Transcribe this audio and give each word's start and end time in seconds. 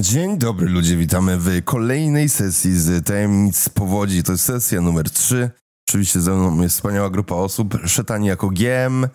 Dzień 0.00 0.38
dobry 0.38 0.68
ludzie, 0.68 0.96
witamy 0.96 1.38
w 1.38 1.64
kolejnej 1.64 2.28
sesji 2.28 2.80
z 2.80 3.06
Tajemnic 3.06 3.68
Powodzi. 3.68 4.22
To 4.22 4.32
jest 4.32 4.44
sesja 4.44 4.80
numer 4.80 5.10
3. 5.10 5.50
Oczywiście 5.88 6.20
ze 6.20 6.32
mną 6.32 6.62
jest 6.62 6.74
wspaniała 6.76 7.10
grupa 7.10 7.34
osób. 7.34 7.78
Szetani 7.86 8.26
jako 8.26 8.50
GM, 8.50 9.06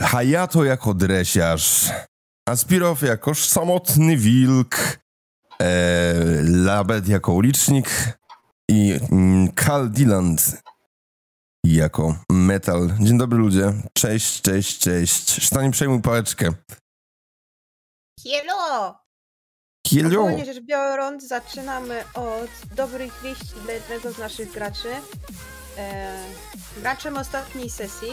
Hayato 0.00 0.64
jako 0.64 0.94
dresiarz, 0.94 1.90
Aspirow 2.48 3.02
jako 3.02 3.34
samotny 3.34 4.16
wilk, 4.16 4.98
e, 5.62 6.14
Labet 6.42 7.08
jako 7.08 7.32
ulicznik 7.32 8.18
i 8.70 9.00
mm, 9.10 9.52
Kal 9.52 9.90
Diland 9.90 10.62
jako 11.66 12.16
metal. 12.30 12.90
Dzień 13.00 13.18
dobry 13.18 13.38
ludzie. 13.38 13.72
Cześć, 13.92 14.42
cześć, 14.42 14.78
cześć. 14.78 15.42
Sztani 15.42 15.70
przejmuj 15.70 16.02
pałeczkę. 16.02 16.52
Hello! 18.24 19.07
Kielio. 19.88 20.20
Ogólnie 20.20 20.44
rzecz 20.44 20.60
biorąc, 20.60 21.28
zaczynamy 21.28 22.04
od 22.14 22.74
dobrych 22.76 23.22
wieści 23.22 23.54
dla 23.64 23.72
jednego 23.72 24.12
z 24.12 24.18
naszych 24.18 24.52
graczy. 24.52 24.88
E, 25.78 26.16
graczem 26.76 27.16
ostatniej 27.16 27.70
sesji 27.70 28.08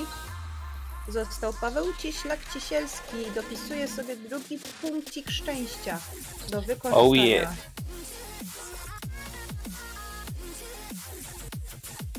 został 1.07 1.53
Paweł 1.53 1.85
Cieślak-Ciesielski. 1.93 3.33
Dopisuje 3.35 3.87
sobie 3.87 4.15
drugi 4.15 4.59
punkcik 4.81 5.31
szczęścia 5.31 5.99
do 6.49 6.61
wykorzystania. 6.61 7.07
Oh 7.07 7.15
yeah. 7.15 7.53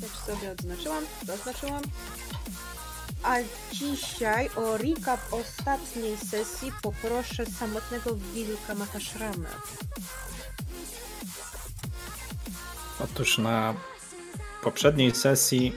Też 0.00 0.36
sobie 0.36 0.52
odznaczyłam, 0.52 1.04
zaznaczyłam. 1.26 1.82
A 3.26 3.37
dzisiaj 3.72 4.50
o 4.56 4.76
recap 4.76 5.20
ostatniej 5.31 6.16
sesji 6.16 6.72
poproszę 6.82 7.47
samotnego 7.47 8.14
wilka 8.34 8.75
Mataszramę. 8.75 9.48
Otóż 13.04 13.38
na 13.38 13.75
poprzedniej 14.62 15.14
sesji 15.14 15.72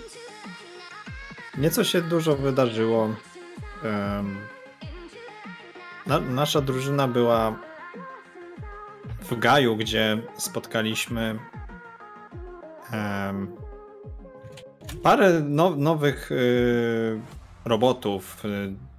nieco 1.57 1.83
się 1.83 2.01
dużo 2.01 2.35
wydarzyło. 2.35 3.09
Nasza 6.29 6.61
drużyna 6.61 7.07
była 7.07 7.59
w 9.21 9.39
Gaju, 9.39 9.75
gdzie 9.75 10.21
spotkaliśmy 10.37 11.39
parę 15.03 15.41
no, 15.43 15.75
nowych 15.75 16.31
y, 16.31 17.19
robotów. 17.65 18.45
y, 18.45 18.89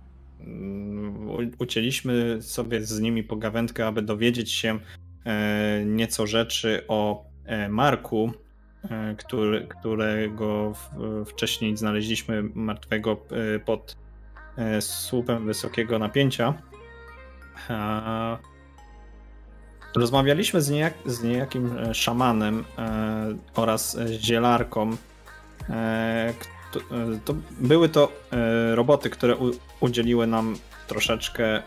Ucięliśmy 1.58 2.42
sobie 2.42 2.84
z 2.84 3.00
nimi 3.00 3.24
pogawędkę, 3.24 3.86
aby 3.86 4.02
dowiedzieć 4.02 4.52
się 4.52 4.78
e, 5.24 5.84
nieco 5.84 6.26
rzeczy 6.26 6.84
o 6.88 7.24
e, 7.44 7.68
Marku, 7.68 8.32
e, 8.90 9.14
który, 9.14 9.66
którego 9.66 10.72
wcześniej 11.26 11.76
znaleźliśmy 11.76 12.42
martwego 12.54 13.26
pod 13.64 13.96
słupem 14.80 15.46
wysokiego 15.46 15.98
napięcia. 15.98 16.54
Rozmawialiśmy 19.96 20.62
z, 20.62 20.70
niejak, 20.70 20.94
z 21.06 21.22
niejakim 21.22 21.94
szamanem 21.94 22.64
oraz 23.54 23.98
zielarką. 24.20 24.96
Kto, 26.70 26.80
e, 26.80 27.20
to, 27.24 27.34
były 27.50 27.88
to 27.88 28.12
e, 28.32 28.74
roboty, 28.74 29.10
które 29.10 29.36
udzieliły 29.80 30.26
nam 30.26 30.56
troszeczkę 30.86 31.62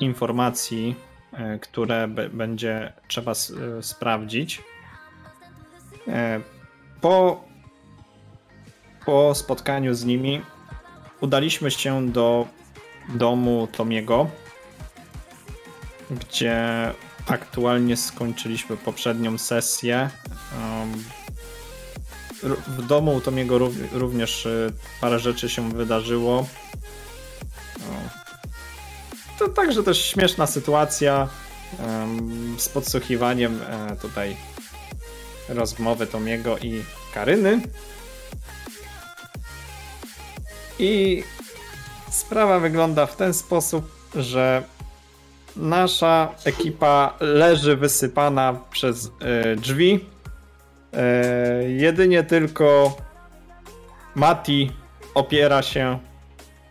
informacji, 0.00 0.94
e, 1.32 1.58
które 1.58 2.08
będzie 2.32 2.92
trzeba 3.08 3.32
sprawdzić. 3.80 4.62
Po, 7.00 7.44
po 9.06 9.34
spotkaniu 9.34 9.94
z 9.94 10.04
nimi 10.04 10.42
udaliśmy 11.20 11.70
się 11.70 12.08
do 12.08 12.46
domu 13.08 13.68
Tomiego, 13.72 14.30
gdzie 16.10 16.58
aktualnie 17.26 17.96
skończyliśmy 17.96 18.76
poprzednią 18.76 19.38
sesję. 19.38 20.10
W 22.42 22.86
domu 22.86 23.20
Tomiego 23.20 23.58
rów- 23.58 23.92
również 23.92 24.46
y, 24.46 24.72
parę 25.00 25.18
rzeczy 25.18 25.48
się 25.48 25.70
wydarzyło. 25.72 26.46
To 29.38 29.48
także 29.48 29.82
też 29.82 30.04
śmieszna 30.04 30.46
sytuacja 30.46 31.28
z 32.58 32.68
podsłuchiwaniem 32.68 33.60
e, 33.62 33.96
tutaj 33.96 34.36
rozmowy 35.48 36.06
Tomiego 36.06 36.58
i 36.58 36.82
Karyny. 37.14 37.60
I 40.78 41.22
sprawa 42.10 42.60
wygląda 42.60 43.06
w 43.06 43.16
ten 43.16 43.34
sposób, 43.34 43.90
że 44.14 44.62
nasza 45.56 46.34
ekipa 46.44 47.14
leży 47.20 47.76
wysypana 47.76 48.60
przez 48.70 49.10
e, 49.20 49.56
drzwi. 49.56 50.04
E, 50.98 51.62
jedynie 51.70 52.22
tylko 52.22 52.96
Mati 54.14 54.72
opiera 55.14 55.62
się 55.62 55.98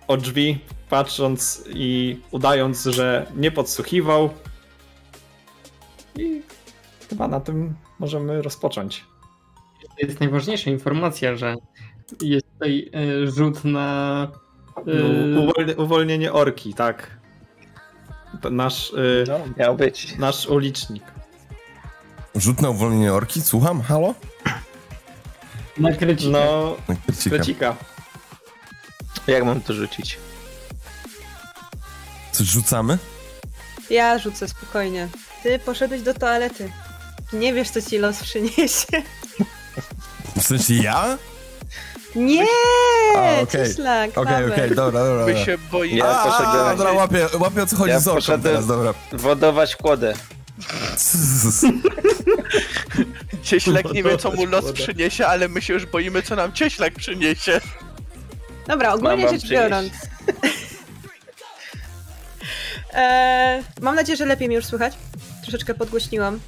o 0.07 0.17
drzwi, 0.17 0.59
patrząc 0.89 1.63
i 1.69 2.19
udając, 2.31 2.83
że 2.83 3.25
nie 3.35 3.51
podsłuchiwał. 3.51 4.29
I 6.19 6.41
chyba 7.09 7.27
na 7.27 7.39
tym 7.39 7.75
możemy 7.99 8.41
rozpocząć. 8.41 9.05
To 9.99 10.05
jest 10.07 10.19
najważniejsza 10.19 10.69
informacja, 10.71 11.35
że 11.35 11.55
jest 12.21 12.45
tutaj 12.53 12.89
e, 13.23 13.27
rzut 13.27 13.65
na. 13.65 14.27
e, 14.77 14.81
U- 15.39 15.43
Uwolnie, 15.43 15.75
uwolnienie 15.77 16.33
orki, 16.33 16.73
tak. 16.73 17.17
To 18.41 18.49
Nasz, 18.49 18.93
y, 18.93 19.23
No, 19.27 19.39
miał 19.57 19.75
być. 19.75 20.17
nasz 20.17 20.45
ulicznik. 20.47 21.03
Rzut 22.37 22.61
na 22.61 22.69
uwolnienie 22.69 23.13
orki? 23.13 23.41
Słucham? 23.41 23.81
Halo? 23.81 24.13
na 25.77 25.91
krecika. 25.93 26.29
No, 26.31 26.75
Na 26.87 26.95
krecika. 26.95 27.35
krecika. 27.35 27.75
Jak 29.27 29.45
mam 29.45 29.61
to 29.61 29.73
rzucić? 29.73 30.17
Coś 32.31 32.47
rzucamy? 32.47 32.97
Ja 33.89 34.19
rzucę 34.19 34.47
spokojnie. 34.47 35.07
Ty 35.43 35.59
poszedłeś 35.59 36.01
do 36.01 36.13
toalety. 36.13 36.71
Nie 37.33 37.53
wiesz, 37.53 37.69
co 37.69 37.81
ci 37.81 37.97
los 37.97 38.23
przyniesie. 38.23 38.87
W 40.35 40.43
sensie 40.43 40.73
ja? 40.73 41.17
Nie! 42.15 42.45
Okej. 43.43 43.43
Okej, 43.43 44.11
Paweł. 44.13 44.53
okej, 44.53 44.69
dobra, 44.75 44.99
dobra. 45.05 45.25
My 45.25 45.31
dobra. 45.33 45.45
się 45.45 45.57
boimy. 45.71 45.97
Ja 45.97 46.23
poszedłem- 46.23 46.67
a, 46.67 46.75
dobra, 46.75 46.91
łapię, 46.91 47.27
łapię 47.39 47.63
o 47.63 47.65
co 47.67 47.75
chodzi 47.75 47.89
Ja 47.91 47.99
z 47.99 48.07
orką 48.07 48.41
teraz, 48.41 48.67
dobra. 48.67 48.93
Wodować 49.13 49.75
kłodę. 49.75 50.13
Cieślak 53.43 53.93
nie 53.93 54.03
wie, 54.03 54.17
co 54.17 54.31
mu 54.31 54.45
los 54.45 54.71
przyniesie, 54.71 55.27
ale 55.27 55.47
my 55.47 55.61
się 55.61 55.73
już 55.73 55.85
boimy, 55.85 56.21
co 56.21 56.35
nam 56.35 56.53
cieślak 56.53 56.93
przyniesie. 56.93 57.61
Dobra, 58.67 58.93
ogólnie 58.93 59.25
wam 59.25 59.33
rzecz 59.33 59.49
biorąc. 59.49 59.93
e, 62.93 63.63
mam 63.81 63.95
nadzieję, 63.95 64.17
że 64.17 64.25
lepiej 64.25 64.47
mnie 64.47 64.55
już 64.55 64.65
słychać. 64.65 64.93
Troszeczkę 65.41 65.73
podgłośniłam 65.73 66.39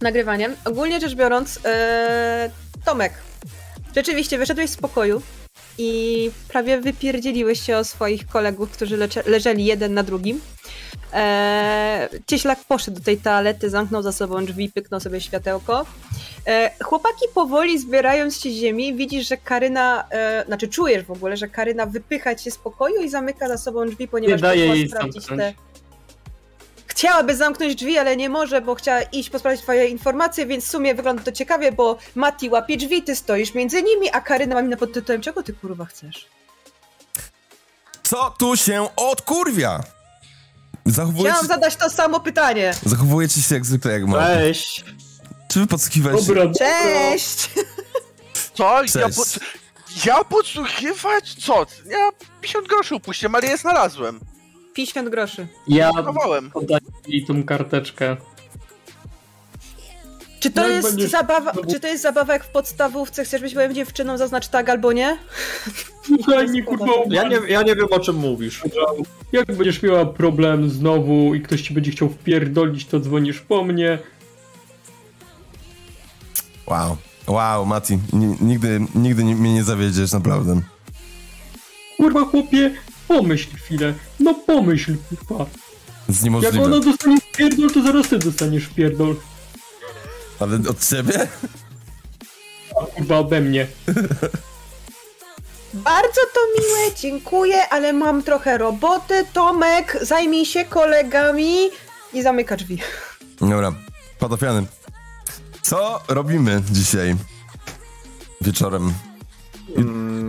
nagrywaniem. 0.00 0.56
Ogólnie 0.64 1.00
rzecz 1.00 1.14
biorąc, 1.14 1.60
e, 1.64 2.50
Tomek, 2.84 3.12
rzeczywiście 3.96 4.38
wyszedłeś 4.38 4.70
z 4.70 4.76
pokoju 4.76 5.22
i 5.78 6.30
prawie 6.48 6.80
wypierdzieliłeś 6.80 7.60
się 7.60 7.76
o 7.76 7.84
swoich 7.84 8.26
kolegów, 8.26 8.70
którzy 8.70 8.96
lecze- 8.98 9.26
leżeli 9.28 9.64
jeden 9.64 9.94
na 9.94 10.02
drugim. 10.02 10.40
E, 11.12 12.08
Cieślak 12.26 12.64
poszedł 12.64 12.98
do 12.98 13.04
tej 13.04 13.16
toalety, 13.16 13.70
zamknął 13.70 14.02
za 14.02 14.12
sobą 14.12 14.44
drzwi, 14.44 14.68
pyknął 14.74 15.00
sobie 15.00 15.20
światełko. 15.20 15.86
E, 16.46 16.70
chłopaki 16.84 17.24
powoli 17.34 17.78
zbierając 17.78 18.40
się 18.40 18.50
z 18.50 18.54
ziemi, 18.54 18.94
widzisz, 18.94 19.28
że 19.28 19.36
Karyna, 19.36 20.04
e, 20.10 20.44
znaczy 20.46 20.68
czujesz 20.68 21.04
w 21.04 21.10
ogóle, 21.10 21.36
że 21.36 21.48
Karyna 21.48 21.86
wypycha 21.86 22.34
cię 22.34 22.50
z 22.50 22.58
pokoju 22.58 23.02
i 23.02 23.08
zamyka 23.08 23.48
za 23.48 23.58
sobą 23.58 23.86
drzwi, 23.86 24.08
ponieważ 24.08 24.36
Nie 24.36 24.42
daje 24.42 24.66
jej 24.66 24.88
sprawdzić 24.88 25.22
zamknąć. 25.26 25.54
Chciałaby 27.00 27.36
zamknąć 27.36 27.74
drzwi, 27.74 27.98
ale 27.98 28.16
nie 28.16 28.28
może, 28.28 28.60
bo 28.60 28.74
chciała 28.74 29.02
iść 29.02 29.30
posprawdzić 29.30 29.62
twoje 29.62 29.86
informacje, 29.88 30.46
więc 30.46 30.64
w 30.64 30.70
sumie 30.70 30.94
wygląda 30.94 31.22
to 31.22 31.32
ciekawie, 31.32 31.72
bo 31.72 31.98
Mati 32.14 32.50
łapie 32.50 32.76
drzwi, 32.76 33.02
ty 33.02 33.16
stoisz 33.16 33.54
między 33.54 33.82
nimi, 33.82 34.10
a 34.12 34.20
Karyna 34.20 34.54
ma 34.54 34.62
minę 34.62 34.76
pod 34.76 34.92
tytułem 34.92 35.20
Czego 35.20 35.42
ty 35.42 35.52
kurwa 35.52 35.84
chcesz? 35.84 36.28
Co 38.02 38.34
tu 38.38 38.56
się 38.56 38.88
odkurwia? 38.96 39.80
Zachowujecie, 40.86 41.30
Chciałam 41.30 41.46
zadać 41.46 41.76
to 41.76 41.90
samo 41.90 42.20
pytanie. 42.20 42.74
zachowujecie 42.86 43.42
się 43.42 43.54
jak 43.54 43.66
zwykle 43.66 43.92
jak 43.92 44.06
ma. 44.06 44.26
Cześć! 44.26 44.84
Czy 45.48 45.60
wy 45.60 45.66
podsłuchiwaliście? 45.66 46.26
Dobra, 46.26 46.44
dobra. 46.44 46.58
Cześć! 46.66 47.50
Co? 48.54 48.82
Ja, 48.82 48.88
Cześć. 48.88 49.16
pod... 49.16 49.38
ja 50.04 50.24
podsłuchiwać? 50.24 51.34
Co? 51.46 51.66
Ja 51.86 52.10
50 52.40 52.68
groszy 52.68 52.94
upuściłem, 52.94 53.34
ale 53.34 53.46
je 53.46 53.56
znalazłem. 53.56 54.20
50 54.74 55.08
groszy. 55.08 55.46
Ja 55.68 55.92
Chowałem. 55.92 56.50
podaję 56.50 56.80
jej 57.08 57.24
tą 57.24 57.44
karteczkę. 57.44 58.16
Czy 60.40 60.50
to 60.50 60.60
No, 60.60 60.68
jest 60.68 60.88
będziesz- 60.88 61.10
zabawa, 61.10 61.52
no 61.56 61.62
bo- 61.62 61.70
czy 61.72 61.80
to 61.80 61.86
jest 61.86 62.02
zabawa 62.02 62.32
jak 62.32 62.44
w 62.44 62.48
podstawówce, 62.48 63.24
chcesz 63.24 63.40
być 63.42 63.54
moją 63.54 63.72
dziewczyną, 63.72 64.18
zaznacz 64.18 64.48
tak 64.48 64.68
albo 64.68 64.92
nie? 64.92 65.18
Słuchaj 66.24 66.48
mnie 66.48 66.62
kurwa 66.62 66.86
Ja 67.10 67.28
nie, 67.28 67.38
ja 67.48 67.62
nie 67.62 67.76
wiem 67.76 67.86
o 67.90 68.00
czym 68.00 68.16
mówisz. 68.16 68.62
Jak 69.32 69.46
będziesz 69.46 69.82
miała 69.82 70.06
problem 70.06 70.70
znowu 70.70 71.34
i 71.34 71.40
ktoś 71.40 71.62
ci 71.62 71.74
będzie 71.74 71.90
chciał 71.90 72.08
wpierdolić, 72.08 72.86
to 72.86 73.00
dzwonisz 73.00 73.40
po 73.40 73.64
mnie. 73.64 73.98
Wow. 76.66 76.96
Wow, 77.26 77.66
Mati, 77.66 77.98
ni- 78.12 78.36
nigdy, 78.40 78.80
nigdy 78.94 79.24
nie- 79.24 79.36
mnie 79.36 79.54
nie 79.54 79.64
zawiedziesz, 79.64 80.12
naprawdę. 80.12 80.60
Kurwa 81.96 82.24
chłopie, 82.24 82.74
pomyśl 83.10 83.56
chwilę. 83.56 83.94
No 84.20 84.34
pomyśl 84.34 84.96
kurwa. 85.08 85.46
Jak 86.42 86.54
ona 86.54 86.80
dostanie 86.80 87.18
pierdol, 87.36 87.70
to 87.70 87.82
zaraz 87.82 88.08
ty 88.08 88.18
dostaniesz 88.18 88.66
pierdol. 88.66 89.16
Ale 90.40 90.58
od 90.70 90.88
ciebie? 90.88 91.28
A 92.80 92.86
kurwa 92.86 93.18
ode 93.18 93.40
mnie. 93.40 93.66
Bardzo 95.74 96.20
to 96.34 96.40
miłe, 96.56 96.94
dziękuję, 96.96 97.68
ale 97.68 97.92
mam 97.92 98.22
trochę 98.22 98.58
roboty. 98.58 99.24
Tomek, 99.32 99.98
zajmij 100.02 100.46
się 100.46 100.64
kolegami 100.64 101.70
i 102.12 102.22
zamyka 102.22 102.56
drzwi. 102.56 102.78
Dobra, 103.40 103.72
patafiany. 104.18 104.66
Co 105.62 106.00
robimy 106.08 106.62
dzisiaj? 106.70 107.16
Wieczorem. 108.40 108.94
Mm, 109.76 110.19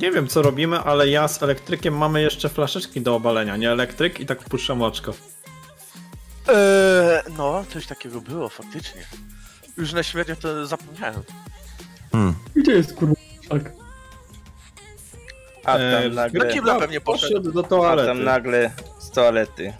nie 0.00 0.10
wiem 0.10 0.28
co 0.28 0.42
robimy, 0.42 0.78
ale 0.80 1.08
ja 1.08 1.28
z 1.28 1.42
elektrykiem 1.42 1.96
mamy 1.96 2.22
jeszcze 2.22 2.48
flaszeczki 2.48 3.00
do 3.00 3.14
obalenia, 3.14 3.56
nie 3.56 3.70
elektryk 3.70 4.20
i 4.20 4.26
tak 4.26 4.42
wpuszczam 4.42 4.82
oczko. 4.82 5.14
Eee, 6.48 7.22
no, 7.38 7.64
coś 7.72 7.86
takiego 7.86 8.20
było, 8.20 8.48
faktycznie. 8.48 9.02
Już 9.76 9.92
na 9.92 10.02
śmierć 10.02 10.30
to 10.40 10.66
zapomniałem. 10.66 11.22
Hmm. 12.12 12.34
Gdzie 12.56 12.72
jest 12.72 12.94
kurwa 12.94 13.14
tak? 13.48 13.72
A 15.64 15.72
tam 15.72 15.80
Eee, 15.80 16.10
Do 16.10 16.16
nagle, 16.16 16.52
kibla 16.52 16.78
pewnie 16.78 17.00
poszedł. 17.00 17.32
Poszedł 17.34 17.52
do 17.52 17.60
a 17.64 17.68
toalety. 17.68 18.08
tam 18.08 18.24
nagle 18.24 18.70
z 18.98 19.10
toalety. 19.10 19.72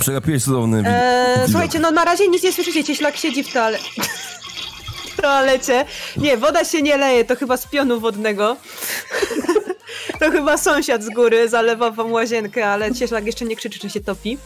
Przegapiłeś 0.00 0.44
cudowny. 0.44 0.82
Eee, 0.86 1.34
widok. 1.34 1.50
słuchajcie, 1.50 1.78
no 1.78 1.90
na 1.90 2.04
razie 2.04 2.28
nic 2.28 2.42
nie 2.42 2.52
słyszycie, 2.52 2.84
cieślak 2.84 3.16
siedzi 3.16 3.44
w 3.44 3.52
toale... 3.52 3.78
w 5.16 5.20
toalecie. 5.22 5.84
Nie, 6.16 6.36
woda 6.36 6.64
się 6.64 6.82
nie 6.82 6.96
leje, 6.96 7.24
to 7.24 7.36
chyba 7.36 7.56
z 7.56 7.66
pionu 7.66 8.00
wodnego. 8.00 8.56
to 10.20 10.30
chyba 10.30 10.56
sąsiad 10.58 11.02
z 11.02 11.08
góry 11.10 11.48
zalewa 11.48 11.90
wam 11.90 12.12
łazienkę, 12.12 12.66
ale 12.68 12.94
cieślak 12.94 13.26
jeszcze 13.26 13.44
nie 13.44 13.56
krzyczy, 13.56 13.78
czy 13.78 13.90
się 13.90 14.00
topi. 14.00 14.38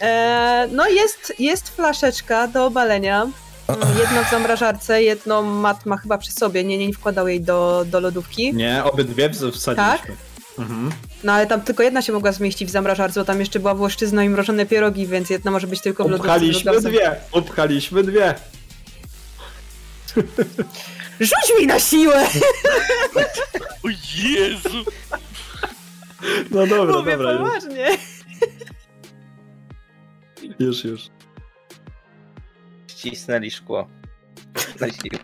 Eee, 0.00 0.68
no 0.72 0.88
jest, 0.88 1.32
jest 1.38 1.68
flaszeczka 1.68 2.46
do 2.48 2.66
obalenia. 2.66 3.26
Mm, 3.68 3.88
Jedno 3.98 4.24
w 4.24 4.30
zamrażarce, 4.30 5.02
jedną 5.02 5.42
Mat 5.42 5.86
ma 5.86 5.96
chyba 5.96 6.18
przy 6.18 6.32
sobie, 6.32 6.64
nie, 6.64 6.78
nie 6.78 6.92
wkładał 6.92 7.28
jej 7.28 7.40
do, 7.40 7.84
do 7.86 8.00
lodówki. 8.00 8.54
Nie, 8.54 8.84
obydwie 8.84 9.30
wsadziliśmy. 9.30 9.74
Tak? 9.76 10.12
Mhm. 10.58 10.90
No 11.24 11.32
ale 11.32 11.46
tam 11.46 11.60
tylko 11.60 11.82
jedna 11.82 12.02
się 12.02 12.12
mogła 12.12 12.32
zmieścić 12.32 12.68
w 12.68 12.72
zamrażarce, 12.72 13.20
bo 13.20 13.26
tam 13.26 13.40
jeszcze 13.40 13.60
była 13.60 13.74
włoszczyzna 13.74 14.24
i 14.24 14.28
mrożone 14.28 14.66
pierogi, 14.66 15.06
więc 15.06 15.30
jedna 15.30 15.50
może 15.50 15.66
być 15.66 15.80
tylko 15.80 16.04
w 16.04 16.10
lodówce. 16.10 16.32
Zam- 16.80 16.92
dwie, 16.92 17.16
upchaliśmy 17.32 18.02
dwie. 18.02 18.34
Rzuć 21.20 21.60
mi 21.60 21.66
na 21.66 21.80
siłę! 21.80 22.26
O 23.84 23.88
Jezu! 24.18 24.84
No 26.50 26.66
dobra, 26.66 26.98
Mówię 26.98 27.12
dobra, 27.16 27.38
poważnie. 27.38 27.86
już, 30.58 30.84
już. 30.84 31.00
Ścisnęli 32.96 33.50
szkło. 33.50 33.88
Na 34.80 34.86
siłę. 34.88 35.18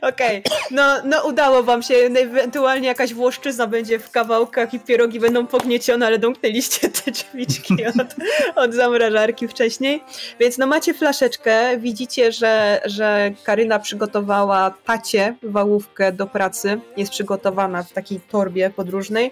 Okej, 0.00 0.42
no, 0.70 1.02
no 1.04 1.26
udało 1.26 1.62
wam 1.62 1.82
się, 1.82 1.94
ewentualnie 1.94 2.88
jakaś 2.88 3.14
włoszczyzna 3.14 3.66
będzie 3.66 3.98
w 3.98 4.10
kawałkach 4.10 4.74
i 4.74 4.80
pierogi 4.80 5.20
będą 5.20 5.46
pogniecione, 5.46 6.06
ale 6.06 6.18
domknęliście 6.18 6.88
te 6.88 7.10
drzwiczki 7.10 7.74
od, 7.86 8.16
od 8.56 8.74
zamrażarki 8.74 9.48
wcześniej. 9.48 10.02
Więc 10.40 10.58
no 10.58 10.66
macie 10.66 10.94
flaszeczkę, 10.94 11.78
widzicie, 11.78 12.32
że, 12.32 12.80
że 12.84 13.30
Karyna 13.44 13.78
przygotowała 13.78 14.74
tacie 14.84 15.34
wałówkę 15.42 16.12
do 16.12 16.26
pracy, 16.26 16.80
jest 16.96 17.12
przygotowana 17.12 17.82
w 17.82 17.92
takiej 17.92 18.20
torbie 18.20 18.70
podróżnej 18.70 19.30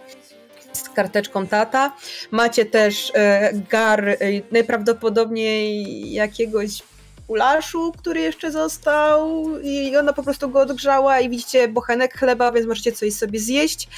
z 0.73 0.88
karteczką 0.88 1.46
tata. 1.46 1.96
Macie 2.30 2.66
też 2.66 3.12
e, 3.14 3.52
gar 3.70 4.08
e, 4.08 4.16
najprawdopodobniej 4.52 6.12
jakiegoś 6.12 6.82
ulaszu, 7.26 7.93
który 7.99 8.21
jeszcze 8.21 8.52
został 8.52 9.45
i 9.62 9.97
ona 9.97 10.12
po 10.12 10.23
prostu 10.23 10.49
go 10.49 10.61
odgrzała 10.61 11.21
i 11.21 11.31
widzicie 11.31 11.69
bochenek 11.69 12.19
chleba, 12.19 12.52
więc 12.52 12.66
możecie 12.66 12.93
coś 12.93 13.14
sobie 13.14 13.40
zjeść. 13.40 13.88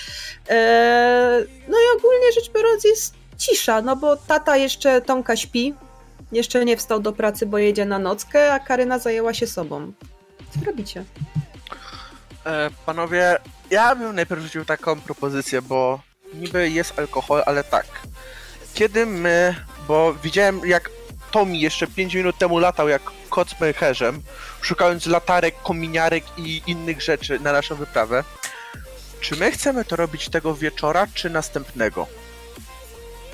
Eee, 0.48 1.46
no 1.68 1.76
i 1.78 1.98
ogólnie 1.98 2.32
rzecz 2.34 2.52
biorąc 2.52 2.84
jest 2.84 3.14
cisza, 3.38 3.82
no 3.82 3.96
bo 3.96 4.16
tata 4.16 4.56
jeszcze 4.56 5.00
Tomka 5.00 5.36
śpi, 5.36 5.74
jeszcze 6.32 6.64
nie 6.64 6.76
wstał 6.76 7.00
do 7.00 7.12
pracy, 7.12 7.46
bo 7.46 7.58
jedzie 7.58 7.84
na 7.84 7.98
nockę, 7.98 8.52
a 8.52 8.58
Karyna 8.58 8.98
zajęła 8.98 9.34
się 9.34 9.46
sobą. 9.46 9.92
Co 10.54 10.66
robicie? 10.66 11.04
E, 12.46 12.70
panowie, 12.86 13.38
ja 13.70 13.94
bym 13.94 14.14
najpierw 14.14 14.42
rzucił 14.42 14.64
taką 14.64 15.00
propozycję, 15.00 15.62
bo 15.62 16.00
niby 16.34 16.70
jest 16.70 16.98
alkohol, 16.98 17.42
ale 17.46 17.64
tak. 17.64 17.86
Kiedy 18.74 19.06
my, 19.06 19.54
bo 19.88 20.14
widziałem 20.14 20.60
jak 20.66 20.90
Tommy 21.30 21.56
jeszcze 21.56 21.86
5 21.86 22.14
minut 22.14 22.38
temu 22.38 22.58
latał 22.58 22.88
jak 22.88 23.02
kot 23.30 23.50
z 23.50 23.54
pęcherzem, 23.54 24.22
szukając 24.60 25.06
latarek, 25.06 25.54
kominiarek 25.62 26.24
i 26.36 26.62
innych 26.66 27.02
rzeczy 27.02 27.40
na 27.40 27.52
naszą 27.52 27.74
wyprawę. 27.74 28.24
Czy 29.20 29.36
my 29.36 29.52
chcemy 29.52 29.84
to 29.84 29.96
robić 29.96 30.28
tego 30.28 30.54
wieczora, 30.54 31.06
czy 31.14 31.30
następnego? 31.30 32.06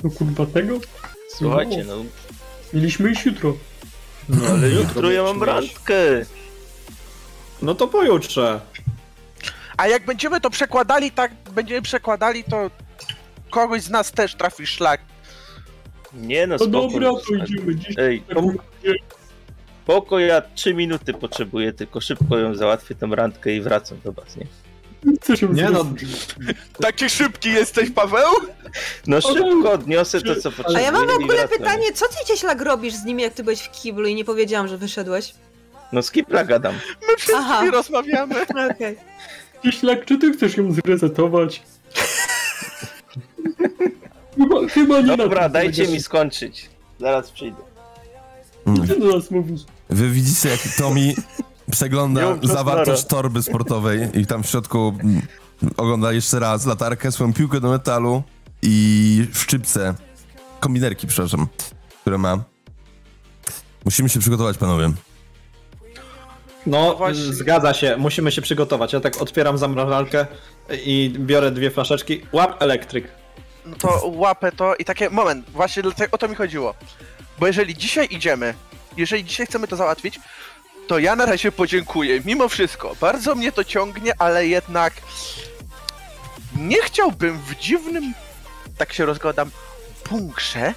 No 0.03 0.09
kurwa 0.09 0.45
tego? 0.45 0.79
Słuchajcie, 1.29 1.83
no, 1.83 1.95
Mieliśmy 2.73 3.11
iść 3.11 3.25
jutro. 3.25 3.57
No 4.29 4.47
ale 4.47 4.69
jutro 4.69 5.11
ja 5.11 5.23
mam 5.23 5.43
randkę. 5.43 5.95
No 7.61 7.75
to 7.75 7.87
pojutrze. 7.87 8.61
A 9.77 9.87
jak 9.87 10.05
będziemy 10.05 10.41
to 10.41 10.49
przekładali, 10.49 11.11
tak 11.11 11.31
będziemy 11.51 11.81
przekładali, 11.81 12.43
to 12.43 12.69
kogoś 13.49 13.81
z 13.81 13.89
nas 13.89 14.11
też 14.11 14.35
trafi 14.35 14.67
szlak. 14.67 15.01
Nie 16.13 16.47
no, 16.47 16.55
No 16.59 16.65
spoko. 16.65 16.71
dobra, 16.89 17.09
to 17.27 17.35
idziemy 17.35 17.75
dziś. 17.75 17.95
Ej, 17.97 18.23
mówię. 18.35 18.57
spoko, 19.83 20.19
ja 20.19 20.41
3 20.55 20.73
minuty 20.73 21.13
potrzebuję, 21.13 21.73
tylko 21.73 22.01
szybko 22.01 22.37
ją 22.37 22.55
załatwię 22.55 22.95
tą 22.95 23.15
randkę 23.15 23.55
i 23.55 23.61
wracam 23.61 23.97
do 24.03 24.11
was, 24.11 24.37
nie? 24.37 24.45
Się 25.37 25.47
Nie 25.47 25.69
no, 25.69 25.85
Taki 26.81 27.09
szybki 27.09 27.51
jesteś, 27.51 27.91
Paweł? 27.91 28.29
No 29.07 29.21
szybko 29.21 29.71
odniosę 29.71 30.21
to, 30.21 30.35
co 30.35 30.49
A 30.49 30.51
potrzebuję 30.51 30.83
ja 30.83 30.91
mam 30.91 31.07
w 31.07 31.23
ogóle 31.23 31.47
pytanie, 31.47 31.93
co 31.93 32.07
ty 32.07 32.15
cieślak 32.27 32.61
robisz 32.61 32.93
z 32.93 33.05
nim, 33.05 33.19
jak 33.19 33.33
ty 33.33 33.43
byłeś 33.43 33.61
w 33.61 33.71
kiblu 33.71 34.07
i 34.07 34.15
nie 34.15 34.25
powiedziałam, 34.25 34.67
że 34.67 34.77
wyszedłeś? 34.77 35.33
No 35.91 36.01
z 36.01 36.11
Kipla 36.11 36.45
gadam. 36.45 36.75
My 37.01 37.35
Aha. 37.35 37.71
rozmawiamy. 37.71 38.35
Okej. 38.71 38.95
Cieślak, 39.63 40.05
czy 40.05 40.17
ty 40.17 40.33
chcesz 40.33 40.57
ją 40.57 40.73
zresetować? 40.73 41.61
chyba, 44.37 44.67
chyba 44.67 45.01
nie 45.01 45.17
Dobra, 45.17 45.49
dajcie 45.49 45.87
mi 45.87 46.01
skończyć. 46.01 46.69
Zaraz 46.99 47.31
przyjdę. 47.31 47.57
Mm. 48.65 48.87
Ty 48.87 48.99
do 48.99 49.17
nas 49.17 49.31
mówisz. 49.31 49.61
Wy 49.89 50.09
widzicie, 50.09 50.49
jak 50.49 50.59
Tommy 50.77 51.13
przegląda 51.71 52.37
zawartość 52.43 53.05
torby 53.05 53.43
sportowej 53.43 54.09
i 54.13 54.25
tam 54.25 54.43
w 54.43 54.47
środku 54.47 54.95
mm, 55.03 55.21
ogląda 55.77 56.11
jeszcze 56.13 56.39
raz 56.39 56.65
latarkę, 56.65 57.11
swoją 57.11 57.33
piłkę 57.33 57.59
do 57.59 57.69
metalu 57.69 58.23
i 58.61 59.27
szczypce, 59.33 59.93
kombinerki, 60.59 61.07
przepraszam, 61.07 61.47
które 62.01 62.17
ma. 62.17 62.43
Musimy 63.85 64.09
się 64.09 64.19
przygotować, 64.19 64.57
panowie. 64.57 64.91
no 66.65 66.95
właśnie. 66.95 67.23
zgadza 67.23 67.73
się, 67.73 67.97
musimy 67.97 68.31
się 68.31 68.41
przygotować. 68.41 68.93
Ja 68.93 68.99
tak 68.99 69.21
otwieram 69.21 69.57
zamrażarkę 69.57 70.25
i 70.85 71.13
biorę 71.19 71.51
dwie 71.51 71.71
flaszeczki. 71.71 72.21
Łap 72.33 72.61
elektryk. 72.61 73.22
No 73.65 73.75
to 73.75 74.01
łapę 74.07 74.51
to 74.51 74.75
i 74.75 74.85
takie, 74.85 75.09
moment, 75.09 75.49
właśnie 75.49 75.83
o 76.11 76.17
to 76.17 76.27
mi 76.27 76.35
chodziło. 76.35 76.73
Bo 77.39 77.47
jeżeli 77.47 77.75
dzisiaj 77.77 78.07
idziemy, 78.11 78.53
jeżeli 78.97 79.23
dzisiaj 79.23 79.45
chcemy 79.45 79.67
to 79.67 79.75
załatwić, 79.75 80.19
to 80.87 80.99
ja 80.99 81.15
na 81.15 81.25
razie 81.25 81.51
podziękuję. 81.51 82.21
Mimo 82.25 82.49
wszystko, 82.49 82.95
bardzo 83.01 83.35
mnie 83.35 83.51
to 83.51 83.63
ciągnie, 83.63 84.13
ale 84.19 84.47
jednak 84.47 84.93
nie 86.55 86.81
chciałbym 86.81 87.39
w 87.39 87.55
dziwnym, 87.55 88.13
tak 88.77 88.93
się 88.93 89.05
rozgadam, 89.05 89.51
bunkrze 90.09 90.73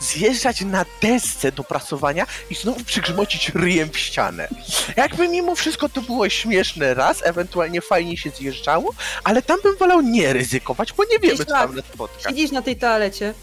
zjeżdżać 0.00 0.60
na 0.60 0.84
desce 1.02 1.52
do 1.52 1.64
prasowania 1.64 2.26
i 2.50 2.54
znowu 2.54 2.84
przygrzmocić 2.84 3.48
ryjem 3.48 3.90
w 3.90 3.98
ścianę. 3.98 4.48
Jakby 4.96 5.28
mimo 5.28 5.54
wszystko 5.54 5.88
to 5.88 6.02
było 6.02 6.28
śmieszne 6.28 6.94
raz, 6.94 7.26
ewentualnie 7.26 7.80
fajnie 7.80 8.16
się 8.16 8.30
zjeżdżało, 8.30 8.94
ale 9.24 9.42
tam 9.42 9.58
bym 9.62 9.76
wolał 9.76 10.00
nie 10.00 10.32
ryzykować, 10.32 10.92
bo 10.92 11.04
nie 11.04 11.18
wiemy, 11.18 11.36
co 11.36 11.44
tam 11.44 11.74
nas 11.76 11.84
spotka. 11.84 12.30
Siedzisz 12.30 12.50
na 12.50 12.62
tej 12.62 12.76
toalecie, 12.76 13.34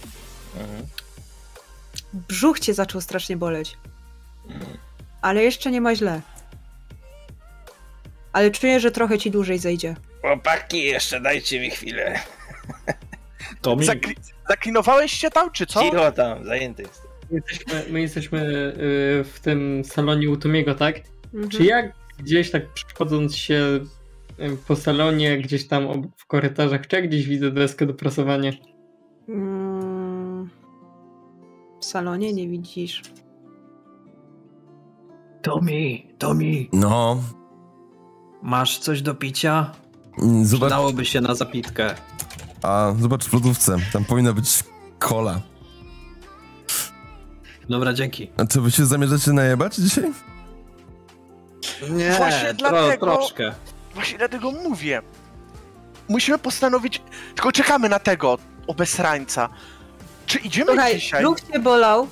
Mhm. 0.59 0.87
brzuch 2.13 2.59
cię 2.59 2.73
zaczął 2.73 3.01
strasznie 3.01 3.37
boleć. 3.37 3.77
Ale 5.21 5.43
jeszcze 5.43 5.71
nie 5.71 5.81
ma 5.81 5.95
źle. 5.95 6.21
Ale 8.33 8.51
czuję, 8.51 8.79
że 8.79 8.91
trochę 8.91 9.17
ci 9.19 9.31
dłużej 9.31 9.59
zejdzie. 9.59 9.95
Chłopaki, 10.21 10.83
jeszcze 10.83 11.21
dajcie 11.21 11.59
mi 11.59 11.71
chwilę. 11.71 12.19
To 13.61 13.75
mi... 13.75 13.85
Zakli- 13.85 14.15
zaklinowałeś 14.49 15.11
się 15.11 15.29
tam, 15.29 15.51
czy 15.51 15.65
co? 15.65 15.81
Cicho 15.81 16.11
tam, 16.11 16.45
zajęty 16.45 16.81
jestem. 16.83 17.11
My 17.31 17.35
jesteśmy, 17.37 17.83
my 17.93 18.01
jesteśmy 18.01 18.39
y, 18.39 19.23
w 19.23 19.39
tym 19.41 19.83
salonie 19.85 20.29
u 20.29 20.37
Tomiego, 20.37 20.75
tak? 20.75 20.95
Mhm. 21.33 21.49
Czy 21.49 21.63
ja 21.63 21.91
gdzieś 22.19 22.51
tak 22.51 22.73
przechodząc 22.73 23.35
się 23.35 23.79
y, 24.39 24.57
po 24.67 24.75
salonie, 24.75 25.37
gdzieś 25.37 25.67
tam 25.67 26.11
w 26.17 26.25
korytarzach, 26.25 26.87
czy 26.87 26.95
ja 26.95 27.01
gdzieś 27.01 27.27
widzę 27.27 27.51
deskę 27.51 27.85
do 27.85 27.93
prasowania? 27.93 28.51
Mm, 29.29 30.49
w 31.81 31.85
salonie 31.85 32.33
nie 32.33 32.47
widzisz. 32.47 33.01
Tomi, 35.41 36.07
Tomi, 36.17 36.69
No, 36.73 37.21
masz 38.41 38.79
coś 38.79 39.01
do 39.01 39.15
picia? 39.15 39.71
mm, 40.21 40.45
zobacz, 40.45 40.69
Przydałoby 40.69 41.05
się 41.05 41.21
na 41.21 41.35
zapitkę. 41.35 41.95
A 42.65 42.93
zobacz 42.99 43.25
w 43.25 43.33
lodówce, 43.33 43.77
tam 43.93 44.05
powinna 44.05 44.33
być 44.33 44.63
kola. 44.99 45.41
Dobra, 47.69 47.93
dzięki. 47.93 48.29
A 48.37 48.45
czy 48.45 48.61
wy 48.61 48.71
się 48.71 48.85
zamierzacie 48.85 49.33
najebać 49.33 49.75
dzisiaj? 49.75 50.11
Nie, 51.89 52.11
Właśnie 52.11 52.53
dlatego- 52.53 53.05
troszkę. 53.17 53.53
Właśnie 53.93 54.17
dlatego 54.17 54.51
mówię. 54.51 55.01
Musimy 56.09 56.37
postanowić. 56.37 57.01
Tylko 57.35 57.51
czekamy 57.51 57.89
na 57.89 57.99
tego 57.99 58.37
obesrańca. 58.67 59.49
Czy 60.25 60.39
idziemy 60.39 60.71
Słuchaj, 60.71 60.95
dzisiaj? 60.95 61.21
brzuch 61.21 61.41
cię 61.41 61.59
bolał, 61.59 62.07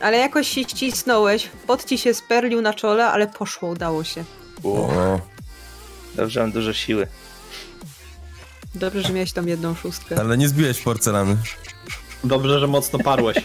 ale 0.00 0.16
jakoś 0.18 0.48
się 0.48 0.62
ścisnąłeś, 0.64 1.50
pot 1.66 1.84
ci 1.84 1.98
się 1.98 2.14
sperlił 2.14 2.62
na 2.62 2.74
czole, 2.74 3.06
ale 3.06 3.26
poszło, 3.26 3.68
udało 3.68 4.04
się. 4.04 4.24
O, 4.64 5.20
Dobrze, 6.14 6.40
mam 6.40 6.52
dużo 6.52 6.72
siły. 6.72 7.06
Dobrze, 8.74 9.02
że 9.02 9.12
miałeś 9.12 9.32
tam 9.32 9.48
jedną 9.48 9.74
szóstkę. 9.74 10.16
ale 10.20 10.38
nie 10.38 10.48
zbiłeś 10.48 10.80
porcelany. 10.82 11.36
Dobrze, 12.24 12.60
że 12.60 12.66
mocno 12.66 12.98
parłeś. 12.98 13.36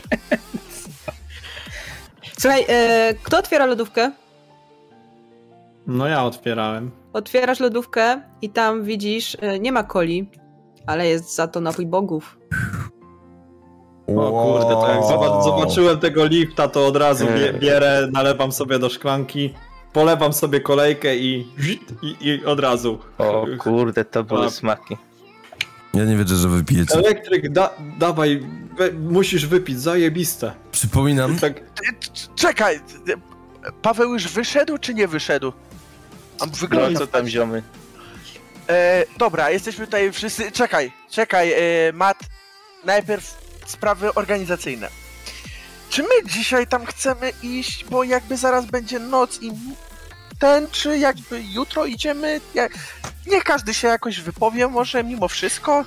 Słuchaj, 2.39 2.65
e, 2.67 3.13
kto 3.23 3.37
otwiera 3.37 3.65
lodówkę? 3.65 4.11
No 5.87 6.07
ja 6.07 6.23
otwierałem. 6.25 6.91
Otwierasz 7.13 7.59
lodówkę 7.59 8.21
i 8.41 8.49
tam 8.49 8.83
widzisz, 8.83 9.37
e, 9.41 9.59
nie 9.59 9.71
ma 9.71 9.83
coli, 9.83 10.29
ale 10.87 11.07
jest 11.07 11.35
za 11.35 11.47
to 11.47 11.59
napój 11.61 11.85
bogów. 11.85 12.37
O 14.07 14.31
kurde, 14.43 14.69
to 14.75 14.87
jak 14.89 15.01
zoba- 15.03 15.43
zobaczyłem 15.43 15.99
tego 15.99 16.25
lifta, 16.25 16.67
to 16.67 16.87
od 16.87 16.95
razu 16.97 17.25
bie- 17.25 17.59
bierę, 17.59 18.07
nalewam 18.11 18.51
sobie 18.51 18.79
do 18.79 18.89
szklanki, 18.89 19.53
polewam 19.93 20.33
sobie 20.33 20.59
kolejkę 20.61 21.17
i, 21.17 21.47
i, 22.01 22.15
i 22.27 22.45
od 22.45 22.59
razu. 22.59 22.99
O 23.17 23.45
kurde, 23.59 24.05
to 24.05 24.23
były 24.23 24.51
smaki. 24.51 24.97
Ja 25.97 26.05
nie 26.05 26.17
wierzę, 26.17 26.35
że 26.35 26.49
wy 26.49 26.63
pijecie. 26.63 26.93
Elektryk, 26.93 27.49
da, 27.51 27.69
dawaj, 27.99 28.43
we, 28.77 28.91
musisz 28.91 29.45
wypić, 29.45 29.79
zajebiste. 29.79 30.53
Przypominam, 30.71 31.39
Tak, 31.39 31.53
Czekaj. 32.35 32.79
Paweł 33.81 34.13
już 34.13 34.27
wyszedł, 34.27 34.77
czy 34.77 34.93
nie 34.93 35.07
wyszedł? 35.07 35.53
A 36.39 36.45
No 36.45 36.51
wygląda. 36.51 36.99
co 36.99 37.07
tam 37.07 37.27
ziomy? 37.27 37.63
E, 38.69 39.05
dobra, 39.17 39.49
jesteśmy 39.49 39.85
tutaj 39.85 40.11
wszyscy. 40.11 40.51
Czekaj, 40.51 40.91
czekaj, 41.11 41.51
e, 41.53 41.57
Matt. 41.93 42.17
Najpierw 42.85 43.37
sprawy 43.65 44.13
organizacyjne. 44.13 44.89
Czy 45.89 46.03
my 46.03 46.09
dzisiaj 46.25 46.67
tam 46.67 46.85
chcemy 46.85 47.31
iść, 47.43 47.85
bo 47.85 48.03
jakby 48.03 48.37
zaraz 48.37 48.65
będzie 48.65 48.99
noc 48.99 49.41
i 49.41 49.51
ten, 50.39 50.67
czy 50.71 50.97
jakby 50.97 51.43
jutro 51.43 51.85
idziemy? 51.85 52.41
Jak... 52.53 52.73
Niech 53.27 53.43
każdy 53.43 53.73
się 53.73 53.87
jakoś 53.87 54.19
wypowie, 54.19 54.67
może 54.67 55.03
mimo 55.03 55.27
wszystko. 55.27 55.85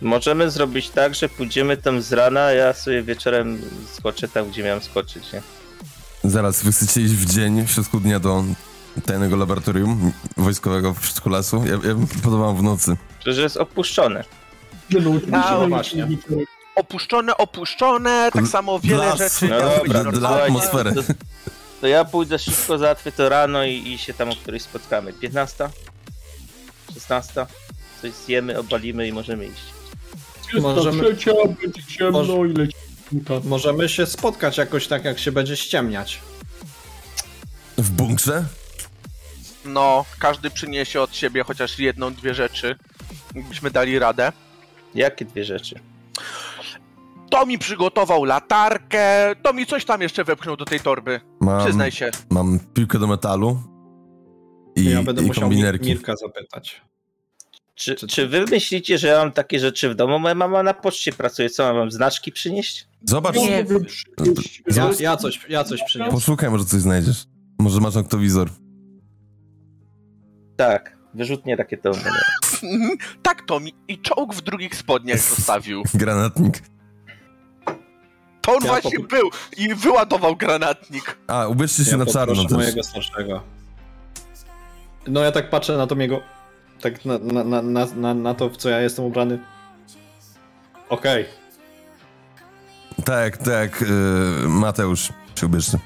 Możemy 0.00 0.50
zrobić 0.50 0.90
tak, 0.90 1.14
że 1.14 1.28
pójdziemy 1.28 1.76
tam 1.76 2.02
z 2.02 2.12
rana, 2.12 2.40
a 2.44 2.52
ja 2.52 2.72
sobie 2.72 3.02
wieczorem 3.02 3.62
skoczę 3.94 4.28
tam, 4.28 4.50
gdzie 4.50 4.62
miałem 4.62 4.82
skoczyć, 4.82 5.32
nie? 5.32 5.42
zaraz, 6.24 6.62
wy 6.62 6.72
chcecie 6.72 7.00
iść 7.00 7.14
w 7.14 7.34
dzień, 7.34 7.66
w 7.66 7.70
środku 7.70 8.00
dnia 8.00 8.20
do 8.20 8.44
tajnego 9.06 9.36
laboratorium 9.36 10.12
wojskowego 10.36 10.94
w 10.94 11.04
środku 11.06 11.28
lasu? 11.28 11.56
Ja, 11.64 11.72
ja 11.72 11.78
bym 11.94 12.06
proponował 12.06 12.56
w 12.56 12.62
nocy. 12.62 12.96
Przecież 13.18 13.38
jest 13.42 13.56
opuszczone. 13.56 14.24
No, 14.90 15.00
no 15.26 15.60
że 15.60 15.68
właśnie. 15.68 16.06
nie- 16.06 16.16
Opuszczone, 16.74 17.36
opuszczone, 17.36 18.30
tak 18.32 18.46
samo 18.46 18.78
wiele 18.80 19.04
dla- 19.04 19.16
rzeczy. 19.16 19.48
No 19.48 19.60
dobra, 19.94 20.12
dla 20.12 20.42
atmosfery. 20.42 20.92
To, 21.80 21.86
ja 21.86 22.04
pójdę 22.04 22.38
szybko, 22.38 22.78
załatwię 22.78 23.12
to 23.12 23.28
rano 23.28 23.64
i, 23.64 23.88
i 23.88 23.98
się 23.98 24.14
tam 24.14 24.30
o 24.30 24.36
którejś 24.36 24.62
spotkamy. 24.62 25.12
15? 25.12 25.68
16? 26.94 27.46
Coś 28.02 28.12
zjemy, 28.12 28.58
obalimy 28.58 29.08
i 29.08 29.12
możemy 29.12 29.46
iść. 29.46 29.62
Możemy- 30.60 31.02
Trzecia, 31.14 31.32
będzie 31.62 31.82
ciemno 31.84 32.22
Może- 32.24 32.50
i 32.50 32.52
leci. 32.52 32.74
możemy 33.44 33.88
się 33.88 34.06
spotkać 34.06 34.58
jakoś 34.58 34.86
tak, 34.86 35.04
jak 35.04 35.18
się 35.18 35.32
będzie 35.32 35.56
ściemniać. 35.56 36.20
W 37.78 37.90
bunkrze? 37.90 38.44
No, 39.64 40.04
każdy 40.18 40.50
przyniesie 40.50 41.00
od 41.00 41.16
siebie 41.16 41.44
chociaż 41.44 41.78
jedną, 41.78 42.14
dwie 42.14 42.34
rzeczy. 42.34 42.76
Byśmy 43.34 43.70
dali 43.70 43.98
radę. 43.98 44.32
Jakie 44.94 45.24
dwie 45.24 45.44
rzeczy? 45.44 45.80
To 47.30 47.46
mi 47.46 47.58
przygotował 47.58 48.24
latarkę, 48.24 49.34
to 49.42 49.52
mi 49.52 49.66
coś 49.66 49.84
tam 49.84 50.00
jeszcze 50.02 50.24
wepchnął 50.24 50.56
do 50.56 50.64
tej 50.64 50.80
torby. 50.80 51.20
Mam, 51.40 51.64
Przyznaj 51.64 51.92
się. 51.92 52.10
mam 52.30 52.58
piłkę 52.74 52.98
do 52.98 53.06
metalu 53.06 53.62
i, 54.76 54.84
ja 54.84 55.02
będę 55.02 55.22
i 55.22 55.26
musiał 55.26 55.42
kombinerki. 55.42 55.88
Mirka 55.88 56.16
zapytać. 56.16 56.82
Czy, 57.74 57.94
Czy- 57.94 58.28
wy 58.28 58.44
myślicie, 58.50 58.98
że 58.98 59.08
ja 59.08 59.18
mam 59.18 59.32
takie 59.32 59.58
rzeczy 59.60 59.88
w 59.90 59.94
domu? 59.94 60.18
Moja 60.18 60.34
mama 60.34 60.62
na 60.62 60.74
poczcie 60.74 61.12
pracuje. 61.12 61.50
Co 61.50 61.62
mam 61.64 61.76
wam 61.76 61.90
znaczki 61.90 62.32
przynieść? 62.32 62.88
Zobacz, 63.04 63.36
Nie. 63.36 63.64
Ja, 64.76 64.90
ja, 65.00 65.16
coś, 65.16 65.40
ja 65.48 65.64
coś 65.64 65.82
przyniosę. 65.84 66.10
poszukaj, 66.10 66.50
może 66.50 66.64
coś 66.64 66.80
znajdziesz. 66.80 67.24
Może 67.58 67.80
masz 67.80 67.94
noktowizor. 67.94 68.50
Tak, 70.56 70.96
wyrzutnie 71.14 71.56
takie 71.56 71.76
to. 71.78 71.90
Tak, 73.22 73.42
Tomi. 73.46 73.74
I 73.88 73.98
czołg 73.98 74.34
w 74.34 74.40
drugich 74.40 74.74
spodniach 74.76 75.18
zostawił. 75.36 75.82
Granatnik. 75.94 76.62
To 78.40 78.52
on 78.52 78.64
Ja 78.64 78.70
właśnie 78.70 78.98
był 78.98 79.30
i 79.56 79.74
wyładował 79.74 80.36
granatnik. 80.36 81.16
A, 81.26 81.46
ubierzcie 81.46 81.84
się 81.84 81.90
Ja 81.90 81.96
na 81.96 82.06
czarno 82.06 82.42
też. 82.42 82.52
mojego 82.52 82.82
starszego. 82.82 83.42
No 85.06 85.20
ja 85.20 85.32
tak 85.32 85.50
patrzę 85.50 85.76
na 85.76 85.86
to 85.86 85.94
jego. 85.94 86.20
Tak 86.80 87.04
na, 87.04 87.18
na, 87.18 87.62
na, 87.62 87.86
na, 87.86 88.14
na, 88.14 88.34
to, 88.34 88.48
w 88.48 88.56
co 88.56 88.68
ja 88.68 88.80
jestem 88.80 89.04
ubrany. 89.04 89.38
Okej. 90.88 91.26
Tak, 93.04 93.36
tak, 93.36 93.80
yy, 93.80 94.48
Mateusz 94.48 95.12
się 95.40 95.46
ubierzcie. 95.46 95.78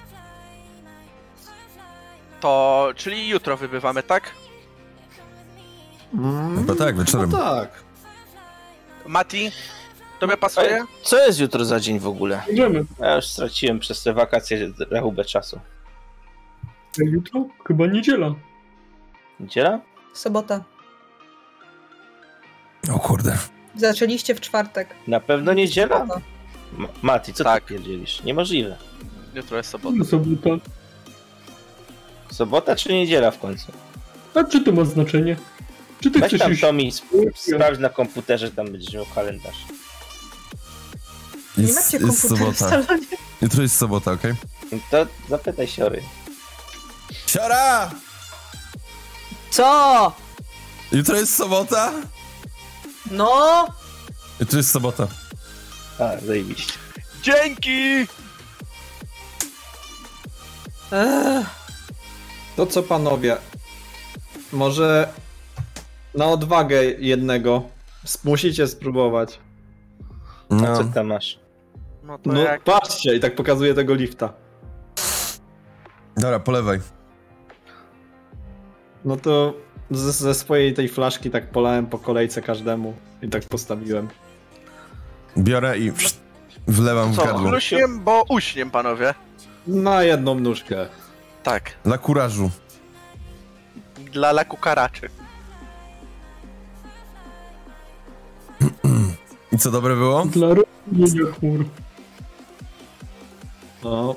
To, 2.40 2.88
czyli 2.96 3.28
jutro 3.28 3.56
wybywamy, 3.56 4.02
tak? 4.02 4.30
Mm, 6.14 6.56
Chyba 6.58 6.74
tak, 6.74 6.98
wieczorem. 6.98 7.30
No 7.30 7.38
tak. 7.38 7.70
Mati, 9.06 9.52
tobie 10.26 10.36
pasuje? 10.36 10.84
Co 11.02 11.26
jest 11.26 11.40
jutro 11.40 11.64
za 11.64 11.80
dzień 11.80 11.98
w 11.98 12.06
ogóle? 12.06 12.42
Idziemy. 12.52 12.84
Ja 13.00 13.16
już 13.16 13.26
straciłem 13.26 13.78
przez 13.78 14.02
te 14.02 14.12
wakacje 14.12 14.70
rachubę 14.90 15.24
czasu. 15.24 15.60
Jutro? 16.98 17.44
Chyba 17.66 17.86
niedziela. 17.86 18.34
Niedziela? 19.40 19.80
Sobota. 20.14 20.64
O 22.94 22.98
kurde. 22.98 23.38
Zaczęliście 23.76 24.34
w 24.34 24.40
czwartek. 24.40 24.88
Na 25.06 25.20
pewno 25.20 25.52
niedziela? 25.52 25.98
Sobota. 26.00 26.20
Mati, 27.02 27.32
co 27.34 27.44
Tak. 27.44 27.64
ty 27.64 27.68
pierdzielisz? 27.74 28.22
Niemożliwe. 28.22 28.76
Jutro 29.34 29.56
jest 29.56 29.70
sobota. 29.70 29.96
No 29.98 30.04
sobota. 30.04 30.64
Sobota 32.30 32.76
czy 32.76 32.92
niedziela 32.92 33.30
w 33.30 33.38
końcu? 33.38 33.72
A 34.34 34.44
czy 34.44 34.64
to 34.64 34.72
ma 34.72 34.84
znaczenie? 34.84 35.36
Czy 36.00 36.10
ty 36.10 36.18
Weź 36.18 36.28
chcesz 36.28 36.40
tam 36.40 36.52
iść? 36.52 36.60
Tomi, 36.60 36.88
sp- 36.98 37.16
sprawdź 37.34 37.78
na 37.80 37.88
komputerze, 37.88 38.50
tam 38.50 38.66
będziesz 38.66 38.94
miał 38.94 39.04
kalendarz. 39.14 39.56
Nie 41.56 41.64
Jest, 41.64 41.76
macie 41.76 42.06
jest 42.06 42.22
komputera 42.22 42.52
w 42.52 42.56
sobota. 42.58 42.86
salonie? 42.86 43.06
Jutro 43.42 43.62
jest 43.62 43.76
sobota, 43.76 44.12
okej? 44.12 44.34
To 44.90 45.06
zapytaj 45.28 45.66
Siory. 45.68 46.02
Siara! 47.26 47.90
Co? 49.50 50.12
Jutro 50.92 51.16
jest 51.16 51.36
sobota? 51.36 51.92
No! 53.10 53.66
Jutro 54.40 54.56
jest 54.58 54.70
sobota. 54.70 55.06
A, 55.98 56.26
zajebiście. 56.26 56.72
Dzięki! 57.22 58.06
Ech, 60.92 61.46
To 62.56 62.66
co 62.66 62.82
panowie? 62.82 63.36
Może 64.52 65.08
na 66.14 66.26
odwagę 66.26 66.84
jednego 66.84 67.62
musicie 68.24 68.68
spróbować. 68.68 69.38
A 70.50 70.54
No, 70.54 70.76
co 70.76 70.84
tam 70.84 71.06
masz? 71.06 71.38
No 72.04 72.18
to 72.18 72.32
No 72.32 72.40
jak... 72.40 72.62
patrzcie 72.62 73.16
i 73.16 73.20
tak 73.20 73.34
pokazuję 73.34 73.74
tego 73.74 73.94
lifta. 73.94 74.32
dobra, 76.16 76.40
polewaj. 76.40 76.80
No 79.04 79.16
to 79.16 79.54
ze, 79.90 80.12
ze 80.12 80.34
swojej 80.34 80.74
tej 80.74 80.88
flaszki 80.88 81.30
tak 81.30 81.50
polałem 81.50 81.86
po 81.86 81.98
kolejce 81.98 82.42
każdemu 82.42 82.94
i 83.22 83.28
tak 83.28 83.42
postawiłem. 83.44 84.08
Biorę 85.38 85.78
i 85.78 85.92
wlewam 86.66 87.12
w 87.12 87.16
Co, 87.16 87.24
gardło. 87.24 87.48
chluśniem, 87.50 88.00
bo 88.00 88.24
uśniem, 88.28 88.70
panowie. 88.70 89.14
Na 89.66 90.02
jedną 90.02 90.34
nóżkę. 90.40 90.86
Tak, 91.42 91.70
Dla 91.84 91.98
kurażu. 91.98 92.50
dla 94.12 94.32
laku 94.32 94.56
karaczy. 94.56 95.08
I 99.52 99.58
co 99.58 99.70
dobre 99.70 99.96
było? 99.96 100.24
Dla 100.26 100.48
rozumienia 100.48 101.32
chmur. 101.40 101.64
No. 103.84 104.16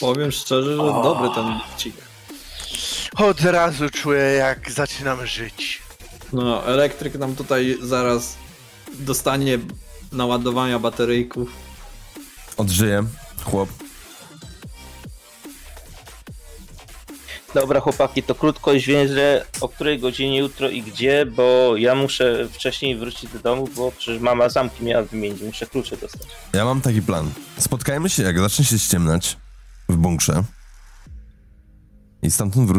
Powiem 0.00 0.32
szczerze, 0.32 0.76
że 0.76 0.82
O. 0.82 1.02
dobry 1.02 1.28
ten 1.34 1.54
lifcik. 1.54 1.94
Od 3.16 3.40
razu 3.40 3.90
czuję, 3.90 4.22
jak 4.22 4.70
zaczynam 4.70 5.26
żyć. 5.26 5.82
No, 6.32 6.66
elektryk 6.66 7.14
nam 7.14 7.36
tutaj 7.36 7.78
zaraz 7.82 8.36
dostanie 8.98 9.58
naładowania 10.12 10.78
bateryjków. 10.78 11.50
Odżyję. 12.56 13.04
Chłop. 13.44 13.68
Dobra 17.60 17.80
chłopaki, 17.80 18.22
to 18.22 18.34
krótko 18.34 18.72
i 18.72 18.80
zwięźle, 18.80 19.44
o 19.60 19.68
której 19.68 19.98
godzinie 19.98 20.38
jutro 20.38 20.68
i 20.68 20.82
gdzie, 20.82 21.26
bo 21.26 21.76
ja 21.76 21.94
muszę 21.94 22.48
wcześniej 22.52 22.96
wrócić 22.96 23.32
do 23.32 23.38
domu, 23.38 23.68
bo 23.76 23.92
przecież 23.92 24.22
mama 24.22 24.48
zamki 24.48 24.84
miała 24.84 25.02
wymienić, 25.02 25.42
muszę 25.42 25.66
klucze 25.66 25.96
dostać. 25.96 26.28
Ja 26.54 26.64
mam 26.64 26.80
taki 26.80 27.02
plan. 27.02 27.30
Spotkajmy 27.58 28.10
się, 28.10 28.22
jak 28.22 28.38
zacznie 28.38 28.64
się 28.64 28.78
ściemnać 28.78 29.36
w 29.88 29.96
bunkrze. 29.96 30.42
I 32.22 32.30
stamtąd. 32.30 32.70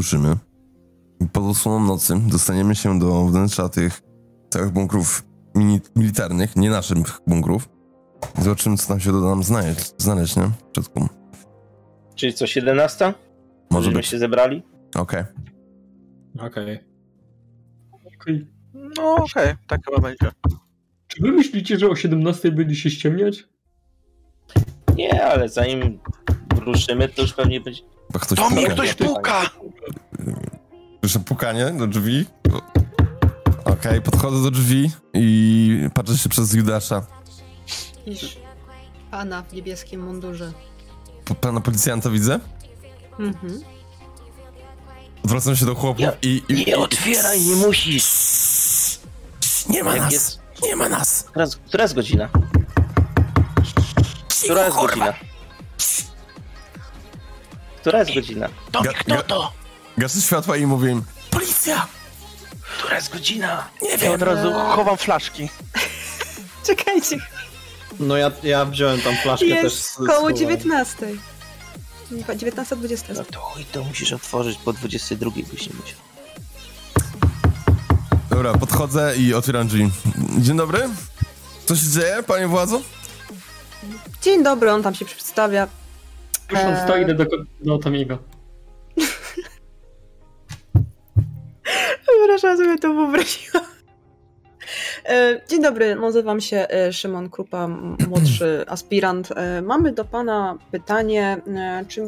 I 1.21 1.25
pod 1.27 1.43
osłoną 1.43 1.79
nocy 1.87 2.13
dostaniemy 2.27 2.75
się 2.75 2.99
do 2.99 3.25
wnętrza 3.25 3.69
tych 3.69 4.01
całych 4.49 4.71
bunkrów 4.71 5.23
mini- 5.55 5.81
militarnych, 5.95 6.55
nie 6.55 6.69
naszych 6.69 7.21
bunkrów. 7.27 7.69
I 8.39 8.41
zobaczymy, 8.41 8.77
co 8.77 8.87
tam 8.87 8.99
się 8.99 9.11
da 9.11 9.19
nam 9.19 9.43
znaleźć, 9.43 9.93
znaleźć 9.97 10.35
nie? 10.35 10.49
Przodku. 10.71 11.09
Czyli 12.15 12.33
co, 12.33 12.47
17? 12.47 13.13
Może 13.71 13.86
Żeśmy 13.86 13.99
być. 13.99 14.08
się 14.08 14.19
zebrali? 14.19 14.63
Okej. 14.95 15.23
Okej. 16.39 16.79
Okej. 18.19 18.47
No 18.73 19.15
okej, 19.15 19.53
tak 19.67 19.82
chyba 19.86 20.01
będzie. 20.01 20.32
Czy 21.08 21.21
wy 21.21 21.32
myślicie, 21.32 21.77
że 21.79 21.88
o 21.88 21.95
17 21.95 22.51
będzie 22.51 22.75
się 22.75 22.89
ściemniać? 22.89 23.43
Nie, 24.95 25.23
ale 25.25 25.49
zanim 25.49 25.99
ruszymy, 26.65 27.10
to 27.10 27.21
już 27.21 27.34
pewnie 27.34 27.62
będzie... 27.62 27.82
Chyba 28.08 28.19
ktoś 28.19 28.39
To 28.39 28.49
mi 28.49 28.55
puka. 28.62 28.73
ktoś 28.73 28.93
puka! 28.93 29.41
Słyszę 30.99 31.19
pukanie 31.19 31.71
do 31.71 31.88
drzwi. 31.88 32.25
Okej, 33.65 34.01
podchodzę 34.01 34.43
do 34.43 34.51
drzwi 34.51 34.91
i 35.13 35.89
patrzę 35.93 36.17
się 36.17 36.29
przez 36.29 36.53
Judasza. 36.53 37.05
iż 38.05 38.38
pana 39.12 39.41
w 39.41 39.53
niebieskim 39.53 40.01
mundurze. 40.01 40.51
Pana 41.41 41.62
policjanta 41.62 42.10
widzę. 42.10 42.39
Mhm. 43.19 43.63
Odwracam 45.23 45.55
się 45.55 45.65
do 45.65 45.75
chłopów 45.75 45.99
Ja- 46.01 46.13
i, 46.21 46.43
i... 46.49 46.65
Nie 46.65 46.77
otwieraj, 46.77 47.41
nie 47.41 47.55
musisz! 47.55 48.03
Nie 49.69 49.84
ma 49.84 49.93
Jak 49.93 50.01
nas! 50.03 50.13
jest... 50.13 50.39
Nie 50.63 50.75
ma 50.75 50.89
nas! 50.89 51.23
Która, 51.23 51.45
jest- 51.45 51.60
która 51.67 51.84
jest 51.84 51.93
godzina? 51.95 52.29
Która 54.43 54.65
jest 54.65 54.75
godzina? 54.77 55.13
Która 57.79 57.99
jest 57.99 58.13
godzina? 58.15 58.49
To 58.71 58.79
Ga- 58.82 58.93
kto 58.93 59.23
to? 59.23 59.51
Gaszę 59.97 60.21
światła 60.21 60.58
i 60.58 60.65
mówię 60.65 60.91
im 60.91 61.03
Policja! 61.32 61.88
Która 62.77 62.95
jest 62.95 63.13
godzina? 63.13 63.67
Nie 63.82 63.89
Ja 63.89 63.97
wiem! 63.97 64.13
od 64.13 64.21
razu 64.21 64.53
chowam 64.53 64.97
flaszki. 64.97 65.49
Czekajcie, 66.67 67.17
No 67.99 68.17
ja, 68.17 68.32
ja 68.43 68.65
wziąłem 68.65 69.01
tam 69.01 69.15
flaszkę 69.23 69.47
też. 69.47 69.63
jest 69.63 69.95
koło 69.95 70.08
schowałem. 70.10 70.36
19. 70.38 71.08
19.20. 72.12 73.15
No 73.15 73.24
to 73.24 73.39
chuj, 73.39 73.65
to 73.65 73.84
musisz 73.84 74.13
otworzyć 74.13 74.58
po 74.58 74.74
22 74.74 75.32
byś 75.32 75.67
nie 75.67 75.74
musiał. 75.82 75.98
Dobra, 78.30 78.54
podchodzę 78.54 79.17
i 79.17 79.34
otwieram 79.34 79.67
drzwi. 79.67 79.89
Dzień 80.38 80.58
dobry. 80.58 80.89
Co 81.65 81.76
się 81.76 81.89
dzieje, 81.89 82.24
panie 82.28 82.48
władzo? 82.48 82.82
Dzień 84.22 84.43
dobry, 84.43 84.72
on 84.72 84.84
tam 84.84 84.95
się 84.95 85.06
przedstawia. 85.06 85.67
Proszę, 86.48 86.82
Eee. 86.82 86.88
to 86.88 86.98
idę 86.98 87.13
do, 87.13 87.26
do 87.62 87.78
Tomiego. 87.78 88.17
Przepraszam, 92.08 92.58
sobie 92.58 92.78
to 92.78 92.93
wyobraziłam. 92.93 93.65
E, 95.05 95.41
Dzień 95.49 95.62
dobry, 95.62 95.95
nazywam 95.95 96.41
się 96.41 96.67
e, 96.69 96.93
Szymon 96.93 97.29
Krupa, 97.29 97.67
młodszy 98.08 98.65
aspirant. 98.67 99.32
E, 99.32 99.62
Mamy 99.62 99.91
do 99.93 100.05
pana 100.05 100.58
pytanie, 100.71 101.41
czy 101.88 102.01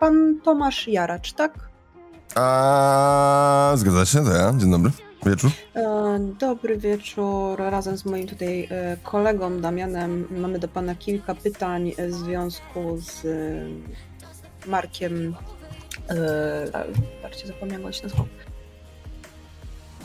pan 0.00 0.40
Tomasz 0.44 0.88
Jaracz, 0.88 1.32
tak? 1.32 1.52
A 2.34 3.72
zgadza 3.76 4.06
się, 4.06 4.24
to 4.24 4.32
ja. 4.32 4.52
Dzień 4.56 4.70
dobry. 4.70 4.90
Wieczór. 5.26 5.50
Dobry 6.40 6.78
wieczór. 6.78 7.58
Razem 7.58 7.96
z 7.98 8.04
moim 8.04 8.26
tutaj 8.26 8.68
kolegą 9.02 9.60
Damianem 9.60 10.26
mamy 10.30 10.58
do 10.58 10.68
pana 10.68 10.94
kilka 10.94 11.34
pytań 11.34 11.92
w 12.08 12.12
związku 12.12 12.98
z 12.98 13.26
Markiem. 14.66 15.34
Patrzcie, 17.22 17.46
zapomniałam, 17.46 17.92
jak 17.92 18.04
on 18.20 18.26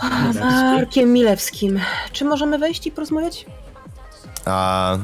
nazywał. 0.03 0.51
Markiem 0.51 1.13
Milewskim. 1.13 1.79
Czy 2.11 2.25
możemy 2.25 2.59
wejść 2.59 2.87
i 2.87 2.91
porozmawiać? 2.91 3.45
A 4.45 4.97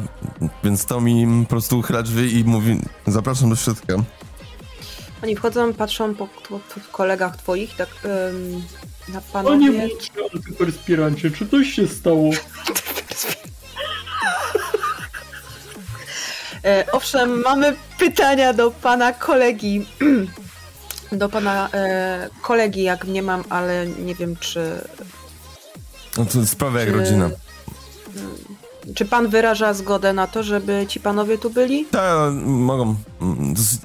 więc 0.64 0.86
to 0.86 1.02
mi 1.02 1.44
po 1.44 1.50
prostu 1.50 1.80
uchyla 1.80 2.02
drzwi 2.04 2.40
i 2.40 2.44
mówi 2.44 2.80
zapraszam 3.08 3.50
do 3.50 3.56
środka. 3.56 3.94
Oni 5.24 5.36
wchodzą, 5.36 5.74
patrzą 5.74 6.16
po, 6.16 6.28
po, 6.28 6.60
po 6.60 6.60
kolegach 6.92 7.38
twoich, 7.38 7.76
tak 7.76 7.90
ym, 8.06 8.64
na 9.10 9.22
Panie 9.22 9.50
panowie. 9.50 9.88
młodszy 9.88 10.10
antyperspirancie, 10.34 11.32
czy 11.32 11.48
coś 11.48 11.68
się 11.74 11.88
stało? 11.88 12.30
E, 16.66 16.86
owszem, 16.92 17.42
mamy 17.42 17.76
pytania 18.00 18.54
do 18.54 18.72
pana 18.72 19.14
kolegi. 19.14 19.86
Do 21.12 21.30
pana 21.30 21.70
e, 21.74 22.30
kolegi, 22.42 22.84
jak 22.84 23.08
nie 23.08 23.24
mam, 23.24 23.44
ale 23.50 23.88
nie 23.88 24.16
wiem, 24.16 24.36
czy. 24.40 24.82
No 26.18 26.26
to 26.26 26.46
sprawa 26.46 26.80
jak 26.80 26.90
rodzina. 26.90 27.26
mm, 27.26 27.36
Czy 28.96 29.06
pan 29.06 29.28
wyraża 29.28 29.74
zgodę 29.74 30.14
na 30.14 30.28
to, 30.28 30.44
żeby 30.44 30.86
ci 30.88 31.00
panowie 31.00 31.38
tu 31.38 31.50
byli? 31.50 31.86
Tak, 31.86 32.34
mogą. 32.46 32.96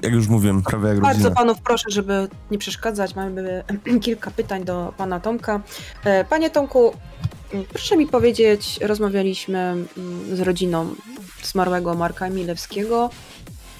Jak 0.01 0.13
już 0.13 0.27
mówiłem, 0.27 0.63
prawie 0.63 0.87
jak 0.89 0.99
Bardzo 0.99 1.19
rodzina. 1.23 1.35
panów 1.35 1.57
proszę, 1.61 1.85
żeby 1.89 2.27
nie 2.51 2.57
przeszkadzać. 2.57 3.15
Mamy 3.15 3.63
kilka 4.03 4.31
pytań 4.31 4.63
do 4.65 4.93
pana 4.97 5.19
Tomka. 5.19 5.61
E, 6.03 6.25
Panie 6.25 6.49
Tomku, 6.49 6.93
mm, 7.53 7.65
proszę 7.69 7.97
mi 7.97 8.07
powiedzieć, 8.07 8.79
rozmawialiśmy 8.81 9.59
mm, 9.59 10.35
z 10.37 10.39
rodziną 10.39 10.95
zmarłego 11.43 11.93
Marka 11.93 12.29
Milewskiego 12.29 13.09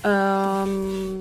em, 0.03 1.19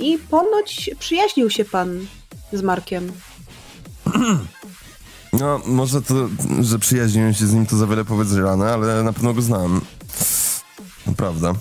i 0.00 0.18
ponoć 0.18 0.90
przyjaźnił 0.98 1.50
się 1.50 1.64
pan 1.64 2.06
z 2.52 2.62
Markiem. 2.62 3.12
No, 5.32 5.60
może 5.66 6.02
to, 6.02 6.14
że 6.60 6.78
przyjaźniłem 6.78 7.34
się 7.34 7.46
z 7.46 7.52
nim, 7.54 7.66
to 7.66 7.76
za 7.76 7.86
wiele 7.86 8.04
powiedziane, 8.04 8.72
ale 8.72 9.02
na 9.02 9.12
pewno 9.12 9.34
go 9.34 9.42
znam. 9.42 9.80
Prawda. 11.16 11.54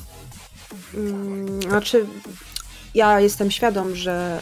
Mm, 0.94 1.62
Znaczy, 1.62 2.06
ja 2.96 3.20
jestem 3.20 3.52
świadom, 3.52 3.96
że 3.96 4.42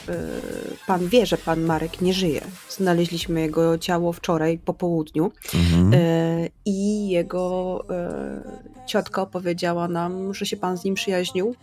y, 0.73 0.77
pan 0.88 1.08
wie, 1.08 1.25
że 1.25 1.38
pan 1.38 1.62
Marek 1.62 2.01
nie 2.01 2.13
żyje. 2.13 2.41
Znaleźliśmy 2.69 3.41
jego 3.41 3.77
ciało 3.77 4.13
wczoraj 4.13 4.58
po 4.58 4.73
południu. 4.73 5.31
Mhm. 5.53 5.91
E, 5.93 6.49
I 6.65 7.10
jego 7.10 7.84
e, 7.89 8.41
ciotka 8.86 9.21
opowiedziała 9.21 9.88
nam, 9.88 10.34
że 10.34 10.45
się 10.45 10.58
pan 10.58 10.78
z 10.78 10.84
nim 10.84 10.95
przyjaźnił, 10.95 11.56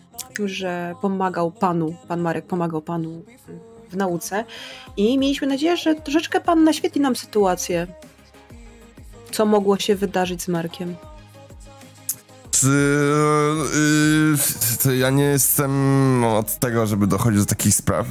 że 0.45 0.95
pomagał 1.01 1.51
panu, 1.51 1.95
pan 2.09 2.21
Marek 2.21 2.47
pomagał 2.47 2.83
panu 2.83 3.25
w 3.91 3.97
nauce. 3.97 4.45
I 4.97 5.19
mieliśmy 5.19 5.47
nadzieję, 5.47 5.77
że 5.77 5.95
troszeczkę 5.95 6.41
pan 6.41 6.65
naświetli 6.65 7.01
nam 7.01 7.17
sytuację, 7.17 7.87
co 9.31 9.47
mogło 9.47 9.79
się 9.79 9.97
wydarzyć 9.97 10.43
z 10.43 10.49
Markiem. 10.49 10.97
Yy, 12.63 12.69
to 14.83 14.93
ja 14.93 15.11
nie 15.11 15.25
jestem 15.25 16.25
od 16.25 16.59
tego, 16.59 16.87
żeby 16.87 17.07
dochodzić 17.07 17.41
do 17.41 17.47
takich 17.47 17.75
spraw. 17.75 18.07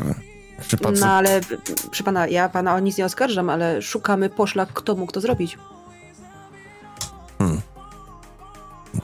Patrzę, 0.57 0.77
No 1.01 1.07
ale, 1.07 1.41
proszę 1.85 2.03
pana, 2.03 2.27
ja 2.27 2.49
pana 2.49 2.75
o 2.75 2.79
nic 2.79 2.97
nie 2.97 3.05
oskarżam, 3.05 3.49
ale 3.49 3.81
szukamy 3.81 4.29
poszlak, 4.29 4.73
kto 4.73 4.95
mógł 4.95 5.11
to 5.11 5.21
zrobić. 5.21 5.57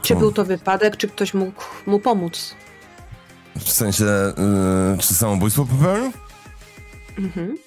Czy 0.02 0.15
był 0.15 0.32
to 0.32 0.45
wypadek, 0.45 0.97
czy 0.97 1.08
ktoś 1.08 1.34
mógł 1.34 1.63
mu 1.86 2.00
pomóc? 2.00 2.56
W 3.60 3.71
sensie, 3.71 4.04
yy, 4.04 4.97
czy 4.97 5.13
samobójstwo 5.13 5.65
popełnił? 5.65 6.12
Mhm. 7.17 7.58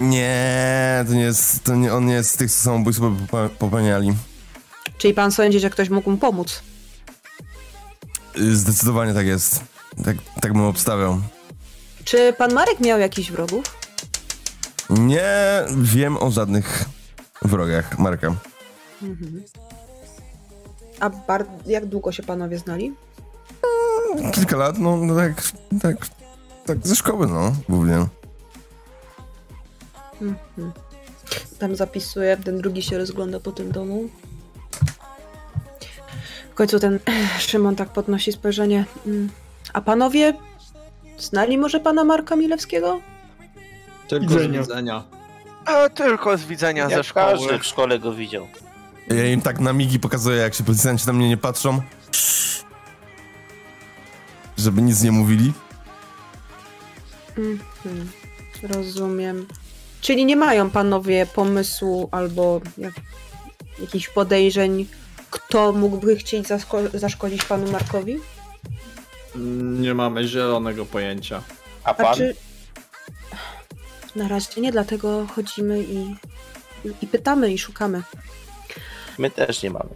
Nie, 0.00 1.04
to 1.08 1.12
nie 1.14 1.20
jest, 1.22 1.64
to 1.64 1.74
nie, 1.76 1.94
on 1.94 2.06
nie 2.06 2.14
jest 2.14 2.30
z 2.30 2.36
tych, 2.36 2.52
co 2.52 2.62
samobójstwo 2.62 3.10
pope- 3.10 3.48
popełniali. 3.48 4.12
Czyli 4.98 5.14
pan 5.14 5.32
sądzi, 5.32 5.60
że 5.60 5.70
ktoś 5.70 5.88
mógł 5.90 6.10
mu 6.10 6.16
pomóc? 6.18 6.62
Yy, 8.36 8.56
Zdecydowanie 8.56 9.14
tak 9.14 9.26
jest. 9.26 9.64
Tak, 10.04 10.16
tak 10.40 10.52
bym 10.52 10.62
obstawiał. 10.62 11.20
Czy 12.04 12.32
pan 12.38 12.52
Marek 12.52 12.80
miał 12.80 12.98
jakichś 13.00 13.30
wrogów? 13.30 13.64
Nie 14.90 15.30
wiem 15.76 16.16
o 16.16 16.30
żadnych 16.30 16.84
wrogach 17.42 17.98
Marka. 17.98 18.34
Mhm. 19.02 19.42
A 21.00 21.10
bar- 21.10 21.46
jak 21.66 21.86
długo 21.86 22.12
się 22.12 22.22
panowie 22.22 22.58
znali? 22.58 22.94
Kilka 24.32 24.56
lat, 24.56 24.78
no, 24.78 24.96
no 24.96 25.14
tak, 25.16 25.42
tak, 25.82 25.96
tak 26.66 26.86
ze 26.86 26.96
szkoły, 26.96 27.26
no, 27.26 27.52
głównie. 27.68 28.06
Mhm. 30.22 30.72
Tam 31.58 31.76
zapisuję, 31.76 32.36
ten 32.44 32.58
drugi 32.58 32.82
się 32.82 32.98
rozgląda 32.98 33.40
po 33.40 33.52
tym 33.52 33.72
domu. 33.72 34.08
W 36.50 36.54
końcu 36.54 36.78
ten 36.80 36.98
Szymon 37.38 37.76
tak 37.76 37.88
podnosi 37.88 38.32
spojrzenie. 38.32 38.84
Mm. 39.06 39.28
A 39.72 39.80
panowie 39.80 40.34
znali 41.18 41.58
może 41.58 41.80
pana 41.80 42.04
Marka 42.04 42.36
Milewskiego? 42.36 43.00
Tylko 44.08 44.34
z 44.34 44.46
Widzenia. 44.46 45.04
A, 45.64 45.88
tylko 45.88 46.36
z 46.36 46.44
widzenia 46.44 46.88
ze 46.88 46.94
Jak 46.94 47.04
szkoły. 47.06 47.32
każdy 47.32 47.58
w 47.58 47.66
szkole 47.66 47.98
go 47.98 48.12
widział. 48.12 48.46
Ja 49.10 49.26
im 49.26 49.40
tak 49.42 49.60
na 49.60 49.72
migi 49.72 49.98
pokazuję, 50.00 50.36
jak 50.36 50.54
się 50.54 50.64
policjanci 50.64 51.06
na 51.06 51.12
mnie 51.12 51.28
nie 51.28 51.36
patrzą. 51.36 51.82
Żeby 54.56 54.82
nic 54.82 55.02
nie 55.02 55.12
mówili. 55.12 55.52
Mhm. 57.38 58.10
Rozumiem. 58.62 59.46
Czyli 60.00 60.24
nie 60.24 60.36
mają 60.36 60.70
panowie 60.70 61.26
pomysłu 61.26 62.08
albo 62.12 62.60
jak, 62.78 62.94
jakichś 63.80 64.08
podejrzeń, 64.08 64.86
kto 65.30 65.72
mógłby 65.72 66.16
chcieć 66.16 66.46
zasko- 66.48 66.98
zaszkodzić 66.98 67.44
panu 67.44 67.70
Markowi? 67.72 68.16
Nie 69.80 69.94
mamy 69.94 70.28
zielonego 70.28 70.86
pojęcia. 70.86 71.42
A 71.84 71.90
A 71.90 71.94
pan? 71.94 72.14
czy... 72.16 72.34
Na 74.16 74.28
razie 74.28 74.60
nie, 74.60 74.72
dlatego 74.72 75.26
chodzimy 75.26 75.82
i, 75.82 75.96
i, 76.84 76.92
i 77.02 77.06
pytamy 77.06 77.52
i 77.52 77.58
szukamy. 77.58 78.02
My 79.20 79.30
też 79.30 79.62
nie 79.62 79.70
mamy. 79.70 79.90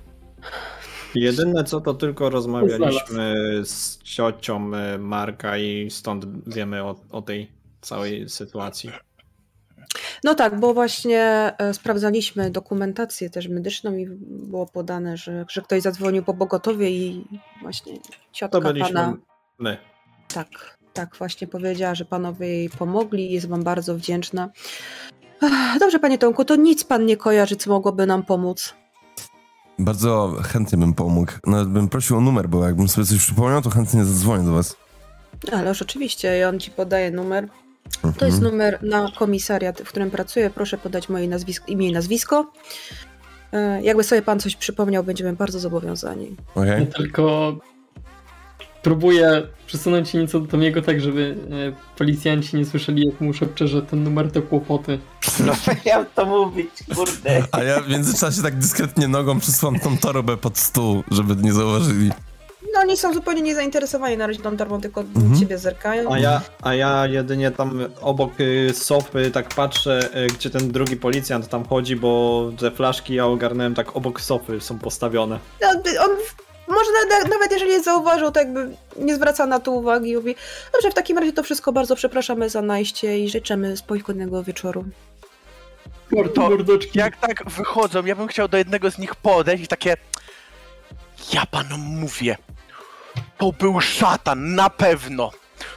Jedyne 1.14 1.64
co 1.64 1.80
to 1.80 1.94
tylko 1.94 2.30
rozmawialiśmy 2.30 3.34
z 3.64 3.98
ciocią 4.02 4.74
e, 4.74 4.98
Marka 4.98 5.58
i 5.58 5.90
stąd 5.90 6.48
wiemy 6.48 6.82
o, 6.82 6.96
o 7.10 7.22
tej 7.22 7.50
całej 7.80 8.28
sytuacji. 8.28 8.90
No 10.24 10.34
tak, 10.34 10.60
bo 10.60 10.74
właśnie 10.74 11.52
e, 11.58 11.74
sprawdzaliśmy 11.74 12.50
dokumentację 12.50 13.30
też 13.30 13.48
medyczną 13.48 13.96
i 13.96 14.06
było 14.28 14.66
podane, 14.66 15.16
że, 15.16 15.44
że 15.48 15.62
ktoś 15.62 15.82
zadzwonił 15.82 16.22
po 16.22 16.34
pogotowie 16.34 16.90
i 16.90 17.24
właśnie 17.62 17.94
To 17.94 18.08
ciotka 18.32 18.60
byliśmy 18.60 18.94
pana 18.94 19.16
my. 19.58 19.76
tak, 20.34 20.78
tak 20.92 21.16
właśnie 21.16 21.46
powiedziała, 21.46 21.94
że 21.94 22.04
panowie 22.04 22.48
jej 22.48 22.70
pomogli, 22.70 23.32
jest 23.32 23.48
wam 23.48 23.62
bardzo 23.62 23.94
wdzięczna. 23.94 24.50
Dobrze, 25.80 25.98
panie 25.98 26.18
Tomku, 26.18 26.44
to 26.44 26.56
nic 26.56 26.84
pan 26.84 27.06
nie 27.06 27.16
kojarzy, 27.16 27.56
co 27.56 27.70
mogłoby 27.70 28.06
nam 28.06 28.22
pomóc. 28.22 28.74
Bardzo 29.78 30.34
chętnie 30.42 30.78
bym 30.78 30.94
pomógł. 30.94 31.32
Nawet 31.46 31.68
bym 31.68 31.88
prosił 31.88 32.16
o 32.16 32.20
numer, 32.20 32.48
bo 32.48 32.64
jakbym 32.66 32.88
sobie 32.88 33.06
coś 33.06 33.18
przypomniał, 33.18 33.62
to 33.62 33.70
chętnie 33.70 34.04
zadzwonię 34.04 34.44
do 34.44 34.52
was. 34.52 34.76
Ależ 35.52 35.82
oczywiście, 35.82 36.38
i 36.40 36.44
on 36.44 36.60
ci 36.60 36.70
podaje 36.70 37.10
numer. 37.10 37.48
To 38.18 38.24
jest 38.26 38.36
Mhm. 38.38 38.42
numer 38.42 38.78
na 38.82 39.10
komisariat, 39.18 39.80
w 39.80 39.88
którym 39.88 40.10
pracuję. 40.10 40.50
Proszę 40.50 40.78
podać 40.78 41.08
moje 41.08 41.28
nazwisko, 41.28 41.66
imię 41.68 41.88
i 41.88 41.92
nazwisko. 41.92 42.52
E, 43.52 43.82
Jakby 43.82 44.04
sobie 44.04 44.22
pan 44.22 44.40
coś 44.40 44.56
przypomniał, 44.56 45.04
będziemy 45.04 45.32
bardzo 45.32 45.58
zobowiązani. 45.58 46.36
Okej. 46.54 46.80
Ja 46.80 46.86
tylko 46.86 47.52
próbuję 48.84 49.42
przesunąć 49.66 50.08
się 50.08 50.18
nieco 50.18 50.40
do 50.40 50.46
Tomiego 50.46 50.82
tak, 50.82 51.00
żeby 51.00 51.36
e, 51.50 51.96
policjanci 51.98 52.56
nie 52.56 52.64
słyszeli 52.66 53.06
jak 53.06 53.20
mu 53.20 53.32
szepczę, 53.32 53.68
że 53.68 53.82
ten 53.82 54.04
numer 54.04 54.32
to 54.32 54.42
kłopoty. 54.42 54.98
No 55.46 55.52
miał 55.86 56.04
to 56.14 56.26
mówić, 56.26 56.70
kurde. 56.94 57.44
A 57.52 57.62
ja 57.62 57.80
w 57.80 57.88
międzyczasie 57.88 58.42
tak 58.42 58.58
dyskretnie 58.58 59.08
nogą 59.08 59.40
przysłam 59.40 59.78
tą 59.80 59.98
torbę 59.98 60.36
pod 60.36 60.58
stół, 60.58 61.02
żeby 61.10 61.36
nie 61.42 61.52
zauważyli. 61.52 62.10
No 62.74 62.80
oni 62.80 62.96
są 62.96 63.14
zupełnie 63.14 63.42
niezainteresowani 63.42 64.16
na 64.16 64.26
razie 64.26 64.40
tą 64.40 64.56
torbą, 64.56 64.80
tylko 64.80 65.00
Mhm. 65.00 65.40
ciebie 65.40 65.58
zerkają. 65.58 66.12
A 66.12 66.18
ja, 66.18 66.40
a 66.62 66.74
ja 66.74 67.06
jedynie 67.06 67.50
tam 67.50 67.78
obok 68.00 68.40
y, 68.40 68.70
sofy 68.74 69.30
tak 69.30 69.48
patrzę, 69.48 70.10
y, 70.24 70.26
gdzie 70.26 70.50
ten 70.50 70.72
drugi 70.72 70.96
policjant 70.96 71.48
tam 71.48 71.64
chodzi, 71.64 71.96
bo 71.96 72.50
te 72.58 72.70
flaszki 72.70 73.14
ja 73.14 73.26
ogarnąłem 73.26 73.74
tak 73.74 73.96
obok 73.96 74.20
sofy 74.20 74.60
są 74.60 74.78
postawione. 74.78 75.38
No, 75.62 75.68
On 76.04 76.10
może 76.68 76.90
na- 77.08 77.28
nawet 77.28 77.52
jeżeli 77.52 77.70
je 77.72 77.82
zauważył, 77.82 78.30
to 78.30 78.40
jakby 78.40 78.76
nie 78.96 79.14
zwraca 79.14 79.46
na 79.46 79.60
to 79.60 79.70
uwagi 79.70 80.10
i 80.10 80.16
mówi 80.16 80.36
dobrze, 80.72 80.90
w 80.90 80.94
takim 80.94 81.18
razie 81.18 81.32
to 81.32 81.42
wszystko 81.42 81.72
bardzo 81.72 81.96
przepraszamy 81.96 82.50
za 82.50 82.62
najście 82.62 83.18
i 83.18 83.28
życzymy 83.28 83.76
spokojnego 83.76 84.42
wieczoru. 84.42 84.84
To. 86.34 86.50
Jak 86.94 87.16
tak 87.16 87.50
wychodzą, 87.50 88.04
ja 88.04 88.16
bym 88.16 88.28
chciał 88.28 88.48
do 88.48 88.58
jednego 88.58 88.90
z 88.90 88.98
nich 88.98 89.14
podejść 89.14 89.64
i 89.64 89.68
takie... 89.68 89.96
Ja 91.32 91.46
panom 91.46 91.80
mówię. 91.80 92.36
To 93.38 93.52
był 93.52 93.80
szatan, 93.80 94.54
na 94.54 94.70
pewno. 94.70 95.30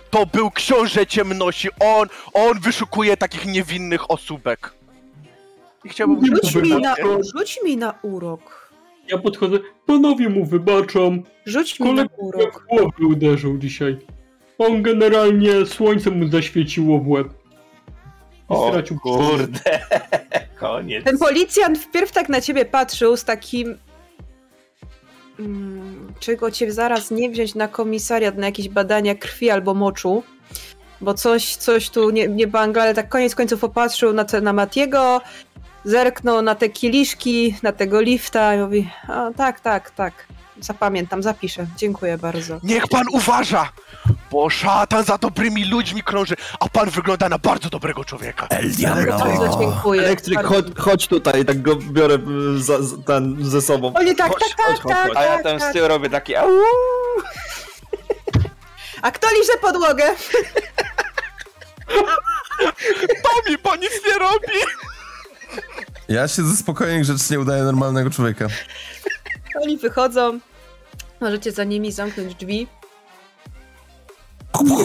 To 0.09 0.25
był 0.25 0.51
książę 0.51 1.07
ciemności. 1.07 1.69
On, 1.79 2.07
on 2.33 2.59
wyszukuje 2.59 3.17
takich 3.17 3.45
niewinnych 3.45 4.11
osóbek. 4.11 4.73
I 5.83 5.89
chciałbym... 5.89 6.25
Rzuć 6.25 6.55
mi 6.55 6.81
na, 6.81 6.95
rzuć 7.35 7.59
mi 7.63 7.77
na 7.77 7.93
urok. 8.01 8.71
Ja 9.07 9.17
podchodzę, 9.17 9.57
panowie 9.87 10.29
mu 10.29 10.45
wybaczam, 10.45 11.23
Rzuć 11.45 11.79
mi 11.79 11.93
na 11.93 12.05
urok. 12.17 12.63
w 12.63 12.67
głowę 12.67 13.07
uderzył 13.07 13.57
dzisiaj. 13.57 13.97
On 14.57 14.81
generalnie 14.81 15.65
słońce 15.65 16.11
mu 16.11 16.27
zaświeciło 16.27 16.99
w 16.99 17.07
łeb. 17.07 17.27
I 17.27 18.53
O 18.53 18.69
stracił 18.69 18.99
kurde. 18.99 19.59
Koniec. 20.59 21.03
Ten 21.05 21.17
policjant 21.17 21.77
wpierw 21.79 22.11
tak 22.11 22.29
na 22.29 22.41
ciebie 22.41 22.65
patrzył 22.65 23.17
z 23.17 23.23
takim. 23.23 23.77
Mm, 25.39 26.13
czego 26.19 26.51
cię 26.51 26.71
zaraz 26.71 27.11
nie 27.11 27.29
wziąć 27.29 27.55
na 27.55 27.67
komisariat 27.67 28.37
na 28.37 28.45
jakieś 28.45 28.69
badania 28.69 29.15
krwi 29.15 29.49
albo 29.49 29.73
moczu? 29.73 30.23
Bo 31.01 31.13
coś, 31.13 31.55
coś 31.55 31.89
tu 31.89 32.09
nie, 32.09 32.27
nie 32.27 32.47
bangla, 32.47 32.83
ale 32.83 32.93
tak 32.93 33.09
koniec 33.09 33.35
końców 33.35 33.59
popatrzył 33.59 34.13
na, 34.13 34.25
na 34.41 34.53
Matiego, 34.53 35.21
zerknął 35.87 36.41
na 36.41 36.55
te 36.55 36.69
kieliszki, 36.69 37.55
na 37.63 37.71
tego 37.71 38.01
lifta 38.01 38.55
i 38.55 38.57
mówi: 38.57 38.89
A 39.07 39.29
tak, 39.37 39.59
tak, 39.59 39.91
tak. 39.91 40.13
Zapamiętam, 40.59 41.23
zapiszę. 41.23 41.67
Dziękuję 41.77 42.17
bardzo. 42.17 42.59
Niech 42.63 42.87
pan 42.87 43.03
uważa! 43.11 43.69
Bo 44.31 44.49
szatan 44.49 45.03
za 45.03 45.17
dobrymi 45.17 45.65
ludźmi 45.65 46.03
krąży, 46.03 46.35
a 46.59 46.69
pan 46.69 46.89
wygląda 46.89 47.29
na 47.29 47.37
bardzo 47.37 47.69
dobrego 47.69 48.05
człowieka. 48.05 48.47
El 48.49 48.71
Bardzo 49.07 49.57
dziękuję. 49.59 50.01
Elektryk, 50.01 50.35
Bardzo 50.35 50.55
chodź, 50.55 50.65
chodź 50.77 51.07
tutaj, 51.07 51.45
tak 51.45 51.61
go 51.61 51.75
biorę 51.75 52.15
y, 52.55 52.63
za, 52.63 52.81
za, 52.81 52.97
ten, 53.05 53.37
ze 53.41 53.61
sobą. 53.61 53.93
Oni 53.95 54.15
tak, 54.15 54.31
chodź, 54.31 54.55
tak, 54.57 54.65
chodź, 54.65 54.77
tak, 54.77 54.83
chodź, 54.83 54.95
tak, 54.95 55.07
chodź. 55.07 55.17
A 55.17 55.23
ja 55.23 55.33
tak, 55.33 55.43
tam 55.43 55.59
z 55.59 55.61
tak. 55.61 55.73
tyłu 55.73 55.87
robię 55.87 56.09
takie 56.09 56.39
au. 56.39 56.49
A 59.01 59.11
kto 59.11 59.27
liże 59.39 59.53
podłogę? 59.61 60.03
Tomi, 63.23 63.57
bo 63.63 63.75
nic 63.75 63.91
nie 64.07 64.19
robi! 64.19 64.87
Ja 66.09 66.27
się 66.27 66.43
ze 66.43 66.55
spokojnie 66.57 67.01
grzecznie 67.01 67.39
udaję 67.39 67.63
normalnego 67.63 68.09
człowieka. 68.09 68.47
Oni 69.61 69.77
wychodzą. 69.77 70.39
Możecie 71.21 71.51
za 71.51 71.63
nimi 71.63 71.91
zamknąć 71.91 72.35
drzwi. 72.35 72.67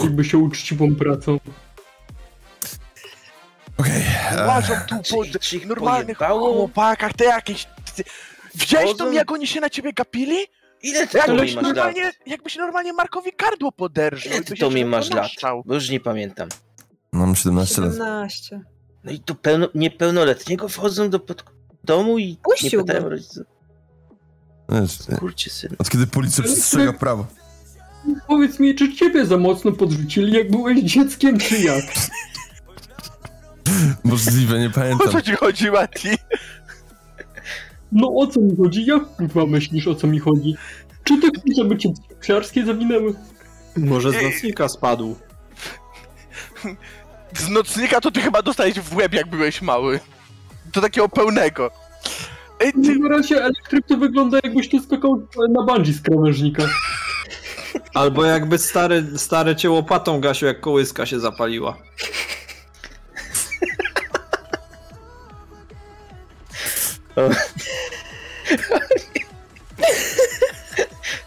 Jakby 0.03 0.23
się 0.25 0.37
uczciwą 0.37 0.95
pracą. 0.95 1.39
Okej. 3.77 4.03
Łażą 4.47 4.73
tu 4.89 4.95
po 5.15 5.23
ich 5.55 5.65
normalnych 5.67 6.17
pojebało? 6.17 6.53
chłopakach, 6.53 7.13
te 7.13 7.25
jakieś... 7.25 7.67
Widziałeś 8.55 8.87
Chodzą? 8.91 9.05
tam, 9.05 9.13
jak 9.13 9.31
oni 9.31 9.47
się 9.47 9.61
na 9.61 9.69
ciebie 9.69 9.93
gapili? 9.93 10.37
Ile 10.81 11.07
ty 11.07 11.19
to 11.19 11.27
mi 11.27 11.37
Jakbyś 11.37 11.55
masz 11.55 11.63
lat? 11.65 11.75
normalnie, 11.75 12.11
jakbyś 12.25 12.55
normalnie 12.55 12.93
Markowi 12.93 13.31
gardło 13.37 13.71
poderżył. 13.71 14.31
Ile 14.31 14.41
ty 14.43 14.55
to 14.55 14.69
mi 14.69 14.85
masz 14.85 15.09
lat? 15.09 15.31
Bo 15.65 15.73
już 15.73 15.89
nie 15.89 15.99
pamiętam. 15.99 16.49
Mam 17.11 17.35
17 17.35 17.81
lat. 17.81 17.91
17. 17.91 18.61
No 19.03 19.11
i 19.11 19.19
tu 19.19 19.35
pełno, 19.35 19.67
niepełnoletniego 19.75 20.69
wchodzą 20.69 21.09
do 21.09 21.19
pod 21.19 21.43
domu 21.83 22.17
i 22.19 22.37
Puścił 22.43 22.79
nie 22.79 22.85
pytają 22.85 23.09
rodziców. 23.09 23.43
Wiesz, 24.69 24.97
Kurcie 25.19 25.49
syn. 25.49 25.69
od 25.79 25.89
kiedy 25.89 26.07
policja 26.07 26.43
przestrzega 26.43 26.93
prawo. 26.93 27.25
Powiedz 28.27 28.59
mi, 28.59 28.75
czy 28.75 28.95
ciebie 28.95 29.25
za 29.25 29.37
mocno 29.37 29.71
podrzucili, 29.71 30.33
jak 30.33 30.51
byłeś 30.51 30.83
dzieckiem, 30.83 31.37
czy 31.39 31.57
jak? 31.59 31.85
Możliwe, 34.03 34.59
nie 34.59 34.67
O 34.67 34.71
pamiętam. 34.71 35.11
co 35.11 35.21
ci 35.21 35.33
chodzi, 35.33 35.71
Mati? 35.71 36.09
No 37.91 38.07
o 38.15 38.27
co 38.27 38.39
mi 38.41 38.55
chodzi? 38.57 38.85
Jak 38.85 39.15
kurwa 39.15 39.45
myślisz, 39.45 39.87
o 39.87 39.95
co 39.95 40.07
mi 40.07 40.19
chodzi? 40.19 40.55
Czy 41.03 41.21
ty 41.21 41.27
chcesz, 41.27 41.55
żeby 41.57 41.77
cię 41.77 41.93
psiarskie 42.19 42.65
zawinęły? 42.65 43.13
Może 43.77 44.11
z 44.11 44.23
nocnika 44.23 44.69
spadł. 44.69 45.15
Z 47.37 47.49
nocnika 47.49 48.01
to 48.01 48.11
ty 48.11 48.21
chyba 48.21 48.41
dostałeś 48.41 48.79
w 48.79 48.95
łeb, 48.95 49.13
jak 49.13 49.27
byłeś 49.27 49.61
mały. 49.61 49.99
Do 50.73 50.81
takiego 50.81 51.09
pełnego. 51.09 51.71
Ej, 52.59 52.73
ty... 52.73 52.99
Na 52.99 53.09
razie 53.09 53.43
elektryk 53.43 53.85
to 53.87 53.97
wygląda 53.97 54.39
jakbyś 54.43 54.69
tu 54.69 54.79
skakał 54.79 55.27
na 55.49 55.63
bungee 55.63 55.93
z 55.93 56.01
krawężnika. 56.01 56.63
Albo 57.93 58.25
jakby 58.25 58.57
stary, 58.57 59.05
stary 59.17 59.55
cię 59.55 59.69
łopatą 59.69 60.21
gasił, 60.21 60.47
jak 60.47 60.59
kołyska 60.59 61.05
się 61.05 61.19
zapaliła. 61.19 61.77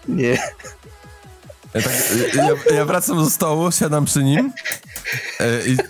Nie. 0.09 0.39
Ja, 1.75 1.83
tak, 1.83 1.93
ja, 2.35 2.75
ja 2.75 2.85
wracam 2.85 3.17
do 3.17 3.31
stołu, 3.31 3.73
siadam 3.73 4.05
przy 4.05 4.25
nim 4.25 4.53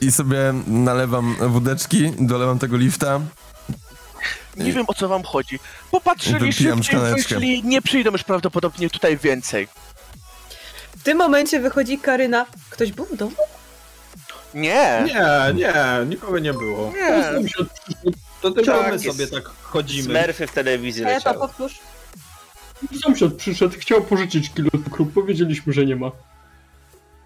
i, 0.01 0.07
i 0.07 0.13
sobie 0.13 0.55
nalewam 0.67 1.37
wódeczki, 1.41 2.13
dolewam 2.19 2.59
tego 2.59 2.77
lifta. 2.77 3.21
Nie 4.57 4.73
wiem 4.73 4.85
o 4.89 4.95
co 4.95 5.09
wam 5.09 5.23
chodzi. 5.23 5.59
Popatrzyli 5.91 6.53
szybciej, 6.53 6.99
wyszli, 7.15 7.65
nie 7.65 7.83
przyjdą 7.83 8.11
już 8.11 8.23
prawdopodobnie 8.25 8.91
tutaj 8.91 9.17
więcej. 9.17 9.69
W 10.97 11.03
tym 11.03 11.19
momencie 11.19 11.61
wychodzi 11.61 11.99
Karyna. 11.99 12.47
Ktoś 12.71 12.93
był 12.93 13.05
w 13.05 13.17
domu? 13.17 13.37
Nie! 14.55 15.05
Nie, 15.07 15.55
nie, 15.55 15.75
nikogo 16.07 16.39
nie 16.39 16.53
było. 16.53 16.93
Nie! 16.97 17.33
To 18.43 18.51
tylko 18.51 18.79
Tak, 18.79 18.93
my 18.93 18.99
sobie 18.99 19.27
tak 19.27 19.45
chodzimy. 19.63 20.21
Smurfy 20.25 20.47
w 20.47 20.53
telewizji 20.53 21.05
A 21.05 21.11
ja 21.11 21.21
to 21.21 21.31
leciały. 21.31 21.49
powtórz. 21.49 21.79
sąsiad 23.03 23.35
przyszedł, 23.35 23.75
chciał 23.79 24.03
pożyczyć 24.03 24.51
kilo 24.55 24.71
cukru, 24.85 25.07
powiedzieliśmy, 25.07 25.73
że 25.73 25.87
nie 25.87 25.97
ma. 25.97 26.11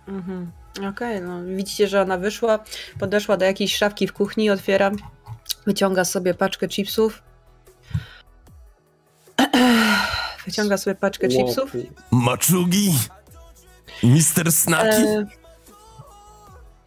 Mhm. 0.08 0.50
Okej, 0.88 1.20
no 1.20 1.44
widzicie, 1.44 1.88
że 1.88 2.02
ona 2.02 2.18
wyszła, 2.18 2.58
podeszła 2.98 3.36
do 3.36 3.44
jakiejś 3.44 3.76
szafki 3.76 4.06
w 4.06 4.12
kuchni, 4.12 4.50
otwiera, 4.50 4.90
wyciąga 5.66 6.04
sobie 6.04 6.34
paczkę 6.34 6.68
chipsów. 6.68 7.22
Wyciąga 10.46 10.76
sobie 10.76 10.96
paczkę 10.96 11.28
chipsów. 11.28 11.72
Maczugi! 12.10 12.94
Mister 14.02 14.52
Snaki! 14.52 15.02
E, 15.02 15.26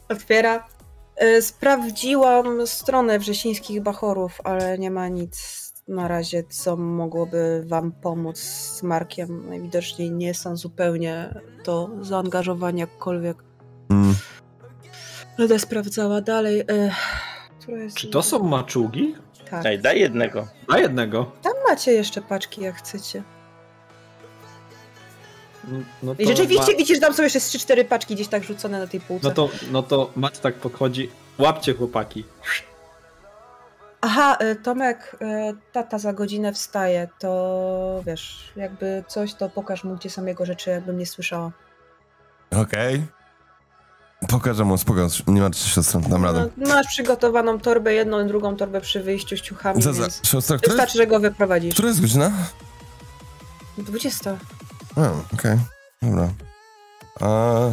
otwiera. 0.10 0.67
E, 1.15 1.41
sprawdziłam 1.41 2.67
stronę 2.67 3.19
wrzesińskich 3.19 3.82
bachorów, 3.82 4.41
ale 4.43 4.78
nie 4.78 4.91
ma 4.91 5.08
nic 5.08 5.62
na 5.88 6.08
razie, 6.08 6.43
co 6.43 6.78
mogłoby 6.78 7.63
wam 7.67 7.91
pomóc 7.91 8.39
z 8.39 8.84
Markiem. 8.84 9.50
Najwidoczniej 9.50 10.12
nie 10.12 10.34
są 10.34 10.58
zupełnie 10.58 11.41
do 11.65 11.89
zaangażowania 12.02 12.82
jakkolwiek. 12.82 13.38
Mm. 13.89 14.15
Będę 15.38 15.60
sprawdzała 15.60 16.22
dalej. 16.22 16.60
E, 16.60 16.91
która 17.60 17.78
jest... 17.78 17.98
Czy 17.98 18.08
to 18.08 18.24
są 18.24 18.43
maczugi? 18.43 19.15
Tak. 19.50 19.63
Daj, 19.63 19.80
daj 19.80 20.00
jednego. 20.00 20.48
Na 20.69 20.80
jednego. 20.80 21.32
Tam 21.41 21.54
macie 21.69 21.91
jeszcze 21.91 22.22
paczki, 22.22 22.62
jak 22.62 22.76
chcecie. 22.76 23.24
No 26.04 26.15
I 26.19 26.28
rzeczywiście 26.28 26.72
ma- 26.72 26.78
widzisz, 26.78 26.98
że 26.98 27.02
tam 27.02 27.13
są 27.13 27.24
jeszcze 27.24 27.39
z 27.39 27.50
3-4 27.56 27.86
paczki 27.86 28.15
gdzieś 28.15 28.28
tak 28.28 28.43
rzucone 28.43 28.80
na 28.80 28.88
tej 28.88 29.00
półce. 29.00 29.28
No 29.28 29.34
to, 29.34 29.50
no 29.72 29.84
to 29.84 30.12
Mat 30.15 30.41
tak 30.41 30.56
podchodzi. 30.56 31.10
Łapcie 31.38 31.74
chłopaki. 31.74 32.24
Aha, 34.06 34.38
y, 34.42 34.56
Tomek, 34.56 35.16
y, 35.22 35.56
tata 35.72 35.98
za 36.00 36.13
godzinę 36.13 36.54
wstaje, 36.54 37.08
to 37.20 38.02
wiesz, 38.06 38.54
jakby 38.56 39.04
coś, 39.08 39.34
to 39.34 39.50
pokaż 39.50 39.84
mu, 39.84 39.96
gdzie 39.96 40.10
są 40.10 40.26
jego 40.26 40.46
rzeczy, 40.46 40.70
jakbym 40.70 40.98
nie 40.98 41.06
słyszała. 41.06 41.52
Okej. 42.52 43.06
Pokażę 44.30 44.63
mu, 44.66 44.78
spoko, 44.78 45.08
nie 45.28 45.42
martw 45.42 45.60
się 45.60 45.70
siostra, 45.70 46.00
dam 46.02 46.24
radę. 46.26 46.50
No, 46.58 46.70
masz 46.70 46.88
przygotowaną 46.88 47.60
torbę, 47.60 47.94
jedną 47.94 48.26
i 48.26 48.28
drugą 48.28 48.56
torbę 48.56 48.82
przy 48.82 49.04
wyjściu 49.04 49.38
z 49.38 49.42
ciuchami, 49.42 49.82
Za, 49.82 49.94
za, 49.94 50.10
siostra, 50.24 50.58
która 50.58 50.72
wystarczy, 50.72 50.98
jest, 50.98 50.98
że 50.98 51.08
go 51.08 51.20
wyprowadzisz. 51.20 51.74
która 51.74 51.88
jest 51.88 52.02
godzina? 52.02 52.32
20. 53.78 54.38
A, 54.96 55.34
okej, 55.34 55.58
dobra. 56.02 56.30
A, 57.22 57.70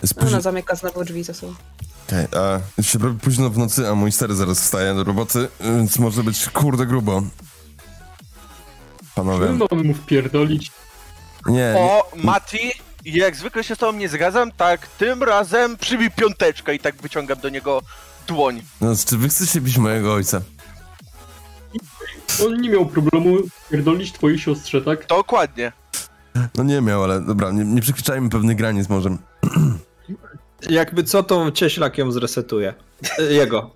późno, 0.00 0.28
Ona 0.28 0.40
zamyka 0.40 0.74
znowu 0.74 1.04
drzwi 1.04 1.24
za 1.24 1.34
sobą. 1.34 1.54
Okej, 2.12 2.26
a, 2.78 2.82
się 2.82 2.98
robi 2.98 3.20
późno 3.20 3.50
w 3.50 3.58
nocy, 3.58 3.88
a 3.88 3.94
mój 3.94 4.12
stary 4.12 4.34
zaraz 4.34 4.60
wstaje 4.60 4.94
do 4.94 5.04
roboty, 5.04 5.48
więc 5.60 5.98
może 5.98 6.24
być 6.24 6.48
kurde 6.48 6.86
grubo. 6.86 7.22
Panowie, 9.14 9.46
My 9.48 9.64
mamy 9.70 9.82
mu 9.84 9.94
wpierdolić. 9.94 10.70
nie, 11.46 11.54
nie, 11.54 11.74
O, 11.78 12.10
Mati, 12.16 12.72
jak 13.04 13.36
zwykle 13.36 13.64
się 13.64 13.74
z 13.74 13.78
tobą 13.78 13.98
nie 13.98 14.08
zgadzam, 14.08 14.52
tak 14.52 14.86
tym 14.86 15.22
razem 15.22 15.76
przybij 15.76 16.10
piąteczkę 16.10 16.74
i 16.74 16.78
tak 16.78 17.02
wyciągam 17.02 17.38
do 17.40 17.48
niego 17.48 17.82
dłoń. 18.26 18.62
no, 18.80 18.92
czy 19.06 19.18
wy 19.18 19.28
chcecie 19.28 19.60
bić 19.60 19.78
mojego 19.78 20.14
ojca? 20.14 20.40
On 22.46 22.60
nie 22.60 22.68
miał 22.70 22.86
problemu 22.86 23.36
wpierdolić 23.66 24.12
twojej 24.12 24.38
siostrze, 24.38 24.82
tak? 24.82 25.06
Dokładnie. 25.06 25.72
No 26.54 26.64
nie 26.64 26.80
miał, 26.80 27.04
ale 27.04 27.20
dobra, 27.20 27.50
nie, 27.50 27.64
nie 27.64 27.80
przekraczajmy 27.80 28.30
pewnych 28.30 28.56
granic 28.56 28.88
może. 28.88 29.10
Jakby 30.70 31.04
co, 31.04 31.22
to 31.22 31.50
cieślak 31.50 31.98
ją 31.98 32.12
zresetuje. 32.12 32.74
E, 33.18 33.22
Jego. 33.22 33.70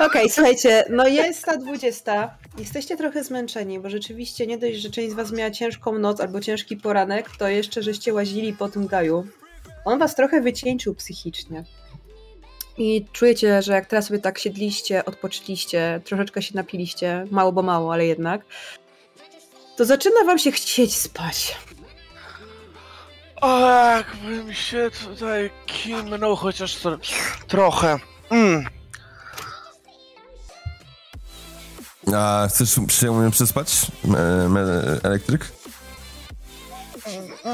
Okej, 0.00 0.30
słuchajcie, 0.30 0.84
no 0.90 1.08
jest 1.08 1.44
ta 1.44 1.56
20. 1.56 2.38
Jesteście 2.58 2.96
trochę 2.96 3.24
zmęczeni, 3.24 3.80
bo 3.80 3.90
rzeczywiście 3.90 4.46
nie 4.46 4.58
dość, 4.58 4.78
że 4.78 4.90
część 4.90 5.10
z 5.10 5.14
was 5.14 5.32
miała 5.32 5.50
ciężką 5.50 5.98
noc 5.98 6.20
albo 6.20 6.40
ciężki 6.40 6.76
poranek, 6.76 7.30
to 7.38 7.48
jeszcze 7.48 7.82
żeście 7.82 8.14
łazili 8.14 8.52
po 8.52 8.68
tym 8.68 8.86
gaju. 8.86 9.26
On 9.84 9.98
was 9.98 10.14
trochę 10.14 10.40
wycieńczył 10.40 10.94
psychicznie. 10.94 11.64
I 12.78 13.04
czujecie, 13.12 13.62
że 13.62 13.72
jak 13.72 13.86
teraz 13.86 14.06
sobie 14.06 14.18
tak 14.18 14.38
siedliście, 14.38 15.04
odpoczęliście, 15.04 16.00
troszeczkę 16.04 16.42
się 16.42 16.56
napiliście, 16.56 17.26
mało 17.30 17.52
bo 17.52 17.62
mało, 17.62 17.92
ale 17.92 18.06
jednak, 18.06 18.44
to 19.78 19.84
zaczyna 19.84 20.24
wam 20.24 20.38
się 20.38 20.52
chcieć 20.52 20.96
spać. 20.96 21.56
O, 23.36 23.70
jakbym 23.70 24.54
się 24.54 24.90
tutaj 25.04 25.50
kimnął 25.66 26.36
chociaż 26.36 26.76
to, 26.76 26.98
trochę. 27.48 27.98
Mm. 28.30 28.64
A 32.14 32.46
chcesz 32.48 32.76
przyjemnie 32.86 33.30
przespać, 33.30 33.86
e, 34.04 34.48
me, 34.48 34.60
elektryk? 35.02 35.52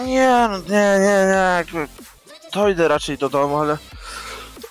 Nie, 0.06 0.48
no, 0.50 0.58
nie, 0.58 0.98
nie, 0.98 1.26
nie. 1.26 1.54
jakby 1.56 1.88
To 2.52 2.68
idę 2.68 2.88
raczej 2.88 3.18
do 3.18 3.28
domu, 3.28 3.56
ale... 3.56 3.78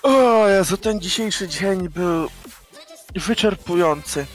O 0.02 0.48
Jezu, 0.48 0.76
ten 0.76 1.00
dzisiejszy 1.00 1.48
dzień 1.48 1.88
był 1.88 2.28
wyczerpujący. 3.14 4.26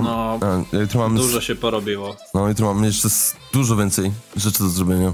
No, 0.00 0.38
a, 0.72 0.76
jutro 0.76 1.00
mamy, 1.00 1.16
dużo 1.18 1.40
się 1.40 1.54
porobiło. 1.54 2.16
no 2.34 2.48
jutro 2.48 2.74
mamy 2.74 2.86
jeszcze 2.86 3.08
dużo 3.52 3.76
więcej 3.76 4.12
rzeczy 4.36 4.58
do 4.58 4.68
zrobienia. 4.68 5.12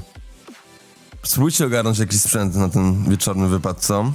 Spróbujcie 1.22 1.66
ogarnąć 1.66 1.98
jakiś 1.98 2.20
sprzęt 2.20 2.54
na 2.54 2.68
ten 2.68 3.10
wieczorny 3.10 3.48
wypad, 3.48 3.80
co? 3.80 4.12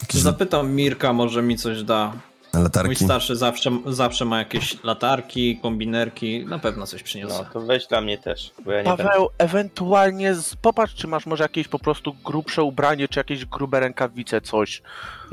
Jakieś 0.00 0.20
Zapytam 0.20 0.72
Mirka, 0.72 1.12
może 1.12 1.42
mi 1.42 1.56
coś 1.56 1.82
da. 1.82 2.12
Mój 2.54 2.62
latarki. 2.62 3.04
starszy 3.04 3.36
zawsze, 3.36 3.70
zawsze 3.86 4.24
ma 4.24 4.38
jakieś 4.38 4.84
latarki, 4.84 5.58
kombinerki, 5.62 6.46
na 6.46 6.58
pewno 6.58 6.86
coś 6.86 7.02
przyniosę. 7.02 7.44
No 7.44 7.50
to 7.52 7.60
weź 7.66 7.86
dla 7.86 8.00
mnie 8.00 8.18
też, 8.18 8.52
bo 8.64 8.72
ja 8.72 8.82
nie 8.82 8.88
będę. 8.88 9.04
Paweł, 9.04 9.28
ewentualnie 9.38 10.34
z... 10.34 10.56
popatrz, 10.56 10.94
czy 10.94 11.06
masz 11.06 11.26
może 11.26 11.44
jakieś 11.44 11.68
po 11.68 11.78
prostu 11.78 12.16
grubsze 12.24 12.62
ubranie, 12.62 13.08
czy 13.08 13.20
jakieś 13.20 13.44
grube 13.44 13.80
rękawice, 13.80 14.40
coś. 14.40 14.82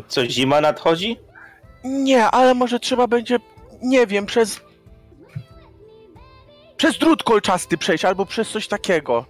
Co, 0.07 0.25
zima 0.25 0.61
nadchodzi? 0.61 1.17
Nie, 1.83 2.25
ale 2.25 2.53
może 2.53 2.79
trzeba 2.79 3.07
będzie, 3.07 3.39
nie 3.81 4.07
wiem, 4.07 4.25
przez... 4.25 4.61
Przez 6.77 6.97
drut 6.97 7.23
kolczasty 7.23 7.77
przejść, 7.77 8.05
albo 8.05 8.25
przez 8.25 8.49
coś 8.49 8.67
takiego. 8.67 9.25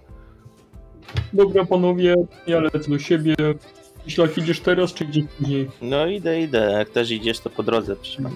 Dobra, 1.32 1.64
panowie, 1.64 2.14
ja 2.46 2.60
lecę 2.60 2.78
do 2.78 2.98
siebie. 2.98 3.34
Jeśli 4.06 4.24
idziesz 4.36 4.60
teraz, 4.60 4.94
czy 4.94 5.04
gdzieś 5.04 5.24
później? 5.38 5.70
No 5.82 6.06
idę, 6.06 6.40
idę. 6.40 6.72
Jak 6.78 6.90
też 6.90 7.10
idziesz, 7.10 7.40
to 7.40 7.50
po 7.50 7.62
drodze 7.62 7.96
przyjmę. 7.96 8.30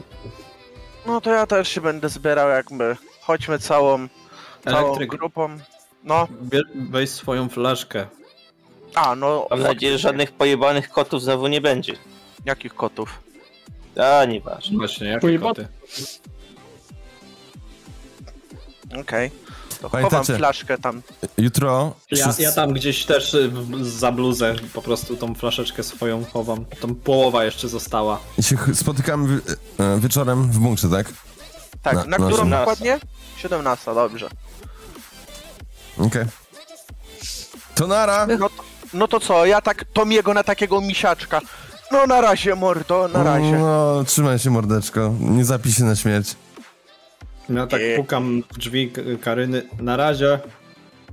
No 1.07 1.21
to 1.21 1.31
ja 1.31 1.47
też 1.47 1.69
się 1.69 1.81
będę 1.81 2.09
zbierał 2.09 2.49
jakby. 2.49 2.97
Chodźmy 3.21 3.59
całą, 3.59 4.09
całą 4.65 4.87
Elektryk, 4.87 5.11
grupą. 5.11 5.59
No, 6.05 6.29
weź 6.75 7.11
swoją 7.11 7.49
flaszkę. 7.49 8.07
a 8.95 9.17
no... 9.17 9.47
Mam 9.51 9.63
nadzieję, 9.63 9.93
że 9.93 9.99
żadnych 9.99 10.33
pojebanych 10.33 10.89
kotów 10.89 11.23
znowu 11.23 11.47
nie 11.47 11.61
będzie. 11.61 11.93
Jakich 12.45 12.75
kotów? 12.75 13.21
A, 14.03 14.25
nieważne. 14.25 14.77
Właśnie, 14.79 15.07
jak 15.09 15.23
Pojeba- 15.23 15.49
koty. 15.49 15.69
Okej. 19.01 19.31
To 19.81 19.91
Pamiętacie? 19.91 20.21
chowam 20.25 20.39
flaszkę 20.39 20.79
tam. 20.79 21.03
Jutro 21.39 21.95
Ja, 22.11 22.35
ja 22.39 22.53
tam 22.53 22.73
gdzieś 22.73 23.05
też 23.05 23.35
y, 23.35 23.51
za 23.83 24.13
bluzę 24.13 24.55
po 24.75 24.83
prostu 24.83 25.17
tą 25.17 25.35
flaszeczkę 25.35 25.83
swoją 25.83 26.25
chowam. 26.25 26.65
Tą 26.81 26.95
połowa 26.95 27.45
jeszcze 27.45 27.69
została. 27.69 28.19
się 28.41 28.57
ch- 28.57 28.75
spotykamy 28.77 29.41
e, 29.81 30.01
wieczorem 30.01 30.51
w 30.53 30.59
bunkrze, 30.59 30.89
tak? 30.89 31.13
Tak, 31.83 31.95
Na- 31.95 32.05
na, 32.05 32.09
na 32.19 32.27
którą 32.27 32.43
18. 32.43 32.59
dokładnie? 32.59 32.99
17, 33.37 33.95
dobrze. 33.95 34.29
Okej. 35.99 36.25
To 37.75 37.87
nara! 37.87 38.27
No 38.27 38.49
to, 38.49 38.55
no 38.93 39.09
to 39.09 39.21
co, 39.21 39.47
ja 39.47 39.61
tak 39.61 39.85
Tomiego 39.93 40.35
na 40.35 40.45
takiego 40.45 40.81
misiaczka. 40.81 41.41
No 41.93 42.07
na 42.07 42.21
razie, 42.21 42.55
mordo, 42.55 43.09
na 43.09 43.23
razie. 43.23 43.53
No, 43.59 44.05
trzymaj 44.05 44.39
się 44.39 44.51
mordeczko. 44.51 45.15
Nie 45.21 45.45
zapij 45.45 45.73
się 45.73 45.85
na 45.85 45.97
śmierć. 45.97 46.37
Ja 47.49 47.67
tak 47.67 47.81
Nie. 47.81 47.97
pukam 47.97 48.43
w 48.53 48.59
drzwi 48.59 48.93
Karyny. 49.21 49.63
Na 49.81 49.97
razie. 49.97 50.39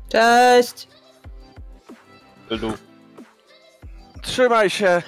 Cześć! 0.09 0.87
Trzymaj 4.21 4.69
się. 4.69 5.01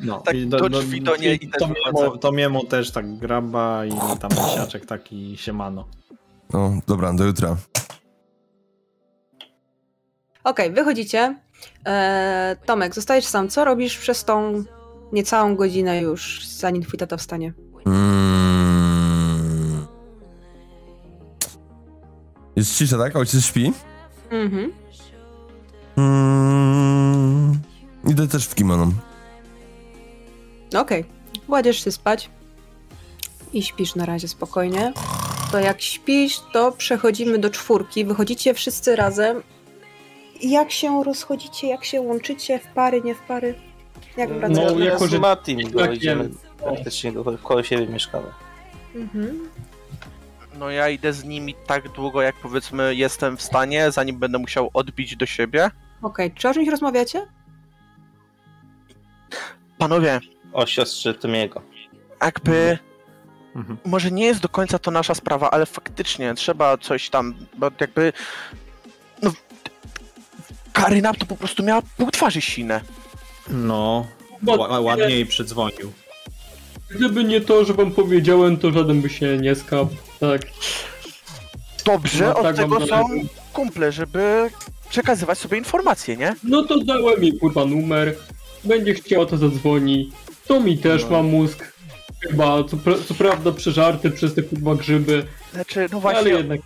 No, 0.00 0.20
Tak 0.20 0.46
do 0.48 0.68
drzwi 0.68 1.02
to 1.02 1.16
nie 1.16 1.34
i 1.34 1.48
też 1.50 1.60
to, 1.60 1.68
miemu, 1.68 2.18
to 2.18 2.32
miemu 2.32 2.64
też 2.66 2.90
tak 2.90 3.16
graba 3.18 3.84
i 3.86 3.90
tam 4.20 4.30
misiaczek 4.30 4.86
taki 4.86 5.36
siemano. 5.36 5.88
No, 6.52 6.72
dobra, 6.86 7.12
do 7.12 7.24
jutra. 7.24 7.56
Okej, 10.44 10.70
wychodzicie. 10.70 11.36
Eee, 11.84 12.56
Tomek, 12.66 12.94
zostajesz 12.94 13.24
sam. 13.24 13.48
Co 13.48 13.64
robisz 13.64 13.98
przez 13.98 14.24
tą 14.24 14.64
niecałą 15.12 15.56
godzinę 15.56 16.00
już, 16.00 16.46
zanim 16.46 16.82
twój 16.82 16.98
tata 16.98 17.16
wstanie? 17.16 17.52
Mm. 17.86 19.86
Jest 22.56 22.78
cisza, 22.78 22.98
tak? 22.98 23.16
Ojciec 23.16 23.44
śpi? 23.44 23.72
Mhm. 24.30 24.72
Mm. 25.96 27.60
Idę 28.08 28.28
też 28.28 28.46
w 28.46 28.54
kimono. 28.54 28.92
Okej. 30.78 31.04
Kładziesz 31.46 31.84
się 31.84 31.92
spać 31.92 32.30
i 33.52 33.62
śpisz 33.62 33.94
na 33.94 34.06
razie 34.06 34.28
spokojnie. 34.28 34.92
To 35.52 35.58
jak 35.58 35.82
śpisz, 35.82 36.40
to 36.52 36.72
przechodzimy 36.72 37.38
do 37.38 37.50
czwórki. 37.50 38.04
Wychodzicie 38.04 38.54
wszyscy 38.54 38.96
razem. 38.96 39.42
Jak 40.42 40.70
się 40.70 41.04
rozchodzicie, 41.04 41.66
jak 41.68 41.84
się 41.84 42.00
łączycie 42.00 42.58
w 42.58 42.66
pary, 42.66 43.02
nie 43.04 43.14
w 43.14 43.20
pary? 43.20 43.54
Jak 44.16 44.30
No, 44.30 44.34
wracacie? 44.36 44.62
jako, 44.62 44.78
jako, 44.78 45.06
że- 45.08 45.16
z 45.16 45.20
Matim, 45.20 45.70
bo 45.72 45.78
tak 45.78 45.94
idziemy 45.94 46.30
praktycznie 46.58 47.12
do, 47.12 47.38
koło 47.42 47.62
siebie 47.62 47.86
mieszkamy. 47.86 48.26
Mhm. 48.94 49.48
No 50.58 50.70
ja 50.70 50.88
idę 50.88 51.12
z 51.12 51.24
nimi 51.24 51.54
tak 51.66 51.88
długo, 51.88 52.22
jak 52.22 52.34
powiedzmy 52.42 52.94
jestem 52.94 53.36
w 53.36 53.42
stanie, 53.42 53.90
zanim 53.90 54.18
będę 54.18 54.38
musiał 54.38 54.70
odbić 54.74 55.16
do 55.16 55.26
siebie. 55.26 55.70
Okej, 56.02 56.32
czy 56.34 56.48
o 56.48 56.54
czymś 56.54 56.68
rozmawiacie? 56.68 57.26
Panowie, 59.78 60.20
O 60.52 60.66
siostrze 60.66 61.14
Tomiego. 61.14 61.62
jakby 62.22 62.78
Mhm. 63.56 63.78
może 63.84 64.10
nie 64.10 64.24
jest 64.24 64.40
do 64.40 64.48
końca 64.48 64.78
to 64.78 64.90
nasza 64.90 65.14
sprawa, 65.14 65.50
ale 65.50 65.66
faktycznie 65.66 66.34
trzeba 66.34 66.76
coś 66.78 67.10
tam, 67.10 67.34
bo 67.58 67.70
jakby 67.80 68.12
no 69.22 69.30
Karyna 70.72 71.14
to 71.14 71.26
po 71.26 71.36
prostu 71.36 71.62
miała 71.62 71.82
pół 71.96 72.10
twarzy 72.10 72.40
sine. 72.40 72.80
No, 73.50 74.06
ła- 74.46 74.82
ładnie 74.82 75.04
jej 75.10 75.26
przydzwonił. 75.26 75.92
Gdyby 76.90 77.24
nie 77.24 77.40
to, 77.40 77.64
że 77.64 77.74
wam 77.74 77.90
powiedziałem, 77.92 78.56
to 78.56 78.72
żaden 78.72 79.00
by 79.02 79.10
się 79.10 79.38
nie 79.38 79.54
skapł. 79.54 79.94
Tak. 80.20 80.40
Dobrze, 81.84 82.24
No 82.24 82.36
od 82.36 82.42
tak 82.42 82.56
tego 82.56 82.86
są 82.86 83.04
kumple, 83.52 83.92
żeby 83.92 84.50
przekazywać 84.90 85.38
sobie 85.38 85.58
informacje, 85.58 86.16
nie? 86.16 86.34
No 86.44 86.62
to 86.64 86.78
dałem 86.84 87.22
jej 87.24 87.38
kurwa 87.38 87.64
numer. 87.64 88.14
Będzie 88.64 88.94
chciała, 88.94 89.26
to 89.26 89.36
zadzwoni. 89.36 90.12
To 90.46 90.60
mi 90.60 90.78
też 90.78 91.02
No. 91.04 91.10
ma 91.10 91.22
mózg. 91.22 91.72
Chyba, 92.20 92.64
co, 92.64 92.76
pra- 92.76 93.04
co 93.08 93.14
prawda 93.14 93.52
przeżarty 93.52 94.10
przez 94.10 94.34
te 94.34 94.42
kurwa 94.42 94.74
grzyby, 94.74 95.26
Znaczy, 95.54 95.80
no 95.80 95.86
ale 95.92 96.00
właśnie, 96.00 96.30
jednak 96.30 96.60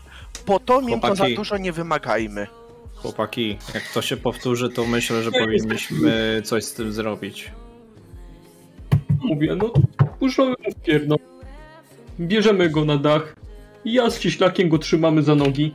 po 0.46 0.58
to 0.60 0.80
mimo 0.82 1.00
za 1.00 1.06
Chłopaki. 1.08 1.34
dużo 1.34 1.56
nie 1.58 1.72
wymagajmy. 1.72 2.46
Chłopaki, 3.06 3.58
jak 3.74 3.82
to 3.94 4.02
się 4.02 4.16
powtórzy, 4.16 4.68
to 4.70 4.86
myślę, 4.86 5.22
że 5.22 5.32
powinniśmy 5.32 6.42
coś 6.44 6.64
z 6.64 6.72
tym 6.72 6.92
zrobić. 6.92 7.50
mówię, 9.20 9.56
no 9.56 9.72
puszczamy 10.18 10.54
w 10.70 10.82
pierno. 10.82 11.16
Bierzemy 12.20 12.70
go 12.70 12.84
na 12.84 12.96
dach. 12.96 13.36
Ja 13.84 14.10
z 14.10 14.18
cieślakiem 14.18 14.68
go 14.68 14.78
trzymamy 14.78 15.22
za 15.22 15.34
nogi. 15.34 15.74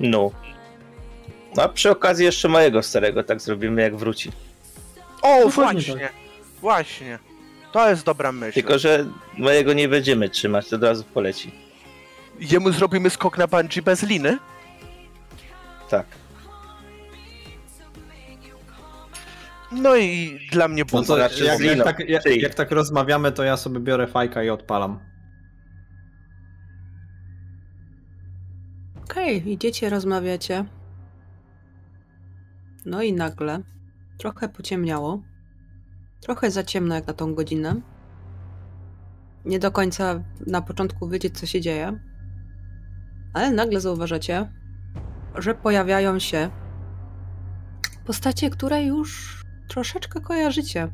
No. 0.00 0.30
No 1.56 1.62
a 1.62 1.68
przy 1.68 1.90
okazji 1.90 2.24
jeszcze 2.24 2.48
mojego 2.48 2.82
starego 2.82 3.24
tak 3.24 3.40
zrobimy 3.40 3.82
jak 3.82 3.96
wróci. 3.96 4.32
O, 5.22 5.40
No 5.44 5.48
właśnie, 5.48 5.80
właśnie 5.94 6.08
właśnie. 6.60 7.18
To 7.72 7.90
jest 7.90 8.04
dobra 8.04 8.32
myśl. 8.32 8.54
Tylko, 8.54 8.78
że 8.78 9.06
mojego 9.38 9.72
nie 9.72 9.88
będziemy 9.88 10.28
trzymać, 10.28 10.68
to 10.68 10.76
od 10.76 10.82
razu 10.82 11.04
poleci. 11.14 11.50
Jemu 12.40 12.72
zrobimy 12.72 13.10
skok 13.10 13.38
na 13.38 13.46
bungee 13.46 13.82
bez 13.82 14.02
liny? 14.02 14.38
Tak. 15.90 16.06
No 19.72 19.96
i 19.96 20.38
dla 20.52 20.68
mnie 20.68 20.82
No 20.82 20.98
bum. 20.98 21.04
to 21.04 21.16
znaczy 21.16 21.44
jak, 21.44 21.60
jak, 21.60 21.84
tak, 21.84 22.08
jak, 22.08 22.26
jak 22.26 22.54
tak 22.54 22.70
rozmawiamy, 22.70 23.32
to 23.32 23.42
ja 23.44 23.56
sobie 23.56 23.80
biorę 23.80 24.06
fajka 24.06 24.42
i 24.42 24.50
odpalam. 24.50 25.00
Okej, 29.04 29.50
idziecie, 29.52 29.90
rozmawiacie. 29.90 30.64
No 32.86 33.02
i 33.02 33.12
nagle 33.12 33.62
trochę 34.18 34.48
pociemniało. 34.48 35.22
Trochę 36.20 36.50
za 36.50 36.62
ciemno 36.64 36.94
jak 36.94 37.06
na 37.06 37.12
tą 37.12 37.34
godzinę. 37.34 37.80
Nie 39.44 39.58
do 39.58 39.70
końca 39.72 40.24
na 40.46 40.62
początku 40.62 41.08
wiecie, 41.08 41.30
co 41.30 41.46
się 41.46 41.60
dzieje. 41.60 42.00
Ale 43.34 43.50
nagle 43.50 43.80
zauważacie, 43.80 44.52
że 45.34 45.54
pojawiają 45.54 46.18
się 46.18 46.50
postacie, 48.04 48.50
które 48.50 48.82
już 48.84 49.35
troszeczkę 49.68 50.20
kojarzycie. 50.20 50.88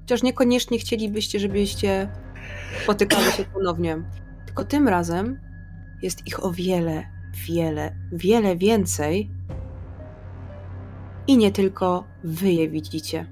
Chociaż 0.00 0.22
niekoniecznie 0.22 0.78
chcielibyście, 0.78 1.40
żebyście 1.40 2.08
spotykały 2.82 3.24
się 3.24 3.44
ponownie. 3.44 4.02
Tylko 4.46 4.64
tym 4.64 4.88
razem 4.88 5.40
jest 6.02 6.26
ich 6.26 6.44
o 6.44 6.52
wiele, 6.52 7.06
wiele, 7.46 7.96
wiele 8.12 8.56
więcej. 8.56 9.30
I 11.26 11.36
nie 11.36 11.52
tylko 11.52 12.04
wy 12.24 12.52
je 12.52 12.68
widzicie. 12.68 13.26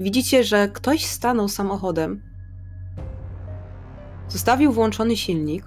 Widzicie, 0.00 0.44
że 0.44 0.68
ktoś 0.68 1.04
stanął 1.04 1.48
samochodem, 1.48 2.22
zostawił 4.28 4.72
włączony 4.72 5.16
silnik. 5.16 5.64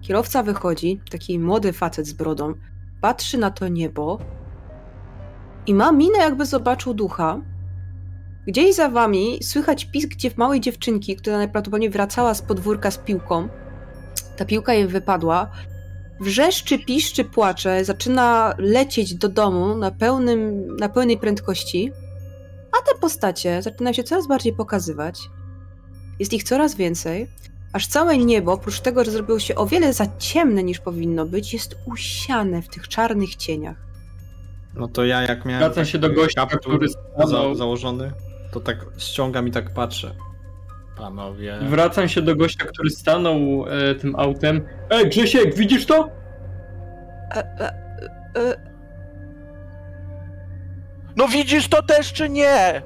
Kierowca 0.00 0.42
wychodzi, 0.42 1.00
taki 1.10 1.38
młody 1.38 1.72
facet 1.72 2.06
z 2.06 2.12
brodą, 2.12 2.54
patrzy 3.00 3.38
na 3.38 3.50
to 3.50 3.68
niebo 3.68 4.18
i 5.66 5.74
ma 5.74 5.92
minę, 5.92 6.18
jakby 6.18 6.46
zobaczył 6.46 6.94
ducha. 6.94 7.40
Gdzieś 8.46 8.74
za 8.74 8.88
wami 8.88 9.38
słychać 9.42 9.84
pisk 9.84 10.10
małej 10.36 10.60
dziewczynki, 10.60 11.16
która 11.16 11.36
najprawdopodobniej 11.36 11.90
wracała 11.90 12.34
z 12.34 12.42
podwórka 12.42 12.90
z 12.90 12.98
piłką. 12.98 13.48
Ta 14.36 14.44
piłka 14.44 14.74
jej 14.74 14.86
wypadła. 14.86 15.50
Wrzeszczy, 16.20 16.78
piszczy, 16.78 17.24
płacze, 17.24 17.84
zaczyna 17.84 18.54
lecieć 18.58 19.14
do 19.14 19.28
domu 19.28 19.76
na, 19.76 19.90
pełnym, 19.90 20.66
na 20.76 20.88
pełnej 20.88 21.18
prędkości, 21.18 21.92
a 22.72 22.92
te 22.92 22.98
postacie 23.00 23.62
zaczynają 23.62 23.94
się 23.94 24.04
coraz 24.04 24.26
bardziej 24.26 24.52
pokazywać. 24.52 25.20
Jest 26.18 26.32
ich 26.32 26.44
coraz 26.44 26.74
więcej, 26.74 27.30
aż 27.72 27.86
całe 27.86 28.18
niebo, 28.18 28.52
oprócz 28.52 28.80
tego, 28.80 29.04
że 29.04 29.10
zrobiło 29.10 29.38
się 29.38 29.54
o 29.54 29.66
wiele 29.66 29.92
za 29.92 30.06
ciemne 30.18 30.62
niż 30.62 30.78
powinno 30.78 31.26
być, 31.26 31.52
jest 31.52 31.76
usiane 31.86 32.62
w 32.62 32.68
tych 32.68 32.88
czarnych 32.88 33.36
cieniach. 33.36 33.89
No 34.74 34.88
to 34.88 35.04
ja 35.04 35.22
jak 35.22 35.44
miałem 35.44 35.64
Wracam 35.64 35.84
się 35.84 35.98
do 35.98 36.10
gościa, 36.10 36.40
kaptur 36.40 36.60
który 36.60 36.88
za, 36.88 36.98
stanął. 37.24 37.54
założony, 37.54 38.12
to 38.52 38.60
tak 38.60 38.86
ściągam 38.98 39.48
i 39.48 39.50
tak 39.50 39.70
patrzę. 39.74 40.14
Panowie... 40.96 41.58
Wracam 41.62 42.08
się 42.08 42.22
do 42.22 42.36
gościa, 42.36 42.64
który 42.64 42.90
stanął 42.90 43.64
e, 43.68 43.94
tym 43.94 44.16
autem. 44.16 44.66
Ej, 44.90 45.08
Grzesiek, 45.08 45.54
widzisz 45.54 45.86
to? 45.86 46.10
E, 47.34 47.60
e, 47.60 47.74
e, 48.36 48.70
No 51.16 51.28
widzisz 51.28 51.68
to 51.68 51.82
też 51.82 52.12
czy 52.12 52.28
nie? 52.28 52.82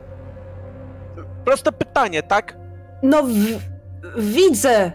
Proste 1.45 1.72
pytanie, 1.72 2.22
tak? 2.22 2.57
no, 3.03 3.22
w, 3.22 3.32
widzę! 4.22 4.93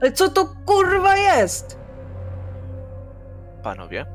Ale 0.00 0.12
co 0.12 0.28
to 0.28 0.48
kurwa 0.66 1.16
jest? 1.16 1.78
Panowie. 3.62 4.06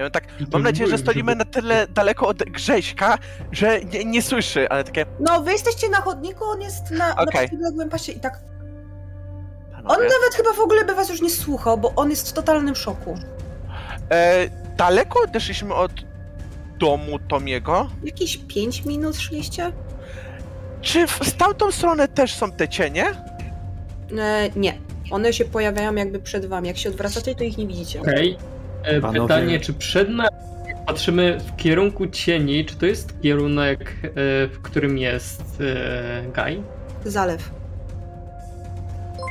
Ja 0.00 0.10
tak, 0.10 0.24
mam 0.52 0.62
nadzieję, 0.62 0.90
że 0.90 0.98
stoimy 0.98 1.34
na 1.34 1.44
tyle 1.44 1.86
daleko 1.88 2.26
od 2.28 2.38
Grześka, 2.38 3.18
że 3.52 3.80
nie, 3.80 4.04
nie 4.04 4.22
słyszy, 4.22 4.68
ale 4.68 4.84
takie... 4.84 5.06
No, 5.20 5.40
wy 5.42 5.52
jesteście 5.52 5.88
na 5.88 6.00
chodniku, 6.00 6.44
on 6.44 6.60
jest 6.60 6.90
na, 6.90 7.12
Okej. 7.12 7.26
na 7.26 7.32
przeciwległym 7.32 7.88
pasie 7.88 8.12
i 8.12 8.20
tak... 8.20 8.38
On 9.76 9.82
Panowie, 9.86 10.08
nawet 10.08 10.34
chyba 10.36 10.52
w 10.52 10.60
ogóle 10.60 10.84
by 10.84 10.94
was 10.94 11.08
już 11.08 11.22
nie 11.22 11.30
słuchał, 11.30 11.78
bo 11.78 11.92
on 11.96 12.10
jest 12.10 12.30
w 12.30 12.32
totalnym 12.32 12.74
szoku. 12.74 13.18
e, 14.10 14.48
daleko 14.76 15.20
odeszliśmy 15.24 15.74
od 15.74 15.92
domu 16.78 17.18
Tomiego? 17.28 17.90
Jakieś 18.04 18.36
5 18.36 18.84
minut 18.84 19.16
szliście? 19.16 19.72
Czy 20.82 21.06
w, 21.06 21.18
z 21.22 21.34
tamtą 21.34 21.72
stronę 21.72 22.08
też 22.08 22.34
są 22.34 22.52
te 22.52 22.68
cienie? 22.68 23.04
E, 24.18 24.48
nie. 24.56 24.78
One 25.10 25.32
się 25.32 25.44
pojawiają 25.44 25.94
jakby 25.94 26.18
przed 26.18 26.46
wami. 26.46 26.68
Jak 26.68 26.76
się 26.78 26.88
odwracacie, 26.88 27.34
to 27.34 27.44
ich 27.44 27.58
nie 27.58 27.66
widzicie. 27.66 28.00
Okej. 28.00 28.32
E, 28.32 28.59
Panowie- 29.02 29.20
Pytanie, 29.28 29.60
czy 29.60 29.72
przed 29.72 30.08
nami, 30.08 30.28
patrzymy 30.86 31.38
w 31.40 31.56
kierunku 31.56 32.06
cieni, 32.06 32.64
czy 32.64 32.76
to 32.76 32.86
jest 32.86 33.20
kierunek, 33.22 33.80
e, 34.04 34.10
w 34.48 34.58
którym 34.62 34.98
jest 34.98 35.60
e, 35.60 36.22
Guy? 36.34 36.62
Zalew. 37.10 37.50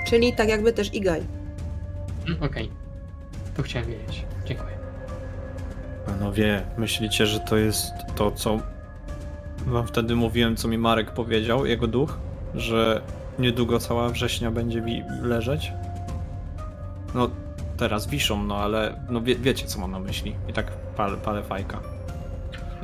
Czyli 0.08 0.34
tak 0.34 0.50
jakby 0.50 0.74
też 0.74 0.94
Igaj. 0.94 1.22
Mm, 2.28 2.44
Okej. 2.44 2.70
To 3.58 3.64
chciałem 3.64 3.88
wiedzieć. 3.88 4.26
Dziękuję. 4.46 4.70
Panowie, 6.06 6.62
myślicie, 6.78 7.26
że 7.26 7.40
to 7.40 7.58
jest 7.58 7.92
to, 8.16 8.32
co 8.32 8.60
wam 9.68 9.88
wtedy 9.88 10.16
mówiłem, 10.16 10.56
co 10.56 10.68
mi 10.68 10.78
Marek 10.78 11.12
powiedział, 11.12 11.66
jego 11.66 11.88
duch? 11.88 12.18
Że 12.56 13.02
niedługo 13.40 13.80
cała 13.80 14.10
września 14.10 14.52
będzie 14.52 14.82
wi- 14.82 15.04
leżeć? 15.22 15.72
No, 17.16 17.30
teraz 17.80 18.08
wiszą, 18.08 18.44
no 18.44 18.58
ale 18.58 19.02
no 19.10 19.22
wie, 19.22 19.36
wiecie, 19.36 19.68
co 19.68 19.80
mam 19.80 19.92
na 19.92 20.00
myśli. 20.00 20.36
I 20.48 20.54
tak 20.54 20.72
palę, 20.72 21.18
palę 21.18 21.44
fajka. 21.44 21.80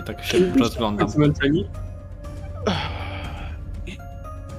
I 0.01 0.03
tak 0.03 0.23
się 0.23 0.37
rozglądam. 0.59 1.09
Zmęczeni? 1.09 1.69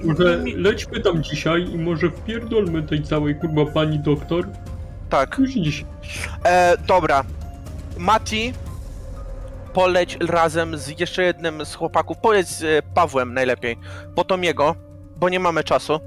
Może 0.03 0.43
lećmy 0.55 0.99
tam 0.99 1.23
dzisiaj 1.23 1.69
i 1.71 1.77
może 1.77 2.09
wpierdolmy 2.09 2.83
tej 2.83 3.03
całej 3.03 3.35
kurwa 3.35 3.65
pani 3.65 3.99
doktor? 3.99 4.47
Tak. 5.09 5.37
Już 5.37 5.51
dzisiaj. 5.51 5.85
E, 6.45 6.77
dobra. 6.87 7.23
Mati, 7.97 8.53
poleć 9.73 10.17
razem 10.21 10.77
z 10.77 10.99
jeszcze 10.99 11.23
jednym 11.23 11.65
z 11.65 11.75
chłopaków, 11.75 12.17
pojedź 12.17 12.47
z 12.47 12.63
e, 12.63 12.81
Pawłem 12.93 13.33
najlepiej, 13.33 13.77
po 14.15 14.23
Tomiego, 14.23 14.75
bo 15.15 15.29
nie 15.29 15.39
mamy 15.39 15.63
czasu. 15.63 15.99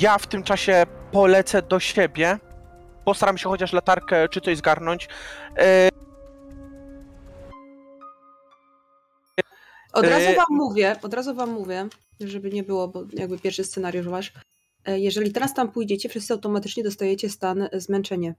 Ja 0.00 0.18
w 0.18 0.26
tym 0.26 0.42
czasie 0.42 0.86
polecę 1.12 1.62
do 1.62 1.80
siebie, 1.80 2.38
postaram 3.04 3.38
się 3.38 3.48
chociaż 3.48 3.72
latarkę 3.72 4.28
czy 4.28 4.40
coś 4.40 4.56
zgarnąć. 4.56 5.08
E, 5.58 5.88
Od 9.92 10.04
razu 10.06 10.26
E, 10.26 10.34
wam 10.34 10.46
mówię, 10.50 10.96
od 11.02 11.14
razu 11.14 11.34
wam 11.34 11.50
mówię, 11.50 11.88
żeby 12.20 12.50
nie 12.50 12.62
było, 12.62 12.88
bo 12.88 13.04
jakby 13.12 13.38
pierwszy 13.38 13.64
scenariusz 13.64 14.08
wasz. 14.08 14.32
E, 14.84 14.98
Jeżeli 14.98 15.32
teraz 15.32 15.54
tam 15.54 15.72
pójdziecie, 15.72 16.08
wszyscy 16.08 16.32
automatycznie 16.32 16.82
dostajecie 16.84 17.30
stan 17.30 17.68
zmęczenie. 17.72 18.34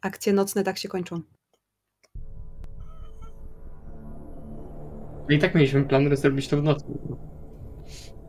Akcje 0.00 0.32
nocne 0.32 0.64
tak 0.64 0.78
się 0.78 0.88
kończą. 0.88 1.20
No 5.28 5.34
i 5.34 5.38
tak 5.38 5.54
mieliśmy 5.54 5.84
plan 5.84 6.16
zrobić 6.16 6.48
to 6.48 6.56
w 6.56 6.62
nocy. 6.62 6.84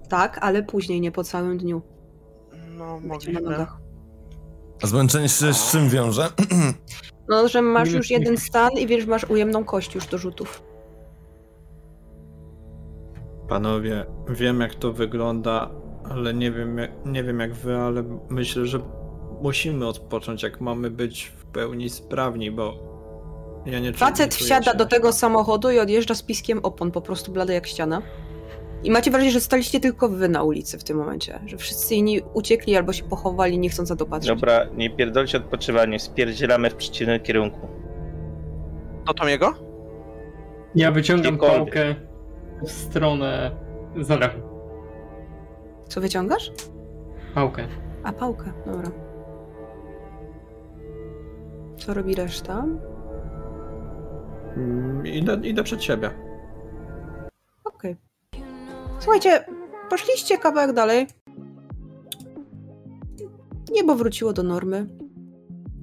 Tak, 0.10 0.38
ale 0.42 0.64
później, 0.64 1.02
nie 1.02 1.12
po 1.12 1.24
całym 1.24 1.58
dniu. 1.58 1.82
No, 2.80 3.00
Będziecie 3.02 3.08
na 3.08 3.40
mogliśmy. 3.40 3.42
nogach. 3.42 3.78
A 4.84 4.88
zmęczenie 4.88 5.30
się 5.30 5.54
z 5.54 5.72
czym 5.72 5.90
wiąże? 5.90 6.30
No, 7.30 7.48
że 7.48 7.62
masz 7.62 7.92
już 7.92 8.10
jeden 8.10 8.38
stan 8.38 8.72
i 8.72 8.88
wiesz, 8.88 9.06
masz 9.06 9.24
ujemną 9.24 9.64
kość 9.66 9.96
już 9.96 10.08
do 10.08 10.18
rzutów. 10.18 10.62
Panowie, 13.48 14.06
wiem 14.30 14.60
jak 14.62 14.76
to 14.76 14.94
wygląda, 14.94 15.70
ale 16.10 16.34
nie 16.34 16.52
wiem, 16.52 16.78
jak, 16.78 16.92
nie 17.06 17.24
wiem 17.24 17.40
jak 17.40 17.54
wy, 17.54 17.78
ale 17.78 18.04
myślę, 18.30 18.66
że 18.66 18.80
musimy 19.42 19.88
odpocząć, 19.88 20.44
jak 20.44 20.62
mamy 20.62 20.92
być 20.92 21.26
w 21.38 21.46
pełni 21.46 21.90
sprawni, 21.90 22.52
bo 22.52 22.74
ja 23.66 23.80
nie 23.80 23.92
czuję- 23.92 23.98
Facet 24.00 24.36
wsiada 24.36 24.72
się. 24.72 24.78
do 24.78 24.86
tego 24.86 25.12
samochodu 25.14 25.72
i 25.72 25.80
odjeżdża 25.80 26.16
z 26.16 26.24
piskiem 26.24 26.60
opon, 26.64 26.92
po 26.92 27.02
prostu 27.02 27.32
blady 27.32 27.54
jak 27.54 27.68
ściana. 27.68 28.02
I 28.84 28.92
macie 28.92 29.12
wrażenie, 29.12 29.32
że 29.32 29.40
staliście 29.42 29.80
tylko 29.80 30.10
wy 30.10 30.30
na 30.30 30.44
ulicy 30.44 30.78
w 30.78 30.84
tym 30.84 30.98
momencie. 30.98 31.40
Że 31.46 31.58
wszyscy 31.58 31.96
inni 31.96 32.22
uciekli 32.34 32.76
albo 32.78 32.94
się 32.94 33.04
pochowali, 33.04 33.60
nie 33.60 33.70
chcąc 33.70 33.90
na 33.90 33.96
to 33.96 34.06
patrzeć. 34.06 34.30
Dobra, 34.30 34.66
nie 34.78 34.90
pierdolcie 34.90 35.38
odpoczywanie, 35.38 36.00
spierdzielamy 36.00 36.70
w 36.70 36.76
przeciwnym 36.76 37.20
kierunku. 37.20 37.68
Do 39.08 39.14
Tomiego? 39.14 39.54
Ja 40.76 40.92
wyciągam 40.92 41.38
Gdziekolwiek. 41.38 41.74
pałkę 41.76 41.96
w 42.64 42.72
stronę 42.72 43.52
zalewu. 44.00 44.40
Co 45.88 46.02
wyciągasz? 46.02 46.52
Pałkę. 47.36 47.68
A, 48.04 48.12
pałkę, 48.14 48.52
dobra. 48.66 48.92
Co 51.78 51.94
robi 51.94 52.16
reszta? 52.16 52.66
Mm, 54.58 55.08
Idę, 55.08 55.38
idę 55.44 55.64
przed 55.64 55.84
siebie. 55.84 56.10
Słuchajcie, 59.00 59.46
poszliście 59.90 60.38
kawałek 60.38 60.74
dalej. 60.74 61.08
Niebo 63.72 63.96
wróciło 63.96 64.34
do 64.34 64.44
normy. 64.44 64.88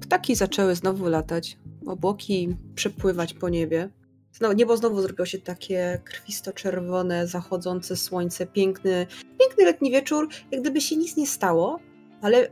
Ptaki 0.01 0.35
zaczęły 0.35 0.75
znowu 0.75 1.09
latać. 1.09 1.57
Obłoki 1.87 2.55
przepływać 2.75 3.33
po 3.33 3.49
niebie. 3.49 3.89
Znowu, 4.33 4.53
niebo 4.53 4.77
znowu 4.77 5.01
zrobiło 5.01 5.25
się 5.25 5.37
takie 5.37 6.01
krwisto-czerwone, 6.05 7.27
zachodzące 7.27 7.95
słońce, 7.95 8.45
piękny, 8.45 9.07
piękny 9.39 9.65
letni 9.65 9.91
wieczór, 9.91 10.29
jak 10.51 10.61
gdyby 10.61 10.81
się 10.81 10.95
nic 10.95 11.17
nie 11.17 11.27
stało, 11.27 11.79
ale 12.21 12.47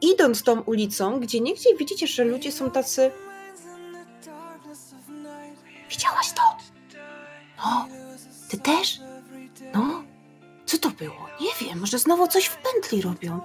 idąc 0.00 0.42
tą 0.42 0.60
ulicą, 0.60 1.20
gdzie 1.20 1.40
niegdzie 1.40 1.76
widzicie, 1.78 2.06
że 2.06 2.24
ludzie 2.24 2.52
są 2.52 2.70
tacy... 2.70 3.10
Widziałaś 5.90 6.32
to? 6.32 6.42
No, 7.58 7.88
ty 8.50 8.58
też? 8.58 9.00
No, 9.74 10.03
co 10.74 10.90
to 10.90 10.90
było? 10.90 11.26
Nie 11.40 11.66
wiem, 11.66 11.80
może 11.80 11.98
znowu 11.98 12.26
coś 12.26 12.44
w 12.44 12.56
pętli 12.56 13.02
robią. 13.02 13.40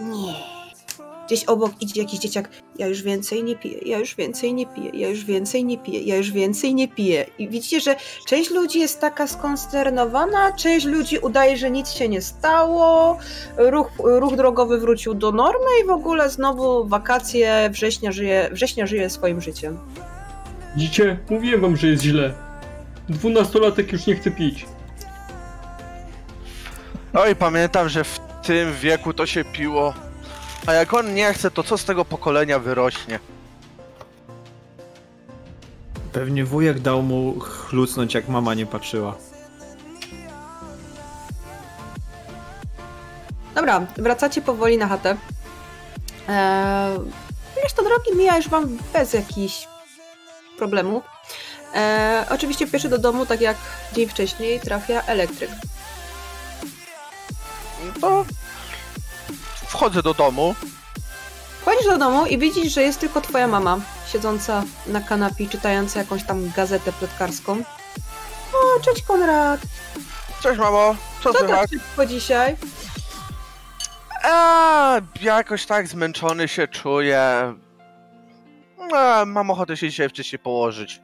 Nie. 0.00 0.34
Gdzieś 1.26 1.44
obok 1.44 1.72
idzie 1.80 2.00
jakiś 2.00 2.18
dzieciak. 2.18 2.48
Ja 2.78 2.86
już 2.86 3.02
więcej 3.02 3.44
nie 3.44 3.56
piję, 3.56 3.78
ja 3.84 3.98
już 3.98 4.14
więcej 4.16 4.54
nie 4.54 4.66
piję, 4.66 4.90
ja 4.92 5.08
już 5.08 5.24
więcej 5.24 5.64
nie 5.64 5.78
piję, 5.78 6.00
ja 6.00 6.16
już 6.16 6.30
więcej 6.30 6.74
nie 6.74 6.88
piję. 6.88 7.26
I 7.38 7.48
widzicie, 7.48 7.80
że 7.80 7.96
część 8.26 8.50
ludzi 8.50 8.80
jest 8.80 9.00
taka 9.00 9.26
skonsternowana, 9.26 10.52
część 10.52 10.86
ludzi 10.86 11.18
udaje, 11.18 11.56
że 11.56 11.70
nic 11.70 11.90
się 11.90 12.08
nie 12.08 12.22
stało, 12.22 13.18
ruch, 13.56 13.90
ruch 13.98 14.36
drogowy 14.36 14.78
wrócił 14.78 15.14
do 15.14 15.32
normy 15.32 15.70
i 15.84 15.86
w 15.86 15.90
ogóle 15.90 16.30
znowu 16.30 16.88
wakacje, 16.88 17.70
września 17.72 18.12
żyje, 18.12 18.48
września 18.52 18.86
żyje 18.86 19.10
swoim 19.10 19.40
życiem. 19.40 19.78
Widzicie? 20.76 21.18
Mówiłem 21.30 21.60
wam, 21.60 21.76
że 21.76 21.86
jest 21.86 22.02
źle. 22.02 22.34
Dwunastolatek 23.08 23.92
już 23.92 24.06
nie 24.06 24.16
chce 24.16 24.30
pić. 24.30 24.66
Oj, 27.14 27.36
pamiętam, 27.36 27.88
że 27.88 28.04
w 28.04 28.20
tym 28.42 28.74
wieku 28.74 29.14
to 29.14 29.26
się 29.26 29.44
piło. 29.44 29.94
A 30.66 30.72
jak 30.72 30.94
on 30.94 31.14
nie 31.14 31.32
chce, 31.34 31.50
to 31.50 31.62
co 31.62 31.78
z 31.78 31.84
tego 31.84 32.04
pokolenia 32.04 32.58
wyrośnie? 32.58 33.20
Pewnie 36.12 36.44
wujek 36.44 36.80
dał 36.80 37.02
mu 37.02 37.40
chlucnąć, 37.40 38.14
jak 38.14 38.28
mama 38.28 38.54
nie 38.54 38.66
patrzyła. 38.66 39.14
Dobra, 43.54 43.86
wracacie 43.96 44.42
powoli 44.42 44.78
na 44.78 44.88
chatę. 44.88 45.16
Eee, 46.28 46.98
reszta 47.62 47.82
drogi 47.82 48.16
mija 48.16 48.36
już 48.36 48.48
wam 48.48 48.78
bez 48.92 49.12
jakichś 49.12 49.68
problemów. 50.58 51.04
Eee, 51.74 52.24
oczywiście 52.30 52.66
pierwszy 52.66 52.88
do 52.88 52.98
domu, 52.98 53.26
tak 53.26 53.40
jak 53.40 53.56
dzień 53.92 54.08
wcześniej, 54.08 54.60
trafia 54.60 55.02
elektryk. 55.02 55.50
No 57.84 57.92
to 58.00 58.24
wchodzę 59.68 60.02
do 60.02 60.14
domu. 60.14 60.54
Wchodzisz 61.60 61.86
do 61.86 61.98
domu 61.98 62.26
i 62.26 62.38
widzisz, 62.38 62.72
że 62.74 62.82
jest 62.82 63.00
tylko 63.00 63.20
twoja 63.20 63.46
mama, 63.48 63.78
siedząca 64.12 64.62
na 64.86 65.00
kanapie, 65.00 65.48
czytająca 65.48 65.98
jakąś 65.98 66.24
tam 66.24 66.50
gazetę 66.56 66.92
plotkarską. 66.92 67.62
O, 68.52 68.80
cześć 68.80 69.02
Konrad! 69.02 69.60
Cześć 70.42 70.58
mamo, 70.60 70.94
co 71.22 71.32
Co 71.32 71.38
słychać? 71.38 71.70
szybko 71.70 72.06
dzisiaj? 72.06 72.56
A, 74.24 75.00
jakoś 75.20 75.66
tak 75.66 75.88
zmęczony 75.88 76.48
się 76.48 76.68
czuję. 76.68 77.54
A, 78.96 79.24
mam 79.26 79.50
ochotę 79.50 79.76
się 79.76 79.88
dzisiaj 79.90 80.08
wcześniej 80.08 80.38
położyć. 80.38 81.00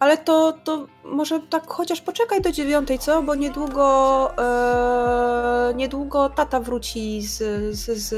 Ale 0.00 0.18
to, 0.18 0.52
to 0.64 0.86
może 1.04 1.40
tak 1.40 1.66
chociaż 1.66 2.00
poczekaj 2.00 2.40
do 2.40 2.52
dziewiątej, 2.52 2.98
co? 2.98 3.22
Bo 3.22 3.34
niedługo, 3.34 4.30
e, 4.38 5.74
niedługo 5.74 6.28
tata 6.30 6.60
wróci 6.60 7.22
z, 7.22 7.38
z, 7.76 7.98
z, 7.98 8.08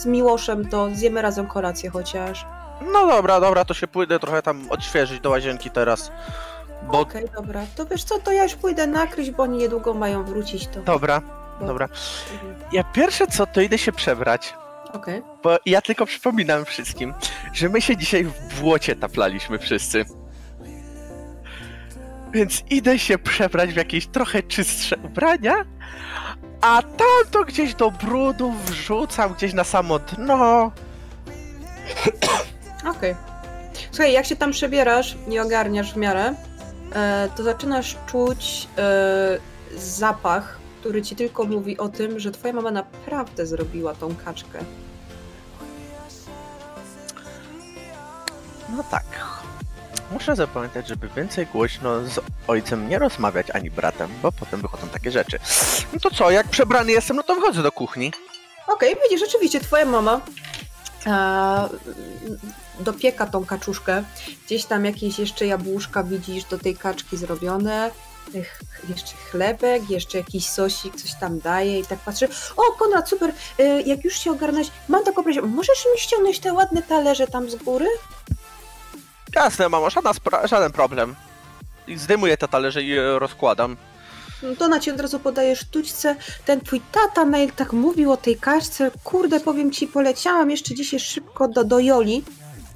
z 0.00 0.06
Miłoszem, 0.06 0.68
to 0.68 0.88
zjemy 0.94 1.22
razem 1.22 1.46
kolację 1.46 1.90
chociaż. 1.90 2.46
No 2.92 3.06
dobra, 3.06 3.40
dobra, 3.40 3.64
to 3.64 3.74
się 3.74 3.88
pójdę 3.88 4.18
trochę 4.18 4.42
tam 4.42 4.70
odświeżyć 4.70 5.20
do 5.20 5.30
łazienki 5.30 5.70
teraz. 5.70 6.10
Bo 6.92 7.00
Okej, 7.00 7.24
dobra. 7.36 7.60
To 7.76 7.86
wiesz 7.86 8.04
co, 8.04 8.18
to 8.18 8.32
ja 8.32 8.42
już 8.42 8.54
pójdę 8.54 8.86
nakryć, 8.86 9.30
bo 9.30 9.42
oni 9.42 9.58
niedługo 9.58 9.94
mają 9.94 10.24
wrócić, 10.24 10.66
to... 10.66 10.80
dobra, 10.80 11.22
bo- 11.60 11.66
dobra. 11.66 11.88
Ja 12.72 12.84
pierwsze 12.84 13.26
co, 13.26 13.46
to 13.46 13.60
idę 13.60 13.78
się 13.78 13.92
przebrać. 13.92 14.54
Okej. 14.92 15.22
Bo 15.42 15.56
ja 15.66 15.82
tylko 15.82 16.06
przypominam 16.06 16.64
wszystkim, 16.64 17.14
że 17.52 17.68
my 17.68 17.80
się 17.82 17.96
dzisiaj 17.96 18.24
w 18.24 18.60
błocie 18.60 18.96
taplaliśmy 18.96 19.58
wszyscy. 19.58 20.04
Więc 22.32 22.62
idę 22.70 22.98
się 22.98 23.18
przebrać 23.18 23.72
w 23.72 23.76
jakieś 23.76 24.06
trochę 24.06 24.42
czystsze 24.42 24.96
ubrania, 24.96 25.54
a 26.60 26.82
tam 26.82 27.30
to 27.30 27.44
gdzieś 27.44 27.74
do 27.74 27.90
brudu 27.90 28.52
wrzucam 28.52 29.34
gdzieś 29.34 29.52
na 29.52 29.64
samo 29.64 29.98
dno. 29.98 30.72
Okej. 32.96 33.14
Słuchaj, 33.90 34.12
jak 34.12 34.26
się 34.26 34.36
tam 34.36 34.50
przebierasz 34.50 35.16
i 35.28 35.38
ogarniasz 35.38 35.92
w 35.92 35.96
miarę, 35.96 36.34
e, 36.94 37.28
to 37.36 37.42
zaczynasz 37.42 37.96
czuć 38.06 38.68
e, 38.78 39.38
zapach, 39.76 40.58
który 40.80 41.02
ci 41.02 41.16
tylko 41.16 41.44
mówi 41.44 41.78
o 41.78 41.88
tym, 41.88 42.20
że 42.20 42.30
twoja 42.30 42.54
mama 42.54 42.70
naprawdę 42.70 43.46
zrobiła 43.46 43.94
tą 43.94 44.14
kaczkę. 44.16 44.58
No 48.76 48.84
tak. 48.90 49.35
Muszę 50.10 50.36
zapamiętać, 50.36 50.88
żeby 50.88 51.08
więcej 51.16 51.46
głośno 51.46 52.04
z 52.04 52.20
ojcem 52.48 52.88
nie 52.88 52.98
rozmawiać 52.98 53.50
ani 53.50 53.70
bratem, 53.70 54.10
bo 54.22 54.32
potem 54.32 54.60
wychodzą 54.62 54.88
takie 54.88 55.10
rzeczy. 55.10 55.38
No 55.92 56.00
to 56.00 56.10
co, 56.10 56.30
jak 56.30 56.48
przebrany 56.48 56.92
jestem, 56.92 57.16
no 57.16 57.22
to 57.22 57.34
wychodzę 57.34 57.62
do 57.62 57.72
kuchni. 57.72 58.12
Okej, 58.68 58.96
widzisz, 59.02 59.20
rzeczywiście 59.26 59.60
twoja 59.60 59.84
mama 59.84 60.20
e, 61.06 61.68
dopieka 62.80 63.26
tą 63.26 63.44
kaczuszkę. 63.46 64.04
Gdzieś 64.46 64.64
tam 64.64 64.84
jakieś 64.84 65.18
jeszcze 65.18 65.46
jabłuszka 65.46 66.02
widzisz 66.04 66.44
do 66.44 66.58
tej 66.58 66.76
kaczki 66.76 67.16
zrobione. 67.16 67.90
Ch- 68.32 68.88
Jeszcze 68.88 69.16
chlebek, 69.30 69.90
jeszcze 69.90 70.18
jakiś 70.18 70.48
sosik, 70.48 70.96
coś 70.96 71.14
tam 71.20 71.40
daje 71.40 71.80
i 71.80 71.84
tak 71.84 71.98
patrzy. 71.98 72.28
O, 72.56 72.62
Konrad, 72.78 73.08
super, 73.08 73.32
e, 73.58 73.80
jak 73.82 74.04
już 74.04 74.18
się 74.18 74.30
ogarnąć, 74.32 74.70
mam 74.88 75.04
taką 75.04 75.22
prośbę, 75.22 75.42
możesz 75.42 75.86
mi 75.94 76.00
ściągnąć 76.00 76.38
te 76.38 76.52
ładne 76.52 76.82
talerze 76.82 77.26
tam 77.26 77.50
z 77.50 77.54
góry? 77.56 77.86
Jasne, 79.36 79.68
mamo, 79.68 79.90
żadna 79.90 80.12
żaden 80.44 80.72
problem. 80.72 81.14
I 81.86 81.98
zdejmuję 81.98 82.36
te 82.36 82.48
talerze 82.48 82.82
i 82.82 82.96
rozkładam. 83.18 83.76
No 84.42 84.56
to 84.56 84.68
na 84.68 84.80
ci 84.80 84.90
od 84.90 85.00
razu 85.00 85.18
podaje 85.18 85.56
sztućce. 85.56 86.16
Ten 86.44 86.60
twój 86.60 86.80
tata 86.92 87.24
mail 87.24 87.52
tak 87.52 87.72
mówił 87.72 88.12
o 88.12 88.16
tej 88.16 88.36
kaczce. 88.36 88.90
Kurde, 89.04 89.40
powiem 89.40 89.72
ci, 89.72 89.86
poleciałam 89.86 90.50
jeszcze 90.50 90.74
dzisiaj 90.74 91.00
szybko 91.00 91.48
do, 91.48 91.64
do 91.64 91.78
Joli. 91.78 92.24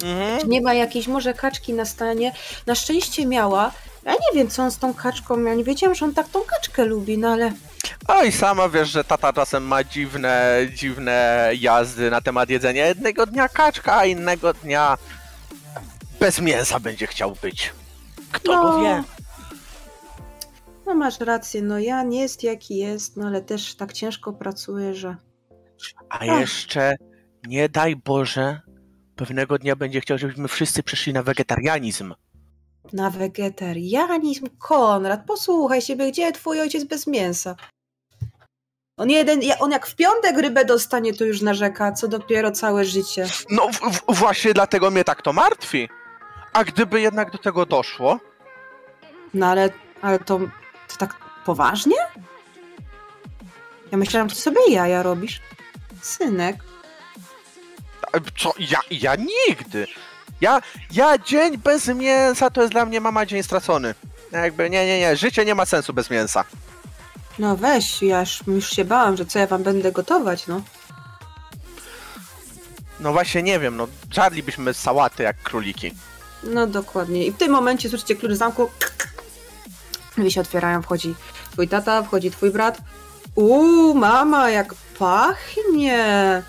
Mhm. 0.05 0.41
Czy 0.41 0.49
nie 0.49 0.61
ma 0.61 0.75
jakiejś 0.75 1.07
może 1.07 1.35
kaczki 1.35 1.73
na 1.73 1.85
stanie? 1.85 2.33
Na 2.67 2.75
szczęście 2.75 3.27
miała. 3.27 3.73
Ja 4.05 4.13
nie 4.13 4.39
wiem, 4.39 4.49
co 4.49 4.63
on 4.63 4.71
z 4.71 4.79
tą 4.79 4.95
kaczką. 4.95 5.43
Ja 5.43 5.55
nie 5.55 5.65
wiedziałam, 5.65 5.95
że 5.95 6.05
on 6.05 6.15
tak 6.15 6.29
tą 6.29 6.41
kaczkę 6.41 6.85
lubi, 6.85 7.19
no 7.19 7.29
ale. 7.29 7.53
Oj, 8.09 8.33
sama 8.33 8.69
wiesz, 8.69 8.89
że 8.89 9.05
tata 9.05 9.33
czasem 9.33 9.67
ma 9.67 9.85
dziwne, 9.85 10.61
dziwne 10.75 11.51
jazdy 11.61 12.11
na 12.11 12.21
temat 12.21 12.51
jedzenia. 12.51 12.87
Jednego 12.87 13.27
dnia 13.27 13.49
kaczka, 13.49 13.97
a 13.97 14.05
innego 14.05 14.53
dnia 14.55 14.99
bez 16.21 16.41
mięsa 16.41 16.81
będzie 16.81 17.07
chciał 17.07 17.37
być. 17.43 17.73
Kto 18.33 18.53
no, 18.53 18.63
go 18.63 18.81
wie? 18.81 19.03
No 20.87 20.95
masz 20.95 21.21
rację, 21.21 21.63
no 21.63 21.79
ja 21.79 22.03
nie 22.03 22.21
jest 22.21 22.43
jaki 22.43 22.77
jest, 22.77 23.17
no 23.17 23.27
ale 23.27 23.43
też 23.43 23.77
tak 23.77 23.93
ciężko 23.93 24.33
pracuję, 24.33 24.95
że. 24.95 25.17
A 26.09 26.25
jeszcze, 26.25 26.97
nie 27.47 27.69
daj 27.69 27.97
Boże, 27.97 28.61
pewnego 29.17 29.59
dnia 29.59 29.77
będzie 29.77 30.01
chciał, 30.01 30.19
żebyśmy 30.19 30.49
wszyscy 30.49 30.83
przeszli 30.83 31.13
na 31.13 31.23
wegetarianizm. 31.23 32.15
Na 32.93 33.11
wegetarianizm, 33.11 34.47
Konrad, 34.59 35.27
posłuchaj 35.27 35.83
siebie, 35.83 36.13
gdzie 36.13 36.33
twój 36.33 36.61
ojciec 36.61 36.85
bez 36.85 37.07
mięsa? 37.07 37.57
On 38.97 39.11
jeden, 39.11 39.41
on 39.61 39.71
jak 39.71 39.87
w 39.87 39.97
piątek 39.97 40.39
rybę 40.39 40.65
dostanie, 40.65 41.15
to 41.15 41.25
już 41.25 41.43
narzeka, 41.43 41.93
co 41.93 42.09
dopiero 42.09 42.51
całe 42.51 42.85
życie. 42.85 43.27
No 43.51 43.69
w, 43.69 43.81
w, 43.81 44.15
właśnie 44.15 44.55
dlatego 44.55 44.91
mnie 44.91 45.05
tak 45.05 45.23
to 45.23 45.33
martwi. 45.33 45.89
A 46.53 46.65
gdyby 46.65 47.01
jednak 47.01 47.31
do 47.31 47.39
tego 47.39 47.67
doszło, 47.67 48.21
No 49.35 49.47
ale, 49.47 49.71
ale 50.03 50.19
to, 50.19 50.39
to 50.89 50.97
tak 50.99 51.15
poważnie? 51.45 51.97
Ja 53.93 53.99
myślałam, 53.99 54.29
że 54.29 54.37
ty 54.37 54.43
sobie 54.43 54.61
jaja 54.71 55.03
robisz. 55.03 55.41
Synek. 56.03 56.57
co, 58.39 58.53
ja, 58.59 58.79
ja 58.91 59.15
nigdy. 59.17 59.87
Ja, 60.41 60.61
ja 60.91 61.19
dzień 61.19 61.59
bez 61.59 61.89
mięsa 61.89 62.51
to 62.51 62.61
jest 62.61 62.73
dla 62.73 62.85
mnie 62.85 63.01
mama 63.01 63.27
dzień 63.27 63.43
stracony. 63.43 63.95
Jakby 64.33 64.71
nie, 64.71 64.87
nie, 64.87 65.01
nie, 65.01 65.17
życie 65.17 65.45
nie 65.45 65.55
ma 65.55 65.67
sensu 65.67 65.93
bez 65.93 66.11
mięsa. 66.11 66.45
No 67.39 67.57
weź, 67.57 68.03
ja 68.03 68.21
już, 68.21 68.43
już 68.47 68.71
się 68.71 68.85
bałam, 68.85 69.17
że 69.17 69.27
co 69.27 69.39
ja 69.39 69.47
wam 69.47 69.63
będę 69.63 69.93
gotować, 69.93 70.47
no. 70.47 70.63
No 73.01 73.13
właśnie 73.13 73.43
nie 73.43 73.59
wiem, 73.61 73.77
no 73.77 73.89
żarlibyśmy 74.11 74.75
sałaty 74.75 75.23
jak 75.23 75.43
króliki. 75.43 75.93
No 76.45 76.67
dokładnie. 76.67 77.27
I 77.27 77.33
w 77.33 77.37
tym 77.37 77.53
momencie 77.53 77.89
słyszycie 77.89 78.17
klucz 78.17 78.33
zamku. 78.33 78.71
Drzwi 80.17 80.31
się 80.31 80.41
otwierają, 80.41 80.83
wchodzi 80.83 81.15
twój 81.53 81.69
tata, 81.69 82.03
wchodzi 82.03 82.31
twój 82.31 82.51
brat. 82.51 82.79
Uuu, 83.35 83.95
mama, 83.95 84.51
jak 84.51 84.75
pachnie! 84.99 86.43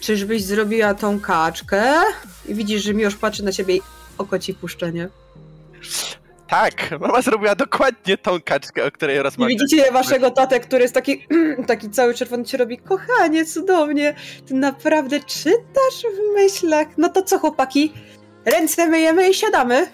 Czyżbyś 0.00 0.44
zrobiła 0.44 0.94
tą 0.94 1.20
kaczkę? 1.20 1.94
I 2.46 2.54
widzisz, 2.54 2.82
że 2.82 2.94
Miłosz 2.94 3.16
patrzy 3.16 3.44
na 3.44 3.52
ciebie 3.52 3.76
i 3.76 3.82
oko 4.18 4.38
ci 4.38 4.54
puszcza, 4.54 4.90
nie? 4.90 5.08
Tak, 6.48 7.00
mama 7.00 7.22
zrobiła 7.22 7.54
dokładnie 7.54 8.18
tą 8.18 8.40
kaczkę, 8.44 8.84
o 8.84 8.90
której 8.90 9.16
I 9.16 9.22
rozmawialiśmy. 9.22 9.66
widzicie 9.66 9.92
waszego 9.92 10.30
tatę, 10.30 10.60
który 10.60 10.82
jest 10.82 10.94
taki, 10.94 11.26
taki 11.66 11.90
cały 11.90 12.14
czerwony, 12.14 12.44
ci 12.44 12.56
robi, 12.56 12.78
kochanie, 12.78 13.44
cudownie, 13.44 14.14
ty 14.46 14.54
naprawdę 14.54 15.20
czytasz 15.20 16.02
w 16.16 16.34
myślach. 16.34 16.86
No 16.98 17.08
to 17.08 17.22
co, 17.22 17.38
chłopaki? 17.38 17.92
Ręce 18.50 18.86
myjemy 18.86 19.30
i 19.30 19.34
siadamy. 19.34 19.90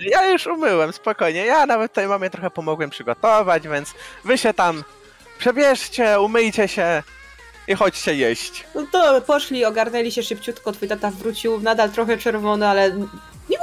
Ja 0.00 0.26
już 0.28 0.46
umyłem, 0.46 0.92
spokojnie. 0.92 1.46
Ja 1.46 1.66
nawet 1.66 1.92
tutaj 1.92 2.08
mamie 2.08 2.30
trochę 2.30 2.50
pomogłem 2.50 2.90
przygotować, 2.90 3.68
więc 3.68 3.94
wy 4.24 4.38
się 4.38 4.54
tam 4.54 4.84
przebierzcie, 5.38 6.20
umyjcie 6.20 6.68
się 6.68 7.02
i 7.68 7.74
chodźcie 7.74 8.14
jeść. 8.14 8.64
No 8.74 8.86
to 8.92 9.20
poszli, 9.20 9.64
ogarnęli 9.64 10.12
się 10.12 10.22
szybciutko, 10.22 10.72
twój 10.72 10.88
tata 10.88 11.10
wrócił, 11.10 11.60
nadal 11.60 11.90
trochę 11.90 12.18
czerwony, 12.18 12.68
ale 12.68 12.92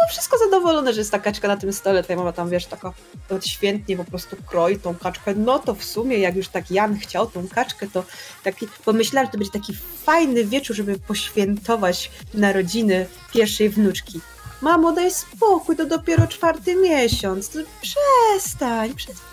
wszystko 0.09 0.37
zadowolony, 0.37 0.93
że 0.93 0.99
jest 0.99 1.11
ta 1.11 1.19
kaczka 1.19 1.47
na 1.47 1.57
tym 1.57 1.73
stole. 1.73 2.03
Twoja 2.03 2.17
mama 2.19 2.31
tam, 2.31 2.49
wiesz, 2.49 2.65
taka 2.65 2.93
odświętnie 3.29 3.97
po 3.97 4.03
prostu 4.03 4.35
kroi 4.47 4.79
tą 4.79 4.95
kaczkę. 4.95 5.35
No 5.35 5.59
to 5.59 5.75
w 5.75 5.83
sumie, 5.83 6.17
jak 6.17 6.35
już 6.35 6.47
tak 6.47 6.71
Jan 6.71 6.99
chciał 6.99 7.27
tą 7.27 7.47
kaczkę, 7.47 7.87
to 7.93 8.03
taki, 8.43 8.67
pomyślała, 8.85 9.25
że 9.25 9.31
to 9.31 9.37
będzie 9.37 9.53
taki 9.53 9.73
fajny 10.03 10.45
wieczór, 10.45 10.75
żeby 10.75 10.99
poświętować 10.99 12.11
narodziny 12.33 13.07
pierwszej 13.33 13.69
wnuczki. 13.69 14.21
Mamo, 14.61 14.91
daj 14.91 15.11
spokój, 15.11 15.75
to 15.75 15.85
dopiero 15.85 16.27
czwarty 16.27 16.75
miesiąc. 16.75 17.49
To 17.49 17.59
przestań, 17.81 18.93
przestań. 18.93 19.27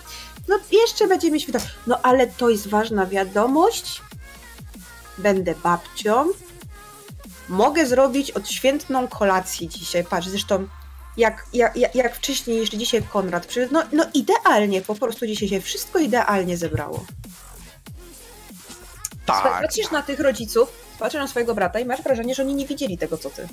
No 0.49 0.59
jeszcze 0.73 1.09
będziemy 1.09 1.41
święta. 1.41 1.61
No 1.87 1.99
ale 2.03 2.27
to 2.27 2.51
jest 2.51 2.69
ważna 2.69 3.07
wiadomość. 3.07 4.03
Będę 5.19 5.55
babcią. 5.63 6.27
Mogę 7.49 7.87
zrobić 7.87 8.31
odświętną 8.31 9.09
kolację 9.09 9.69
dzisiaj. 9.69 10.05
Patrz, 10.05 10.27
zresztą 10.27 10.69
jak, 11.17 11.47
jak, 11.53 11.77
jak- 11.95 12.17
wcześniej, 12.17 12.57
jeszcze 12.57 12.79
dzisiaj 12.79 13.03
Konrad 13.03 13.47
przyszedł, 13.47 13.75
no, 13.75 13.83
no 13.93 14.05
idealnie, 14.15 14.83
po 14.83 14.95
prostu 14.95 15.27
dzisiaj 15.27 15.49
się 15.49 15.61
wszystko 15.61 15.99
idealnie 15.99 16.57
zebrało. 16.57 17.05
Tak. 19.27 19.63
Patrzysz 19.63 19.91
na 19.91 20.03
tych 20.03 20.21
rodziców, 20.21 20.69
patrzysz 20.99 21.21
na 21.21 21.29
swojego 21.29 21.55
brata 21.55 21.79
i 21.81 21.85
masz 21.85 22.03
wrażenie, 22.03 22.35
że 22.35 22.43
oni 22.43 22.55
nie 22.55 22.67
widzieli 22.67 22.99
tego, 22.99 23.19
co 23.19 23.31
ty. 23.31 23.49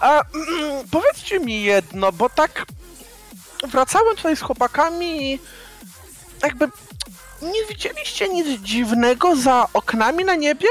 A 0.00 0.20
mm, 0.20 0.88
powiedzcie 0.90 1.40
mi 1.40 1.62
jedno, 1.62 2.12
bo 2.12 2.30
tak 2.30 2.66
wracałem 3.68 4.16
tutaj 4.16 4.36
z 4.36 4.40
chłopakami 4.40 5.32
i 5.32 5.40
jakby 6.42 6.68
nie 7.42 7.64
widzieliście 7.68 8.28
nic 8.28 8.60
dziwnego 8.60 9.36
za 9.36 9.68
oknami 9.72 10.24
na 10.24 10.34
niebie? 10.34 10.68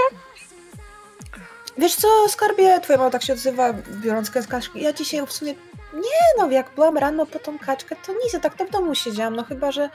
Wiesz 1.78 1.96
co, 1.96 2.08
skarbie, 2.30 2.80
twoja 2.80 3.00
mama 3.00 3.12
tak 3.12 3.24
się 3.24 3.34
odzywa, 3.34 3.74
biorąc 3.74 4.32
kaczkę. 4.32 4.80
Ja 4.80 4.94
dzisiaj 4.94 5.28
w 5.28 5.32
sumie, 5.32 5.54
nie 5.94 6.26
no, 6.38 6.52
jak 6.52 6.76
byłam 6.76 6.98
rano 6.98 7.26
po 7.26 7.40
tą 7.40 7.60
kaczkę, 7.60 7.96
to 8.06 8.14
nic, 8.14 8.42
tak 8.42 8.56
to 8.58 8.66
w 8.66 8.70
domu 8.70 8.96
siedziałam, 8.96 9.36
no 9.36 9.44
chyba, 9.44 9.72
że, 9.72 9.90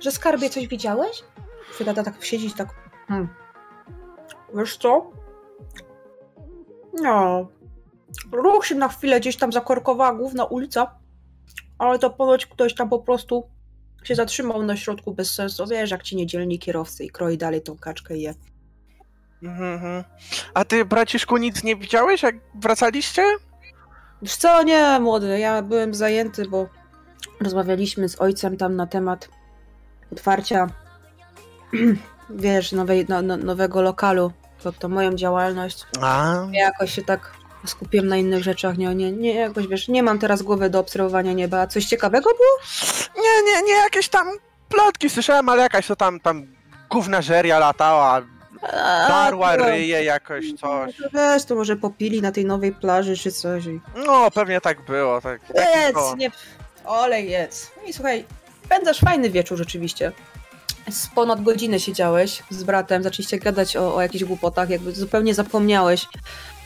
że 0.00 0.10
skarbie 0.10 0.50
coś 0.50 0.68
widziałeś? 0.68 1.22
Twój 1.72 1.86
tata 1.86 2.02
tak 2.02 2.24
siedzi 2.24 2.46
i 2.46 2.52
tak, 2.52 2.68
hmm. 3.08 3.28
Wiesz 4.54 4.76
co? 4.76 5.10
No, 7.02 7.48
ruch 8.32 8.66
się 8.66 8.74
na 8.74 8.88
chwilę 8.88 9.20
gdzieś 9.20 9.36
tam 9.36 9.52
zakorkowała 9.52 10.14
główna 10.14 10.44
ulica, 10.44 10.98
ale 11.78 11.98
to 11.98 12.10
ponoć 12.10 12.46
ktoś 12.46 12.74
tam 12.74 12.88
po 12.88 12.98
prostu 12.98 13.48
się 14.04 14.14
zatrzymał 14.14 14.62
na 14.62 14.76
środku 14.76 15.14
bez 15.14 15.34
sensu. 15.34 15.66
Wiesz, 15.66 15.90
jak 15.90 16.02
ci 16.02 16.16
niedzielni 16.16 16.58
kierowcy 16.58 17.04
i 17.04 17.10
kroi 17.10 17.38
dalej 17.38 17.62
tą 17.62 17.78
kaczkę 17.78 18.16
i 18.16 18.22
je. 18.22 18.34
Mhm. 19.44 20.04
A 20.54 20.64
ty, 20.64 20.84
braciszku, 20.84 21.36
nic 21.36 21.64
nie 21.64 21.76
widziałeś, 21.76 22.22
jak 22.22 22.34
wracaliście? 22.54 23.22
Wiesz 24.22 24.36
co, 24.36 24.62
nie, 24.62 24.98
młody, 25.00 25.38
ja 25.38 25.62
byłem 25.62 25.94
zajęty, 25.94 26.48
bo 26.48 26.66
rozmawialiśmy 27.40 28.08
z 28.08 28.20
ojcem 28.20 28.56
tam 28.56 28.76
na 28.76 28.86
temat 28.86 29.28
otwarcia, 30.12 30.66
wiesz, 32.30 32.72
nowej, 32.72 33.06
no, 33.08 33.22
no, 33.22 33.36
nowego 33.36 33.82
lokalu 33.82 34.32
pod 34.62 34.78
tą 34.78 34.88
moją 34.88 35.14
działalność. 35.14 35.84
A, 36.02 36.34
Ja 36.52 36.62
jakoś 36.64 36.94
się 36.94 37.02
tak 37.02 37.32
skupiłem 37.66 38.06
na 38.08 38.16
innych 38.16 38.42
rzeczach, 38.42 38.76
nie, 38.78 38.94
nie, 38.94 39.12
nie, 39.12 39.34
jakoś 39.34 39.66
wiesz, 39.66 39.88
nie 39.88 40.02
mam 40.02 40.18
teraz 40.18 40.42
głowy 40.42 40.70
do 40.70 40.78
obserwowania 40.78 41.32
nieba. 41.32 41.60
A 41.60 41.66
Coś 41.66 41.84
ciekawego 41.84 42.30
było? 42.30 42.58
nie, 43.24 43.52
nie, 43.52 43.62
nie, 43.62 43.72
jakieś 43.72 44.08
tam 44.08 44.26
plotki 44.68 45.10
słyszałem, 45.10 45.48
ale 45.48 45.62
jakaś 45.62 45.86
to 45.86 45.96
tam, 45.96 46.20
tam 46.20 46.46
gównażeria 46.90 47.58
latała, 47.58 48.04
A, 48.14 48.22
darła 49.08 49.56
ryje 49.56 50.04
jakoś, 50.04 50.44
coś. 50.52 50.96
to 50.96 51.08
Wiesz, 51.14 51.44
to 51.44 51.54
może 51.54 51.76
popili 51.76 52.22
na 52.22 52.32
tej 52.32 52.44
nowej 52.44 52.72
plaży 52.72 53.16
czy 53.16 53.32
coś. 53.32 53.66
I... 53.66 53.80
No, 54.06 54.30
pewnie 54.30 54.60
tak 54.60 54.84
było, 54.84 55.20
tak. 55.20 55.40
Jedz, 55.54 55.94
to. 55.94 56.14
nie... 56.16 56.30
Olej, 56.84 57.30
jedz. 57.30 57.70
No 57.76 57.88
i 57.88 57.92
słuchaj, 57.92 58.24
spędzasz 58.64 59.00
fajny 59.00 59.30
wieczór 59.30 59.58
rzeczywiście. 59.58 60.12
Z 60.90 61.06
ponad 61.06 61.42
godzinę 61.42 61.80
siedziałeś 61.80 62.42
z 62.50 62.64
bratem, 62.64 63.02
zaczęliście 63.02 63.38
gadać 63.38 63.76
o, 63.76 63.94
o 63.94 64.02
jakichś 64.02 64.24
głupotach, 64.24 64.70
jakby 64.70 64.92
zupełnie 64.92 65.34
zapomniałeś 65.34 66.06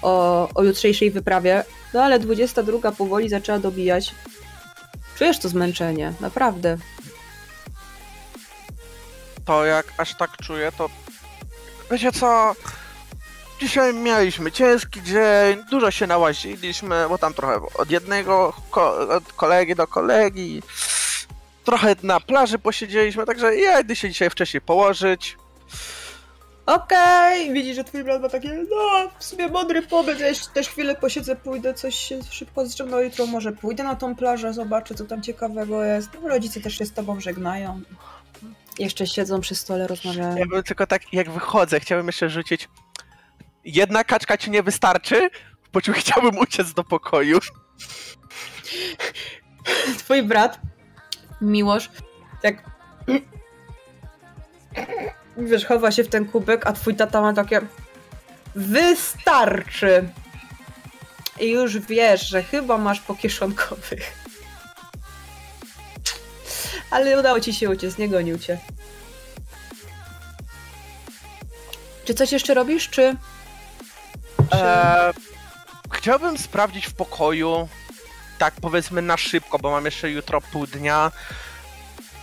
o, 0.02 0.48
o 0.54 0.62
jutrzejszej 0.62 1.10
wyprawie. 1.10 1.64
No 1.94 2.02
ale 2.02 2.18
22 2.18 2.92
powoli 2.92 3.28
zaczęła 3.28 3.58
dobijać. 3.58 4.14
Czujesz 5.18 5.38
to 5.38 5.48
zmęczenie, 5.48 6.12
naprawdę. 6.20 6.78
to 9.44 9.64
jak 9.64 9.86
aż 9.98 10.14
tak 10.14 10.36
czuję, 10.36 10.72
to 10.78 10.88
wiecie 11.90 12.12
co? 12.12 12.54
Dzisiaj 13.60 13.94
mieliśmy 13.94 14.52
ciężki 14.52 15.02
dzień, 15.02 15.64
dużo 15.70 15.90
się 15.90 16.06
nałaziliśmy, 16.06 17.06
bo 17.08 17.18
tam 17.18 17.34
trochę 17.34 17.60
od 17.74 17.90
jednego 17.90 18.52
ko- 18.70 19.08
od 19.08 19.32
kolegi 19.32 19.74
do 19.74 19.86
kolegi. 19.86 20.62
Trochę 21.64 21.96
na 22.02 22.20
plaży 22.20 22.58
posiedzieliśmy, 22.58 23.26
także 23.26 23.56
ja 23.56 23.94
się 23.94 24.08
dzisiaj 24.08 24.30
wcześniej 24.30 24.60
położyć. 24.60 25.36
Okej, 26.66 27.52
widzisz, 27.52 27.76
że 27.76 27.84
twój 27.84 28.04
brat 28.04 28.22
ma 28.22 28.28
takie, 28.28 28.64
no, 28.70 29.10
w 29.18 29.24
sumie 29.24 29.48
mądry 29.48 29.82
pomysł, 29.82 30.20
ja 30.20 30.32
też 30.54 30.68
chwilę 30.68 30.94
posiedzę, 30.94 31.36
pójdę, 31.36 31.74
coś 31.74 32.12
szybko 32.30 32.66
zrzemnę, 32.66 33.04
jutro 33.04 33.26
może 33.26 33.52
pójdę 33.52 33.82
na 33.84 33.96
tą 33.96 34.16
plażę, 34.16 34.52
zobaczę, 34.52 34.94
co 34.94 35.04
tam 35.04 35.22
ciekawego 35.22 35.84
jest. 35.84 36.08
No, 36.22 36.28
rodzice 36.28 36.60
też 36.60 36.78
się 36.78 36.86
z 36.86 36.92
tobą 36.92 37.20
żegnają. 37.20 37.80
Jeszcze 38.78 39.06
siedzą 39.06 39.40
przy 39.40 39.54
stole, 39.54 39.86
rozmawiają. 39.86 40.36
Ja 40.36 40.46
bym 40.46 40.62
tylko 40.62 40.86
tak, 40.86 41.12
jak 41.12 41.30
wychodzę, 41.30 41.80
chciałbym 41.80 42.06
jeszcze 42.06 42.30
rzucić. 42.30 42.68
Jedna 43.64 44.04
kaczka 44.04 44.36
ci 44.36 44.50
nie 44.50 44.62
wystarczy? 44.62 45.30
Po 45.72 45.80
czym 45.80 45.94
chciałbym 45.94 46.38
uciec 46.38 46.72
do 46.72 46.84
pokoju. 46.84 47.38
Twój 49.98 50.22
brat, 50.22 50.60
Miłosz, 51.40 51.90
tak 52.42 52.62
wiesz, 55.36 55.64
chowa 55.64 55.90
się 55.90 56.04
w 56.04 56.08
ten 56.08 56.26
kubek, 56.26 56.66
a 56.66 56.72
twój 56.72 56.94
tata 56.94 57.20
ma 57.20 57.32
takie 57.32 57.60
wystarczy. 58.54 60.08
I 61.40 61.50
już 61.50 61.78
wiesz, 61.78 62.28
że 62.28 62.42
chyba 62.42 62.78
masz 62.78 63.00
po 63.00 63.14
kieszonkowych. 63.14 64.27
Ale 66.90 67.20
udało 67.20 67.40
ci 67.40 67.54
się 67.54 67.70
uciec, 67.70 67.98
nie 67.98 68.08
gonił 68.08 68.38
cię. 68.38 68.58
Czy 72.04 72.14
coś 72.14 72.32
jeszcze 72.32 72.54
robisz, 72.54 72.88
czy... 72.90 73.16
Eee, 74.52 75.12
chciałbym 75.92 76.38
sprawdzić 76.38 76.86
w 76.86 76.94
pokoju, 76.94 77.68
tak 78.38 78.54
powiedzmy 78.60 79.02
na 79.02 79.16
szybko, 79.16 79.58
bo 79.58 79.70
mam 79.70 79.84
jeszcze 79.84 80.10
jutro 80.10 80.40
pół 80.40 80.66
dnia, 80.66 81.12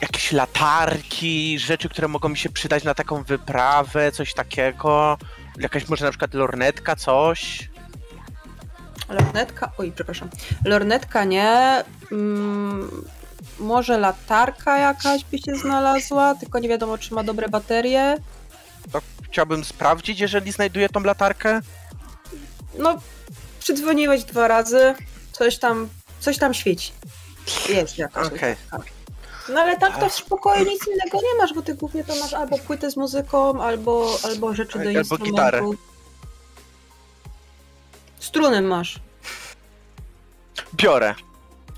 jakieś 0.01 0.32
latarki, 0.32 1.59
rzeczy, 1.59 1.89
które 1.89 2.07
mogą 2.07 2.30
mi 2.30 2.38
się 2.38 2.49
przydać 2.49 2.84
na 2.84 2.93
taką 2.93 3.24
wyprawę, 3.24 4.11
coś 4.11 4.34
takiego. 4.34 5.18
Jakaś 5.57 5.88
może 5.88 6.05
na 6.05 6.11
przykład 6.11 6.34
lornetka, 6.34 6.95
coś. 6.95 7.70
Lornetka, 9.09 9.72
oj, 9.78 9.91
przepraszam. 9.91 10.30
Lornetka 10.66 11.24
nie. 11.24 11.84
Mm, 12.11 13.05
może 13.60 13.97
latarka 13.97 14.78
jakaś 14.78 15.24
by 15.24 15.38
się 15.38 15.56
znalazła, 15.56 16.36
tylko 16.36 16.60
nie 16.60 16.70
wiadomo, 16.70 16.97
czy 16.97 17.14
ma 17.14 17.24
dobre 17.24 17.49
baterie. 17.49 18.18
Chciałbym 19.24 19.64
sprawdzić, 19.64 20.20
jeżeli 20.20 20.51
znajduję 20.51 20.89
tą 20.89 21.03
latarkę. 21.03 21.62
No, 22.78 22.95
przydzwoniłeś 23.60 24.24
dwa 24.24 24.47
razy, 24.47 24.95
coś 25.32 25.58
tam, 25.58 25.89
coś 26.20 26.38
tam 26.38 26.53
świeci. 26.53 26.91
Jest 27.70 27.97
jakaś 27.97 28.24
latarka. 28.32 28.56
No 29.49 29.62
ale 29.62 29.78
tak 29.78 29.99
to 29.99 30.10
w 30.10 30.14
spokoju 30.14 30.66
nic 30.66 30.88
innego 30.88 31.18
nie 31.18 31.38
masz, 31.38 31.53
bo 31.53 31.62
ty 31.62 31.76
głównie 31.76 32.03
to 32.03 32.16
masz 32.16 32.34
albo 32.34 32.58
płytę 32.58 32.91
z 32.91 32.97
muzyką, 32.97 33.62
albo, 33.64 34.18
albo 34.24 34.53
rzeczy 34.56 34.80
do 34.80 34.86
Albo 34.86 34.99
instrumentów. 34.99 35.32
gitarę. 35.32 35.62
Struny 38.20 38.62
masz. 38.62 38.99
Biorę. 40.74 41.16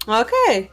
Okej. 0.08 0.72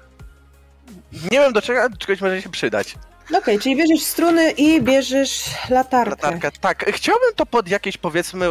Nie 1.13 1.39
wiem 1.39 1.53
do 1.53 1.63
czego, 1.63 1.81
ale 1.81 1.91
do 1.91 1.97
czegoś 1.97 2.21
może 2.21 2.43
się 2.43 2.49
przydać. 2.49 2.95
Okej, 3.39 3.59
czyli 3.59 3.77
bierzesz 3.77 4.03
struny 4.03 4.51
i 4.51 4.81
bierzesz 4.83 5.45
latarkę. 5.71 6.11
Latarkę. 6.11 6.51
Tak, 6.61 6.85
chciałbym 6.93 7.35
to 7.37 7.47
pod 7.47 7.69
jakieś 7.69 7.97
powiedzmy 7.97 8.47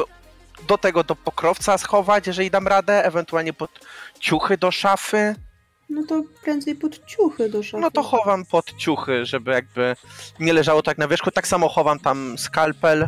do 0.68 0.78
tego 0.78 1.04
do 1.04 1.16
pokrowca 1.16 1.78
schować, 1.78 2.28
jeżeli 2.28 2.52
dam 2.52 2.68
radę, 2.68 3.06
ewentualnie 3.06 3.54
pod 3.54 3.70
ciuchy 4.20 4.58
do 4.58 4.72
szafy. 4.72 5.36
No 5.90 6.04
to 6.08 6.22
prędzej 6.44 6.76
pod 6.76 7.06
ciuchy 7.06 7.50
do 7.50 7.64
szafy. 7.64 7.82
No 7.82 7.92
to 7.92 8.04
chowam 8.04 8.46
pod 8.46 8.74
ciuchy, 8.78 9.26
żeby 9.26 9.52
jakby 9.52 9.96
nie 10.40 10.54
leżało 10.54 10.82
tak 10.82 10.98
na 10.98 11.08
wierzchu. 11.08 11.32
Tak 11.32 11.48
samo 11.48 11.70
chowam 11.70 12.00
tam 12.00 12.38
skalpel. 12.38 13.08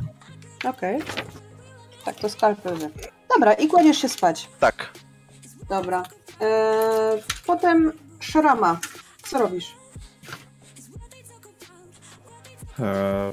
Okej. 0.64 1.00
Tak, 2.06 2.16
to 2.16 2.30
skalpel. 2.30 2.78
Dobra, 3.30 3.54
i 3.54 3.68
kładziesz 3.68 3.98
się 3.98 4.10
spać. 4.10 4.50
Tak. 4.60 4.90
Dobra. 5.70 6.04
Eee, 6.42 7.24
potem 7.46 7.92
szrama. 8.20 8.80
Co 9.26 9.40
robisz? 9.40 9.74
E, 12.80 13.32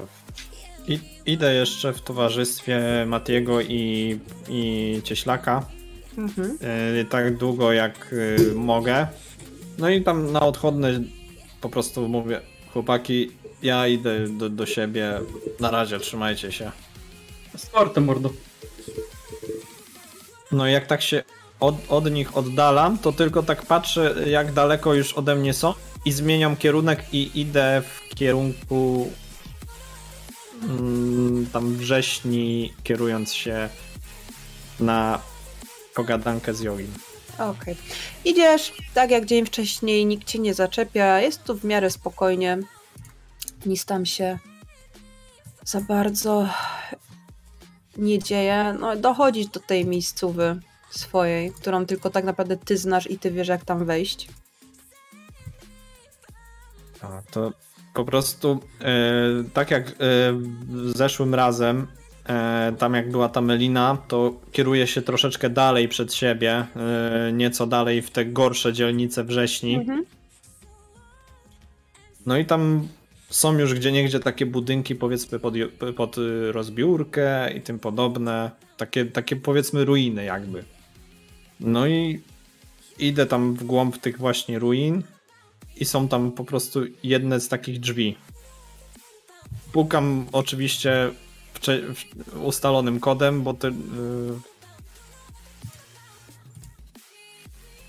I, 0.89 0.99
idę 1.27 1.55
jeszcze 1.55 1.93
w 1.93 2.01
towarzystwie 2.01 2.81
Matiego 3.07 3.61
i, 3.61 4.19
i 4.49 5.01
Cieślaka. 5.05 5.67
Mhm. 6.19 6.59
e, 7.01 7.05
tak 7.05 7.37
długo 7.37 7.73
jak 7.73 8.15
e, 8.51 8.55
mogę. 8.55 9.07
No 9.79 9.89
i 9.89 10.03
tam 10.03 10.33
na 10.33 10.41
odchodne 10.41 11.01
po 11.61 11.69
prostu 11.69 12.09
mówię, 12.09 12.41
chłopaki, 12.73 13.31
ja 13.63 13.87
idę 13.87 14.29
do, 14.29 14.49
do 14.49 14.67
siebie, 14.67 15.21
na 15.61 15.71
razie 15.71 15.99
trzymajcie 15.99 16.53
się. 16.53 16.71
Z 17.57 17.71
mordo. 18.01 18.31
No 20.53 20.69
i 20.69 20.73
jak 20.73 20.87
tak 20.87 21.03
się 21.03 21.23
od, 21.63 21.75
od 21.89 22.11
nich 22.11 22.37
oddalam, 22.37 22.99
to 22.99 23.13
tylko 23.13 23.43
tak 23.43 23.67
patrzę 23.67 24.15
jak 24.27 24.53
daleko 24.53 24.95
już 24.95 25.13
ode 25.13 25.35
mnie 25.35 25.55
są 25.55 25.75
i 26.05 26.13
zmieniam 26.13 26.57
kierunek 26.57 27.05
i 27.13 27.41
idę 27.41 27.83
w 27.83 28.15
kierunku 28.15 29.11
mm, 30.63 31.47
tam 31.53 31.77
wrześni, 31.77 32.73
kierując 32.83 33.35
się 33.35 33.69
na 34.81 35.19
pogadankę 35.95 36.55
z 36.55 36.61
Jogim. 36.61 36.93
Okej. 37.39 37.77
Idziesz, 38.25 38.73
tak 38.95 39.11
jak 39.11 39.25
dzień 39.25 39.47
wcześniej, 39.47 40.07
nikt 40.07 40.29
cię 40.29 40.39
nie 40.39 40.55
zaczepia, 40.55 41.21
jest 41.21 41.45
tu 41.45 41.59
w 41.59 41.65
miarę 41.65 41.91
spokojnie. 41.91 42.59
Nic 43.67 43.85
tam 43.85 44.07
się 44.07 44.39
za 45.65 45.81
bardzo 45.81 46.49
nie 47.97 48.19
dzieje. 48.19 48.77
No, 48.81 48.97
dochodzisz 48.97 49.47
do 49.47 49.61
tej 49.61 49.87
miejscówy 49.87 50.61
swojej, 50.95 51.53
którą 51.53 51.87
tylko 51.87 52.11
tak 52.11 52.25
naprawdę 52.25 52.57
ty 52.57 52.77
znasz 52.77 53.11
i 53.11 53.19
ty 53.19 53.31
wiesz, 53.31 53.49
jak 53.49 53.65
tam 53.65 53.85
wejść. 53.85 54.29
A, 57.01 57.23
to 57.31 57.53
po 57.95 58.05
prostu 58.05 58.61
e, 58.81 58.95
tak 59.53 59.71
jak 59.71 59.89
e, 59.89 59.93
zeszłym 60.85 61.35
razem, 61.35 61.87
e, 62.29 62.73
tam 62.79 62.95
jak 62.95 63.11
była 63.11 63.29
ta 63.29 63.41
Melina, 63.41 63.99
to 64.09 64.41
kieruje 64.53 64.87
się 64.87 65.03
troszeczkę 65.03 65.51
dalej 65.51 65.89
przed 65.89 66.15
siebie, 66.15 66.67
nieco 67.33 67.67
dalej 67.67 68.03
w 68.03 68.11
te 68.11 68.25
gorsze 68.25 68.73
dzielnice 68.73 69.25
wrześni. 69.25 69.75
Mhm. 69.75 70.05
No 72.27 72.39
i 72.39 72.45
tam 72.45 72.89
są 73.33 73.59
już 73.59 73.75
gdzie 73.75 73.93
niegdzie 73.93 74.21
takie 74.21 74.47
budynki 74.47 74.95
powiedzmy 74.95 75.39
pod, 75.39 75.55
pod 75.97 76.19
y, 76.19 76.53
rozbiórkę 76.53 77.53
i 77.53 77.61
tym 77.61 77.79
podobne. 77.79 78.51
Takie, 78.77 79.05
takie 79.05 79.37
powiedzmy 79.37 79.85
ruiny 79.85 80.25
jakby. 80.25 80.65
No 81.63 81.87
i 81.87 82.21
idę 82.99 83.27
tam 83.27 83.55
w 83.55 83.65
głąb 83.65 83.99
tych 83.99 84.19
właśnie 84.19 84.59
ruin 84.59 85.03
i 85.77 85.85
są 85.85 86.09
tam 86.09 86.33
po 86.33 86.45
prostu 86.45 86.81
jedne 87.03 87.41
z 87.41 87.49
takich 87.49 87.81
drzwi. 87.81 88.17
Pukam 89.73 90.27
oczywiście 90.33 91.11
ustalonym 92.43 93.01
kodem, 93.01 93.43
bo 93.43 93.55
ty. 93.55 93.69
y, 93.69 93.73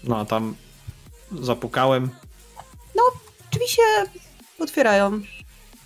No, 0.03 0.25
tam 0.25 0.55
zapukałem. 1.41 2.09
Drzwi 3.53 3.67
się 3.67 3.81
otwierają. 4.59 5.21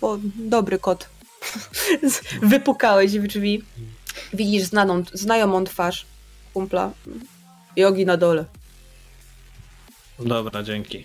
Bo 0.00 0.18
dobry 0.34 0.78
kot. 0.78 1.08
Wypukałeś 2.42 3.18
w 3.18 3.26
drzwi. 3.26 3.62
Widzisz 4.32 4.62
znaną, 4.62 5.02
znajomą 5.12 5.64
twarz 5.64 6.06
kumpla. 6.54 6.90
Jogi 7.78 8.06
na 8.06 8.16
dole. 8.16 8.44
Dobra, 10.18 10.62
dzięki. 10.62 11.04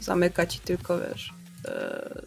Zamyka 0.00 0.46
ci 0.46 0.60
tylko, 0.60 0.98
wiesz. 0.98 1.32
E, 1.68 2.22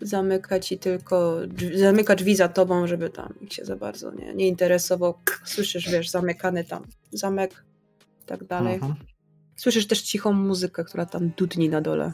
zamyka 0.00 0.60
ci 0.60 0.78
tylko. 0.78 1.40
Drzwi, 1.46 1.78
zamyka 1.78 2.14
drzwi 2.14 2.36
za 2.36 2.48
tobą, 2.48 2.86
żeby 2.86 3.10
tam 3.10 3.34
się 3.50 3.64
za 3.64 3.76
bardzo 3.76 4.12
nie, 4.12 4.34
nie 4.34 4.48
interesował. 4.48 5.14
Słyszysz, 5.44 5.90
wiesz, 5.90 6.08
zamykany 6.08 6.64
tam 6.64 6.86
zamek 7.12 7.64
i 8.22 8.26
tak 8.26 8.44
dalej. 8.44 8.74
Mhm. 8.74 8.94
Słyszysz 9.56 9.86
też 9.86 10.02
cichą 10.02 10.32
muzykę, 10.32 10.84
która 10.84 11.06
tam 11.06 11.30
dudni 11.30 11.68
na 11.68 11.80
dole. 11.80 12.12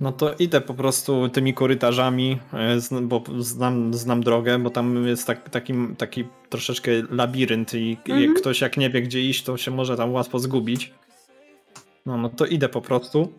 No 0.00 0.12
to 0.12 0.34
idę 0.34 0.60
po 0.60 0.74
prostu 0.74 1.28
tymi 1.28 1.54
korytarzami, 1.54 2.38
e, 2.52 3.00
bo 3.02 3.22
znam, 3.38 3.94
znam 3.94 4.22
drogę, 4.22 4.58
bo 4.58 4.70
tam 4.70 5.06
jest 5.06 5.26
tak, 5.26 5.48
taki, 5.50 5.74
taki 5.98 6.24
troszeczkę 6.48 6.90
labirynt 7.10 7.74
i 7.74 7.96
Mhm. 8.08 8.22
jak 8.22 8.40
ktoś 8.40 8.60
jak 8.60 8.76
nie 8.76 8.90
wie 8.90 9.02
gdzie 9.02 9.22
iść, 9.22 9.44
to 9.44 9.56
się 9.56 9.70
może 9.70 9.96
tam 9.96 10.12
łatwo 10.12 10.38
zgubić. 10.38 10.92
No, 12.06 12.16
no 12.16 12.28
to 12.28 12.46
idę 12.46 12.68
po 12.68 12.80
prostu. 12.80 13.32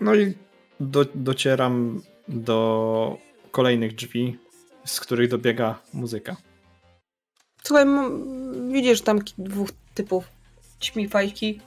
No 0.00 0.14
i 0.14 0.34
do, 0.80 1.04
docieram 1.14 2.02
do 2.28 3.18
kolejnych 3.50 3.94
drzwi, 3.94 4.38
z 4.84 5.00
których 5.00 5.30
dobiega 5.30 5.78
muzyka. 5.92 6.36
Słuchaj, 7.62 7.84
widzisz 8.72 9.00
tam 9.02 9.18
dwóch 9.38 9.68
typów. 9.94 10.28
Ćmi 10.80 11.08
fajki. 11.08 11.60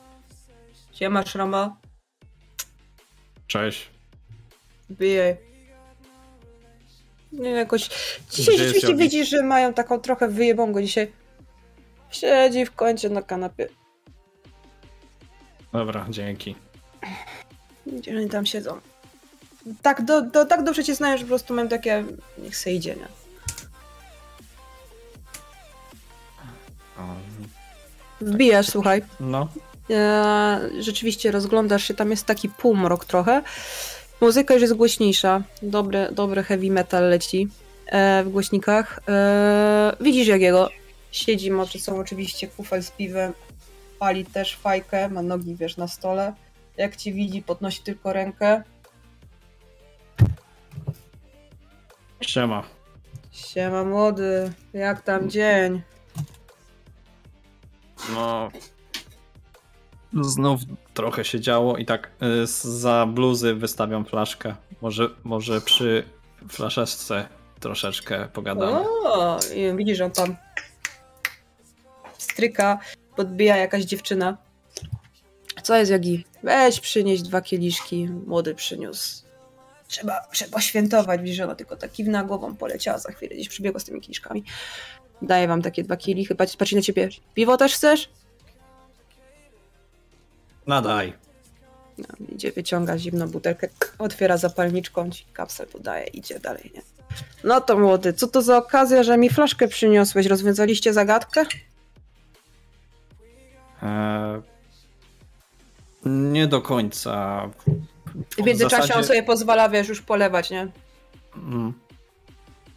Gdzie 0.94 1.10
masz 1.10 1.36
rama? 1.36 1.76
Cześć. 3.50 3.90
Bije. 4.92 5.38
Nie 7.32 7.50
jakoś. 7.50 7.90
Dzisiaj 8.32 8.56
Gdzie 8.56 8.64
rzeczywiście 8.64 8.96
widzisz, 8.96 9.30
że 9.30 9.44
mają 9.44 9.74
taką 9.74 10.00
trochę 10.00 10.28
wyjebongo 10.28 10.82
dzisiaj. 10.82 11.12
Siedzi 12.12 12.66
w 12.66 12.76
kącie 12.76 13.10
na 13.10 13.22
kanapie. 13.22 13.68
Dobra, 15.74 16.06
dzięki. 16.10 16.56
Gdzie 17.88 18.18
oni 18.18 18.30
tam 18.30 18.46
siedzą? 18.46 18.80
Tak, 19.82 20.02
do, 20.02 20.22
do, 20.22 20.46
tak 20.46 20.64
dobrze 20.64 20.84
cię 20.84 20.96
znają, 20.96 21.18
że 21.18 21.24
po 21.24 21.30
prostu 21.30 21.54
mam 21.54 21.70
takie. 21.70 22.04
Niech 22.38 22.58
se 22.58 22.74
idzie, 22.74 22.96
nie? 22.96 23.08
Wbijasz, 28.22 28.68
słuchaj. 28.68 29.02
No, 29.20 29.48
rzeczywiście 30.80 31.32
rozglądasz 31.32 31.84
się, 31.84 31.94
tam 31.94 32.12
jest 32.12 32.26
taki 32.26 32.50
półmrok 32.50 33.06
trochę. 33.06 33.42
Muzyka 34.22 34.54
już 34.54 34.62
jest 34.62 34.74
głośniejsza. 34.74 35.42
Dobry, 35.62 36.08
dobry 36.12 36.44
heavy 36.44 36.72
metal 36.72 37.10
leci 37.10 37.48
e, 37.86 38.24
w 38.24 38.30
głośnikach. 38.30 39.00
E, 39.08 39.96
widzisz 40.02 40.28
Jagiego. 40.28 40.70
Siedzi, 41.12 41.52
przed 41.66 41.82
sobą 41.82 42.00
oczywiście 42.00 42.48
kufel 42.48 42.84
z 42.84 42.92
piwem. 42.92 43.34
Pali 44.00 44.26
też 44.26 44.56
fajkę, 44.56 45.10
ma 45.10 45.22
nogi, 45.22 45.56
wiesz, 45.56 45.78
na 45.78 45.88
stole. 45.88 46.34
Jak 46.78 46.96
ci 46.96 47.14
widzi, 47.14 47.42
podnosi 47.42 47.82
tylko 47.84 48.14
rękę. 48.14 48.64
siema. 52.22 52.64
Siema 53.32 53.84
młody, 53.84 54.54
jak 54.74 55.02
tam 55.02 55.30
dzień? 55.30 55.82
No. 58.14 58.52
Znów 60.14 60.62
trochę 60.94 61.26
się 61.26 61.40
działo 61.40 61.78
i 61.78 61.86
tak 61.86 62.12
y, 62.44 62.48
za 62.64 63.06
bluzy 63.06 63.56
wystawiam 63.56 64.06
flaszkę. 64.06 64.56
Może, 64.82 65.10
może 65.24 65.62
przy 65.62 66.04
flaszeczce 66.50 67.28
troszeczkę 67.60 68.28
pogadamy. 68.34 68.86
O, 69.06 69.40
i 69.56 69.78
widzisz, 69.78 69.98
że 69.98 70.06
on 70.06 70.12
tam 70.12 70.36
stryka, 72.18 72.80
podbija 73.16 73.58
jakaś 73.58 73.84
dziewczyna. 73.84 74.38
Co 75.64 75.76
jest, 75.76 75.92
Jogi? 75.92 76.26
Weź 76.44 76.80
przynieść 76.80 77.24
dwa 77.24 77.42
kieliszki. 77.42 78.10
Młody 78.28 78.56
przyniósł. 78.56 79.24
Trzeba, 79.88 80.22
trzeba 80.32 80.62
świętować. 80.62 81.22
Widzisz, 81.22 81.38
że 81.38 81.44
ona 81.44 81.56
tylko 81.56 81.76
tak 81.76 81.92
kiwna 81.92 82.24
głową 82.24 82.56
poleciała 82.56 82.98
za 82.98 83.12
chwilę. 83.12 83.36
Gdzieś 83.36 83.50
przybiegła 83.50 83.80
z 83.80 83.84
tymi 83.86 84.02
kieliszkami. 84.02 84.44
Daję 85.22 85.48
wam 85.48 85.62
takie 85.62 85.84
dwa 85.84 85.98
kielichy. 85.98 86.36
Patrz, 86.36 86.56
patrz 86.56 86.72
na 86.72 86.82
ciebie. 86.82 87.10
Piwo 87.34 87.58
też 87.58 87.74
chcesz? 87.74 88.10
Nadaj. 90.70 91.14
No, 91.98 92.06
idzie, 92.36 92.52
wyciąga 92.52 92.98
zimną 92.98 93.28
butelkę, 93.28 93.70
otwiera 94.00 94.38
zapalniczką, 94.38 95.10
ci 95.12 95.26
kapsel 95.34 95.68
podaje, 95.68 96.08
idzie 96.08 96.40
dalej, 96.40 96.72
nie? 96.76 96.82
No 97.44 97.62
to 97.62 97.78
młody, 97.80 98.14
co 98.14 98.28
to 98.28 98.42
za 98.42 98.58
okazja, 98.58 99.04
że 99.04 99.18
mi 99.18 99.30
flaszkę 99.30 99.68
przyniosłeś? 99.68 100.26
Rozwiązaliście 100.26 100.94
zagadkę? 100.94 101.46
E, 103.84 104.42
nie 106.06 106.48
do 106.48 106.62
końca. 106.62 107.50
W 108.38 108.46
międzyczasie 108.46 108.82
zasadzie- 108.82 108.96
on 109.00 109.04
sobie 109.04 109.24
pozwala, 109.24 109.70
wiesz, 109.70 109.88
już 109.90 110.02
polewać, 110.02 110.50
nie? 110.50 110.68
Mm. 111.36 111.74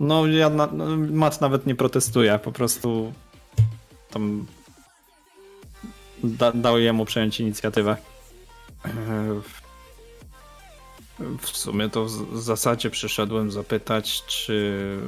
No 0.00 0.26
ja 0.26 0.50
na, 0.50 0.66
no, 0.66 0.84
Mat 0.96 1.40
nawet 1.40 1.66
nie 1.66 1.74
protestuje, 1.74 2.38
po 2.38 2.52
prostu 2.52 3.12
tam 4.10 4.46
da, 6.24 6.52
dał 6.52 6.78
jemu 6.78 7.04
przejąć 7.04 7.40
inicjatywę. 7.40 7.96
E, 8.84 8.90
w- 11.38 11.46
sumie 11.56 11.88
to 11.90 12.04
w 12.04 12.42
zasadzie 12.42 12.90
przyszedłem 12.90 13.50
zapytać, 13.50 14.22
czy 14.26 14.98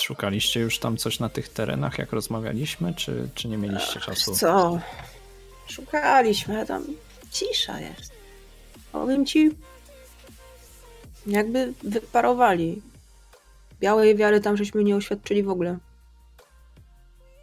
szukaliście 0.00 0.60
już 0.60 0.78
tam 0.78 0.96
coś 0.96 1.18
na 1.20 1.28
tych 1.28 1.48
terenach, 1.48 1.98
jak 1.98 2.12
rozmawialiśmy, 2.12 2.94
czy, 2.94 3.28
czy 3.34 3.48
nie 3.48 3.58
mieliście 3.58 4.00
czasu? 4.00 4.34
Co? 4.34 4.78
Szukaliśmy, 5.68 6.66
tam 6.66 6.84
cisza 7.30 7.80
jest. 7.80 8.12
Powiem 8.92 9.26
ci, 9.26 9.50
jakby 11.26 11.72
wyparowali. 11.82 12.82
Białej 13.80 14.16
wiary 14.16 14.40
tam 14.40 14.56
żeśmy 14.56 14.84
nie 14.84 14.96
oświadczyli 14.96 15.42
w 15.42 15.50
ogóle. 15.50 15.78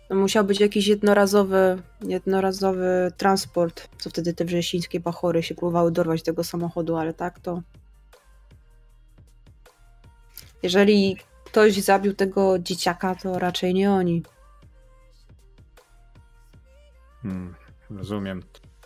No 0.09 0.15
musiał 0.15 0.45
być 0.45 0.59
jakiś 0.59 0.87
jednorazowy, 0.87 1.81
jednorazowy 2.01 3.11
transport, 3.17 3.89
co 3.97 4.09
wtedy 4.09 4.33
te 4.33 4.45
wrzesińskie 4.45 4.99
bachory 4.99 5.43
się 5.43 5.55
próbowały 5.55 5.91
dorwać 5.91 6.23
tego 6.23 6.43
samochodu, 6.43 6.95
ale 6.95 7.13
tak 7.13 7.39
to... 7.39 7.61
Jeżeli 10.63 11.17
ktoś 11.45 11.73
zabił 11.73 12.13
tego 12.13 12.59
dzieciaka, 12.59 13.15
to 13.15 13.39
raczej 13.39 13.73
nie 13.73 13.91
oni. 13.91 14.23
Hmm, 17.21 17.55
rozumiem. 17.89 18.43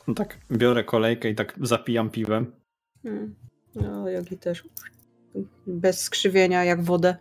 No 0.07 0.13
tak, 0.13 0.37
biorę 0.51 0.83
kolejkę 0.83 1.29
i 1.29 1.35
tak 1.35 1.53
zapijam 1.61 2.09
piwem. 2.09 2.51
Hmm. 3.03 3.35
No, 3.75 4.09
Jogi 4.09 4.37
też. 4.37 4.63
Bez 5.67 6.01
skrzywienia, 6.01 6.63
jak 6.63 6.83
wodę. 6.83 7.17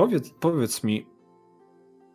Powiedz, 0.00 0.30
powiedz 0.40 0.84
mi, 0.84 1.06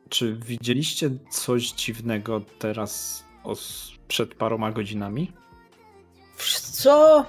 czy 0.09 0.35
widzieliście 0.35 1.09
coś 1.29 1.71
dziwnego 1.71 2.41
teraz 2.59 3.23
os- 3.43 3.91
przed 4.07 4.35
paroma 4.35 4.71
godzinami? 4.71 5.31
Wiesz 6.37 6.59
Co? 6.59 7.25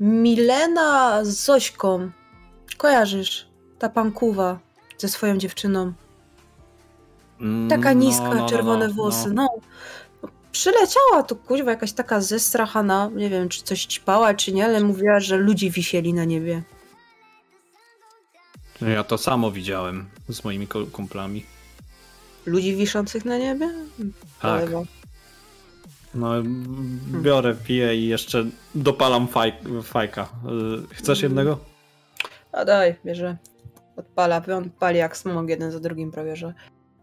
Milena 0.00 1.24
z 1.24 1.28
Zośką. 1.44 2.10
Kojarzysz? 2.76 3.48
Ta 3.78 3.88
pankuwa 3.88 4.58
ze 4.98 5.08
swoją 5.08 5.38
dziewczyną. 5.38 5.92
Mm, 7.40 7.68
Taka 7.68 7.94
no, 7.94 8.00
niska, 8.00 8.28
no, 8.28 8.34
no, 8.34 8.48
czerwone 8.48 8.88
no, 8.88 8.94
włosy. 8.94 9.30
no. 9.30 9.48
No. 10.22 10.28
Przyleciała 10.52 11.22
tu 11.28 11.36
kuźwa 11.36 11.70
jakaś 11.70 11.92
taka 11.92 12.20
zestrachana. 12.20 13.10
Nie 13.14 13.30
wiem, 13.30 13.48
czy 13.48 13.62
coś 13.62 13.86
ćpała, 13.86 14.34
czy 14.34 14.52
nie, 14.52 14.64
ale 14.64 14.80
mówiła, 14.80 15.20
że 15.20 15.36
ludzi 15.36 15.70
wisieli 15.70 16.14
na 16.14 16.24
niebie. 16.24 16.62
Ja 18.82 19.04
to 19.04 19.18
samo 19.18 19.50
widziałem 19.50 20.06
z 20.28 20.44
moimi 20.44 20.66
kumplami. 20.92 21.44
Ludzi 22.46 22.76
wiszących 22.76 23.24
na 23.24 23.38
niebie? 23.38 23.70
Tak. 24.42 24.64
No, 26.14 26.28
biorę, 27.22 27.54
piję 27.66 27.96
i 27.96 28.08
jeszcze 28.08 28.44
dopalam 28.74 29.28
faj, 29.28 29.52
fajka. 29.82 30.28
Yy, 30.44 30.82
Chcesz 30.94 31.18
Mm. 31.18 31.30
jednego? 31.30 31.58
A 32.52 32.64
daj, 32.64 32.94
bierze. 33.04 33.36
Odpala, 33.96 34.42
on 34.56 34.70
pali 34.70 34.98
jak 34.98 35.16
smog 35.16 35.48
jeden 35.48 35.70
za 35.72 35.80
drugim 35.80 36.10
prawie, 36.10 36.36
że. 36.36 36.54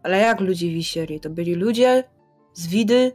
Ale 0.03 0.17
jak 0.17 0.39
ludzie 0.39 0.69
wisieli? 0.69 1.19
To 1.19 1.29
byli 1.29 1.55
ludzie 1.55 2.03
z 2.53 2.67
widy? 2.67 3.11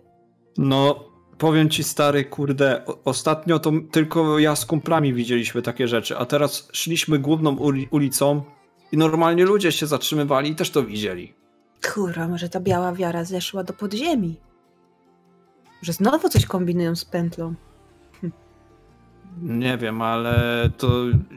No, 0.59 1.05
powiem 1.41 1.71
ci 1.71 1.85
stary, 1.85 2.25
kurde, 2.25 2.83
ostatnio 3.05 3.59
to 3.59 3.73
tylko 3.93 4.39
ja 4.39 4.57
z 4.57 4.67
kumplami 4.67 5.15
widzieliśmy 5.15 5.63
takie 5.63 5.89
rzeczy, 5.89 6.17
a 6.19 6.27
teraz 6.27 6.69
szliśmy 6.73 7.19
główną 7.19 7.57
uli- 7.57 7.89
ulicą 7.91 8.43
i 8.93 8.97
normalnie 8.97 9.45
ludzie 9.45 9.73
się 9.73 9.87
zatrzymywali 9.87 10.51
i 10.51 10.55
też 10.55 10.71
to 10.71 10.83
widzieli. 10.83 11.35
Kurwa, 11.95 12.29
może 12.29 12.49
ta 12.49 12.61
biała 12.61 12.93
wiara 12.93 13.25
zeszła 13.25 13.65
do 13.65 13.73
podziemi. 13.73 14.37
Że 15.83 15.93
znowu 15.93 16.29
coś 16.29 16.47
kombinują 16.47 16.97
z 16.97 17.05
pętlą. 17.05 17.55
Nie 19.43 19.79
wiem, 19.79 20.03
ale 20.03 20.71
to 20.77 20.89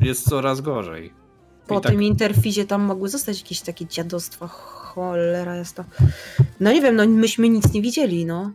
jest 0.02 0.30
coraz 0.30 0.62
gorzej. 0.62 1.14
Po 1.68 1.80
I 1.80 1.82
tak- 1.82 1.92
tym 1.92 2.04
interfizie 2.04 2.66
tam 2.66 2.82
mogły 2.82 3.10
zostać 3.10 3.42
jakieś 3.42 3.62
takie 3.62 3.86
dziadostwa. 3.86 4.48
Cholera 4.48 5.56
jest 5.56 5.76
to. 5.76 5.84
No 6.60 6.72
nie 6.74 6.82
wiem, 6.82 6.96
no 6.96 7.08
myśmy 7.08 7.50
nic 7.50 7.74
nie 7.74 7.82
widzieli, 7.82 8.26
no. 8.26 8.52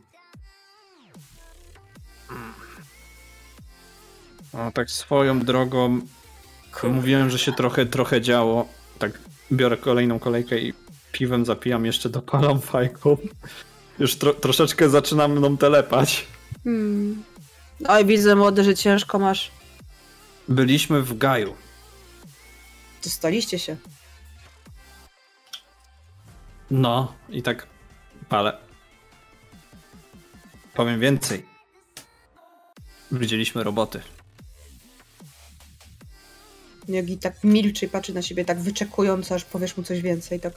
No 4.55 4.73
tak 4.73 4.91
swoją 4.91 5.41
drogą 5.41 6.01
mówiłem, 6.83 7.31
że 7.31 7.39
się 7.39 7.53
trochę, 7.53 7.87
trochę 7.87 8.21
działo. 8.21 8.69
Tak 8.99 9.19
biorę 9.53 9.77
kolejną 9.77 10.19
kolejkę 10.19 10.59
i 10.59 10.75
piwem 11.13 11.45
zapijam, 11.45 11.87
jeszcze 11.87 12.09
dopalam 12.09 12.61
fajką. 12.61 13.17
Już 13.99 14.17
tro, 14.17 14.35
troszeczkę 14.35 14.89
zaczyna 14.89 15.29
mną 15.29 15.57
telepać. 15.57 16.27
Hmm. 16.65 17.23
Oj, 17.89 18.05
widzę 18.05 18.37
młody, 18.37 18.65
że 18.65 18.75
ciężko 18.75 19.19
masz. 19.19 19.51
Byliśmy 20.49 21.03
w 21.03 21.19
Gaju. 21.19 21.55
Dostaliście 23.05 23.59
się. 23.59 23.77
No 26.71 27.13
i 27.29 27.43
tak 27.43 27.67
palę. 28.29 28.59
Powiem 30.75 31.01
więcej. 31.01 31.47
Widzieliśmy 33.13 33.65
roboty. 33.65 34.01
Jogi 36.89 37.19
tak 37.19 37.45
milczy 37.45 37.87
i 37.87 37.89
patrzy 37.89 38.15
na 38.15 38.23
siebie 38.23 38.45
tak 38.45 38.61
wyczekująco, 38.61 39.35
aż 39.35 39.45
powiesz 39.45 39.77
mu 39.77 39.83
coś 39.83 40.01
więcej, 40.01 40.41
tak. 40.41 40.53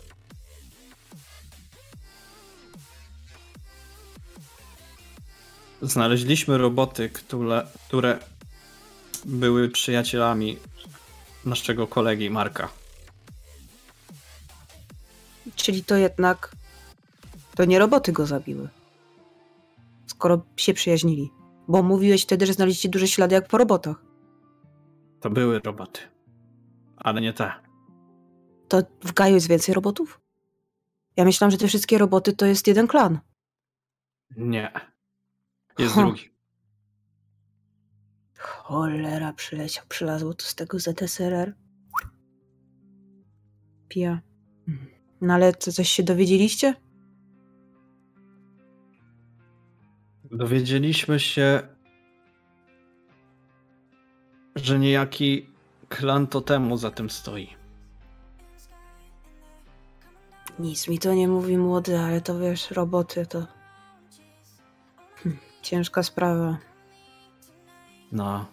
Znaleźliśmy 5.82 6.58
roboty, 6.58 7.10
które, 7.10 7.68
które 7.88 8.20
były 9.26 9.70
przyjacielami 9.70 10.58
naszego 11.46 11.88
kolegi 11.88 12.30
Marka. 12.30 12.70
Czyli 15.56 15.84
to 15.84 15.96
jednak. 15.96 16.56
To 17.56 17.66
nie 17.66 17.80
roboty 17.80 18.12
go 18.12 18.26
zabiły. 18.26 18.70
Skoro 20.08 20.42
się 20.58 20.74
przyjaźnili. 20.74 21.32
Bo 21.68 21.84
mówiłeś 21.84 22.24
wtedy, 22.24 22.46
że 22.46 22.54
znaleźliście 22.54 22.90
duże 22.90 23.08
ślady 23.08 23.36
jak 23.36 23.48
po 23.48 23.58
robotach. 23.58 23.96
To 25.22 25.30
były 25.30 25.60
roboty. 25.60 26.11
Ale 27.04 27.22
nie 27.22 27.34
te. 27.34 27.52
To 28.68 28.82
w 29.04 29.14
Gaju 29.14 29.36
jest 29.36 29.48
więcej 29.48 29.76
robotów? 29.76 30.22
Ja 31.18 31.26
myślałam, 31.26 31.52
że 31.52 31.58
te 31.58 31.68
wszystkie 31.68 31.98
roboty 31.98 32.34
to 32.34 32.46
jest 32.46 32.68
jeden 32.68 32.88
klan. 32.88 33.20
Nie. 34.38 34.72
Jest 35.80 35.96
drugi. 35.96 36.32
Cholera, 38.38 39.34
przyleciał, 39.34 39.86
przylazło 39.90 40.34
to 40.34 40.46
z 40.46 40.56
tego 40.56 40.80
ZSRR. 40.80 41.54
Pija. 43.88 44.22
No 45.22 45.34
ale 45.34 45.54
co, 45.54 45.72
coś 45.72 45.90
się 45.90 46.04
dowiedzieliście? 46.04 46.76
Dowiedzieliśmy 50.32 51.20
się, 51.20 51.62
że 54.56 54.80
niejaki 54.80 55.51
klan 55.92 56.28
totemu 56.28 56.78
za 56.78 56.92
tym 56.92 57.10
stoi. 57.10 57.56
Nic 60.60 60.88
mi 60.88 61.00
to 61.00 61.14
nie 61.14 61.28
mówi 61.28 61.58
młody, 61.58 62.00
ale 62.00 62.22
to 62.22 62.40
wiesz, 62.40 62.72
roboty 62.72 63.26
to... 63.26 63.46
Hm, 65.16 65.38
ciężka 65.62 66.04
sprawa. 66.04 66.58
No. 68.12 68.46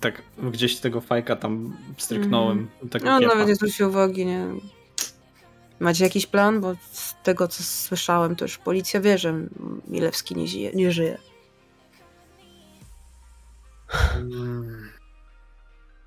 Tak 0.00 0.22
gdzieś 0.38 0.76
tego 0.76 1.00
fajka 1.00 1.36
tam 1.36 1.76
stryknąłem. 1.98 2.68
Tak 2.90 3.02
No 3.02 3.20
kiepa. 3.20 3.32
nawet 3.34 3.48
nie 3.48 3.54
zwrócił 3.54 3.88
uwagi, 3.88 4.26
nie 4.26 4.46
Macie 5.80 6.04
jakiś 6.04 6.26
plan? 6.26 6.60
Bo 6.60 6.74
z 6.92 7.14
tego, 7.22 7.48
co 7.48 7.62
słyszałem, 7.62 8.36
to 8.36 8.44
już 8.44 8.58
policja 8.58 9.00
wie, 9.00 9.18
że 9.18 9.34
Milewski 9.88 10.36
nie 10.36 10.48
żyje. 10.48 10.70
Nie 10.74 10.92
żyje. 10.92 11.18
Mm. 14.16 14.95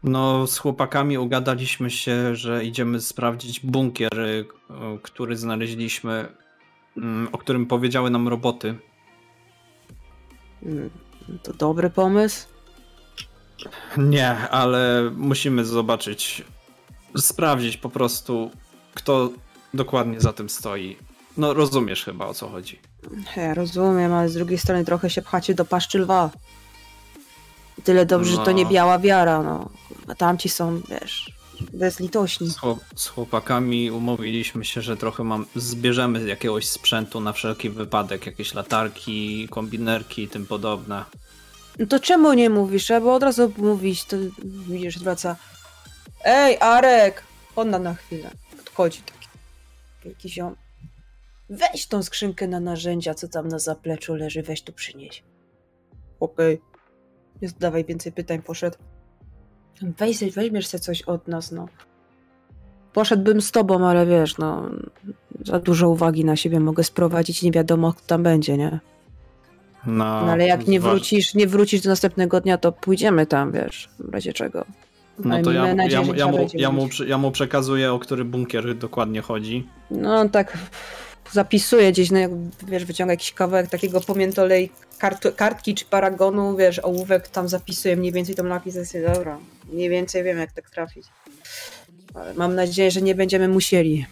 No, 0.03 0.47
z 0.47 0.57
chłopakami 0.57 1.17
ugadaliśmy 1.17 1.89
się, 1.89 2.35
że 2.35 2.65
idziemy 2.65 3.01
sprawdzić 3.01 3.59
bunkier, 3.59 4.19
y, 4.19 4.45
który 5.01 5.37
znaleźliśmy, 5.37 6.27
mm, 6.97 7.27
o 7.31 7.37
którym 7.37 7.65
powiedziały 7.65 8.09
nam 8.09 8.27
roboty. 8.27 8.75
Mm, 10.63 10.89
To 11.43 11.53
dobry 11.53 11.89
pomysł. 11.89 12.47
Nie, 13.97 14.29
ale 14.49 15.11
musimy 15.15 15.65
zobaczyć, 15.65 16.43
sprawdzić 17.17 17.77
po 17.77 17.89
prostu, 17.89 18.51
kto 18.93 19.29
dokładnie 19.73 20.19
za 20.21 20.33
tym 20.33 20.49
stoi. 20.49 20.97
No, 21.37 21.53
rozumiesz 21.53 22.05
chyba 22.05 22.25
o 22.25 22.33
co 22.33 22.49
chodzi. 22.49 22.79
Ja 23.37 23.53
rozumiem, 23.53 24.13
ale 24.13 24.29
z 24.29 24.33
drugiej 24.33 24.57
strony 24.57 24.85
trochę 24.85 25.09
się 25.09 25.21
pchacie 25.21 25.53
do 25.53 25.65
paszczy 25.65 25.99
lwa. 25.99 26.29
Tyle 27.83 28.05
dobrze, 28.05 28.31
że 28.31 28.37
to 28.45 28.51
nie 28.51 28.63
No. 28.63 28.69
biała 28.69 28.99
wiara, 28.99 29.43
no. 29.43 29.69
A 30.07 30.15
tamci 30.15 30.49
są, 30.49 30.81
wiesz, 30.89 31.31
bezlitośni. 31.73 32.49
Z, 32.49 32.57
chłop- 32.57 32.79
z 32.95 33.07
chłopakami 33.07 33.91
umówiliśmy 33.91 34.65
się, 34.65 34.81
że 34.81 34.97
trochę 34.97 35.23
mam, 35.23 35.45
zbierzemy 35.55 36.27
jakiegoś 36.27 36.67
sprzętu 36.67 37.19
na 37.21 37.33
wszelki 37.33 37.69
wypadek, 37.69 38.25
jakieś 38.25 38.53
latarki, 38.53 39.47
kombinerki 39.49 40.23
i 40.23 40.27
tym 40.27 40.45
podobne. 40.45 41.05
No 41.79 41.85
to 41.85 41.99
czemu 41.99 42.33
nie 42.33 42.49
mówisz? 42.49 42.83
Trzeba 42.83 43.13
od 43.13 43.23
razu 43.23 43.53
mówić, 43.57 44.05
to 44.05 44.17
widzisz, 44.43 44.99
wraca. 44.99 45.35
Ej, 46.25 46.57
Arek! 46.59 47.23
Ona 47.55 47.79
na 47.79 47.93
chwilę. 47.93 48.31
Podchodzi 48.57 49.01
taki 49.01 49.27
wielki 50.05 50.29
ziom. 50.29 50.55
Weź 51.49 51.87
tą 51.87 52.03
skrzynkę 52.03 52.47
na 52.47 52.59
narzędzia, 52.59 53.13
co 53.13 53.27
tam 53.27 53.47
na 53.47 53.59
zapleczu 53.59 54.15
leży, 54.15 54.43
weź 54.43 54.61
tu 54.61 54.73
przynieś. 54.73 55.23
Okej. 56.19 56.61
Nie 57.41 57.49
zadawaj 57.49 57.85
więcej 57.85 58.11
pytań, 58.11 58.41
poszedł. 58.41 58.77
Weź, 59.81 60.33
weźmiesz 60.33 60.67
sobie 60.67 60.81
coś 60.81 61.01
od 61.01 61.27
nas, 61.27 61.51
no. 61.51 61.67
Poszedłbym 62.93 63.41
z 63.41 63.51
tobą, 63.51 63.87
ale 63.87 64.05
wiesz, 64.05 64.37
no, 64.37 64.69
za 65.45 65.59
dużo 65.59 65.89
uwagi 65.89 66.25
na 66.25 66.35
siebie 66.35 66.59
mogę 66.59 66.83
sprowadzić 66.83 67.43
nie 67.43 67.51
wiadomo, 67.51 67.93
kto 67.93 68.07
tam 68.07 68.23
będzie, 68.23 68.57
nie? 68.57 68.79
No, 69.85 69.95
No 69.95 70.31
ale 70.31 70.47
jak 70.47 70.67
nie 70.67 70.79
wrócisz, 70.79 71.35
nie 71.35 71.47
wrócisz 71.47 71.81
do 71.81 71.89
następnego 71.89 72.41
dnia, 72.41 72.57
to 72.57 72.71
pójdziemy 72.71 73.25
tam, 73.25 73.51
wiesz, 73.51 73.89
w 73.99 74.13
razie 74.13 74.33
czego. 74.33 74.65
No 75.25 75.41
to 75.41 75.51
ja, 75.51 75.75
nadzieję, 75.75 76.01
ja, 76.07 76.15
ja, 76.15 76.27
mu, 76.27 76.47
ja, 76.53 76.71
mu, 76.71 76.87
ja 77.07 77.17
mu 77.17 77.31
przekazuję, 77.31 77.93
o 77.93 77.99
który 77.99 78.25
bunkier 78.25 78.77
dokładnie 78.77 79.21
chodzi. 79.21 79.67
No 79.91 80.29
tak 80.29 80.57
zapisuje 81.31 81.91
gdzieś, 81.91 82.11
no 82.11 82.19
jak, 82.19 82.31
wiesz, 82.67 82.85
wyciąga 82.85 83.13
jakiś 83.13 83.33
kawałek 83.33 83.69
takiego 83.69 84.01
pamiętolej 84.01 84.71
kart, 84.97 85.35
kartki 85.35 85.75
czy 85.75 85.85
paragonu, 85.85 86.57
wiesz, 86.57 86.79
ołówek 86.79 87.27
tam 87.27 87.49
zapisuje 87.49 87.95
mniej 87.95 88.11
więcej 88.11 88.35
tą 88.35 88.61
jest 88.65 88.97
dobra, 89.13 89.39
mniej 89.73 89.89
więcej 89.89 90.23
wiem 90.23 90.37
jak 90.37 90.51
tak 90.51 90.69
trafić. 90.69 91.05
Ale 92.13 92.33
mam 92.33 92.55
nadzieję, 92.55 92.91
że 92.91 93.01
nie 93.01 93.15
będziemy 93.15 93.47
musieli. 93.47 94.05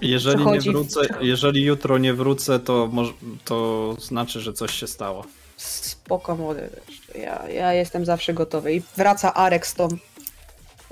Jeżeli 0.00 0.46
nie 0.46 0.60
wrócę, 0.60 1.00
jeżeli 1.20 1.62
jutro 1.62 1.98
nie 1.98 2.14
wrócę, 2.14 2.58
to, 2.58 2.88
może, 2.92 3.12
to 3.44 3.96
znaczy, 4.00 4.40
że 4.40 4.52
coś 4.52 4.74
się 4.74 4.86
stało. 4.86 5.24
Spoko 5.56 6.36
młody, 6.36 6.70
wiesz, 6.88 7.22
ja, 7.24 7.48
ja 7.48 7.72
jestem 7.72 8.04
zawsze 8.04 8.34
gotowy. 8.34 8.74
I 8.74 8.82
wraca 8.96 9.34
Arek 9.34 9.66
z 9.66 9.74
tą 9.74 9.88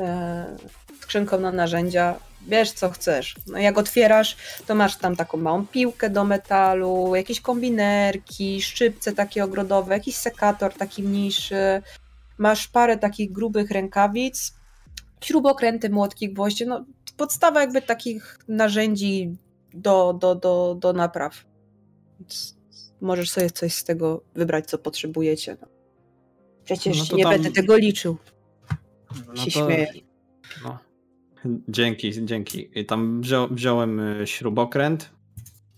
e, 0.01 0.57
skrzynką 1.01 1.41
na 1.41 1.53
narzędzia. 1.53 2.15
Wiesz 2.47 2.73
co 2.73 2.91
chcesz. 2.91 3.37
No 3.47 3.59
jak 3.59 3.79
otwierasz, 3.79 4.37
to 4.67 4.75
masz 4.75 4.97
tam 4.97 5.17
taką 5.17 5.39
małą 5.39 5.67
piłkę 5.67 6.11
do 6.11 6.25
metalu, 6.25 7.15
jakieś 7.15 7.41
kombinerki, 7.41 8.63
szczypce 8.63 9.13
takie 9.13 9.45
ogrodowe, 9.45 9.95
jakiś 9.95 10.17
sekator 10.17 10.75
taki 10.75 11.03
mniejszy. 11.03 11.83
Masz 12.39 12.69
parę 12.69 12.99
takich 12.99 13.33
grubych 13.33 13.71
rękawic, 13.71 14.55
śrubokręty, 15.21 15.91
młotki, 15.91 16.33
gwoździe. 16.33 16.67
No, 16.67 16.85
podstawa 17.17 17.61
jakby 17.61 17.83
takich 17.83 18.39
narzędzi 18.49 19.37
do, 19.75 20.13
do, 20.13 20.35
do, 20.35 20.77
do 20.81 20.93
napraw. 20.93 21.45
Więc 22.21 22.57
możesz 23.01 23.31
sobie 23.31 23.51
coś 23.51 23.75
z 23.75 23.85
tego 23.85 24.23
wybrać, 24.35 24.67
co 24.67 24.79
potrzebujecie. 24.79 25.57
No. 25.61 25.69
Przecież 26.65 26.99
No 26.99 27.05
to 27.07 27.17
nie 27.17 27.23
tam- 27.23 27.33
będę 27.33 27.51
tego 27.51 27.77
liczył. 27.77 28.17
No 29.29 29.37
się 29.37 29.51
śmieję. 29.51 29.93
No. 30.65 30.79
Dzięki, 31.69 32.27
dzięki. 32.27 32.69
I 32.81 32.87
tam 32.87 33.21
wzią, 33.21 33.49
wziąłem 33.51 34.01
y, 34.01 34.27
śrubokręt, 34.27 35.11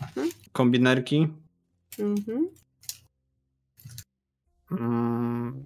Mhm. 0.02 0.28
kombinerki 0.52 1.28
Mhm. 1.98 2.48
Mm. 4.70 5.64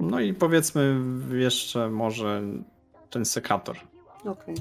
No 0.00 0.20
i 0.20 0.34
powiedzmy 0.34 1.00
jeszcze 1.32 1.90
może 1.90 2.42
ten 3.10 3.24
sekator. 3.24 3.76
Okej. 4.24 4.54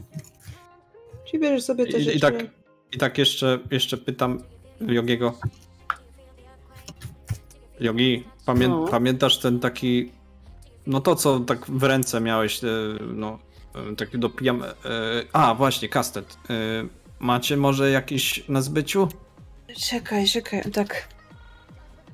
Czyli 1.25 1.43
bierzesz 1.43 1.63
sobie 1.63 1.85
te 1.87 1.99
I, 1.99 2.03
rzeczy... 2.03 2.17
i, 2.17 2.19
tak, 2.19 2.35
I 2.91 2.97
tak 2.97 3.17
jeszcze, 3.17 3.59
jeszcze 3.71 3.97
pytam 3.97 4.39
Jogiego. 4.81 5.33
Jogi, 7.79 8.23
pamię, 8.45 8.67
No. 8.67 8.87
pamiętasz 8.87 9.39
ten 9.39 9.59
taki. 9.59 10.11
No 10.87 11.01
to 11.01 11.15
co 11.15 11.39
tak 11.39 11.65
w 11.65 11.83
ręce 11.83 12.21
miałeś, 12.21 12.63
e, 12.63 12.67
no 13.13 13.39
e, 13.91 13.95
taki 13.95 14.19
do 14.19 14.29
pijam. 14.29 14.63
e, 14.63 14.67
A, 15.33 15.55
właśnie, 15.55 15.89
kastet. 15.89 16.37
Macie 17.19 17.57
może 17.57 17.91
jakiś 17.91 18.43
na 18.49 18.61
zbyciu? 18.61 19.07
Czekaj, 19.79 20.27
czekaj, 20.27 20.71
tak. 20.73 21.07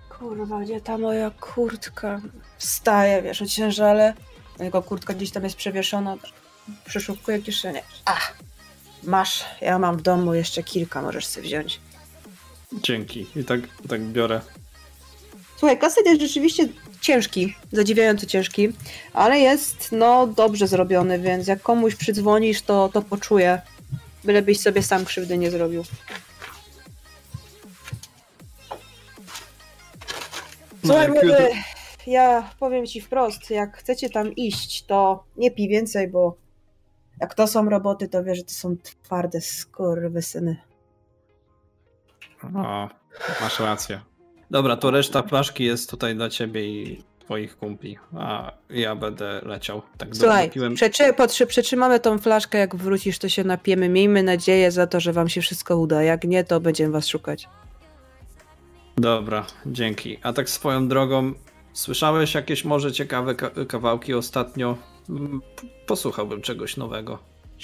Kurwa, 0.10 0.62
gdzie 0.62 0.82
ta 0.82 0.98
moja 0.98 1.32
kurtka? 1.32 2.22
Wstaje, 2.58 3.22
wiesz, 3.22 3.42
o 3.42 3.46
ciężale. 3.46 4.14
Jego 4.60 4.82
kurtka 4.82 5.14
gdzieś 5.14 5.32
tam 5.32 5.44
jest 5.44 5.56
przewieszona. 5.56 6.16
Przeszukuję 6.86 7.40
kieszenie. 7.42 7.84
Ach, 8.06 8.38
masz, 9.04 9.46
ja 9.62 9.80
mam 9.80 9.98
w 9.98 10.02
domu 10.02 10.34
jeszcze 10.34 10.64
kilka, 10.64 11.02
możesz 11.02 11.26
sobie 11.26 11.48
wziąć. 11.48 11.80
Dzięki. 12.74 13.28
I 13.36 13.44
tak, 13.44 13.60
tak 13.90 14.02
biorę. 14.02 14.42
Słuchaj, 15.58 15.80
kaset 15.80 16.06
jest 16.06 16.22
rzeczywiście 16.22 16.68
ciężki, 17.08 17.56
zadziwiająco 17.72 18.26
ciężki, 18.26 18.70
ale 19.14 19.40
jest, 19.40 19.92
no, 19.92 20.28
dobrze 20.28 20.68
zrobiony, 20.68 21.20
więc 21.20 21.48
jak 21.48 21.62
komuś 21.62 21.96
przydzwonisz, 21.96 22.62
to, 22.62 22.90
to 22.94 23.02
poczuje. 23.02 23.62
Bylebyś 24.24 24.60
sobie 24.60 24.84
sam 24.84 25.06
krzywdy 25.06 25.38
nie 25.38 25.52
zrobił. 25.52 25.84
Słuchaj, 30.86 31.08
No, 31.08 31.14
mówię, 31.14 31.28
jutro- 31.28 31.48
ja 32.08 32.52
powiem 32.60 32.86
ci 32.86 33.02
wprost, 33.02 33.50
jak 33.50 33.78
chcecie 33.78 34.10
tam 34.10 34.36
iść, 34.36 34.86
to 34.86 35.24
nie 35.38 35.52
pij 35.52 35.68
więcej, 35.70 36.08
bo 36.08 36.38
jak 37.22 37.34
to 37.34 37.48
są 37.48 37.70
roboty, 37.70 38.08
to 38.08 38.24
wiesz, 38.24 38.38
że 38.38 38.44
to 38.44 38.54
są 38.54 38.76
twarde 39.04 39.42
skurwysyny. 39.42 40.58
O, 42.56 42.90
masz 43.42 43.60
rację. 43.60 44.02
Dobra, 44.52 44.78
to 44.78 44.92
reszta 44.92 45.24
flaszki 45.24 45.64
jest 45.64 45.90
tutaj 45.90 46.16
dla 46.16 46.30
ciebie 46.30 46.66
i 46.68 47.04
twoich 47.20 47.58
kumpli, 47.58 47.98
a 48.18 48.52
ja 48.70 48.96
będę 48.96 49.42
leciał. 49.46 49.82
Tak 49.98 50.16
Słuchaj, 50.16 50.52
przeczy, 50.76 51.14
potrzy, 51.14 51.46
przetrzymamy 51.48 52.00
tą 52.00 52.18
flaszkę, 52.20 52.58
jak 52.58 52.76
wrócisz, 52.76 53.20
to 53.20 53.30
się 53.30 53.44
napiemy. 53.44 53.90
Miejmy 53.90 54.24
nadzieję 54.24 54.72
za 54.72 54.88
to, 54.88 55.00
że 55.00 55.14
wam 55.14 55.30
się 55.30 55.42
wszystko 55.42 55.78
uda. 55.78 56.04
Jak 56.04 56.24
nie, 56.24 56.44
to 56.44 56.60
będziemy 56.60 56.92
was 56.92 57.08
szukać. 57.08 57.48
Dobra, 58.98 59.46
dzięki. 59.66 60.20
A 60.24 60.34
tak 60.34 60.50
swoją 60.50 60.88
drogą, 60.88 61.34
słyszałeś 61.74 62.34
jakieś 62.36 62.66
może 62.66 62.92
ciekawe 62.92 63.36
ka- 63.36 63.52
kawałki 63.68 64.14
ostatnio? 64.14 64.78
Mm, 65.10 65.42
Posłuchałbym 65.86 66.42
czegoś 66.42 66.78
nowego. 66.78 67.20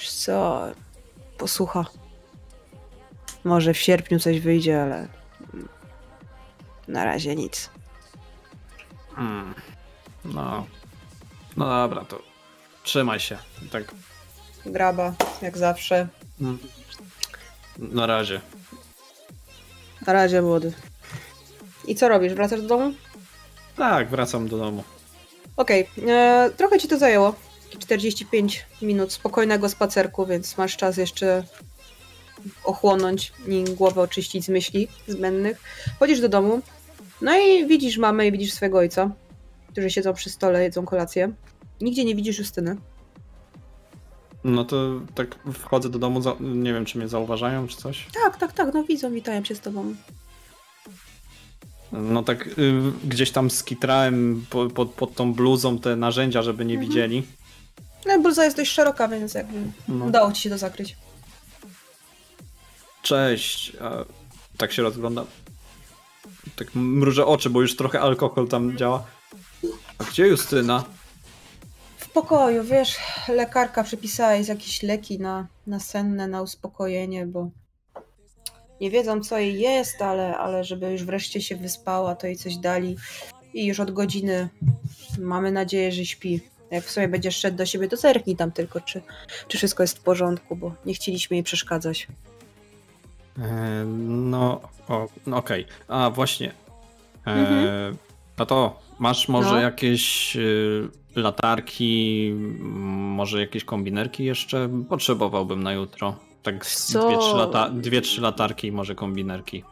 Co, 0.08 0.62
posłucha. 1.38 1.84
Może 3.44 3.74
w 3.74 3.78
sierpniu 3.78 4.18
coś 4.18 4.40
wyjdzie, 4.40 4.82
ale 4.82 5.08
na 6.88 7.04
razie 7.04 7.34
nic. 7.36 7.70
Hmm. 9.14 9.54
No. 10.24 10.66
No 11.56 11.66
dobra, 11.66 12.04
to 12.04 12.22
trzymaj 12.82 13.20
się. 13.20 13.38
Tak. 13.72 13.84
Graba, 14.66 15.14
jak 15.42 15.58
zawsze. 15.58 16.08
mm, 16.40 16.58
Na 17.78 18.06
razie. 18.06 18.40
Na 20.06 20.12
razie, 20.12 20.42
młody. 20.42 20.72
I 21.86 21.94
co 21.94 22.08
robisz? 22.08 22.34
Wracasz 22.34 22.62
do 22.62 22.68
domu? 22.68 22.94
Tak, 23.76 24.08
wracam 24.08 24.48
do 24.48 24.58
domu. 24.58 24.84
Okej, 25.56 25.88
e, 26.08 26.50
trochę 26.56 26.78
ci 26.78 26.88
to 26.88 26.98
zajęło. 26.98 27.34
45 27.78 28.66
minut 28.82 29.12
spokojnego 29.12 29.68
spacerku, 29.68 30.26
więc 30.26 30.58
masz 30.58 30.76
czas 30.76 30.96
jeszcze 30.96 31.44
ochłonąć 32.64 33.32
i 33.48 33.64
głowę 33.64 34.00
oczyścić 34.00 34.44
z 34.44 34.48
myśli 34.48 34.88
zbędnych. 35.08 35.60
Chodzisz 35.98 36.20
do 36.20 36.28
domu, 36.28 36.60
no 37.24 37.38
i 37.38 37.66
widzisz 37.66 37.98
mamę 37.98 38.26
i 38.26 38.32
widzisz 38.32 38.52
swojego 38.52 38.78
ojca, 38.78 39.10
którzy 39.72 39.90
siedzą 39.90 40.14
przy 40.14 40.30
stole, 40.30 40.62
jedzą 40.62 40.84
kolację. 40.86 41.32
Nigdzie 41.80 42.04
nie 42.04 42.14
widzisz 42.14 42.38
Justyny. 42.38 42.76
No 44.44 44.64
to 44.64 45.00
tak 45.14 45.38
wchodzę 45.52 45.88
do 45.88 45.98
domu, 45.98 46.20
nie 46.40 46.72
wiem 46.72 46.84
czy 46.84 46.98
mnie 46.98 47.08
zauważają 47.08 47.66
czy 47.68 47.76
coś. 47.76 48.06
Tak, 48.24 48.36
tak, 48.36 48.52
tak, 48.52 48.74
no 48.74 48.84
widzą, 48.84 49.12
witają 49.12 49.42
cię 49.42 49.54
z 49.54 49.60
tobą. 49.60 49.94
No 51.92 52.22
tak 52.22 52.46
y, 52.46 52.52
gdzieś 53.04 53.30
tam 53.30 53.50
skitrałem 53.50 54.44
po, 54.50 54.66
pod, 54.66 54.90
pod 54.90 55.14
tą 55.14 55.34
bluzą 55.34 55.78
te 55.78 55.96
narzędzia, 55.96 56.42
żeby 56.42 56.64
nie 56.64 56.74
Mhm. 56.74 56.90
widzieli. 56.90 57.22
No 58.06 58.20
bluza 58.20 58.44
jest 58.44 58.56
dość 58.56 58.70
szeroka, 58.72 59.08
więc 59.08 59.34
jakby 59.34 59.58
No. 59.88 60.04
udało 60.04 60.32
ci 60.32 60.42
się 60.42 60.50
to 60.50 60.58
zakryć. 60.58 60.96
Cześć. 63.02 63.72
A, 63.80 64.04
tak 64.58 64.72
się 64.72 64.82
rozglądam. 64.82 65.26
Tak 66.56 66.74
mrużę 66.74 67.26
oczy, 67.26 67.50
bo 67.50 67.60
już 67.60 67.76
trochę 67.76 68.00
alkohol 68.00 68.48
tam 68.48 68.76
działa. 68.76 69.04
A 69.98 70.04
gdzie 70.04 70.26
Justyna? 70.26 70.84
W 71.96 72.10
pokoju, 72.10 72.64
wiesz, 72.64 72.96
lekarka 73.28 73.84
przepisała 73.84 74.34
jej 74.34 74.46
jakieś 74.46 74.82
leki 74.82 75.18
na, 75.18 75.46
na 75.66 75.80
senne, 75.80 76.28
na 76.28 76.42
uspokojenie, 76.42 77.26
bo 77.26 77.50
nie 78.80 78.90
wiedzą 78.90 79.20
co 79.20 79.38
jej 79.38 79.60
jest, 79.60 80.02
ale, 80.02 80.36
ale 80.36 80.64
żeby 80.64 80.92
już 80.92 81.04
wreszcie 81.04 81.40
się 81.40 81.56
wyspała, 81.56 82.14
to 82.14 82.26
jej 82.26 82.36
coś 82.36 82.56
dali. 82.56 82.96
I 83.54 83.66
już 83.66 83.80
od 83.80 83.90
godziny 83.90 84.48
mamy 85.18 85.52
nadzieję, 85.52 85.92
że 85.92 86.04
śpi. 86.04 86.40
Jak 86.70 86.84
w 86.84 86.90
sobie 86.90 87.08
będziesz 87.08 87.36
szedł 87.36 87.56
do 87.56 87.66
siebie, 87.66 87.88
to 87.88 87.96
zerknij 87.96 88.36
tam 88.36 88.52
tylko, 88.52 88.80
czy, 88.80 89.02
czy 89.48 89.56
wszystko 89.56 89.82
jest 89.82 89.98
w 89.98 90.02
porządku, 90.02 90.56
bo 90.56 90.74
nie 90.86 90.94
chcieliśmy 90.94 91.36
jej 91.36 91.44
przeszkadzać. 91.44 92.06
E, 93.38 93.84
no, 94.08 94.60
o, 94.88 95.08
no 95.26 95.36
okej. 95.36 95.66
A 95.88 96.10
właśnie. 96.10 96.52
E, 97.26 97.32
Mhm. 97.32 97.96
A 98.36 98.46
to, 98.46 98.80
masz 98.98 99.28
może 99.28 99.50
No. 99.50 99.60
jakieś 99.60 100.36
y, 100.36 100.88
latarki, 101.16 102.32
może 102.94 103.40
jakieś 103.40 103.64
kombinerki 103.64 104.24
jeszcze? 104.24 104.68
Potrzebowałbym 104.88 105.62
na 105.62 105.72
jutro. 105.72 106.16
Tak 106.42 106.54
dwie, 106.54 107.18
trzy 107.18 107.36
lata, 107.36 107.70
dwie, 107.70 108.00
trzy 108.00 108.20
latarki 108.20 108.66
i 108.66 108.72
może 108.72 108.94
kombinerki. 108.94 109.64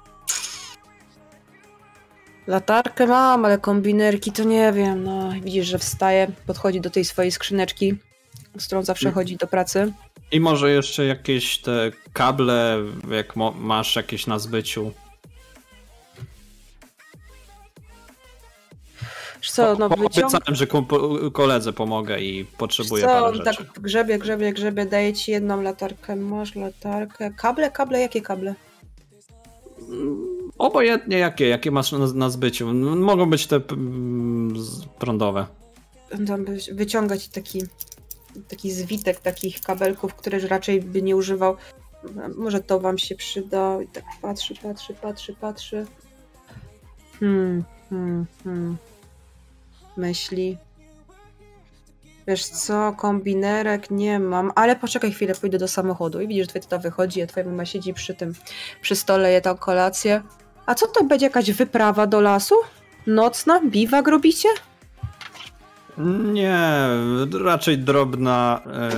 Latarkę 2.46 3.06
mam, 3.06 3.44
ale 3.44 3.58
kombinerki 3.58 4.32
to 4.32 4.44
nie 4.44 4.72
wiem. 4.72 5.04
No, 5.04 5.30
widzisz, 5.42 5.66
że 5.66 5.78
wstaje, 5.78 6.32
podchodzi 6.46 6.80
do 6.80 6.90
tej 6.90 7.04
swojej 7.04 7.32
skrzyneczki, 7.32 7.94
z 8.58 8.66
którą 8.66 8.82
zawsze 8.82 9.06
Mm. 9.08 9.14
chodzi 9.14 9.36
do 9.36 9.46
pracy. 9.46 9.92
I 10.32 10.40
może 10.40 10.70
jeszcze 10.70 11.04
jakieś 11.04 11.58
te 11.58 11.90
kable, 12.12 12.78
jak 13.10 13.36
masz 13.54 13.96
jakieś 13.96 14.26
na 14.26 14.38
zbyciu. 14.38 14.92
Co, 19.42 19.76
no 19.76 19.88
Po- 19.88 19.96
wyciąg... 19.96 20.34
Obiecałem, 20.34 20.56
że 20.56 20.66
koledze 21.32 21.72
pomogę 21.72 22.20
i 22.20 22.44
potrzebuję 22.44 23.02
Co, 23.02 23.08
parę 23.08 23.36
rzeczy. 23.36 23.56
tak 23.56 23.80
grzebie, 23.80 24.18
grzebie, 24.18 24.52
grzebie, 24.52 24.86
daje 24.86 25.12
ci 25.12 25.30
jedną 25.30 25.62
latarkę. 25.62 26.16
Masz 26.16 26.54
latarkę. 26.54 27.30
Kable, 27.36 27.70
kable, 27.70 28.00
jakie 28.00 28.20
kable? 28.20 28.54
Obojętnie 30.58 31.18
jakie, 31.18 31.48
jakie 31.48 31.70
masz 31.70 31.92
na, 31.92 31.98
na 31.98 32.30
zbyciu. 32.30 32.74
Mogą 32.96 33.30
być 33.30 33.46
te 33.46 33.56
mm, 33.56 34.54
prądowe. 34.98 35.46
Tam 36.26 36.44
wyciąga 36.72 37.18
ci 37.18 37.30
taki, 37.30 37.58
taki 38.48 38.72
zwitek 38.72 39.20
takich 39.20 39.60
kabelków, 39.60 40.14
które 40.14 40.38
raczej 40.38 40.82
by 40.82 41.02
nie 41.02 41.16
używał. 41.16 41.56
Może 42.36 42.60
to 42.60 42.80
wam 42.80 42.98
się 42.98 43.14
przyda. 43.14 43.82
I 43.82 43.86
tak 43.86 44.04
patrzy, 44.22 44.54
patrzy, 44.54 44.94
patrzy, 44.94 45.34
patrzy. 45.34 45.86
Hmm, 47.20 47.64
hmm, 47.90 48.26
hmm. 48.44 48.76
Myśli. 49.96 50.58
Wiesz 52.26 52.44
co, 52.44 52.92
kombinerek 52.92 53.90
nie 53.90 54.18
mam, 54.18 54.52
ale 54.54 54.76
poczekaj 54.76 55.12
chwilę, 55.12 55.34
pójdę 55.34 55.58
do 55.58 55.68
samochodu 55.68 56.20
i 56.20 56.28
widzisz, 56.28 56.46
że 56.46 56.60
tata 56.60 56.78
wychodzi, 56.78 57.22
a 57.22 57.26
twoja 57.26 57.46
mama 57.46 57.66
siedzi 57.66 57.94
przy 57.94 58.14
tym, 58.14 58.34
przy 58.80 58.96
stole, 58.96 59.32
je 59.32 59.40
tam 59.40 59.58
kolację. 59.58 60.22
A 60.66 60.74
co 60.74 60.86
to 60.86 61.04
będzie 61.04 61.26
jakaś 61.26 61.50
wyprawa 61.50 62.06
do 62.06 62.20
lasu? 62.20 62.54
Nocna? 63.06 63.60
Biwak 63.64 64.08
robicie? 64.08 64.48
Nie, 66.32 66.58
raczej 67.44 67.78
drobna, 67.78 68.60
e, 68.66 68.90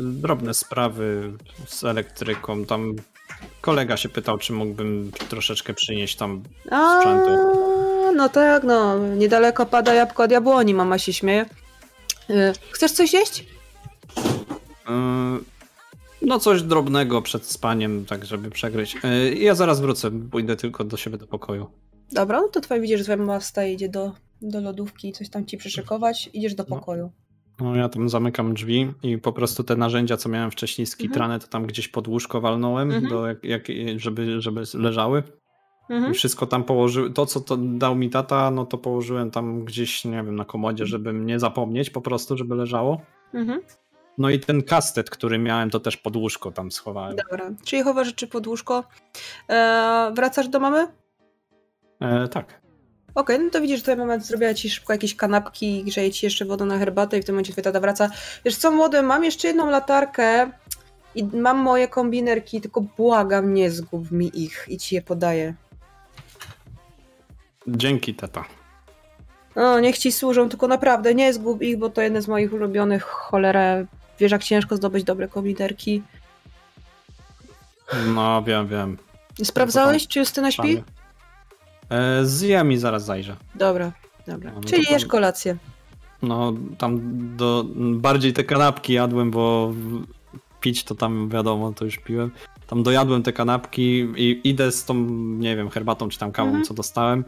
drobne 0.00 0.54
sprawy 0.54 1.32
z 1.66 1.84
elektryką. 1.84 2.64
Tam 2.64 2.92
kolega 3.60 3.96
się 3.96 4.08
pytał, 4.08 4.38
czy 4.38 4.52
mógłbym 4.52 5.10
troszeczkę 5.28 5.74
przynieść 5.74 6.16
tam 6.16 6.42
A, 6.70 7.00
sprzętu. 7.00 7.30
no 8.16 8.28
tak, 8.28 8.64
no. 8.64 8.98
Niedaleko 8.98 9.66
pada 9.66 9.94
jabłko 9.94 10.22
od 10.22 10.30
jabłoni, 10.30 10.74
mama 10.74 10.98
się 10.98 11.12
śmieje. 11.12 11.46
Y, 12.30 12.52
Chcesz 12.70 12.92
coś 12.92 13.12
jeść? 13.12 13.46
E, 14.88 15.38
No 16.22 16.38
coś 16.38 16.62
drobnego 16.62 17.22
przed 17.22 17.46
spaniem, 17.46 18.04
tak 18.06 18.24
żeby 18.24 18.50
przegryźć. 18.50 18.96
E, 19.04 19.32
Ja 19.34 19.54
zaraz 19.54 19.80
wrócę, 19.80 20.10
pójdę 20.30 20.56
tylko 20.56 20.84
do 20.84 20.96
siebie 20.96 21.18
do 21.18 21.26
pokoju. 21.26 21.70
Dobra, 22.12 22.40
no 22.40 22.48
to 22.48 22.60
twoja 22.60 22.80
widzisz, 22.80 22.98
że 22.98 23.04
twoja 23.04 23.16
mama 23.18 23.40
wstaje, 23.40 23.72
idzie 23.72 23.88
do, 23.88 24.12
do 24.42 24.60
lodówki 24.60 25.12
coś 25.12 25.30
tam 25.30 25.46
ci 25.46 25.56
przyszykować, 25.56 26.30
idziesz 26.32 26.54
do 26.54 26.64
No. 26.68 26.76
pokoju. 26.76 27.10
No 27.60 27.76
ja 27.76 27.88
tam 27.88 28.08
zamykam 28.08 28.54
drzwi 28.54 28.92
i 29.02 29.18
po 29.18 29.32
prostu 29.32 29.64
te 29.64 29.76
narzędzia, 29.76 30.16
co 30.16 30.28
miałem 30.28 30.50
wcześniej 30.50 30.86
skitrane, 30.86 31.38
to 31.38 31.46
tam 31.46 31.66
gdzieś 31.66 31.88
pod 31.88 32.08
łóżko 32.08 32.40
walnąłem, 32.40 32.90
Mhm. 32.90 33.08
do 33.12 33.26
jak, 33.26 33.44
jak, 33.44 33.62
żeby, 33.96 34.40
żeby 34.40 34.62
leżały. 34.74 35.22
Mhm. 35.90 36.12
I 36.12 36.14
wszystko 36.14 36.46
tam 36.46 36.64
położyłem. 36.64 37.12
To, 37.12 37.26
co 37.26 37.40
to 37.40 37.56
dał 37.56 37.94
mi 37.96 38.10
tata, 38.10 38.50
no 38.50 38.66
to 38.66 38.78
położyłem 38.78 39.30
tam 39.30 39.64
gdzieś, 39.64 40.04
nie 40.04 40.12
wiem, 40.24 40.36
na 40.36 40.44
komodzie, 40.44 40.86
żeby 40.86 41.12
nie 41.12 41.38
zapomnieć 41.38 41.90
po 41.90 42.00
prostu, 42.00 42.36
żeby 42.36 42.54
leżało. 42.54 43.00
Mhm. 43.34 43.60
No 44.18 44.30
i 44.30 44.40
ten 44.40 44.62
kastet, 44.62 45.10
który 45.10 45.38
miałem, 45.38 45.70
to 45.70 45.80
też 45.80 45.96
pod 45.96 46.16
łóżko 46.16 46.52
tam 46.52 46.70
schowałem. 46.70 47.16
Dobra, 47.16 47.50
czyli 47.64 47.82
chowasz 47.82 48.06
rzeczy 48.06 48.26
pod 48.26 48.46
łóżko. 48.46 48.84
E, 49.48 50.12
wracasz 50.16 50.48
do 50.48 50.60
mamy? 50.60 50.86
E, 52.00 52.28
tak. 52.28 52.59
Okej, 53.14 53.38
no 53.38 53.50
to 53.50 53.60
widzisz, 53.60 53.76
że 53.76 53.82
twoja 53.82 53.96
mama 53.96 54.18
zrobiła 54.18 54.54
ci 54.54 54.70
szybko 54.70 54.92
jakieś 54.92 55.16
kanapki, 55.16 55.84
grzeje 55.84 56.10
ci 56.10 56.26
jeszcze 56.26 56.44
wodę 56.44 56.64
na 56.64 56.78
herbatę 56.78 57.18
i 57.18 57.22
w 57.22 57.24
tym 57.24 57.34
momencie 57.34 57.52
twój 57.52 57.64
tata 57.64 57.80
wraca. 57.80 58.10
Wiesz 58.44 58.56
co, 58.56 58.70
młody, 58.70 59.02
mam 59.02 59.24
jeszcze 59.24 59.48
jedną 59.48 59.70
latarkę 59.70 60.50
i 61.14 61.24
mam 61.24 61.58
moje 61.58 61.88
kombinerki, 61.88 62.60
tylko 62.60 62.80
błagam, 62.80 63.54
nie 63.54 63.70
zgub 63.70 64.10
mi 64.10 64.30
ich 64.44 64.64
i 64.68 64.78
ci 64.78 64.94
je 64.94 65.02
podaję. 65.02 65.54
Dzięki, 67.66 68.14
tata. 68.14 68.44
O, 69.54 69.80
niech 69.80 69.98
ci 69.98 70.12
służą, 70.12 70.48
tylko 70.48 70.68
naprawdę 70.68 71.14
nie 71.14 71.32
zgub 71.32 71.62
ich, 71.62 71.78
bo 71.78 71.90
to 71.90 72.02
jedne 72.02 72.22
z 72.22 72.28
moich 72.28 72.52
ulubionych, 72.52 73.04
cholera. 73.04 73.76
Wiesz, 74.18 74.32
jak 74.32 74.44
ciężko 74.44 74.76
zdobyć 74.76 75.04
dobre 75.04 75.28
kombinerki. 75.28 76.02
No, 78.06 78.42
wiem, 78.42 78.68
wiem. 78.68 78.98
Sprawdzałeś, 79.44 80.08
czy 80.08 80.18
Justyna 80.18 80.50
śpi? 80.50 80.72
Szanie. 80.72 80.99
E, 81.90 82.24
zjem 82.24 82.72
i 82.72 82.76
zaraz 82.76 83.04
zajrzę. 83.04 83.36
Dobra, 83.54 83.92
dobra. 84.26 84.50
No, 84.50 84.60
no 84.60 84.68
Czyli 84.68 84.84
jesz 84.90 85.06
kolację. 85.06 85.56
No, 86.22 86.52
tam 86.78 87.00
do, 87.36 87.64
bardziej 87.94 88.32
te 88.32 88.44
kanapki 88.44 88.92
jadłem, 88.92 89.30
bo 89.30 89.72
pić 90.60 90.84
to 90.84 90.94
tam 90.94 91.28
wiadomo, 91.28 91.72
to 91.72 91.84
już 91.84 91.98
piłem. 91.98 92.30
Tam 92.66 92.82
dojadłem 92.82 93.22
te 93.22 93.32
kanapki 93.32 94.08
i 94.16 94.40
idę 94.44 94.72
z 94.72 94.84
tą, 94.84 94.94
nie 95.38 95.56
wiem, 95.56 95.70
herbatą 95.70 96.08
czy 96.08 96.18
tam 96.18 96.32
kawą, 96.32 96.48
Mhm. 96.48 96.64
co 96.64 96.74
dostałem. 96.74 97.24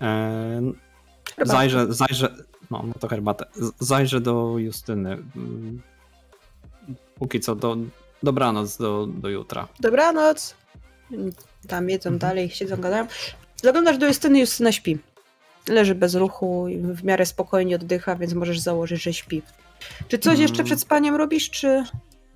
E, 0.00 0.60
zajrzę, 1.42 1.86
zajrzę, 1.94 2.34
no, 2.70 2.82
no 2.86 2.94
to 3.00 3.08
herbatę. 3.08 3.44
Zajrzę 3.78 4.20
do 4.20 4.54
Justyny. 4.58 5.18
Póki 7.14 7.40
co, 7.40 7.56
do, 7.56 7.76
dobranoc 8.22 8.76
do, 8.76 9.06
do 9.06 9.28
jutra. 9.28 9.68
Dobranoc. 9.80 10.54
Tam 11.68 11.90
jedzą 11.90 12.08
Mhm. 12.10 12.18
dalej, 12.18 12.50
siedzą, 12.50 12.76
gadają. 12.76 13.06
Zaglądasz 13.62 13.98
do 13.98 14.06
Justyny, 14.06 14.40
Justyna 14.40 14.72
śpi. 14.72 14.98
Leży 15.68 15.94
bez 15.94 16.14
ruchu 16.14 16.66
w 16.82 17.04
miarę 17.04 17.26
spokojnie 17.26 17.76
oddycha, 17.76 18.16
więc 18.16 18.34
możesz 18.34 18.58
założyć, 18.58 19.02
że 19.02 19.12
śpi. 19.12 19.42
Czy 20.08 20.18
coś 20.18 20.38
jeszcze 20.38 20.54
Mm. 20.56 20.66
przed 20.66 20.80
spaniem 20.80 21.14
robisz, 21.14 21.50
czy, 21.50 21.84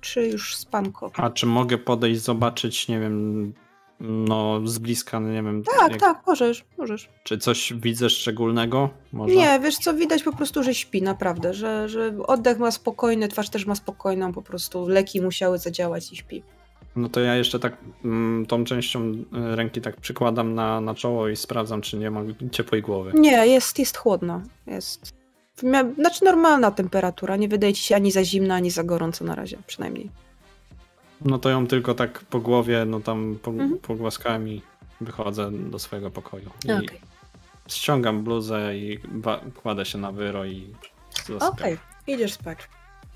czy 0.01 0.27
już 0.27 0.55
spanko? 0.55 1.11
A 1.13 1.29
czy 1.29 1.45
mogę 1.45 1.77
podejść, 1.77 2.21
zobaczyć, 2.21 2.87
nie 2.87 2.99
wiem, 2.99 3.53
no 3.99 4.67
z 4.67 4.77
bliska, 4.79 5.19
nie 5.19 5.43
wiem, 5.43 5.63
Tak, 5.79 5.91
jak- 5.91 5.99
tak, 5.99 6.21
możesz, 6.27 6.65
możesz. 6.77 7.09
czy 7.23 7.37
coś 7.37 7.73
widzę 7.75 8.09
szczególnego? 8.09 8.89
Może? 9.11 9.35
Nie, 9.35 9.59
wiesz 9.59 9.77
co, 9.77 9.93
widać 9.93 10.23
po 10.23 10.33
prostu, 10.35 10.63
że 10.63 10.73
śpi, 10.75 11.01
naprawdę, 11.01 11.53
że, 11.53 11.89
że 11.89 12.13
oddech 12.27 12.59
ma 12.59 12.71
spokojny, 12.71 13.27
twarz 13.27 13.49
też 13.49 13.65
ma 13.65 13.75
spokojną, 13.75 14.33
po 14.33 14.41
prostu 14.41 14.87
leki 14.87 15.21
musiały 15.21 15.57
zadziałać 15.57 16.11
i 16.11 16.15
śpi. 16.15 16.43
No 16.95 17.09
to 17.09 17.19
ja 17.19 17.35
jeszcze 17.35 17.59
tak 17.59 17.77
mm, 18.05 18.45
tą 18.45 18.63
częścią 18.63 19.01
y, 19.11 19.25
ręki 19.55 19.81
tak 19.81 19.97
przykładam 19.97 20.55
na, 20.55 20.81
na 20.81 20.95
czoło 20.95 21.27
i 21.27 21.35
sprawdzam, 21.35 21.81
czy 21.81 21.97
nie 21.97 22.11
ma 22.11 22.21
ciepłej 22.51 22.81
głowy. 22.81 23.11
Nie, 23.15 23.47
jest, 23.47 23.79
jest 23.79 23.97
chłodno, 23.97 24.41
jest... 24.67 25.13
Znaczy 25.95 26.25
normalna 26.25 26.71
temperatura, 26.71 27.35
nie 27.35 27.47
wydaje 27.47 27.73
ci 27.73 27.83
się 27.83 27.95
ani 27.95 28.11
za 28.11 28.23
zimna, 28.25 28.55
ani 28.55 28.71
za 28.71 28.83
gorąco 28.83 29.25
na 29.25 29.35
razie, 29.35 29.57
przynajmniej. 29.67 30.09
No 31.25 31.39
to 31.39 31.49
ją 31.49 31.67
tylko 31.67 31.93
tak 31.93 32.19
po 32.19 32.39
głowie, 32.39 32.85
no 32.85 32.99
tam 32.99 33.37
po, 33.41 33.51
Mhm. 33.51 33.77
pogłaskałem 33.79 34.47
i 34.49 34.61
wychodzę 35.01 35.51
do 35.51 35.79
swojego 35.79 36.11
pokoju. 36.11 36.49
I 36.65 36.71
Okej. 36.71 36.99
ściągam 37.67 38.23
bluzę 38.23 38.77
i 38.77 38.99
kładę 39.61 39.85
się 39.85 39.97
na 39.97 40.11
wyro 40.11 40.45
i 40.45 40.67
zasypiam. 41.17 41.49
Okej, 41.49 41.77
idziesz 42.07 42.33
spać. 42.33 42.57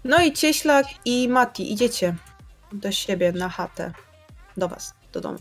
No 0.04 0.24
i 0.26 0.34
Cieślak 0.34 0.86
i 1.06 1.30
Mati, 1.30 1.74
idziecie 1.74 2.16
do 2.72 2.92
siebie 2.92 3.32
na 3.32 3.50
chatę. 3.50 3.92
Do 4.58 4.68
was, 4.68 4.94
do 5.14 5.22
domu. 5.22 5.40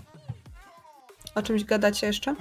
O 1.34 1.42
czymś 1.42 1.64
gadacie 1.64 2.06
jeszcze? 2.06 2.34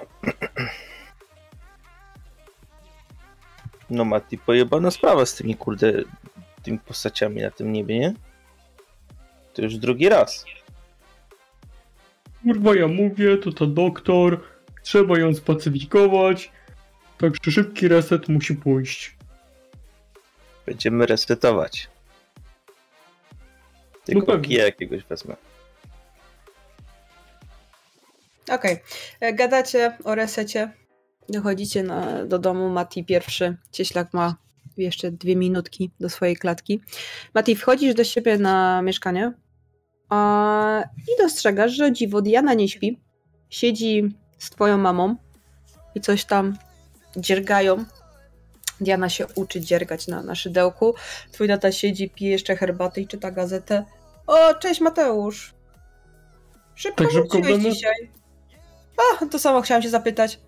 No 3.90 4.06
Mati, 4.06 4.38
pojebana 4.38 4.92
sprawa 4.92 5.26
z 5.26 5.36
tymi 5.36 5.56
kurde, 5.56 5.94
tymi 6.64 6.80
postaciami 6.80 7.42
na 7.42 7.52
tym 7.52 7.72
niebie, 7.72 8.00
nie? 8.00 8.14
To 9.54 9.62
już 9.62 9.78
drugi 9.78 10.10
raz. 10.10 10.46
Kurwa, 12.44 12.76
ja 12.76 12.88
mówię, 12.88 13.38
to 13.38 13.52
ta 13.52 13.66
doktor, 13.66 14.44
trzeba 14.84 15.20
ją 15.20 15.34
spacyfikować, 15.34 16.52
także 17.18 17.52
szybki 17.52 17.88
reset 17.88 18.30
musi 18.30 18.56
pójść. 18.56 19.16
Będziemy 20.66 21.06
resetować. 21.06 21.90
Tylko 24.06 24.26
pewnie. 24.26 24.48
kija 24.48 24.66
jakiegoś 24.66 25.04
wezmę. 25.04 25.36
Okej, 28.52 28.78
e, 29.20 29.34
gadacie 29.34 29.98
o 30.04 30.16
resecie. 30.16 30.72
Dochodzicie 31.30 31.84
na, 31.84 32.26
do 32.26 32.40
domu, 32.40 32.70
Mati 32.70 33.06
pierwszy. 33.06 33.58
Cieślak 33.72 34.14
ma 34.14 34.36
jeszcze 34.78 35.12
dwie 35.12 35.36
minutki 35.36 35.92
do 36.00 36.10
swojej 36.10 36.36
klatki. 36.36 36.82
Mati, 37.34 37.56
wchodzisz 37.56 37.94
do 37.94 38.04
siebie 38.04 38.38
na 38.38 38.82
mieszkanie 38.82 39.34
a, 40.10 40.84
i 40.98 41.22
dostrzegasz, 41.22 41.72
że 41.72 41.92
dziwo 41.92 42.22
Diana 42.22 42.54
nie 42.54 42.70
śpi. 42.70 43.00
Siedzi 43.50 44.16
z 44.38 44.50
twoją 44.50 44.78
mamą 44.78 45.16
i 45.96 46.02
coś 46.02 46.26
tam 46.26 46.58
dziergają. 47.18 47.86
Diana 48.82 49.10
się 49.10 49.26
uczy 49.36 49.62
dziergać 49.62 50.08
na, 50.08 50.22
na 50.24 50.36
szydełku. 50.36 50.96
Twój 51.32 51.48
tata 51.48 51.72
siedzi, 51.72 52.10
pije 52.10 52.32
jeszcze 52.32 52.56
herbatę 52.56 53.02
i 53.02 53.08
czyta 53.08 53.32
gazetę. 53.32 53.86
O, 54.28 54.54
cześć 54.54 54.82
Mateusz. 54.82 55.54
Szybko 56.76 57.04
Tak 57.04 57.14
szybko 57.14 57.40
domu? 57.42 57.58
dzisiaj. 57.60 58.12
A, 59.22 59.26
to 59.26 59.40
samo 59.40 59.62
chciałam 59.62 59.82
się 59.84 59.90
zapytać. 59.90 60.40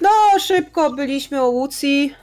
No, 0.00 0.10
szybko 0.40 0.90
byliśmy 0.90 1.42
o 1.42 1.48
Łucji, 1.48 2.14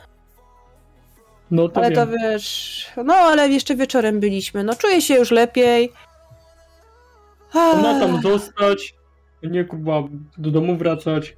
No 1.51 1.69
to 1.69 1.77
ale 1.77 1.91
to 1.91 2.07
wiem. 2.07 2.15
wiesz. 2.21 2.87
No, 3.05 3.13
ale 3.13 3.49
jeszcze 3.49 3.75
wieczorem 3.75 4.19
byliśmy. 4.19 4.63
No, 4.63 4.75
czuję 4.75 5.01
się 5.01 5.15
już 5.15 5.31
lepiej. 5.31 5.91
Ona 7.53 7.99
tam 7.99 8.21
zostać, 8.21 8.93
nie 9.43 9.65
kurwa 9.65 10.03
do 10.37 10.51
domu 10.51 10.77
wracać. 10.77 11.35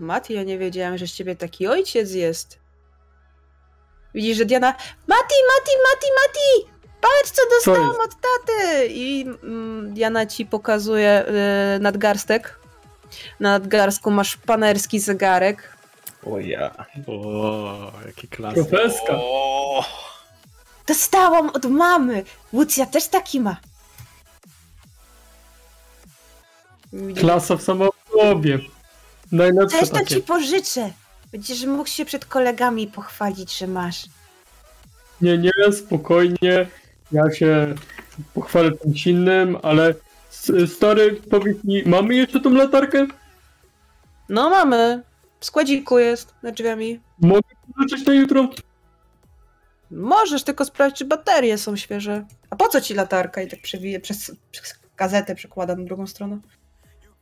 Mati, 0.00 0.34
ja 0.34 0.42
nie 0.42 0.58
wiedziałem, 0.58 0.98
że 0.98 1.06
z 1.06 1.12
ciebie 1.12 1.36
taki 1.36 1.66
ojciec 1.66 2.12
jest. 2.12 2.58
Widzisz, 4.14 4.36
że 4.38 4.44
Diana. 4.44 4.72
Mati, 5.06 5.34
Mati, 5.54 5.72
Mati, 5.84 6.06
Mati! 6.22 6.74
Patrz, 7.00 7.30
co 7.30 7.42
dostałam 7.50 8.00
od 8.00 8.10
taty! 8.10 8.86
I 8.86 9.26
mm, 9.42 9.94
Diana 9.94 10.26
ci 10.26 10.46
pokazuje 10.46 11.24
y, 11.76 11.80
nadgarstek. 11.80 12.58
Na 13.40 13.50
nadgarstku 13.50 14.10
masz 14.10 14.36
panerski 14.36 15.00
zegarek. 15.00 15.76
O 16.26 16.38
ja. 16.38 16.74
O, 17.06 17.92
jaki 18.06 18.28
klasyk. 18.28 18.68
Profeska. 18.68 19.12
O, 19.16 19.84
Dostałam 20.86 21.48
od 21.50 21.64
mamy! 21.64 22.24
Łucja 22.52 22.86
też 22.86 23.08
taki 23.08 23.40
ma. 23.40 23.56
Klasa 27.20 27.56
w 27.56 27.62
samo 27.62 27.90
w 27.92 28.20
sobie. 28.20 28.58
Najlepsze 29.34 29.78
Też 29.78 29.88
to 29.88 29.94
takie. 29.96 30.14
ci 30.14 30.22
pożyczę. 30.22 30.90
Będziesz 31.32 31.64
mógł 31.64 31.88
się 31.88 32.04
przed 32.04 32.24
kolegami 32.24 32.86
pochwalić, 32.86 33.58
że 33.58 33.66
masz. 33.66 34.06
Nie, 35.20 35.38
nie, 35.38 35.50
spokojnie. 35.72 36.66
Ja 37.12 37.30
się 37.30 37.74
pochwalę 38.34 38.70
czymś 38.82 39.06
innym, 39.06 39.58
ale 39.62 39.94
stary, 40.66 41.20
powiedz 41.30 41.64
mi, 41.64 41.82
mamy 41.86 42.14
jeszcze 42.14 42.40
tą 42.40 42.50
latarkę? 42.50 43.06
No 44.28 44.50
mamy. 44.50 45.02
W 45.40 45.44
składziku 45.46 45.98
jest, 45.98 46.34
za 46.42 46.50
drzwiami. 46.52 47.00
Mogę 47.20 47.48
pożyczyć 47.76 48.06
na 48.06 48.14
jutro? 48.14 48.48
Możesz 49.90 50.42
tylko 50.42 50.64
sprawdzić, 50.64 50.98
czy 50.98 51.04
baterie 51.04 51.58
są 51.58 51.76
świeże. 51.76 52.24
A 52.50 52.56
po 52.56 52.68
co 52.68 52.80
ci 52.80 52.94
latarka? 52.94 53.42
I 53.42 53.48
tak 53.48 53.62
przewiję 53.62 54.00
przez, 54.00 54.32
przez 54.50 54.74
gazetę, 54.96 55.34
przekładam 55.34 55.78
na 55.80 55.84
drugą 55.84 56.06
stronę. 56.06 56.38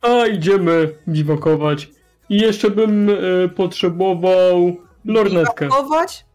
A, 0.01 0.27
idziemy 0.27 0.95
biwakować. 1.07 1.89
I 2.29 2.37
jeszcze 2.37 2.69
bym 2.69 3.09
e, 3.09 3.13
potrzebował 3.49 4.75
lornetkę. 5.05 5.65
Biwakować? 5.65 6.25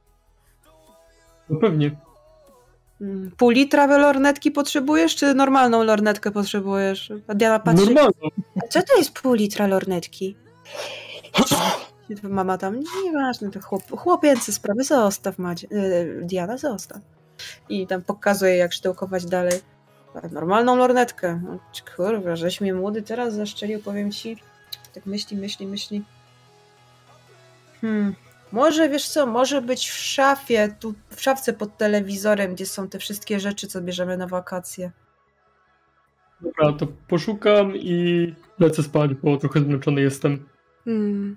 No 1.51 1.60
pewnie. 1.60 1.90
Mm, 3.01 3.31
Pół 3.36 3.51
litra 3.51 3.86
lornetki 3.86 4.51
potrzebujesz, 4.51 5.16
czy 5.16 5.35
normalną 5.35 5.82
lornetkę 5.85 6.31
potrzebujesz? 6.31 7.12
A 7.28 7.35
Diana 7.35 7.59
patrzy. 7.59 7.85
Normalną. 7.85 8.12
Co 8.70 8.82
to 8.82 8.98
jest 8.98 9.12
pół 9.12 9.35
litra 9.35 9.66
lornetki? 9.66 10.36
Mama 12.23 12.59
tam, 12.59 12.81
nieważne, 13.05 13.51
to 13.51 13.60
chłop, 13.60 13.82
chłopięce 13.90 14.52
sprawy, 14.52 14.85
zostaw 14.85 15.39
Madzie, 15.39 15.69
yy, 15.70 16.20
Diana, 16.23 16.59
zostaw. 16.59 16.98
I 17.69 17.86
tam 17.86 18.02
pokazuje, 18.02 18.56
jak 18.56 18.73
sztyłkować 18.73 19.27
dalej. 19.27 19.60
A 20.15 20.28
Normalną 20.28 20.77
lornetkę. 20.77 21.40
Kurwa, 21.97 22.36
żeś 22.36 22.60
mnie 22.60 22.74
młody 22.74 23.02
teraz 23.02 23.35
zaszczelił, 23.35 23.82
powiem 23.82 24.12
ci. 24.12 24.36
Tak 24.99 25.07
myśli, 25.07 25.37
myśli, 25.37 25.66
myśli. 25.66 26.03
Hmm. 27.81 28.15
Może, 28.53 28.89
wiesz 28.89 29.09
co, 29.09 29.27
może 29.27 29.62
być 29.62 29.91
w 29.91 29.97
szafie, 29.97 30.75
tu 30.81 30.95
w 31.11 31.23
szafce 31.23 31.53
pod 31.53 31.77
telewizorem, 31.77 32.55
gdzie 32.55 32.66
są 32.66 32.89
te 32.89 32.99
wszystkie 32.99 33.41
rzeczy, 33.41 33.66
co 33.66 33.81
bierzemy 33.81 34.16
na 34.16 34.27
wakacje. 34.27 34.91
Dobra, 36.41 36.73
to 36.73 36.87
poszukam 37.09 37.77
i 37.77 38.35
lecę 38.59 38.83
spać, 38.83 39.15
bo 39.15 39.37
trochę 39.37 39.61
zmęczony 39.61 40.01
jestem. 40.01 40.49
Hmm. 40.85 41.37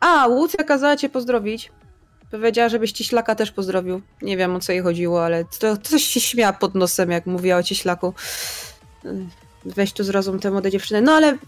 A, 0.00 0.26
Łucja 0.26 0.64
kazała 0.64 0.96
cię 0.96 1.08
pozdrowić. 1.08 1.72
Powiedziała, 2.30 2.68
żebyś 2.68 2.92
Cieślaka 2.92 3.34
też 3.34 3.52
pozdrowił. 3.52 4.02
Nie 4.22 4.36
wiem, 4.36 4.56
o 4.56 4.60
co 4.60 4.72
jej 4.72 4.82
chodziło, 4.82 5.24
ale 5.24 5.44
to, 5.44 5.76
to 5.76 5.76
coś 5.76 6.02
się 6.02 6.20
śmiała 6.20 6.52
pod 6.52 6.74
nosem, 6.74 7.10
jak 7.10 7.26
mówiła 7.26 7.56
o 7.56 7.62
Cieślaku. 7.62 8.14
Ym, 9.04 9.30
Weź 9.64 9.92
tu 9.92 10.04
zrozum 10.04 10.38
tę 10.38 10.50
młodą 10.50 10.70
dziewczynę. 10.70 11.00
No 11.00 11.12
ale 11.12 11.38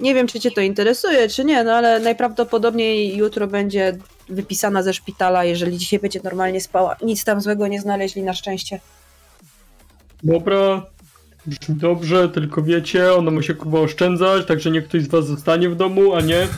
nie 0.00 0.14
wiem, 0.14 0.26
czy 0.26 0.40
cię 0.40 0.50
to 0.50 0.60
interesuje, 0.60 1.28
czy 1.28 1.44
nie, 1.44 1.64
no 1.64 1.72
ale 1.72 2.00
najprawdopodobniej 2.00 3.16
jutro 3.16 3.46
będzie 3.46 3.98
wypisana 4.28 4.82
ze 4.82 4.94
szpitala, 4.94 5.44
jeżeli 5.44 5.78
dzisiaj 5.78 5.98
będzie 6.00 6.20
normalnie 6.24 6.60
spała. 6.60 6.96
Nic 7.02 7.24
tam 7.24 7.40
złego 7.40 7.66
nie 7.66 7.80
znaleźli, 7.80 8.22
na 8.22 8.34
szczęście. 8.34 8.80
Dobra, 10.22 10.86
brzmi 11.46 11.74
dobrze, 11.76 12.28
tylko 12.28 12.62
wiecie, 12.62 13.14
ona 13.14 13.30
musi 13.30 13.54
kurwa 13.54 13.80
oszczędzać, 13.80 14.46
także 14.46 14.70
niech 14.70 14.88
ktoś 14.88 15.02
z 15.02 15.08
was 15.08 15.26
zostanie 15.26 15.68
w 15.68 15.76
domu, 15.76 16.14
a 16.14 16.20
nie. 16.20 16.48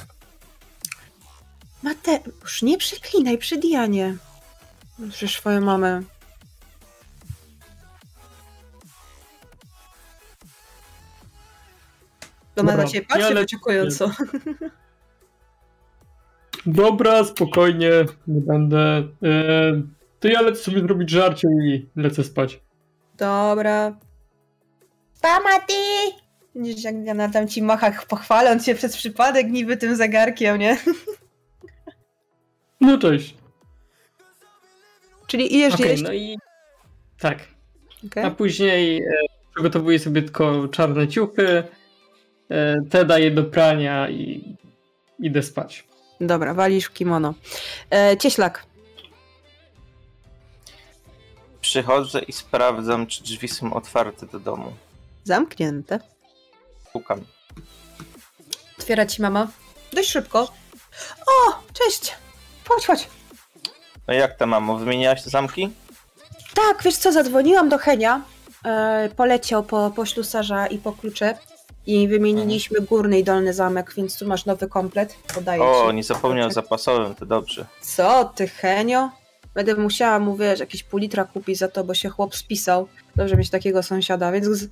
Mateusz, 1.83 2.63
nie 2.63 2.79
przeklinaj 2.79 3.39
przy 3.39 3.57
Dianie. 3.57 4.17
Przecież 5.11 5.37
swoją 5.37 5.61
mamę. 5.61 6.03
Ona 12.57 12.71
Dobra, 12.71 12.85
na 12.85 12.91
ciebie 12.91 13.07
patrzy 13.07 13.35
ja 13.35 13.41
wyczekująco. 13.41 14.11
Dobra, 16.67 17.25
spokojnie, 17.25 17.91
nie 18.27 18.41
będę. 18.41 19.09
E, 19.23 19.83
to 20.21 20.29
ja 20.29 20.41
lecę 20.41 20.63
sobie 20.63 20.81
zrobić 20.81 21.11
żarcie 21.11 21.49
i 21.49 21.89
lecę 21.97 22.25
spać. 22.25 22.61
Dobra. 23.17 23.97
Pamaty! 25.21 25.73
Widzisz, 26.55 26.85
jak 26.85 27.03
Diana 27.03 27.29
tam 27.29 27.49
ci 27.49 27.63
macha, 27.63 27.93
pochwaląc 28.09 28.65
się 28.67 28.75
przez 28.75 28.97
przypadek 28.97 29.51
niby 29.51 29.77
tym 29.77 29.97
zegarkiem, 29.97 30.59
nie? 30.59 30.77
No 32.81 32.99
cześć. 32.99 33.37
Czyli 35.27 35.57
idziesz 35.57 35.75
Okej, 35.75 35.89
jeść. 35.89 36.03
no 36.03 36.13
i 36.13 36.39
tak. 37.19 37.39
Okej. 38.07 38.25
A 38.25 38.31
później 38.31 38.99
e, 39.03 39.11
przygotowuję 39.55 39.99
sobie 39.99 40.23
tylko 40.23 40.69
czarne 40.69 41.09
ciuchy, 41.09 41.63
te 42.91 43.05
daję 43.05 43.31
do 43.31 43.45
prania 43.45 44.11
i 44.11 44.57
idę 45.19 45.43
spać. 45.43 45.85
Dobra, 46.21 46.55
walisz 46.55 46.85
w 46.85 46.93
kimono. 46.93 47.35
E, 47.91 48.17
cieślak. 48.17 48.67
Przychodzę 51.61 52.21
i 52.21 52.33
sprawdzam, 52.33 53.07
czy 53.07 53.23
drzwi 53.23 53.49
są 53.49 53.75
otwarte 53.75 54.27
do 54.27 54.41
domu. 54.41 54.73
Zamknięte. 55.25 56.01
Pukam. 56.93 57.21
Otwiera 58.79 59.07
ci 59.07 59.23
mama. 59.23 59.49
Dość 59.93 60.11
szybko. 60.11 60.53
O, 61.27 61.63
cześć! 61.73 62.15
Chodź, 62.69 62.87
chodź. 62.87 63.09
No 64.09 64.15
jak 64.15 64.37
tam, 64.37 64.49
mamo? 64.49 64.77
Wymieniałaś 64.77 65.23
te 65.23 65.31
zamki? 65.31 65.71
Tak, 66.55 66.83
wiesz 66.83 66.97
co, 66.97 67.13
zadzwoniłam 67.13 67.69
do 67.69 67.79
Henia. 67.79 68.23
E, 68.65 69.09
poleciał 69.17 69.63
po, 69.63 69.91
po 69.91 70.07
ślusarza 70.07 70.67
i 70.67 70.79
po 70.79 70.93
klucze. 70.93 71.39
I 71.87 72.09
wymieniliśmy 72.09 72.81
górny 72.81 73.19
i 73.19 73.25
dolny 73.25 73.55
zamek, 73.55 73.93
więc 73.97 74.19
tu 74.19 74.27
masz 74.27 74.47
nowy 74.47 74.69
komplet. 74.69 75.17
Podaję 75.35 75.63
O, 75.63 75.89
ci. 75.91 75.95
nie 75.97 76.05
zapomniał 76.05 76.49
o 76.49 76.51
zapasowym, 76.51 77.15
to 77.15 77.27
dobrze. 77.27 77.67
Co 77.81 78.25
ty, 78.25 78.49
Henio? 78.49 79.11
Będę 79.55 79.75
musiała 79.75 80.19
mu, 80.19 80.37
wiesz, 80.37 80.61
jakieś 80.61 80.83
pół 80.83 80.99
litra 81.01 81.25
kupić 81.25 81.59
za 81.59 81.69
to, 81.69 81.85
bo 81.85 81.95
się 81.95 82.09
chłop 82.09 82.37
spisał. 82.37 82.89
Dobrze 83.17 83.37
mieć 83.37 83.51
takiego 83.51 83.83
sąsiada, 83.83 84.33
więc 84.33 84.47
z... 84.47 84.69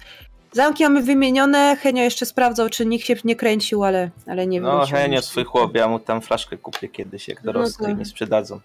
zamki 0.53 0.83
mamy 0.83 1.03
wymienione. 1.03 1.77
Henio 1.77 2.03
jeszcze 2.03 2.27
sprawdzał, 2.27 2.69
czy 2.69 2.87
nikt 2.87 3.07
się 3.07 3.15
nie 3.25 3.37
kręcił, 3.37 3.85
ale, 3.85 4.11
ale 4.27 4.47
nie 4.47 4.61
No, 4.61 4.77
wrócił. 4.77 4.97
Henio, 4.97 5.23
swój 5.23 5.45
chłop, 5.45 5.75
ja 5.75 5.89
mu 5.89 5.99
tam 5.99 6.21
flaszkę 6.21 6.57
kupię 6.57 6.89
kiedyś, 6.89 7.29
jak 7.29 7.45
No 7.45 7.53
dorosnę 7.53 7.87
to- 7.87 7.93
i 7.93 7.97
mi 7.97 8.05
sprzedadzą. 8.05 8.61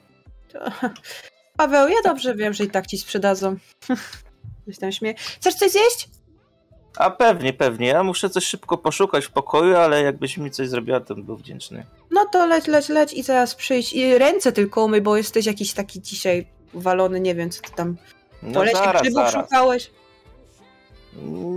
Paweł, 1.58 1.88
ja 1.88 1.96
dobrze 2.04 2.36
wiem, 2.36 2.54
że 2.54 2.64
i 2.64 2.70
tak 2.70 2.88
ci 2.88 2.98
sprzedadzą. 2.98 3.56
Coś 4.66 4.78
tam 4.80 4.92
śmieje. 4.92 5.16
Chcesz 5.18 5.56
coś 5.56 5.72
zjeść? 5.72 6.10
A 6.98 7.10
pewnie, 7.10 7.54
pewnie. 7.54 7.88
Ja 7.88 8.04
muszę 8.04 8.30
coś 8.30 8.46
szybko 8.46 8.78
poszukać 8.78 9.26
w 9.26 9.32
pokoju, 9.32 9.76
ale 9.76 10.04
jakbyś 10.04 10.38
mi 10.38 10.52
coś 10.52 10.70
zrobiła, 10.70 11.00
to 11.00 11.16
bym 11.16 11.24
był 11.24 11.38
wdzięczny. 11.38 11.86
No 12.12 12.26
to 12.26 12.46
leć, 12.46 12.68
leć, 12.68 12.90
leć 12.90 13.14
i 13.14 13.24
zaraz 13.24 13.56
przyjdź. 13.56 13.94
I 13.94 14.18
ręce 14.18 14.52
tylko 14.52 14.86
umyj, 14.86 15.02
bo 15.02 15.18
jesteś 15.18 15.46
jakiś 15.46 15.74
taki 15.74 16.02
dzisiaj 16.02 16.48
walony, 16.74 17.20
nie 17.20 17.36
wiem 17.36 17.50
co 17.50 17.62
ty 17.62 17.72
tam. 17.72 17.98
No 18.44 18.64
lesie 18.64 18.78
zaraz, 18.78 19.02
grzybów 19.02 19.18
zaraz. 19.18 19.34
szukałeś? 19.34 19.92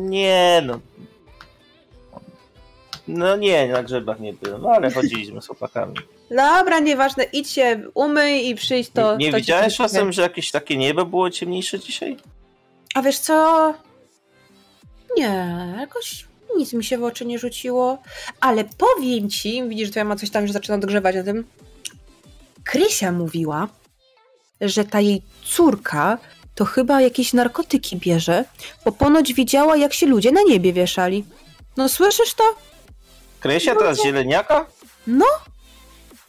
Nie, 0.08 0.62
no. 0.66 0.80
No 3.08 3.36
nie, 3.36 3.68
na 3.68 3.82
grzybach 3.82 4.20
nie 4.20 4.32
byłem, 4.32 4.62
no, 4.62 4.68
ale 4.70 4.90
chodziliśmy 4.90 5.42
z 5.42 5.46
chłopakami. 5.46 5.94
Dobra, 6.30 6.78
nieważne, 6.78 7.24
idź 7.24 7.50
się 7.50 7.82
umyj 7.94 8.48
i 8.48 8.54
przyjdź 8.54 8.90
to. 8.90 9.16
nie 9.16 9.26
nie 9.26 9.32
to 9.32 9.36
widziałeś 9.36 9.76
czasem, 9.76 10.12
że 10.12 10.22
jakieś 10.22 10.50
takie 10.50 10.76
niebo 10.76 11.04
było 11.04 11.30
ciemniejsze 11.30 11.78
dzisiaj? 11.78 12.16
A 12.94 13.02
wiesz 13.02 13.18
co? 13.18 13.74
Nie, 15.16 15.74
jakoś 15.80 16.26
nic 16.56 16.72
mi 16.72 16.84
się 16.84 16.98
w 16.98 17.04
oczy 17.04 17.26
nie 17.26 17.38
rzuciło. 17.38 17.98
Ale 18.40 18.64
powiem 18.64 19.30
ci, 19.30 19.68
widzisz, 19.68 19.90
twoja 19.90 20.04
ma 20.04 20.16
coś 20.16 20.30
tam 20.30 20.42
już 20.42 20.52
zaczyna 20.52 20.78
dogrzewać 20.78 21.16
na 21.16 21.22
tym. 21.22 21.44
Krysia 22.64 23.12
mówiła, 23.12 23.68
że 24.60 24.84
ta 24.84 25.00
jej 25.00 25.22
córka 25.44 26.18
to 26.54 26.64
chyba 26.64 27.00
jakieś 27.00 27.32
narkotyki 27.32 27.96
bierze, 27.96 28.44
bo 28.84 28.92
ponoć 28.92 29.34
widziała, 29.34 29.76
jak 29.76 29.94
się 29.94 30.06
ludzie 30.06 30.32
na 30.32 30.42
niebie 30.42 30.72
wieszali. 30.72 31.24
No 31.76 31.88
słyszysz 31.88 32.34
to? 32.34 32.44
Krysia 33.40 33.74
teraz 33.74 34.02
zieleniaka? 34.02 34.66
No. 35.06 35.26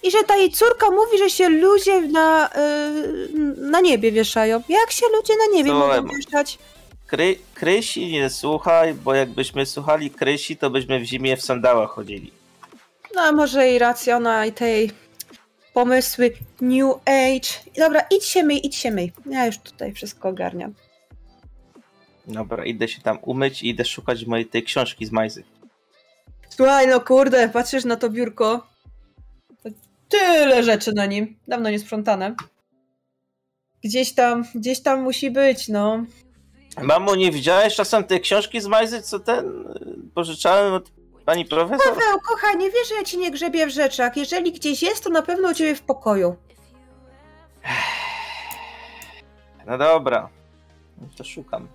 I 0.03 0.11
że 0.11 0.23
ta 0.23 0.35
jej 0.35 0.51
córka 0.51 0.91
mówi, 0.91 1.17
że 1.17 1.29
się 1.29 1.49
ludzie 1.49 2.01
na, 2.01 2.49
yy, 2.55 3.55
na 3.57 3.81
niebie 3.81 4.11
wieszają. 4.11 4.63
Jak 4.69 4.91
się 4.91 5.05
ludzie 5.15 5.33
na 5.37 5.57
niebie 5.57 5.71
Słuchaj, 5.71 6.01
mogą 6.01 6.15
wieszać? 6.15 6.59
Kry, 7.09 7.39
Krysi 7.53 8.11
nie 8.11 8.29
słuchaj, 8.29 8.93
bo 8.93 9.13
jakbyśmy 9.13 9.65
słuchali 9.65 10.11
Krysi, 10.11 10.57
to 10.57 10.69
byśmy 10.69 10.99
w 10.99 11.03
zimie 11.03 11.37
w 11.37 11.41
sandałach 11.41 11.89
chodzili. 11.89 12.31
No, 13.15 13.21
a 13.21 13.31
może 13.31 13.71
i 13.71 13.79
racja, 13.79 14.17
ona 14.17 14.45
i 14.45 14.51
tej 14.51 14.91
pomysły 15.73 16.33
New 16.61 16.95
Age. 17.05 17.49
Dobra, 17.77 18.01
idź 18.11 18.25
się 18.25 18.43
myj, 18.43 18.67
idź 18.67 18.75
się 18.75 18.91
myj. 18.91 19.11
Ja 19.25 19.45
już 19.45 19.57
tutaj 19.57 19.93
wszystko 19.93 20.29
ogarniam. 20.29 20.73
Dobra, 22.27 22.65
idę 22.65 22.87
się 22.87 23.01
tam 23.01 23.19
umyć 23.21 23.63
i 23.63 23.69
idę 23.69 23.85
szukać 23.85 24.25
mojej 24.25 24.45
tej 24.45 24.63
książki 24.63 25.05
z 25.05 25.11
Majzy. 25.11 25.43
Słuchaj, 26.49 26.87
no 26.87 26.99
kurde, 26.99 27.49
patrzysz 27.49 27.85
na 27.85 27.95
to 27.95 28.09
biurko. 28.09 28.67
Tyle 30.09 30.63
rzeczy 30.63 30.93
na 30.93 31.05
nim. 31.05 31.37
Dawno 31.47 31.69
nie 31.69 31.79
sprzątane. 31.79 32.35
Gdzieś 33.83 34.13
tam, 34.13 34.45
gdzieś 34.55 34.81
tam 34.81 35.01
musi 35.01 35.31
być, 35.31 35.67
no. 35.67 36.05
Mamo, 36.81 37.15
nie 37.15 37.31
widziałeś 37.31 37.75
czasem 37.75 38.03
tej 38.03 38.21
książki 38.21 38.61
z 38.61 38.67
Majzy, 38.67 39.01
co 39.01 39.19
ten 39.19 39.45
y, 39.47 40.13
pożyczałem 40.13 40.73
od 40.73 40.91
pani 41.25 41.45
profesor? 41.45 41.93
Paweł, 41.93 42.19
kochanie, 42.27 42.71
wiesz, 42.71 42.89
że 42.89 42.95
ja 42.95 43.03
ci 43.03 43.17
nie 43.17 43.31
grzebię 43.31 43.67
w 43.67 43.69
rzeczach. 43.69 44.17
Jeżeli 44.17 44.51
gdzieś 44.51 44.81
jest, 44.83 45.03
to 45.03 45.09
na 45.09 45.21
pewno 45.21 45.49
u 45.49 45.53
ciebie 45.53 45.75
w 45.75 45.81
pokoju. 45.81 46.35
No 49.65 49.77
dobra, 49.77 50.29
No 51.01 51.07
to 51.17 51.23
szukam. 51.23 51.67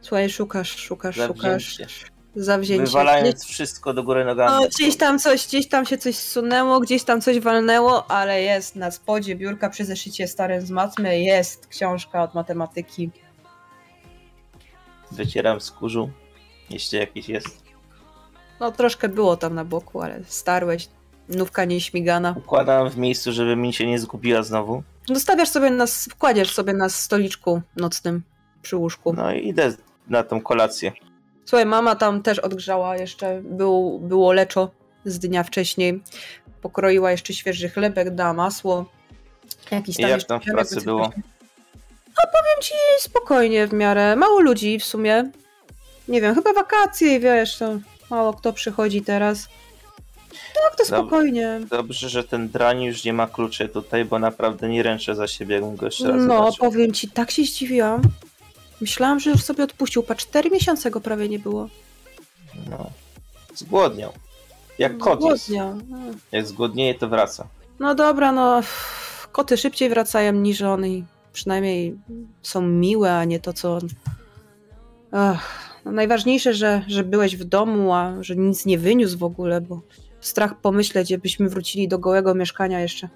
Słuchaj, 0.00 0.30
szukasz, 0.30 0.76
szukasz, 0.76 1.16
szukasz. 1.16 1.76
Zawzięcie. 1.76 1.86
Zawzięcie. 2.34 2.84
Wywalając 2.84 3.44
wszystko 3.44 3.94
do 3.94 4.02
góry 4.02 4.24
nogami. 4.24 4.62
No, 4.62 4.68
gdzieś 4.68 4.96
tam 4.96 5.18
coś, 5.18 5.46
gdzieś 5.46 5.68
tam 5.68 5.86
się 5.86 5.98
coś 5.98 6.16
zsunęło, 6.16 6.80
gdzieś 6.80 7.04
tam 7.04 7.20
coś 7.20 7.40
walnęło, 7.40 8.10
ale 8.10 8.42
jest 8.42 8.76
na 8.76 8.90
spodzie 8.90 9.36
biurka 9.36 9.70
przy 9.70 9.84
zeszycie 9.84 10.28
starym 10.28 10.66
z 10.66 10.70
matmy, 10.70 11.20
jest 11.20 11.66
książka 11.66 12.22
od 12.22 12.34
matematyki. 12.34 13.10
Wycieram 15.12 15.60
z 15.60 15.70
kurzu, 15.70 16.10
jeśli 16.70 16.98
jakiś 16.98 17.28
jest. 17.28 17.62
No 18.60 18.72
troszkę 18.72 19.08
było 19.08 19.36
tam 19.36 19.54
na 19.54 19.64
boku, 19.64 20.00
ale 20.00 20.20
starłeś, 20.24 20.88
nówka 21.28 21.64
nieśmigana. 21.64 22.34
Układam 22.38 22.90
w 22.90 22.96
miejscu, 22.96 23.32
żeby 23.32 23.56
mi 23.56 23.72
się 23.72 23.86
nie 23.86 23.98
zgubiła 23.98 24.42
znowu. 24.42 24.82
Dostawiasz 25.08 25.48
sobie 25.48 25.70
na, 25.70 25.84
kładziesz 26.18 26.54
sobie 26.54 26.72
na 26.72 26.88
stoliczku 26.88 27.62
nocnym. 27.76 28.22
przy 28.62 28.76
łóżku. 28.76 29.12
No 29.12 29.32
i 29.32 29.48
idę 29.48 29.72
na 30.08 30.22
tą 30.22 30.40
kolację. 30.40 30.92
Słuchaj, 31.44 31.66
mama 31.66 31.96
tam 31.96 32.22
też 32.22 32.38
odgrzała 32.38 32.96
jeszcze, 32.96 33.42
był, 33.44 33.98
było 33.98 34.32
leczo 34.32 34.70
z 35.04 35.18
dnia 35.18 35.42
wcześniej. 35.42 36.02
Pokroiła 36.62 37.10
jeszcze 37.10 37.32
świeży 37.32 37.68
chlebek, 37.68 38.14
dała 38.14 38.32
masło. 38.32 38.84
Jakiś 39.70 39.98
I 39.98 40.02
tam 40.02 40.10
jak 40.10 40.16
jeszcze 40.16 40.28
tam 40.28 40.40
w 40.40 40.44
pracy 40.44 40.80
było? 40.80 41.10
A 42.22 42.26
powiem 42.26 42.62
ci 42.62 42.74
spokojnie 43.00 43.66
w 43.66 43.72
miarę. 43.72 44.16
Mało 44.16 44.40
ludzi 44.40 44.78
w 44.78 44.84
sumie. 44.84 45.30
Nie 46.08 46.20
wiem, 46.20 46.34
chyba 46.34 46.52
wakacje, 46.52 47.20
wiesz, 47.20 47.56
to 47.56 47.78
mało 48.10 48.32
kto 48.34 48.52
przychodzi 48.52 49.02
teraz. 49.02 49.48
Tak, 50.54 50.76
to 50.78 50.84
spokojnie. 50.84 51.60
Dobrze, 51.70 52.08
że 52.08 52.24
ten 52.24 52.48
drań 52.48 52.82
już 52.82 53.04
nie 53.04 53.12
ma 53.12 53.26
kluczy 53.26 53.68
tutaj, 53.68 54.04
bo 54.04 54.18
naprawdę 54.18 54.68
nie 54.68 54.82
ręczę 54.82 55.14
za 55.14 55.26
siebie, 55.28 55.54
jakbym 55.54 55.76
go 55.76 55.86
jeszcze 55.86 56.08
raz 56.08 56.16
No, 56.16 56.36
zobaczył. 56.38 56.64
powiem 56.70 56.92
ci, 56.92 57.08
tak 57.08 57.30
się 57.30 57.42
zdziwiłam. 57.42 58.02
Myślałam, 58.80 59.20
że 59.20 59.30
już 59.30 59.42
sobie 59.42 59.64
odpuścił. 59.64 60.02
Pa 60.02 60.14
cztery 60.14 60.50
miesiące 60.50 60.90
go 60.90 61.00
prawie 61.00 61.28
nie 61.28 61.38
było. 61.38 61.68
No. 62.70 62.90
Zgłodniał. 63.54 64.12
Jak 64.78 64.98
kot 64.98 65.20
jest. 65.22 65.48
Głodnia. 65.48 65.74
No. 65.88 65.98
Jak 66.32 66.46
zgłodnieje, 66.46 66.94
to 66.94 67.08
wraca. 67.08 67.46
No 67.80 67.94
dobra, 67.94 68.32
no. 68.32 68.60
Koty 69.32 69.56
szybciej 69.56 69.88
wracają 69.88 70.32
niż 70.32 70.62
on 70.62 70.86
i 70.86 71.04
przynajmniej 71.32 71.98
są 72.42 72.62
miłe, 72.62 73.14
a 73.18 73.24
nie 73.24 73.40
to, 73.40 73.52
co. 73.52 73.78
Ach, 75.12 75.70
no 75.84 75.92
najważniejsze, 75.92 76.54
że, 76.54 76.82
że 76.88 77.04
byłeś 77.04 77.36
w 77.36 77.44
domu, 77.44 77.94
a 77.94 78.12
że 78.20 78.36
nic 78.36 78.66
nie 78.66 78.78
wyniósł 78.78 79.18
w 79.18 79.22
ogóle, 79.24 79.60
bo 79.60 79.80
strach 80.20 80.60
pomyśleć, 80.60 81.08
żebyśmy 81.08 81.48
wrócili 81.48 81.88
do 81.88 81.98
gołego 81.98 82.34
mieszkania 82.34 82.80
jeszcze. 82.80 83.08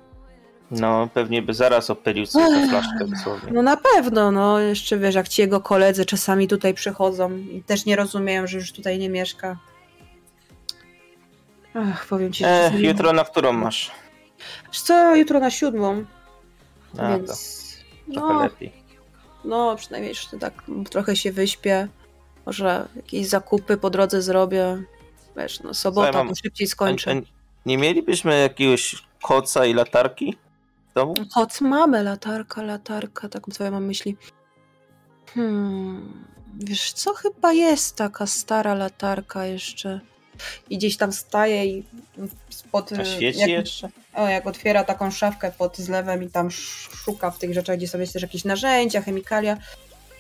No, 0.71 1.09
pewnie 1.15 1.43
by 1.43 1.55
zaraz 1.55 1.91
opylił 1.91 2.27
sobie 2.27 2.47
tę 2.47 2.69
flaszkę 2.69 3.07
dosłownie. 3.07 3.53
No 3.53 3.63
na 3.63 3.77
pewno, 3.77 4.31
no 4.31 4.59
jeszcze 4.59 4.99
wiesz, 4.99 5.15
jak 5.15 5.29
ci 5.29 5.43
jego 5.43 5.61
koledzy 5.61 6.05
czasami 6.05 6.49
tutaj 6.49 6.75
przychodzą 6.75 7.37
i 7.37 7.63
też 7.67 7.85
nie 7.87 7.97
rozumieją, 7.97 8.47
że 8.47 8.59
już 8.59 8.73
tutaj 8.73 8.99
nie 8.99 9.09
mieszka. 9.09 9.57
Ach, 11.75 12.07
powiem 12.07 12.33
ci, 12.33 12.45
E, 12.45 12.47
czasami- 12.47 12.87
jutro 12.87 13.13
na 13.13 13.25
którą 13.25 13.53
masz? 13.53 13.91
Wiesz 14.67 14.81
co, 14.81 15.17
jutro 15.17 15.41
na 15.41 15.51
siódmą, 15.51 16.05
A, 16.99 17.09
więc... 17.09 17.27
to 17.27 17.62
trochę 18.13 18.35
No, 18.35 18.43
lepiej. 18.43 18.73
no, 19.45 19.77
przynajmniej 19.77 20.09
jeszcze 20.09 20.39
tak 20.39 20.63
trochę 20.91 21.17
się 21.17 21.33
wyśpię. 21.33 21.89
Może 22.47 22.89
jakieś 22.97 23.27
zakupy 23.27 23.77
po 23.77 23.91
drodze 23.91 24.23
zrobię. 24.23 24.83
Wiesz, 25.37 25.61
no 25.61 25.75
sobota, 25.75 26.07
Słuchaj, 26.07 26.25
mam- 26.25 26.35
to 26.35 26.41
szybciej 26.45 26.67
A, 26.67 26.71
skończę. 26.71 27.11
a 27.11 27.15
nie 27.67 27.79
mielibyśmy 27.79 28.41
jakiegoś 28.41 28.97
koca 29.23 29.67
i 29.67 29.75
latarki 29.75 30.37
w 30.91 30.95
domu? 30.95 31.15
Choć 31.31 31.61
mamy 31.61 32.03
latarka, 32.03 32.63
latarka, 32.63 33.29
tak 33.29 33.43
ja 33.61 33.71
mam 33.71 33.85
myśli. 33.85 34.17
Hmm, 35.35 36.25
wiesz 36.55 36.93
co, 36.93 37.15
chyba 37.15 37.53
jest 37.53 37.97
taka 37.97 38.27
stara 38.27 38.75
latarka 38.75 39.47
jeszcze. 39.47 40.01
I 40.71 40.79
gdzieś 40.79 40.97
tam 40.97 41.13
staje 41.13 41.67
i 41.67 41.85
świeci 43.05 43.39
jak, 43.41 43.49
jeszcze? 43.51 43.89
o, 44.15 44.29
jak 44.29 44.47
otwiera 44.47 44.85
taką 44.85 45.11
szafkę 45.11 45.53
pod 45.59 45.79
zlewem 45.79 46.23
i 46.23 46.31
tam 46.31 46.47
sz- 46.47 46.97
szuka 46.97 47.31
w 47.31 47.39
tych 47.39 47.55
rzeczach, 47.55 47.77
gdzie 47.77 47.87
jest 47.99 48.13
też 48.13 48.23
jakieś 48.23 48.45
narzędzia, 48.45 49.03
chemikalia, 49.03 49.57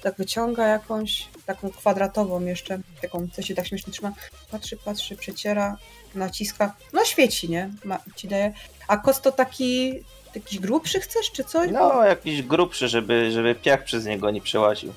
tak 0.02 0.14
wyciąga 0.16 0.66
jakąś, 0.66 1.28
taką 1.46 1.70
kwadratową 1.70 2.44
jeszcze, 2.44 2.78
taką, 3.02 3.28
co 3.32 3.42
się 3.42 3.54
tak 3.54 3.66
śmiesznie 3.66 3.92
trzyma, 3.92 4.12
patrzy, 4.50 4.76
patrzy, 4.76 5.16
przeciera, 5.16 5.76
naciska, 6.14 6.74
no 6.92 7.04
świeci, 7.04 7.50
nie? 7.50 7.70
Ma, 7.84 7.98
ci 8.16 8.28
daje. 8.28 8.52
A 8.88 8.96
kos 8.96 9.20
to 9.20 9.32
taki, 9.32 9.92
jakiś 10.34 10.58
grubszy 10.58 11.00
chcesz, 11.00 11.30
czy 11.32 11.44
coś? 11.44 11.70
No, 11.70 12.04
jakiś 12.04 12.42
grubszy, 12.42 12.88
żeby, 12.88 13.30
żeby 13.32 13.54
piach 13.54 13.84
przez 13.84 14.06
niego 14.06 14.30
nie 14.30 14.40
przełaził. 14.40 14.92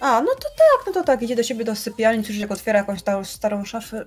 A, 0.00 0.20
no 0.20 0.30
to 0.34 0.48
tak, 0.48 0.86
no 0.86 0.92
to 0.92 1.02
tak, 1.04 1.22
idzie 1.22 1.36
do 1.36 1.42
siebie 1.42 1.64
do 1.64 1.76
sypialni, 1.76 2.24
słyszy, 2.24 2.40
jak 2.40 2.50
otwiera 2.50 2.78
jakąś 2.78 3.00
starą 3.24 3.64
szafę, 3.64 4.04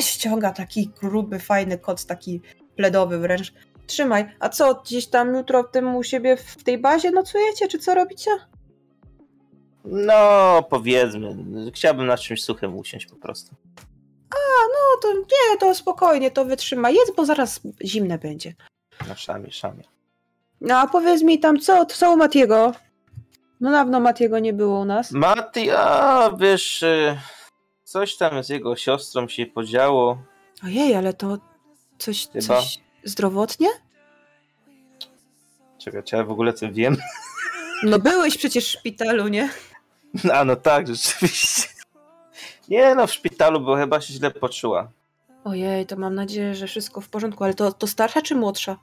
ściąga 0.00 0.52
taki 0.52 0.88
gruby, 1.00 1.38
fajny 1.38 1.78
koc, 1.78 2.06
taki 2.06 2.40
pledowy 2.76 3.18
wręcz. 3.18 3.52
Trzymaj, 3.86 4.36
a 4.40 4.48
co, 4.48 4.74
gdzieś 4.74 5.06
tam 5.06 5.34
jutro 5.34 5.62
w 5.62 5.70
tym 5.70 5.96
u 5.96 6.02
siebie 6.02 6.36
w 6.36 6.64
tej 6.64 6.78
bazie 6.78 7.10
nocujecie, 7.10 7.68
czy 7.68 7.78
co 7.78 7.94
robicie? 7.94 8.30
No, 9.84 10.62
powiedzmy. 10.70 11.36
Chciałbym 11.74 12.06
na 12.06 12.16
czymś 12.16 12.42
suchym 12.42 12.76
usiąść 12.76 13.06
po 13.06 13.16
prostu. 13.16 13.54
No 14.72 15.00
to 15.02 15.18
nie, 15.18 15.58
to 15.60 15.74
spokojnie, 15.74 16.30
to 16.30 16.44
wytrzyma. 16.44 16.90
Jedz, 16.90 17.10
bo 17.16 17.24
zaraz 17.24 17.60
zimne 17.84 18.18
będzie. 18.18 18.54
Na 19.08 19.16
szamie, 19.16 19.52
szamie. 19.52 19.84
No 20.60 20.78
a 20.78 20.86
powiedz 20.86 21.22
mi 21.22 21.38
tam, 21.40 21.58
co, 21.58 21.86
co 21.86 22.12
u 22.12 22.16
Matiego? 22.16 22.72
No 23.60 23.70
dawno 23.70 24.00
Matiego 24.00 24.38
nie 24.38 24.52
było 24.52 24.80
u 24.80 24.84
nas. 24.84 25.10
Mati, 25.10 25.70
a 25.70 26.30
wiesz, 26.38 26.82
y, 26.82 27.18
coś 27.96 28.16
tam 28.16 28.44
z 28.44 28.48
jego 28.48 28.76
siostrą 28.76 29.28
się 29.28 29.46
podziało. 29.46 30.18
Ojej, 30.64 30.94
ale 30.94 31.12
to 31.14 31.38
coś, 31.98 32.28
Chyba. 32.28 32.40
coś 32.40 32.78
zdrowotnie? 33.04 33.68
Czekaj, 35.78 36.02
czy 36.04 36.16
ja 36.16 36.24
w 36.24 36.30
ogóle 36.30 36.52
co 36.52 36.72
wiem? 36.72 36.96
No 37.82 37.98
byłeś 37.98 38.38
przecież 38.38 38.64
w 38.64 38.78
szpitalu, 38.78 39.28
nie? 39.28 39.50
A 40.34 40.44
no 40.44 40.56
tak, 40.56 40.86
rzeczywiście. 40.86 41.68
Nie 42.68 42.94
no, 42.94 43.06
w 43.06 43.12
szpitalu, 43.12 43.60
bo 43.60 43.76
chyba 43.76 44.00
się 44.00 44.14
źle 44.14 44.30
poczuła. 44.30 44.90
Ojej, 45.44 45.86
to 45.86 45.96
mam 45.96 46.14
nadzieję, 46.14 46.54
że 46.54 46.66
wszystko 46.66 47.00
w 47.00 47.08
porządku, 47.08 47.44
ale 47.44 47.54
to, 47.54 47.72
to 47.72 47.86
starsza 47.86 48.22
czy 48.22 48.34
młodsza? 48.34 48.76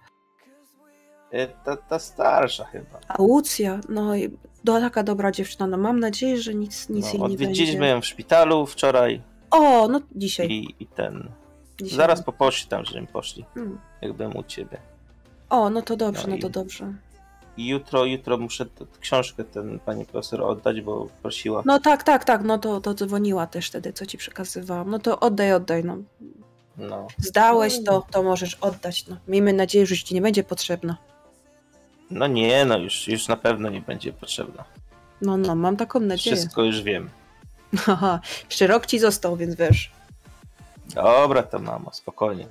Y, 1.34 1.48
Ta, 1.66 1.78
ta 1.78 2.00
starsza 2.00 2.66
chyba. 2.66 3.00
A 3.08 3.22
Łucja, 3.22 3.80
no 3.90 4.16
i 4.16 4.38
do, 4.64 4.80
taka 4.80 5.04
dobra 5.04 5.32
dziewczyna, 5.32 5.68
no 5.68 5.78
mam 5.78 6.00
nadzieję, 6.00 6.38
że 6.42 6.54
nic, 6.54 6.90
nic 6.90 7.06
No, 7.06 7.12
jej 7.12 7.20
nie 7.20 7.26
odwiedziliśmy 7.26 7.80
będzie. 7.80 7.88
ją 7.94 8.02
w 8.02 8.06
szpitalu 8.06 8.66
wczoraj 8.66 9.22
O, 9.52 9.88
no 9.88 10.02
dzisiaj. 10.16 10.48
i, 10.52 10.76
i 10.80 10.88
ten. 10.88 11.30
dzisiaj. 11.82 11.98
Zaraz 11.98 12.24
po 12.24 12.34
tam, 12.70 12.86
żeśmy 12.86 13.08
poszli. 13.08 13.46
Mm. 13.58 13.80
Jak 14.02 14.14
byłem 14.14 14.38
u 14.38 14.44
ciebie. 14.44 14.78
O, 15.50 15.70
no 15.70 15.82
to 15.82 15.96
dobrze, 15.98 16.28
No 16.28 16.36
no 16.36 16.42
to 16.42 16.50
dobrze. 16.50 16.94
I 17.58 17.68
jutro, 17.68 18.06
jutro 18.06 18.38
muszę 18.38 18.66
książkę 19.00 19.44
ten 19.44 19.80
pani 19.80 20.06
profesor 20.06 20.42
oddać, 20.42 20.82
bo 20.82 21.08
prosiła. 21.22 21.64
No 21.66 21.80
tak, 21.80 22.04
tak, 22.04 22.24
tak, 22.26 22.44
no 22.44 22.58
to, 22.58 22.82
to 22.82 22.94
dzwoniła 22.94 23.48
też 23.48 23.68
wtedy, 23.68 23.94
co 23.94 24.06
ci 24.06 24.18
przekazywałam. 24.18 24.90
No 24.90 25.00
to 25.00 25.20
oddaj, 25.20 25.54
oddaj, 25.54 25.84
no. 25.84 25.98
No. 26.78 27.08
Zdałeś, 27.18 27.84
to, 27.86 28.06
to 28.12 28.24
możesz 28.24 28.56
oddać, 28.56 29.08
no. 29.08 29.18
Miejmy 29.28 29.54
nadzieję, 29.54 29.86
że 29.86 29.96
ci 29.96 30.16
nie 30.16 30.22
będzie 30.22 30.44
potrzebna. 30.44 30.98
No 32.12 32.28
nie, 32.28 32.66
no 32.66 32.78
już, 32.78 33.08
już 33.08 33.28
na 33.28 33.38
pewno 33.38 33.70
nie 33.70 33.82
będzie 33.82 34.14
potrzebna. 34.14 34.64
No, 35.22 35.38
no, 35.38 35.56
mam 35.56 35.78
taką 35.78 36.00
nadzieję. 36.00 36.36
Wszystko 36.36 36.64
już 36.64 36.82
wiem. 36.82 37.10
Haha, 37.86 38.20
jeszcze 38.50 38.68
rok 38.68 38.86
ci 38.86 39.00
został, 39.00 39.38
więc 39.38 39.56
wiesz. 39.56 39.92
Dobra, 40.96 41.44
to 41.44 41.60
mamo, 41.60 41.94
spokojnie. 41.94 42.48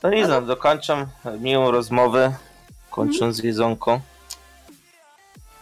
To 0.00 0.10
nic, 0.10 0.28
no, 0.28 0.42
dokończam 0.42 1.06
miłą 1.40 1.70
rozmowę, 1.70 2.34
kończąc 2.90 3.38
jedzonko. 3.38 4.00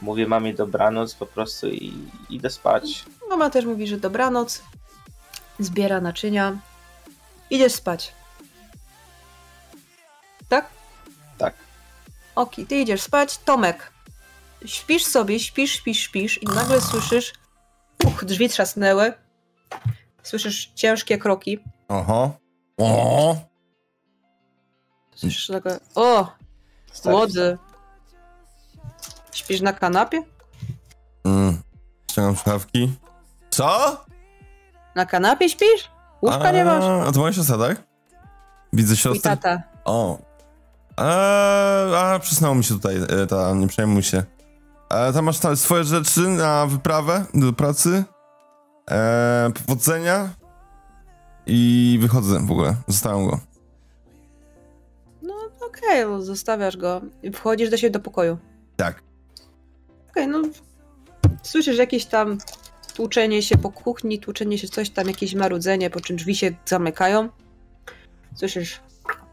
Mówię 0.00 0.26
mamie 0.26 0.54
dobranoc 0.54 1.14
po 1.14 1.26
prostu 1.26 1.68
i 1.68 1.92
idę 2.30 2.50
spać. 2.50 3.04
Mama 3.30 3.50
też 3.50 3.64
mówi, 3.64 3.86
że 3.86 3.96
dobranoc. 3.96 4.62
Zbiera 5.58 6.00
naczynia. 6.00 6.56
Idziesz 7.50 7.72
spać. 7.72 8.12
Tak. 10.48 10.66
Oki, 12.34 12.66
ty 12.66 12.76
idziesz 12.76 13.02
spać. 13.02 13.38
Tomek. 13.38 13.92
Śpisz 14.64 15.04
sobie, 15.04 15.40
śpisz, 15.40 15.72
śpisz, 15.72 15.98
śpisz 15.98 16.42
i 16.42 16.46
nagle 16.46 16.80
słyszysz 16.80 17.32
uch, 18.04 18.24
drzwi 18.24 18.48
trzasnęły. 18.48 19.12
Słyszysz 20.22 20.72
ciężkie 20.74 21.18
kroki. 21.18 21.58
Oho. 21.88 22.30
O! 22.78 23.36
Słyszysz 25.14 25.48
nagle, 25.48 25.80
o, 25.94 26.32
młody. 27.04 27.58
Śpisz 29.32 29.60
na 29.60 29.72
kanapie? 29.72 30.22
Mm. 31.24 31.62
Ściągam 32.10 32.36
szkawki. 32.36 32.92
Co? 33.50 33.96
Na 34.94 35.06
kanapie 35.06 35.48
śpisz? 35.48 35.90
Łóżka 36.22 36.52
nie 36.52 36.64
masz? 36.64 36.84
A 37.08 37.12
to 37.12 37.20
moja 37.20 37.32
siostra, 37.32 37.58
tak? 37.58 37.82
Widzę 38.72 38.96
siostrę. 38.96 39.36
tata. 39.36 39.62
O. 39.84 40.18
Eee, 40.98 41.94
a, 41.96 42.18
przysnęło 42.22 42.54
mi 42.54 42.64
się 42.64 42.74
tutaj, 42.74 42.96
e, 42.96 43.26
ta, 43.26 43.54
nie 43.54 43.66
przejmuj 43.66 44.02
się. 44.02 44.22
E, 44.90 45.12
tam 45.12 45.24
masz 45.24 45.38
tam 45.38 45.56
swoje 45.56 45.84
rzeczy 45.84 46.20
na 46.20 46.66
wyprawę 46.66 47.24
do 47.34 47.52
pracy. 47.52 48.04
E, 48.90 49.50
powodzenia. 49.54 50.28
I 51.46 51.98
wychodzę 52.02 52.46
w 52.46 52.50
ogóle. 52.50 52.76
Zostawiam 52.88 53.26
go. 53.26 53.40
No 55.22 55.34
okej, 55.66 56.06
no, 56.06 56.22
zostawiasz 56.22 56.76
go. 56.76 57.00
i 57.22 57.32
Wchodzisz 57.32 57.70
do 57.70 57.76
siebie 57.76 57.90
do 57.90 58.00
pokoju. 58.00 58.38
Tak. 58.76 59.02
Okej, 60.10 60.28
no 60.28 60.42
słyszysz 61.42 61.78
jakieś 61.78 62.06
tam 62.06 62.38
tłuczenie 62.94 63.42
się 63.42 63.58
po 63.58 63.70
kuchni, 63.70 64.18
tłuczenie 64.18 64.58
się 64.58 64.68
coś 64.68 64.90
tam, 64.90 65.08
jakieś 65.08 65.34
marudzenie, 65.34 65.90
po 65.90 66.00
czym 66.00 66.16
drzwi 66.16 66.36
się 66.36 66.52
zamykają. 66.64 67.28
Słyszysz 68.34 68.80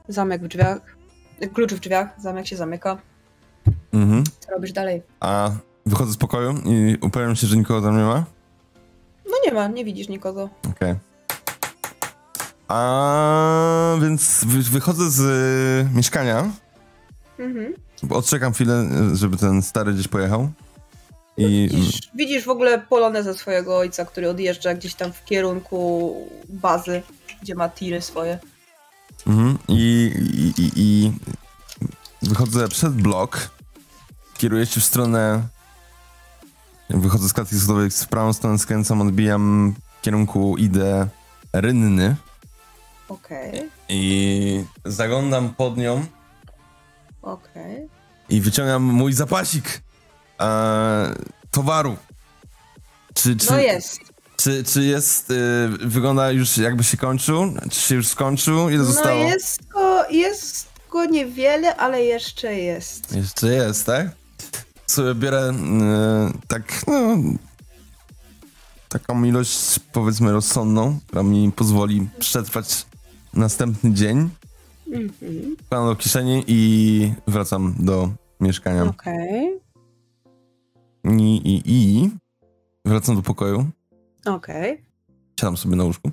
zamek 0.08 0.44
w 0.44 0.48
drzwiach, 0.48 0.82
klucz 1.47 1.73
w 1.73 1.80
drzwiach, 1.80 2.07
zamek 2.22 2.47
się 2.47 2.55
zamyka. 2.57 2.97
Mhm. 3.93 4.23
Co 4.39 4.51
robisz 4.51 4.72
dalej? 4.72 5.01
A 5.19 5.51
wychodzę 5.85 6.13
z 6.13 6.18
pokoju 6.18 6.53
i 6.65 6.97
upewniam 7.01 7.35
się, 7.35 7.47
że 7.47 7.57
nikogo 7.57 7.81
tam 7.88 7.97
nie 7.97 8.03
ma. 8.03 8.23
No 9.26 9.34
nie 9.45 9.51
ma, 9.51 9.68
nie 9.68 9.85
widzisz 9.85 10.09
nikogo. 10.09 10.49
Okej. 10.72 10.95
A 12.68 13.95
więc 14.01 14.45
wy, 14.45 14.61
wychodzę 14.61 15.09
z 15.11 15.19
y, 15.19 15.95
mieszkania, 15.95 16.51
Mhm. 17.39 17.73
odczekam 18.09 18.53
chwilę, 18.53 18.89
y, 19.13 19.15
żeby 19.15 19.38
ten 19.38 19.61
stary 19.61 19.93
gdzieś 19.93 20.07
pojechał. 20.07 20.49
I 21.38 21.69
Widzisz, 21.72 21.99
widzisz 22.15 22.45
w 22.45 22.49
ogóle 22.49 22.80
polonezę 22.80 23.34
swojego 23.34 23.77
ojca, 23.77 24.05
który 24.05 24.30
odjeżdża 24.30 24.73
gdzieś 24.73 24.95
tam 24.95 25.13
w 25.13 25.26
kierunku 25.26 26.15
bazy, 26.49 27.01
gdzie 27.41 27.55
ma 27.55 27.69
tiry 27.69 28.01
swoje. 28.01 28.39
Mhm. 29.27 29.57
I, 29.68 30.11
i, 30.57 30.61
i, 30.61 30.72
I 30.76 31.11
wychodzę 32.22 32.68
przed 32.68 32.93
blok, 32.93 33.49
kieruję 34.38 34.65
się 34.65 34.81
w 34.81 34.84
stronę. 34.84 35.48
Wychodzę 36.89 37.30
z 37.30 37.34
klatki 37.34 37.56
schodowej, 37.56 37.89
w 37.89 38.07
prawą 38.07 38.34
stronę 38.34 38.60
skręcam, 38.60 39.02
odbijam 39.02 39.76
w 39.99 40.02
kierunku 40.02 40.57
idę 40.57 41.07
rynny 41.53 42.15
Okej, 43.10 43.69
i 43.89 44.64
zaglądam 44.85 45.53
pod 45.53 45.77
nią 45.77 46.06
okej. 47.22 47.89
i 48.30 48.41
wyciągam 48.41 48.84
mój 48.84 49.14
zapasik 49.14 49.81
e, 50.41 51.15
towaru. 51.52 51.98
Czy, 53.14 53.35
czy, 53.35 53.52
No 53.52 53.60
jest. 53.60 54.11
Czy, 54.43 54.63
czy 54.63 54.84
jest, 54.84 55.31
y, 55.31 55.35
wygląda 55.81 56.31
już 56.31 56.57
jakby 56.57 56.84
się 56.84 56.97
kończył? 56.97 57.53
Czy 57.72 57.80
się 57.81 57.95
już 57.95 58.07
skończył? 58.07 58.69
Ile 58.69 58.77
No 58.77 58.85
zostało? 58.85 59.23
jest 59.23 59.68
go, 59.68 60.09
jest 60.09 60.68
go 60.91 61.05
niewiele, 61.05 61.76
ale 61.77 62.03
jeszcze 62.03 62.55
jest. 62.55 63.15
Jeszcze 63.15 63.47
jest, 63.47 63.85
tak? 63.85 64.07
Sobie 64.88 65.15
biorę 65.15 65.51
y, 65.51 66.47
tak, 66.47 66.88
no, 66.88 67.18
taką 68.89 69.23
ilość, 69.23 69.80
powiedzmy, 69.91 70.31
rozsądną, 70.31 70.99
która 71.07 71.23
mi 71.23 71.51
pozwoli 71.51 72.09
przetrwać 72.19 72.85
następny 73.34 73.93
dzień. 73.93 74.30
Mhm. 74.88 75.55
Wkładam 75.65 75.88
do 75.88 75.95
kieszeni 75.95 76.43
i 76.47 77.13
wracam 77.27 77.76
do 77.80 78.09
mieszkania. 78.39 78.84
Okej, 78.84 79.59
I, 81.03 81.35
i, 81.35 81.61
I 81.65 82.09
wracam 82.85 83.15
do 83.15 83.22
pokoju. 83.22 83.72
Okej. 84.26 84.85
Siadam 85.39 85.57
sobie 85.57 85.76
na 85.76 85.84
łóżku. 85.84 86.11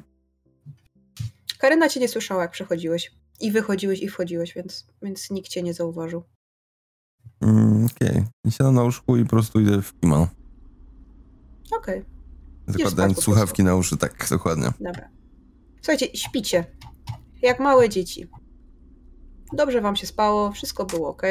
Karyna 1.58 1.88
cię 1.88 2.00
nie 2.00 2.08
słyszała, 2.08 2.42
jak 2.42 2.50
przechodziłeś. 2.50 3.10
I 3.40 3.52
wychodziłeś, 3.52 4.02
i 4.02 4.08
wchodziłeś, 4.08 4.54
więc, 4.54 4.86
więc 5.02 5.30
nikt 5.30 5.48
cię 5.48 5.62
nie 5.62 5.74
zauważył. 5.74 6.22
Mm, 7.40 7.86
Okej. 7.96 8.24
I 8.44 8.50
siadam 8.52 8.74
na 8.74 8.82
łóżku 8.82 9.16
i 9.16 9.22
po 9.24 9.30
prostu 9.30 9.60
idę 9.60 9.82
w 9.82 10.00
kimono. 10.00 10.28
Okej, 11.76 12.04
Zakładając 12.66 13.16
po 13.16 13.22
słuchawki 13.22 13.64
na 13.64 13.74
uszy, 13.76 13.96
tak, 13.96 14.26
dokładnie. 14.30 14.72
dobra. 14.80 15.08
Słuchajcie, 15.76 16.16
śpicie. 16.16 16.64
Jak 17.42 17.60
małe 17.60 17.88
dzieci. 17.88 18.28
Dobrze 19.52 19.80
wam 19.80 19.96
się 19.96 20.06
spało, 20.06 20.52
wszystko 20.52 20.84
było 20.84 21.08
ok. 21.08 21.22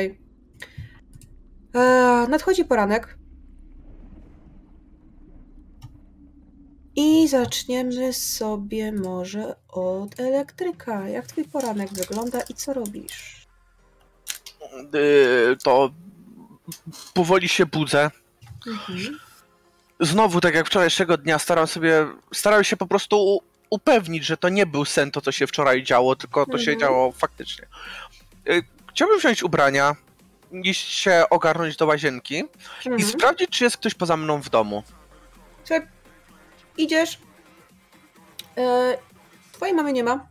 Eee, 1.73 2.29
nadchodzi 2.29 2.65
poranek. 2.65 3.16
I 6.99 7.27
zaczniemy 7.27 8.13
sobie 8.13 8.91
może 8.91 9.55
od 9.69 10.19
elektryka. 10.19 11.07
Jak 11.09 11.27
twój 11.27 11.45
poranek 11.45 11.89
wygląda 11.93 12.41
i 12.49 12.53
co 12.53 12.73
robisz? 12.73 13.47
Yy, 14.93 15.57
to 15.63 15.89
powoli 17.13 17.49
się 17.49 17.65
budzę. 17.65 18.11
Mhm. 18.67 19.19
Znowu, 19.99 20.41
tak 20.41 20.55
jak 20.55 20.67
wczorajszego 20.67 21.17
dnia, 21.17 21.39
staram 21.39 21.67
sobie, 21.67 22.07
starałem 22.33 22.63
się 22.63 22.77
po 22.77 22.87
prostu 22.87 23.39
upewnić, 23.69 24.25
że 24.25 24.37
to 24.37 24.49
nie 24.49 24.65
był 24.65 24.85
sen, 24.85 25.11
to 25.11 25.21
co 25.21 25.31
się 25.31 25.47
wczoraj 25.47 25.83
działo, 25.83 26.15
tylko 26.15 26.45
to 26.45 26.57
się 26.57 26.71
Mhm. 26.71 26.79
działo 26.79 27.11
faktycznie. 27.11 27.67
Yy, 28.45 28.63
Chciałbym 28.89 29.19
wziąć 29.19 29.43
ubrania, 29.43 29.95
iść 30.51 30.87
się 30.93 31.23
ogarnąć 31.29 31.75
do 31.77 31.85
łazienki 31.85 32.35
i 32.85 32.89
Mhm. 32.89 33.09
sprawdzić, 33.11 33.49
czy 33.49 33.63
jest 33.63 33.77
ktoś 33.77 33.93
poza 33.93 34.17
mną 34.17 34.41
w 34.41 34.49
domu. 34.49 34.83
Słuchaj, 35.63 35.87
idziesz. 36.77 37.19
E, 38.57 38.97
twojej 39.51 39.75
mamy 39.75 39.93
nie 39.93 40.03
ma. 40.03 40.27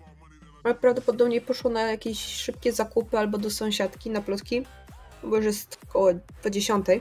Ale 0.64 0.74
prawdopodobnie 0.74 1.40
poszło 1.40 1.70
na 1.70 1.82
jakieś 1.82 2.24
szybkie 2.24 2.72
zakupy 2.72 3.18
albo 3.18 3.38
do 3.38 3.50
sąsiadki 3.50 4.10
na 4.10 4.20
plotki. 4.20 4.66
Bo 5.22 5.36
już 5.36 5.44
jest 5.44 5.78
około 5.88 6.10
10. 6.50 6.86
E, 6.88 7.00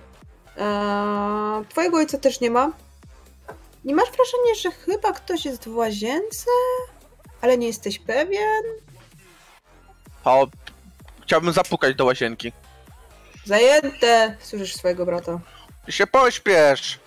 twojego 1.70 1.98
ojca 1.98 2.18
też 2.18 2.40
nie 2.40 2.52
ma. 2.52 2.72
Nie 3.86 3.96
masz 3.96 4.08
wrażenia, 4.10 4.56
że 4.62 4.72
chyba 4.72 5.14
ktoś 5.14 5.46
jest 5.46 5.66
w 5.70 5.76
łazience? 5.76 6.46
Ale 7.42 7.58
nie 7.58 7.68
jesteś 7.68 8.00
pewien? 8.00 8.64
O, 10.24 10.48
chciałbym 11.22 11.54
zapukać 11.54 11.96
do 11.96 12.06
łazienki. 12.06 12.52
Zajęte! 13.46 14.36
Słyszysz 14.40 14.76
swojego 14.76 15.06
brata. 15.06 15.40
Ty 15.86 15.92
się 15.92 16.08
pośpiesz! 16.08 17.00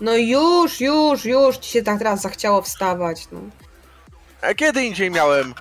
No 0.00 0.16
już, 0.16 0.80
już, 0.80 1.24
już 1.24 1.56
ci 1.58 1.70
się 1.70 1.82
tak 1.82 1.98
teraz 1.98 2.20
zachciało 2.20 2.62
wstawać. 2.62 3.28
No. 3.32 3.40
A 4.42 4.54
kiedy 4.54 4.84
indziej 4.84 5.10
miałem? 5.10 5.54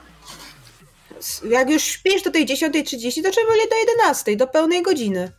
Jak 1.50 1.70
już 1.70 1.84
śpisz 1.84 2.22
do 2.24 2.32
tej 2.32 2.46
10.30, 2.46 3.24
to 3.24 3.32
trzeba 3.32 3.56
nie 3.56 3.68
do 3.68 3.76
11, 3.76 4.36
do 4.36 4.48
pełnej 4.48 4.82
godziny. 4.84 5.32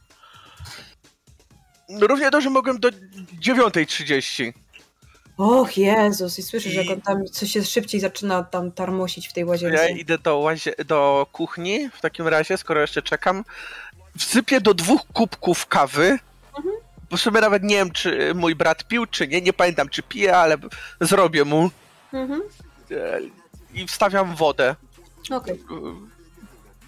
Równie 2.01 2.31
dobrze 2.31 2.51
mogłem 2.51 2.81
do 2.81 2.89
9.30. 2.89 4.52
Och 5.36 5.77
Jezus, 5.78 6.39
i 6.39 6.43
słyszysz, 6.43 6.74
jak 6.74 6.90
on 6.90 7.01
tam 7.01 7.24
coś 7.27 7.51
się 7.51 7.65
szybciej 7.65 8.01
zaczyna 8.01 8.43
tam 8.43 8.73
tarmosić 8.73 9.28
w 9.28 9.32
tej 9.32 9.40
Ja 9.40 9.47
łazience. 9.47 9.90
idę 9.90 10.19
do, 10.19 10.39
łazie- 10.39 10.85
do 10.85 11.27
kuchni 11.32 11.90
w 11.90 12.01
takim 12.01 12.28
razie, 12.28 12.56
skoro 12.56 12.81
jeszcze 12.81 13.02
czekam. 13.02 13.44
Wsypię 14.19 14.61
do 14.61 14.74
dwóch 14.74 15.01
kubków 15.12 15.66
kawy. 15.66 16.19
Bo 17.15 17.19
sobie 17.19 17.41
nawet 17.41 17.62
nie 17.62 17.77
wiem, 17.77 17.91
czy 17.91 18.35
mój 18.35 18.55
brat 18.55 18.85
pił, 18.85 19.07
czy 19.07 19.28
nie. 19.28 19.41
Nie 19.41 19.53
pamiętam, 19.53 19.89
czy 19.89 20.03
pije, 20.03 20.36
ale 20.36 20.57
zrobię 21.01 21.45
mu. 21.45 21.70
Mhm. 22.12 22.43
E, 22.91 23.20
I 23.74 23.86
wstawiam 23.86 24.35
wodę. 24.35 24.77
Okej. 25.31 25.65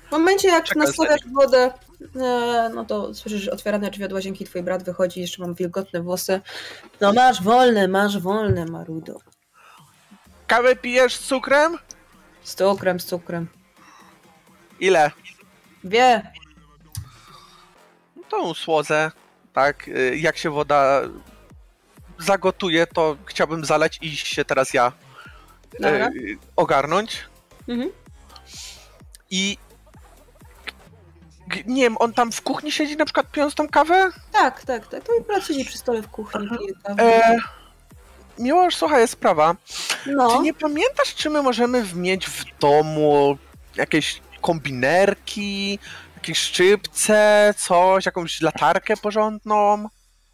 W 0.08 0.12
momencie, 0.12 0.48
jak 0.48 0.64
Czekaj, 0.64 0.82
nastawiasz 0.82 1.20
wodę, 1.34 1.72
e, 2.16 2.70
no 2.74 2.84
to 2.84 3.14
słyszysz 3.14 3.48
otwierane 3.48 3.90
drzwi 3.90 4.04
od 4.04 4.12
łazienki, 4.12 4.44
twój 4.44 4.62
brat 4.62 4.82
wychodzi, 4.82 5.20
jeszcze 5.20 5.42
mam 5.42 5.54
wilgotne 5.54 6.02
włosy. 6.02 6.40
No 7.00 7.12
masz 7.12 7.42
wolne, 7.42 7.88
masz 7.88 8.18
wolne, 8.18 8.64
Marudo. 8.64 9.18
Kawę 10.46 10.76
pijesz 10.76 11.16
z 11.16 11.26
cukrem? 11.26 11.78
Z 12.42 12.54
cukrem, 12.54 13.00
z 13.00 13.06
cukrem. 13.06 13.48
Ile? 14.80 15.10
Wie, 15.84 16.32
Tą 18.28 18.54
słodzę. 18.54 19.10
Tak, 19.56 19.88
y, 19.88 20.16
jak 20.16 20.36
się 20.38 20.50
woda 20.50 21.02
zagotuje, 22.18 22.86
to 22.86 23.16
chciałbym 23.26 23.64
zalać 23.64 23.98
i 24.02 24.16
się 24.16 24.44
teraz 24.44 24.74
ja 24.74 24.92
e, 25.84 26.10
ogarnąć. 26.56 27.24
Mhm. 27.68 27.90
I 29.30 29.58
nie 31.66 31.82
wiem, 31.82 31.96
on 31.98 32.12
tam 32.12 32.32
w 32.32 32.42
kuchni 32.42 32.72
siedzi 32.72 32.96
na 32.96 33.04
przykład 33.04 33.30
pijąc 33.30 33.54
tą 33.54 33.68
kawę? 33.68 34.10
tak, 34.32 34.64
tak, 34.64 34.86
tak. 34.86 35.02
To 35.04 35.12
i 35.38 35.42
siedzi 35.42 35.64
przy 35.64 35.78
stole 35.78 36.02
w 36.02 36.08
kuchni. 36.08 36.48
kawę. 36.82 37.02
E, 37.02 37.36
Miłosz, 38.38 38.76
słuchaj, 38.76 39.00
jest 39.00 39.12
sprawa. 39.12 39.56
no, 40.06 40.36
Ty 40.36 40.42
nie 40.42 40.54
pamiętasz, 40.54 41.14
czy 41.14 41.30
my 41.30 41.42
możemy 41.42 41.84
mieć 41.94 42.26
w 42.26 42.58
domu 42.60 43.38
jakieś 43.76 44.20
kombinerki, 44.40 45.78
jakieś 46.26 46.38
szczypce, 46.38 47.54
coś, 47.56 48.06
jakąś 48.06 48.40
latarkę 48.40 48.96
porządną? 48.96 49.88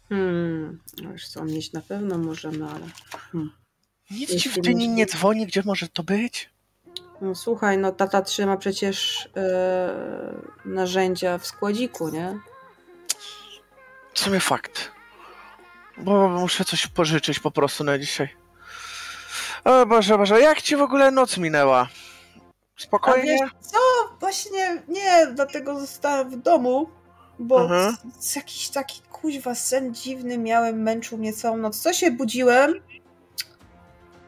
hmm, 0.09 0.79
no 1.03 1.11
już 1.11 1.27
co, 1.27 1.45
mieć 1.45 1.73
na 1.73 1.81
pewno 1.81 2.17
możemy, 2.17 2.65
ale... 2.65 2.85
Nic 4.11 4.29
Jeśli 4.29 4.39
ci 4.39 4.49
w 4.49 4.57
myśli- 4.57 4.87
nie 4.89 5.05
dzwoni, 5.05 5.47
gdzie 5.47 5.61
może 5.65 5.87
to 5.87 6.03
być? 6.03 6.49
No 7.21 7.35
słuchaj, 7.35 7.77
no 7.77 7.91
tata 7.91 8.21
trzyma 8.21 8.57
przecież 8.57 9.29
e, 9.37 9.93
narzędzia 10.65 11.37
w 11.37 11.47
składziku, 11.47 12.09
nie? 12.09 12.39
W 14.13 14.19
sumie 14.19 14.39
fakt. 14.39 14.91
Bo 15.97 16.29
muszę 16.29 16.65
coś 16.65 16.87
pożyczyć 16.87 17.39
po 17.39 17.51
prostu 17.51 17.83
na 17.83 17.99
dzisiaj. 17.99 18.29
O 19.63 19.85
Boże, 19.85 20.17
Boże, 20.17 20.41
jak 20.41 20.61
ci 20.61 20.75
w 20.75 20.81
ogóle 20.81 21.11
noc 21.11 21.37
minęła? 21.37 21.87
A 22.79 22.81
Spokojnie? 22.83 23.31
wiesz 23.41 23.51
co? 23.61 23.77
Właśnie 24.19 24.83
nie, 24.87 25.27
dlatego 25.35 25.79
zostałem 25.79 26.29
w 26.29 26.35
domu, 26.35 26.89
bo 27.39 27.61
Mhm. 27.61 27.95
z, 28.19 28.25
z 28.31 28.35
jakiś 28.35 28.69
taki 28.69 29.01
kuźwa 29.11 29.55
sen 29.55 29.93
dziwny 29.93 30.37
miałem, 30.37 30.81
męczył 30.81 31.17
mnie 31.17 31.33
całą 31.33 31.57
noc. 31.57 31.79
Co 31.79 31.93
się 31.93 32.11
budziłem? 32.11 32.73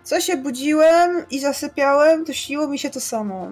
Co 0.03 0.22
się 0.22 0.38
budziłem 0.38 1.26
i 1.30 1.39
zasypiałem, 1.39 2.26
to 2.26 2.34
śniło 2.34 2.67
mi 2.67 2.80
się 2.80 2.89
to 2.89 2.99
samo. 2.99 3.51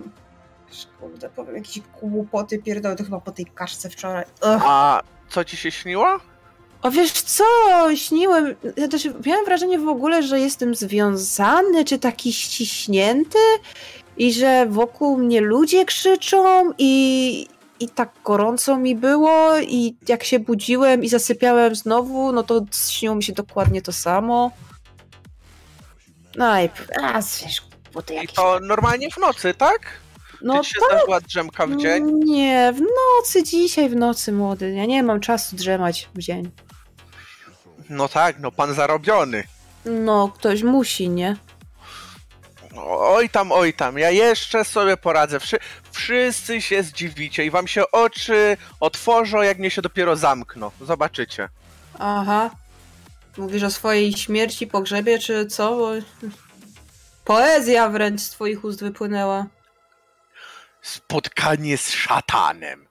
Kurde, 0.99 1.29
powiem 1.29 1.55
jakieś 1.55 1.79
głupoty 2.01 2.59
pierdolę, 2.59 2.95
to 2.95 3.03
chyba 3.03 3.19
po 3.19 3.31
tej 3.31 3.45
kaszce 3.45 3.89
wczoraj. 3.89 4.25
Ugh. 4.41 4.63
A 4.65 5.01
co 5.29 5.43
ci 5.45 5.57
się 5.57 5.71
śniło? 5.71 6.17
O 6.81 6.91
wiesz 6.91 7.11
co, 7.11 7.43
śniłem, 7.95 8.55
ja 8.77 8.87
też 8.87 9.07
miałem 9.25 9.45
wrażenie 9.45 9.79
w 9.79 9.87
ogóle, 9.87 10.23
że 10.23 10.39
jestem 10.39 10.75
związany, 10.75 11.85
czy 11.85 11.99
taki 11.99 12.33
ściśnięty 12.33 13.37
i 14.18 14.34
że 14.34 14.65
wokół 14.65 15.18
mnie 15.18 15.41
ludzie 15.41 15.85
krzyczą 15.85 16.72
i, 16.77 17.48
i 17.80 17.90
tak 17.90 18.10
gorąco 18.23 18.77
mi 18.77 18.95
było 18.95 19.57
i 19.60 19.95
jak 20.07 20.23
się 20.23 20.40
budziłem 20.40 21.03
i 21.03 21.10
zasypiałem 21.10 21.76
znowu, 21.76 22.31
no 22.31 22.44
to 22.44 22.61
śniło 22.90 23.15
mi 23.15 23.23
się 23.23 23.34
dokładnie 23.34 23.81
to 23.81 23.91
samo. 23.91 24.52
No 26.35 26.61
i 26.61 26.69
a, 27.03 27.14
wiesz, 27.22 27.61
bo 27.94 28.02
to 28.02 28.14
I 28.14 28.15
jakieś... 28.15 28.35
to 28.35 28.60
normalnie 28.60 29.11
w 29.11 29.18
nocy, 29.18 29.53
tak? 29.53 30.03
No 30.41 30.64
Czy 30.64 30.69
się 30.69 30.76
zdarzyła 30.88 31.22
drzemka 31.22 31.68
w 31.68 31.77
dzień? 31.77 32.11
Nie, 32.14 32.73
w 32.76 32.80
nocy, 32.80 33.44
dzisiaj 33.44 33.90
w 33.90 33.95
nocy, 33.95 34.31
młody. 34.31 34.73
Ja 34.73 34.85
nie 34.85 35.03
mam 35.03 35.19
czasu 35.19 35.56
drzemać 35.56 36.10
w 36.15 36.19
dzień. 36.19 36.52
No 37.90 38.07
tak, 38.07 38.40
no 38.40 38.52
pan 38.52 38.73
zarobiony. 38.73 39.44
No, 39.85 40.31
ktoś 40.35 40.64
musi, 40.64 41.10
nie? 41.10 41.35
Oj 42.85 43.29
tam, 43.29 43.51
oj 43.51 43.73
tam, 43.73 43.97
ja 43.97 44.09
jeszcze 44.09 44.65
sobie 44.65 44.97
poradzę. 44.97 45.39
Wszy 45.39 45.57
wszyscy 45.91 46.61
się 46.61 46.83
zdziwicie 46.83 47.45
i 47.45 47.51
wam 47.51 47.67
się 47.67 47.91
oczy 47.91 48.57
otworzą, 48.79 49.41
jak 49.41 49.59
mnie 49.59 49.71
się 49.71 49.81
dopiero 49.81 50.15
zamkną. 50.15 50.71
Zobaczycie. 50.81 51.49
Aha. 51.99 52.49
Mówisz 53.37 53.63
o 53.63 53.71
swojej 53.71 54.13
śmierci, 54.13 54.67
pogrzebie, 54.67 55.19
czy 55.19 55.45
co? 55.45 55.77
Bo... 55.77 55.91
Poezja 57.25 57.89
wręcz 57.89 58.21
z 58.21 58.29
twoich 58.29 58.63
ust 58.63 58.79
wypłynęła. 58.79 59.45
Spotkanie 60.81 61.77
z 61.77 61.89
szatanem. 61.89 62.87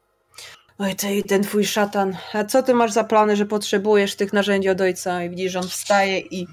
Oj, 0.78 0.96
ty, 0.96 1.22
ten 1.22 1.42
twój 1.42 1.66
szatan. 1.66 2.16
A 2.32 2.44
co 2.44 2.62
ty 2.62 2.74
masz 2.74 2.92
za 2.92 3.04
plany, 3.04 3.36
że 3.36 3.46
potrzebujesz 3.46 4.16
tych 4.16 4.32
narzędzi 4.32 4.68
od 4.68 4.80
ojca? 4.80 5.22
I 5.24 5.30
widzisz, 5.30 5.52
że 5.52 5.58
on 5.58 5.68
wstaje 5.68 6.18
i 6.18 6.46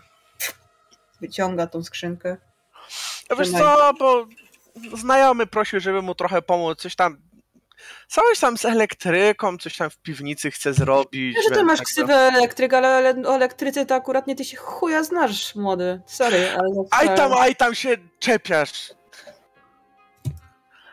wyciąga 1.21 1.67
tą 1.67 1.83
skrzynkę. 1.83 2.37
A 3.29 3.35
Wiesz 3.35 3.51
co, 3.51 3.93
bo 3.99 4.27
znajomy 4.97 5.47
prosił, 5.47 5.79
żeby 5.79 6.01
mu 6.01 6.15
trochę 6.15 6.41
pomóc, 6.41 6.79
coś 6.79 6.95
tam... 6.95 7.17
Coś 8.07 8.39
tam 8.39 8.57
z 8.57 8.65
elektryką, 8.65 9.57
coś 9.57 9.77
tam 9.77 9.89
w 9.89 9.97
piwnicy 9.97 10.51
chce 10.51 10.73
zrobić. 10.73 11.35
Wiem, 11.35 11.43
że 11.49 11.55
ty 11.55 11.63
masz 11.63 11.79
tak 11.79 11.87
ksywę 11.87 12.13
elektryka, 12.13 12.77
ale 12.77 13.15
o 13.25 13.35
elektryce 13.35 13.85
to 13.85 13.95
akurat 13.95 14.27
nie 14.27 14.35
ty 14.35 14.45
się 14.45 14.57
chuja 14.57 15.03
znasz, 15.03 15.55
młody. 15.55 16.01
Sorry, 16.05 16.49
ale... 16.49 16.69
Aj 16.91 17.17
tam, 17.17 17.33
aj 17.33 17.55
tam 17.55 17.75
się 17.75 17.97
czepiasz. 18.19 18.93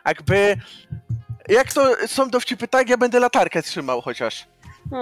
Jakby... 0.05 0.57
Jak 1.47 1.73
to 1.73 2.07
są 2.07 2.29
dowcipy, 2.29 2.67
tak 2.67 2.89
ja 2.89 2.97
będę 2.97 3.19
latarkę 3.19 3.61
trzymał 3.63 4.01
chociaż. 4.01 4.47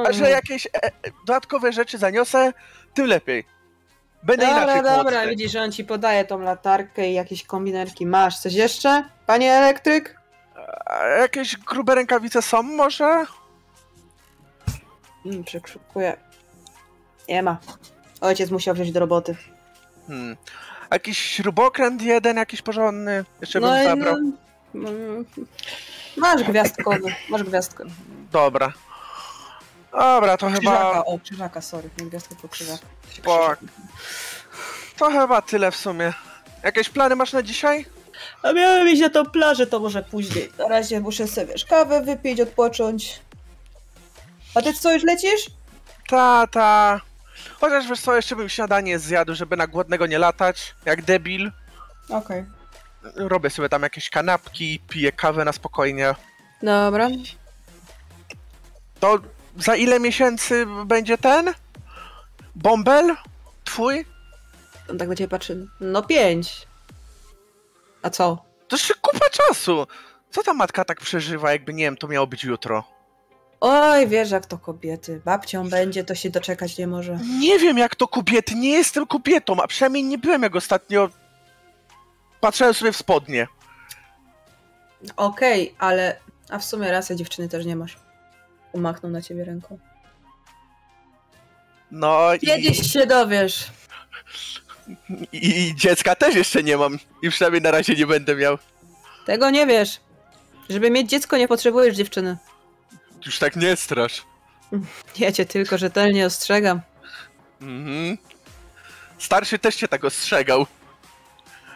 A 0.07 0.11
że 0.11 0.29
jakieś 0.29 0.65
e, 0.65 0.69
e, 0.83 0.91
dodatkowe 1.27 1.73
rzeczy 1.73 1.97
zaniosę, 1.97 2.53
tym 2.93 3.05
lepiej. 3.05 3.54
Będę 4.25 4.45
Dobra, 4.45 4.63
inaczej 4.63 4.83
dobra, 4.83 5.11
młodszy. 5.11 5.29
widzisz, 5.29 5.51
że 5.51 5.61
on 5.61 5.71
ci 5.71 5.83
podaje 5.83 6.25
tą 6.25 6.39
latarkę 6.39 7.09
i 7.09 7.13
jakieś 7.13 7.43
kombinerki. 7.43 8.05
Masz 8.05 8.39
coś 8.39 8.53
jeszcze, 8.53 9.03
panie 9.25 9.53
elektryk? 9.53 10.21
A 10.85 11.05
jakieś 11.05 11.57
grube 11.57 11.95
rękawice 11.95 12.41
są 12.41 12.63
może? 12.63 13.25
Mm, 15.25 15.43
przekrzykuję. 15.43 16.17
Nie 17.29 17.43
ma. 17.43 17.57
Ojciec 18.21 18.51
musiał 18.51 18.75
wziąć 18.75 18.91
do 18.91 18.99
roboty. 18.99 19.35
Hmm. 20.07 20.37
Jakiś 20.91 21.17
śrubokręt 21.17 22.01
jeden, 22.01 22.37
jakiś 22.37 22.61
porządny. 22.61 23.25
Jeszcze 23.41 23.61
bym 23.61 23.81
i 23.81 23.83
zabrał. 23.83 24.15
no, 24.73 24.89
masz 26.17 26.43
gwiazdkowy, 26.43 27.15
masz 27.29 27.43
gwiazdkę. 27.43 27.83
Dobra. 28.31 28.73
Dobra, 29.97 30.37
to 30.37 30.47
Krzyżaka, 30.47 30.77
chyba... 30.77 31.05
o, 31.05 31.19
krzyżaka, 31.19 31.61
sorry, 31.61 31.89
nie 31.99 32.49
krzyżaka. 32.49 32.85
Tak. 33.23 33.59
To 34.97 35.11
chyba 35.11 35.41
tyle 35.41 35.71
w 35.71 35.75
sumie. 35.75 36.13
Jakieś 36.63 36.89
plany 36.89 37.15
masz 37.15 37.33
na 37.33 37.43
dzisiaj? 37.43 37.85
A 38.43 38.53
miałem 38.53 38.87
iść 38.87 39.01
na 39.01 39.09
tą 39.09 39.25
plażę, 39.25 39.67
to 39.67 39.79
może 39.79 40.03
później. 40.03 40.51
Na 40.57 40.67
razie 40.67 40.99
muszę 40.99 41.27
sobie, 41.27 41.47
wiesz, 41.47 41.65
kawę 41.65 42.01
wypić, 42.01 42.41
odpocząć. 42.41 43.21
A 44.55 44.61
ty 44.61 44.73
co, 44.73 44.93
już 44.93 45.03
lecisz? 45.03 45.45
Ta, 46.09 46.47
ta. 46.47 47.01
Chociaż 47.59 47.87
wiesz 47.87 48.01
co, 48.01 48.15
jeszcze 48.15 48.35
bym 48.35 48.49
śniadanie 48.49 48.99
zjadł, 48.99 49.35
żeby 49.35 49.57
na 49.57 49.67
głodnego 49.67 50.05
nie 50.05 50.19
latać, 50.19 50.75
jak 50.85 51.01
debil. 51.01 51.51
Okej. 52.09 52.45
Robię 53.15 53.49
sobie 53.49 53.69
tam 53.69 53.83
jakieś 53.83 54.09
kanapki, 54.09 54.79
piję 54.89 55.11
kawę 55.11 55.45
na 55.45 55.53
spokojnie. 55.53 56.15
Dobra. 56.61 57.09
To 58.99 59.19
za 59.57 59.75
ile 59.75 59.99
miesięcy 59.99 60.65
będzie 60.85 61.17
ten? 61.17 61.53
Bąbel? 62.55 63.15
Twój? 63.63 64.05
On 64.89 64.97
tak 64.97 65.09
na 65.09 65.15
ciebie 65.15 65.27
patrzy. 65.27 65.67
No 65.79 66.03
pięć. 66.03 66.67
A 68.01 68.09
co? 68.09 68.45
To 68.67 68.75
jeszcze 68.75 68.93
kupa 69.01 69.29
czasu. 69.29 69.87
Co 70.29 70.43
ta 70.43 70.53
matka 70.53 70.85
tak 70.85 71.01
przeżywa, 71.01 71.51
jakby 71.51 71.73
nie 71.73 71.83
wiem, 71.83 71.97
to 71.97 72.07
miało 72.07 72.27
być 72.27 72.43
jutro? 72.43 72.83
Oj, 73.61 74.07
wiesz 74.07 74.31
jak 74.31 74.45
to 74.45 74.57
kobiety. 74.57 75.21
Babcią 75.25 75.69
będzie, 75.69 76.03
to 76.03 76.15
się 76.15 76.29
doczekać 76.29 76.77
nie 76.77 76.87
może. 76.87 77.19
Nie 77.39 77.59
wiem 77.59 77.77
jak 77.77 77.95
to 77.95 78.07
kobiety, 78.07 78.55
nie 78.55 78.69
jestem 78.69 79.07
kobietą, 79.07 79.61
a 79.61 79.67
przynajmniej 79.67 80.03
nie 80.03 80.17
byłem 80.17 80.43
jak 80.43 80.55
ostatnio. 80.55 81.09
Patrzyłem 82.41 82.73
sobie 82.73 82.91
w 82.91 82.97
spodnie. 82.97 83.47
Okej, 85.17 85.75
ale... 85.79 86.19
A 86.49 86.59
w 86.59 86.65
sumie 86.65 86.91
racja 86.91 87.15
dziewczyny 87.15 87.49
też 87.49 87.65
nie 87.65 87.75
masz. 87.75 87.97
Umachnął 88.75 89.11
na 89.11 89.21
ciebie 89.21 89.45
ręką. 89.45 89.79
No 91.91 92.33
i, 92.33 92.39
Kiedyś 92.39 92.91
się 92.93 93.05
dowiesz. 93.07 93.71
i, 95.31 95.67
i 95.67 95.75
dziecka 95.75 96.15
też 96.15 96.35
jeszcze 96.35 96.63
nie 96.63 96.77
mam. 96.77 96.99
I 97.21 97.29
przynajmniej 97.29 97.61
na 97.61 97.71
razie 97.71 97.95
nie 97.95 98.07
będę 98.07 98.35
miał. 98.35 98.57
Tego 99.25 99.49
nie 99.49 99.65
wiesz. 99.67 99.99
Żeby 100.69 100.91
mieć 100.91 101.09
dziecko 101.09 101.37
nie 101.37 101.47
potrzebujesz 101.47 101.95
dziewczyny. 101.95 102.37
Już 103.25 103.39
tak 103.39 103.55
nie 103.55 103.75
strasz. 103.75 104.23
Ja 105.19 105.31
cię 105.31 105.45
tylko 105.45 105.77
rzetelnie 105.77 106.25
ostrzegam. 106.25 106.81
Mhm. 107.61 108.17
Starszy 109.19 109.59
też 109.59 109.75
cię 109.75 109.87
tak 109.87 110.05
ostrzegał. 110.05 110.65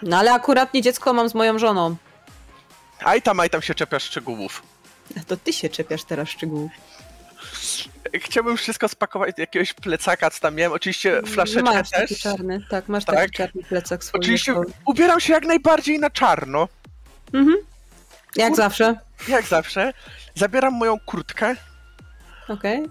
No 0.04 0.18
ale 0.18 0.34
akurat 0.34 0.74
nie 0.74 0.82
dziecko 0.82 1.14
mam 1.14 1.30
z 1.30 1.36
moją 1.36 1.60
żoną. 1.60 1.96
Aj 3.04 3.22
tam, 3.22 3.40
aj 3.40 3.50
tam 3.50 3.62
się 3.62 3.76
czepiasz 3.76 4.04
szczegółów. 4.04 4.64
To 5.28 5.38
ty 5.38 5.54
się 5.54 5.70
czepiasz 5.70 6.04
teraz 6.04 6.30
szczegółów. 6.30 6.72
Chciałbym 8.16 8.58
wszystko 8.58 8.88
spakować 8.88 9.36
do 9.36 9.42
jakiegoś 9.42 9.74
plecaka, 9.74 10.30
co 10.30 10.40
tam 10.40 10.56
miałem. 10.56 10.72
Oczywiście 10.74 11.22
flaszeczkę 11.26 11.64
Masz 11.64 11.90
też. 11.90 12.02
taki 12.02 12.16
czarny, 12.16 12.66
tak, 12.70 12.88
masz 12.88 13.06
Tak. 13.06 13.16
taki 13.16 13.32
czarny 13.32 13.64
plecak 13.64 14.04
swój. 14.04 14.20
Oczywiście 14.20 14.56
ubieram 14.86 15.20
się 15.20 15.34
jak 15.34 15.46
najbardziej 15.46 16.00
na 16.00 16.10
czarno. 16.10 16.68
Mhm. 17.34 17.58
Jak 18.36 18.48
Kur- 18.48 18.58
zawsze. 18.58 18.96
Jak 19.28 19.46
zawsze. 19.46 19.94
Zabieram 20.36 20.74
moją 20.74 21.00
kurtkę. 21.00 21.56
Okej. 22.48 22.84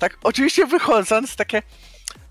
Tak, 0.00 0.18
oczywiście 0.22 0.66
wychodząc, 0.66 1.36
takie. 1.36 1.62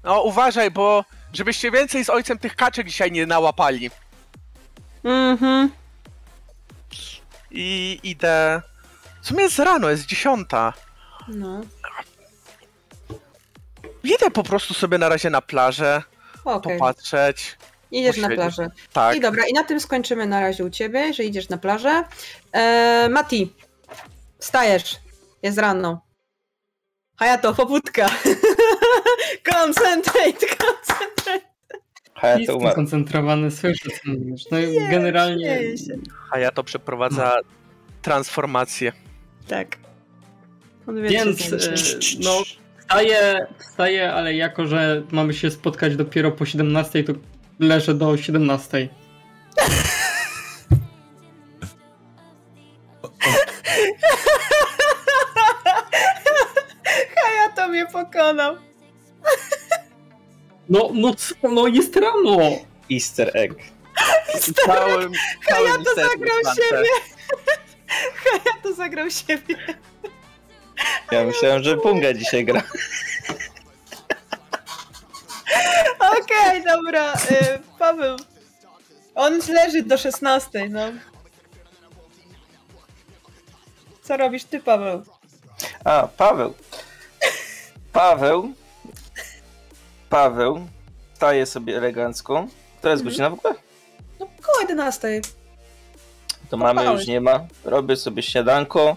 No 0.03 0.21
uważaj, 0.21 0.71
bo 0.71 1.05
żebyście 1.33 1.71
więcej 1.71 2.05
z 2.05 2.09
ojcem 2.09 2.37
tych 2.39 2.55
kaczek 2.55 2.87
dzisiaj 2.87 3.11
nie 3.11 3.25
nałapali. 3.25 3.89
Mhm. 5.03 5.69
I 7.51 7.99
idę. 8.03 8.61
W 9.21 9.27
sumie 9.27 9.43
jest 9.43 9.59
rano, 9.59 9.89
jest 9.89 10.05
dziesiąta. 10.05 10.73
No. 11.27 11.61
Idę 14.03 14.31
po 14.33 14.43
prostu 14.43 14.73
sobie 14.73 14.97
na 14.97 15.09
razie 15.09 15.29
na 15.29 15.41
plażę, 15.41 16.03
Okej. 16.45 16.77
popatrzeć. 16.79 17.57
Idziesz 17.91 18.17
na 18.17 18.29
plażę. 18.29 18.69
Tak. 18.93 19.17
I 19.17 19.19
dobra, 19.19 19.43
i 19.47 19.53
na 19.53 19.63
tym 19.63 19.79
skończymy 19.79 20.25
na 20.25 20.39
razie 20.41 20.65
u 20.65 20.69
ciebie, 20.69 21.13
że 21.13 21.23
idziesz 21.23 21.49
na 21.49 21.57
plażę. 21.57 22.03
Eee, 22.53 23.09
Mati, 23.09 23.53
wstajesz. 24.39 24.95
Jest 25.43 25.57
rano. 25.57 26.01
Hayato, 27.19 27.53
pobudka. 27.53 28.09
concentrate, 29.53 30.47
concentrate. 30.57 31.47
Hayato 32.13 32.57
umarł. 32.57 32.71
skoncentrowany, 32.71 33.51
słyszę 33.51 33.89
co 33.89 34.11
mówisz. 34.11 34.43
No 34.51 34.59
i 34.59 34.75
generalnie 34.89 35.45
śmieję 35.57 35.77
się. 35.77 35.93
A 36.31 36.39
ja 36.39 36.51
to 36.51 36.63
przeprowadza 36.63 37.35
transformację. 38.01 38.91
Tak. 39.47 39.77
Więc 40.87 41.49
co 41.49 41.55
e, 41.55 41.59
znaczy. 41.59 42.17
no 42.19 42.43
wstaję, 42.79 43.47
wstaję, 43.59 44.13
ale 44.13 44.35
jako, 44.35 44.67
że 44.67 45.03
mamy 45.11 45.33
się 45.33 45.51
spotkać 45.51 45.95
dopiero 45.95 46.31
po 46.31 46.45
17, 46.45 47.03
to 47.03 47.13
leżę 47.59 47.93
do 47.93 48.17
17. 48.17 48.89
Hayato 57.15 57.67
mnie 57.71 57.85
pokonał. 57.85 58.55
No, 60.69 60.89
no 60.93 61.13
co, 61.13 61.35
no 61.43 61.67
jest 61.67 61.95
rano! 61.95 62.39
Easter 62.91 63.31
egg. 63.33 63.53
Całym, 64.65 65.11
całym 65.49 65.71
Hayato 65.71 65.95
zagrał 65.95 66.39
plantę. 66.41 66.83
siebie. 68.31 68.39
Hayato 68.43 68.73
zagrał 68.73 69.09
siebie. 69.09 69.55
Ja 71.11 71.23
myślałem, 71.23 71.63
że 71.63 71.77
Punga 71.77 72.13
dzisiaj 72.13 72.45
gra. 72.45 72.63
Okej, 76.23 76.63
dobra. 76.63 77.13
Y, 77.13 77.59
Paweł. 77.79 78.17
On 79.15 79.39
leży 79.49 79.83
do 79.83 79.97
16, 79.97 80.69
no. 80.69 80.81
Co 84.01 84.17
robisz 84.17 84.43
ty, 84.43 84.59
Paweł? 84.59 85.03
A, 85.83 86.07
Paweł. 86.17 86.53
Paweł. 87.93 88.53
Paweł. 90.09 90.67
Staje 91.13 91.45
sobie 91.45 91.77
elegancko. 91.77 92.47
To 92.81 92.89
jest 92.89 93.01
Mhm. 93.01 93.03
godzina 93.05 93.29
w 93.29 93.33
ogóle? 93.33 93.53
No, 94.19 94.27
koło 94.41 94.59
11. 94.61 95.21
To 96.49 96.57
mamy 96.57 96.85
już 96.85 97.07
nie 97.07 97.21
ma. 97.21 97.39
Robię 97.65 97.95
sobie 97.95 98.23
śniadanko. 98.23 98.95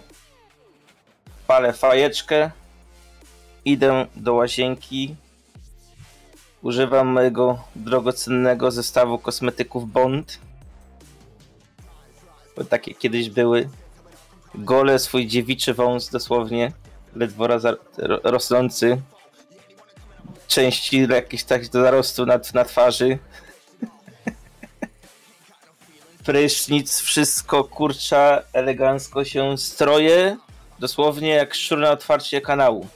Palę 1.47 1.73
fajeczkę. 1.73 2.51
Idę 3.65 4.05
do 4.15 4.33
łazienki. 4.33 5.15
Używam 6.61 7.07
mojego 7.07 7.63
drogocennego 7.75 8.71
zestawu 8.71 9.19
kosmetyków 9.19 9.91
Bond. 9.91 10.39
Bo 12.57 12.63
takie 12.63 12.93
kiedyś 12.93 13.29
były. 13.29 13.69
Gole 14.55 14.99
swój 14.99 15.27
dziewiczy 15.27 15.73
wąs 15.73 16.09
dosłownie. 16.09 16.71
Ledwo 17.15 17.47
ro- 17.47 18.19
rosnący. 18.23 19.01
Części 20.47 21.07
jakieś 21.09 21.43
tak 21.43 21.69
do 21.69 21.81
zarostu 21.81 22.25
na, 22.25 22.39
na 22.53 22.65
twarzy. 22.65 23.19
Prysznic, 26.23 26.99
wszystko 26.99 27.63
kurcza, 27.63 28.41
elegancko 28.53 29.25
się 29.25 29.57
stroje. 29.57 30.37
Dosłownie 30.79 31.29
jak 31.29 31.53
szczur 31.53 31.79
na 31.79 31.91
otwarcie 31.91 32.41
kanału. 32.41 32.87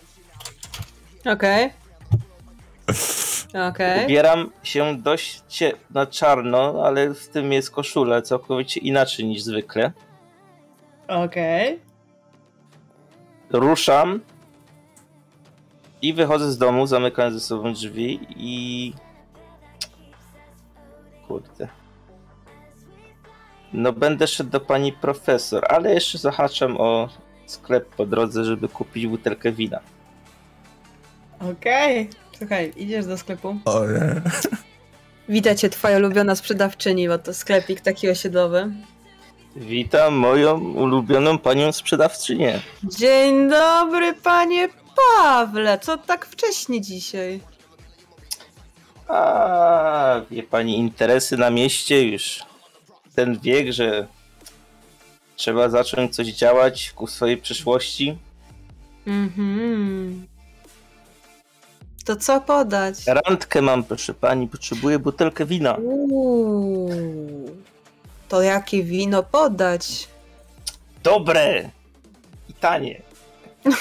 Okej. 1.26 1.74
Okej. 3.70 4.06
Ubieram 4.06 4.52
się 4.64 4.98
dość 4.98 5.44
na 5.90 6.06
czarno, 6.06 6.86
ale 6.86 7.14
w 7.14 7.28
tym 7.28 7.54
jest 7.54 7.72
koszula 7.72 8.22
całkowicie 8.22 8.80
inaczej 8.80 9.26
niż 9.26 9.44
zwykle. 9.44 9.92
Okej. 11.08 11.80
Ruszam 13.50 14.22
i 16.02 16.14
wychodzę 16.14 16.52
z 16.52 16.58
domu, 16.58 16.88
zamykam 16.88 17.34
ze 17.34 17.40
sobą 17.40 17.74
drzwi 17.74 18.20
i... 18.30 18.94
Kurde. 21.28 21.68
No 23.76 23.94
będę 23.94 24.28
szedł 24.28 24.50
do 24.50 24.60
pani 24.60 24.94
profesor, 24.94 25.66
ale 25.70 25.94
jeszcze 25.94 26.18
zahaczam 26.18 26.78
o 26.78 27.10
sklep 27.46 27.86
po 27.86 28.06
drodze, 28.06 28.46
żeby 28.46 28.68
kupić 28.68 29.08
butelkę 29.08 29.52
wina. 29.52 29.80
Okej. 31.52 32.10
Słuchaj, 32.38 32.74
idziesz 32.76 33.06
do 33.06 33.18
sklepu. 33.18 33.58
O 33.66 33.82
nie. 35.30 35.56
Cię 35.56 35.70
twoja 35.70 35.98
ulubiona 35.98 36.36
sprzedawczyni, 36.36 37.08
bo 37.08 37.18
to 37.18 37.34
sklepik 37.34 37.82
taki 37.82 38.10
osiedlowy. 38.10 38.72
Witam 39.56 40.14
moją 40.14 40.60
ulubioną 40.60 41.38
panią 41.38 41.72
sprzedawczynię. 41.72 42.60
Dzień 42.84 43.50
dobry, 43.50 44.14
panie 44.14 44.70
Pawle. 44.96 45.80
Co 45.80 45.98
tak 45.98 46.26
wcześnie 46.26 46.82
dzisiaj? 46.82 47.40
A 49.08 50.22
wie 50.32 50.44
pani, 50.44 50.78
interesy 50.78 51.38
na 51.38 51.50
mieście 51.50 52.10
już 52.10 52.40
ten 53.16 53.40
wiek, 53.40 53.74
że 53.74 54.08
trzeba 55.36 55.70
zacząć 55.70 56.16
coś 56.16 56.28
działać 56.28 56.92
ku 56.92 57.08
swojej 57.08 57.38
przyszłości. 57.38 58.18
Mhm. 59.08 60.28
To 62.06 62.16
co 62.16 62.42
podać? 62.42 62.96
Randkę 63.08 63.62
mam, 63.62 63.84
proszę 63.84 64.14
pani, 64.14 64.48
potrzebuję 64.48 65.00
butelkę 65.00 65.46
wina. 65.46 65.74
Uuu. 65.74 66.90
To 68.30 68.42
jakie 68.42 68.84
wino 68.84 69.24
podać? 69.24 70.08
Dobre 71.04 71.70
i 72.50 72.54
tanie. 72.54 73.02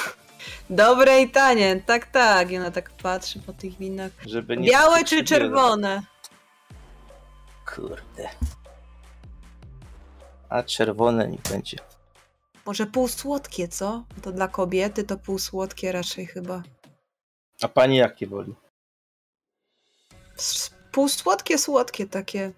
Dobre 0.70 1.22
i 1.22 1.30
tanie, 1.30 1.82
tak, 1.86 2.06
tak. 2.06 2.50
I 2.50 2.56
ona 2.56 2.70
tak 2.70 2.90
patrzy 2.90 3.38
po 3.38 3.52
tych 3.52 3.78
winach. 3.78 4.10
Żeby 4.26 4.56
nie 4.56 4.70
Białe 4.70 5.04
czy 5.04 5.24
czerwone? 5.24 6.02
Kurde. 7.74 8.28
A 10.54 10.62
czerwone 10.62 11.28
nie 11.28 11.38
będzie. 11.50 11.76
Może 12.66 12.86
półsłodkie, 12.86 13.68
co? 13.68 14.04
To 14.22 14.32
dla 14.32 14.48
kobiety 14.48 15.04
to 15.04 15.16
półsłodkie 15.16 15.92
raczej 15.92 16.26
chyba. 16.26 16.62
A 17.62 17.68
pani 17.68 17.96
jakie 17.96 18.26
woli? 18.26 18.54
Półsłodkie, 20.92 21.58
słodkie 21.58 22.06
takie. 22.06 22.52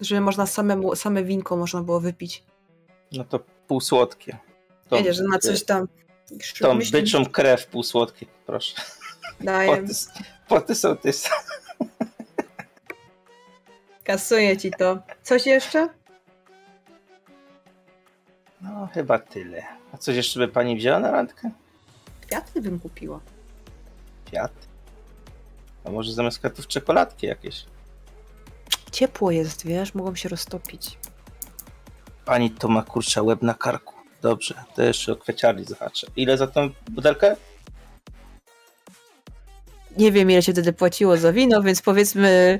Żeby 0.00 0.20
można 0.20 0.46
samemu, 0.46 0.96
same 0.96 1.24
winko 1.24 1.56
można 1.56 1.82
było 1.82 2.00
wypić. 2.00 2.44
No 3.12 3.24
to 3.24 3.40
półsłodkie. 3.66 4.38
Tą, 4.88 4.96
Wiedziesz, 4.96 5.16
że 5.16 5.24
na 5.24 5.38
coś 5.38 5.64
tam... 5.64 5.88
Tą 6.60 6.74
myśli- 6.74 6.92
byczą 6.92 7.26
krew 7.26 7.66
półsłodkie, 7.66 8.26
proszę. 8.46 8.82
Daję, 9.40 9.76
Poty, 9.76 9.94
poty 10.48 10.74
są 10.74 10.96
tys. 10.96 11.28
kasuję 14.04 14.56
ci 14.56 14.70
to. 14.70 14.98
Coś 15.22 15.46
jeszcze? 15.46 15.99
No 18.62 18.88
chyba 18.94 19.18
tyle. 19.18 19.62
A 19.92 19.96
coś 19.96 20.16
jeszcze 20.16 20.40
by 20.40 20.48
pani 20.48 20.76
wzięła 20.76 20.98
na 20.98 21.10
randkę? 21.10 21.50
Kwiaty 22.26 22.62
bym 22.62 22.80
kupiła. 22.80 23.20
Kwiat. 24.26 24.52
A 25.84 25.90
może 25.90 26.12
zamiast 26.12 26.38
kwiatów 26.38 26.66
czekoladki 26.66 27.26
jakieś? 27.26 27.64
Ciepło 28.92 29.30
jest, 29.30 29.66
wiesz, 29.66 29.94
mogą 29.94 30.14
się 30.14 30.28
roztopić. 30.28 30.98
Pani 32.24 32.50
to 32.50 32.68
ma 32.68 32.82
kurcza 32.82 33.22
łeb 33.22 33.42
na 33.42 33.54
karku. 33.54 33.94
Dobrze, 34.22 34.54
to 34.74 34.82
jeszcze 34.82 35.12
o 35.12 35.16
kwieciarni 35.16 35.64
zahaczę. 35.64 36.06
Ile 36.16 36.36
za 36.36 36.46
tą 36.46 36.70
butelkę? 36.90 37.36
Nie 39.96 40.12
wiem, 40.12 40.30
ile 40.30 40.42
się 40.42 40.52
wtedy 40.52 40.72
płaciło 40.72 41.16
za 41.16 41.32
wino, 41.32 41.62
więc 41.62 41.82
powiedzmy, 41.82 42.58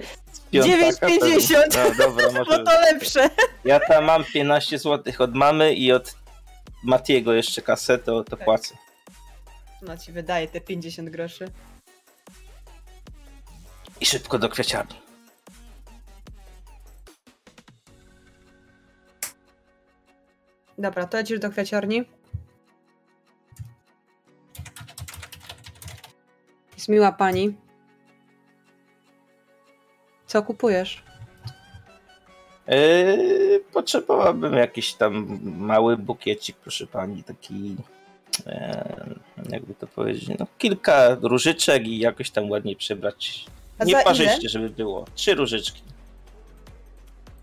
Piątaka 0.50 1.06
9,50. 1.06 1.52
pewnie. 1.72 1.94
No 1.98 2.10
bo 2.10 2.32
może. 2.38 2.64
to 2.64 2.80
lepsze. 2.80 3.30
Ja 3.64 3.80
tam 3.80 4.04
mam 4.04 4.24
15 4.24 4.78
zł 4.78 5.12
od 5.18 5.34
mamy 5.34 5.74
i 5.74 5.92
od 5.92 6.14
Matiego 6.84 7.32
jeszcze 7.32 7.62
kasę, 7.62 7.98
to, 7.98 8.24
to 8.24 8.36
Tak. 8.36 8.44
płacę. 8.44 8.74
No 9.82 9.98
ci 9.98 10.12
wydaje 10.12 10.48
te 10.48 10.60
50 10.60 11.10
groszy. 11.10 11.50
I 14.00 14.06
szybko 14.06 14.38
do 14.38 14.48
kwieciarni. 14.48 14.96
Dobra, 20.78 21.06
to 21.06 21.16
lecisz 21.16 21.38
do 21.40 21.50
kwiaciarni. 21.50 22.04
Jest 26.80 26.88
miła 26.88 27.12
pani. 27.12 27.54
Co 30.26 30.42
kupujesz? 30.42 31.02
Yy, 32.68 33.64
potrzebowałbym 33.72 34.54
jakiś 34.54 34.94
tam 34.94 35.40
mały 35.42 35.96
bukiecik, 35.96 36.56
proszę 36.56 36.86
pani, 36.86 37.24
taki. 37.24 37.76
E, 38.46 39.14
jakby 39.50 39.74
to 39.74 39.86
powiedzieć, 39.86 40.28
no 40.38 40.46
kilka 40.58 41.16
różyczek 41.22 41.86
i 41.86 41.98
jakoś 41.98 42.30
tam 42.30 42.50
ładniej 42.50 42.76
przebrać. 42.76 43.46
A 43.78 43.84
Nie 43.84 44.04
parzyście, 44.04 44.48
żeby 44.48 44.70
było. 44.70 45.04
Trzy 45.14 45.34
różyczki. 45.34 45.82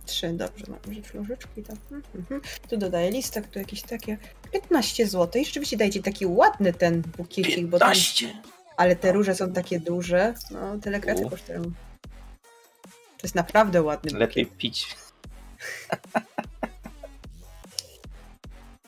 Trzy, 0.06 0.34
dobrze, 0.34 0.66
mam 0.68 0.96
już 0.96 1.14
różyczki. 1.14 1.64
Tak. 1.64 1.78
Mhm, 1.92 2.04
mhm. 2.16 2.42
Tu 2.70 2.78
dodaję 2.78 3.12
listek, 3.12 3.48
tu 3.48 3.60
jakieś 3.60 3.82
takie 3.82 4.18
15 4.52 5.08
zł. 5.08 5.42
I 5.42 5.46
rzeczywiście 5.46 5.78
dajcie 5.78 6.02
taki 6.04 6.26
ładny 6.26 6.74
ten 6.74 7.02
bukiecik, 7.18 7.68
bo 7.68 7.80
tam, 7.80 7.92
15! 7.92 8.57
Ale 8.78 8.96
te 8.96 9.12
róże 9.12 9.36
są 9.36 9.54
takie 9.54 9.80
duże. 9.80 10.34
No, 10.52 10.78
tyle 10.78 11.00
kwiaty 11.00 11.26
U. 11.26 11.30
kosztują. 11.30 11.62
To 13.18 13.24
jest 13.24 13.36
naprawdę 13.36 13.82
ładny 13.82 14.12
bukiet. 14.12 14.20
Lepiej 14.20 14.46
pić. 14.46 14.96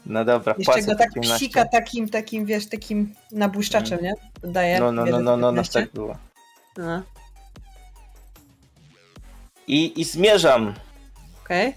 No 0.06 0.26
dobra, 0.26 0.56
Jeszcze 0.58 0.82
go 0.84 0.96
tak 0.96 1.14
15. 1.14 1.36
psika 1.36 1.66
takim, 1.66 2.10
takim, 2.10 2.46
wiesz, 2.46 2.70
takim 2.70 3.16
nabłyszczaczem, 3.32 4.00
nie? 4.02 4.14
Dodaję. 4.42 4.80
No, 4.80 4.92
no, 4.92 5.06
no, 5.06 5.20
no, 5.20 5.38
no, 5.38 5.52
no, 5.52 5.64
tak 5.74 5.92
było. 5.92 6.18
No, 6.78 7.04
I, 9.68 10.02
I 10.02 10.04
zmierzam 10.04 10.74
okej. 11.46 11.74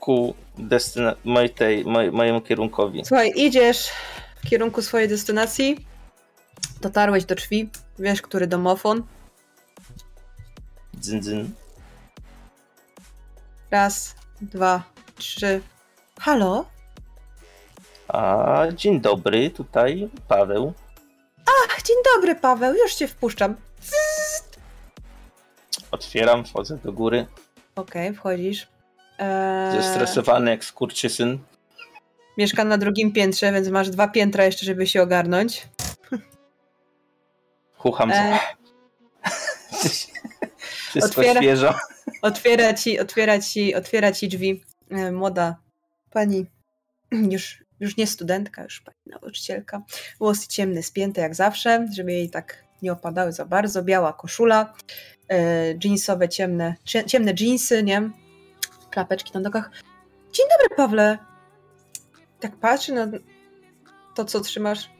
ku 0.00 0.34
destyna- 0.58 1.14
mojej 1.24 1.84
moj, 1.84 2.12
mojemu 2.12 2.40
kierunkowi. 2.40 3.04
Słuchaj, 3.04 3.32
idziesz 3.36 3.88
w 4.44 4.48
kierunku 4.48 4.82
swojej 4.82 5.08
destynacji, 5.08 5.86
dotarłeś 6.80 7.24
do 7.24 7.34
drzwi, 7.34 7.70
wiesz, 7.98 8.22
który 8.22 8.46
domofon. 8.46 9.02
Dzyn, 10.94 11.22
dzyn. 11.22 11.50
Raz, 13.70 14.14
dwa, 14.40 14.82
trzy. 15.16 15.60
Halo? 16.20 16.64
A, 18.08 18.62
dzień 18.74 19.00
dobry, 19.00 19.50
tutaj 19.50 20.10
Paweł. 20.28 20.72
Ach, 21.46 21.82
dzień 21.82 21.96
dobry, 22.14 22.34
Paweł, 22.34 22.74
już 22.74 22.94
cię 22.94 23.08
wpuszczam. 23.08 23.56
Otwieram, 25.90 26.44
wchodzę 26.44 26.76
do 26.84 26.92
góry. 26.92 27.26
Okej, 27.76 28.14
wchodzisz. 28.14 28.68
Eee, 29.18 29.82
Zestresowany 29.82 30.50
jak 30.50 30.64
skurczysyn. 30.64 31.38
mieszka 32.38 32.64
na 32.64 32.78
drugim 32.78 33.12
piętrze, 33.12 33.52
więc 33.52 33.68
masz 33.68 33.90
dwa 33.90 34.08
piętra 34.08 34.44
jeszcze, 34.44 34.66
żeby 34.66 34.86
się 34.86 35.02
ogarnąć. 35.02 35.68
Chucham 37.82 38.10
E. 38.10 38.14
za... 38.14 38.40
Wszystko 40.90 41.20
Otwiera- 41.20 41.40
świeżo. 41.40 41.74
Otwiera 42.22 42.74
ci, 42.74 42.98
otwiera 43.00 43.38
ci, 43.40 43.74
otwiera 43.74 44.12
ci 44.12 44.28
drzwi 44.28 44.64
e, 44.90 45.12
młoda 45.12 45.56
pani, 46.10 46.46
już, 47.32 47.64
już 47.80 47.96
nie 47.96 48.06
studentka, 48.06 48.62
już 48.62 48.80
pani 48.80 48.96
nauczycielka. 49.06 49.82
Włosy 50.18 50.48
ciemne, 50.48 50.82
spięte 50.82 51.20
jak 51.20 51.34
zawsze, 51.34 51.86
żeby 51.96 52.12
jej 52.12 52.30
tak 52.30 52.64
nie 52.82 52.92
opadały 52.92 53.32
za 53.32 53.44
bardzo. 53.44 53.82
Biała 53.82 54.12
koszula, 54.12 54.74
e, 55.28 55.74
jeansowe, 55.84 56.28
ciemne, 56.28 56.74
cie- 56.84 57.04
ciemne 57.04 57.32
jeansy, 57.40 57.82
nie? 57.82 58.10
Klapeczki 58.90 59.30
na 59.34 59.40
nogach. 59.40 59.70
Dzień 60.32 60.46
dobry, 60.58 60.76
Pawle. 60.76 61.18
Tak 62.40 62.56
patrzy 62.56 62.92
na 62.92 63.06
to, 64.14 64.24
co 64.24 64.40
trzymasz. 64.40 64.90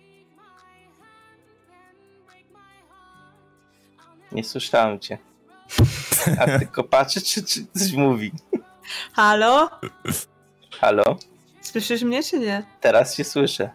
Nie 4.33 4.45
słyszałem 4.45 5.01
cię. 5.01 5.19
A 6.41 6.59
tylko 6.59 6.85
patrzy, 6.85 7.21
czy, 7.21 7.43
czy 7.45 7.67
coś 7.67 7.93
mówi. 7.93 8.33
Halo? 9.13 9.71
Halo? 10.81 11.17
Słyszysz 11.61 12.03
mnie, 12.03 12.23
czy 12.23 12.39
nie? 12.39 12.63
Teraz 12.81 13.17
się 13.17 13.25
słyszę. 13.25 13.71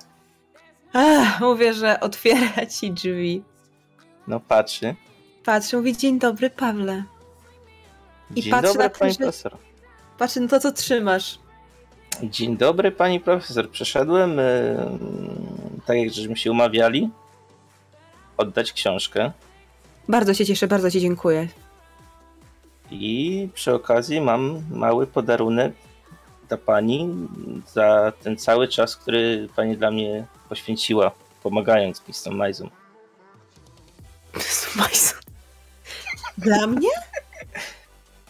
Ach, 0.94 1.40
mówię, 1.40 1.74
że 1.74 2.00
otwiera 2.00 2.66
ci 2.66 2.92
drzwi. 2.92 3.44
No 4.28 4.40
patrzy. 4.40 4.96
Patrzy, 5.46 5.78
mówi 5.78 5.98
dzień 5.98 6.20
dobry, 6.20 6.50
Pawle. 6.50 7.04
I 8.36 8.42
Dzień 8.42 8.52
patrzy 8.52 8.68
dobry, 8.68 8.84
na 8.84 8.90
pani 8.90 9.16
profesor. 9.16 9.58
Patrzy 10.18 10.40
na 10.40 10.48
to, 10.48 10.60
co 10.60 10.72
trzymasz. 10.72 11.40
Dzień 12.24 12.58
dobry, 12.58 12.92
pani 12.92 13.20
profesor. 13.20 13.70
Przyszedłem, 13.70 14.40
e, 14.40 14.44
tak 15.86 15.98
jak 15.98 16.14
żeśmy 16.14 16.38
się 16.38 16.52
umawiali, 16.52 17.10
oddać 18.38 18.74
książkę. 18.74 19.32
Bardzo 20.10 20.34
się 20.34 20.46
cieszę, 20.46 20.68
bardzo 20.68 20.92
ci 20.92 21.02
dziękuję. 21.02 21.48
I 22.92 23.50
przy 23.54 23.74
okazji 23.74 24.22
mam 24.22 24.62
mały 24.72 25.08
podarunek 25.08 25.74
dla 26.48 26.58
pani 26.58 27.10
za 27.74 28.14
ten 28.24 28.38
cały 28.38 28.68
czas, 28.68 28.96
który 28.96 29.48
pani 29.56 29.78
dla 29.78 29.92
mnie 29.92 30.26
poświęciła, 30.50 31.12
pomagając 31.44 32.08
mi 32.08 32.14
z 32.14 32.24
tą 32.24 32.32
Majzą. 32.32 32.70
Majson. 34.76 35.20
Dla 36.38 36.68
mnie? 36.68 36.90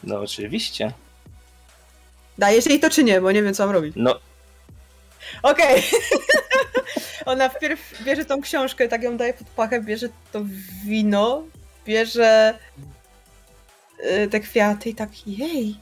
No 0.03 0.19
oczywiście. 0.19 0.91
Dajesz 2.37 2.65
jej 2.65 2.79
to 2.79 2.89
czy 2.89 3.03
nie, 3.03 3.21
bo 3.21 3.31
nie 3.31 3.43
wiem, 3.43 3.53
co 3.53 3.65
mam 3.65 3.75
robić. 3.75 3.93
No, 3.95 4.19
Okej. 5.43 5.83
Ona 7.25 7.49
wpierw 7.49 8.03
bierze 8.03 8.25
tą 8.25 8.41
książkę, 8.41 8.87
tak 8.87 9.03
ją 9.03 9.17
daje 9.17 9.33
pod 9.33 9.47
pachę, 9.47 9.81
bierze 9.81 10.09
to 10.31 10.41
wino, 10.85 11.43
bierze 11.85 12.59
y, 14.23 14.27
te 14.27 14.39
kwiaty 14.39 14.89
i 14.89 14.95
tak, 14.95 15.27
jej. 15.27 15.75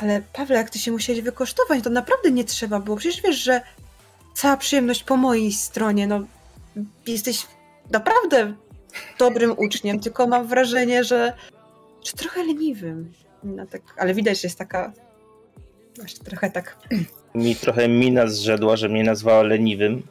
Ale 0.00 0.22
Pawle, 0.32 0.56
jak 0.56 0.70
ty 0.70 0.78
się 0.78 0.92
musieli 0.92 1.22
wykosztować, 1.22 1.84
to 1.84 1.90
naprawdę 1.90 2.30
nie 2.30 2.44
trzeba 2.44 2.80
było. 2.80 2.96
Przecież 2.96 3.22
wiesz, 3.22 3.36
że 3.36 3.60
cała 4.34 4.56
przyjemność 4.56 5.04
po 5.04 5.16
mojej 5.16 5.52
stronie, 5.52 6.06
no 6.06 6.20
jesteś 7.06 7.46
naprawdę 7.90 8.54
dobrym 9.18 9.58
uczniem, 9.58 10.00
tylko 10.00 10.26
mam 10.26 10.46
wrażenie, 10.46 11.04
że, 11.04 11.32
że 12.04 12.12
trochę 12.12 12.44
leniwym. 12.44 13.12
No, 13.44 13.66
tak, 13.66 13.82
ale 13.96 14.14
widać, 14.14 14.40
że 14.40 14.46
jest 14.46 14.58
taka 14.58 14.92
właśnie 15.96 16.24
trochę 16.24 16.50
tak, 16.50 16.76
mi 17.34 17.56
trochę 17.56 17.88
mina 17.88 18.26
zrzedła, 18.26 18.76
że 18.76 18.88
mnie 18.88 19.04
nazwała 19.04 19.42
leniwym, 19.42 20.02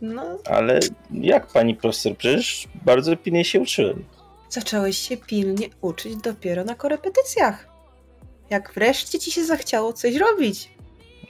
no 0.00 0.22
ale 0.50 0.80
jak 1.10 1.46
pani 1.46 1.74
profesor? 1.74 2.16
Przecież 2.16 2.68
bardzo 2.84 3.16
pilnie 3.16 3.44
się 3.44 3.60
uczyłem. 3.60 4.04
Zacząłeś 4.50 4.98
się 4.98 5.16
pilnie 5.16 5.68
uczyć 5.80 6.16
dopiero 6.16 6.64
na 6.64 6.74
korepetycjach. 6.74 7.68
Jak 8.50 8.72
wreszcie 8.74 9.18
ci 9.18 9.30
się 9.32 9.44
zachciało 9.44 9.92
coś 9.92 10.14
robić. 10.16 10.70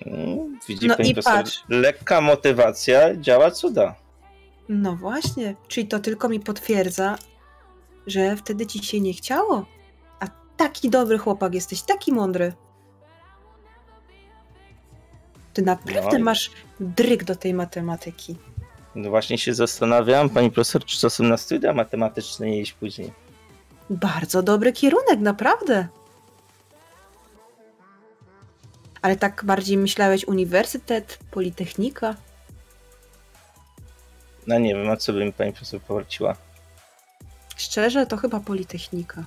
Mm, 0.07 0.59
Widzi 0.69 0.86
No 0.86 0.97
pani 0.97 1.11
i 1.11 1.15
profesor, 1.15 1.35
patrz. 1.45 1.65
lekka 1.69 2.20
motywacja 2.20 3.16
działa 3.16 3.51
cuda. 3.51 3.95
No 4.69 4.97
właśnie, 4.97 5.55
czyli 5.69 5.89
to 5.89 5.99
tylko 5.99 6.28
mi 6.28 6.41
potwierdza, 6.41 7.19
że 8.07 8.36
wtedy 8.36 8.66
ci 8.66 8.85
się 8.85 9.01
nie 9.01 9.12
chciało. 9.12 9.66
A 10.20 10.27
taki 10.57 10.91
dobry 10.91 11.19
chłopak 11.19 11.55
jesteś, 11.55 11.82
taki 11.82 12.12
mądry. 12.12 12.53
Ty 15.53 15.62
naprawdę 15.62 16.19
No 16.19 16.24
masz 16.24 16.51
dryg 16.81 17.24
do 17.24 17.36
tej 17.36 17.55
matematyki. 17.55 18.36
No 18.95 19.11
właśnie 19.11 19.39
się 19.39 19.55
zastanawiam, 19.55 20.31
pani 20.31 20.51
profesor, 20.51 20.85
czy 20.85 20.99
czasem 20.99 21.29
na 21.29 21.37
studia 21.37 21.73
matematyczne 21.73 22.47
nie 22.47 22.61
iść 22.61 22.73
później. 22.73 23.12
Bardzo 23.91 24.43
dobry 24.43 24.73
kierunek, 24.73 25.21
naprawdę. 25.21 25.89
Ale 29.03 29.16
tak 29.16 29.45
bardziej 29.45 29.77
myślałeś 29.77 30.25
uniwersytet, 30.25 31.19
politechnika? 31.31 32.15
No 34.47 34.59
nie 34.59 34.75
wiem, 34.75 34.91
a 34.91 34.97
co 34.97 35.12
by 35.12 35.25
mi 35.25 35.33
pani 35.33 35.53
profesor 35.53 35.81
poleciła? 35.81 36.37
Szczerze, 37.57 38.07
to 38.07 38.16
chyba 38.16 38.41
Politechnika. 38.41 39.25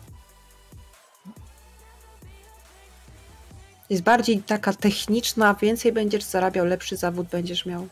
Jest 3.89 4.03
bardziej 4.03 4.43
taka 4.43 4.73
techniczna, 4.73 5.55
więcej 5.61 5.91
będziesz 5.91 6.23
zarabiał, 6.23 6.65
lepszy 6.65 6.97
zawód 6.97 7.27
będziesz 7.27 7.65
miał. 7.65 7.87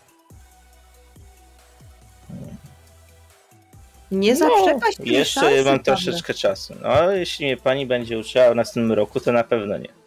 Nie 4.11 4.35
zaprzepaść 4.35 4.99
No, 4.99 5.05
Jeszcze 5.05 5.39
szansy, 5.39 5.65
mam 5.65 5.79
troszeczkę 5.79 6.33
czasu. 6.33 6.75
No, 6.81 7.11
jeśli 7.11 7.45
mnie 7.45 7.57
pani 7.57 7.85
będzie 7.85 8.19
uczyła 8.19 8.51
w 8.51 8.55
następnym 8.55 8.91
roku, 8.91 9.19
to 9.19 9.31
na 9.31 9.43
pewno 9.43 9.77
nie. 9.77 10.05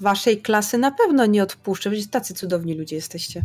Waszej 0.00 0.42
klasy 0.42 0.78
na 0.78 0.90
pewno 0.90 1.26
nie 1.26 1.42
odpuszczę, 1.42 1.90
przecież 1.90 2.10
tacy 2.10 2.34
cudowni 2.34 2.74
ludzie 2.74 2.96
jesteście. 2.96 3.42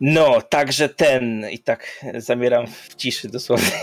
No, 0.00 0.42
także 0.42 0.88
ten. 0.88 1.50
I 1.50 1.58
tak 1.58 2.04
zamieram 2.16 2.66
w 2.66 2.94
ciszy 2.94 3.28
dosłownie. 3.28 3.70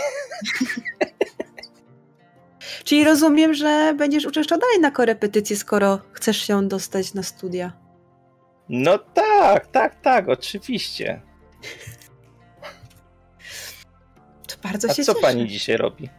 Czyli 2.83 3.03
rozumiem, 3.03 3.53
że 3.53 3.93
będziesz 3.97 4.25
uczęszczał 4.25 4.59
dalej 4.59 4.79
na 4.79 4.91
korepetycje, 4.91 5.55
skoro 5.55 5.99
chcesz 6.11 6.37
się 6.37 6.67
dostać 6.67 7.13
na 7.13 7.23
studia. 7.23 7.73
No 8.69 8.97
tak, 8.97 9.67
tak, 9.67 10.01
tak, 10.01 10.29
oczywiście. 10.29 11.21
Bardzo 14.63 14.89
A 14.89 14.93
się 14.93 15.03
co 15.03 15.13
cieszę. 15.13 15.27
pani 15.27 15.47
dzisiaj 15.47 15.77
robi? 15.77 16.09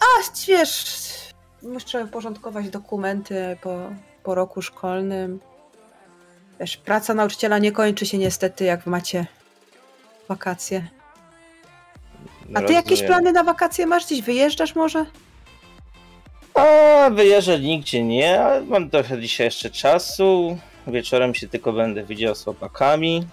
A, 0.00 0.04
wiesz, 0.48 0.84
muszę 1.62 2.04
uporządkować 2.04 2.68
dokumenty 2.70 3.56
po, 3.62 3.90
po 4.22 4.34
roku 4.34 4.62
szkolnym. 4.62 5.40
Wiesz, 6.60 6.76
praca 6.76 7.14
nauczyciela 7.14 7.58
nie 7.58 7.72
kończy 7.72 8.06
się 8.06 8.18
niestety, 8.18 8.64
jak 8.64 8.86
macie 8.86 9.26
wakacje. 10.28 10.88
A 12.54 12.60
ty 12.62 12.72
jakieś 12.72 12.90
Rozumiem. 12.90 13.12
plany 13.12 13.32
na 13.32 13.44
wakacje 13.44 13.86
masz? 13.86 14.06
Gdzieś 14.06 14.22
wyjeżdżasz 14.22 14.74
może? 14.74 15.06
A, 16.54 17.10
wyjeżdżę 17.10 17.60
nigdzie 17.60 18.02
nie, 18.04 18.40
ale 18.44 18.60
mam 18.64 18.90
trochę 18.90 19.20
dzisiaj 19.20 19.44
jeszcze 19.46 19.70
czasu. 19.70 20.58
Wieczorem 20.86 21.34
się 21.34 21.48
tylko 21.48 21.72
będę 21.72 22.04
widział 22.04 22.34
z 22.34 22.44
chłopakami. 22.44 23.26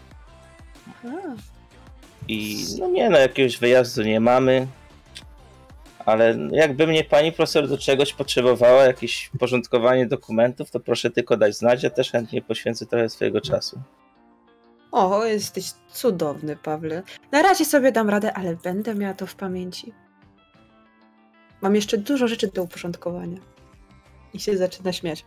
A, 1.05 1.07
I 2.27 2.65
no 2.79 2.87
nie, 2.87 3.09
no 3.09 3.17
jakiegoś 3.17 3.57
wyjazdu 3.57 4.03
nie 4.03 4.19
mamy. 4.19 4.67
Ale 6.05 6.37
jakby 6.51 6.87
mnie 6.87 7.03
pani 7.03 7.31
profesor 7.31 7.67
do 7.67 7.77
czegoś 7.77 8.13
potrzebowała, 8.13 8.83
jakieś 8.83 9.31
porządkowanie 9.39 10.05
dokumentów, 10.05 10.71
to 10.71 10.79
proszę 10.79 11.09
tylko 11.09 11.37
dać 11.37 11.55
znać, 11.55 11.83
ja 11.83 11.89
też 11.89 12.11
chętnie 12.11 12.41
poświęcę 12.41 12.85
trochę 12.85 13.09
swojego 13.09 13.41
czasu. 13.41 13.81
O, 14.91 15.25
jesteś 15.25 15.71
cudowny, 15.93 16.55
Pawle. 16.55 17.03
Na 17.31 17.41
razie 17.41 17.65
sobie 17.65 17.91
dam 17.91 18.09
radę, 18.09 18.33
ale 18.33 18.55
będę 18.55 18.95
miała 18.95 19.13
to 19.13 19.27
w 19.27 19.35
pamięci. 19.35 19.93
Mam 21.61 21.75
jeszcze 21.75 21.97
dużo 21.97 22.27
rzeczy 22.27 22.47
do 22.47 22.63
uporządkowania. 22.63 23.39
I 24.33 24.39
się 24.39 24.57
zaczyna 24.57 24.93
śmiać. 24.93 25.25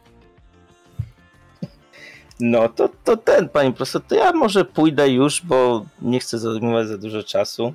No 2.40 2.68
to, 2.68 2.88
to 3.04 3.16
ten, 3.16 3.48
pani 3.48 3.72
profesor, 3.72 4.02
to 4.08 4.14
ja 4.14 4.32
może 4.32 4.64
pójdę 4.64 5.08
już, 5.08 5.42
bo 5.44 5.84
nie 6.02 6.20
chcę 6.20 6.38
zajmować 6.38 6.88
za 6.88 6.98
dużo 6.98 7.22
czasu. 7.22 7.72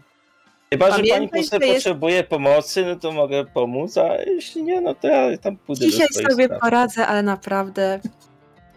Chyba, 0.69 0.85
że 0.85 0.97
pani 0.97 1.09
Pamiętaj, 1.09 1.29
profesor 1.29 1.61
jest- 1.63 1.73
potrzebuje 1.75 2.23
pomocy, 2.23 2.85
no 2.85 2.95
to 2.95 3.11
mogę 3.11 3.45
pomóc, 3.45 3.97
a 3.97 4.15
jeśli 4.15 4.63
nie, 4.63 4.81
no 4.81 4.95
to 4.95 5.07
ja 5.07 5.37
tam 5.37 5.57
pójdę 5.57 5.85
do 5.85 5.91
Dzisiaj 5.91 6.07
swoich 6.11 6.31
sobie 6.31 6.45
spraw. 6.45 6.61
poradzę, 6.61 7.07
ale 7.07 7.23
naprawdę 7.23 7.99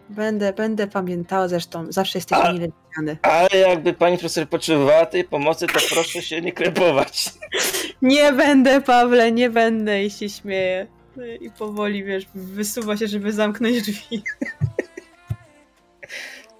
Będę, 0.08 0.52
będę 0.52 0.86
pamiętała 0.86 1.48
zresztą. 1.48 1.86
Zawsze 1.92 2.18
jesteś 2.18 2.38
A- 2.42 2.52
mile 2.52 2.68
widziany. 2.68 3.18
Ale 3.22 3.48
jakby 3.68 3.92
pani 3.92 4.18
profesor 4.18 4.48
potrzebowała 4.48 5.06
tej 5.06 5.24
pomocy, 5.24 5.66
to 5.66 5.80
proszę 5.94 6.22
się 6.22 6.40
nie 6.40 6.52
krępować. 6.52 7.30
Nie 8.02 8.32
będę, 8.32 8.80
Pawle, 8.80 9.32
nie 9.32 9.50
będę 9.50 10.04
i 10.04 10.10
się 10.10 10.28
śmieję. 10.28 10.86
I 11.40 11.50
powoli, 11.50 12.04
wiesz, 12.04 12.26
wysuwa 12.34 12.96
się, 12.96 13.08
żeby 13.08 13.32
zamknąć 13.32 13.82
drzwi. 13.82 14.22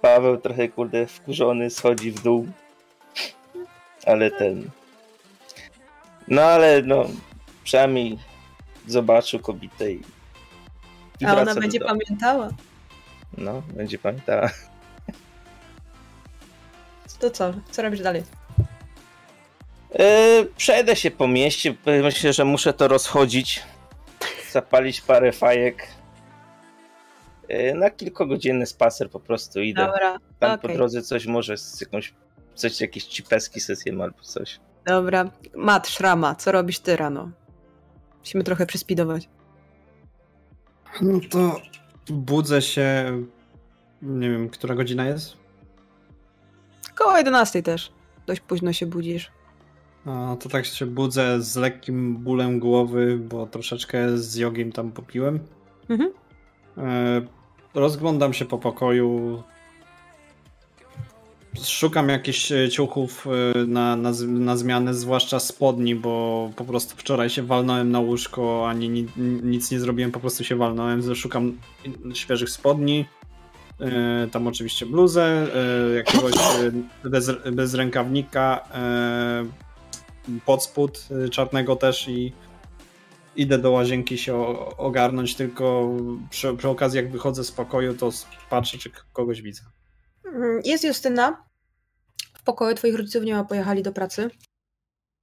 Paweł 0.05 0.37
trochę, 0.37 0.69
kurde, 0.69 1.07
wkurzony, 1.07 1.69
schodzi 1.69 2.11
w 2.11 2.21
dół. 2.23 2.47
Ale 4.05 4.31
ten... 4.31 4.69
No 6.27 6.41
ale 6.41 6.81
no, 6.81 7.05
przynajmniej 7.63 8.19
zobaczył 8.87 9.39
kobietę 9.39 9.91
i... 9.91 10.01
i 11.19 11.25
A 11.25 11.35
ona 11.35 11.53
do 11.53 11.61
będzie 11.61 11.79
domu. 11.79 11.91
pamiętała. 11.91 12.49
No, 13.37 13.61
będzie 13.73 13.97
pamiętała. 13.99 14.49
To 17.19 17.29
co? 17.31 17.53
Co 17.71 17.81
robisz 17.81 18.01
dalej? 18.01 18.23
Yy, 19.99 20.45
przejdę 20.57 20.95
się 20.95 21.11
po 21.11 21.27
mieście. 21.27 21.75
Myślę, 22.03 22.33
że 22.33 22.45
muszę 22.45 22.73
to 22.73 22.87
rozchodzić. 22.87 23.63
Zapalić 24.51 25.01
parę 25.01 25.31
fajek. 25.31 25.87
Yy, 27.49 27.73
na 27.75 27.89
kilkogodzinny 27.89 28.65
spacer 28.65 29.09
po 29.09 29.19
prostu 29.19 29.61
idę. 29.61 29.85
Dobra, 29.85 30.17
Tam 30.39 30.59
po 30.59 30.65
okej. 30.65 30.77
drodze 30.77 31.01
coś 31.01 31.25
może 31.25 31.57
z 31.57 31.81
jakąś. 31.81 32.13
Coś, 32.55 32.81
jakieś 32.81 33.03
cipeski 33.03 33.59
sesję 33.59 33.93
mam 33.93 34.01
albo 34.01 34.21
coś. 34.21 34.59
dobra. 34.85 35.29
Mat, 35.55 35.87
szrama, 35.87 36.35
co 36.35 36.51
robisz 36.51 36.79
ty 36.79 36.95
rano? 36.95 37.31
Musimy 38.19 38.43
trochę 38.43 38.65
przyspidować. 38.65 39.29
No 41.01 41.19
to 41.29 41.61
budzę 42.09 42.61
się. 42.61 43.05
Nie 44.01 44.29
wiem, 44.29 44.49
która 44.49 44.75
godzina 44.75 45.05
jest? 45.05 45.37
Koło 46.95 47.17
11 47.17 47.63
też. 47.63 47.91
Dość 48.27 48.41
późno 48.41 48.73
się 48.73 48.85
budzisz. 48.85 49.31
A, 50.05 50.35
to 50.39 50.49
tak 50.49 50.65
się 50.65 50.85
budzę 50.85 51.41
z 51.41 51.55
lekkim 51.55 52.17
bólem 52.17 52.59
głowy, 52.59 53.17
bo 53.17 53.47
troszeczkę 53.47 54.17
z 54.17 54.35
jogiem 54.35 54.71
tam 54.71 54.91
popiłem. 54.91 55.39
Mhm. 55.89 56.11
Rozglądam 57.75 58.33
się 58.33 58.45
po 58.45 58.57
pokoju. 58.57 59.43
Szukam 61.63 62.09
jakichś 62.09 62.51
e, 62.51 62.69
ciuchów 62.69 63.27
e, 63.27 63.65
na, 63.65 63.95
na, 63.95 64.11
na 64.27 64.57
zmianę, 64.57 64.93
zwłaszcza 64.93 65.39
spodni, 65.39 65.95
bo 65.95 66.49
po 66.55 66.65
prostu 66.65 66.97
wczoraj 66.97 67.29
się 67.29 67.43
walnąłem 67.43 67.91
na 67.91 67.99
łóżko, 67.99 68.69
ani 68.69 68.89
ni, 68.89 69.07
nic 69.43 69.71
nie 69.71 69.79
zrobiłem, 69.79 70.11
po 70.11 70.19
prostu 70.19 70.43
się 70.43 70.55
walnąłem. 70.55 71.15
Szukam 71.15 71.57
świeżych 72.13 72.49
spodni. 72.49 73.05
E, 73.81 74.27
tam 74.31 74.47
oczywiście 74.47 74.85
bluzę, 74.85 75.47
jakiegoś 75.95 76.33
bez, 77.03 77.31
bez 77.51 77.73
rękawnika, 77.73 78.67
pod 80.45 80.63
spód 80.63 81.07
e, 81.25 81.29
czarnego 81.29 81.75
też 81.75 82.07
i 82.07 82.31
idę 83.35 83.57
do 83.57 83.71
łazienki 83.71 84.17
się 84.17 84.35
ogarnąć, 84.77 85.35
tylko 85.35 85.89
przy, 86.29 86.55
przy 86.57 86.69
okazji 86.69 86.97
jak 86.97 87.11
wychodzę 87.11 87.43
z 87.43 87.51
pokoju, 87.51 87.93
to 87.97 88.09
patrzę, 88.49 88.77
czy 88.77 88.91
kogoś 89.13 89.41
widzę. 89.41 89.61
Mm, 90.25 90.61
Jest 90.65 90.83
Justyna. 90.83 91.45
W 92.33 92.43
pokoju 92.43 92.75
twoich 92.75 92.95
rodziców 92.95 93.23
nie 93.23 93.33
ma, 93.35 93.43
pojechali 93.43 93.83
do 93.83 93.91
pracy. 93.91 94.29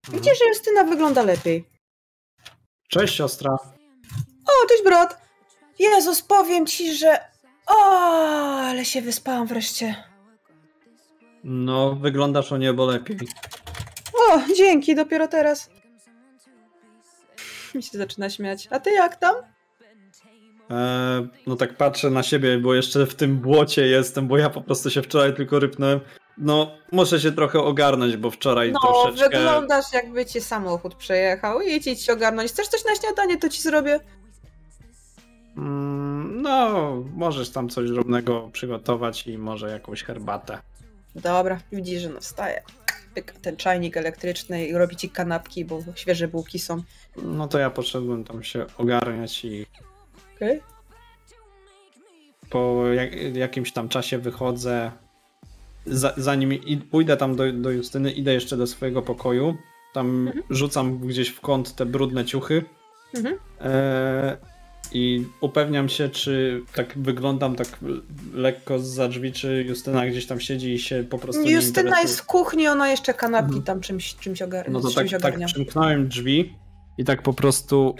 Widzisz, 0.09 0.39
że 0.39 0.49
Justyna 0.49 0.85
wygląda 0.85 1.23
lepiej. 1.23 1.65
Cześć 2.89 3.15
siostra. 3.15 3.51
O, 4.47 4.69
cześć 4.69 4.83
brat! 4.85 5.21
Jezus, 5.79 6.23
powiem 6.23 6.67
ci, 6.67 6.95
że... 6.95 7.19
O, 7.67 7.75
ale 8.61 8.85
się 8.85 9.03
wyspałam 9.03 9.47
wreszcie. 9.47 9.95
No, 11.45 11.95
wyglądasz 11.95 12.53
o 12.53 12.57
niebo 12.57 12.87
lepiej. 12.87 13.19
O, 14.15 14.41
dzięki, 14.57 14.95
dopiero 14.95 15.29
teraz. 15.29 15.71
Mi 17.74 17.82
się 17.82 17.99
zaczyna 17.99 18.31
śmiać. 18.31 18.69
A 18.70 18.81
ty 18.81 18.90
jak 18.90 19.16
tam? 19.16 19.35
E, 20.70 21.27
no 21.47 21.57
tak 21.57 21.77
patrzę 21.77 22.11
na 22.11 22.23
siebie, 22.23 22.59
bo 22.59 22.74
jeszcze 22.74 23.07
w 23.07 23.15
tym 23.15 23.36
błocie 23.36 23.86
jestem, 23.86 24.28
bo 24.28 24.39
ja 24.39 24.51
po 24.51 24.61
prostu 24.61 24.90
się 24.90 25.03
wczoraj 25.03 25.35
tylko 25.35 25.59
rypnąłem. 25.59 26.01
No, 26.39 26.70
muszę 26.93 27.20
się 27.20 27.32
trochę 27.32 27.61
ogarnąć, 27.61 28.16
bo 28.16 28.31
wczoraj 28.31 28.73
No, 28.73 28.81
troszeczkę... 28.81 29.39
wyglądasz 29.39 29.93
jakby 29.93 30.27
cię 30.27 30.40
samochód 30.40 30.94
przejechał. 30.94 31.61
Idź, 31.61 31.86
idź 31.86 32.03
się 32.03 32.12
ogarnąć. 32.12 32.51
Chcesz 32.51 32.69
coś 32.69 32.85
na 32.85 32.94
śniadanie, 32.94 33.39
to 33.39 33.49
ci 33.49 33.62
zrobię. 33.62 34.01
Mm, 35.57 36.43
no, 36.43 36.94
możesz 37.15 37.51
tam 37.51 37.69
coś 37.69 37.90
drobnego 37.90 38.51
przygotować 38.53 39.27
i 39.27 39.39
może 39.39 39.70
jakąś 39.70 40.03
herbatę. 40.03 40.59
Dobra, 41.15 41.61
widzisz, 41.73 42.03
że 42.03 42.09
no 42.09 42.20
wstaje. 42.20 42.62
Ten 43.43 43.57
czajnik 43.57 43.97
elektryczny 43.97 44.67
i 44.67 44.73
robi 44.73 44.97
ci 44.97 45.11
kanapki, 45.11 45.65
bo 45.65 45.83
świeże 45.95 46.29
bułki 46.29 46.59
są. 46.59 46.83
No 47.23 47.49
to 47.49 47.59
ja 47.59 47.71
poszedłem 47.71 48.25
tam 48.25 48.43
się 48.43 48.67
ogarniać 48.79 49.45
i 49.45 49.67
Okej? 50.37 50.61
po 52.53 52.87
jak, 52.87 53.37
jakimś 53.37 53.73
tam 53.73 53.89
czasie 53.89 54.19
wychodzę. 54.19 54.93
Za, 55.87 56.15
zanim 56.17 56.53
i, 56.53 56.77
pójdę 56.77 57.17
tam 57.17 57.37
do, 57.37 57.53
do 57.53 57.71
Justyny, 57.71 58.13
idę 58.13 58.33
jeszcze 58.35 58.57
do 58.57 58.67
swojego 58.67 59.03
pokoju. 59.03 59.57
Tam 59.95 60.33
rzucam 60.51 60.99
gdzieś 60.99 61.29
w 61.29 61.41
kąt 61.41 61.75
te 61.75 61.87
brudne 61.87 62.25
ciuchy. 62.25 62.65
Mhm. 63.15 63.39
E, 63.61 64.37
I 64.94 65.27
upewniam 65.40 65.89
się, 65.89 66.09
czy 66.09 66.62
tak 66.74 66.98
wyglądam 66.98 67.56
tak 67.56 67.69
lekko 68.35 68.78
za 68.78 69.09
drzwi, 69.09 69.32
czy 69.32 69.64
Justyna 69.69 70.06
gdzieś 70.06 70.27
tam 70.27 70.40
siedzi 70.40 70.73
i 70.73 70.78
się 70.78 71.05
po 71.10 71.19
prostu. 71.19 71.43
nie 71.43 71.52
Justyna 71.52 72.01
jest 72.01 72.20
w 72.20 72.27
kuchni, 72.27 72.69
ona 72.69 72.89
jeszcze 72.90 73.14
kanapki 73.14 73.47
Mhm. 73.48 73.64
tam 73.64 73.81
czymś, 73.81 74.16
czymś, 74.16 74.43
ogarnia, 74.43 74.73
No 74.73 74.81
to 74.81 74.90
tak, 74.90 75.06
tak 75.23 75.44
przymknąłem 75.47 76.09
drzwi 76.09 76.55
i 76.98 77.05
tak 77.05 77.23
po 77.23 77.32
prostu 77.32 77.94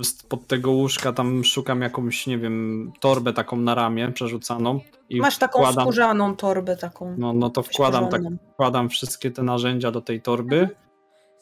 y, 0.00 0.04
spod 0.04 0.46
tego 0.46 0.70
łóżka 0.70 1.12
tam 1.12 1.44
szukam 1.44 1.82
jakąś, 1.82 2.26
nie 2.26 2.38
wiem, 2.38 2.92
torbę 3.00 3.32
taką 3.32 3.56
na 3.56 3.74
ramię 3.74 4.12
przerzucaną. 4.12 4.80
I 5.08 5.20
Masz 5.20 5.38
taką 5.38 5.58
wkładam, 5.58 5.84
skórzaną 5.84 6.36
torbę 6.36 6.76
taką. 6.76 7.14
no, 7.18 7.32
no 7.32 7.50
to 7.50 7.62
wkładam, 7.62 8.08
tak, 8.08 8.22
wkładam 8.52 8.88
wszystkie 8.88 9.30
te 9.30 9.42
narzędzia 9.42 9.90
do 9.90 10.00
tej 10.00 10.22
torby. 10.22 10.68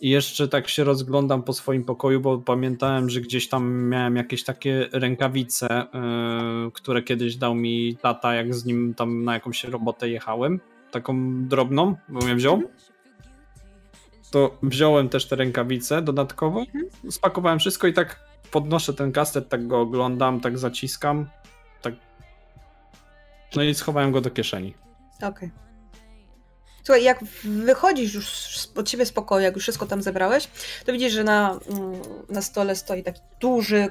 I 0.01 0.11
jeszcze 0.11 0.49
tak 0.49 0.69
się 0.69 0.85
rozglądam 0.85 1.43
po 1.43 1.53
swoim 1.53 1.85
pokoju, 1.85 2.21
bo 2.21 2.39
pamiętałem, 2.39 3.11
że 3.11 3.21
gdzieś 3.21 3.49
tam 3.49 3.89
miałem 3.89 4.17
jakieś 4.17 4.45
takie 4.45 4.89
rękawice, 4.93 5.87
yy, 6.65 6.71
które 6.73 7.03
kiedyś 7.03 7.37
dał 7.37 7.55
mi 7.55 7.97
tata, 8.03 8.35
jak 8.35 8.55
z 8.55 8.65
nim 8.65 8.95
tam 8.95 9.25
na 9.25 9.35
jakąś 9.35 9.65
robotę 9.65 10.09
jechałem. 10.09 10.61
Taką 10.91 11.45
drobną, 11.47 11.97
bo 12.09 12.21
mnie 12.21 12.35
wziął. 12.35 12.63
To 14.31 14.59
wziąłem 14.63 15.09
też 15.09 15.27
te 15.27 15.37
rękawice 15.37 16.03
dodatkowo, 16.03 16.65
spakowałem 17.11 17.59
wszystko 17.59 17.87
i 17.87 17.93
tak 17.93 18.21
podnoszę 18.51 18.95
ten 18.95 19.13
kastet, 19.13 19.49
tak 19.49 19.67
go 19.67 19.81
oglądam, 19.81 20.41
tak 20.41 20.59
zaciskam, 20.59 21.27
tak. 21.83 21.95
No 23.57 23.63
i 23.63 23.75
schowałem 23.75 24.13
go 24.13 24.21
do 24.21 24.31
kieszeni. 24.31 24.75
Okej. 25.23 25.68
Słuchaj, 26.85 27.03
jak 27.03 27.25
wychodzisz 27.45 28.15
już 28.15 28.29
od 28.77 28.91
siebie 28.91 29.07
z 29.07 29.13
pokoju, 29.13 29.45
jak 29.45 29.55
już 29.55 29.63
wszystko 29.63 29.87
tam 29.87 30.03
zebrałeś, 30.03 30.49
to 30.87 30.93
widzisz, 30.93 31.13
że 31.13 31.25
na, 31.25 31.59
mm, 31.71 31.93
na 32.29 32.43
stole 32.43 32.77
stoi 32.77 33.03
taki 33.03 33.21
duży, 33.41 33.89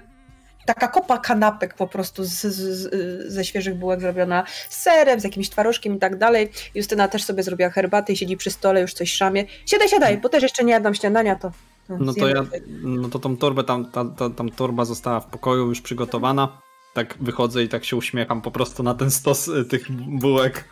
taka 0.68 0.88
kopa 0.88 1.18
kanapek 1.18 1.74
po 1.74 1.88
prostu 1.88 2.24
z, 2.24 2.42
z, 2.42 3.34
ze 3.34 3.46
świeżych 3.46 3.76
bułek 3.76 4.02
zrobiona 4.02 4.44
z 4.70 4.82
serem, 4.82 5.20
z 5.20 5.24
jakimś 5.24 5.50
twarożkiem 5.50 5.96
i 5.96 6.00
tak 6.00 6.18
dalej. 6.18 6.52
Justyna 6.76 7.08
też 7.08 7.24
sobie 7.24 7.44
zrobiła 7.44 7.70
herbatę 7.70 8.14
i 8.14 8.18
siedzi 8.18 8.38
przy 8.38 8.52
stole, 8.52 8.82
już 8.82 8.94
coś 8.94 9.14
szamie. 9.14 9.46
Siadaj, 9.66 9.90
siadaj, 9.90 10.18
bo 10.18 10.30
też 10.30 10.44
jeszcze 10.44 10.64
nie 10.64 10.72
jadam 10.72 10.96
śniadania, 10.96 11.36
to... 11.36 11.52
No 11.90 12.06
to 12.06 12.12
zjemy 12.14 12.30
ja, 12.30 12.44
no 12.84 13.10
to 13.10 13.20
tą 13.20 13.38
torbę, 13.38 13.64
tam, 13.64 13.92
ta, 13.92 14.06
ta, 14.06 14.30
tam 14.30 14.50
torba 14.50 14.86
została 14.86 15.20
w 15.20 15.26
pokoju 15.26 15.68
już 15.68 15.82
przygotowana. 15.82 16.62
Tak 16.94 17.18
wychodzę 17.22 17.64
i 17.64 17.70
tak 17.70 17.86
się 17.86 17.96
uśmiecham 17.96 18.42
po 18.42 18.52
prostu 18.52 18.84
na 18.84 18.94
ten 18.94 19.12
stos 19.12 19.48
y, 19.48 19.66
tych 19.66 19.92
bułek. 19.92 20.70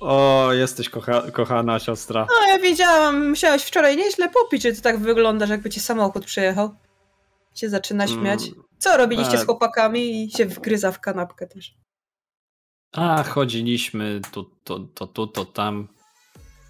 O, 0.00 0.52
jesteś 0.52 0.88
kocha, 0.88 1.30
kochana 1.30 1.78
siostra. 1.78 2.26
No 2.30 2.48
ja 2.52 2.58
wiedziałam, 2.58 3.28
musiałeś 3.28 3.62
wczoraj 3.62 3.96
nieźle 3.96 4.28
popić, 4.28 4.62
że 4.62 4.72
ty 4.72 4.82
tak 4.82 4.98
wyglądasz, 4.98 5.50
jakby 5.50 5.70
cię 5.70 5.80
samochód 5.80 6.24
przyjechał. 6.24 6.74
Się 7.54 7.68
zaczyna 7.68 8.06
śmiać. 8.06 8.42
Mm, 8.42 8.62
Co 8.78 8.96
robiliście 8.96 9.34
e. 9.34 9.38
z 9.38 9.46
chłopakami 9.46 10.24
i 10.24 10.30
się 10.30 10.46
wgryza 10.46 10.92
w 10.92 11.00
kanapkę 11.00 11.46
też. 11.46 11.74
A, 12.92 13.22
chodziliśmy 13.22 14.20
tu, 14.32 14.44
to, 14.64 14.78
to, 14.78 15.06
tu, 15.06 15.26
to 15.26 15.44
tam. 15.44 15.88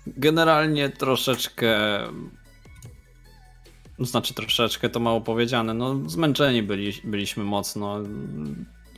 Generalnie 0.07 0.89
troszeczkę. 0.89 1.79
Znaczy 3.99 4.35
troszeczkę 4.35 4.89
to 4.89 5.01
mało 5.01 5.21
powiedziane. 5.21 5.75
No, 5.75 5.97
zmęczeni 6.07 6.63
byli, 6.63 6.93
byliśmy 7.05 7.45
mocno. 7.45 7.99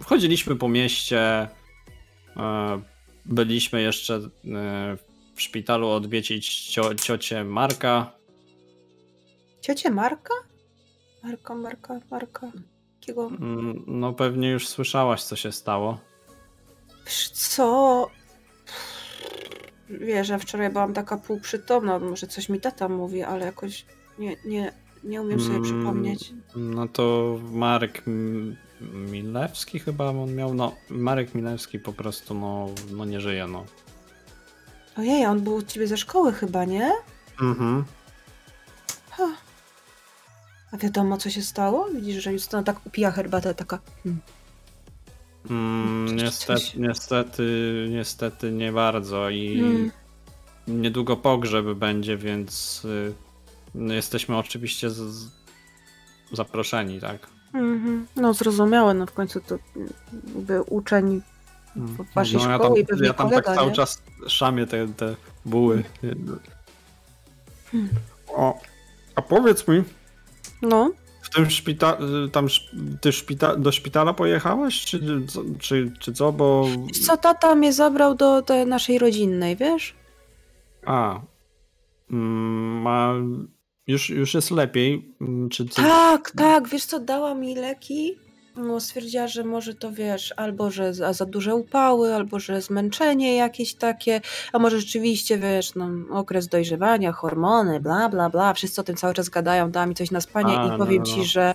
Wchodziliśmy 0.03 0.57
po 0.57 0.69
mieście. 0.69 1.49
Byliśmy 3.27 3.83
jeszcze 3.83 4.15
e, 4.17 4.97
w 5.35 5.43
szpitalu 5.43 5.89
odwiedzić 5.89 6.67
cio, 6.67 6.95
ciocię 6.95 7.45
Marka. 7.45 8.13
Ciocię 9.61 9.91
Marka? 9.91 10.35
Marka, 11.23 11.55
Marka, 11.55 12.01
Marka. 12.11 12.53
Jakiego? 13.01 13.27
Mm, 13.27 13.85
No 13.87 14.13
pewnie 14.13 14.51
już 14.51 14.69
słyszałaś, 14.69 15.23
co 15.23 15.37
się 15.37 15.53
stało. 15.53 15.99
Co? 17.33 18.11
Wiesz, 19.89 20.29
ja 20.29 20.39
wczoraj 20.39 20.71
byłam 20.71 20.95
taka 20.95 21.17
półprzytomna, 21.19 21.99
może 21.99 22.27
coś 22.27 22.49
mi 22.49 22.61
tata 22.61 22.89
mówi, 22.89 23.23
ale 23.23 23.47
jakoś 23.47 23.85
nie, 24.19 24.37
nie, 24.45 24.73
nie 25.05 25.23
umiem 25.23 25.41
sobie 25.41 25.55
Mm, 25.57 25.63
przypomnieć. 25.65 26.33
No 26.57 26.89
to 26.89 27.37
Marek 27.53 28.03
M- 28.07 28.57
Milewski 28.81 29.79
chyba 29.79 30.11
on 30.11 30.35
miał, 30.35 30.55
no 30.55 30.77
Marek 30.91 31.35
Milewski 31.35 31.79
po 31.79 31.93
prostu 31.93 32.35
no, 32.35 32.69
no 32.91 33.05
nie 33.05 33.21
żyje, 33.21 33.47
no. 33.47 33.65
Ojej, 34.97 35.27
on 35.27 35.41
był 35.41 35.55
u 35.55 35.63
ciebie 35.63 35.87
ze 35.87 35.97
szkoły 35.97 36.33
chyba, 36.33 36.65
nie? 36.65 36.93
Mhm. 37.41 37.85
Ha. 39.11 39.29
A 40.73 40.77
wiadomo, 40.77 41.17
co 41.17 41.31
się 41.31 41.43
stało? 41.43 41.89
Widzisz, 41.95 42.25
że 42.25 42.33
Justyna 42.33 42.63
tak 42.63 42.87
upija 42.87 43.11
herbatę, 43.11 43.55
taka... 43.55 43.79
Hmm. 44.03 44.21
Mm, 45.51 46.17
niestety, 46.17 46.63
niestety, 46.77 47.87
niestety 47.91 48.53
nie 48.53 48.73
bardzo 48.73 49.31
i 49.31 49.61
Hmm. 49.61 49.91
niedługo 50.69 51.17
pogrzeb 51.17 51.67
będzie, 51.67 52.17
więc 52.17 52.85
y, 52.85 53.15
no, 53.75 53.95
jesteśmy 53.95 54.37
oczywiście 54.37 54.91
z, 54.91 54.97
z, 54.97 55.31
zaproszeni, 56.33 57.01
tak? 57.01 57.27
Mhm. 57.55 58.07
No 58.17 58.35
zrozumiałe, 58.35 58.95
no 58.95 59.07
w 59.07 59.13
końcu 59.13 59.41
to 59.41 59.59
mm, 59.77 59.89
jakby 60.35 60.63
uczeń 60.63 61.23
w 61.77 62.15
waszej 62.15 62.37
No, 62.41 62.51
ja 62.51 62.55
szkoły 62.57 62.69
tam, 62.71 62.79
i 62.79 62.87
pewnie 62.87 63.07
ja 63.07 63.15
tam 63.15 63.29
kolega, 63.29 63.47
tak 63.47 63.55
cały 63.57 63.69
nie? 63.69 63.77
czas 63.77 64.03
szamię 64.27 64.67
te, 64.67 64.89
te 64.89 65.15
buły. 65.45 65.83
Hmm. 67.71 67.89
O, 68.29 68.59
a 69.15 69.23
powiedz 69.23 69.69
mi, 69.69 69.83
No, 70.63 70.91
w 71.23 71.31
tym 71.31 71.51
szpitalu, 71.51 72.29
tam 72.29 72.49
ty 73.01 73.13
szpita 73.13 73.57
do 73.57 73.73
szpitala 73.73 74.15
pojechałaś, 74.15 74.85
czy, 74.85 75.27
co- 75.27 75.43
czy, 75.59 75.93
czy 75.99 76.13
co, 76.13 76.33
bo... 76.33 76.67
Wiesz 76.87 77.07
co, 77.07 77.17
tata 77.17 77.55
mnie 77.55 77.73
zabrał 77.73 78.15
do 78.15 78.43
tej 78.43 78.67
naszej 78.67 78.99
rodzinnej, 78.99 79.57
wiesz? 79.57 79.95
A, 80.87 81.21
mm, 82.11 82.81
ma, 82.83 83.15
już, 83.91 84.11
już 84.11 84.35
jest 84.35 84.51
lepiej, 84.51 85.15
mm, 85.21 85.49
czy 85.49 85.65
co? 85.69 85.83
Tak, 85.83 86.31
tak, 86.31 86.69
wiesz 86.69 86.85
co, 86.85 87.01
dała 87.01 87.35
mi 87.35 87.55
leki. 87.55 88.19
No, 88.57 88.81
stwierdziła, 88.81 89.29
że 89.29 89.45
może 89.45 89.75
to 89.75 89.93
wiesz, 89.93 90.35
albo 90.37 90.71
że 90.71 90.95
za, 90.95 91.13
za 91.13 91.27
duże 91.27 91.55
upały, 91.55 92.15
albo 92.15 92.39
że 92.41 92.61
zmęczenie 92.63 93.37
jakieś 93.37 93.75
takie, 93.75 94.21
a 94.53 94.59
może 94.59 94.81
rzeczywiście, 94.81 95.39
wiesz, 95.39 95.75
no, 95.75 95.89
okres 96.11 96.49
dojrzewania, 96.49 97.13
hormony, 97.13 97.81
bla, 97.81 98.09
bla, 98.09 98.31
bla, 98.31 98.55
wszyscy 98.55 98.81
o 98.81 98.85
tym 98.85 98.97
cały 98.97 99.15
czas 99.15 99.29
gadają, 99.29 99.71
dała 99.71 99.87
mi 99.87 99.95
coś 99.95 100.11
na 100.11 100.21
spanie 100.21 100.59
A, 100.59 100.67
i 100.67 100.69
no, 100.69 100.79
powiem 100.79 100.99
no, 100.99 101.05
ci, 101.05 101.19
no. 101.19 101.25
że 101.25 101.55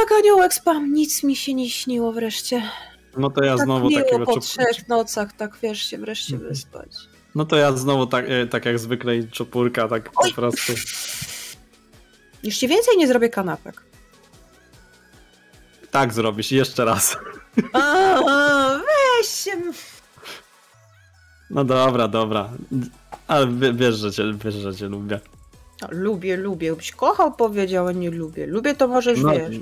jak 0.00 0.12
aniołek 0.18 0.54
spam, 0.54 0.92
nic 0.92 1.22
mi 1.22 1.36
się 1.36 1.54
nie 1.54 1.70
śniło 1.70 2.12
wreszcie. 2.12 2.62
No 3.16 3.30
to 3.30 3.44
ja 3.44 3.56
tak 3.56 3.64
znowu 3.64 3.90
takiego... 3.90 4.26
po 4.26 4.40
trzech 4.40 4.88
nocach, 4.88 5.32
tak 5.32 5.58
wiesz, 5.62 5.82
się 5.82 5.98
wreszcie 5.98 6.34
Mhm. 6.34 6.50
wyspać. 6.52 6.90
No 7.36 7.44
to 7.44 7.56
ja 7.56 7.72
znowu 7.76 8.06
tak, 8.06 8.24
e, 8.28 8.46
tak 8.46 8.64
jak 8.64 8.78
zwykle 8.78 9.16
i 9.16 9.28
czopórka, 9.28 9.88
tak 9.88 10.10
Oj! 10.16 10.30
po 10.30 10.36
prostu. 10.36 10.72
Już 12.42 12.56
ci 12.56 12.68
więcej 12.68 12.96
nie 12.96 13.06
zrobię 13.08 13.28
kanapek. 13.28 13.82
Tak 15.90 16.12
zrobisz, 16.12 16.52
jeszcze 16.52 16.84
raz. 16.84 17.16
A, 17.72 18.78
weź 19.18 19.26
się... 19.30 19.50
No 21.50 21.64
dobra, 21.64 22.08
dobra. 22.08 22.50
Ale 23.28 23.46
wie- 23.48 23.72
wiesz, 23.72 23.94
że 23.96 24.12
cię, 24.12 24.22
wiesz, 24.44 24.54
że 24.54 24.74
cię 24.74 24.88
lubię. 24.88 25.20
No, 25.82 25.88
lubię, 25.90 26.36
lubię. 26.36 26.76
Byś 26.76 26.90
kochał, 26.92 27.32
powiedział, 27.32 27.86
a 27.86 27.92
nie 27.92 28.10
lubię. 28.10 28.46
Lubię 28.46 28.74
to 28.74 28.88
możesz, 28.88 29.20
No, 29.22 29.30
wiesz. 29.30 29.56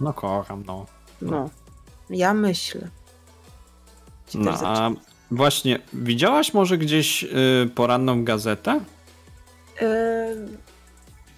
no 0.00 0.12
kocham, 0.12 0.64
no. 0.66 0.86
No. 1.22 1.50
Ja 2.10 2.34
myślę. 2.34 2.88
Ci 4.28 4.38
No, 4.38 4.52
też 4.52 4.60
a. 4.64 4.90
właśnie, 5.30 5.78
widziałaś 5.92 6.54
może 6.54 6.78
gdzieś 6.78 7.24
y, 7.24 7.28
poranną 7.74 8.24
gazetę? 8.24 8.80
Eee, 9.80 9.88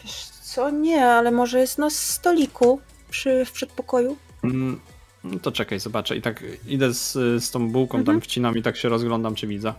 wiesz 0.04 0.14
co, 0.42 0.70
nie, 0.70 1.06
ale 1.06 1.30
może 1.30 1.60
jest 1.60 1.78
na 1.78 1.90
stoliku 1.90 2.80
przy, 3.10 3.44
w 3.44 3.52
przedpokoju. 3.52 4.16
Mm, 4.44 4.80
no 5.24 5.38
to 5.38 5.52
czekaj, 5.52 5.80
zobaczę. 5.80 6.16
I 6.16 6.22
tak 6.22 6.44
idę 6.68 6.94
z, 6.94 7.12
z 7.44 7.50
tą 7.50 7.68
bułką, 7.68 7.98
Mhm. 7.98 8.16
tam 8.16 8.20
wcinam 8.22 8.58
i 8.58 8.62
tak 8.62 8.76
się 8.76 8.88
rozglądam, 8.88 9.34
czy 9.34 9.46
widzę. 9.46 9.74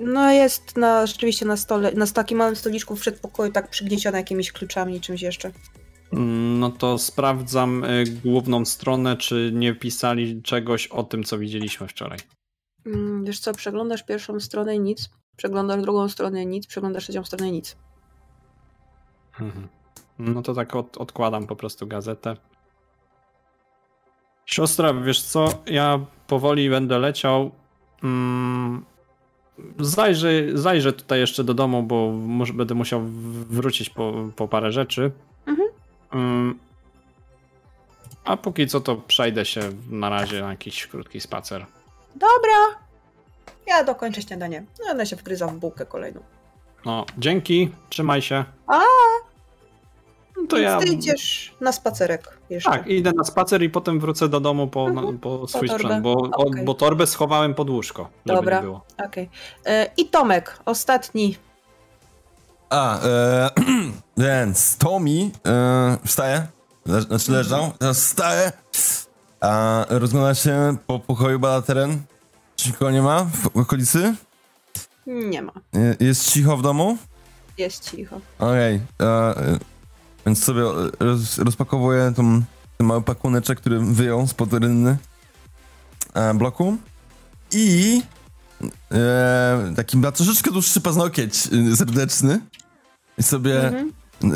No 0.00 0.32
jest 0.32 0.76
na, 0.76 1.06
rzeczywiście 1.06 1.46
na 1.46 1.56
stole, 1.56 1.92
na 1.92 2.06
takim 2.06 2.38
małym 2.38 2.56
stoliczku 2.56 2.96
w 2.96 3.00
przedpokoju, 3.00 3.52
tak 3.52 3.70
przygnieciona 3.70 4.18
jakimiś 4.18 4.52
kluczami 4.52 5.00
czymś 5.00 5.22
jeszcze. 5.22 5.50
Mm, 6.12 6.58
No 6.60 6.70
to 6.70 6.98
sprawdzam 6.98 7.84
y, 7.84 8.04
główną 8.24 8.64
stronę, 8.64 9.16
czy 9.16 9.50
nie 9.54 9.74
pisali 9.74 10.42
czegoś 10.42 10.86
o 10.86 11.02
tym, 11.02 11.24
co 11.24 11.38
widzieliśmy 11.38 11.88
wczoraj. 11.88 12.18
Mm, 12.94 13.24
wiesz 13.24 13.40
co, 13.40 13.52
przeglądasz 13.52 14.02
pierwszą 14.02 14.40
stronę 14.40 14.76
i 14.76 14.80
nic, 14.80 15.10
przeglądasz 15.36 15.82
drugą 15.82 16.08
stronę 16.08 16.42
i 16.42 16.46
nic, 16.46 16.66
przeglądasz 16.66 17.04
trzecią 17.04 17.24
stronę 17.24 17.48
i 17.48 17.52
nic. 17.52 17.76
Mhm. 19.40 19.68
No 20.18 20.42
to 20.42 20.54
tak 20.54 20.76
od, 20.76 20.96
odkładam 20.96 21.46
po 21.46 21.56
prostu 21.56 21.86
gazetę. 21.86 22.36
Siostra, 24.46 24.94
wiesz 24.94 25.22
co, 25.22 25.48
ja 25.66 26.00
powoli 26.26 26.70
będę 26.70 26.98
leciał. 26.98 27.50
Mm, 28.04 28.84
zajrzę, 29.78 30.30
zajrzę 30.54 30.92
tutaj 30.92 31.20
jeszcze 31.20 31.44
do 31.44 31.54
domu, 31.54 31.82
bo 31.82 32.12
może 32.12 32.52
będę 32.52 32.74
musiał 32.74 33.00
wrócić 33.50 33.90
po, 33.90 34.30
po 34.36 34.48
parę 34.48 34.72
rzeczy. 34.72 35.10
Mhm. 35.46 35.68
Mm, 36.12 36.58
a 38.24 38.36
póki 38.36 38.66
co 38.66 38.80
to 38.80 38.96
przejdę 38.96 39.44
się 39.44 39.60
na 39.90 40.08
razie 40.08 40.40
na 40.40 40.50
jakiś 40.50 40.86
krótki 40.86 41.20
spacer. 41.20 41.66
Dobra! 42.18 42.80
Ja 43.66 43.84
dokończę 43.84 44.22
śniadanie. 44.22 44.64
No 44.80 44.90
ona 44.92 45.06
się 45.06 45.16
wgryza 45.16 45.46
w 45.46 45.54
bułkę 45.56 45.86
kolejną. 45.86 46.20
No, 46.84 47.06
dzięki, 47.18 47.70
trzymaj 47.90 48.22
się. 48.22 48.44
A! 48.66 48.80
No 50.36 50.46
to 50.48 50.56
Więc 50.56 50.64
ja. 50.68 50.78
ty 50.80 50.86
idziesz 50.86 51.54
na 51.60 51.72
spacerek 51.72 52.38
jeszcze. 52.50 52.70
Tak, 52.70 52.86
idę 52.86 53.12
na 53.12 53.24
spacer 53.24 53.62
i 53.62 53.70
potem 53.70 54.00
wrócę 54.00 54.28
do 54.28 54.40
domu 54.40 54.66
po, 54.68 54.86
Mhm. 54.88 55.18
po 55.18 55.48
swój 55.48 55.68
torbę. 55.68 55.84
sprzęt, 55.84 56.02
bo, 56.02 56.12
o- 56.12 56.30
Okej. 56.46 56.64
bo 56.64 56.74
torbę 56.74 57.06
schowałem 57.06 57.54
pod 57.54 57.70
łóżko, 57.70 58.08
żeby 58.26 58.36
Dobra. 58.38 58.56
nie 58.56 58.62
było. 58.62 58.84
Okej. 59.06 59.30
E, 59.66 59.90
I 59.96 60.08
Tomek, 60.08 60.58
ostatni. 60.64 61.36
A, 62.70 63.00
e, 63.02 63.50
więc 64.16 64.76
Tommy 64.76 65.30
e, 65.46 65.96
wstaje, 66.06 66.46
le, 66.86 67.00
znaczy 67.02 67.32
leżał, 67.32 67.72
teraz 67.78 67.98
wstaje, 68.04 68.52
a 69.40 69.84
rozgląda 69.88 70.34
się 70.34 70.76
po 70.86 70.98
pokoju, 70.98 71.38
bada 71.38 71.62
teren. 71.62 72.02
Czy 72.56 72.68
nikogo 72.68 72.90
nie 72.90 73.02
ma 73.02 73.24
w 73.24 73.46
okolicy? 73.56 74.14
Nie 75.06 75.42
ma. 75.42 75.52
Jest 76.00 76.30
cicho 76.32 76.56
w 76.56 76.62
domu? 76.62 76.98
Jest 77.58 77.90
cicho. 77.90 78.20
Okej, 78.38 78.80
e, 79.02 79.34
więc 80.26 80.44
sobie 80.44 80.62
roz, 81.00 81.38
rozpakowuję 81.38 82.12
tą, 82.16 82.42
ten 82.78 82.86
mały 82.86 83.02
pakuneczek, 83.02 83.60
który 83.60 83.78
wyjął 83.80 84.26
spod 84.26 84.52
rynny 84.52 84.96
e, 86.14 86.34
bloku 86.34 86.76
i 87.52 88.02
e, 88.92 89.72
taki 89.76 89.96
ma 89.96 90.12
troszeczkę 90.12 90.50
dłuższy 90.50 90.80
paznokieć 90.80 91.48
e, 91.72 91.76
serdeczny 91.76 92.40
i 93.18 93.22
sobie 93.22 93.66
Mhm. 93.66 93.92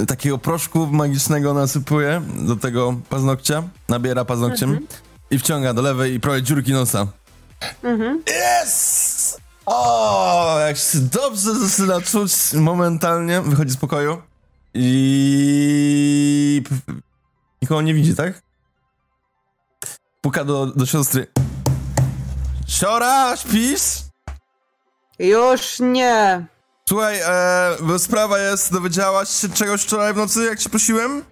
Takiego 0.09 0.39
proszku 0.39 0.87
magicznego 0.87 1.55
nasypuje 1.55 2.23
do 2.37 2.57
tego 2.57 2.95
paznokcia, 3.09 3.63
nabiera 3.89 4.25
paznokciem 4.25 4.71
Mhm. 4.71 4.87
i 5.31 5.39
wciąga 5.39 5.75
do 5.75 5.83
lewej 5.83 6.15
i 6.15 6.21
prawie 6.21 6.43
dziurki 6.43 6.73
nosa. 6.73 7.07
Mhm. 7.83 8.23
Yes! 8.63 9.37
O, 9.67 10.59
jak 10.67 10.77
się 10.77 10.99
dobrze 10.99 11.55
zaczyna 11.55 12.01
czuć 12.01 12.33
momentalnie, 12.55 13.41
wychodzi 13.41 13.73
z 13.73 13.77
pokoju 13.77 14.23
i 14.75 16.63
nikogo 17.63 17.83
nie 17.83 17.95
widzi, 17.95 18.15
tak? 18.15 18.43
Puka 20.21 20.45
do, 20.45 20.67
do 20.67 20.87
siostry. 20.87 21.27
Siora, 22.67 23.37
śpisz? 23.37 23.83
Już 25.19 25.81
nie. 25.81 26.47
Słuchaj, 26.93 27.20
e, 27.20 27.77
bo 27.81 27.98
sprawa 27.98 28.39
jest, 28.39 28.73
dowiedziałaś 28.73 29.28
się 29.28 29.48
czegoś 29.48 29.82
wczoraj 29.82 30.14
w 30.14 30.16
nocy, 30.16 30.44
jak 30.44 30.59
cię 30.59 30.69
prosiłem? 30.70 31.24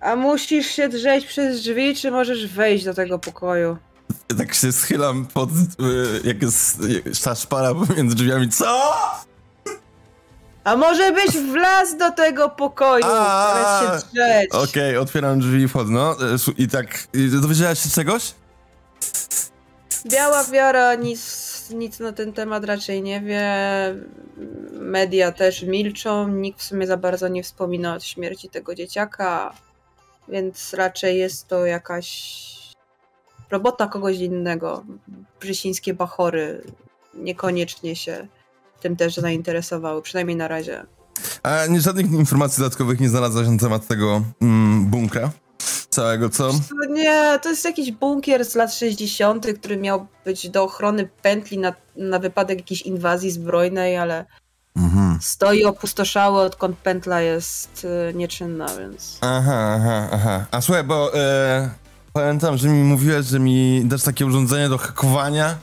A 0.00 0.16
musisz 0.16 0.66
się 0.66 0.88
drzeć 0.88 1.26
przez 1.26 1.60
drzwi, 1.60 1.94
czy 1.96 2.10
możesz 2.10 2.46
wejść 2.46 2.84
do 2.84 2.94
tego 2.94 3.18
pokoju? 3.18 3.76
Tak 4.38 4.54
się 4.54 4.72
schylam 4.72 5.26
pod, 5.26 5.48
e, 5.50 6.28
jak 6.28 6.42
jest 6.42 6.78
ta 7.24 7.34
szpara 7.34 7.74
pomiędzy 7.74 8.16
drzwiami. 8.16 8.48
Co? 8.48 8.92
A 10.64 10.76
może 10.76 11.12
byś 11.12 11.36
wlazł 11.36 11.98
do 11.98 12.10
tego 12.10 12.48
pokoju, 12.48 13.04
A. 13.06 13.80
się 13.82 14.06
drzeć? 14.12 14.50
Okej, 14.52 14.96
otwieram 14.96 15.40
drzwi 15.40 15.62
i 15.62 15.68
wchodzę, 15.68 15.92
no. 15.92 16.12
E, 16.12 16.36
I 16.58 16.68
tak, 16.68 17.08
dowiedziałaś 17.40 17.78
się 17.82 17.90
czegoś? 17.90 18.34
Biała 20.06 20.44
Wiara 20.44 20.94
nic, 20.94 21.47
nic 21.70 22.00
na 22.00 22.12
ten 22.12 22.32
temat 22.32 22.64
raczej 22.64 23.02
nie 23.02 23.20
wie. 23.20 23.44
Media 24.72 25.32
też 25.32 25.62
milczą. 25.62 26.28
Nikt 26.28 26.60
w 26.60 26.62
sumie 26.62 26.86
za 26.86 26.96
bardzo 26.96 27.28
nie 27.28 27.42
wspomina 27.42 27.94
o 27.94 28.00
śmierci 28.00 28.48
tego 28.48 28.74
dzieciaka. 28.74 29.52
Więc 30.28 30.74
raczej 30.74 31.18
jest 31.18 31.48
to 31.48 31.66
jakaś 31.66 32.48
robota 33.50 33.86
kogoś 33.86 34.16
innego, 34.16 34.84
brzysińskie 35.40 35.94
bachory 35.94 36.62
niekoniecznie 37.14 37.96
się 37.96 38.28
tym 38.80 38.96
też 38.96 39.14
zainteresowały, 39.14 40.02
przynajmniej 40.02 40.36
na 40.36 40.48
razie. 40.48 40.86
A 41.42 41.58
żadnych 41.78 42.12
informacji 42.12 42.62
dodatkowych 42.62 43.00
nie 43.00 43.08
znalazłeś 43.08 43.48
na 43.48 43.58
temat 43.58 43.86
tego 43.86 44.22
mm, 44.42 44.86
bunkra? 44.86 45.30
Całego, 45.98 46.30
co? 46.30 46.50
Nie, 46.90 47.38
to 47.42 47.48
jest 47.48 47.64
jakiś 47.64 47.92
bunkier 47.92 48.44
z 48.44 48.54
lat 48.54 48.74
60., 48.74 49.46
który 49.60 49.76
miał 49.76 50.06
być 50.24 50.48
do 50.50 50.64
ochrony 50.64 51.08
pętli 51.22 51.58
na, 51.58 51.72
na 51.96 52.18
wypadek 52.18 52.58
jakiejś 52.58 52.82
inwazji 52.82 53.30
zbrojnej, 53.30 53.96
ale 53.96 54.24
Mhm. 54.76 55.18
stoi 55.22 55.64
opustoszały, 55.64 56.40
odkąd 56.40 56.78
pętla 56.78 57.20
jest 57.20 57.86
y, 58.10 58.14
nieczynna, 58.14 58.66
więc... 58.78 59.18
Aha, 59.20 59.74
aha, 59.76 60.08
aha. 60.12 60.46
A 60.50 60.60
słuchaj, 60.60 60.84
bo 60.84 61.14
e, 61.14 61.70
pamiętam, 62.12 62.56
że 62.58 62.68
mi 62.68 62.84
mówiłeś, 62.84 63.26
że 63.26 63.38
mi 63.40 63.82
dasz 63.84 64.02
takie 64.02 64.26
urządzenie 64.26 64.68
do 64.68 64.78
hakowania, 64.78 65.58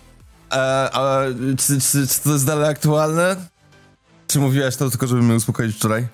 e, 0.51 0.55
ale 0.93 1.33
czy, 1.57 1.81
czy, 1.81 2.07
czy 2.07 2.19
to 2.23 2.29
jest 2.33 2.45
dalej 2.45 2.69
aktualne? 2.69 3.35
Czy 4.27 4.39
mówiłaś 4.39 4.75
to 4.75 4.89
tylko, 4.89 5.07
żeby 5.07 5.21
mnie 5.21 5.35
uspokoić 5.35 5.75
wczoraj? 5.75 6.07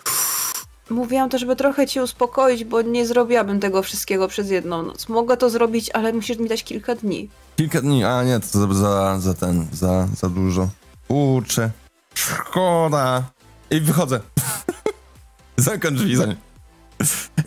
Mówiłam 0.89 1.29
to, 1.29 1.37
żeby 1.37 1.55
trochę 1.55 1.87
cię 1.87 2.03
uspokoić, 2.03 2.63
bo 2.63 2.81
nie 2.81 3.05
zrobiłabym 3.05 3.59
tego 3.59 3.83
wszystkiego 3.83 4.27
przez 4.27 4.49
jedną 4.49 4.83
noc. 4.83 5.09
Mogę 5.09 5.37
to 5.37 5.49
zrobić, 5.49 5.89
ale 5.93 6.13
musisz 6.13 6.37
mi 6.37 6.49
dać 6.49 6.63
kilka 6.63 6.95
dni. 6.95 7.29
Kilka 7.55 7.81
dni, 7.81 8.03
a 8.03 8.23
nie, 8.23 8.39
to 8.39 8.47
za, 8.59 8.73
za, 8.73 9.19
za 9.19 9.33
ten, 9.33 9.67
za, 9.71 10.07
za 10.17 10.29
dużo. 10.29 10.69
Kurczę, 11.07 11.71
szkoda. 12.13 13.23
I 13.71 13.79
wychodzę. 13.81 14.19
Zamykam 15.57 15.95
drzwi 15.95 16.15
za 16.15 16.25
nie. 16.25 16.35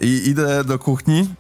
I 0.01 0.29
idę 0.29 0.65
do 0.65 0.79
kuchni. 0.79 1.35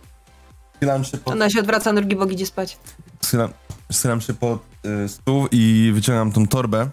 Schylam 0.76 1.04
się 1.04 1.18
pod, 1.18 1.32
Ona 1.34 1.50
się 1.50 1.60
odwraca, 1.60 1.92
nogi 1.92 2.16
bogi 2.16 2.34
idzie 2.34 2.46
spać. 2.46 2.78
schylam, 3.24 3.50
schylam 3.92 4.20
się 4.20 4.34
pod 4.34 4.58
y, 5.04 5.08
stół 5.08 5.46
i 5.52 5.90
wyciągam 5.94 6.32
tą 6.32 6.46
torbę 6.48 6.88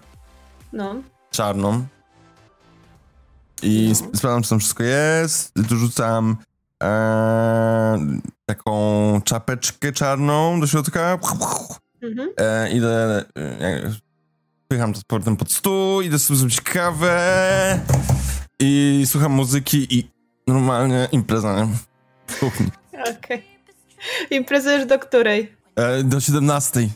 No. 0.73 0.95
czarną. 1.31 1.85
I 3.61 3.91
sp- 3.99 4.11
sprawdzam, 4.17 4.43
czy 4.43 4.49
tam 4.49 4.59
wszystko 4.59 4.83
jest. 4.83 5.51
Dorzucam 5.55 6.37
e, 6.83 7.97
taką 8.45 9.21
czapeczkę 9.25 9.91
czarną 9.91 10.59
do 10.59 10.67
środka. 10.67 11.19
Mhm. 12.03 12.29
E, 12.37 12.71
idę, 12.71 13.25
e, 13.37 13.91
pycham 14.67 14.93
to 14.93 14.99
z 14.99 15.03
powrotem 15.03 15.37
pod 15.37 15.51
stół, 15.51 16.01
idę 16.01 16.19
sobie 16.19 16.37
zrobić 16.37 16.61
kawę 16.61 17.79
i 18.59 19.03
słucham 19.05 19.31
muzyki 19.31 19.97
i 19.97 20.09
normalnie 20.47 21.07
impreza? 21.11 21.67
W 22.27 22.39
kuchni. 22.39 22.67
Okej. 23.17 23.43
Imprezujesz 24.31 24.85
do 24.85 24.99
której? 24.99 25.55
E, 25.75 26.03
do 26.03 26.19
17. 26.19 26.89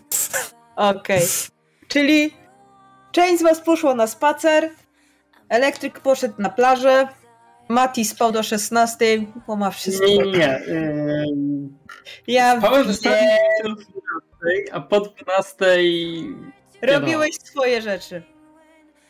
Okej. 0.76 1.22
Czyli 1.88 2.34
część 3.12 3.40
z 3.40 3.44
was 3.44 3.62
poszła 3.62 3.96
na 3.96 4.08
spacer, 4.08 4.70
elektryk 5.50 6.00
poszedł 6.00 6.34
na 6.38 6.50
plażę, 6.50 7.08
Mati 7.70 8.06
spał 8.06 8.32
do 8.32 8.44
16, 8.44 9.06
bo 9.48 9.56
ma 9.56 9.72
wszystko. 9.72 10.08
Nie, 10.08 10.18
nie. 10.18 10.62
Yy, 10.68 11.26
Ja 12.28 12.60
Spałem 12.60 12.84
wiem. 12.84 12.92
ostatnio 12.92 13.26
o 13.64 13.76
12, 13.76 14.74
a 14.74 14.82
po 14.82 15.00
12 15.00 15.66
Robiłeś 16.82 17.36
swoje 17.44 17.82
rzeczy. 17.82 18.24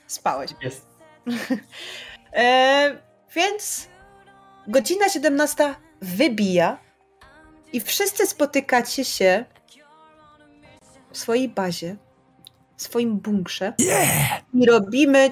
Spałeś. 0.08 0.52
jest. 0.62 0.88
E, 2.38 2.98
więc 3.36 3.88
godzina 4.68 5.10
17 5.10 5.76
wybija 6.02 6.78
i 7.74 7.82
wszyscy 7.82 8.28
spotykacie 8.28 9.06
się 9.06 9.46
w 11.12 11.18
swojej 11.18 11.50
bazie, 11.50 11.96
w 12.78 12.82
swoim 12.82 13.18
bunkrze 13.18 13.74
i 14.54 14.66
robimy 14.66 15.32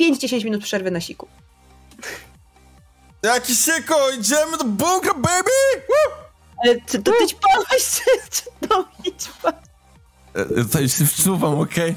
5-10 0.00 0.44
minut 0.44 0.62
przerwy 0.62 0.90
na 0.90 1.00
siku. 1.00 1.28
Jaki 3.22 3.54
sieko, 3.54 4.10
idziemy 4.10 4.56
do 4.58 4.64
bunkra, 4.64 5.14
baby! 5.14 5.50
Woo! 5.88 6.14
Ale 6.64 6.80
ty, 6.80 7.02
to 7.02 7.12
ty 7.12 7.26
ćpałeś, 7.26 8.02
czy, 8.30 8.68
to 8.68 8.84
mi 9.04 9.16
ćpałeś? 9.16 9.58
Tutaj 10.56 10.88
się 10.88 11.06
wczuwam, 11.06 11.60
okej? 11.60 11.94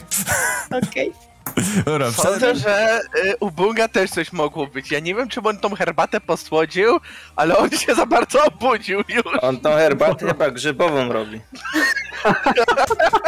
Okej. 0.84 1.14
Dobra, 1.86 2.12
Sądzę, 2.12 2.56
że 2.56 3.02
y, 3.26 3.36
u 3.40 3.52
Bunga 3.52 3.88
też 3.88 4.12
coś 4.12 4.32
mogło 4.34 4.68
być. 4.68 4.92
Ja 4.92 5.00
nie 5.00 5.16
wiem, 5.16 5.30
czy 5.30 5.42
on 5.42 5.58
tą 5.58 5.76
herbatę 5.76 6.22
posłodził, 6.22 7.00
ale 7.36 7.58
on 7.58 7.70
się 7.70 7.96
za 7.96 8.06
bardzo 8.06 8.46
obudził 8.46 9.00
już. 9.10 9.26
On 9.42 9.60
tą 9.60 9.70
herbatę 9.70 10.28
chyba 10.28 10.52
grzybową 10.52 11.14
robi. 11.14 11.42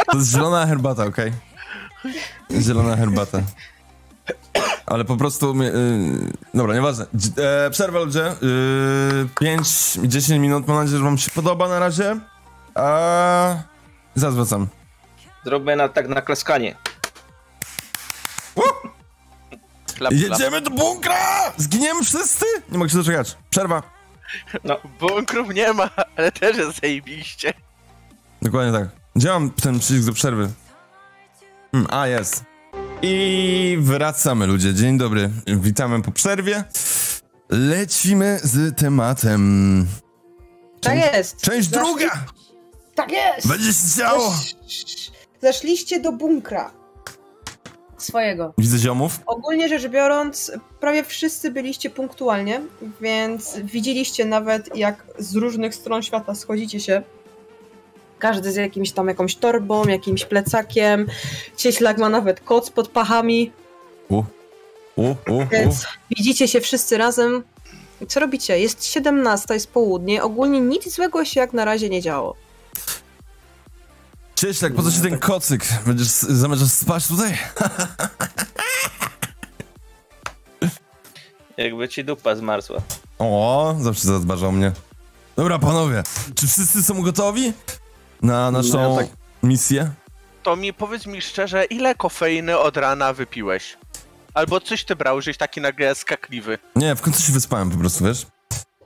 To 0.06 0.18
jest 0.18 0.32
zielona 0.32 0.66
herbata, 0.66 1.04
okej? 1.04 1.32
Zielona 2.60 2.96
herbata. 2.96 3.40
Ale 4.86 5.04
po 5.04 5.16
prostu... 5.16 5.54
mnie, 5.54 5.68
y, 5.68 6.32
dobra, 6.54 6.74
nieważne. 6.74 7.06
E, 7.66 7.70
przerwa 7.70 7.98
ludzie. 7.98 8.32
Y, 8.32 8.34
5-10 9.40 10.38
minut, 10.38 10.68
mam 10.68 10.76
nadzieję, 10.76 10.98
że 10.98 11.04
wam 11.04 11.18
się 11.18 11.30
podoba 11.30 11.68
na 11.68 11.78
razie. 11.78 12.20
A... 12.74 13.56
Zaraz 14.14 14.34
wracam. 14.34 14.66
Zróbmy 15.44 15.76
na, 15.76 15.88
tak 15.88 16.08
na 16.08 16.22
klaskanie. 16.22 16.76
Klap, 18.54 20.12
klap. 20.12 20.12
Jedziemy 20.12 20.60
do 20.60 20.70
bunkra! 20.70 21.52
Zginiemy 21.56 22.04
wszyscy? 22.04 22.44
Nie 22.70 22.78
mogę 22.78 22.90
się 22.90 22.96
doczekać. 22.96 23.36
Przerwa. 23.50 23.82
Bunkrów 25.00 25.54
nie 25.54 25.72
ma, 25.72 25.90
ale 26.16 26.32
też 26.32 26.56
jest 26.56 26.80
zajebiście. 26.80 27.54
Dokładnie 28.42 28.72
tak. 28.72 28.88
Gdzie 29.16 29.28
mam 29.28 29.50
ten 29.50 29.78
przycisk 29.78 30.06
do 30.06 30.12
przerwy? 30.12 30.50
Hmm, 31.72 31.90
a, 31.94 32.06
jest. 32.06 32.44
I 33.02 33.76
wracamy, 33.80 34.46
ludzie. 34.46 34.74
Dzień 34.74 34.98
dobry. 34.98 35.30
Witamy 35.46 36.02
po 36.02 36.12
przerwie. 36.12 36.64
Lecimy 37.50 38.40
z 38.42 38.76
tematem. 38.78 39.86
Tak 40.80 40.96
jest. 41.14 41.40
Część 41.40 41.68
Zaszli- 41.68 41.72
druga! 41.84 42.24
Tak 42.94 43.12
jest. 43.12 43.48
Będzie 43.48 43.72
się 43.72 43.98
działo! 43.98 44.34
Zeszliście 45.42 46.00
do 46.00 46.12
bunkra 46.12 46.70
swojego. 47.98 48.54
Widzę 48.58 48.78
ziomów. 48.78 49.20
Ogólnie 49.26 49.68
rzecz 49.68 49.88
biorąc, 49.88 50.52
prawie 50.80 51.04
wszyscy 51.04 51.50
byliście 51.50 51.90
punktualnie, 51.90 52.60
więc 53.00 53.56
widzieliście 53.64 54.24
nawet 54.24 54.76
jak 54.76 55.04
z 55.18 55.34
różnych 55.36 55.74
stron 55.74 56.02
świata 56.02 56.34
schodzicie 56.34 56.80
się. 56.80 57.02
Każdy 58.24 58.52
z 58.52 58.56
jakimś 58.56 58.92
tam 58.92 59.08
jakąś 59.08 59.36
torbą, 59.36 59.84
jakimś 59.84 60.24
plecakiem. 60.24 61.06
Cieślak 61.56 61.98
ma 61.98 62.08
nawet 62.08 62.40
koc 62.40 62.70
pod 62.70 62.88
pachami, 62.88 63.52
U, 64.08 64.24
u, 64.96 65.10
u. 65.10 65.46
więc 65.52 65.86
widzicie 66.16 66.48
się 66.48 66.60
wszyscy 66.60 66.98
razem. 66.98 67.42
Co 68.08 68.20
robicie? 68.20 68.60
Jest 68.60 68.84
17, 68.84 69.54
jest 69.54 69.70
południe. 69.70 70.22
Ogólnie 70.22 70.60
nic 70.60 70.94
złego 70.94 71.24
się 71.24 71.40
jak 71.40 71.52
na 71.52 71.64
razie 71.64 71.90
nie 71.90 72.02
działo. 72.02 72.34
Cieślak, 74.36 74.74
po 74.74 74.82
co 74.82 74.92
ci 74.92 75.00
ten 75.00 75.18
kocyk? 75.18 75.64
Będziesz, 75.86 76.08
zamierzasz 76.08 76.70
spać 76.70 77.08
tutaj? 77.08 77.38
Jakby 81.56 81.88
ci 81.88 82.04
dupa 82.04 82.36
zmarzła. 82.36 82.80
O, 83.18 83.74
zawsze 83.80 84.02
zadbażał 84.06 84.52
mnie. 84.52 84.72
Dobra, 85.36 85.58
panowie, 85.58 86.02
czy 86.34 86.46
wszyscy 86.48 86.82
są 86.82 87.02
gotowi 87.02 87.52
na 88.22 88.50
naszą 88.50 88.90
No, 88.90 88.96
tak. 88.96 89.06
misję? 89.42 89.90
To 90.42 90.56
mi 90.56 90.72
powiedz 90.72 91.06
mi 91.06 91.20
szczerze, 91.22 91.64
ile 91.64 91.94
kofeiny 91.94 92.58
od 92.58 92.76
rana 92.76 93.12
wypiłeś? 93.12 93.76
Albo 94.34 94.60
coś 94.60 94.84
ty 94.84 94.96
brał, 94.96 95.20
żeś 95.20 95.36
taki 95.36 95.60
nagle 95.60 95.94
skakliwy. 95.94 96.58
Nie, 96.76 96.94
w 96.94 97.00
końcu 97.02 97.22
się 97.22 97.32
wyspałem 97.32 97.70
po 97.70 97.78
prostu, 97.78 98.04
wiesz? 98.04 98.26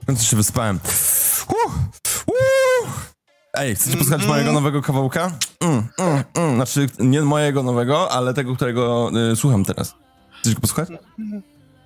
W 0.03 0.07
końcu 0.07 0.25
się 0.25 0.37
wyspałem. 0.37 0.81
Uh, 1.49 1.75
uh. 2.27 3.09
Ej, 3.55 3.75
chcecie 3.75 3.97
posłuchać 3.97 4.21
Mhm. 4.21 4.31
mojego 4.31 4.53
nowego 4.53 4.83
kawałka? 4.83 5.31
Mm, 5.61 5.89
mm, 5.99 6.25
mm. 6.35 6.55
Znaczy, 6.55 6.87
nie 6.99 7.21
mojego 7.23 7.63
nowego, 7.63 8.13
ale 8.13 8.35
tego, 8.35 8.57
którego 8.57 9.11
y, 9.33 9.37
słucham 9.37 9.65
teraz. 9.65 9.95
Chcecie 10.41 10.55
go 10.55 10.61
posłuchać? 10.61 10.89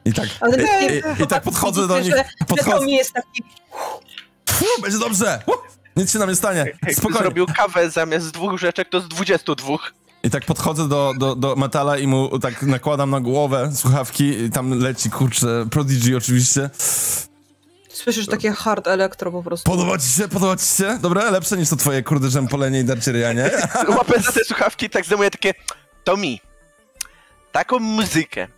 I 0.05 0.13
tak, 0.13 0.29
Ale 0.41 0.57
i, 0.63 0.93
i, 1.21 1.23
i 1.23 1.27
tak 1.27 1.43
podchodzę 1.43 1.89
do 1.89 2.01
nich, 2.01 2.11
Że, 2.11 2.17
że 2.17 2.25
to 2.39 2.45
podchodzę, 2.45 2.87
mi 2.87 2.93
jest 2.93 3.13
taki 3.13 3.43
Fu, 4.51 4.65
będzie 4.83 4.99
dobrze, 4.99 5.43
uh, 5.47 5.55
nic 5.97 6.13
się 6.13 6.19
nam 6.19 6.29
nie 6.29 6.37
stanie, 6.37 6.73
spokojnie. 6.93 7.19
zrobił 7.19 7.47
kawę 7.57 7.91
zamiast 7.91 8.31
dwóch 8.31 8.59
rzeczek, 8.59 8.89
to 8.89 9.01
z 9.01 9.09
22. 9.09 9.77
I 10.23 10.31
tak 10.31 10.45
podchodzę 10.45 10.89
do, 10.89 11.13
do, 11.19 11.35
do 11.37 11.57
metala 11.57 11.99
i 11.99 12.07
mu 12.07 12.39
tak 12.39 12.63
nakładam 12.63 13.11
na 13.11 13.21
głowę 13.21 13.71
słuchawki 13.75 14.25
i 14.25 14.51
tam 14.51 14.81
leci, 14.81 15.11
kurczę, 15.11 15.67
Prodigy 15.71 16.17
oczywiście. 16.17 16.71
Słyszysz 17.89 18.27
takie 18.27 18.53
hard 18.53 18.87
elektro 18.87 19.33
po 19.33 19.43
prostu. 19.43 19.71
Podoba 19.71 19.99
ci 19.99 20.09
się? 20.09 20.29
Podoba 20.29 20.57
ci 20.57 20.67
się? 20.67 20.99
Dobra, 21.03 21.31
lepsze 21.31 21.57
niż 21.57 21.69
to 21.69 21.77
twoje 21.77 22.03
kurde 22.03 22.29
żempolenie 22.29 22.81
i 22.81 22.85
darcie 22.85 23.13
ryja, 23.13 23.33
nie? 23.33 23.51
Łapę 23.97 24.21
za 24.21 24.33
te 24.33 24.45
słuchawki 24.45 24.87
i 24.87 24.91
tak 24.91 25.05
zdejmuję 25.05 25.31
takie... 25.31 25.55
To 26.05 26.17
mi. 26.17 26.41
Taką 27.53 27.79
muzykę. 27.79 28.49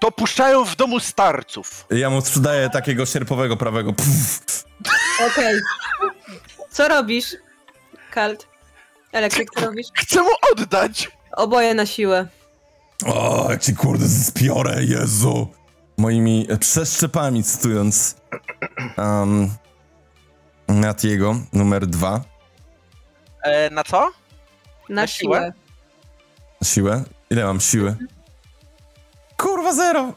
To 0.00 0.12
puszczają 0.12 0.64
w 0.64 0.76
domu 0.76 1.00
starców. 1.00 1.86
Ja 1.90 2.10
mu 2.10 2.20
sprzedaję 2.20 2.70
takiego 2.70 3.06
sierpowego 3.06 3.56
prawego. 3.56 3.92
Pff. 3.92 4.67
Okej. 5.26 5.60
Co 6.70 6.88
robisz? 6.88 7.36
Kalt. 8.10 8.46
Elektryk, 9.12 9.50
co 9.54 9.60
robisz? 9.66 9.86
Chcę 9.94 10.22
mu 10.22 10.28
oddać! 10.52 11.10
Oboje 11.32 11.74
na 11.74 11.86
siłę. 11.86 12.26
O, 13.06 13.46
jak 13.50 13.62
ci 13.62 13.74
kurde 13.76 14.06
zbiorę, 14.06 14.84
Jezu! 14.84 15.48
Moimi 15.98 16.46
przeszczepami, 16.60 17.42
cytując 17.44 18.16
um, 18.98 19.50
Natiego, 20.68 21.36
numer 21.52 21.86
dwa. 21.86 22.20
E, 23.42 23.70
na 23.70 23.84
co? 23.84 24.00
Na, 24.88 24.94
Na 25.02 25.06
siłę? 25.06 25.38
siłę. 25.38 25.52
Siłę? 26.64 27.04
Ile 27.30 27.44
mam 27.44 27.60
siły? 27.60 27.96
Kurwa, 29.36 29.72
zero! 29.72 30.12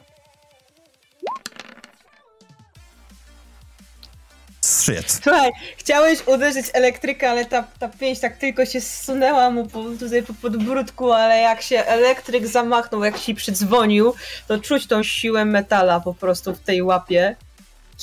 Shit. 4.71 5.11
Słuchaj, 5.23 5.51
chciałeś 5.77 6.27
uderzyć 6.27 6.65
elektryka, 6.73 7.29
ale 7.29 7.45
ta, 7.45 7.63
ta 7.79 7.89
pięść 7.89 8.21
tak 8.21 8.37
tylko 8.37 8.65
się 8.65 8.81
zsunęła 8.81 9.49
mu 9.49 9.67
po, 9.67 9.83
tutaj 9.99 10.23
po 10.23 10.33
podbródku, 10.33 11.11
ale 11.11 11.37
jak 11.37 11.61
się 11.61 11.79
elektryk 11.83 12.47
zamachnął, 12.47 13.03
jak 13.03 13.17
się 13.17 13.33
przydzwonił, 13.35 14.13
to 14.47 14.59
czuć 14.59 14.87
tą 14.87 15.03
siłę 15.03 15.45
metala 15.45 15.99
po 15.99 16.13
prostu 16.13 16.55
w 16.55 16.59
tej 16.59 16.81
łapie, 16.81 17.35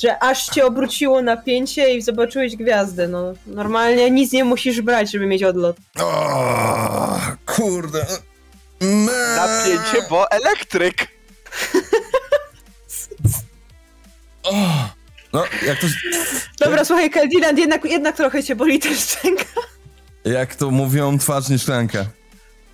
że 0.01 0.23
aż 0.23 0.45
cię 0.45 0.65
obróciło 0.65 1.21
napięcie 1.21 1.93
i 1.95 2.01
zobaczyłeś 2.01 2.55
gwiazdę. 2.55 3.07
No, 3.07 3.33
normalnie 3.45 4.11
nic 4.11 4.31
nie 4.31 4.43
musisz 4.43 4.81
brać, 4.81 5.11
żeby 5.11 5.25
mieć 5.25 5.43
odlot. 5.43 5.77
O, 6.01 7.19
kurde. 7.45 8.05
Me- 8.81 9.35
Napięcie, 9.35 10.07
bo 10.09 10.31
elektryk! 10.31 11.07
O, 14.43 14.88
no, 15.33 15.43
jak 15.67 15.79
to, 15.79 15.87
Dobra, 16.59 16.85
słuchaj, 16.85 17.09
Keldiland, 17.09 17.59
jednak, 17.59 17.85
jednak 17.85 18.15
trochę 18.17 18.43
cię 18.43 18.55
boli 18.55 18.79
ta 18.79 18.89
szczęka. 18.95 19.43
jak 20.25 20.55
to 20.55 20.71
mówią, 20.71 21.19
twarz 21.19 21.49
nie 21.49 21.59
szklanka. 21.59 21.99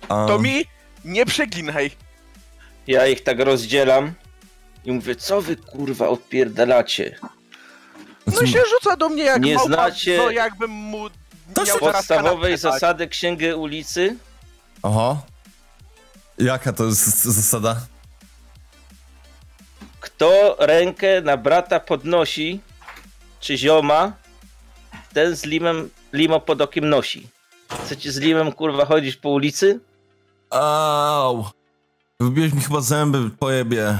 Um, 0.08 0.28
To 0.28 0.38
mi 0.38 0.64
nie 1.04 1.26
przeginaj. 1.26 1.90
Ja 2.86 3.06
ich 3.06 3.22
tak 3.22 3.40
rozdzielam 3.40 4.12
i 4.84 4.92
mówię, 4.92 5.16
co 5.16 5.42
wy 5.42 5.56
kurwa 5.56 6.08
odpierdalacie? 6.08 7.18
No 8.26 8.46
się 8.46 8.58
rzuca 8.74 8.96
do 8.96 9.08
mnie 9.08 9.24
jak 9.24 9.42
Nie 9.42 9.54
małpa, 9.54 9.68
znacie- 9.74 10.16
to 10.16 10.30
jakbym 10.30 10.70
mu 10.70 11.10
To 11.54 11.66
się- 11.66 11.72
Podstawowej 11.78 12.58
zasady 12.58 13.08
księgi 13.08 13.52
ulicy? 13.52 14.16
Oho. 14.82 15.22
Jaka 16.38 16.72
to 16.72 16.84
jest 16.84 17.24
zasada? 17.24 17.86
Kto 20.06 20.56
rękę 20.58 21.20
na 21.22 21.36
brata 21.36 21.80
podnosi, 21.80 22.60
czy 23.40 23.58
zioma, 23.58 24.12
ten 25.14 25.36
z 25.36 25.44
limem, 25.44 25.90
limo 26.12 26.40
pod 26.40 26.60
okiem 26.60 26.88
nosi. 26.88 27.28
Chcecie 27.84 28.12
z 28.12 28.18
limem 28.18 28.52
kurwa 28.52 28.84
chodzić 28.84 29.16
po 29.16 29.28
ulicy? 29.30 29.80
Au. 30.50 31.44
Wybiłeś 32.20 32.52
mi 32.52 32.60
chyba 32.60 32.80
zęby, 32.80 33.30
pojebie. 33.30 33.98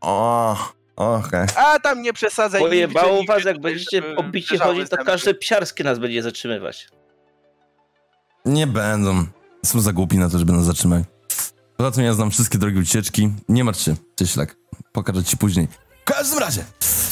O, 0.00 0.56
okej. 0.96 1.46
A 1.56 1.78
tam 1.78 2.02
nie 2.02 2.12
przesadzaj. 2.12 2.60
Pojebało 2.60 3.18
nigdzie, 3.18 3.34
was, 3.34 3.44
jak 3.44 3.60
będziecie 3.60 4.16
obici 4.16 4.58
chodzić, 4.58 4.88
to 4.88 4.96
każde 4.96 5.34
psiarskie 5.34 5.84
nas 5.84 5.98
będzie 5.98 6.22
zatrzymywać. 6.22 6.88
Nie 8.44 8.66
będą. 8.66 9.26
Są 9.64 9.80
za 9.80 9.92
głupi 9.92 10.18
na 10.18 10.30
to, 10.30 10.38
żeby 10.38 10.52
nas 10.52 10.64
zatrzymać. 10.64 11.04
Poza 11.76 11.90
tym 11.90 12.04
ja 12.04 12.12
znam 12.12 12.30
wszystkie 12.30 12.58
drogi 12.58 12.78
ucieczki. 12.78 13.30
Nie 13.48 13.64
martw 13.64 13.82
się, 13.82 13.96
cieślak. 14.18 14.56
Pokażę 14.92 15.24
ci 15.24 15.36
później. 15.36 15.68
W 16.00 16.04
każdym 16.04 16.38
razie, 16.38 16.64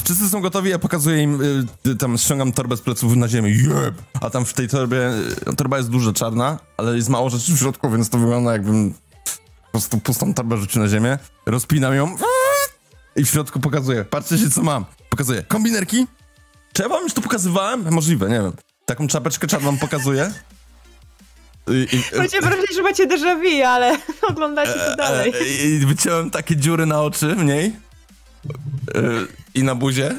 wszyscy 0.03 0.29
są 0.29 0.41
gotowi, 0.41 0.69
ja 0.69 0.79
pokazuję 0.79 1.23
im, 1.23 1.41
y, 1.87 1.95
tam 1.95 2.17
ściągam 2.17 2.51
torbę 2.51 2.77
z 2.77 2.81
pleców 2.81 3.15
na 3.15 3.27
ziemię, 3.27 3.49
jeb! 3.49 3.95
A 4.21 4.29
tam 4.29 4.45
w 4.45 4.53
tej 4.53 4.67
torbie, 4.67 5.11
y, 5.51 5.55
torba 5.55 5.77
jest 5.77 5.89
duża, 5.89 6.13
czarna, 6.13 6.59
ale 6.77 6.95
jest 6.95 7.09
mało 7.09 7.29
rzeczy 7.29 7.53
w 7.53 7.59
środku, 7.59 7.89
więc 7.89 8.09
to 8.09 8.17
wygląda 8.17 8.51
jakbym 8.53 8.93
po 9.65 9.71
prostu 9.71 9.97
pustą 9.97 10.33
torbę 10.33 10.57
rzucił 10.57 10.81
na 10.81 10.87
ziemię, 10.87 11.17
rozpinam 11.45 11.93
ją 11.93 12.15
i 13.15 13.25
w 13.25 13.29
środku 13.29 13.59
pokazuję, 13.59 14.05
patrzcie 14.05 14.49
co 14.49 14.63
mam. 14.63 14.85
Pokazuję 15.09 15.43
kombinerki, 15.43 16.07
czy 16.73 16.83
ja 16.83 16.89
wam 16.89 17.03
już 17.03 17.13
to 17.13 17.21
pokazywałem? 17.21 17.93
Możliwe, 17.93 18.29
nie 18.29 18.41
wiem. 18.41 18.51
Taką 18.85 19.07
czapeczkę 19.07 19.47
czarną 19.47 19.77
pokazuję. 19.77 20.31
Macie 22.17 22.41
wrażenie, 22.41 22.67
że 22.75 22.81
macie 22.81 23.07
déjà 23.07 23.35
vu, 23.35 23.63
ale 23.65 23.97
oglądacie 24.29 24.73
to 24.73 24.95
dalej. 24.95 25.33
E, 25.41 25.67
I 25.67 25.85
wyciąłem 25.85 26.29
takie 26.31 26.55
dziury 26.55 26.85
na 26.85 27.01
oczy 27.01 27.25
mniej 27.25 27.65
e, 27.65 29.01
i 29.53 29.63
na 29.63 29.75
buzie. 29.75 30.15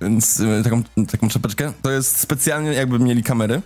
Więc 0.00 0.40
e, 0.40 0.62
taką, 0.62 0.82
taką 1.10 1.28
czapeczkę. 1.28 1.72
To 1.82 1.90
jest 1.90 2.18
specjalnie 2.18 2.72
jakby 2.72 2.98
mieli 2.98 3.22
kamery. 3.22 3.62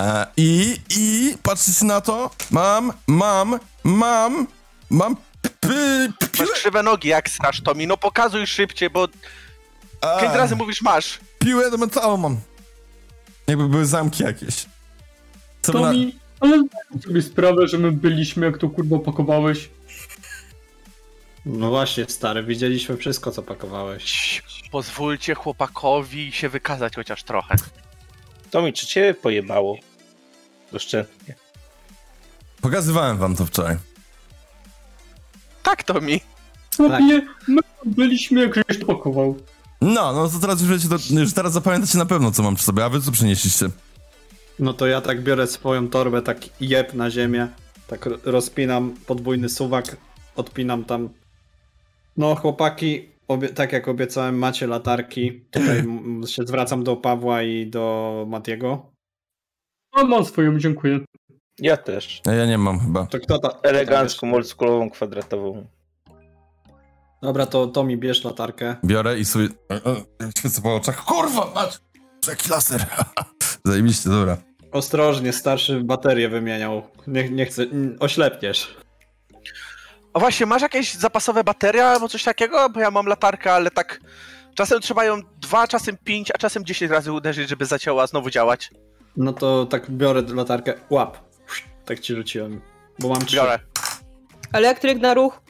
E, 0.00 0.26
I, 0.36 0.76
i 0.90 1.34
patrzcie 1.42 1.84
na 1.84 2.00
to. 2.00 2.30
Mam, 2.50 2.92
mam, 3.06 3.58
mam, 3.84 4.46
mam 4.90 5.16
Masz 6.38 6.50
krzywe 6.50 6.82
nogi 6.82 7.08
jak 7.08 7.30
strasz, 7.30 7.60
Tomi. 7.60 7.86
No 7.86 7.96
pokazuj 7.96 8.46
szybciej, 8.46 8.90
bo 8.90 9.08
pięć 10.20 10.34
razy 10.34 10.56
mówisz 10.56 10.82
masz. 10.82 11.18
Piłę 11.38 11.70
do 11.70 11.76
metalu 11.76 12.18
mam. 12.18 12.40
Jakby 13.46 13.68
były 13.68 13.86
zamki 13.86 14.22
jakieś. 14.22 14.66
Co 15.66 15.72
by 15.72 15.80
na... 15.80 15.86
Tomi, 15.86 16.14
ale 16.40 16.62
sobie 17.04 17.22
sprawę, 17.22 17.68
że 17.68 17.78
my 17.78 17.92
byliśmy, 17.92 18.46
jak 18.46 18.58
to 18.58 18.68
kurwa 18.68 18.98
pakowałeś. 18.98 19.68
No 21.46 21.70
właśnie, 21.70 22.04
stary, 22.08 22.42
widzieliśmy 22.42 22.96
wszystko, 22.96 23.30
co 23.30 23.42
pakowałeś. 23.42 24.42
Pozwólcie 24.70 25.34
chłopakowi 25.34 26.32
się 26.32 26.48
wykazać 26.48 26.96
chociaż 26.96 27.22
trochę. 27.22 27.54
To 28.50 28.62
mi, 28.62 28.72
czy 28.72 28.86
cię 28.86 29.14
pojebało? 29.22 29.78
Doszczętnie. 30.72 31.34
Pokazywałem 32.60 33.18
wam 33.18 33.36
to 33.36 33.46
wczoraj. 33.46 33.76
Tak, 35.62 35.82
Tomi. 35.82 36.20
Sobie, 36.70 37.26
my 37.48 37.60
byliśmy, 37.84 38.40
jak 38.40 38.54
żeś 38.54 38.80
to 38.80 38.86
pakował. 38.86 39.36
No, 39.80 40.12
no 40.12 40.28
to 40.28 40.38
teraz 40.38 40.60
już 40.60 40.70
wiecie, 40.70 40.88
to, 40.88 41.20
już 41.20 41.32
teraz 41.32 41.52
zapamiętacie 41.52 41.98
na 41.98 42.06
pewno, 42.06 42.30
co 42.30 42.42
mam 42.42 42.54
przy 42.54 42.64
sobie, 42.64 42.84
a 42.84 42.88
wy 42.88 43.00
co 43.00 43.12
przynieśliście? 43.12 43.68
No 44.58 44.72
to 44.72 44.86
ja 44.86 45.00
tak 45.00 45.22
biorę 45.22 45.46
swoją 45.46 45.88
torbę, 45.88 46.22
tak 46.22 46.38
jeb 46.60 46.94
na 46.94 47.10
ziemię, 47.10 47.48
tak 47.86 48.06
ro- 48.06 48.18
rozpinam 48.24 48.94
podwójny 49.06 49.48
suwak, 49.48 49.96
odpinam 50.36 50.84
tam. 50.84 51.08
No 52.16 52.34
chłopaki, 52.34 53.08
obie- 53.28 53.48
tak 53.54 53.72
jak 53.72 53.88
obiecałem, 53.88 54.38
macie 54.38 54.66
latarki. 54.66 55.40
Tutaj 55.50 55.84
się 56.26 56.42
zwracam 56.46 56.84
do 56.84 56.96
Pawła 56.96 57.42
i 57.42 57.66
do 57.66 58.24
Matiego. 58.28 58.86
A 59.92 60.04
mam 60.04 60.24
swoją, 60.24 60.58
dziękuję. 60.58 61.00
Ja 61.58 61.76
też. 61.76 62.20
Ja, 62.26 62.32
ja 62.34 62.46
nie 62.46 62.58
mam 62.58 62.80
chyba. 62.80 63.06
To 63.06 63.20
kto 63.20 63.38
ta? 63.38 63.48
Elegancką, 63.62 64.34
oldschoolową, 64.34 64.90
kwadratową. 64.90 65.66
Dobra, 67.22 67.46
to, 67.46 67.66
to 67.66 67.84
mi 67.84 67.96
bierz 67.96 68.24
latarkę. 68.24 68.76
Biorę 68.84 69.18
i 69.18 69.24
sobie. 69.24 69.48
Świecę 70.38 70.62
po 70.62 70.74
oczach. 70.76 71.04
Kurwa, 71.04 71.50
mać! 71.54 71.78
Jaki 72.28 72.50
laser! 72.50 72.86
Zajebiście, 73.66 74.10
dobra. 74.10 74.36
Ostrożnie, 74.72 75.32
starszy 75.32 75.80
baterię 75.80 76.28
wymieniał. 76.28 76.82
Nie, 77.06 77.30
nie 77.30 77.46
chcę, 77.46 77.66
oślepniesz. 78.00 78.76
A 80.14 80.18
właśnie, 80.18 80.46
masz 80.46 80.62
jakieś 80.62 80.94
zapasowe 80.94 81.44
baterie 81.44 81.86
albo 81.86 82.08
coś 82.08 82.24
takiego? 82.24 82.70
Bo 82.70 82.80
ja 82.80 82.90
mam 82.90 83.06
latarkę, 83.06 83.52
ale 83.52 83.70
tak... 83.70 84.00
Czasem 84.54 84.80
trzeba 84.80 85.04
ją 85.04 85.22
dwa, 85.40 85.68
czasem 85.68 85.96
pięć, 86.04 86.30
a 86.34 86.38
czasem 86.38 86.64
10 86.64 86.90
razy 86.90 87.12
uderzyć, 87.12 87.48
żeby 87.48 87.66
zaczęła 87.66 88.06
znowu 88.06 88.30
działać. 88.30 88.70
No 89.16 89.32
to 89.32 89.66
tak 89.66 89.90
biorę 89.90 90.22
latarkę, 90.34 90.74
łap. 90.90 91.18
Tak 91.84 92.00
ci 92.00 92.14
rzuciłem. 92.14 92.60
Bo 92.98 93.08
mam 93.08 93.26
trzy. 93.26 93.36
Biorę. 93.36 93.58
Elektryk 94.52 95.00
na 95.00 95.14
ruch. 95.14 95.40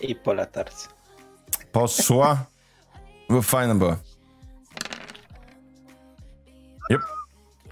I 0.00 0.14
po 0.14 0.32
latarce. 0.32 0.88
Poszła. 1.72 2.46
Bo 3.28 3.42
fajna 3.42 3.74
była. 6.90 7.06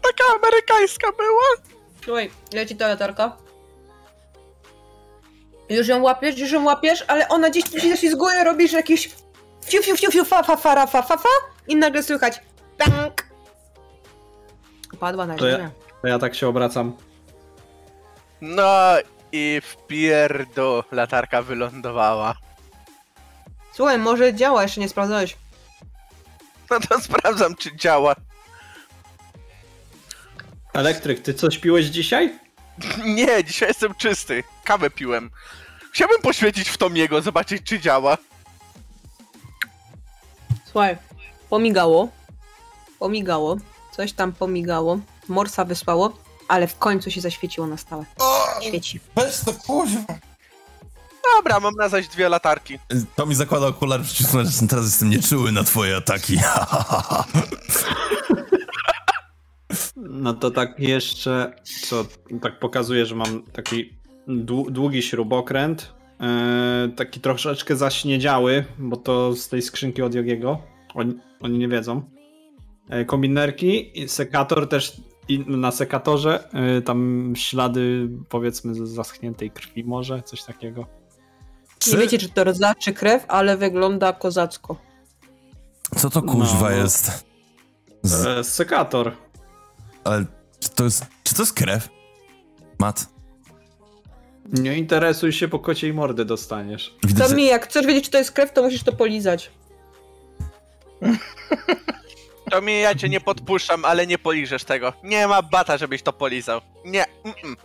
Taka 0.03 0.25
amerykańska 0.39 1.13
była. 1.13 1.75
Słuchaj, 2.05 2.31
leci 2.53 2.77
ta 2.77 2.89
latarka. 2.89 3.37
Już 5.69 5.89
ją 5.89 6.03
łapiesz, 6.03 6.39
już 6.39 6.51
ją 6.53 6.65
łapiesz, 6.65 7.05
ale 7.09 7.29
ona 7.29 7.51
gdzieś 7.51 7.65
tu 7.65 7.81
się 7.81 7.91
zaślizguje, 7.91 8.45
robisz 8.45 8.73
jakieś 8.73 9.09
fiu, 9.65 9.83
fiu, 9.83 9.97
fiu, 9.97 10.11
fiu, 10.11 10.25
fa, 10.25 10.43
fa, 10.43 10.57
fa, 10.57 10.75
ra, 10.75 10.87
fa, 10.87 11.03
fa, 11.03 11.17
fa 11.17 11.29
i 11.69 11.77
nagle 11.77 12.03
słychać 12.03 12.41
tank. 12.79 13.27
Padła 15.01 15.27
na 15.27 15.37
To 15.37 15.47
ja-. 15.47 15.71
To 16.03 16.09
ja 16.09 16.19
tak 16.19 16.35
się 16.35 16.49
obracam. 16.49 16.97
No 18.41 18.95
i 19.33 19.61
w 19.65 19.77
pierdo 19.87 20.85
latarka 20.93 21.43
wylądowała. 21.43 22.35
Słuchaj, 23.73 23.99
może 23.99 24.35
działa, 24.35 24.63
jeszcze 24.63 24.81
nie 24.81 24.89
sprawdzałeś. 24.89 25.37
No 26.71 26.81
to 26.81 27.01
sprawdzam, 27.01 27.57
czy 27.57 27.77
działa. 27.77 28.15
Elektryk, 30.75 31.23
ty 31.23 31.35
coś 31.35 31.59
piłeś 31.59 31.87
dzisiaj? 31.87 32.39
Nie, 33.17 33.45
dzisiaj 33.45 33.69
jestem 33.69 33.95
czysty. 33.95 34.45
Kawę 34.65 34.91
piłem. 34.91 35.31
Chciałbym 35.93 36.23
poświecić 36.23 36.69
w 36.69 36.79
Tomiego, 36.79 37.23
zobaczyć, 37.23 37.63
czy 37.65 37.81
działa. 37.81 38.19
Słuchaj, 40.65 40.97
pomigało. 41.51 42.09
Pomigało. 42.99 43.57
Coś 43.97 44.13
tam 44.13 44.33
pomigało. 44.33 44.99
Morsa 45.29 45.65
wysłało, 45.65 46.19
ale 46.49 46.67
w 46.67 46.79
końcu 46.79 47.11
się 47.11 47.21
zaświeciło 47.21 47.67
na 47.67 47.77
stałe. 47.77 48.05
Świeci. 48.63 49.01
Weź 49.17 49.39
to 49.41 49.53
kuźwa. 49.53 50.01
Dobra, 51.37 51.61
mam 51.61 51.75
na 51.75 51.89
zaś 51.89 52.09
dwie 52.09 52.29
latarki. 52.29 52.79
To 53.17 53.27
mi 53.27 53.35
zakłada 53.35 53.67
okular 53.67 54.03
przeciwsłoneczny, 54.03 54.69
teraz 54.69 54.85
jestem 54.85 55.11
nieczuły 55.11 55.53
na 55.53 55.65
twoje 55.65 55.97
ataki. 55.97 56.39
No 59.97 60.35
to 60.35 60.51
tak 60.51 60.81
jeszcze, 60.81 61.53
co 61.89 62.05
tak 62.43 62.59
pokazuje, 62.59 63.07
że 63.07 63.15
mam 63.15 63.43
taki 63.43 63.91
dłu- 64.29 64.71
długi 64.71 65.03
śrubokręt, 65.03 65.93
e, 66.21 66.89
taki 66.97 67.21
troszeczkę 67.21 67.77
zaśniedziały, 67.77 68.65
bo 68.79 68.97
to 68.97 69.33
z 69.37 69.49
tej 69.49 69.63
skrzynki 69.63 70.03
od 70.03 70.15
Jogiego, 70.15 70.59
oni, 70.95 71.15
oni 71.41 71.59
nie 71.59 71.69
wiedzą. 71.69 72.03
E, 72.89 73.05
kombinerki, 73.05 73.93
sekator 74.07 74.69
też 74.69 74.97
i 75.29 75.39
na 75.47 75.71
sekatorze, 75.71 76.49
e, 76.53 76.83
tam 76.83 77.33
ślady 77.37 78.09
powiedzmy 78.29 78.75
z 78.75 78.79
zaschniętej 78.79 79.51
krwi 79.51 79.85
może, 79.85 80.23
coś 80.23 80.43
takiego. 80.43 80.87
Nie 81.93 81.97
wiecie, 81.99 82.19
czy 82.19 82.29
to 82.29 82.45
rdza, 82.45 82.75
czy 82.75 82.93
krew, 82.93 83.25
ale 83.29 83.57
wygląda 83.57 84.13
kozacko. 84.13 84.77
Co 85.97 86.11
to 86.11 86.23
kuźwa 86.23 86.71
No. 86.71 86.77
jest? 86.77 87.25
Z, 88.03 88.47
sekator. 88.47 89.13
Ale 90.05 90.25
czy 90.61 90.71
to 90.71 90.85
jest, 90.85 91.07
czy 91.25 91.35
to 91.35 91.43
jest 91.43 91.53
krew? 91.53 91.89
Mat. 92.79 93.07
Nie 94.53 94.79
interesuj 94.79 95.33
się, 95.33 95.49
po 95.49 95.59
kociej 95.59 95.95
mordy 95.95 96.25
dostaniesz. 96.25 96.95
To 97.19 97.29
że- 97.29 97.37
mi, 97.37 97.47
jak 97.47 97.65
chcesz 97.69 97.87
wiedzieć, 97.87 98.05
czy 98.05 98.11
to 98.11 98.19
jest 98.19 98.33
krew, 98.33 98.53
to 98.53 98.63
musisz 98.63 98.83
to 98.83 98.93
polizać. 98.93 99.51
To 102.51 102.63
mi 102.63 102.81
ja 102.81 102.95
cię 102.95 103.09
nie 103.09 103.21
podpuszczam, 103.21 103.85
ale 103.85 104.07
nie 104.07 104.19
poliżesz 104.19 104.65
tego. 104.65 104.93
Nie 105.03 105.27
ma 105.27 105.43
bata, 105.43 105.77
żebyś 105.79 106.03
to 106.03 106.13
polizał. 106.13 106.61
Nie. 106.85 107.05
Mm-mm. 107.25 107.57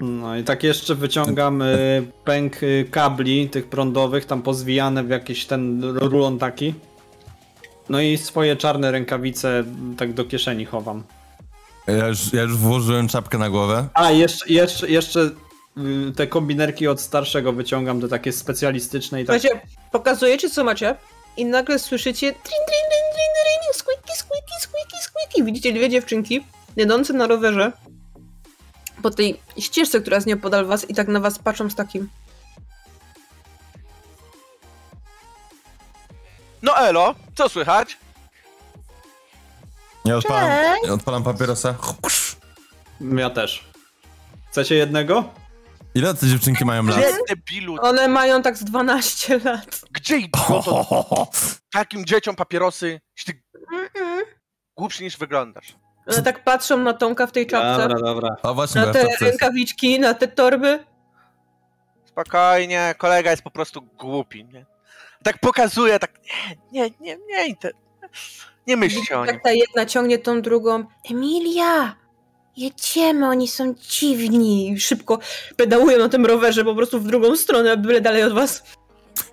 No 0.00 0.36
i 0.36 0.44
tak 0.44 0.62
jeszcze 0.62 0.94
wyciągam 0.94 1.62
y, 1.62 2.12
pęk 2.24 2.62
y, 2.62 2.88
kabli 2.90 3.48
tych 3.48 3.68
prądowych, 3.68 4.24
tam 4.24 4.42
pozwijane 4.42 5.04
w 5.04 5.10
jakiś 5.10 5.46
ten 5.46 5.84
rulon 5.84 6.38
taki. 6.38 6.74
No 7.88 8.00
i 8.00 8.18
swoje 8.18 8.56
czarne 8.56 8.90
rękawice 8.90 9.64
tak 9.96 10.12
do 10.12 10.24
kieszeni 10.24 10.64
chowam. 10.64 11.02
Ja, 11.86 12.06
już, 12.06 12.32
ja 12.32 12.42
już 12.42 12.56
włożyłem 12.56 13.08
czapkę 13.08 13.38
na 13.38 13.50
głowę. 13.50 13.88
A, 13.94 14.10
jeszcze, 14.10 14.52
jeszcze, 14.52 14.90
jeszcze 14.90 15.20
y, 15.20 16.12
te 16.16 16.26
kombinerki 16.26 16.88
od 16.88 17.00
starszego 17.00 17.52
wyciągam 17.52 18.00
do 18.00 18.08
takie 18.08 18.32
specjalistyczne 18.32 19.22
i 19.22 19.24
tak. 19.24 19.40
Słuchajcie, 19.40 19.66
pokazujecie, 19.92 20.50
co 20.50 20.64
macie 20.64 20.96
i 21.36 21.44
nagle 21.44 21.78
słyszycie 21.78 22.32
trin, 22.32 22.42
trin, 22.42 22.66
trin, 22.66 23.06
trin, 23.14 23.32
trin, 23.44 23.74
squeaky, 23.74 24.18
squeaky, 24.18 24.60
squeaky, 24.60 25.02
squeaky. 25.02 25.44
Widzicie 25.44 25.72
dwie 25.72 25.88
dziewczynki 25.88 26.44
jadące 26.76 27.12
na 27.12 27.26
rowerze 27.26 27.72
po 29.02 29.10
tej 29.10 29.40
ścieżce, 29.58 30.00
która 30.00 30.14
jest 30.14 30.26
nieopodal 30.26 30.66
was 30.66 30.90
i 30.90 30.94
tak 30.94 31.08
na 31.08 31.20
was 31.20 31.38
patrzą 31.38 31.70
z 31.70 31.74
takim 31.74 32.08
No 36.62 36.78
elo, 36.78 37.14
co 37.34 37.48
słychać? 37.48 37.96
Ja 40.04 40.16
odpalam, 40.16 40.50
ja 40.86 40.92
odpalam 40.92 41.22
papierosa. 41.22 41.74
Ja 43.16 43.30
też. 43.30 43.64
Chcecie 44.50 44.74
jednego? 44.74 45.24
Ile 45.94 46.14
te 46.14 46.26
dziewczynki 46.26 46.64
mają 46.64 46.86
lat? 46.86 46.96
Gdzie 46.98 47.10
debilu? 47.28 47.76
One 47.80 48.08
mają 48.08 48.42
tak 48.42 48.56
z 48.56 48.64
12 48.64 49.40
lat. 49.44 49.80
Gdzie 49.90 50.16
idioto? 50.16 51.26
Takim 51.72 52.04
dzieciom 52.04 52.36
papierosy? 52.36 53.00
Ty 53.26 53.32
Mm-mm. 53.32 54.20
głupszy 54.76 55.02
niż 55.02 55.16
wyglądasz. 55.16 55.76
One 56.06 56.22
tak 56.22 56.44
patrzą 56.44 56.76
na 56.76 56.92
Tomka 56.92 57.26
w 57.26 57.32
tej 57.32 57.46
czapce, 57.46 57.88
Dobra, 57.88 58.00
dobra. 58.00 58.36
A 58.42 58.52
właśnie, 58.52 58.80
na 58.80 58.92
te 58.92 59.06
rękawiczki, 59.20 60.00
na 60.00 60.14
te 60.14 60.28
torby. 60.28 60.84
Spokojnie, 62.04 62.94
kolega 62.98 63.30
jest 63.30 63.42
po 63.42 63.50
prostu 63.50 63.82
głupi, 63.82 64.44
nie? 64.44 64.66
Tak 65.22 65.38
pokazuje, 65.38 65.98
tak 65.98 66.10
nie, 66.72 66.90
nie, 67.00 67.16
nie, 67.28 67.46
nie, 67.48 67.56
nie, 68.66 68.76
myślcie 68.76 69.18
o 69.18 69.24
nim. 69.24 69.34
Tak 69.34 69.42
ta 69.42 69.50
jedna 69.52 69.86
ciągnie 69.86 70.18
tą 70.18 70.42
drugą. 70.42 70.84
Emilia! 71.10 71.96
Jedziemy, 72.56 73.28
oni 73.28 73.48
są 73.48 73.74
dziwni. 73.74 74.70
I 74.70 74.80
szybko 74.80 75.18
pedałują 75.56 75.98
na 75.98 76.08
tym 76.08 76.26
rowerze 76.26 76.64
po 76.64 76.74
prostu 76.74 77.00
w 77.00 77.06
drugą 77.06 77.36
stronę, 77.36 77.76
byle 77.76 78.00
dalej 78.00 78.22
od 78.22 78.32
was. 78.32 78.62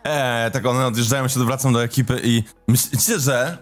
Eee, 0.04 0.52
tak 0.52 0.66
one 0.66 0.88
odjeżdżają, 0.88 1.28
się 1.28 1.46
wracam 1.46 1.74
do 1.74 1.84
ekipy 1.84 2.22
i 2.24 2.44
myślicie, 2.68 3.20
że 3.20 3.58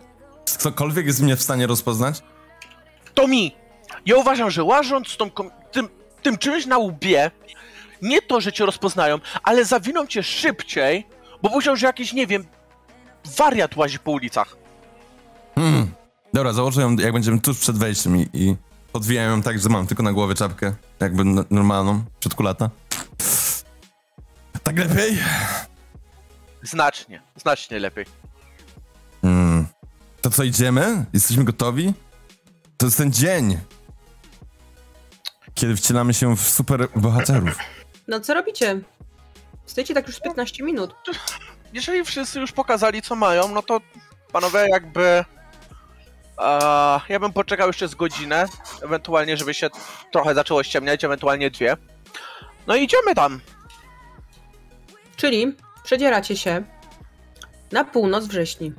ktokolwiek 0.60 1.06
jest 1.06 1.22
mnie 1.22 1.36
w 1.36 1.42
stanie 1.42 1.68
rozpoznać? 1.68 2.24
To 3.14 3.28
mi! 3.28 3.56
Ja 4.06 4.16
uważam, 4.18 4.52
że 4.52 4.64
łażąc 4.64 5.18
tą, 5.18 5.30
tym, 5.72 5.90
tym 6.22 6.38
czymś 6.38 6.66
na 6.66 6.78
łbie, 6.78 7.32
nie 8.02 8.22
to, 8.22 8.42
że 8.42 8.54
cię 8.54 8.66
rozpoznają, 8.66 9.20
ale 9.44 9.66
zawiną 9.66 10.08
cię 10.08 10.24
szybciej, 10.24 11.08
bo 11.44 11.56
myślą, 11.56 11.76
że 11.76 11.88
jakiś, 11.88 12.14
nie 12.14 12.28
wiem, 12.28 12.46
wariat 13.38 13.78
łazi 13.78 14.00
po 14.00 14.12
ulicach. 14.12 14.58
Hmm. 15.56 15.92
Dobra, 16.34 16.54
założę 16.54 16.82
ją, 16.82 16.96
jak 16.96 17.14
będziemy 17.14 17.40
tuż 17.42 17.60
przed 17.60 17.78
wejściem 17.78 18.18
i, 18.18 18.30
i 18.34 18.56
podwijam 18.92 19.30
ją 19.30 19.42
tak, 19.42 19.60
że 19.60 19.70
mam 19.70 19.88
tylko 19.88 20.04
na 20.04 20.14
głowie 20.14 20.36
czapkę, 20.36 20.76
jakby 21.00 21.24
normalną, 21.50 22.04
przedkulata. 22.20 22.70
Tak 24.64 24.78
lepiej? 24.78 25.18
Znacznie, 26.64 27.22
znacznie 27.36 27.80
lepiej. 27.80 28.06
Hmm. 29.22 29.66
To 30.22 30.30
co, 30.30 30.44
idziemy? 30.44 31.06
Jesteśmy 31.14 31.44
gotowi? 31.44 31.94
To 32.78 32.86
jest 32.86 32.98
ten 32.98 33.14
dzień, 33.14 33.60
kiedy 35.54 35.76
wcielamy 35.76 36.14
się 36.14 36.36
w 36.38 36.50
super 36.50 36.88
bohaterów. 36.96 37.58
No 38.08 38.20
co 38.20 38.34
robicie? 38.34 38.82
Stoicie 39.66 39.94
tak 39.94 40.08
już 40.08 40.16
z 40.16 40.20
15 40.20 40.64
minut. 40.64 40.96
Jeżeli 41.74 42.06
wszyscy 42.06 42.40
już 42.40 42.52
pokazali, 42.52 43.02
co 43.02 43.16
mają, 43.16 43.52
no 43.52 43.62
to 43.62 43.82
panowie 44.32 44.60
jakby... 44.70 45.26
Ja 47.10 47.20
bym 47.20 47.34
poczekał 47.34 47.68
jeszcze 47.68 47.88
z 47.88 47.96
godzinę, 47.96 48.46
ewentualnie, 48.84 49.38
żeby 49.38 49.54
się 49.54 49.70
trochę 50.12 50.36
zaczęło 50.36 50.64
ściemniać, 50.64 51.04
ewentualnie 51.04 51.52
dwie. 51.52 51.78
No 52.68 52.76
i 52.76 52.84
idziemy 52.84 53.16
tam. 53.16 53.42
Czyli 55.16 55.56
przedzieracie 55.84 56.38
się 56.38 56.64
na 57.72 57.84
północ 57.86 58.26
wrześni, 58.26 58.74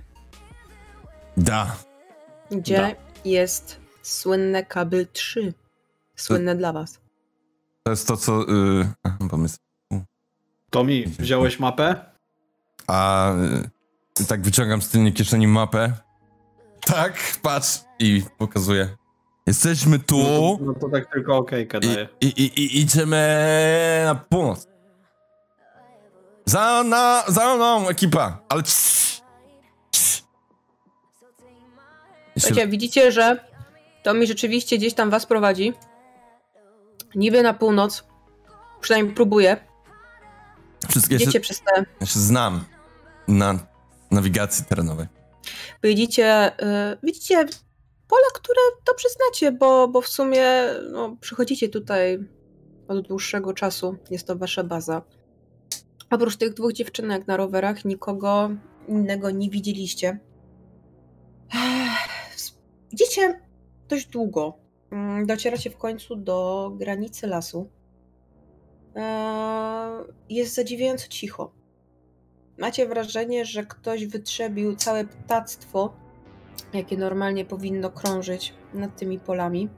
Da. 1.36 1.76
gdzie 2.50 2.76
Da. 2.76 2.90
jest 3.24 3.80
słynne 4.02 4.64
kaby 4.64 5.06
3. 5.12 5.54
Słynne 6.16 6.54
dla 6.56 6.72
was. 6.72 7.00
To 7.82 7.90
jest 7.90 8.08
to, 8.08 8.16
co... 8.16 8.40
Yy, 8.40 9.28
pomysł. 9.30 9.58
Tomi, 10.70 11.06
wziąłeś 11.06 11.58
mapę? 11.60 11.96
A 12.86 13.30
y, 14.20 14.26
tak 14.26 14.42
wyciągam 14.42 14.82
z 14.82 14.88
tylnej 14.88 15.12
kieszeni 15.12 15.46
mapę. 15.46 15.92
Tak, 16.86 17.14
patrz 17.42 17.80
i 17.98 18.22
pokazuję. 18.38 18.96
Jesteśmy 19.46 19.98
tu 19.98 20.16
No 20.18 20.56
to, 20.58 20.64
no 20.64 20.74
to 20.74 20.88
tak 20.88 21.12
tylko 21.12 21.36
okejkę 21.36 21.78
i, 21.78 21.80
daję. 21.80 22.08
i, 22.20 22.26
i, 22.26 22.60
i 22.60 22.80
idziemy 22.80 24.02
na 24.04 24.14
północ. 24.14 24.66
Za, 26.44 26.82
na, 26.82 27.24
za 27.28 27.54
mną 27.54 27.88
ekipa, 27.88 28.38
ale 28.48 28.62
cii, 28.62 29.22
cii. 29.92 30.22
Słuchajcie, 32.38 32.68
widzicie, 32.68 33.12
że 33.12 33.44
to 34.02 34.14
mi 34.14 34.26
rzeczywiście 34.26 34.78
gdzieś 34.78 34.94
tam 34.94 35.10
was 35.10 35.26
prowadzi. 35.26 35.72
Niby 37.14 37.42
na 37.42 37.54
północ. 37.54 38.04
Przynajmniej 38.80 39.14
próbuje. 39.14 39.56
Wszystkie 40.88 41.14
ja 41.14 41.18
się, 41.18 41.24
Idziecie 41.24 41.40
przez 41.40 41.60
te 41.60 41.84
ja 42.00 42.06
się 42.06 42.20
znam 42.20 42.64
na 43.28 43.58
nawigacji 44.10 44.64
terenowej. 44.64 45.06
Widzicie, 45.82 46.52
y, 46.92 46.98
widzicie 47.02 47.34
pola, 48.08 48.26
które 48.34 48.60
dobrze 48.86 49.08
znacie, 49.08 49.52
bo, 49.52 49.88
bo 49.88 50.00
w 50.00 50.08
sumie 50.08 50.44
no, 50.92 51.16
przychodzicie 51.20 51.68
tutaj 51.68 52.18
od 52.88 53.08
dłuższego 53.08 53.52
czasu. 53.52 53.96
Jest 54.10 54.26
to 54.26 54.36
wasza 54.36 54.64
baza. 54.64 55.02
Oprócz 56.10 56.36
tych 56.36 56.54
dwóch 56.54 56.72
dziewczynek 56.72 57.26
na 57.26 57.36
rowerach 57.36 57.84
nikogo 57.84 58.50
innego 58.88 59.30
nie 59.30 59.50
widzieliście. 59.50 60.18
Ech, 61.54 62.08
Idziecie 62.92 63.40
dość 63.88 64.06
długo. 64.06 64.58
Mm, 64.90 65.26
Docieracie 65.26 65.70
w 65.70 65.76
końcu 65.76 66.16
do 66.16 66.70
granicy 66.76 67.26
lasu. 67.26 67.70
Eee, 68.94 70.04
Jest 70.28 70.54
zadziwiająco 70.54 71.08
cicho. 71.08 71.52
Macie 72.58 72.86
wrażenie, 72.86 73.44
że 73.44 73.66
ktoś 73.66 74.06
wytrzebił 74.06 74.76
całe 74.76 75.04
ptactwo, 75.04 75.94
jakie 76.72 76.96
normalnie 76.96 77.44
powinno 77.44 77.90
krążyć 77.90 78.54
nad 78.74 78.96
tymi 78.96 79.18
polami. 79.18 79.68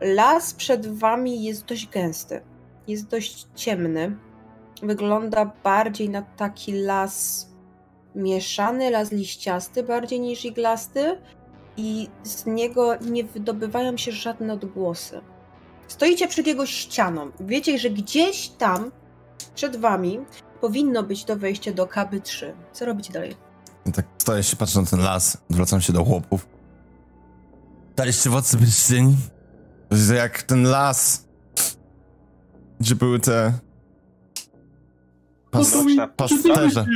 Las 0.00 0.54
przed 0.54 0.98
wami 0.98 1.44
jest 1.44 1.64
dość 1.64 1.88
gęsty. 1.88 2.40
Jest 2.88 3.06
dość 3.06 3.46
ciemny. 3.54 4.16
Wygląda 4.82 5.52
bardziej 5.64 6.08
na 6.08 6.22
taki 6.22 6.72
las 6.72 7.48
mieszany 8.14 8.90
las 8.90 9.12
liściasty 9.12 9.82
bardziej 9.82 10.20
niż 10.20 10.44
iglasty 10.44 11.18
i 11.76 12.08
z 12.22 12.46
niego 12.46 12.96
nie 12.96 13.24
wydobywają 13.24 13.96
się 13.96 14.12
żadne 14.12 14.52
odgłosy. 14.52 15.20
Stoicie 15.88 16.28
przed 16.28 16.46
jego 16.46 16.66
ścianą. 16.66 17.30
Wiecie, 17.40 17.78
że 17.78 17.90
gdzieś 17.90 18.48
tam 18.48 18.92
przed 19.54 19.76
wami 19.76 20.20
powinno 20.64 21.02
być 21.02 21.24
to 21.24 21.36
wejście 21.36 21.74
do 21.74 21.86
KB3. 21.86 22.52
Co 22.72 22.84
robicie 22.84 23.12
dalej? 23.12 23.36
I 23.86 23.92
tak 23.92 24.06
stoję 24.18 24.42
się, 24.42 24.56
patrzę 24.56 24.80
na 24.80 24.86
ten 24.86 25.00
las, 25.00 25.38
zwracam 25.50 25.80
się 25.80 25.92
do 25.92 26.04
chłopów. 26.04 26.46
Daliście 27.96 28.30
wodcy 28.30 28.58
pierścieni? 28.58 29.16
To 29.88 29.94
jest 29.96 30.12
jak 30.12 30.42
ten 30.42 30.62
las, 30.62 31.28
gdzie 32.80 32.94
były 32.94 33.20
te... 33.20 33.52
No 35.52 35.60
Pas, 35.60 35.74
pasterze. 36.16 36.86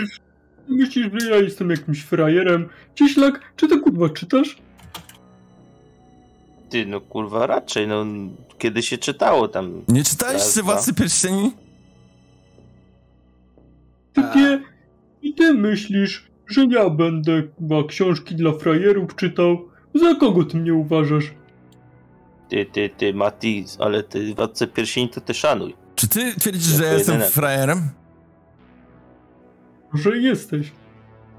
myślisz, 0.68 1.06
że 1.22 1.30
ja 1.30 1.36
jestem 1.36 1.70
jakimś 1.70 2.02
frajerem? 2.02 2.68
Cieślak, 2.94 3.40
czy 3.56 3.68
ty 3.68 3.80
kurwa 3.80 4.08
czytasz? 4.08 4.58
Ty, 6.70 6.86
no 6.86 7.00
kurwa, 7.00 7.46
raczej, 7.46 7.88
no 7.88 8.04
kiedy 8.58 8.82
się 8.82 8.98
czytało 8.98 9.48
tam. 9.48 9.84
Nie 9.88 10.04
czytaliście 10.04 10.62
dwa. 10.62 10.72
władcy 10.72 10.94
pierścieni? 10.94 11.52
Ty 14.22 14.38
nie, 14.40 14.62
i 15.22 15.34
ty 15.34 15.54
myślisz, 15.54 16.30
że 16.46 16.64
ja 16.70 16.90
będę 16.90 17.42
chyba 17.58 17.84
książki 17.88 18.34
dla 18.34 18.52
frajerów 18.52 19.16
czytał? 19.16 19.68
Za 19.94 20.14
kogo 20.14 20.44
ty 20.44 20.56
mnie 20.56 20.74
uważasz? 20.74 21.34
Ty, 22.48 22.66
ty, 22.66 22.90
ty, 22.96 23.14
Mati, 23.14 23.64
ale 23.78 24.02
ty 24.02 24.34
władcę 24.34 24.66
pierścieni 24.66 25.08
to 25.08 25.20
ty 25.20 25.34
szanuj. 25.34 25.76
Czy 25.94 26.08
ty 26.08 26.34
twierdzisz, 26.40 26.62
że 26.76 26.84
ja 26.84 26.92
jestem 26.92 27.20
frajerem? 27.20 27.88
Że 29.94 30.18
jesteś. 30.18 30.72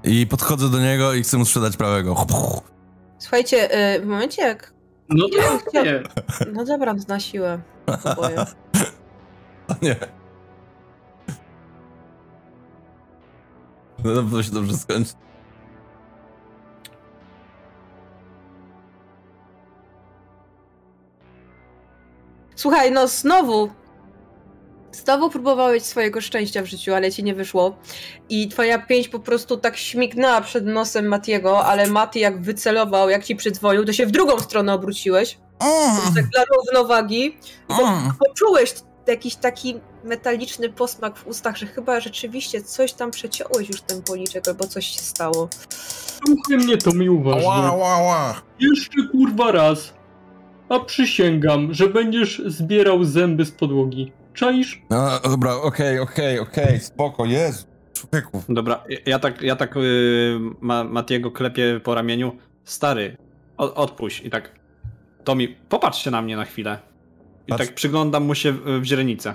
I 0.04 0.26
podchodzę 0.26 0.68
do 0.68 0.80
niego 0.80 1.14
i 1.14 1.22
chcę 1.22 1.38
mu 1.38 1.44
sprzedać 1.44 1.76
prawego. 1.76 2.26
Słuchajcie, 3.18 3.94
y, 3.96 4.00
w 4.00 4.06
momencie 4.06 4.42
jak... 4.42 4.72
No 5.08 5.26
Ja 5.36 5.42
to 5.42 5.58
chciałam- 5.68 5.88
nie. 5.88 6.02
No 6.52 6.64
dobra, 6.64 6.94
na 7.08 7.20
siłę. 7.20 7.60
Oboje. 8.04 8.40
O 9.68 9.74
nie. 9.82 9.96
No 14.04 14.22
to 14.22 14.42
się 14.42 14.50
dobrze 14.50 14.76
skończy. 14.76 15.12
Słuchaj, 22.56 22.92
no 22.92 23.08
znowu. 23.08 23.70
Znowu 24.92 25.30
próbowałeś 25.30 25.82
swojego 25.82 26.20
szczęścia 26.20 26.62
w 26.62 26.66
życiu, 26.66 26.94
ale 26.94 27.12
ci 27.12 27.24
nie 27.24 27.34
wyszło. 27.34 27.76
I 28.28 28.48
twoja 28.48 28.78
pięść 28.78 29.08
po 29.08 29.20
prostu 29.20 29.56
tak 29.56 29.76
śmignęła 29.76 30.40
przed 30.40 30.66
nosem 30.66 31.08
Matiego, 31.08 31.64
ale 31.64 31.86
Mati 31.86 32.20
jak 32.20 32.42
wycelował, 32.42 33.10
jak 33.10 33.24
ci 33.24 33.36
przydzwonił, 33.36 33.84
to 33.84 33.92
się 33.92 34.06
w 34.06 34.10
drugą 34.10 34.38
stronę 34.38 34.74
obróciłeś. 34.74 35.38
Tak 36.14 36.28
dla 36.28 36.44
równowagi. 36.44 37.38
Mm. 37.68 38.12
Poczułeś 38.18 38.74
jakiś 39.10 39.36
taki 39.36 39.80
metaliczny 40.04 40.68
posmak 40.68 41.16
w 41.16 41.26
ustach, 41.26 41.56
że 41.56 41.66
chyba 41.66 42.00
rzeczywiście 42.00 42.62
coś 42.62 42.92
tam 42.92 43.10
przeciąłeś 43.10 43.68
już 43.68 43.80
ten 43.80 44.02
policzek, 44.02 44.48
albo 44.48 44.66
coś 44.66 44.86
się 44.86 45.00
stało. 45.00 45.48
Słuchaj 46.26 46.56
mnie 46.56 46.76
to 46.76 46.92
mi 46.92 47.10
uważnie. 47.10 47.48
Ła, 47.48 47.72
ła, 47.72 47.98
ła. 47.98 48.42
Jeszcze 48.60 49.08
kurwa 49.12 49.52
raz. 49.52 49.94
A 50.68 50.80
przysięgam, 50.80 51.74
że 51.74 51.88
będziesz 51.88 52.42
zbierał 52.46 53.04
zęby 53.04 53.44
z 53.44 53.50
podłogi. 53.50 54.12
Czaisz? 54.34 54.82
No, 54.90 55.20
dobra, 55.20 55.54
okej, 55.54 55.98
okej, 55.98 56.38
okej, 56.38 56.80
spoko, 56.80 57.24
jest. 57.26 57.66
Człowieku. 57.92 58.42
Dobra, 58.48 58.84
ja- 59.06 59.18
tak, 59.18 59.42
ja 59.42 59.56
tak 59.56 59.76
yy, 59.76 60.40
ma, 60.60 60.84
Matiego 60.84 61.30
klepię 61.30 61.80
po 61.84 61.94
ramieniu. 61.94 62.36
Stary, 62.64 63.16
o, 63.58 63.74
odpuść. 63.74 64.20
I 64.24 64.30
tak, 64.30 64.50
Tomi, 65.24 65.48
popatrzcie 65.68 66.10
na 66.10 66.22
mnie 66.22 66.36
na 66.36 66.44
chwilę. 66.44 66.78
I 67.50 67.52
Patrz. 67.52 67.66
tak 67.66 67.74
przyglądam 67.74 68.24
mu 68.24 68.34
się 68.34 68.52
w, 68.52 68.84
źrenicę. 68.84 69.34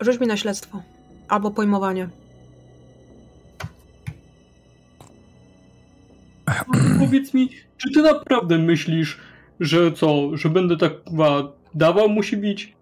Rzuć 0.00 0.20
mi 0.20 0.26
na 0.26 0.36
śledztwo. 0.36 0.82
Albo 1.28 1.50
pojmowanie. 1.50 2.08
Powiedz 6.98 7.34
mi, 7.34 7.50
czy 7.76 7.90
ty 7.90 8.02
naprawdę 8.02 8.58
myślisz, 8.58 9.18
że 9.60 9.92
co, 9.92 10.36
że 10.36 10.48
będę 10.48 10.76
tak 10.76 11.04
kurwa 11.04 11.52
dawał 11.74 12.08
musi 12.08 12.36
bić? 12.36 12.76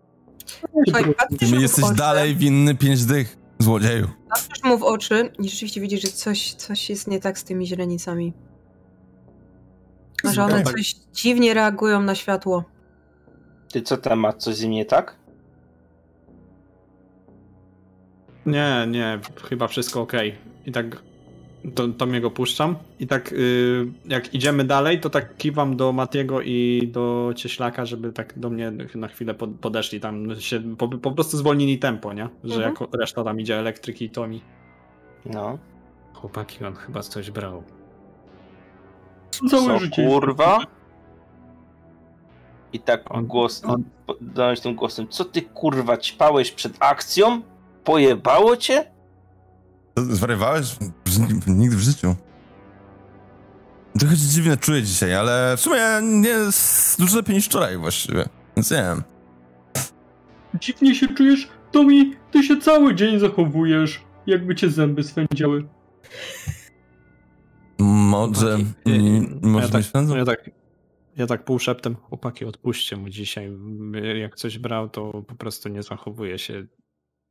Słuchaj, 0.84 1.14
patrzysz 1.14 1.50
mu 1.50 1.58
w 1.58 1.60
jesteś 1.60 1.84
oczy, 1.84 1.94
dalej 1.94 2.36
winny 2.36 2.74
pięć 2.74 3.04
dych, 3.04 3.36
złodzieju. 3.58 4.08
patrzysz 4.30 4.64
mu 4.64 4.78
w 4.78 4.82
oczy 4.82 5.32
i 5.38 5.48
rzeczywiście 5.48 5.80
widzisz, 5.80 6.02
że 6.02 6.08
coś, 6.08 6.54
coś 6.54 6.90
jest 6.90 7.08
nie 7.08 7.20
tak 7.20 7.38
z 7.38 7.44
tymi 7.44 7.66
źrenicami. 7.66 8.32
Że 10.32 10.44
one 10.44 10.62
coś 10.62 10.94
dziwnie 11.14 11.54
reagują 11.54 12.02
na 12.02 12.14
światło. 12.14 12.64
Ty 13.72 13.82
co 13.82 13.96
tam, 13.96 14.18
ma 14.18 14.32
coś 14.32 14.54
z 14.54 14.62
nim 14.62 14.72
nie 14.72 14.84
tak? 14.84 15.16
Nie, 18.46 18.86
nie, 18.90 19.18
chyba 19.48 19.68
wszystko 19.68 20.00
ok. 20.00 20.12
I 20.66 20.72
tak 20.72 21.02
to, 21.74 21.88
to 21.88 22.06
mnie 22.06 22.20
go 22.20 22.30
puszczam. 22.30 22.76
I 23.00 23.06
tak 23.06 23.32
y, 23.32 23.86
jak 24.04 24.34
idziemy 24.34 24.64
dalej, 24.64 25.00
to 25.00 25.10
tak 25.10 25.36
kiwam 25.36 25.76
do 25.76 25.92
Matiego 25.92 26.40
i 26.40 26.88
do 26.92 27.32
Cieślaka, 27.36 27.86
żeby 27.86 28.12
tak 28.12 28.38
do 28.38 28.50
mnie 28.50 28.72
na 28.94 29.08
chwilę 29.08 29.34
pod, 29.34 29.50
podeszli 29.50 30.00
tam, 30.00 30.40
się 30.40 30.76
po, 30.76 30.88
po 30.88 31.12
prostu 31.12 31.36
zwolnili 31.36 31.78
tempo, 31.78 32.12
nie? 32.12 32.28
Że 32.44 32.54
Mhm. 32.54 32.74
jak 32.80 32.94
reszta 33.00 33.24
tam 33.24 33.40
idzie 33.40 33.58
elektryki 33.58 34.04
i 34.04 34.10
to 34.10 34.28
mi. 34.28 34.40
No. 35.26 35.58
Chłopaki, 36.14 36.64
on 36.64 36.74
chyba 36.74 37.02
coś 37.02 37.30
brał. 37.30 37.62
Całe 39.50 39.66
Co, 39.66 39.78
życie. 39.78 40.06
kurwa? 40.06 40.58
I 42.72 42.80
tak 42.80 43.02
On- 43.10 43.26
głos, 43.26 43.64
on- 43.64 43.84
dałeś 44.20 44.60
tym 44.60 44.74
głosem, 44.74 45.08
co 45.08 45.24
ty 45.24 45.42
kurwa 45.42 45.96
ćpałeś 45.96 46.52
przed 46.52 46.76
akcją? 46.80 47.42
Pojebało 47.84 48.56
cię? 48.56 48.90
Zwariowałeś? 49.96 50.76
Nigdy 51.46 51.76
w 51.76 51.80
życiu. 51.80 52.14
Trochę 53.98 54.16
się 54.16 54.22
dziwnie 54.26 54.56
czuję 54.56 54.82
dzisiaj, 54.82 55.14
ale 55.14 55.54
w 55.56 55.60
sumie 55.60 55.80
nie 56.02 56.28
jest 56.28 56.98
dużo 57.00 57.16
lepiej 57.16 57.34
niż 57.34 57.44
wczoraj 57.46 57.78
właściwie. 57.78 58.24
Więc 58.56 58.70
nie 58.70 58.76
wiem. 58.76 59.02
Dziwnie 60.60 60.94
się 60.94 61.08
czujesz? 61.08 61.48
Tomi, 61.72 62.14
ty 62.30 62.42
się 62.42 62.56
cały 62.60 62.94
dzień 62.94 63.18
zachowujesz, 63.20 64.00
jakby 64.26 64.54
cię 64.54 64.70
zęby 64.70 65.02
swędziały. 65.02 65.68
Może... 67.78 68.58
Ja, 68.86 68.94
Może 69.42 69.68
tak, 69.68 69.76
mieć 69.82 69.90
pędzą? 69.90 70.16
ja 70.16 70.24
tak 70.24 70.50
ja 71.18 71.26
tak 71.26 71.44
półszeptem, 71.44 71.94
chłopaki, 71.96 72.44
odpuśćcie 72.44 72.96
mu 72.96 73.08
dzisiaj. 73.08 73.52
Jak 74.20 74.36
coś 74.36 74.58
brał, 74.58 74.88
to 74.88 75.22
po 75.28 75.34
prostu 75.34 75.68
nie 75.68 75.82
zachowuje 75.82 76.38
się 76.38 76.66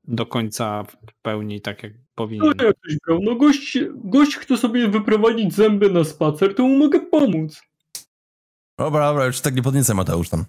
do 0.04 0.26
końca 0.26 0.84
w 0.84 0.98
pełni 1.22 1.62
tak, 1.62 1.84
jak 1.84 1.94
No 1.94 2.00
powinien. 2.16 2.46
jak 2.48 2.78
ktoś 2.78 2.98
brał, 3.08 3.20
no 3.22 3.36
gość, 3.36 3.78
gość 3.96 4.36
chce 4.36 4.58
sobie 4.58 4.88
wyprowadzić 4.88 5.54
zęby 5.54 5.90
na 5.90 6.04
spacer, 6.04 6.56
to 6.56 6.64
mu 6.64 6.78
mogę 6.78 7.00
pomóc. 7.00 7.62
Dobra, 8.78 9.08
dobra, 9.08 9.26
już 9.26 9.42
tak 9.42 9.56
nie 9.56 9.62
podniecę 9.62 9.94
Mateusz 9.94 10.30
tam. 10.30 10.46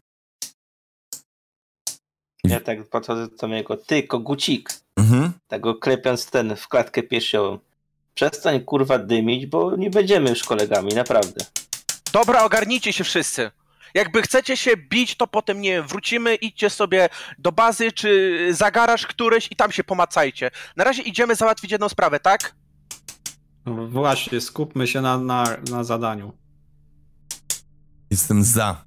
Ja 2.44 2.60
tak 2.60 2.88
podchodzę 2.88 3.28
do 3.40 3.48
mojego, 3.48 3.76
ty 3.76 4.02
kogucik, 4.02 4.70
Mhm. 4.96 5.32
tak 5.48 5.60
go 5.60 5.74
klepiąc 5.74 6.30
ten 6.30 6.56
w 6.56 6.68
klatkę 6.68 7.02
piersiową. 7.02 7.58
Przestań 8.14 8.60
kurwa 8.60 8.98
dymić, 8.98 9.46
bo 9.46 9.76
nie 9.76 9.90
będziemy 9.90 10.30
już 10.30 10.44
kolegami, 10.44 10.94
naprawdę. 10.94 11.44
Dobra, 12.12 12.44
ogarnijcie 12.44 12.92
się 12.92 13.04
wszyscy. 13.04 13.50
Jakby 13.94 14.22
chcecie 14.22 14.56
się 14.56 14.70
bić, 14.76 15.16
to 15.16 15.26
potem 15.26 15.60
nie 15.60 15.82
wrócimy, 15.82 16.34
idźcie 16.34 16.70
sobie 16.70 17.08
do 17.38 17.52
bazy 17.52 17.92
czy 17.92 18.48
za 18.54 18.70
garaż 18.70 19.06
któryś 19.06 19.48
i 19.50 19.56
tam 19.56 19.72
się 19.72 19.84
pomacajcie. 19.84 20.50
Na 20.76 20.84
razie 20.84 21.02
idziemy 21.02 21.34
załatwić 21.34 21.72
jedną 21.72 21.88
sprawę, 21.88 22.20
tak? 22.20 22.54
Właśnie, 23.88 24.40
skupmy 24.40 24.86
się 24.86 25.00
na, 25.00 25.18
na, 25.18 25.44
na 25.70 25.84
zadaniu. 25.84 26.32
Jestem 28.10 28.44
za. 28.44 28.84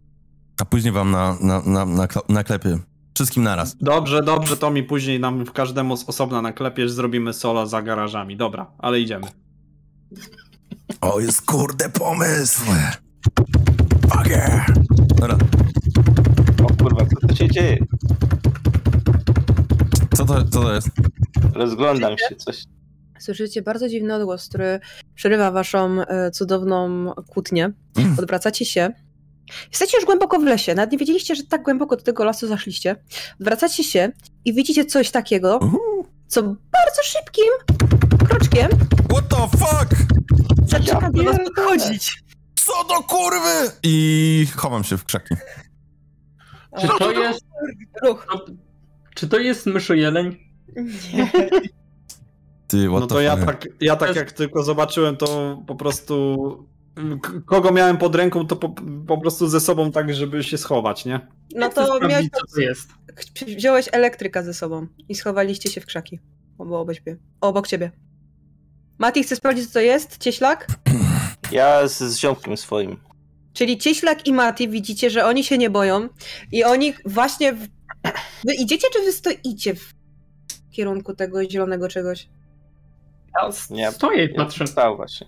A 0.61 0.65
później 0.65 0.93
wam 0.93 1.11
na, 1.11 1.37
na, 1.41 1.61
na, 1.61 1.85
na, 1.85 2.07
naklepię. 2.29 2.79
Wszystkim 3.15 3.43
naraz. 3.43 3.75
Dobrze, 3.77 4.23
dobrze, 4.23 4.57
to 4.57 4.71
mi 4.71 4.83
później 4.83 5.19
nam 5.19 5.45
w 5.45 5.51
każdemu 5.51 5.97
z 5.97 6.09
osobna 6.09 6.41
naklepiesz, 6.41 6.91
zrobimy 6.91 7.33
solo 7.33 7.67
za 7.67 7.81
garażami. 7.81 8.37
Dobra, 8.37 8.71
ale 8.79 8.99
idziemy. 8.99 9.27
O, 11.01 11.19
jest 11.19 11.41
kurde 11.41 11.89
pomysł! 11.89 12.61
Fuck 14.09 14.27
yeah! 14.27 14.67
Dobra, 15.15 15.37
O 16.63 16.83
kurwa, 16.83 17.05
co 17.05 17.27
to 17.27 17.35
się 17.35 17.47
dzieje? 17.47 17.77
co 20.17 20.25
to, 20.25 20.43
co 20.43 20.61
to 20.61 20.73
jest? 20.73 20.87
Rozglądam 21.53 22.17
się, 22.17 22.35
coś. 22.35 22.63
Słyszycie 23.19 23.61
bardzo 23.61 23.89
dziwny 23.89 24.15
odgłos, 24.15 24.49
który 24.49 24.79
przerywa 25.15 25.51
waszą 25.51 26.01
e, 26.01 26.31
cudowną 26.31 27.11
kłótnię. 27.27 27.71
Mm. 27.97 28.19
Odwracacie 28.19 28.65
się. 28.65 28.91
Jesteście 29.69 29.97
już 29.97 30.05
głęboko 30.05 30.39
w 30.39 30.43
lesie. 30.43 30.75
Nawet 30.75 30.91
nie 30.91 30.97
wiedzieliście, 30.97 31.35
że 31.35 31.43
tak 31.43 31.63
głęboko 31.63 31.95
do 31.95 32.01
tego 32.03 32.23
lasu 32.23 32.47
zaszliście. 32.47 32.95
Odwracacie 33.39 33.83
się 33.83 34.11
i 34.45 34.53
widzicie 34.53 34.85
coś 34.85 35.11
takiego, 35.11 35.57
Uhu. 35.57 35.79
co 36.27 36.41
bardzo 36.43 37.03
szybkim 37.03 37.77
kroczkiem 38.27 38.69
What 39.09 39.27
the 39.29 39.57
fuck? 39.57 39.95
Zaczyna 40.65 41.11
do 41.11 41.23
nas 41.23 41.37
podchodzić. 41.37 42.23
Co 42.71 42.83
do 42.87 43.03
kurwy? 43.03 43.71
I 43.83 44.47
chowam 44.55 44.83
się 44.83 44.97
w 44.97 45.05
krzaki. 45.05 45.35
Czy 46.81 46.87
to 46.99 47.11
jest... 47.11 47.45
Czy 49.15 49.27
to 49.27 49.39
jest 49.39 49.65
myszojeleń? 49.65 50.37
Nie. 51.13 51.31
Ty, 52.67 52.87
what 52.89 52.99
No 53.01 53.07
to 53.07 53.21
ja 53.21 53.37
tak, 53.45 53.67
ja 53.81 53.95
tak 53.95 54.15
jak 54.15 54.31
tylko 54.31 54.63
zobaczyłem, 54.63 55.17
to 55.17 55.57
po 55.67 55.75
prostu 55.75 56.37
k- 57.21 57.31
kogo 57.45 57.71
miałem 57.71 57.97
pod 57.97 58.15
ręką, 58.15 58.47
to 58.47 58.55
po, 58.55 58.69
po 59.07 59.17
prostu 59.17 59.47
ze 59.47 59.59
sobą 59.59 59.91
tak, 59.91 60.13
żeby 60.13 60.43
się 60.43 60.57
schować, 60.57 61.05
nie? 61.05 61.27
No 61.55 61.69
Chcę 61.69 61.85
to 61.85 62.07
miałeś, 62.07 62.29
co 62.33 62.55
to 62.55 62.61
jest. 62.61 62.89
wziąłeś 63.57 63.89
elektryka 63.91 64.43
ze 64.43 64.53
sobą 64.53 64.87
i 65.09 65.15
schowaliście 65.15 65.69
się 65.69 65.81
w 65.81 65.85
krzaki. 65.85 66.19
Obok 66.57 66.93
ciebie. 66.93 67.17
Obok 67.41 67.67
ciebie. 67.67 67.91
Mati, 68.99 69.23
chce 69.23 69.35
sprawdzić, 69.35 69.67
co 69.67 69.73
to 69.73 69.79
jest? 69.79 70.17
Cieślak? 70.17 70.67
Ja 71.51 71.87
z, 71.87 71.97
z 71.97 72.17
ziomkiem 72.17 72.57
swoim. 72.57 72.97
Czyli 73.53 73.77
Cieślak 73.77 74.27
i 74.27 74.33
Mati 74.33 74.69
widzicie, 74.69 75.09
że 75.09 75.25
oni 75.25 75.43
się 75.43 75.57
nie 75.57 75.69
boją 75.69 76.09
i 76.51 76.63
oni 76.63 76.93
właśnie... 77.05 77.53
W... 77.53 77.67
Wy 78.45 78.53
idziecie, 78.59 78.87
czy 78.93 79.05
wy 79.05 79.11
stoicie 79.11 79.75
w 79.75 79.93
kierunku 80.71 81.13
tego 81.13 81.49
zielonego 81.49 81.87
czegoś? 81.87 82.29
Ja 83.41 83.49
Nie. 83.69 83.91
stoję 83.91 84.25
i 84.25 84.33
patrzę. 84.33 84.67
Stał 84.67 84.95
właśnie. 84.95 85.27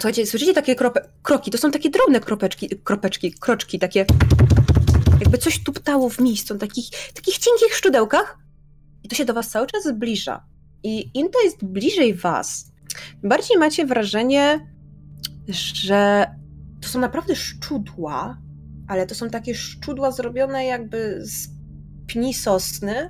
Słuchajcie, 0.00 0.26
słyszycie 0.26 0.54
takie 0.54 0.74
krope... 0.74 1.08
kroki? 1.22 1.50
To 1.50 1.58
są 1.58 1.70
takie 1.70 1.90
drobne 1.90 2.20
kropeczki, 2.20 2.68
kropeczki, 2.84 3.32
kroczki, 3.32 3.78
takie... 3.78 4.06
Jakby 5.20 5.38
coś 5.38 5.64
tuptało 5.64 6.08
w 6.10 6.20
miejscu, 6.20 6.58
takich, 6.58 6.90
takich 7.14 7.38
cienkich 7.38 7.74
szczudełkach 7.76 8.38
i 9.02 9.08
to 9.08 9.16
się 9.16 9.24
do 9.24 9.34
was 9.34 9.50
cały 9.50 9.66
czas 9.66 9.84
zbliża. 9.84 10.44
I 10.82 11.10
im 11.18 11.30
to 11.30 11.42
jest 11.42 11.64
bliżej 11.64 12.14
was, 12.14 12.72
bardziej 13.22 13.58
macie 13.58 13.86
wrażenie, 13.86 14.73
że 15.48 16.26
to 16.80 16.88
są 16.88 17.00
naprawdę 17.00 17.36
szczudła, 17.36 18.38
ale 18.88 19.06
to 19.06 19.14
są 19.14 19.30
takie 19.30 19.54
szczudła 19.54 20.10
zrobione 20.10 20.64
jakby 20.64 21.20
z 21.22 21.48
pni 22.06 22.34
sosny 22.34 23.08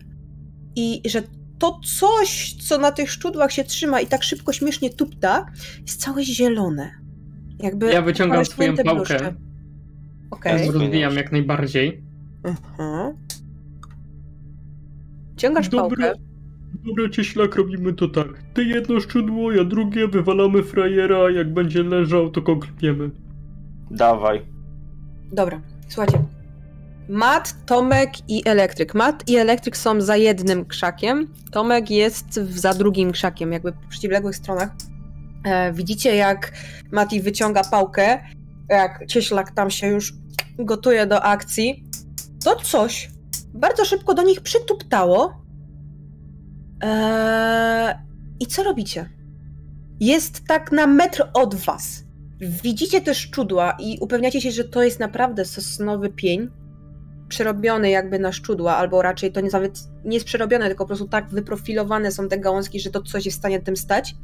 i 0.77 1.03
że 1.07 1.23
to 1.59 1.81
coś, 1.99 2.57
co 2.69 2.79
na 2.79 2.93
tych 2.93 3.11
szczudłach 3.11 3.53
się 3.53 3.65
trzyma 3.65 4.01
i 4.01 4.07
tak 4.07 4.23
szybko, 4.23 4.53
śmiesznie 4.53 4.91
tupta, 4.91 5.47
jest 5.87 6.01
całe 6.01 6.25
zielone. 6.25 6.91
Jakby 7.59 7.93
Ja 7.93 8.03
wyciągam 8.03 8.45
swoją 8.45 8.77
pałkę. 8.77 8.95
bluszcze. 8.95 9.35
Ja 10.45 10.73
rozwijam 10.73 11.17
jak 11.17 11.33
najbardziej. 11.33 12.05
Mhm. 12.45 13.17
Ciągasz 15.37 15.69
Dobra. 15.69 16.07
pałkę. 16.07 16.24
Dobra, 16.75 17.09
cieślak, 17.09 17.57
robimy 17.57 17.93
to 17.93 18.09
tak. 18.09 18.29
Ty 18.55 18.65
jedno 18.65 19.01
szczudło, 19.01 19.53
ja 19.53 19.65
drugie, 19.65 20.09
wywalamy 20.09 20.63
frajera, 20.63 21.31
jak 21.31 21.53
będzie 21.53 21.83
leżał, 21.83 22.31
to 22.31 22.43
go 22.43 22.57
klepiemy. 22.57 23.11
Dawaj. 23.91 24.43
Dobra, 25.33 25.61
słuchajcie. 25.89 26.25
Mat, 27.09 27.55
Tomek 27.67 28.11
i 28.29 28.43
Elektryk. 28.49 28.95
Mat 28.95 29.29
i 29.29 29.37
Elektryk 29.37 29.77
są 29.77 30.01
za 30.01 30.17
jednym 30.17 30.65
krzakiem. 30.65 31.29
Tomek 31.51 31.91
jest 31.91 32.35
za 32.35 32.75
drugim 32.75 33.13
krzakiem, 33.13 33.53
jakby 33.53 33.73
po 33.73 33.89
przeciwległych 33.89 34.37
stronach. 34.37 34.71
E, 35.45 35.73
widzicie, 35.73 36.17
jak 36.17 36.53
Mati 36.93 37.21
wyciąga 37.21 37.65
pałkę, 37.65 38.19
jak 38.69 39.07
cieślak 39.07 39.51
tam 39.51 39.71
się 39.71 39.87
już 39.87 40.13
gotuje 40.59 41.07
do 41.07 41.23
akcji. 41.23 41.85
To 42.45 42.57
coś 42.57 43.11
bardzo 43.55 43.85
szybko 43.85 44.15
do 44.15 44.23
nich 44.23 44.41
przytuptało. 44.41 45.44
Eee, 46.81 47.95
I 48.41 48.47
co 48.47 48.63
robicie? 48.63 49.11
Jest 50.01 50.47
tak 50.47 50.73
na 50.73 50.87
metr 50.87 51.25
od 51.35 51.55
was. 51.55 52.05
Widzicie 52.41 53.01
te 53.01 53.15
szczudła 53.15 53.77
i 53.81 53.99
upewniacie 54.01 54.41
się, 54.41 54.51
że 54.51 54.65
to 54.65 54.83
jest 54.83 55.01
naprawdę 55.01 55.45
sosnowy 55.45 56.09
pień, 56.09 56.49
przerobiony 57.29 57.91
jakby 57.91 58.19
na 58.19 58.33
szczudła, 58.33 58.77
albo 58.77 59.03
raczej 59.03 59.33
to 59.33 59.41
nawet 59.53 59.79
nie 60.05 60.15
jest 60.15 60.27
przerobione, 60.27 60.67
tylko 60.67 60.85
po 60.85 60.89
prostu 60.89 61.09
tak 61.09 61.29
wyprofilowane 61.29 62.13
są 62.13 62.29
te 62.29 62.39
gałązki, 62.39 62.81
że 62.81 62.91
to 62.91 63.03
coś 63.03 63.25
jest 63.25 63.37
w 63.37 63.41
stanie 63.41 63.61
tym 63.61 63.77
stać. 63.77 64.15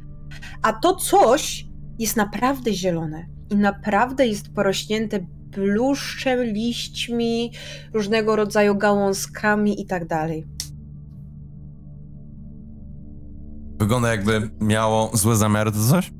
A 0.61 0.73
to 0.73 0.95
coś 0.95 1.65
jest 1.99 2.15
naprawdę 2.15 2.73
zielone 2.73 3.25
i 3.49 3.55
naprawdę 3.55 4.27
jest 4.27 4.53
porośnięte 4.53 5.19
bluszczem, 5.51 6.43
liśćmi, 6.43 7.51
różnego 7.93 8.35
rodzaju 8.35 8.75
gałązkami 8.75 9.81
i 9.81 9.85
tak 9.85 10.07
dalej. 10.07 10.47
Wygląda 13.81 14.11
jakby 14.11 14.49
miało 14.59 15.11
złe 15.13 15.35
zamiary, 15.35 15.71
to 15.71 15.77
coś? 15.89 16.11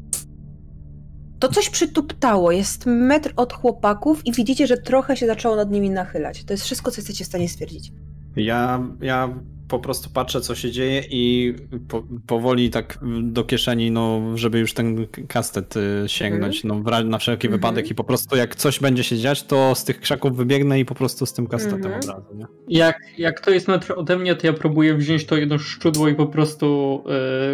To 1.39 1.47
coś 1.47 1.69
przytuptało, 1.69 2.51
jest 2.51 2.85
metr 2.85 3.33
od 3.35 3.53
chłopaków 3.53 4.25
i 4.25 4.31
widzicie, 4.31 4.67
że 4.67 4.77
trochę 4.77 5.17
się 5.17 5.27
zaczęło 5.27 5.55
nad 5.55 5.71
nimi 5.71 5.89
nachylać. 5.89 6.43
To 6.45 6.53
jest 6.53 6.63
wszystko, 6.63 6.91
co 6.91 7.01
jesteście 7.01 7.23
w 7.23 7.27
stanie 7.27 7.49
stwierdzić. 7.49 7.91
Ja, 8.35 8.83
ja 9.01 9.39
po 9.72 9.80
prostu 9.80 10.10
patrzę, 10.10 10.41
co 10.41 10.56
się 10.56 10.72
dzieje 10.72 11.03
i 11.10 11.53
po, 11.88 12.03
powoli 12.27 12.69
tak 12.69 12.99
do 13.22 13.43
kieszeni, 13.43 13.91
no, 13.91 14.22
żeby 14.35 14.60
już 14.60 14.73
ten 14.73 15.07
kastet 15.27 15.76
y, 15.77 16.03
sięgnąć, 16.07 16.64
no, 16.64 16.76
w 16.76 16.88
ra- 16.88 17.03
na 17.03 17.18
wszelki 17.18 17.48
Mhm. 17.48 17.60
wypadek 17.61 17.91
i 17.91 17.95
po 17.95 18.03
prostu 18.03 18.35
jak 18.35 18.56
coś 18.56 18.80
będzie 18.80 19.03
się 19.03 19.18
dziać, 19.18 19.43
to 19.43 19.76
z 19.76 19.84
tych 19.84 19.99
krzaków 19.99 20.35
wybiegnę 20.38 20.80
i 20.80 20.85
po 20.85 20.95
prostu 20.95 21.26
z 21.26 21.34
tym 21.34 21.48
kastetem 21.48 21.77
Mhm. 21.85 21.95
od 21.99 22.06
razu, 22.06 22.35
nie? 22.35 22.45
Jak, 22.68 22.98
jak 23.18 23.39
to 23.39 23.52
jest 23.52 23.68
metr 23.68 23.93
ode 23.98 24.18
mnie, 24.18 24.35
to 24.35 24.48
ja 24.48 24.53
próbuję 24.53 24.93
wziąć 24.98 25.26
to 25.26 25.38
jedno 25.38 25.60
szczudło 25.60 26.07
i 26.07 26.15
po 26.15 26.26
prostu 26.27 27.03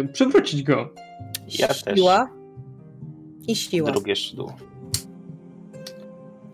yy, 0.02 0.08
przewrócić 0.08 0.62
go. 0.62 0.94
Ja 1.58 1.68
też. 1.68 1.94
Siła 1.96 2.30
i 3.48 3.56
siła. 3.56 3.90
Drugie 3.92 4.16
szydło. 4.16 4.56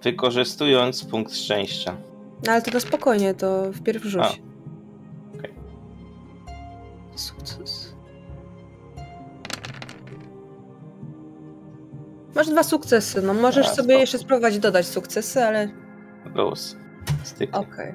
Wykorzystując 0.02 1.04
punkt 1.04 1.36
szczęścia. 1.36 1.96
No 2.46 2.52
ale 2.52 2.62
to, 2.62 2.70
to 2.70 2.80
spokojnie, 2.80 3.34
to 3.34 3.72
wpierw 3.72 4.04
rzuć. 4.04 4.22
A. 4.22 4.53
Sukces. 7.14 7.94
Masz 12.34 12.48
dwa 12.48 12.62
sukcesy, 12.62 13.22
no 13.22 13.34
możesz 13.34 13.66
A, 13.66 13.74
sobie 13.74 13.88
spoko. 13.88 14.00
jeszcze 14.00 14.18
spróbować 14.18 14.58
dodać 14.58 14.86
sukcesy, 14.86 15.44
ale 15.44 15.68
Luz. 16.34 16.76
Okej. 17.52 17.94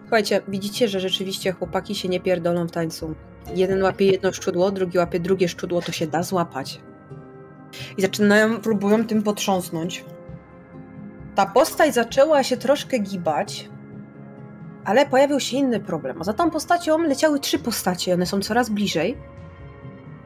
Słuchajcie, 0.00 0.40
widzicie, 0.48 0.88
że 0.88 1.00
rzeczywiście 1.00 1.52
chłopaki 1.52 1.94
się 1.94 2.08
nie 2.08 2.20
pierdolą 2.20 2.66
w 2.66 2.70
tańcu. 2.70 3.14
Jeden 3.54 3.82
łapie 3.82 4.06
jedno 4.06 4.32
szczudło, 4.32 4.70
drugi 4.70 4.98
łapie 4.98 5.20
drugie 5.20 5.48
szczudło, 5.48 5.82
to 5.82 5.92
się 5.92 6.06
da 6.06 6.22
złapać. 6.22 6.80
I 7.96 8.02
zaczynają, 8.02 8.60
próbują 8.60 9.06
tym 9.06 9.22
potrząsnąć. 9.22 10.04
Ta 11.34 11.46
postać 11.46 11.94
zaczęła 11.94 12.42
się 12.42 12.56
troszkę 12.56 12.98
gibać, 12.98 13.70
ale 14.88 15.06
pojawił 15.06 15.40
się 15.40 15.56
inny 15.56 15.80
problem. 15.80 16.24
Za 16.24 16.32
tą 16.32 16.50
postacią 16.50 16.98
leciały 16.98 17.40
trzy 17.40 17.58
postacie, 17.58 18.14
one 18.14 18.26
są 18.26 18.40
coraz 18.40 18.70
bliżej. 18.70 19.18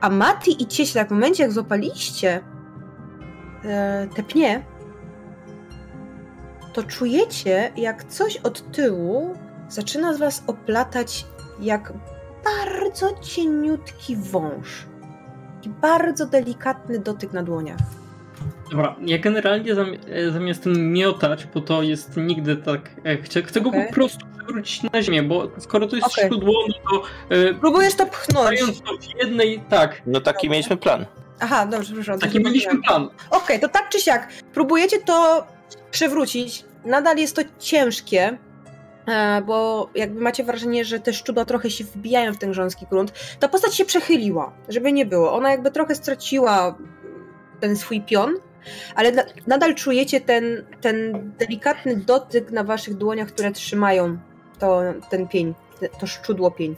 A 0.01 0.11
Mati 0.11 0.63
i 0.63 0.67
Cieślak 0.67 1.09
w 1.09 1.11
momencie, 1.11 1.43
jak 1.43 1.53
złapaliście 1.53 2.41
e, 3.65 4.09
te 4.17 4.23
pnie, 4.23 4.65
to 6.73 6.83
czujecie, 6.83 7.73
jak 7.77 8.05
coś 8.05 8.37
od 8.37 8.73
tyłu 8.73 9.35
zaczyna 9.69 10.15
z 10.15 10.19
was 10.19 10.43
oplatać 10.47 11.27
jak 11.61 11.93
bardzo 12.45 13.21
cieniutki 13.21 14.17
wąż. 14.17 14.87
I 15.63 15.69
bardzo 15.69 16.27
delikatny 16.27 16.99
dotyk 16.99 17.33
na 17.33 17.43
dłoniach. 17.43 18.02
Dobra, 18.73 18.97
ja 19.07 19.19
generalnie 19.19 19.75
zam, 19.75 19.87
e, 20.11 20.31
zamiast 20.31 20.63
tym 20.63 20.93
miotać, 20.93 21.47
bo 21.55 21.61
to 21.61 21.83
jest 21.83 22.17
nigdy 22.17 22.57
tak. 22.57 22.91
E, 23.05 23.17
chcę, 23.17 23.43
chcę 23.43 23.61
go 23.61 23.69
Okej. 23.69 23.87
po 23.87 23.93
prostu 23.93 24.27
przewrócić 24.39 24.83
na 24.83 25.03
ziemię, 25.03 25.23
bo 25.23 25.49
skoro 25.59 25.87
to 25.87 25.97
jest 25.97 26.09
Okej. 26.09 26.27
szczudło, 26.27 26.53
no 26.69 26.75
to 26.91 27.03
e, 27.37 27.55
Próbujesz 27.55 27.95
to 27.95 28.07
pchnąć. 28.07 28.61
mając 28.61 28.81
to 28.83 28.93
w 28.97 29.19
jednej, 29.23 29.61
tak, 29.69 30.03
No 30.07 30.21
taki 30.21 30.51
mieliśmy 30.51 30.77
plan. 30.77 31.07
Aha, 31.41 31.67
dobrze, 31.67 31.87
przepraszam. 31.95 32.19
taki 32.21 32.41
mieliśmy 32.41 32.83
plan. 32.83 33.09
Okej, 33.31 33.61
to 33.61 33.69
tak 33.69 33.89
czy 33.89 34.01
siak, 34.01 34.29
próbujecie 34.55 34.99
to 35.01 35.47
przewrócić. 35.91 36.65
Nadal 36.85 37.17
jest 37.17 37.37
to 37.37 37.43
ciężkie, 37.59 38.39
e, 39.09 39.43
bo 39.47 39.89
jakby 39.95 40.21
macie 40.21 40.45
wrażenie, 40.45 40.85
że 40.85 41.01
te 41.01 41.13
szczudła 41.13 41.45
trochę 41.45 41.71
się 41.71 41.85
wbijają 41.85 42.33
w 42.35 42.39
ten 42.39 42.51
grząski 42.51 42.87
grunt. 42.91 43.13
Ta 43.41 43.49
postać 43.49 43.75
się 43.75 43.85
przechyliła, 43.85 44.53
żeby 44.69 44.93
nie 44.93 45.07
było. 45.07 45.33
Ona 45.33 45.51
jakby 45.51 45.71
trochę 45.71 45.95
straciła 45.95 46.75
ten 47.61 47.77
swój 47.77 48.01
pion, 48.01 48.35
ale 48.95 49.13
na, 49.13 49.23
nadal 49.47 49.75
czujecie 49.75 50.21
ten, 50.21 50.45
ten 50.81 51.31
delikatny 51.39 51.97
dotyk 51.97 52.51
na 52.51 52.65
waszych 52.65 52.95
dłoniach, 52.95 53.29
które 53.29 53.53
trzymają 53.53 54.19
to, 54.59 54.81
ten 55.11 55.29
pień, 55.29 55.55
to 56.01 56.07
szczudło 56.07 56.51
pień. 56.51 56.77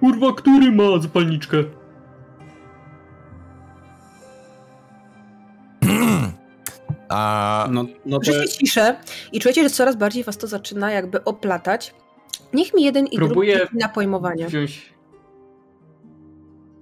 Kurwa, 0.00 0.32
który 0.32 0.72
ma 0.72 0.98
zapalniczkę? 1.00 1.64
A 7.08 7.68
No, 7.70 7.84
no 8.06 8.18
to 8.18 8.24
Słyszycie 8.24 8.58
ciszę 8.58 8.96
i 9.32 9.40
czujecie, 9.40 9.62
że 9.62 9.70
coraz 9.70 9.96
bardziej 9.96 10.24
was 10.24 10.38
to 10.38 10.46
zaczyna 10.46 10.92
jakby 10.92 11.24
oplatać. 11.24 11.94
Niech 12.52 12.74
mi 12.74 12.84
jeden 12.84 13.06
i 13.06 13.16
Próbuję 13.16 13.56
drugi 13.56 13.78
na 13.78 13.88
pojmowanie. 13.88 14.46
Wziąć. 14.46 14.94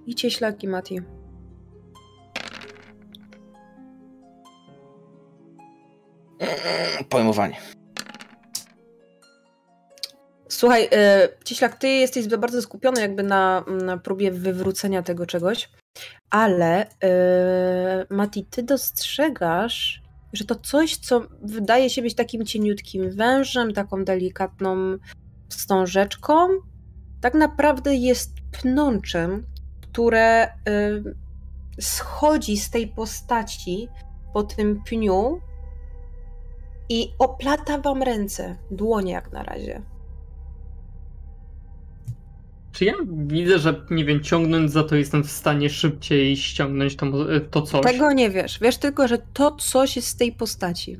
I 0.05 0.15
cieślak 0.15 0.63
i 0.63 0.67
Mati. 0.67 1.01
Pojmowanie. 7.09 7.55
Słuchaj, 10.49 10.89
e, 10.91 11.29
Cieślak, 11.45 11.75
ty 11.75 11.87
jesteś 11.87 12.27
bardzo 12.27 12.61
skupiony 12.61 13.01
jakby 13.01 13.23
na, 13.23 13.65
na 13.83 13.97
próbie 13.97 14.31
wywrócenia 14.31 15.03
tego 15.03 15.25
czegoś, 15.25 15.69
ale 16.29 16.87
e, 17.03 18.05
Mati, 18.09 18.45
ty 18.45 18.63
dostrzegasz, 18.63 20.01
że 20.33 20.45
to 20.45 20.55
coś, 20.55 20.97
co 20.97 21.21
wydaje 21.41 21.89
się 21.89 22.01
być 22.01 22.15
takim 22.15 22.45
cieniutkim 22.45 23.11
wężem, 23.11 23.73
taką 23.73 24.05
delikatną 24.05 24.97
wstążeczką, 25.49 26.47
tak 27.21 27.33
naprawdę 27.33 27.95
jest 27.95 28.31
pnączem, 28.51 29.45
które 29.81 30.43
e, 30.43 30.51
schodzi 31.79 32.57
z 32.57 32.69
tej 32.69 32.87
postaci 32.87 33.87
po 34.33 34.43
tym 34.43 34.83
pniu 34.83 35.41
i 36.93 37.13
oplata 37.19 37.77
wam 37.77 38.03
ręce, 38.03 38.57
dłonie 38.71 39.11
jak 39.11 39.31
na 39.31 39.43
razie. 39.43 39.81
Czy 42.71 42.85
ja 42.85 42.93
widzę, 43.07 43.59
że 43.59 43.85
nie 43.91 44.05
wiem, 44.05 44.23
ciągnąć 44.23 44.71
za 44.71 44.83
to 44.83 44.95
jestem 44.95 45.23
w 45.23 45.31
stanie 45.31 45.69
szybciej 45.69 46.37
ściągnąć 46.37 46.95
to, 46.95 47.05
to 47.51 47.61
coś? 47.61 47.83
Tego 47.85 48.13
nie 48.13 48.29
wiesz. 48.29 48.59
Wiesz 48.59 48.77
tylko, 48.77 49.07
że 49.07 49.17
to 49.33 49.55
coś 49.55 49.95
jest 49.95 50.07
z 50.07 50.15
tej 50.15 50.31
postaci. 50.31 50.97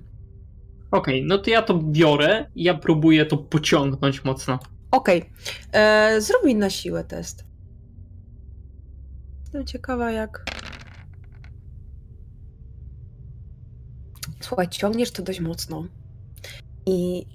Okej, 0.91 1.23
no 1.25 1.37
to 1.37 1.49
ja 1.49 1.61
to 1.61 1.77
biorę 1.77 2.45
i 2.55 2.63
ja 2.63 2.73
próbuję 2.73 3.25
to 3.25 3.37
pociągnąć 3.37 4.23
mocno. 4.23 4.59
Okej. 4.91 5.25
Okay. 5.69 6.21
Zrób 6.21 6.43
mi 6.43 6.55
na 6.55 6.69
siłę 6.69 7.03
test. 7.03 7.45
Jestem 9.41 9.65
ciekawa 9.65 10.11
jak... 10.11 10.45
Słuchaj, 14.43 14.69
ciągniesz 14.69 15.11
to 15.11 15.23
dość 15.23 15.39
mocno. 15.39 15.85
I 16.85 17.25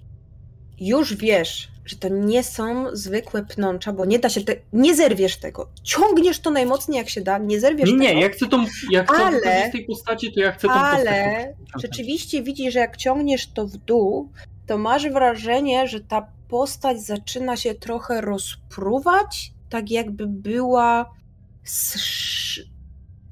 już 0.81 1.15
wiesz, 1.15 1.69
że 1.85 1.97
to 1.97 2.09
nie 2.09 2.43
są 2.43 2.97
zwykłe 2.97 3.45
pnącza, 3.45 3.93
bo 3.93 4.05
nie 4.05 4.19
da 4.19 4.29
się, 4.29 4.41
te, 4.41 4.57
nie 4.73 4.95
zerwiesz 4.95 5.37
tego. 5.37 5.69
Ciągniesz 5.83 6.41
to 6.41 6.51
najmocniej 6.51 6.99
jak 6.99 7.09
się 7.09 7.21
da, 7.21 7.39
nie 7.39 7.61
zerwiesz 7.61 7.91
nie, 7.93 7.99
tego. 7.99 8.15
Nie, 8.15 8.21
jak 8.21 8.33
chcę 8.33 8.47
tą, 8.47 8.65
jak 8.91 9.13
chcę 9.13 9.25
ale, 9.25 9.69
z 9.69 9.73
tej 9.73 9.85
postaci, 9.85 10.33
to 10.33 10.41
ja 10.41 10.53
chcę 10.53 10.69
tą 10.69 10.75
Ale 10.75 11.55
rzeczywiście 11.83 12.43
widzisz, 12.43 12.75
że 12.75 12.81
jak 12.81 12.97
ciągniesz 12.97 13.47
to 13.53 13.67
w 13.67 13.77
dół, 13.77 14.33
to 14.67 14.79
masz 14.79 15.09
wrażenie, 15.09 15.89
że 15.89 16.01
ta 16.01 16.27
postać 16.49 17.01
zaczyna 17.01 17.57
się 17.57 17.75
trochę 17.75 18.21
rozpruwać, 18.21 19.53
tak 19.71 19.91
jakby 19.91 20.27
była 20.27 21.11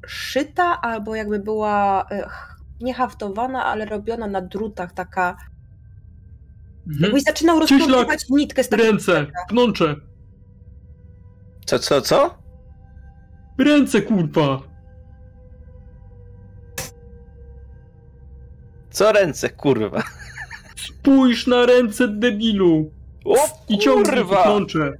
szyta, 0.07 0.81
albo 0.81 1.15
jakby 1.15 1.39
była 1.39 2.07
e, 2.11 2.29
nie 2.81 2.95
haftowana, 2.95 3.65
ale 3.65 3.85
robiona 3.85 4.27
na 4.27 4.41
drutach, 4.41 4.93
taka 4.93 5.37
Mhm. 6.87 7.03
Jakbyś 7.03 7.23
zaczynał 7.23 7.61
rozplątywać 7.61 8.29
nitkę 8.29 8.65
z 8.65 8.69
takiego 8.69 8.91
Ręce, 8.91 9.27
pnącze. 9.49 9.97
Co, 11.67 11.79
co, 11.79 12.01
co? 12.01 12.39
Ręce, 13.59 14.03
kurwa. 14.03 14.63
Co 18.91 19.13
ręce, 19.13 19.49
kurwa? 19.49 20.03
Spójrz 20.77 21.47
na 21.47 21.67
ręce, 21.67 22.09
debilu. 22.09 22.91
O, 23.25 23.37
I 23.69 23.79
ciągnij 23.79 24.25
pnącze. 24.25 24.93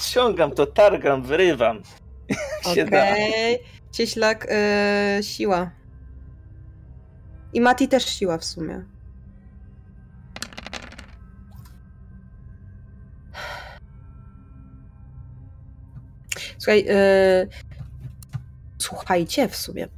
Ciągam 0.00 0.50
to, 0.50 0.66
targam, 0.66 1.22
wyrywam. 1.22 1.82
Okej. 2.64 2.84
Okay. 2.84 3.58
Cieślak, 3.92 4.46
yy, 5.16 5.22
siła. 5.22 5.70
I 7.52 7.60
Mati 7.60 7.88
też 7.88 8.04
siła 8.04 8.38
w 8.38 8.44
sumie. 8.44 8.84
Słuchaj, 16.58 16.84
yy, 16.84 17.48
słuchajcie 18.78 19.48
w 19.48 19.56
sumie. 19.56 19.88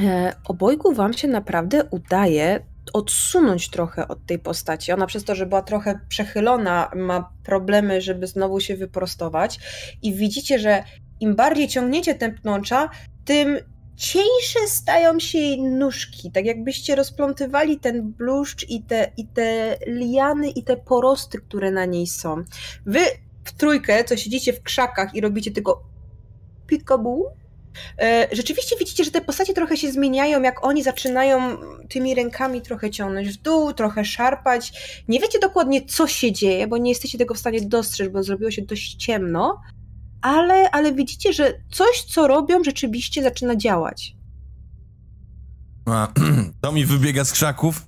Yy, 0.00 0.32
obojgu 0.44 0.92
wam 0.92 1.12
się 1.12 1.28
naprawdę 1.28 1.84
udaje 1.84 2.60
odsunąć 2.92 3.70
trochę 3.70 4.08
od 4.08 4.26
tej 4.26 4.38
postaci. 4.38 4.92
Ona 4.92 5.06
przez 5.06 5.24
to, 5.24 5.34
że 5.34 5.46
była 5.46 5.62
trochę 5.62 6.00
przechylona, 6.08 6.90
ma 6.96 7.32
problemy, 7.44 8.00
żeby 8.00 8.26
znowu 8.26 8.60
się 8.60 8.76
wyprostować. 8.76 9.60
I 10.02 10.14
widzicie, 10.14 10.58
że 10.58 10.84
im 11.20 11.36
bardziej 11.36 11.68
ciągniecie 11.68 12.14
ten 12.14 12.34
pnącza, 12.34 12.90
tym 13.24 13.58
cieńsze 13.96 14.68
stają 14.68 15.20
się 15.20 15.38
jej 15.38 15.62
nóżki. 15.62 16.30
Tak 16.30 16.44
jakbyście 16.44 16.96
rozplątywali 16.96 17.80
ten 17.80 18.12
bluszcz 18.12 18.70
i 18.70 18.82
te, 18.82 19.12
i 19.16 19.26
te 19.26 19.76
liany 19.86 20.50
i 20.50 20.62
te 20.62 20.76
porosty, 20.76 21.38
które 21.38 21.70
na 21.70 21.84
niej 21.84 22.06
są. 22.06 22.44
Wy 22.86 23.00
w 23.44 23.52
trójkę, 23.52 24.04
co 24.04 24.16
siedzicie 24.16 24.52
w 24.52 24.62
krzakach 24.62 25.14
i 25.14 25.20
robicie 25.20 25.50
tylko 25.50 25.82
pikabu, 26.66 27.26
e, 27.98 28.28
rzeczywiście 28.32 28.76
widzicie, 28.76 29.04
że 29.04 29.10
te 29.10 29.20
postacie 29.20 29.54
trochę 29.54 29.76
się 29.76 29.92
zmieniają, 29.92 30.42
jak 30.42 30.64
oni 30.64 30.82
zaczynają 30.82 31.56
tymi 31.88 32.14
rękami 32.14 32.62
trochę 32.62 32.90
ciągnąć 32.90 33.28
w 33.28 33.42
dół, 33.42 33.72
trochę 33.72 34.04
szarpać. 34.04 34.72
Nie 35.08 35.20
wiecie 35.20 35.38
dokładnie, 35.38 35.86
co 35.86 36.06
się 36.06 36.32
dzieje, 36.32 36.66
bo 36.66 36.78
nie 36.78 36.90
jesteście 36.90 37.18
tego 37.18 37.34
w 37.34 37.38
stanie 37.38 37.60
dostrzec, 37.60 38.12
bo 38.12 38.22
zrobiło 38.22 38.50
się 38.50 38.62
dość 38.62 38.94
ciemno, 38.94 39.60
ale, 40.22 40.70
ale 40.70 40.92
widzicie, 40.92 41.32
że 41.32 41.54
coś, 41.70 42.02
co 42.02 42.26
robią, 42.26 42.64
rzeczywiście 42.64 43.22
zaczyna 43.22 43.56
działać. 43.56 44.16
A, 45.86 46.08
to 46.62 46.72
mi 46.72 46.84
wybiega 46.84 47.24
z 47.24 47.32
krzaków. 47.32 47.86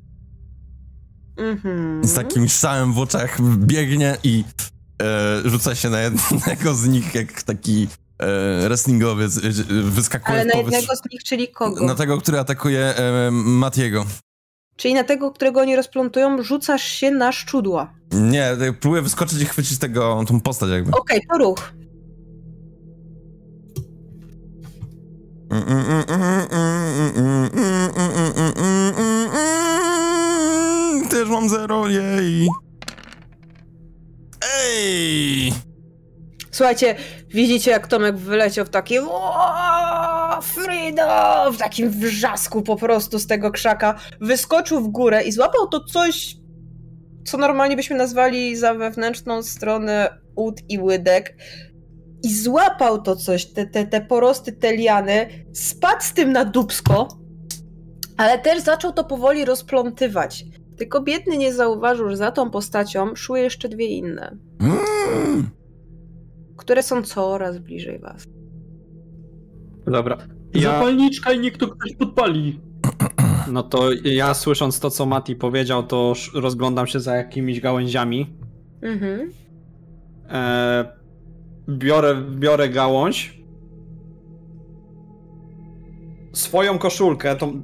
Mhm. 1.36 2.04
Z 2.04 2.14
takim 2.14 2.48
szałem 2.48 2.92
w 2.92 2.98
oczach 2.98 3.38
biegnie 3.56 4.16
i 4.24 4.44
e, 5.02 5.48
rzuca 5.48 5.74
się 5.74 5.90
na 5.90 6.00
jednego 6.00 6.74
z 6.74 6.86
nich 6.86 7.14
jak 7.14 7.42
taki 7.42 7.88
e, 8.18 8.68
wrestlingowiec, 8.68 9.36
e, 9.36 9.40
wyskakuje 9.82 10.40
Ale 10.40 10.44
na 10.44 10.58
jednego 10.58 10.96
z 10.96 11.10
nich, 11.12 11.24
czyli 11.24 11.48
kogo? 11.48 11.86
Na 11.86 11.94
tego, 11.94 12.18
który 12.18 12.38
atakuje 12.38 12.80
e, 12.80 13.30
Matiego. 13.30 14.06
Czyli 14.76 14.94
na 14.94 15.04
tego, 15.04 15.30
którego 15.30 15.60
oni 15.60 15.76
rozplątują, 15.76 16.42
rzucasz 16.42 16.82
się 16.82 17.10
na 17.10 17.32
szczudła. 17.32 17.94
Nie, 18.12 18.56
próbuję 18.80 19.02
wyskoczyć 19.02 19.42
i 19.42 19.44
chwycić 19.44 19.78
tego, 19.78 20.24
tą 20.28 20.40
postać 20.40 20.70
jakby. 20.70 20.90
Okej, 20.90 21.18
okay, 21.18 21.38
to 21.38 21.44
ruch. 21.44 21.72
Też 31.10 31.28
mam 31.28 31.48
zero, 31.48 31.88
jej. 31.88 32.48
Ej! 34.60 35.52
Słuchajcie, 36.50 36.96
widzicie 37.28 37.70
jak 37.70 37.86
Tomek 37.86 38.16
wyleciał 38.16 38.64
w 38.64 38.68
takie 38.68 39.02
Freedom! 40.42 41.52
W 41.52 41.58
takim 41.58 41.90
wrzasku 41.90 42.62
po 42.62 42.76
prostu 42.76 43.18
z 43.18 43.26
tego 43.26 43.50
krzaka. 43.50 43.98
Wyskoczył 44.20 44.80
w 44.80 44.88
górę 44.88 45.22
i 45.22 45.32
złapał 45.32 45.68
to 45.68 45.84
coś, 45.84 46.36
co 47.24 47.38
normalnie 47.38 47.76
byśmy 47.76 47.96
nazwali 47.96 48.56
za 48.56 48.74
wewnętrzną 48.74 49.42
stronę 49.42 50.18
ud 50.36 50.60
i 50.68 50.78
łydek. 50.78 51.36
I 52.24 52.34
złapał 52.34 53.02
to 53.02 53.16
coś, 53.16 53.46
te, 53.46 53.66
te, 53.66 53.86
te 53.86 54.00
porosty, 54.00 54.52
te 54.52 54.76
liany, 54.76 55.28
spadł 55.52 56.02
z 56.02 56.12
tym 56.12 56.32
na 56.32 56.44
dubsko, 56.44 57.08
ale 58.16 58.38
też 58.38 58.62
zaczął 58.62 58.92
to 58.92 59.04
powoli 59.04 59.44
rozplątywać. 59.44 60.44
Tylko 60.76 61.02
biedny 61.02 61.36
nie 61.36 61.52
zauważył, 61.52 62.08
że 62.10 62.16
za 62.16 62.32
tą 62.32 62.50
postacią 62.50 63.14
szły 63.16 63.40
jeszcze 63.40 63.68
dwie 63.68 63.86
inne. 63.86 64.36
Mm. 64.60 65.50
Które 66.56 66.82
są 66.82 67.02
coraz 67.02 67.58
bliżej 67.58 67.98
was. 67.98 68.24
Dobra. 69.86 70.18
Ja... 70.54 70.72
Zapalniczka 70.72 71.32
i 71.32 71.40
niech 71.40 71.56
to 71.58 71.68
ktoś 71.68 71.96
podpali. 71.96 72.60
No 73.52 73.62
to 73.62 73.92
ja 74.04 74.34
słysząc 74.34 74.80
to, 74.80 74.90
co 74.90 75.06
Mati 75.06 75.36
powiedział, 75.36 75.82
to 75.82 76.14
rozglądam 76.34 76.86
się 76.86 77.00
za 77.00 77.16
jakimiś 77.16 77.60
gałęziami. 77.60 78.36
Mhm. 78.82 79.30
E, 80.28 81.03
biorę, 81.68 82.22
biorę 82.30 82.68
gałąź 82.68 83.44
swoją 86.34 86.78
koszulkę, 86.78 87.36
tą, 87.36 87.62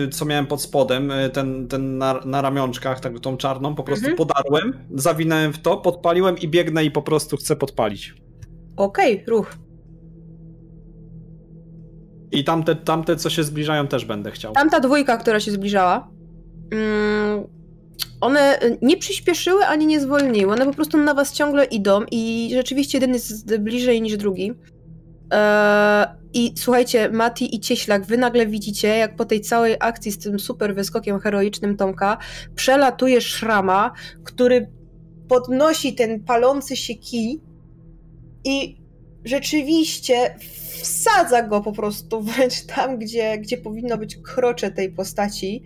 yy, 0.00 0.08
co 0.08 0.24
miałem 0.24 0.46
pod 0.46 0.62
spodem, 0.62 1.08
yy, 1.08 1.30
ten, 1.30 1.68
ten 1.68 1.98
na, 1.98 2.20
na 2.24 2.42
ramionczkach, 2.42 3.00
tak, 3.00 3.20
tą 3.20 3.36
czarną, 3.36 3.74
po 3.74 3.82
prostu 3.82 4.06
mhm. 4.06 4.16
podarłem, 4.16 4.72
zawinąłem 4.94 5.52
w 5.52 5.58
to, 5.58 5.76
podpaliłem 5.76 6.38
i 6.38 6.48
biegnę 6.48 6.84
i 6.84 6.90
po 6.90 7.02
prostu 7.02 7.36
chcę 7.36 7.56
podpalić. 7.56 8.14
Okej, 8.76 9.14
okay, 9.14 9.26
ruch. 9.26 9.56
I 12.32 12.44
tamte, 12.44 12.76
tamte, 12.76 13.16
co 13.16 13.30
się 13.30 13.42
zbliżają, 13.42 13.86
też 13.86 14.04
będę 14.04 14.30
chciał. 14.30 14.52
Tamta 14.52 14.80
dwójka, 14.80 15.16
która 15.16 15.40
się 15.40 15.50
zbliżała, 15.50 16.08
mm, 16.70 17.44
one 18.22 18.58
nie 18.82 18.96
przyspieszyły 18.96 19.66
ani 19.66 19.86
nie 19.86 20.00
zwolniły. 20.00 20.52
One 20.52 20.64
po 20.64 20.72
prostu 20.72 20.98
na 20.98 21.14
was 21.14 21.32
ciągle 21.32 21.64
idą 21.64 22.00
i 22.10 22.50
rzeczywiście 22.54 22.98
jeden 22.98 23.12
jest 23.12 23.58
bliżej 23.58 24.02
niż 24.02 24.16
drugi. 24.16 24.52
Eee, 25.30 26.06
I 26.34 26.52
słuchajcie, 26.56 27.10
Mati 27.10 27.54
i 27.56 27.60
Cieślak, 27.60 28.06
wy 28.06 28.18
nagle 28.18 28.46
widzicie, 28.46 28.88
jak 28.88 29.16
po 29.16 29.24
tej 29.24 29.40
całej 29.40 29.76
akcji 29.80 30.12
z 30.12 30.18
tym 30.18 30.40
super 30.40 30.74
wyskokiem 30.74 31.20
heroicznym 31.20 31.76
Tomka 31.76 32.18
przelatuje 32.54 33.20
szrama, 33.20 33.92
który 34.24 34.70
podnosi 35.28 35.94
ten 35.94 36.24
palący 36.24 36.76
się 36.76 36.94
kij 36.94 37.40
i 38.44 38.76
rzeczywiście 39.24 40.34
wsadza 40.82 41.42
go 41.42 41.60
po 41.60 41.72
prostu 41.72 42.22
wręcz 42.22 42.66
tam, 42.66 42.98
gdzie, 42.98 43.38
gdzie 43.38 43.56
powinno 43.56 43.98
być 43.98 44.16
krocze 44.16 44.70
tej 44.70 44.92
postaci, 44.92 45.62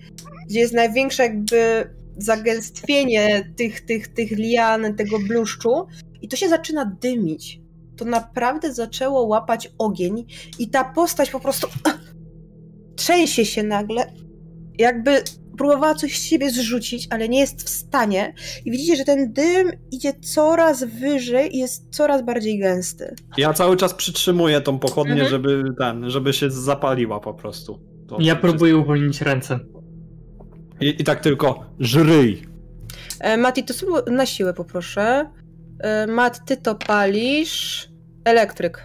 gdzie 0.48 0.60
jest 0.60 0.74
największe 0.74 1.22
jakby 1.22 1.90
zagęstwienie 2.18 3.52
tych, 3.56 3.80
tych, 3.80 4.08
tych 4.08 4.30
lian, 4.30 4.94
tego 4.96 5.18
bluszczu 5.18 5.86
i 6.22 6.28
to 6.28 6.36
się 6.36 6.48
zaczyna 6.48 6.96
dymić. 7.00 7.60
To 7.96 8.04
naprawdę 8.04 8.74
zaczęło 8.74 9.22
łapać 9.22 9.72
ogień 9.78 10.26
i 10.58 10.70
ta 10.70 10.84
postać 10.84 11.30
po 11.30 11.40
prostu 11.40 11.68
trzęsie 12.96 13.44
się 13.44 13.62
nagle, 13.62 14.12
jakby 14.78 15.22
próbowała 15.58 15.94
coś 15.94 16.18
z 16.18 16.22
siebie 16.24 16.50
zrzucić, 16.50 17.06
ale 17.10 17.28
nie 17.28 17.40
jest 17.40 17.62
w 17.62 17.68
stanie. 17.68 18.34
I 18.64 18.70
widzicie, 18.70 18.96
że 18.96 19.04
ten 19.04 19.32
dym 19.32 19.70
idzie 19.92 20.12
coraz 20.12 20.84
wyżej 20.84 21.56
i 21.56 21.58
jest 21.58 21.86
coraz 21.90 22.24
bardziej 22.24 22.58
gęsty. 22.58 23.14
Ja 23.38 23.52
cały 23.52 23.76
czas 23.76 23.94
przytrzymuję 23.94 24.60
tą 24.60 24.78
pochodnię, 24.78 25.12
Mhm. 25.12 25.30
żeby 25.30 25.62
ten, 25.78 26.10
żeby 26.10 26.32
się 26.32 26.50
zapaliła 26.50 27.20
po 27.20 27.34
prostu. 27.34 27.80
To 28.08 28.16
Ja 28.20 28.36
próbuję 28.36 28.76
uwolnić 28.76 29.20
ręce. 29.20 29.58
I, 30.80 30.88
I 31.00 31.04
tak 31.04 31.20
tylko 31.20 31.64
żryj. 31.78 32.46
E, 33.20 33.36
Mati, 33.36 33.64
to 33.64 33.74
sobie 33.74 33.92
na 34.10 34.26
siłę 34.26 34.54
poproszę. 34.54 35.30
E, 35.80 36.06
Mat, 36.06 36.40
ty 36.46 36.56
to 36.56 36.74
palisz. 36.74 37.88
Elektryk. 38.24 38.84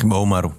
Chyba 0.00 0.18
umarł. 0.18 0.50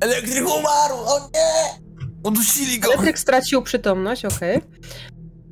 Elektryk 0.00 0.44
umarł! 0.44 0.94
O 0.94 1.30
nie! 1.34 1.84
Udusili 2.24 2.78
go! 2.78 2.88
Elektryk 2.88 3.18
stracił 3.18 3.62
przytomność, 3.62 4.24
okej. 4.24 4.60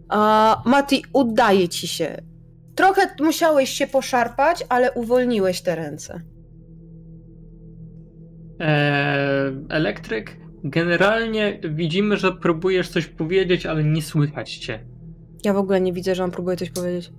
A 0.08 0.62
Mati, 0.66 1.04
udaje 1.12 1.68
ci 1.68 1.88
się. 1.88 2.22
Trochę 2.74 3.02
musiałeś 3.20 3.70
się 3.70 3.86
poszarpać, 3.86 4.64
ale 4.68 4.92
uwolniłeś 4.92 5.62
te 5.62 5.74
ręce. 5.76 6.20
Eee, 8.58 9.66
elektryk, 9.68 10.36
generalnie 10.64 11.60
widzimy, 11.70 12.16
że 12.16 12.32
próbujesz 12.32 12.88
coś 12.88 13.06
powiedzieć, 13.06 13.66
ale 13.66 13.84
nie 13.84 14.02
słychać 14.02 14.56
cię. 14.56 14.84
Ja 15.44 15.52
w 15.52 15.56
ogóle 15.56 15.80
nie 15.80 15.92
widzę, 15.92 16.14
że 16.14 16.24
on 16.24 16.30
próbuje 16.30 16.56
coś 16.56 16.70
powiedzieć. 16.70 17.12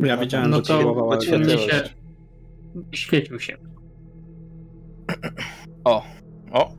Ja 0.00 0.16
widziałem, 0.16 0.50
No 0.50 0.56
że 0.56 0.62
to 0.62 1.20
się 1.58 1.82
świecił 2.92 3.40
się. 3.40 3.56
O, 5.84 6.04
o, 6.52 6.74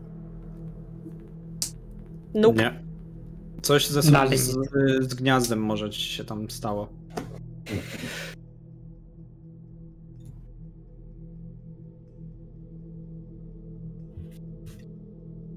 Nope. 2.33 2.63
Nie. 2.63 2.83
Coś 3.61 3.87
ze 3.87 4.01
z, 4.01 4.11
z 5.01 5.13
gniazdem 5.13 5.59
może 5.59 5.89
ci 5.89 6.01
się 6.01 6.23
tam 6.23 6.49
stało. 6.49 6.89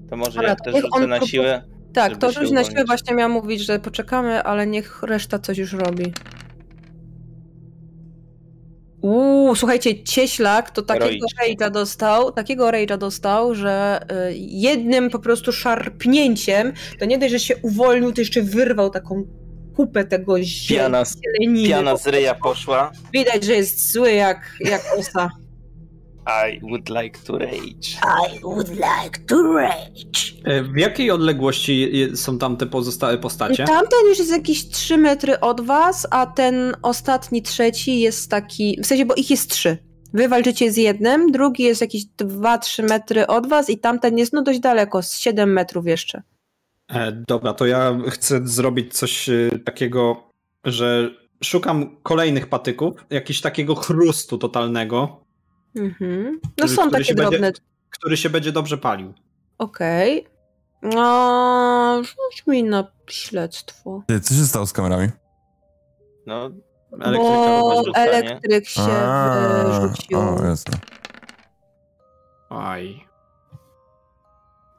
To 0.09 0.17
może 0.17 0.31
Dobra, 0.31 0.49
ja 0.49 0.55
to 0.55 0.63
też 0.63 0.73
rzucę 0.75 0.87
on 0.91 1.09
na 1.09 1.21
siłę. 1.21 1.63
Tak, 1.93 2.17
to 2.17 2.31
rzuć 2.31 2.51
na 2.51 2.63
siłę 2.63 2.83
właśnie 2.85 3.15
miał 3.15 3.29
mówić, 3.29 3.61
że 3.61 3.79
poczekamy, 3.79 4.43
ale 4.43 4.67
niech 4.67 5.03
reszta 5.03 5.39
coś 5.39 5.57
już 5.57 5.73
robi. 5.73 6.13
Uuu, 9.01 9.55
słuchajcie, 9.55 10.03
Cieślak 10.03 10.71
to 10.71 10.81
takiego 10.81 11.25
rage'a 11.43 11.71
dostał, 11.71 12.31
takiego 12.31 12.67
rage'a 12.67 12.97
dostał, 12.97 13.55
że 13.55 13.99
y, 14.29 14.33
jednym 14.37 15.09
po 15.09 15.19
prostu 15.19 15.51
szarpnięciem, 15.51 16.73
to 16.99 17.05
nie 17.05 17.17
dość, 17.17 17.31
że 17.31 17.39
się 17.39 17.55
uwolnił, 17.57 18.11
to 18.13 18.21
jeszcze 18.21 18.41
wyrwał 18.41 18.89
taką 18.89 19.23
kupę 19.75 20.05
tego 20.05 20.35
Piana, 20.69 21.05
z- 21.05 21.15
zieleniny. 21.21 21.69
piana 21.69 21.97
z 21.97 22.07
ryja 22.07 22.35
poszła. 22.35 22.91
Widać, 23.13 23.43
że 23.43 23.53
jest 23.53 23.91
zły 23.91 24.11
jak, 24.11 24.39
jak 24.59 24.81
osa. 24.97 25.29
I 26.27 26.59
would 26.61 26.89
like 26.89 27.19
to 27.19 27.37
rage. 27.37 27.97
I 28.33 28.39
would 28.41 28.69
like 28.69 29.19
to 29.27 29.53
rage. 29.53 30.33
E, 30.43 30.63
W 30.63 30.77
jakiej 30.77 31.11
odległości 31.11 31.91
są 32.15 32.37
tam 32.37 32.57
te 32.57 32.65
pozostałe 32.65 33.17
postacie? 33.17 33.63
Tamten 33.63 34.07
już 34.09 34.17
jest 34.17 34.31
jakieś 34.31 34.69
3 34.69 34.97
metry 34.97 35.39
od 35.39 35.61
was, 35.61 36.07
a 36.11 36.25
ten 36.25 36.75
ostatni, 36.81 37.41
trzeci 37.41 37.99
jest 37.99 38.31
taki, 38.31 38.79
w 38.81 38.85
sensie, 38.87 39.05
bo 39.05 39.15
ich 39.15 39.29
jest 39.29 39.51
trzy. 39.51 39.77
Wy 40.13 40.27
walczycie 40.27 40.71
z 40.71 40.77
jednym, 40.77 41.31
drugi 41.31 41.63
jest 41.63 41.81
jakieś 41.81 42.03
2-3 42.21 42.89
metry 42.89 43.27
od 43.27 43.47
was 43.47 43.69
i 43.69 43.77
tamten 43.79 44.17
jest 44.17 44.33
no 44.33 44.41
dość 44.41 44.59
daleko, 44.59 45.01
z 45.03 45.17
7 45.17 45.53
metrów 45.53 45.87
jeszcze. 45.87 46.21
E, 46.89 47.11
dobra, 47.27 47.53
to 47.53 47.65
ja 47.65 47.97
chcę 48.09 48.47
zrobić 48.47 48.93
coś 48.93 49.29
e, 49.29 49.49
takiego, 49.65 50.23
że 50.63 51.09
szukam 51.43 51.97
kolejnych 52.03 52.47
patyków, 52.47 52.93
jakiegoś 53.09 53.41
takiego 53.41 53.75
chrustu 53.75 54.37
totalnego, 54.37 55.26
Mhm. 55.77 56.39
No 56.43 56.49
Który- 56.55 56.69
są 56.69 56.75
który 56.81 56.91
takie 56.91 57.03
się 57.05 57.15
będzie- 57.15 57.29
drobne. 57.39 57.51
który 57.89 58.17
się 58.17 58.29
będzie 58.29 58.51
dobrze 58.51 58.77
palił. 58.77 59.13
Okej. 59.57 60.27
No, 60.81 62.01
rzuć 62.03 62.47
mi 62.47 62.63
na 62.63 62.87
śledztwo. 63.09 64.03
Ty, 64.07 64.19
co 64.19 64.33
się 64.33 64.43
stało 64.45 64.65
z 64.65 64.73
kamerami? 64.73 65.09
No, 66.25 66.49
Elektryka 66.93 67.21
Bo 67.61 67.83
elektryk 67.95 68.67
się 68.67 68.81
A, 68.81 69.63
wyrzucił. 69.65 70.19
O, 70.19 70.43
jasne. 70.45 70.77
Aj. 72.49 73.07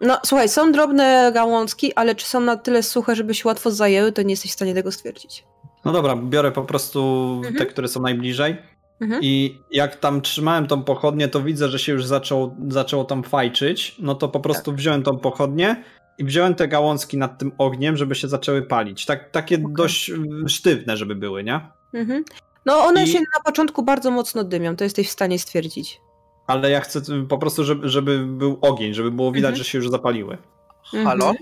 No 0.01 0.19
słuchaj, 0.27 0.49
są 0.49 0.73
drobne 0.73 1.31
gałązki, 1.35 1.95
ale 1.95 2.15
czy 2.15 2.27
są 2.27 2.41
na 2.41 2.57
tyle 2.57 2.83
suche, 2.83 3.17
żeby 3.17 3.35
się 3.35 3.49
łatwo 3.49 3.71
zajęły, 3.71 4.13
to 4.13 4.23
nie 4.23 4.31
jesteś 4.31 4.51
w 4.51 4.55
stanie 4.55 4.75
tego 4.75 4.93
stwierdzić. 4.93 5.45
No 5.85 5.93
dobra, 5.93 6.17
biorę 6.17 6.53
po 6.53 6.63
prostu 6.63 7.33
Mhm. 7.37 7.57
te, 7.57 7.67
które 7.67 7.89
są 7.89 8.01
najbliżej. 8.01 8.57
Mhm. 9.01 9.21
I 9.25 9.61
jak 9.71 9.97
tam 9.97 10.21
trzymałem 10.21 10.67
tą 10.67 10.83
pochodnię, 10.83 11.29
to 11.29 11.41
widzę, 11.43 11.69
że 11.69 11.79
się 11.79 11.93
już 11.93 12.05
zaczął, 12.07 12.57
zaczęło 12.69 13.05
tam 13.05 13.23
fajczyć. 13.23 13.97
No 13.99 14.15
to 14.15 14.29
po 14.29 14.41
prostu 14.41 14.71
Tak. 14.71 14.79
wziąłem 14.79 15.03
tą 15.03 15.19
pochodnię 15.19 15.83
i 16.19 16.25
wziąłem 16.25 16.55
te 16.55 16.69
gałązki 16.69 17.19
nad 17.19 17.39
tym 17.39 17.53
ogniem, 17.59 17.97
żeby 17.97 18.15
się 18.15 18.29
zaczęły 18.29 18.63
palić. 18.63 19.07
Tak, 19.07 19.31
takie 19.31 19.59
dość 19.59 20.11
y, 20.11 20.49
sztywne, 20.49 20.97
żeby 20.97 21.15
były, 21.15 21.45
nie? 21.45 21.61
Mhm. 21.95 22.25
No 22.67 22.79
one 22.79 23.05
I- 23.05 23.07
się 23.07 23.19
na 23.19 23.43
początku 23.45 23.83
bardzo 23.83 24.11
mocno 24.11 24.45
dymią, 24.45 24.77
to 24.77 24.85
jesteś 24.85 25.09
w 25.09 25.13
stanie 25.13 25.39
stwierdzić. 25.39 26.01
Ale 26.47 26.71
ja 26.71 26.81
chcę 26.81 26.99
y, 26.99 27.27
po 27.29 27.39
prostu, 27.39 27.65
żeby, 27.65 27.89
żeby 27.89 28.27
był 28.27 28.59
ogień, 28.61 28.95
żeby 28.95 29.11
było 29.11 29.33
widać, 29.33 29.49
Mhm. 29.51 29.57
że 29.65 29.71
się 29.71 29.79
już 29.79 29.91
zapaliły. 29.91 30.39
Halo? 31.05 31.33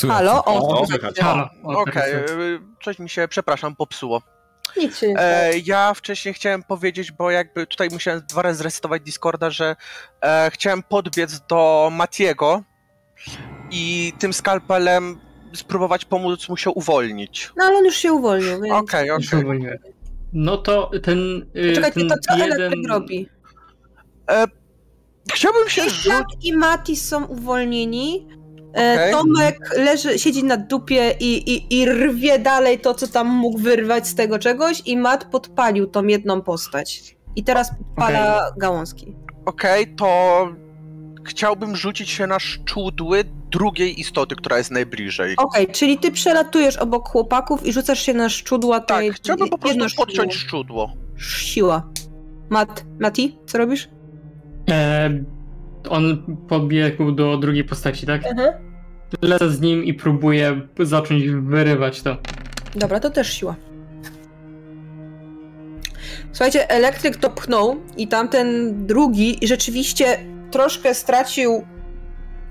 Słuchaj, 0.00 0.18
Halo? 0.26 0.44
O, 0.44 0.68
O, 0.68 0.80
o 0.80 0.86
słychać. 0.86 1.18
Halo. 1.18 1.48
Okej, 1.62 2.14
y, 2.14 2.60
coś 2.84 2.98
mi 2.98 3.08
się, 3.08 3.28
przepraszam, 3.28 3.76
popsuło. 3.76 4.22
Nic 4.76 4.98
się 4.98 5.08
nie 5.08 5.18
E, 5.18 5.58
ja 5.64 5.94
wcześniej 5.94 6.34
chciałem 6.34 6.62
powiedzieć, 6.62 7.12
bo 7.12 7.30
jakby 7.30 7.66
tutaj 7.66 7.88
musiałem 7.92 8.22
dwa 8.28 8.42
razy 8.42 8.58
zresetować 8.58 9.02
Discorda, 9.02 9.50
że 9.50 9.76
e, 10.22 10.50
chciałem 10.52 10.82
podbiec 10.82 11.40
do 11.40 11.90
Matiego 11.92 12.62
i 13.70 14.12
tym 14.18 14.32
skalpelem 14.32 15.20
spróbować 15.54 16.04
pomóc 16.04 16.48
mu 16.48 16.56
się 16.56 16.70
uwolnić. 16.70 17.52
No 17.56 17.64
ale 17.64 17.76
on 17.78 17.84
już 17.84 17.96
się 17.96 18.12
uwolnił, 18.12 18.62
więc... 18.62 18.74
Okej, 18.74 19.08
Już 19.08 19.28
okej. 19.28 19.42
uwolniłem. 19.44 19.78
No 20.32 20.56
to 20.56 20.90
ten. 21.02 21.46
y, 21.56 21.72
Czekajcie, 21.74 22.00
ten 22.00 22.08
to 22.08 22.14
co 22.28 22.36
jeden... 22.36 22.52
elektryk 22.52 22.88
robi? 22.88 23.28
E, 24.30 24.44
Chciałbym 25.32 25.68
się 25.68 25.90
rzucić. 25.90 26.44
i 26.44 26.56
Matis 26.56 27.08
są 27.08 27.24
uwolnieni. 27.24 28.28
E, 28.76 28.94
Okej. 28.94 29.12
Tomek 29.12 29.58
leży, 29.76 30.18
siedzi 30.18 30.44
na 30.44 30.56
dupie 30.56 31.14
i, 31.20 31.52
i, 31.54 31.80
i 31.80 31.86
rwie 31.86 32.38
dalej 32.38 32.78
to, 32.78 32.94
co 32.94 33.08
tam 33.08 33.28
mógł 33.28 33.58
wyrwać 33.58 34.08
z 34.08 34.14
tego 34.14 34.38
czegoś 34.38 34.82
i 34.86 34.96
Mat 34.96 35.24
podpalił 35.24 35.86
tą 35.86 36.06
jedną 36.06 36.42
postać. 36.42 37.16
I 37.36 37.44
teraz 37.44 37.70
podpala 37.78 38.52
gałązki. 38.56 39.16
Okej, 39.46 39.94
to 39.96 40.48
chciałbym 41.26 41.76
rzucić 41.76 42.10
się 42.10 42.26
na 42.26 42.38
szczudły 42.38 43.24
drugiej 43.50 44.00
istoty, 44.00 44.36
która 44.36 44.58
jest 44.58 44.70
najbliżej. 44.70 45.34
Okej, 45.36 45.66
czyli 45.66 45.98
ty 45.98 46.12
przelatujesz 46.12 46.76
obok 46.76 47.08
chłopaków 47.08 47.66
i 47.66 47.72
rzucasz 47.72 48.02
się 48.02 48.14
na 48.14 48.28
szczudła 48.28 48.80
Tak, 48.80 48.98
tej... 48.98 49.12
chciałbym 49.12 49.48
po 49.48 49.58
prostu 49.58 49.96
podciąć 49.96 50.34
szczudło. 50.34 50.88
szczudło. 50.88 50.92
Siła. 51.18 51.90
Mat, 52.50 52.84
Mati, 53.00 53.38
co 53.46 53.58
robisz? 53.58 53.88
E, 54.70 55.10
on 55.88 56.36
podbiegł 56.48 57.12
do 57.12 57.36
drugiej 57.36 57.64
postaci, 57.64 58.06
tak? 58.06 58.22
Lecę 59.22 59.50
z 59.50 59.60
nim 59.60 59.84
i 59.84 59.94
próbuję 59.94 60.60
zacząć 60.80 61.28
wyrywać 61.28 62.02
to. 62.02 62.16
Dobra, 62.76 63.00
to 63.00 63.10
też 63.10 63.32
siła. 63.32 63.56
Słuchajcie, 66.32 66.70
elektryk 66.70 67.16
to 67.16 67.30
pchnął 67.30 67.76
i 67.96 68.08
tamten 68.08 68.74
drugi 68.86 69.38
rzeczywiście 69.42 70.18
troszkę 70.50 70.94
stracił 70.94 71.64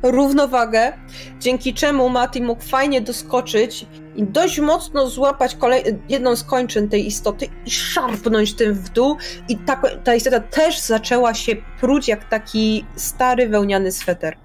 równowagę, 0.03 0.93
dzięki 1.39 1.73
czemu 1.73 2.09
Mati 2.09 2.41
mógł 2.41 2.61
fajnie 2.61 3.01
doskoczyć 3.01 3.85
i 4.15 4.23
dość 4.23 4.59
mocno 4.59 5.07
złapać 5.07 5.55
kolej, 5.55 5.83
jedną 6.09 6.35
z 6.35 6.43
kończyn 6.43 6.89
tej 6.89 7.07
istoty 7.07 7.47
i 7.65 7.71
szarpnąć 7.71 8.53
tym 8.53 8.73
w 8.73 8.89
dół 8.89 9.17
i 9.49 9.57
ta, 9.57 9.81
ta 10.03 10.15
istota 10.15 10.39
też 10.39 10.79
zaczęła 10.79 11.33
się 11.33 11.55
pruć 11.79 12.07
jak 12.07 12.29
taki 12.29 12.85
stary 12.95 13.49
wełniany 13.49 13.91
sweter. 13.91 14.37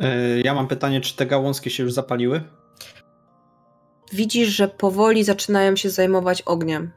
E, 0.00 0.40
Ja 0.40 0.54
mam 0.54 0.68
pytanie, 0.68 1.00
czy 1.00 1.16
te 1.16 1.26
gałązki 1.26 1.70
się 1.70 1.82
już 1.82 1.92
zapaliły? 1.92 2.42
Widzisz, 4.12 4.48
że 4.48 4.68
powoli 4.68 5.24
zaczynają 5.24 5.76
się 5.76 5.90
zajmować 5.90 6.42
ogniem. 6.42 6.90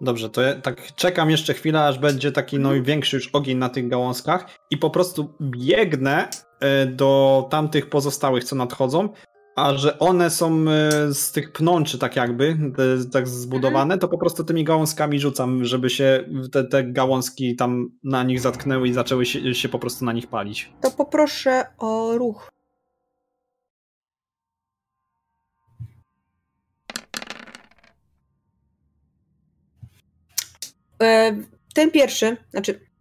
Dobrze, 0.00 0.30
to 0.30 0.42
ja 0.42 0.54
tak 0.54 0.94
czekam 0.94 1.30
jeszcze 1.30 1.54
chwilę, 1.54 1.84
aż 1.84 1.98
będzie 1.98 2.32
taki 2.32 2.58
no 2.58 2.70
większy 2.82 3.16
już 3.16 3.28
ogień 3.32 3.58
na 3.58 3.68
tych 3.68 3.88
gałązkach 3.88 4.46
i 4.70 4.76
po 4.78 4.90
prostu 4.90 5.34
biegnę 5.40 6.28
e, 6.60 6.86
do 6.86 7.46
tamtych 7.50 7.90
pozostałych, 7.90 8.44
co 8.44 8.56
nadchodzą, 8.56 9.08
a 9.56 9.74
że 9.74 9.98
one 9.98 10.30
są 10.30 10.64
e, 10.68 11.14
z 11.14 11.32
tych 11.32 11.52
pnączy 11.52 11.98
tak 11.98 12.16
jakby, 12.16 12.56
tak 13.12 13.28
zbudowane, 13.28 13.98
to 13.98 14.08
po 14.08 14.18
prostu 14.18 14.44
tymi 14.44 14.64
gałązkami 14.64 15.20
rzucam, 15.20 15.64
żeby 15.64 15.90
się 15.90 16.24
te, 16.52 16.64
te 16.64 16.84
gałązki 16.84 17.56
tam 17.56 17.90
na 18.04 18.22
nich 18.22 18.40
zatknęły 18.40 18.88
i 18.88 18.92
zaczęły 18.92 19.26
się, 19.26 19.54
się 19.54 19.68
po 19.68 19.78
prostu 19.78 20.04
na 20.04 20.12
nich 20.12 20.26
palić. 20.26 20.72
To 20.80 20.90
poproszę 20.90 21.64
o 21.78 22.18
ruch. 22.18 22.48
E, 31.02 31.36
Ten 31.74 31.90
pierwszy, 31.90 32.36
znaczy 32.50 32.91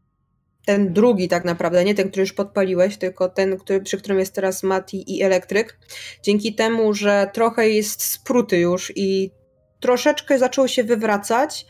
ten 0.65 0.93
drugi 0.93 1.27
tak 1.27 1.45
naprawdę, 1.45 1.83
nie 1.83 1.95
ten, 1.95 2.09
który 2.09 2.21
już 2.21 2.33
podpaliłeś, 2.33 2.97
tylko 2.97 3.29
ten, 3.29 3.57
który, 3.57 3.81
przy 3.81 3.97
którym 3.97 4.19
jest 4.19 4.35
teraz 4.35 4.63
Mati 4.63 5.17
i 5.17 5.23
Elektryk, 5.23 5.79
dzięki 6.23 6.55
temu, 6.55 6.93
że 6.93 7.29
trochę 7.33 7.69
jest 7.69 8.03
spruty 8.03 8.57
już 8.57 8.93
i 8.95 9.31
troszeczkę 9.79 10.39
zaczął 10.39 10.67
się 10.67 10.83
wywracać, 10.83 11.65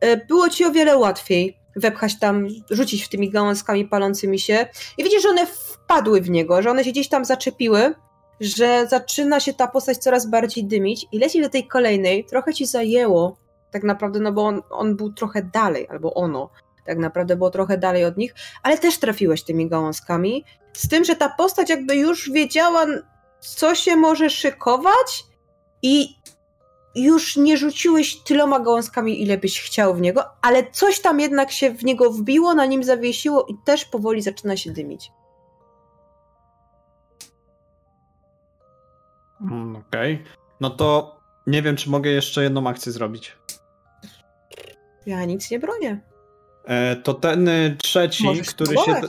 e, 0.00 0.16
było 0.26 0.48
ci 0.48 0.64
o 0.64 0.70
wiele 0.70 0.96
łatwiej 0.96 1.56
wepchać 1.76 2.18
tam, 2.18 2.48
rzucić 2.70 3.04
w 3.04 3.08
tymi 3.08 3.30
gałązkami 3.30 3.84
palącymi 3.84 4.38
się. 4.38 4.66
I 4.98 5.04
widzisz, 5.04 5.22
że 5.22 5.28
one 5.28 5.46
wpadły 5.46 6.20
w 6.20 6.30
niego, 6.30 6.62
że 6.62 6.70
one 6.70 6.84
się 6.84 6.90
gdzieś 6.90 7.08
tam 7.08 7.24
zaczepiły, 7.24 7.94
że 8.40 8.86
zaczyna 8.86 9.40
się 9.40 9.52
ta 9.52 9.66
postać 9.66 9.98
coraz 9.98 10.30
bardziej 10.30 10.64
dymić 10.64 11.06
i 11.12 11.18
leci 11.18 11.40
do 11.42 11.48
tej 11.48 11.66
kolejnej, 11.66 12.24
trochę 12.24 12.54
ci 12.54 12.66
zajęło 12.66 13.36
tak 13.70 13.82
naprawdę, 13.82 14.20
no 14.20 14.32
bo 14.32 14.46
on, 14.46 14.62
on 14.70 14.96
był 14.96 15.12
trochę 15.12 15.42
dalej, 15.42 15.86
albo 15.90 16.14
ono 16.14 16.50
tak 16.90 16.98
naprawdę 16.98 17.36
było 17.36 17.50
trochę 17.50 17.78
dalej 17.78 18.04
od 18.04 18.16
nich, 18.16 18.34
ale 18.62 18.78
też 18.78 18.98
trafiłeś 18.98 19.42
tymi 19.42 19.68
gałązkami, 19.68 20.44
z 20.72 20.88
tym, 20.88 21.04
że 21.04 21.16
ta 21.16 21.28
postać 21.28 21.70
jakby 21.70 21.96
już 21.96 22.30
wiedziała, 22.30 22.86
co 23.40 23.74
się 23.74 23.96
może 23.96 24.30
szykować 24.30 25.24
i 25.82 26.16
już 26.94 27.36
nie 27.36 27.56
rzuciłeś 27.56 28.16
tyloma 28.16 28.60
gałązkami, 28.60 29.22
ile 29.22 29.38
byś 29.38 29.60
chciał 29.60 29.94
w 29.94 30.00
niego, 30.00 30.24
ale 30.42 30.70
coś 30.70 31.00
tam 31.00 31.20
jednak 31.20 31.50
się 31.50 31.70
w 31.70 31.84
niego 31.84 32.10
wbiło, 32.10 32.54
na 32.54 32.66
nim 32.66 32.84
zawiesiło 32.84 33.46
i 33.48 33.54
też 33.64 33.84
powoli 33.84 34.22
zaczyna 34.22 34.56
się 34.56 34.70
dymić. 34.70 35.10
Mm, 39.40 39.76
Okej. 39.76 40.24
No 40.60 40.70
to 40.70 41.16
nie 41.46 41.62
wiem, 41.62 41.76
czy 41.76 41.90
mogę 41.90 42.10
jeszcze 42.10 42.42
jedną 42.42 42.66
akcję 42.66 42.92
zrobić. 42.92 43.36
Ja 45.06 45.24
nic 45.24 45.50
nie 45.50 45.58
bronię. 45.58 46.09
E, 46.64 46.96
to 46.96 47.14
ten 47.14 47.48
y, 47.48 47.76
trzeci, 47.82 48.24
Możesz 48.24 48.48
który 48.48 48.76
się. 48.76 49.00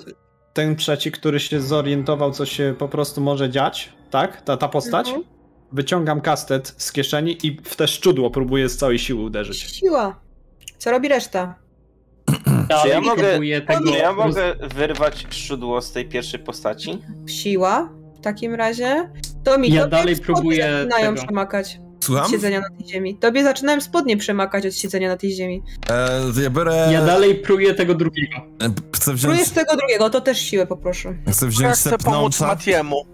Ten 0.54 0.76
trzeci, 0.76 1.12
który 1.12 1.40
się 1.40 1.62
zorientował, 1.62 2.32
co 2.32 2.46
się 2.46 2.76
po 2.80 2.88
prostu 2.88 3.22
może 3.22 3.50
dziać, 3.50 3.94
tak? 4.10 4.42
Ta, 4.42 4.58
ta 4.58 4.68
postać. 4.68 5.08
Mhm. 5.08 5.26
Wyciągam 5.72 6.22
kastet 6.22 6.74
z 6.78 6.92
kieszeni 6.92 7.38
i 7.48 7.58
w 7.64 7.76
te 7.76 7.88
szczudło 7.88 8.32
próbuję 8.32 8.70
z 8.70 8.78
całej 8.78 9.00
siły 9.00 9.22
uderzyć. 9.24 9.58
Siła. 9.60 10.20
Co 10.78 10.92
robi 10.92 11.08
reszta? 11.08 11.56
Czy 12.84 12.88
ja 12.90 13.02
mogę- 13.02 13.30
próbuję 13.30 13.62
tego... 13.62 13.92
Czy 13.92 13.98
ja 13.98 14.14
mogę 14.14 14.56
wyrwać 14.76 15.28
szczudło 15.30 15.82
z 15.82 15.92
tej 15.92 16.06
pierwszej 16.10 16.40
postaci? 16.40 16.98
Siła 17.28 17.90
w 18.16 18.22
takim 18.22 18.56
razie. 18.56 19.12
To 19.44 19.58
mi 19.58 19.70
Ja 19.74 19.82
tobie 19.82 19.92
dalej 19.92 20.16
próbuję 20.16 20.72
zaczynają 20.72 21.14
tego. 21.16 21.26
przemakać 21.26 21.80
Słucham? 22.02 22.26
od 22.26 22.32
siedzenia 22.32 22.60
na 22.60 22.70
tej 22.70 22.88
ziemi. 22.88 23.18
Tobie 23.18 23.44
zaczynają 23.44 23.82
spodnie 23.82 24.18
przemakać 24.18 24.66
od 24.66 24.76
siedzenia 24.76 25.10
na 25.10 25.18
tej 25.18 25.32
ziemi. 25.32 25.64
E, 25.90 26.42
ja 26.42 26.50
biorę... 26.50 26.90
Ja 26.94 27.06
dalej 27.06 27.36
pruję 27.36 27.74
tego 27.74 27.96
drugiego. 27.96 28.36
e, 28.64 28.70
Chcę 28.96 29.14
wziąć, 29.14 29.34
Prójesz 29.34 29.50
tego 29.50 29.76
drugiego, 29.76 30.10
to 30.10 30.22
też 30.22 30.40
siłę 30.42 30.68
poproszę. 30.68 31.16
chcę 31.32 31.46
Ja 31.46 31.52
wziąć 31.52 31.76
chcę 31.76 31.90
te 31.90 31.98
pomóc 31.98 32.40
Matiemu. 32.40 33.06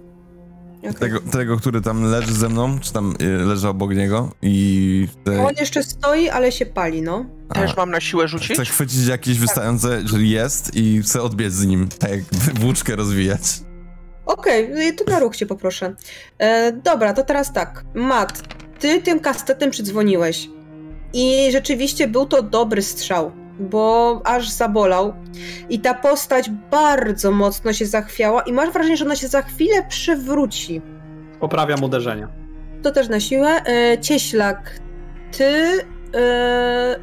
Okay. 0.80 0.94
tego, 0.94 1.20
tego, 1.20 1.58
który 1.58 1.82
tam 1.82 2.04
leży 2.04 2.34
ze 2.34 2.50
mną, 2.50 2.80
czy 2.80 2.94
tam 2.94 3.16
e, 3.20 3.26
leży 3.46 3.68
obok 3.68 3.96
niego 3.96 4.32
i... 4.42 5.08
Te, 5.24 5.46
On 5.46 5.54
jeszcze 5.60 5.84
stoi, 5.84 6.30
ale 6.30 6.52
się 6.52 6.66
pali, 6.66 7.02
no. 7.02 7.26
a, 7.50 7.54
Też 7.54 7.78
mam 7.78 7.92
na 7.92 8.00
siłę 8.00 8.28
rzucić? 8.28 8.54
chcę 8.54 8.66
chwycić 8.66 9.08
jakieś 9.08 9.40
wystające, 9.40 10.02
jeżeli 10.02 10.30
jest 10.30 10.76
i 10.76 11.02
chcę 11.02 11.22
odbiec 11.22 11.54
z 11.54 11.66
nim, 11.66 11.90
tak 12.00 12.12
jak 12.12 12.22
włóczkę 12.60 12.96
rozwijać. 12.96 13.42
Okej, 14.26 14.70
no 14.74 14.82
i 14.82 14.94
to 14.94 15.12
na 15.12 15.20
ruch 15.20 15.36
cię 15.36 15.46
poproszę. 15.46 15.96
E, 16.38 16.72
dobra, 16.72 17.14
to 17.14 17.24
teraz 17.24 17.54
tak. 17.54 17.86
Mat, 17.94 18.42
ty 18.80 19.02
tym 19.02 19.20
kastetem 19.20 19.72
przydzwoniłeś. 19.72 20.50
I 21.14 21.52
rzeczywiście 21.52 22.08
był 22.08 22.26
to 22.26 22.44
dobry 22.44 22.82
strzał, 22.82 23.32
bo 23.60 24.22
aż 24.26 24.50
zabolał. 24.50 25.14
I 25.70 25.80
ta 25.80 25.94
postać 25.94 26.50
bardzo 26.72 27.32
mocno 27.32 27.74
się 27.74 27.86
zachwiała 27.86 28.42
i 28.42 28.54
masz 28.54 28.70
wrażenie, 28.70 28.98
że 28.98 29.06
ona 29.06 29.16
się 29.16 29.28
za 29.28 29.42
chwilę 29.42 29.86
przewróci. 29.90 30.82
Poprawiam 31.40 31.84
uderzenia. 31.84 32.28
To 32.84 32.92
też 32.92 33.10
na 33.10 33.20
siłę. 33.20 33.62
E, 33.66 33.98
cieślak, 34.02 34.80
ty 35.38 35.46
e, 36.16 36.96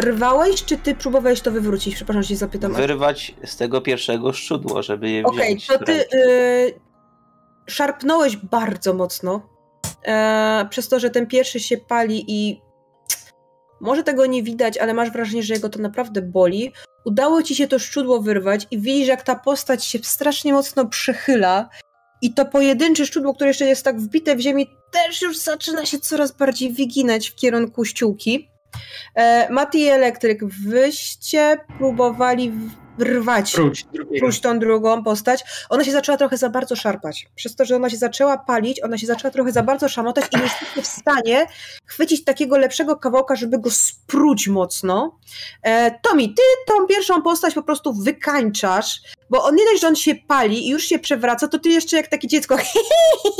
rwałeś, 0.00 0.64
czy 0.64 0.76
ty 0.76 0.94
próbowałeś 0.94 1.40
to 1.40 1.50
wywrócić? 1.50 1.94
Przepraszam, 1.94 2.22
że 2.22 2.28
się 2.28 2.36
zapytam. 2.36 2.72
Wyrwać 2.74 3.34
z 3.44 3.56
tego 3.56 3.80
pierwszego 3.80 4.32
szczudło, 4.32 4.82
żeby 4.82 5.10
je 5.10 5.24
Okej, 5.24 5.46
wziąć. 5.56 5.66
to 5.66 5.78
w 5.78 5.84
ty 5.84 5.92
rękę. 5.92 6.16
y, 6.16 6.74
szarpnąłeś 7.66 8.36
bardzo 8.36 8.94
mocno. 8.94 9.55
E, 10.06 10.66
przez 10.70 10.88
to, 10.88 11.00
że 11.00 11.10
ten 11.10 11.26
pierwszy 11.26 11.60
się 11.60 11.76
pali 11.76 12.24
i 12.28 12.60
może 13.80 14.02
tego 14.02 14.26
nie 14.26 14.42
widać, 14.42 14.78
ale 14.78 14.94
masz 14.94 15.10
wrażenie, 15.10 15.42
że 15.42 15.54
jego 15.54 15.68
to 15.68 15.78
naprawdę 15.78 16.22
boli. 16.22 16.72
Udało 17.04 17.42
ci 17.42 17.56
się 17.56 17.68
to 17.68 17.78
szczudło 17.78 18.20
wyrwać 18.20 18.66
i 18.70 18.80
widzisz, 18.80 19.08
jak 19.08 19.22
ta 19.22 19.34
postać 19.34 19.84
się 19.84 19.98
strasznie 20.02 20.52
mocno 20.52 20.86
przechyla. 20.86 21.68
I 22.22 22.34
to 22.34 22.44
pojedyncze 22.44 23.06
szczudło, 23.06 23.34
które 23.34 23.50
jeszcze 23.50 23.64
jest 23.64 23.84
tak 23.84 24.00
wbite 24.00 24.36
w 24.36 24.40
ziemi, 24.40 24.66
też 24.92 25.22
już 25.22 25.38
zaczyna 25.38 25.86
się 25.86 25.98
coraz 25.98 26.32
bardziej 26.32 26.72
wyginać 26.72 27.30
w 27.30 27.34
kierunku 27.34 27.84
ściółki. 27.84 28.50
E, 29.14 29.52
Mati 29.52 29.78
i 29.78 29.88
Elektryk, 29.88 30.44
wyście 30.44 31.58
próbowali 31.78 32.52
rwać 33.00 33.52
Próć 33.52 33.86
próć 34.18 34.40
tą 34.40 34.58
drugą 34.58 35.04
postać, 35.04 35.44
ona 35.70 35.84
się 35.84 35.92
zaczęła 35.92 36.18
trochę 36.18 36.36
za 36.36 36.50
bardzo 36.50 36.76
szarpać. 36.76 37.28
Przez 37.34 37.56
to, 37.56 37.64
że 37.64 37.76
ona 37.76 37.90
się 37.90 37.96
zaczęła 37.96 38.38
palić, 38.38 38.82
ona 38.82 38.98
się 38.98 39.06
zaczęła 39.06 39.30
trochę 39.30 39.52
za 39.52 39.62
bardzo 39.62 39.88
szamotać 39.88 40.24
i 40.32 40.36
nie 40.36 40.42
jesteście 40.42 40.82
w 40.82 40.86
stanie 40.86 41.46
chwycić 41.86 42.24
takiego 42.24 42.58
lepszego 42.58 42.96
kawałka, 42.96 43.36
żeby 43.36 43.58
go 43.58 43.70
spróć 43.70 44.48
mocno. 44.48 45.18
E, 45.62 45.98
Tomi, 46.02 46.34
ty 46.34 46.42
tą 46.66 46.86
pierwszą 46.86 47.22
postać 47.22 47.54
po 47.54 47.62
prostu 47.62 47.92
wykańczasz, 47.92 49.00
bo 49.30 49.44
on 49.44 49.54
nie 49.54 49.64
dość, 49.64 49.80
że 49.80 49.88
on 49.88 49.96
się 49.96 50.14
pali 50.14 50.66
i 50.66 50.70
już 50.70 50.84
się 50.84 50.98
przewraca, 50.98 51.48
to 51.48 51.58
ty 51.58 51.68
jeszcze 51.68 51.96
jak 51.96 52.08
takie 52.08 52.28
dziecko 52.28 52.56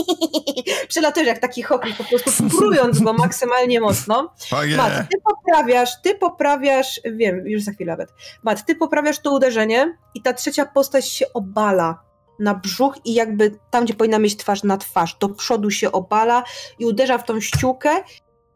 przelatujesz 0.88 1.26
jak 1.26 1.38
taki 1.38 1.62
choklik, 1.62 1.96
po 1.96 2.04
prostu 2.04 2.30
sprując 2.30 3.00
go 3.00 3.12
maksymalnie 3.12 3.80
mocno. 3.80 4.34
Mat, 4.76 4.92
ty 5.10 5.18
poprawiasz, 5.24 5.90
ty 6.02 6.14
poprawiasz, 6.14 7.00
wiem, 7.04 7.46
już 7.46 7.62
za 7.62 7.72
chwilę 7.72 7.92
nawet. 7.92 8.14
Mat, 8.42 8.66
ty 8.66 8.74
poprawiasz 8.74 9.18
to 9.18 9.32
uderzenie 9.32 9.98
i 10.14 10.22
ta 10.22 10.32
trzecia 10.32 10.66
postać 10.66 11.08
się 11.08 11.26
obala 11.34 12.06
na 12.38 12.54
brzuch 12.54 12.94
i 13.04 13.14
jakby 13.14 13.58
tam, 13.70 13.84
gdzie 13.84 13.94
powinna 13.94 14.18
mieć 14.18 14.36
twarz 14.36 14.62
na 14.62 14.76
twarz, 14.76 15.16
do 15.20 15.28
przodu 15.28 15.70
się 15.70 15.92
obala 15.92 16.44
i 16.78 16.86
uderza 16.86 17.18
w 17.18 17.24
tą 17.24 17.40
ściółkę 17.40 17.90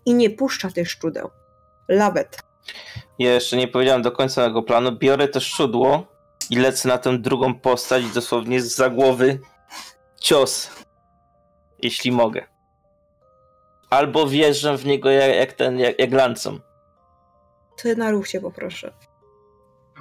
i 0.06 0.14
nie 0.14 0.30
puszcza 0.30 0.70
tych 0.70 0.90
szczudeł. 0.90 1.30
Lawet. 1.88 2.42
Ja 3.18 3.34
jeszcze 3.34 3.56
nie 3.56 3.68
powiedziałem 3.68 4.02
do 4.02 4.12
końca 4.12 4.40
mojego 4.40 4.62
planu. 4.62 4.92
Biorę 4.92 5.28
to 5.28 5.40
szczudło 5.40 6.06
i 6.50 6.56
lecę 6.56 6.88
na 6.88 6.98
tę 6.98 7.18
drugą 7.18 7.54
postać 7.54 8.04
dosłownie 8.04 8.62
za 8.62 8.90
głowy 8.90 9.38
cios. 10.20 10.70
Jeśli 11.82 12.12
mogę. 12.12 12.46
Albo 13.90 14.26
wjeżdżam 14.26 14.76
w 14.76 14.86
niego 14.86 15.10
jak, 15.10 15.36
jak 15.36 15.52
ten, 15.52 15.78
jak, 15.78 15.98
jak 15.98 16.12
lancą. 16.12 16.58
Ty 17.82 17.96
na 17.96 18.10
ruch 18.10 18.28
się 18.28 18.40
poproszę. 18.40 18.92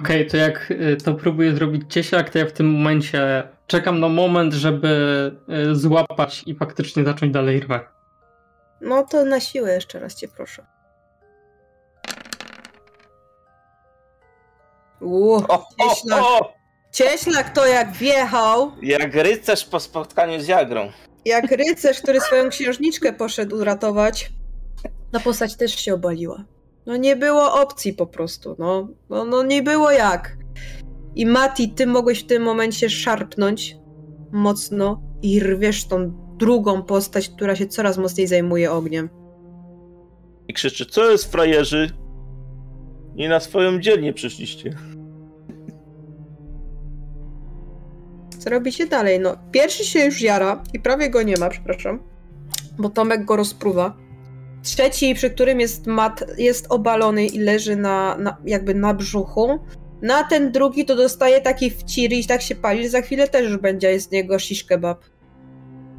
Okej, 0.00 0.26
to 0.26 0.36
jak 0.36 0.70
y, 0.70 0.96
to 1.04 1.14
próbuję 1.14 1.54
zrobić 1.54 1.82
cieślak, 1.88 2.30
to 2.30 2.38
ja 2.38 2.46
w 2.46 2.52
tym 2.52 2.70
momencie 2.70 3.48
czekam 3.66 4.00
na 4.00 4.08
moment, 4.08 4.52
żeby 4.52 4.88
y, 5.70 5.74
złapać 5.74 6.42
i 6.46 6.54
faktycznie 6.54 7.04
zacząć 7.04 7.32
dalej 7.32 7.60
rwać. 7.60 7.82
No 8.80 9.02
to 9.02 9.24
na 9.24 9.40
siłę 9.40 9.72
jeszcze 9.72 10.00
raz 10.00 10.14
cię 10.14 10.28
proszę. 10.28 10.66
Uuu, 15.00 15.42
Cieślak. 15.80 16.22
Cieślak 16.92 17.54
to 17.54 17.66
jak 17.66 17.92
wjechał, 17.92 18.72
Jak 18.82 19.14
rycerz 19.14 19.64
po 19.64 19.80
spotkaniu 19.80 20.40
z 20.40 20.46
Jagrą. 20.48 20.90
jak 21.24 21.50
rycerz, 21.50 22.00
który 22.00 22.20
swoją 22.20 22.48
księżniczkę 22.50 23.12
poszedł 23.12 23.56
uratować, 23.56 24.32
ta 25.12 25.20
postać 25.20 25.56
też 25.56 25.74
się 25.76 25.94
obaliła. 25.94 26.44
No 26.86 26.96
nie 26.96 27.16
było 27.16 27.60
opcji 27.62 27.92
po 27.92 28.06
prostu, 28.06 28.56
no. 28.58 28.88
No, 29.10 29.24
no 29.24 29.42
nie 29.42 29.62
było 29.62 29.90
jak. 29.90 30.36
I 31.14 31.26
Mati, 31.26 31.70
ty 31.70 31.86
mogłeś 31.86 32.24
w 32.24 32.26
tym 32.26 32.42
momencie 32.42 32.90
szarpnąć 32.90 33.76
mocno 34.32 35.02
i 35.22 35.40
rwiesz 35.40 35.84
tą 35.88 36.12
drugą 36.36 36.82
postać, 36.82 37.28
która 37.28 37.56
się 37.56 37.66
coraz 37.66 37.98
mocniej 37.98 38.26
zajmuje 38.26 38.72
ogniem. 38.72 39.08
I 40.48 40.52
krzyczy, 40.52 40.86
co 40.86 41.10
jest 41.10 41.32
frajerzy? 41.32 41.90
Nie 43.14 43.28
na 43.28 43.40
swoją 43.40 43.80
dzielnię 43.80 44.12
przyszliście. 44.12 44.76
Co 48.40 48.50
robicie 48.50 48.86
dalej? 48.86 49.20
No, 49.20 49.36
pierwszy 49.52 49.84
się 49.84 50.04
już 50.04 50.20
jara 50.20 50.62
i 50.74 50.80
prawie 50.80 51.10
go 51.10 51.22
nie 51.22 51.36
ma, 51.36 51.48
przepraszam, 51.48 52.02
bo 52.78 52.88
Tomek 52.88 53.24
go 53.24 53.36
rozpruwa. 53.36 53.96
Trzeci, 54.62 55.14
przy 55.14 55.30
którym 55.30 55.60
jest 55.60 55.86
mat, 55.86 56.24
jest 56.38 56.66
obalony 56.68 57.26
i 57.26 57.38
leży 57.38 57.76
na, 57.76 58.16
na 58.18 58.36
jakby 58.44 58.74
na 58.74 58.94
brzuchu. 58.94 59.58
Na 60.02 60.24
ten 60.24 60.52
drugi 60.52 60.84
to 60.84 60.96
dostaje 60.96 61.40
taki 61.40 61.70
wcir 61.70 62.12
i 62.12 62.26
tak 62.26 62.42
się 62.42 62.54
pali, 62.54 62.82
że 62.82 62.88
za 62.88 63.00
chwilę 63.00 63.28
też 63.28 63.50
już 63.50 63.56
będzie 63.56 64.00
z 64.00 64.10
niego 64.10 64.38
shish 64.38 64.64
kebab. 64.64 65.04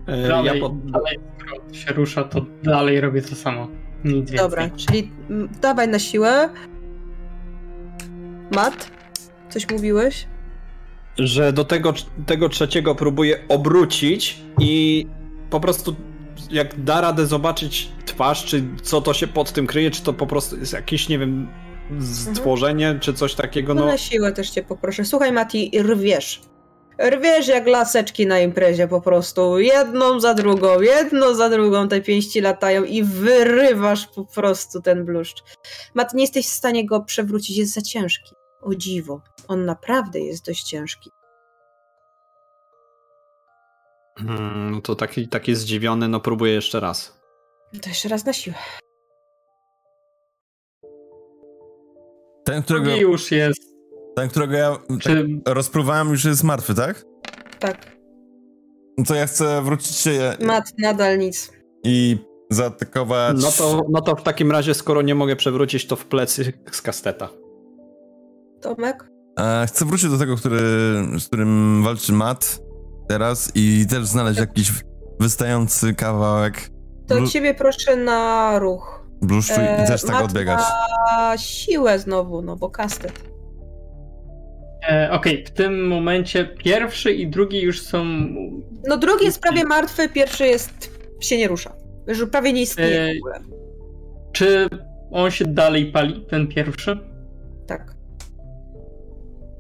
E, 0.08 0.28
Dalej, 0.28 0.46
ja 0.56 0.62
pod... 0.62 0.92
dalej 0.92 1.20
skoro 1.38 1.74
się 1.74 1.94
rusza, 1.94 2.24
to 2.24 2.46
dalej 2.64 3.02
robię 3.02 3.22
to 3.22 3.36
samo. 3.36 3.68
Nic 4.04 4.16
więcej. 4.16 4.38
Dobra, 4.38 4.70
czyli 4.70 5.12
dawaj 5.62 5.88
na 5.88 6.00
siłę. 6.00 6.50
Mat, 8.52 8.92
coś 9.50 9.70
mówiłeś? 9.70 10.28
Że 11.18 11.54
do 11.54 11.66
tego, 11.66 11.94
tego 12.26 12.50
trzeciego 12.50 12.96
próbuję 12.96 13.40
obrócić 13.50 14.40
i 14.60 15.08
po 15.50 15.60
prostu 15.60 15.96
jak 16.52 16.84
da 16.84 17.02
radę 17.02 17.26
zobaczyć 17.26 17.90
twarz, 18.06 18.46
czy 18.46 18.64
co 18.84 19.02
to 19.02 19.14
się 19.14 19.28
pod 19.28 19.52
tym 19.52 19.68
kryje, 19.68 19.92
czy 19.92 20.02
to 20.02 20.14
po 20.14 20.28
prostu 20.28 20.58
jest 20.58 20.74
jakieś, 20.74 21.10
nie 21.10 21.20
wiem, 21.20 21.48
stworzenie, 22.02 22.98
czy 23.02 23.14
coś 23.14 23.36
takiego, 23.36 23.74
No 23.74 23.82
no... 23.82 23.88
na 23.88 23.98
siłę 23.98 24.32
też 24.32 24.50
cię 24.50 24.64
poproszę. 24.64 25.06
Słuchaj 25.06 25.32
Mati, 25.32 25.72
rwiesz. 25.80 26.42
Rwiesz 27.10 27.48
jak 27.48 27.68
laseczki 27.68 28.28
na 28.28 28.40
imprezie 28.40 28.88
po 28.88 29.02
prostu. 29.02 29.60
Jedną 29.60 30.20
za 30.20 30.34
drugą, 30.34 30.82
jedną 30.82 31.34
za 31.36 31.50
drugą 31.50 31.88
te 31.88 32.02
pięści 32.02 32.42
latają 32.42 32.84
i 32.84 33.04
wyrywasz 33.04 34.08
po 34.08 34.26
prostu 34.26 34.82
ten 34.82 35.06
bluszcz. 35.06 35.44
Mat, 35.96 36.14
nie 36.14 36.24
jesteś 36.24 36.46
w 36.46 36.50
stanie 36.50 36.86
go 36.86 37.04
przewrócić, 37.04 37.58
jest 37.58 37.74
za 37.74 37.82
ciężki. 37.82 38.36
O 38.62 38.76
dziwo. 38.76 39.22
On 39.52 39.66
naprawdę 39.66 40.20
jest 40.20 40.46
dość 40.46 40.64
ciężki. 40.64 41.10
Hmm, 44.20 44.72
no 44.72 44.82
to 44.82 44.96
taki, 44.96 45.28
taki 45.28 45.56
zdziwiony, 45.56 46.08
no 46.08 46.20
próbuję 46.20 46.54
jeszcze 46.54 46.80
raz. 46.80 47.22
To 47.82 47.90
jeszcze 47.90 48.10
raz 48.10 48.26
na 48.26 48.34
siłę. 48.34 48.56
Ten, 52.46 52.64
którego, 52.64 52.86
Drugi 52.86 53.02
już 53.02 53.32
jest. 53.32 53.62
ten, 54.16 54.30
którego 54.30 54.54
ja 54.54 54.78
Czy 55.02 55.28
rozpruwałem, 55.46 56.10
już 56.10 56.26
jest 56.26 56.44
martwy, 56.44 56.74
tak? 56.74 57.06
Tak. 57.60 57.96
No 58.98 59.06
to 59.06 59.16
ja 59.16 59.28
chcę 59.28 59.62
wrócić 59.62 59.96
się 59.98 60.38
Mat, 60.40 60.66
nadal 60.78 61.18
nic. 61.20 61.52
i 61.84 62.18
zaatakować. 62.50 63.38
No 63.42 63.52
to, 63.58 63.82
no 63.90 64.02
to 64.02 64.16
w 64.16 64.24
takim 64.24 64.52
razie, 64.52 64.74
skoro 64.74 65.02
nie 65.02 65.16
mogę 65.16 65.36
przewrócić, 65.36 65.88
to 65.88 65.96
w 65.96 66.06
plecy 66.06 66.54
z 66.72 66.82
kasteta. 66.82 67.30
Tomek? 68.62 69.11
E, 69.40 69.66
chcę 69.68 69.86
wrócić 69.86 70.10
do 70.10 70.18
tego, 70.18 70.36
który, 70.36 70.60
z 71.20 71.28
którym 71.28 71.84
walczy 71.84 72.14
Matt 72.14 72.60
teraz 73.10 73.52
i 73.56 73.86
też 73.90 74.06
znaleźć 74.06 74.40
jakiś 74.40 74.72
wystający 75.20 75.94
kawałek 75.94 76.70
To 77.08 77.16
Blu- 77.16 77.30
ciebie 77.32 77.54
proszę 77.54 77.96
na 77.96 78.60
ruch. 78.60 79.06
bluszczu 79.22 79.54
i 79.84 79.88
też 79.88 80.02
tak 80.02 80.12
Mat 80.12 80.24
odbiegać. 80.24 80.60
ma 80.60 81.38
siłę 81.38 82.00
znowu, 82.00 82.42
no 82.42 82.56
bo 82.56 82.70
kastet. 82.70 83.24
e, 84.90 85.10
Okej, 85.12 85.46
w 85.46 85.52
tym 85.52 85.88
momencie 85.88 86.46
pierwszy 86.46 87.12
i 87.12 87.28
drugi 87.28 87.62
już 87.62 87.82
są. 87.82 88.06
No 88.88 88.98
drugi 88.98 89.26
jest 89.26 89.40
prawie 89.40 89.64
martwy, 89.66 90.10
pierwszy 90.10 90.48
jest... 90.48 90.92
się 91.22 91.38
nie 91.38 91.48
rusza. 91.48 91.74
Już 92.08 92.26
prawie 92.32 92.54
nie 92.54 92.62
istnieje 92.62 93.14
ogóle. 93.18 93.40
Czy 94.32 94.70
on 95.12 95.32
się 95.32 95.46
dalej 95.46 95.92
pali, 95.92 96.26
ten 96.30 96.48
pierwszy? 96.48 97.11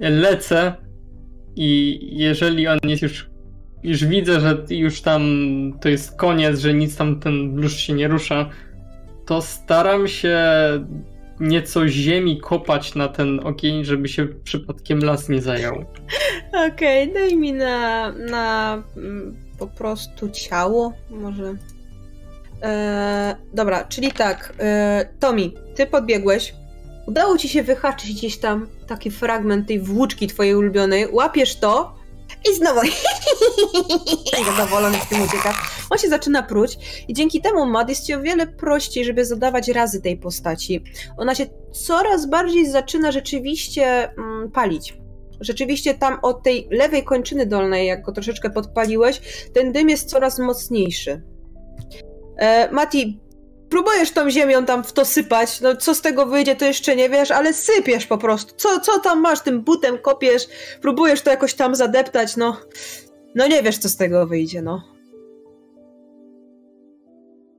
Lecę 0.10 0.74
i 1.56 2.00
jeżeli 2.12 2.68
on 2.68 2.80
jest 2.84 3.02
już. 3.02 3.32
Już 3.84 4.06
widzę, 4.06 4.40
że 4.40 4.66
już 4.70 5.02
tam 5.02 5.24
to 5.82 5.90
jest 5.90 6.18
koniec, 6.18 6.60
że 6.60 6.74
nic 6.74 6.98
tam 6.98 7.20
ten 7.20 7.56
bluszcz 7.56 7.80
się 7.80 7.94
nie 7.94 8.08
rusza, 8.08 8.50
to 9.26 9.42
staram 9.42 10.08
się 10.08 10.40
nieco 11.40 11.88
ziemi 11.88 12.40
kopać 12.40 12.96
na 12.96 13.08
ten 13.08 13.40
ogień, 13.44 13.86
żeby 13.86 14.08
się 14.08 14.28
przypadkiem 14.44 15.00
las 15.00 15.30
nie 15.30 15.42
zajął. 15.42 15.86
Okej, 16.68 17.14
daj 17.14 17.38
mi 17.38 17.54
na, 17.54 18.12
na 18.12 18.84
mm, 18.98 19.36
po 19.60 19.68
prostu 19.68 20.30
ciało, 20.30 20.94
może. 21.10 21.56
E, 22.64 23.36
dobra, 23.54 23.84
czyli 23.84 24.12
tak, 24.12 24.54
e, 24.60 25.06
Tomi, 25.20 25.54
ty 25.76 25.86
podbiegłeś. 25.86 26.54
Udało 27.12 27.38
ci 27.38 27.50
się 27.50 27.64
wyhaczyć 27.64 28.14
gdzieś 28.14 28.38
tam 28.38 28.68
taki 28.88 29.12
fragment 29.12 29.68
tej 29.68 29.80
włóczki 29.80 30.28
twojej 30.28 30.56
ulubionej. 30.56 31.08
Łapiesz 31.12 31.56
to 31.56 31.96
i 32.52 32.56
znowu 32.56 32.80
zadowolony 34.58 34.98
w 34.98 35.10
tym 35.10 35.22
ucieka. 35.22 35.54
On 35.90 35.98
się 35.98 36.10
zaczyna 36.10 36.44
pruć 36.44 36.78
i 37.08 37.14
dzięki 37.14 37.42
temu 37.42 37.66
Mad 37.66 37.90
jest 37.90 38.06
ci 38.06 38.14
o 38.14 38.22
wiele 38.22 38.48
prościej, 38.48 39.06
żeby 39.06 39.26
zadawać 39.26 39.68
razy 39.68 40.02
tej 40.02 40.18
postaci. 40.18 40.84
Ona 41.18 41.36
się 41.36 41.46
coraz 41.72 42.26
bardziej 42.26 42.72
zaczyna 42.72 43.12
rzeczywiście 43.12 44.12
mm, 44.18 44.52
palić 44.52 44.94
rzeczywiście 45.40 45.94
tam 45.94 46.20
od 46.22 46.44
tej 46.44 46.68
lewej 46.72 47.04
kończyny 47.04 47.46
dolnej, 47.46 47.88
jak 47.88 48.02
go 48.02 48.12
troszeczkę 48.12 48.50
podpaliłeś, 48.50 49.22
ten 49.54 49.72
dym 49.72 49.90
jest 49.90 50.10
coraz 50.10 50.40
mocniejszy. 50.40 51.22
E, 52.38 52.72
Mati, 52.72 53.20
próbujesz 53.72 54.12
tą 54.12 54.30
ziemią 54.30 54.66
tam 54.66 54.84
w 54.84 54.94
to 54.94 55.06
sypać, 55.06 55.62
no 55.62 55.76
co 55.76 55.96
z 55.96 56.02
tego 56.02 56.26
wyjdzie, 56.26 56.56
to 56.56 56.66
jeszcze 56.66 56.96
nie 56.96 57.10
wiesz, 57.10 57.32
ale 57.32 57.54
sypiesz 57.54 58.06
po 58.06 58.18
prostu. 58.18 58.54
Co, 58.58 58.80
co 58.80 59.00
tam 59.00 59.22
masz, 59.22 59.42
tym 59.42 59.62
butem 59.62 59.98
kopiesz, 59.98 60.44
próbujesz 60.82 61.22
to 61.22 61.30
jakoś 61.30 61.54
tam 61.54 61.76
zadeptać, 61.76 62.38
no. 62.38 62.58
No 63.36 63.48
nie 63.48 63.64
wiesz, 63.64 63.78
co 63.78 63.90
z 63.90 63.96
tego 63.96 64.28
wyjdzie, 64.28 64.62
no. 64.62 64.84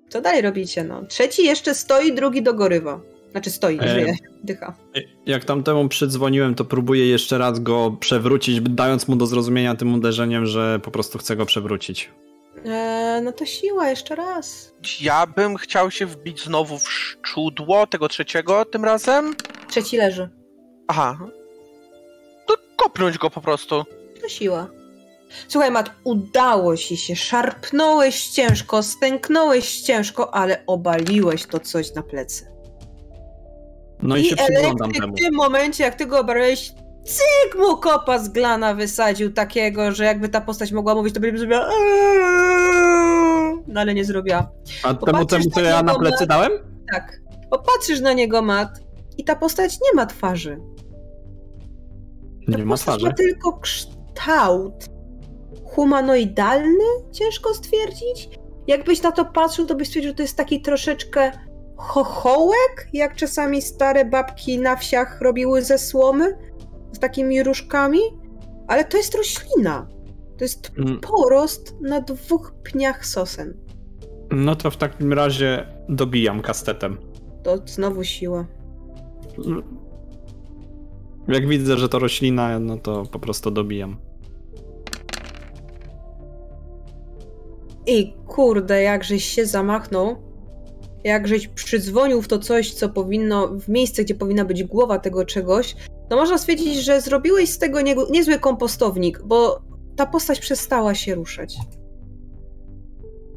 Co 0.09 0.21
dalej 0.21 0.43
robicie, 0.43 0.85
no? 0.85 1.07
Trzeci 1.07 1.45
jeszcze 1.45 1.75
stoi, 1.75 2.13
drugi 2.13 2.43
dogorywa. 2.43 3.01
Znaczy 3.31 3.51
stoi, 3.51 3.79
E, 3.81 3.89
żyje, 3.89 4.15
dycha. 4.45 4.75
Jak 5.27 5.45
tamtemu 5.45 5.89
przydzwoniłem, 5.89 6.55
to 6.55 6.65
próbuję 6.65 7.07
jeszcze 7.07 7.39
raz 7.39 7.61
go 7.61 7.97
przewrócić, 8.01 8.61
dając 8.61 9.09
mu 9.09 9.17
do 9.17 9.27
zrozumienia 9.27 9.75
tym 9.75 9.95
uderzeniem, 9.95 10.47
że 10.47 10.81
po 10.83 10.91
prostu 10.91 11.19
chcę 11.19 11.37
go 11.37 11.47
przewrócić. 11.47 12.11
E, 12.65 13.21
no 13.25 13.33
to 13.33 13.47
siła, 13.47 13.89
jeszcze 13.89 14.15
raz. 14.15 14.75
Ja 15.01 15.27
bym 15.27 15.57
chciał 15.57 15.91
się 15.91 16.07
wbić 16.07 16.45
znowu 16.45 16.79
w 16.79 16.93
szczudło 16.93 17.87
tego 17.87 18.09
trzeciego 18.09 18.65
tym 18.65 18.85
razem. 18.85 19.37
Trzeci 19.69 19.97
leży. 19.97 20.29
Aha. 20.89 21.19
To 22.47 22.55
kopnąć 22.77 23.19
go 23.19 23.31
po 23.31 23.41
prostu. 23.41 23.85
To 24.23 24.29
siła. 24.29 24.69
Słuchaj, 25.49 25.71
Mat, 25.71 25.91
udało 26.05 26.77
ci 26.77 26.97
się. 26.97 27.17
Szarpnąłeś 27.17 28.29
ciężko, 28.29 28.83
stęknąłeś 28.83 29.81
ciężko, 29.81 30.35
ale 30.35 30.63
obaliłeś 30.67 31.47
to 31.47 31.61
coś 31.61 31.95
na 31.95 32.03
plecy. 32.03 32.47
No 34.03 34.17
i, 34.17 34.25
się 34.25 34.37
przyglądam 34.37 34.93
temu. 34.93 35.17
w 35.17 35.19
tym 35.19 35.35
momencie, 35.35 35.85
jak 35.85 35.95
ty 35.95 36.07
go 36.07 36.19
obaliłeś, 36.21 36.73
cyk 37.05 37.59
mu 37.59 37.77
kopa 37.77 38.19
z 38.19 38.29
glana 38.29 38.75
wysadził 38.75 39.33
takiego, 39.33 39.93
że 39.93 40.05
jakby 40.05 40.29
ta 40.29 40.41
postać 40.41 40.73
mogła 40.73 40.95
mówić, 40.95 41.15
to 41.15 41.21
by 41.21 41.39
zrobiła 41.39 41.61
"Eee", 41.69 43.63
no 43.67 43.81
ale 43.81 43.95
nie 43.95 44.05
zrobiła. 44.05 44.51
A 44.83 44.95
temu, 44.95 45.27
temu, 45.27 45.51
co 45.55 45.61
ja 45.61 45.83
na 45.83 45.95
plecy 45.95 46.17
Mat. 46.21 46.29
dałem? 46.29 46.53
Tak. 46.93 47.21
Popatrzysz 47.51 48.01
na 48.01 48.13
niego, 48.13 48.43
Mat, 48.43 48.69
i 49.19 49.25
ta 49.25 49.37
postać 49.37 49.79
nie 49.81 49.93
ma 49.97 50.07
twarzy. 50.07 50.61
Ta 52.53 52.59
Nie 52.59 52.65
ma 52.65 52.77
twarzy. 52.77 53.07
ma 53.07 53.13
tylko 53.13 53.59
kształt. 53.59 54.75
Humanoidalny? 55.65 56.85
Ciężko 57.13 57.55
stwierdzić. 57.55 58.29
Jakbyś 58.67 59.03
na 59.03 59.13
to 59.13 59.25
patrzył, 59.25 59.67
to 59.67 59.75
byś 59.75 59.89
stwierdził, 59.89 60.11
że 60.11 60.17
to 60.17 60.23
jest 60.23 60.37
taki 60.37 60.63
troszeczkę 60.63 61.33
chochołek, 61.77 62.89
jak 62.93 63.17
czasami 63.17 63.63
stare 63.63 64.05
babki 64.05 64.59
na 64.59 64.77
wsiach 64.77 65.21
robiły 65.21 65.63
ze 65.63 65.79
słomy, 65.79 66.39
z 66.93 66.99
takimi 66.99 67.43
różkami. 67.43 68.01
Ale 68.69 68.85
to 68.85 68.97
jest 68.97 69.15
roślina. 69.15 69.89
To 70.39 70.45
jest 70.45 70.73
Mm, 70.79 71.01
porost 71.01 71.77
na 71.81 72.01
dwóch 72.01 72.55
pniach 72.62 73.07
sosen. 73.07 73.55
No 74.31 74.57
to 74.57 74.71
w 74.71 74.77
takim 74.77 75.12
razie 75.12 75.67
dobijam 75.89 76.43
kastetem. 76.43 76.97
To 77.43 77.59
znowu 77.67 78.05
siła. 78.05 78.47
Jak 81.29 81.49
widzę, 81.49 81.77
że 81.77 81.89
to 81.89 81.99
roślina, 81.99 82.59
no 82.59 82.77
to 82.77 83.03
po 83.12 83.19
prostu 83.19 83.51
dobijam. 83.51 83.97
I 87.87 88.15
kurde, 88.27 88.83
jakżeś 88.83 89.25
się 89.25 89.47
zamachnął, 89.47 90.17
jakżeś 91.05 91.49
przydzwonił 91.49 92.23
w 92.23 92.29
to 92.29 92.39
coś, 92.39 92.75
co 92.75 92.89
powinno, 92.89 93.49
w 93.49 93.69
miejsce, 93.69 94.05
gdzie 94.05 94.15
powinna 94.15 94.45
być 94.45 94.65
głowa 94.65 94.99
tego 94.99 95.25
czegoś, 95.25 95.77
to 96.13 96.17
można 96.17 96.39
stwierdzić, 96.39 96.77
że 96.77 97.01
zrobiłeś 97.01 97.51
z 97.51 97.59
tego 97.59 97.81
nie, 97.81 97.95
niezły 98.11 98.39
kompostownik, 98.39 99.23
bo 99.25 99.63
ta 99.97 100.07
postać 100.07 100.41
przestała 100.41 100.95
się 100.95 101.15
ruszać. 101.15 101.57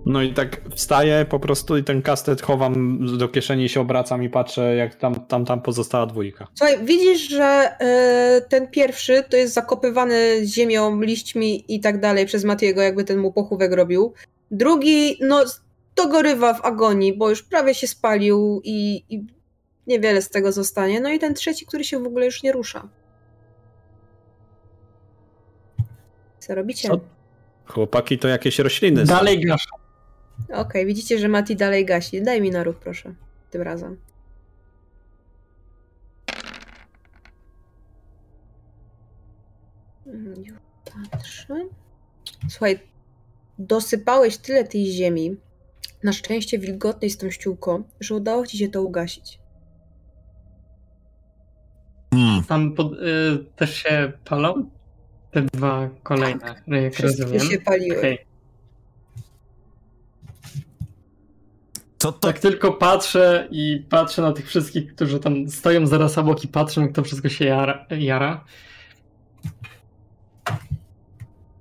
No 0.05 0.21
i 0.21 0.33
tak 0.33 0.61
wstaję 0.75 1.25
po 1.29 1.39
prostu 1.39 1.77
i 1.77 1.83
ten 1.83 2.01
kastet 2.01 2.41
chowam 2.41 2.99
do 3.17 3.27
kieszeni, 3.27 3.69
się 3.69 3.81
obracam 3.81 4.23
i 4.23 4.29
patrzę, 4.29 4.75
jak 4.75 4.95
tam, 4.95 5.15
tam, 5.15 5.45
tam 5.45 5.61
pozostała 5.61 6.05
dwójka. 6.05 6.47
Słuchaj, 6.55 6.85
widzisz, 6.85 7.29
że 7.29 7.77
e, 7.79 8.41
ten 8.49 8.67
pierwszy 8.67 9.23
to 9.29 9.37
jest 9.37 9.53
zakopywany 9.53 10.41
ziemią, 10.45 11.01
liśćmi 11.01 11.65
i 11.67 11.79
tak 11.79 11.99
dalej 11.99 12.25
przez 12.25 12.43
Matiego, 12.43 12.81
jakby 12.81 13.03
ten 13.03 13.19
mu 13.19 13.33
pochówek 13.33 13.73
robił. 13.73 14.13
Drugi, 14.51 15.17
no, 15.21 15.43
dogorywa 15.95 16.53
w 16.53 16.65
agonii, 16.65 17.17
bo 17.17 17.29
już 17.29 17.43
prawie 17.43 17.73
się 17.73 17.87
spalił 17.87 18.61
i, 18.63 19.03
i 19.09 19.35
niewiele 19.87 20.21
z 20.21 20.29
tego 20.29 20.51
zostanie. 20.51 21.01
No 21.01 21.09
i 21.09 21.19
ten 21.19 21.33
trzeci, 21.33 21.65
który 21.65 21.83
się 21.83 22.03
w 22.03 22.07
ogóle 22.07 22.25
już 22.25 22.43
nie 22.43 22.51
rusza. 22.51 22.89
Co 26.39 26.55
robicie? 26.55 26.87
Co? 26.87 26.99
Chłopaki 27.65 28.19
to 28.19 28.27
jakieś 28.27 28.59
rośliny. 28.59 29.03
Dalej 29.03 29.39
grasz. 29.39 29.67
Okej, 30.53 30.85
widzicie, 30.85 31.19
że 31.19 31.27
Mati 31.27 31.55
dalej 31.55 31.85
gasi. 31.85 32.21
Daj 32.21 32.41
mi 32.41 32.51
na 32.51 32.63
ruch, 32.63 32.75
proszę. 32.75 33.13
Tym 33.51 33.61
razem. 33.61 33.97
Mhm. 40.05 41.69
Słuchaj, 42.49 42.79
dosypałeś 43.59 44.37
tyle 44.37 44.63
tej 44.63 44.85
ziemi, 44.91 45.37
na 46.03 46.13
szczęście 46.13 46.59
wilgotnej 46.59 47.09
z 47.09 47.17
tą 47.17 47.31
ściółką, 47.31 47.83
że 47.99 48.15
udało 48.15 48.47
ci 48.47 48.57
się 48.57 48.67
to 48.67 48.83
ugasić. 48.83 49.39
Tam 52.47 52.71
pod, 52.71 52.93
y, 52.93 52.97
też 53.55 53.75
się 53.75 54.11
palą? 54.25 54.69
Te 55.31 55.41
dwa 55.41 55.89
kolejne, 56.03 56.55
jak 56.67 56.93
Wszystkie 56.93 57.23
rozumiem. 57.23 57.49
się 57.49 57.59
paliły. 57.61 58.17
Co 61.97 62.11
to? 62.11 62.19
Tak 62.19 62.39
tylko 62.39 62.73
patrzę 62.73 63.47
i 63.51 63.85
patrzę 63.89 64.21
na 64.21 64.31
tych 64.31 64.47
wszystkich, 64.47 64.95
którzy 64.95 65.19
tam 65.19 65.49
stoją 65.49 65.87
zaraz 65.87 66.17
obok 66.17 66.43
i 66.43 66.47
patrzą, 66.47 66.81
jak 66.81 66.91
to 66.91 67.03
wszystko 67.03 67.29
się 67.29 67.45
jara. 67.45 67.85
jara. 67.89 68.45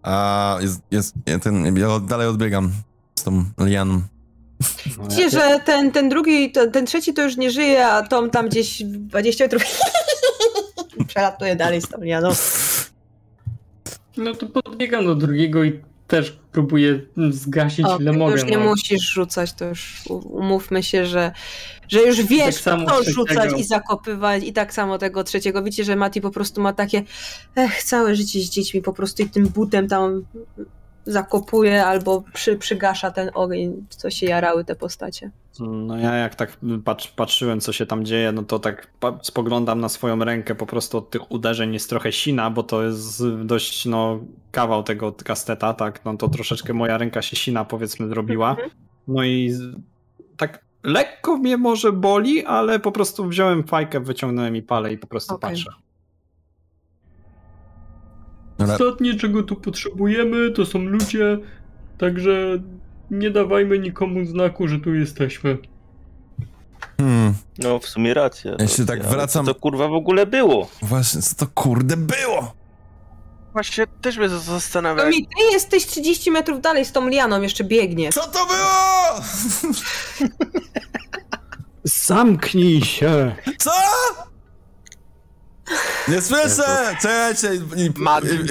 A, 0.03 0.59
jest, 0.61 0.83
jest, 0.91 1.15
ja 1.27 1.39
ten, 1.39 1.77
ja 1.77 2.01
dalej 2.01 2.27
odbiegam 2.27 2.73
z 3.15 3.23
tą 3.23 3.45
lianą. 3.61 4.03
Widzicie, 5.03 5.31
że 5.31 5.61
ten, 5.65 5.93
ten 5.93 6.09
drugi, 6.09 6.53
ten, 6.53 6.73
ten 6.73 6.87
trzeci 6.87 7.15
to 7.15 7.23
już 7.23 7.37
nie 7.37 7.51
żyje, 7.51 7.87
a 7.87 8.03
Tom 8.03 8.31
tam 8.31 8.49
gdzieś 8.49 8.83
20 8.85 9.45
metrów 9.45 9.63
przelatuje 11.07 11.57
dalej 11.57 11.81
z 11.81 11.89
tą 11.89 12.01
lianą. 12.01 12.31
No 14.17 14.35
to 14.35 14.47
podbiegam 14.47 15.07
do 15.07 15.15
drugiego 15.15 15.65
i 15.65 15.81
też 16.07 16.39
próbuję 16.53 17.01
zgasić 17.31 17.87
O, 17.87 17.99
ile 17.99 18.13
to 18.13 18.19
mogę. 18.19 18.33
już 18.33 18.45
nie 18.45 18.59
no. 18.59 18.65
musisz 18.65 19.13
rzucać, 19.13 19.53
to 19.53 19.65
już 19.65 20.03
umówmy 20.31 20.83
się, 20.83 21.07
że, 21.07 21.33
że 21.89 22.03
już 22.03 22.23
wiesz, 22.23 22.55
Tak 22.55 22.65
samo 22.65 22.87
kto 22.87 23.01
trzeciego. 23.03 23.27
rzucać 23.27 23.61
i 23.61 23.65
zakopywać 23.65 24.45
i 24.45 24.53
tak 24.53 24.75
samo 24.75 24.99
tego 24.99 25.25
trzeciego. 25.25 25.63
Widzicie, 25.63 25.85
że 25.85 25.97
Mati 25.97 26.21
po 26.21 26.31
prostu 26.31 26.61
ma 26.61 26.73
takie 26.73 27.03
ech, 27.57 27.83
całe 27.83 28.17
życie 28.17 28.41
z 28.41 28.51
dziećmi 28.51 28.83
po 28.83 28.93
prostu 28.93 29.23
i 29.23 29.29
tym 29.31 29.49
butem 29.49 29.89
tam 29.89 30.25
zakopuje 31.07 31.85
albo 31.87 32.25
przy, 32.35 32.57
przygasza 32.57 33.11
ten 33.11 33.31
ogień, 33.35 33.87
w 33.91 33.97
co 33.97 34.11
się 34.11 34.27
jarały 34.27 34.65
te 34.65 34.75
postacie. 34.77 35.31
No 35.61 35.99
ja 35.99 36.15
jak 36.15 36.35
tak 36.35 36.57
patrz, 36.85 37.09
patrzyłem, 37.09 37.61
co 37.61 37.73
się 37.73 37.87
tam 37.87 38.05
dzieje, 38.05 38.33
no 38.33 38.43
to 38.43 38.59
tak 38.59 38.91
spoglądam 39.23 39.81
na 39.81 39.89
swoją 39.89 40.25
rękę, 40.25 40.55
po 40.55 40.67
prostu 40.67 40.99
od 40.99 41.11
tych 41.11 41.31
uderzeń 41.31 41.73
jest 41.73 41.91
trochę 41.91 42.13
sina, 42.13 42.51
bo 42.51 42.63
to 42.63 42.83
jest 42.83 43.29
dość, 43.45 43.87
no, 43.87 44.21
kawał 44.51 44.83
tego 44.83 45.13
kasteta, 45.13 45.75
tak, 45.75 46.05
no 46.05 46.17
to 46.17 46.29
troszeczkę 46.29 46.73
moja 46.73 46.99
ręka 46.99 47.23
się 47.23 47.37
sina, 47.37 47.65
powiedzmy, 47.65 48.09
zrobiła. 48.09 48.57
No 49.09 49.25
i 49.25 49.53
tak 50.37 50.65
lekko 50.83 51.37
mnie 51.37 51.57
może 51.57 51.93
boli, 51.93 52.45
ale 52.45 52.81
po 52.81 52.93
prostu 52.93 53.29
wziąłem 53.29 53.65
fajkę, 53.65 54.01
wyciągnąłem 54.01 54.57
i 54.57 54.63
palę 54.63 54.93
i 54.93 54.99
po 54.99 55.07
prostu 55.07 55.35
Okej. 55.35 55.51
patrzę. 55.51 55.71
Ostatnie, 58.59 59.15
czego 59.15 59.43
tu 59.43 59.57
potrzebujemy, 59.57 60.51
to 60.51 60.67
są 60.67 60.79
ludzie, 60.79 61.39
także 61.99 62.63
nie 63.11 63.31
dawajmy 63.31 63.79
nikomu 63.79 64.25
znaku, 64.25 64.69
że 64.69 64.79
tu 64.81 64.95
jesteśmy. 64.95 65.59
hmm, 67.01 67.35
No, 67.59 67.79
w 67.79 67.87
sumie 67.89 68.15
racja. 68.15 68.57
Ja 68.59 68.69
się 68.69 68.87
tak 68.87 69.01
ale 69.01 69.09
wracam- 69.09 69.47
Co 69.47 69.55
to 69.55 69.61
kurwa 69.61 69.89
w 69.89 69.93
ogóle 69.93 70.27
było? 70.27 70.69
właśnie, 70.83 71.23
co 71.23 71.37
to 71.37 71.47
kurde 71.55 71.97
było? 71.97 72.55
Właśnie 73.53 73.87
też 73.87 74.17
mnie 74.19 74.29
to 74.29 74.39
zastanawia. 74.39 75.05
No 75.05 75.11
i 75.11 75.23
ty 75.27 75.45
jesteś 75.53 75.87
30 75.87 76.31
metrów 76.31 76.61
dalej 76.61 76.85
z 76.85 76.93
tą 76.93 77.09
lianą, 77.09 77.43
jeszcze 77.43 77.65
biegniesz. 77.65 78.15
Co 78.15 78.21
to 78.27 78.47
było? 78.47 79.21
Zamknij 81.85 82.81
się! 82.83 83.35
Co? 83.59 83.71
Nie 86.09 86.21
słyszę! 86.23 86.97
I- 87.77 87.91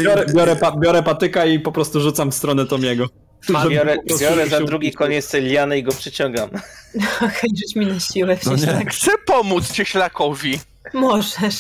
Biorę, 0.04 0.26
biorę, 0.36 0.56
pa, 0.56 0.72
biorę 0.78 1.04
patyka 1.04 1.46
i 1.46 1.60
po 1.60 1.72
prostu 1.72 2.00
rzucam 2.02 2.32
w 2.32 2.36
stronę 2.36 2.66
Tomiego. 2.66 3.06
Biorę, 3.50 3.98
biorę 4.20 4.48
za 4.48 4.60
drugi 4.60 4.92
koniec 4.92 5.32
tej 5.32 5.44
liany 5.44 5.78
i 5.78 5.84
go 5.84 5.92
przyciągam. 5.92 6.50
Okej, 7.28 7.50
rzuć 7.62 7.76
mi 7.76 7.86
na 7.86 8.00
siłę. 8.00 8.38
No 8.46 8.52
nie. 8.52 8.58
wcieślak. 8.58 8.92
Chcę 8.92 9.12
pomóc 9.26 9.72
cieślakowi. 9.72 10.60
Możesz. 10.94 11.60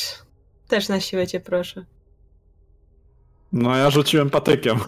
Też 0.68 0.90
na 0.90 1.00
siłę 1.00 1.28
cię 1.28 1.40
proszę. 1.40 1.86
No 3.54 3.78
ja 3.78 3.90
rzuciłem 3.90 4.30
patykiem. 4.30 4.80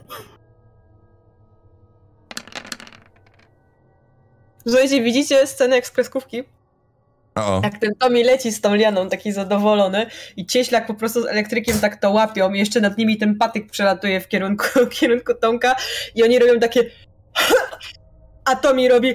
Słuchajcie, 4.68 5.04
widzicie 5.04 5.48
scenę 5.48 5.76
jak 5.76 5.88
z 5.88 5.92
kreskówki? 5.92 6.44
O, 7.36 7.62
Jak 7.64 7.78
ten 7.78 7.96
Tommy 8.00 8.24
leci 8.24 8.52
z 8.52 8.62
tą 8.62 8.76
lianą, 8.76 9.10
taki 9.10 9.32
zadowolony 9.32 10.06
i 10.38 10.46
cieślak 10.46 10.88
po 10.88 10.94
prostu 10.94 11.22
z 11.22 11.26
elektrykiem 11.26 11.80
tak 11.80 12.02
to 12.02 12.12
łapią 12.12 12.54
i 12.54 12.60
jeszcze 12.60 12.82
nad 12.82 12.98
nimi 12.98 13.18
ten 13.18 13.36
patyk 13.38 13.72
przelatuje 13.72 14.22
w 14.22 14.28
kierunku, 14.28 14.66
w 14.86 14.90
kierunku 14.90 15.34
Tomka 15.34 15.76
i 16.16 16.24
oni 16.24 16.40
robią 16.40 16.60
takie 16.60 16.84
a 18.52 18.56
Tommy 18.56 18.90
robi 18.90 19.14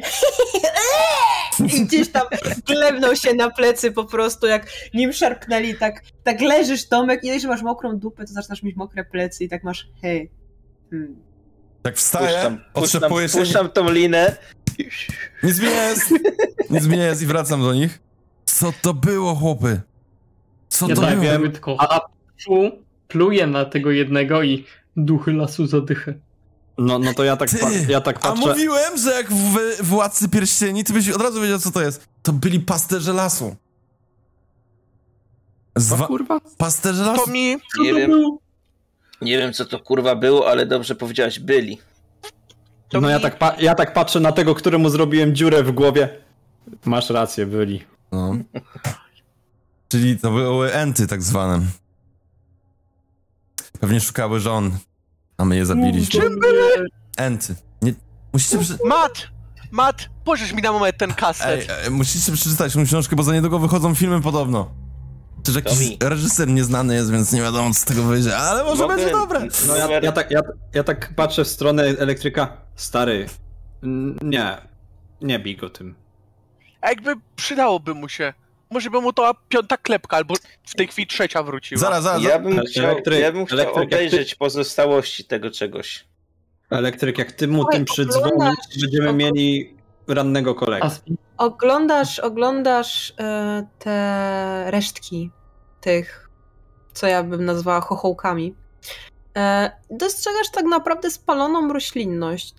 i 1.74 1.84
gdzieś 1.86 2.08
tam 2.08 2.22
glebnął 2.66 3.16
się 3.16 3.34
na 3.34 3.50
plecy 3.50 3.92
po 3.92 4.04
prostu, 4.04 4.46
jak 4.46 4.66
nim 4.94 5.12
szarpnęli, 5.12 5.74
tak, 5.74 6.02
tak 6.24 6.40
leżysz 6.40 6.88
Tomek 6.88 7.24
i 7.24 7.26
jeżeli 7.26 7.46
masz 7.46 7.62
mokrą 7.62 7.98
dupę, 7.98 8.24
to 8.24 8.32
zaczynasz 8.32 8.62
mieć 8.62 8.76
mokre 8.76 9.04
plecy 9.04 9.44
i 9.44 9.48
tak 9.48 9.64
masz 9.64 9.88
hej. 10.02 10.30
Hmm. 10.90 11.16
tak 11.82 11.96
wstaję, 11.96 12.58
Puszczam, 12.72 13.08
puszczam, 13.08 13.40
puszczam 13.40 13.70
tą 13.70 13.90
linę. 13.90 14.36
Nic 15.42 15.60
mi 15.60 15.68
nie 15.68 15.74
jest. 15.74 16.14
Nic 16.70 16.86
mi 16.86 16.96
nie 16.96 17.04
jest 17.04 17.22
i 17.22 17.26
wracam 17.26 17.62
do 17.62 17.74
nich. 17.74 18.09
Co 18.54 18.72
to 18.82 18.94
było, 18.94 19.34
chłopy? 19.34 19.80
Co 20.68 20.88
Ja 20.88 20.94
to 20.94 21.00
tak 21.00 21.10
było? 21.10 21.22
wiem, 21.22 21.52
tylko 21.52 21.76
a 21.78 22.00
plu, 22.44 22.70
pluję 23.08 23.46
na 23.46 23.64
tego 23.64 23.90
jednego 23.90 24.42
i 24.42 24.64
duchy 24.96 25.32
lasu 25.32 25.66
zadychę. 25.66 26.14
No, 26.78 26.98
no 26.98 27.14
to 27.14 27.24
ja 27.24 27.36
tak, 27.36 27.50
Ty, 27.50 27.58
ja 27.88 28.00
tak 28.00 28.16
A 28.16 28.20
patrzę. 28.20 28.46
mówiłem, 28.46 28.98
że 28.98 29.12
jak 29.12 29.32
w 29.32 29.56
Władcy 29.82 30.28
Pierścieni, 30.28 30.84
ty 30.84 30.92
byś 30.92 31.08
od 31.10 31.22
razu 31.22 31.40
wiedział, 31.40 31.58
co 31.58 31.70
to 31.70 31.82
jest. 31.82 32.08
To 32.22 32.32
byli 32.32 32.60
pasterze 32.60 33.12
lasu. 33.12 33.56
Co 35.74 35.80
Zwa... 35.80 36.06
kurwa? 36.06 36.40
Pasterze 36.58 37.02
lasu? 37.04 37.24
To 37.24 37.30
mi, 37.30 37.56
Co 37.76 37.82
Nie 37.82 37.90
to 37.90 37.96
wiem. 37.96 38.10
było? 38.10 38.38
Nie 39.20 39.38
wiem, 39.38 39.52
co 39.52 39.64
to 39.64 39.78
kurwa 39.80 40.16
było, 40.16 40.50
ale 40.50 40.66
dobrze 40.66 40.94
powiedziałeś, 40.94 41.40
byli. 41.40 41.78
to 42.88 43.00
No 43.00 43.08
mi 43.08 43.12
ja 43.12 43.20
tak, 43.20 43.38
pa, 43.38 43.54
ja 43.60 43.74
tak 43.74 43.92
patrzę 43.92 44.20
na 44.20 44.32
tego, 44.32 44.54
któremu 44.54 44.88
zrobiłem 44.90 45.34
dziurę 45.34 45.62
w 45.62 45.72
głowie. 45.72 46.08
Masz 46.84 47.10
rację, 47.10 47.46
byli. 47.46 47.84
No. 48.12 48.36
Czyli 49.88 50.18
to 50.18 50.30
były 50.30 50.72
enty 50.72 51.06
tak 51.06 51.22
zwane. 51.22 51.60
Pewnie 53.80 54.00
szukały 54.00 54.40
żon, 54.40 54.78
a 55.38 55.44
my 55.44 55.56
je 55.56 55.66
zabiliśmy. 55.66 56.20
Czym 56.20 56.40
były? 56.40 56.88
Enty. 57.16 57.54
Nie... 57.82 57.94
Musicie, 58.32 58.58
przy... 58.58 58.78
Mat! 58.84 59.28
Mat, 59.70 60.08
pożycz 60.24 60.52
mi 60.52 60.62
na 60.62 60.72
moment 60.72 60.96
ten 60.98 61.14
kaset. 61.14 61.46
Ej, 61.46 61.66
ej, 61.84 61.90
musicie 61.90 62.32
przeczytać 62.32 62.72
tą 62.72 62.84
książkę, 62.84 63.16
bo 63.16 63.22
za 63.22 63.32
niedługo 63.32 63.58
wychodzą 63.58 63.94
filmy 63.94 64.20
podobno. 64.20 64.70
Czy 65.42 65.52
jakiś 65.52 65.72
Tomi. 65.72 65.96
reżyser 66.02 66.48
nieznany 66.48 66.94
jest, 66.94 67.10
więc 67.10 67.32
nie 67.32 67.40
wiadomo, 67.42 67.74
co 67.74 67.80
z 67.80 67.84
tego 67.84 68.02
wyjdzie, 68.02 68.36
ale 68.36 68.64
może 68.64 68.82
Mogę- 68.82 68.96
będzie 68.96 69.10
dobre. 69.10 69.40
No 69.66 69.76
ja, 69.76 70.00
ja, 70.00 70.12
tak, 70.12 70.30
ja, 70.30 70.40
ja 70.74 70.84
tak 70.84 71.14
patrzę 71.14 71.44
w 71.44 71.48
stronę 71.48 71.82
elektryka. 71.82 72.56
Stary, 72.76 73.26
nie, 74.22 74.58
nie 75.22 75.38
bij 75.38 75.56
go 75.56 75.70
tym. 75.70 75.94
A 76.80 76.88
jakby 76.88 77.14
przydałoby 77.36 77.94
mu 77.94 78.08
się. 78.08 78.32
Może 78.70 78.90
by 78.90 79.00
mu 79.00 79.12
to 79.12 79.32
piąta 79.48 79.76
klepka, 79.76 80.16
albo 80.16 80.34
w 80.66 80.74
tej 80.74 80.86
chwili 80.88 81.06
trzecia 81.06 81.42
wróciła. 81.42 81.80
Zaraz, 81.80 82.02
zaraz. 82.02 82.22
Ja 82.22 82.38
bym 82.38 82.60
chciał, 82.60 82.84
elektryk- 82.96 83.18
ja 83.20 83.32
bym 83.32 83.46
chciał 83.46 83.58
elektryk, 83.58 83.80
jak 83.80 83.90
ty- 83.90 83.96
obejrzeć 83.96 84.34
pozostałości 84.34 85.24
tego 85.24 85.50
czegoś. 85.50 86.06
Elektryk, 86.70 87.18
jak 87.18 87.32
ty 87.32 87.48
mu 87.48 87.60
Oj, 87.62 87.66
tym 87.72 87.84
przydzwonisz, 87.84 88.80
będziemy 88.80 89.12
mieli 89.12 89.76
rannego 90.08 90.54
kolegę. 90.54 90.90
Oglądasz, 91.38 92.18
oglądasz 92.18 93.14
e, 93.20 93.66
te 93.78 94.64
resztki 94.70 95.30
tych, 95.80 96.30
co 96.92 97.06
ja 97.06 97.22
bym 97.22 97.44
nazwała 97.44 97.80
chochołkami. 97.80 98.54
E, 99.36 99.70
dostrzegasz 99.90 100.50
tak 100.54 100.64
naprawdę 100.64 101.10
spaloną 101.10 101.72
roślinność. 101.72 102.54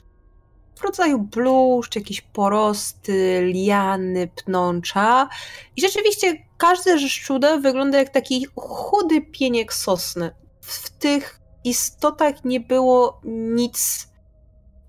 W 0.82 0.84
rodzaju 0.84 1.20
bluszcz, 1.20 1.96
jakieś 1.96 2.22
porosty, 2.22 3.42
liany, 3.54 4.30
pnącza. 4.36 5.30
I 5.78 5.82
rzeczywiście 5.82 6.38
każde 6.58 7.00
szczudeł 7.00 7.62
wygląda 7.62 7.98
jak 7.98 8.10
taki 8.10 8.46
chudy 8.56 9.22
pieniek 9.22 9.74
sosny. 9.74 10.32
W, 10.62 10.90
tych 10.90 11.40
istotach 11.64 12.46
nie 12.46 12.60
było 12.60 13.22
nic 13.26 14.08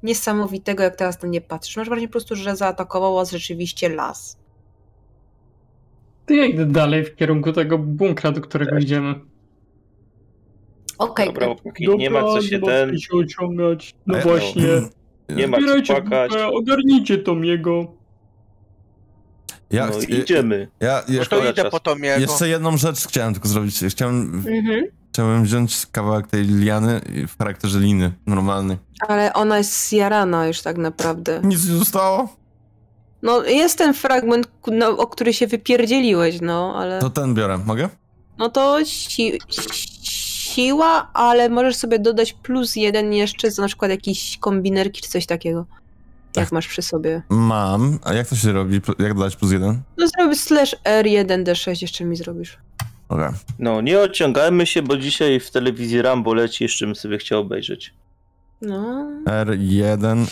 niesamowitego, 0.03 0.83
jak 0.83 0.97
teraz 0.97 1.23
na 1.23 1.29
nie 1.29 1.41
patrzysz. 1.41 1.77
Masz 1.77 1.89
wrażenie 1.89 2.09
po 2.09 2.12
prostu, 2.12 2.37
że 2.37 2.57
zaatakował 2.57 3.15
was 3.15 3.31
rzeczywiście 3.31 3.89
las. 3.89 4.39
To 6.27 6.35
ja 6.35 6.45
idę 6.45 6.67
dalej 6.67 7.05
w 7.05 7.17
kierunku 7.17 7.53
tego 7.53 7.79
bunkra, 7.79 8.33
do 8.33 8.41
którego 8.41 8.79
idziemy. 8.79 9.15
Okej, 10.99 11.27
Dobra, 11.27 11.47
chłopaki, 11.47 11.89
nie 11.97 12.11
ma 12.11 12.23
co 12.23 12.43
się 12.43 12.59
ten... 12.59 12.97
ociągać. 13.12 13.95
No 14.07 14.17
ja- 14.17 14.23
właśnie. 14.23 14.67
Nie 15.28 15.49
ma 15.49 15.57
Zbierajcie 15.60 15.94
płakać. 15.94 16.33
ogarnijcie 16.52 17.18
to 17.18 17.34
miego. 17.34 17.86
Ja, 19.70 19.86
No 19.86 19.99
idziemy. 20.17 20.68
ja, 20.81 21.02
No 21.09 21.15
ja 21.15 21.18
to 21.20 21.25
szkoda 21.25 21.51
idę 21.51 21.70
po 21.70 21.81
to 21.81 21.97
miego. 21.97 22.20
jeszcze 22.20 22.49
jedną 22.49 22.76
rzecz 22.76 23.07
chciałem 23.09 23.33
tylko 23.33 23.49
zrobić. 23.49 23.81
Chciałem, 23.89 24.44
mhm. 24.47 24.84
chciałem 25.12 25.44
wziąć 25.44 25.86
kawałek 25.92 26.26
tej 26.26 26.44
liany 26.44 27.01
w 27.28 27.39
charakterze 27.39 27.81
liny, 27.81 28.12
normalny. 28.26 28.78
ale 29.09 29.33
ona 29.33 29.59
jest 29.59 29.89
zjarana 29.89 30.47
już 30.47 30.62
tak 30.62 30.76
naprawdę. 30.78 31.41
Nic 31.44 31.68
nie 31.68 31.75
zostało? 31.75 32.36
No 33.23 33.44
jest 33.44 33.78
ten 33.78 33.94
fragment, 33.94 34.49
no, 34.67 34.89
o 34.89 35.07
który 35.07 35.33
się 35.33 35.47
wypierdzieliłeś, 35.47 36.41
no, 36.41 36.75
ale... 36.76 36.99
To 36.99 37.10
ten 37.10 37.34
biorę, 37.34 37.59
mogę? 37.59 37.89
No 38.39 38.49
to 38.49 38.84
si 38.84 39.39
siła, 40.53 41.11
ale 41.15 41.49
możesz 41.49 41.77
sobie 41.77 41.99
dodać 41.99 42.33
plus 42.33 42.77
jeden 42.77 43.13
jeszcze 43.13 43.51
za 43.51 43.63
na 43.63 43.69
przykład 43.69 43.91
jakieś 43.91 44.39
kombinerki 44.39 45.03
czy 45.03 45.09
coś 45.09 45.27
takiego. 45.27 45.67
Jak 46.37 46.45
Tak. 46.47 46.53
masz 46.53 46.69
przy 46.69 46.83
sobie. 46.83 47.23
Mam. 47.29 47.99
A 48.05 48.13
jak 48.15 48.29
to 48.29 48.37
się 48.37 48.53
robi? 48.53 48.81
Jak 48.99 49.15
dodać 49.15 49.37
plus 49.37 49.53
jeden? 49.53 49.83
No 49.99 50.07
zrobisz 50.09 50.41
slash 50.41 50.77
R1D6 50.85 51.83
jeszcze 51.83 52.05
mi 52.05 52.17
zrobisz. 52.17 52.59
Okej. 53.09 53.29
No, 53.59 53.81
nie 53.81 54.01
odciągajmy 54.01 54.67
się, 54.67 54.83
bo 54.83 54.97
dzisiaj 54.97 55.41
w 55.41 55.51
telewizji 55.51 56.03
Rambo 56.03 56.35
leci, 56.35 56.65
jeszcze 56.65 56.87
bym 56.87 56.95
sobie 56.97 57.19
chciał 57.19 57.41
obejrzeć. 57.41 57.95
No. 58.63 59.07
R1. 59.25 60.27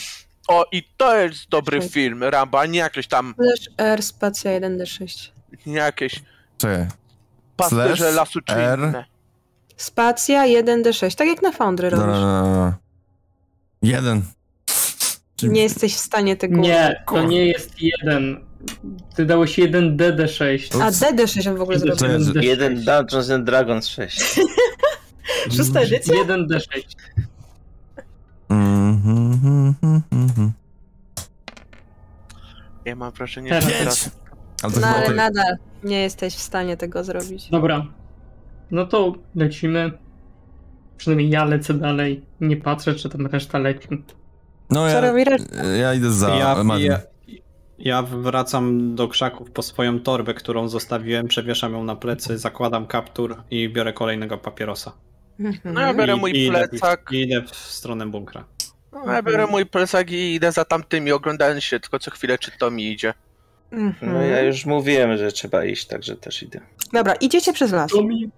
O, 0.48 0.64
i 0.72 0.82
to 0.96 1.16
jest 1.16 1.48
dobry 1.48 1.80
film, 1.88 2.24
Rambo, 2.24 2.60
a 2.60 2.66
nie 2.66 2.78
jakieś 2.78 3.06
tam, 3.06 3.34
Slash 3.34 3.68
R 3.78 4.02
spacja 4.02 4.60
1D6. 4.60 5.30
nie 5.66 5.72
jakieś 5.76 6.22
Czekaj. 6.58 6.86
pasterze 7.56 7.96
Slash 7.96 8.14
lasu 8.14 8.40
czy 8.40 8.54
R. 8.54 8.78
inne. 8.78 9.04
Spacja 9.80 10.44
1D6, 10.44 11.14
tak 11.14 11.28
jak 11.28 11.42
na 11.42 11.52
Foundry 11.52 11.90
Dobra, 11.90 12.06
robisz. 12.06 12.20
dobra, 12.20 12.42
dobra. 12.42 12.78
Jeden. 13.82 14.22
Nie 15.42 15.62
jesteś 15.62 15.94
w 15.94 15.98
stanie 15.98 16.36
tego... 16.36 16.60
Nie, 16.60 17.02
to 17.08 17.22
nie 17.22 17.46
jest 17.46 17.70
jeden. 17.82 18.44
Ty 19.14 19.26
dałeś 19.26 19.58
jeden 19.58 19.96
DD6. 19.96 20.82
A 20.82 20.90
DD6 20.90 21.48
on 21.50 21.56
w 21.56 21.60
ogóle 21.60 21.78
zrobił. 21.78 21.96
Że- 22.24 22.32
D6. 22.32 22.42
Jeden 22.42 22.84
Dungeons 22.84 23.30
and 23.30 23.44
Dragons 23.44 23.86
6. 23.88 24.40
Szósta 25.56 25.80
edycja? 25.80 26.14
Jeden 26.14 26.46
D6. 26.46 26.82
Mhm, 28.48 29.32
mhm, 29.32 29.74
mhm, 29.82 30.02
mhm. 30.12 30.52
Ja 32.84 32.96
mam 32.96 33.12
wrażenie, 33.12 33.48
że 33.60 33.68
Pięć! 33.68 33.78
teraz... 33.78 34.10
Ale 34.62 34.72
to 34.72 34.80
No 34.80 34.86
chyba 34.86 34.98
ale 34.98 35.06
tak- 35.06 35.16
nadal 35.16 35.56
nie 35.84 36.02
jesteś 36.02 36.34
w 36.34 36.40
stanie 36.40 36.76
tego 36.76 37.04
zrobić. 37.04 37.50
Dobra. 37.50 37.86
No 38.70 38.86
to 38.86 39.14
lecimy. 39.34 39.92
Przynajmniej 40.96 41.30
ja 41.30 41.44
lecę 41.44 41.74
dalej. 41.74 42.22
Nie 42.40 42.56
patrzę, 42.56 42.94
czy 42.94 43.08
tam 43.08 43.26
reszta 43.26 43.58
leci. 43.58 43.88
No 44.70 44.86
ja, 44.88 45.02
ja 45.80 45.94
idę 45.94 46.10
za 46.10 46.28
Ja, 46.28 46.56
ja, 46.78 47.00
ja 47.78 48.02
wracam 48.02 48.94
do 48.94 49.08
krzaków 49.08 49.50
po 49.50 49.62
swoją 49.62 50.00
torbę, 50.00 50.34
którą 50.34 50.68
zostawiłem, 50.68 51.28
przewieszam 51.28 51.72
ją 51.72 51.84
na 51.84 51.96
plecy, 51.96 52.38
zakładam 52.38 52.86
kaptur 52.86 53.36
i 53.50 53.68
biorę 53.68 53.92
kolejnego 53.92 54.38
papierosa. 54.38 54.92
Mhm. 55.40 55.74
No 55.74 55.80
ja 55.80 55.94
biorę 55.94 56.16
I- 56.16 56.20
mój 56.20 56.32
i 56.32 56.46
idę- 56.46 56.68
plecak, 56.68 57.08
I 57.12 57.20
idę 57.22 57.42
w 57.42 57.56
stronę 57.56 58.06
bunkra. 58.06 58.44
no, 58.92 59.12
ja 59.12 59.22
biorę 59.22 59.46
mój 59.46 59.66
plecak 59.66 60.10
i 60.10 60.34
idę 60.34 60.52
za 60.52 60.64
tamtymi, 60.64 61.12
oglądając 61.12 61.64
się 61.64 61.80
tylko 61.80 61.98
co 61.98 62.10
chwilę, 62.10 62.38
czy 62.38 62.50
to 62.58 62.70
mi 62.70 62.92
idzie. 62.92 63.14
Mhm. 63.72 64.12
No 64.12 64.22
ja 64.22 64.40
już 64.42 64.66
mówiłem, 64.66 65.16
że 65.18 65.32
trzeba 65.32 65.64
iść, 65.64 65.86
także 65.86 66.16
też 66.16 66.42
idę. 66.42 66.60
Dobra, 66.92 67.14
idziecie 67.14 67.52
przez 67.52 67.72
las. 67.72 67.90
To 67.90 68.02
mi, 68.02 68.30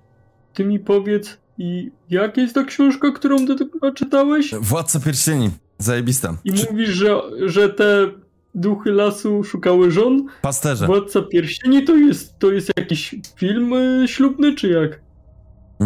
ty 0.55 0.64
mi 0.64 0.81
powiedz, 0.81 1.39
i 1.58 1.90
jak 2.10 2.36
jest 2.36 2.55
ta 2.55 2.64
książka, 2.64 3.12
którą 3.12 3.47
ty 3.47 3.56
tylko 3.56 3.92
czytałeś? 3.92 4.55
Władca 4.60 5.00
pierścieni. 5.00 5.50
Zajebista. 5.78 6.36
I 6.44 6.52
Czy- 6.52 6.66
mówisz, 6.70 6.89
że, 6.89 7.20
że 7.47 7.68
te 7.68 8.10
duchy 8.55 8.92
lasu 8.92 9.44
szukały 9.44 9.90
żon? 9.90 10.26
Pasterze. 10.42 10.86
Władca 10.86 11.22
pierścieni 11.22 11.84
to 11.84 11.97
jest, 11.97 12.39
to 12.39 12.52
jest 12.52 12.72
jakiś 12.76 13.14
film 13.36 13.72
y, 13.72 14.08
ślubny, 14.08 14.55
czy 14.55 14.68
jak? 14.68 15.00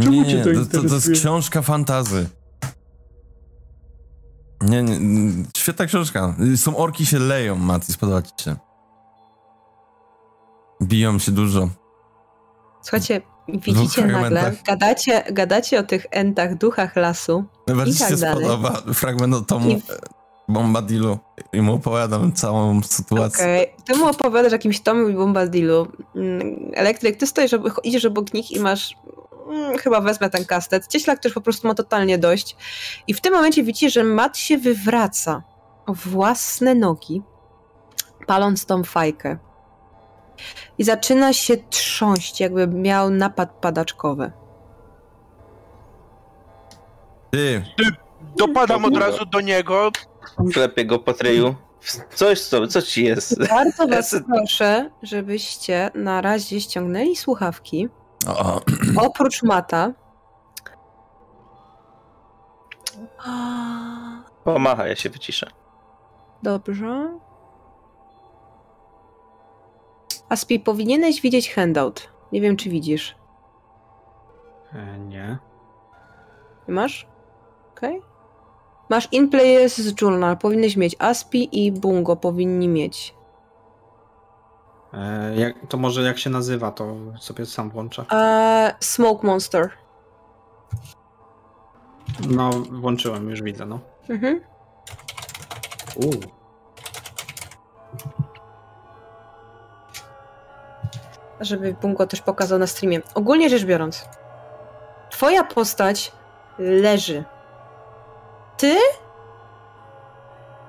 Czemu 0.03 0.23
Nie, 0.23 0.27
cię 0.27 0.37
nie, 0.37 0.45
to 0.45 0.51
to, 0.65 0.83
to, 0.83 0.89
to 0.89 0.95
jest 0.95 1.11
książka 1.13 1.63
fantazy. 1.63 2.27
Nie, 4.61 4.83
nie, 4.83 4.99
świetna 5.57 5.87
książka. 5.87 6.37
Są 6.57 6.77
orki 6.77 7.07
się 7.07 7.19
leją, 7.19 7.57
Mati, 7.57 7.93
spodoba 7.93 8.23
ci 8.23 8.45
się. 8.45 8.57
Biją 10.83 11.19
się 11.19 11.33
dużo. 11.33 11.69
Słuchajcie, 12.83 13.21
widzicie 13.49 14.03
dwóch 14.03 14.13
nagle, 14.13 14.53
gadacie, 14.67 15.25
gadacie 15.33 15.79
o 15.79 15.83
tych 15.83 16.07
entach, 16.11 16.55
duchach 16.59 16.97
lasu. 16.97 17.45
Najbardziej 17.67 17.95
I 17.95 17.99
tak 17.99 18.09
się 18.09 18.17
dalej. 18.17 18.45
spodoba 18.45 18.83
fragment 18.95 19.35
o 19.35 19.41
Tomu 19.41 19.71
I- 19.71 19.83
Bombadilu 20.49 21.19
i 21.53 21.61
mu 21.63 21.75
opowiadam 21.75 22.33
całą 22.33 22.83
sytuację. 22.83 23.45
Okej, 23.45 23.73
ty 23.85 23.97
mu 23.97 24.07
opowiadasz 24.09 24.53
jakimś 24.53 24.81
Tomie 24.81 25.11
i 25.13 25.15
Bombadilu. 25.15 25.87
Mm, 26.17 26.71
Elektryk, 26.75 27.17
ty 27.17 27.27
stoisz, 27.27 27.51
idziesz 27.85 28.05
obok 28.05 28.35
nich 28.35 28.51
i 28.53 28.61
masz 28.61 28.95
mm, 29.51 29.79
chyba 29.79 30.01
wezmę 30.01 30.31
ten 30.31 30.45
kastet. 30.45 30.87
Cieślak 30.87 31.19
też 31.19 31.33
po 31.33 31.41
prostu 31.41 31.69
ma 31.69 31.75
totalnie 31.75 32.19
dość. 32.19 32.57
I 33.07 33.15
w 33.15 33.21
tym 33.21 33.33
momencie 33.33 33.63
widzicie, 33.63 33.91
że 33.91 34.05
Matt 34.05 34.39
się 34.39 34.59
wywraca 34.59 35.43
o 35.87 35.95
własne 35.95 36.75
nogi, 36.75 37.23
paląc 38.27 38.65
tą 38.67 38.85
fajkę. 38.85 39.39
I 40.79 40.85
zaczyna 40.85 41.33
się 41.33 41.57
trząść, 41.57 42.41
jakby 42.41 42.67
miał 42.67 43.11
napad 43.11 43.51
padaczkowy. 43.51 44.33
Ty, 47.31 47.63
Dopadam 48.37 48.85
od 48.85 48.97
razu 48.97 49.27
do 49.27 49.41
niego, 49.41 49.91
Klepię 50.53 50.85
go 50.87 50.99
po 50.99 51.13
treju. 51.13 51.55
Coś 52.15 52.41
co, 52.41 52.67
co 52.67 52.83
ci 52.83 53.05
jest? 53.05 53.49
Bardzo 53.49 53.87
was 53.97 54.17
proszę, 54.35 54.91
żebyście 55.03 55.91
na 55.95 56.21
razie 56.21 56.61
ściągnęli 56.61 57.17
słuchawki. 57.17 57.89
o, 58.27 58.61
Oprócz 58.97 59.43
mata. 59.43 59.93
A, 63.27 63.31
Pomacha, 64.45 64.87
ja 64.87 64.97
się 64.97 65.11
wyciszę. 65.11 65.51
Dobrze. 66.43 67.19
Aspi, 70.29 70.61
powinieneś 70.61 71.21
widzieć 71.21 71.55
handout. 71.55 72.09
Nie 72.33 72.41
wiem, 72.41 72.57
czy 72.57 72.71
widzisz. 72.71 73.17
E, 74.73 74.99
nie. 74.99 75.39
Masz? 76.69 77.07
Okej. 77.77 78.03
Masz 78.91 79.13
In 79.13 79.29
Players 79.29 80.01
Journal. 80.03 80.39
Powinieneś 80.39 80.77
mieć. 80.77 80.97
Aspi 80.99 81.65
i 81.67 81.73
Bungo 81.73 82.17
powinni 82.17 82.69
mieć. 82.69 83.15
E, 84.93 85.37
jak, 85.37 85.55
to 85.69 85.77
może 85.77 86.03
jak 86.03 86.19
się 86.19 86.31
nazywa, 86.31 86.71
to 86.71 86.97
sobie 87.19 87.47
sam 87.47 87.71
włączę. 87.71 88.05
Eee, 88.11 88.73
Smoke 88.81 89.27
Monster. 89.27 89.71
No, 92.29 92.51
włączyłem, 92.51 93.31
już 93.31 93.43
widzę, 93.43 93.67
no. 93.67 93.79
Mhm. 94.09 94.41
Uuu. 95.97 96.21
Żeby 101.41 101.77
Bungo 101.83 102.07
też 102.07 102.21
pokazał 102.21 102.59
na 102.59 102.67
streamie. 102.67 103.01
Ogólnie 103.15 103.51
rzecz 103.51 103.65
biorąc, 103.65 104.05
twoja 105.11 105.45
postać 105.45 106.13
leży. 106.59 107.25
Ty 108.57 108.77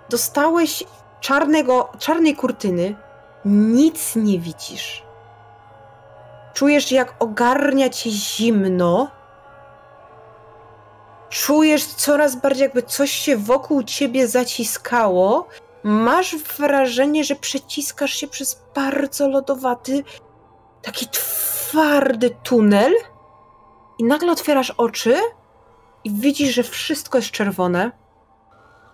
dostałeś 0.10 0.84
czarnego, 1.20 1.90
czarnej 2.00 2.36
kurtyny, 2.36 2.96
nic 3.46 4.16
nie 4.16 4.40
widzisz. 4.40 5.04
Czujesz, 6.54 6.92
jak 6.92 7.16
ogarnia 7.20 7.90
cię 7.90 8.10
zimno 8.10 9.18
czujesz 11.30 11.86
coraz 11.86 12.36
bardziej, 12.36 12.62
jakby 12.62 12.84
coś 12.84 13.12
się 13.12 13.38
wokół 13.38 13.84
ciebie 13.84 14.28
zaciskało. 14.28 15.48
Masz 15.84 16.36
wrażenie, 16.36 17.24
że 17.24 17.36
przeciskasz 17.36 18.14
się 18.14 18.28
przez 18.28 18.62
bardzo 18.76 19.28
lodowaty, 19.28 20.04
taki 20.82 21.08
twardy 21.08 22.30
tunel. 22.44 22.94
I 24.00 24.04
nagle 24.04 24.32
otwierasz 24.32 24.72
oczy 24.72 25.18
i 26.04 26.12
widzisz, 26.12 26.56
że 26.56 26.64
wszystko 26.64 27.18
jest 27.18 27.32
czerwone. 27.32 27.92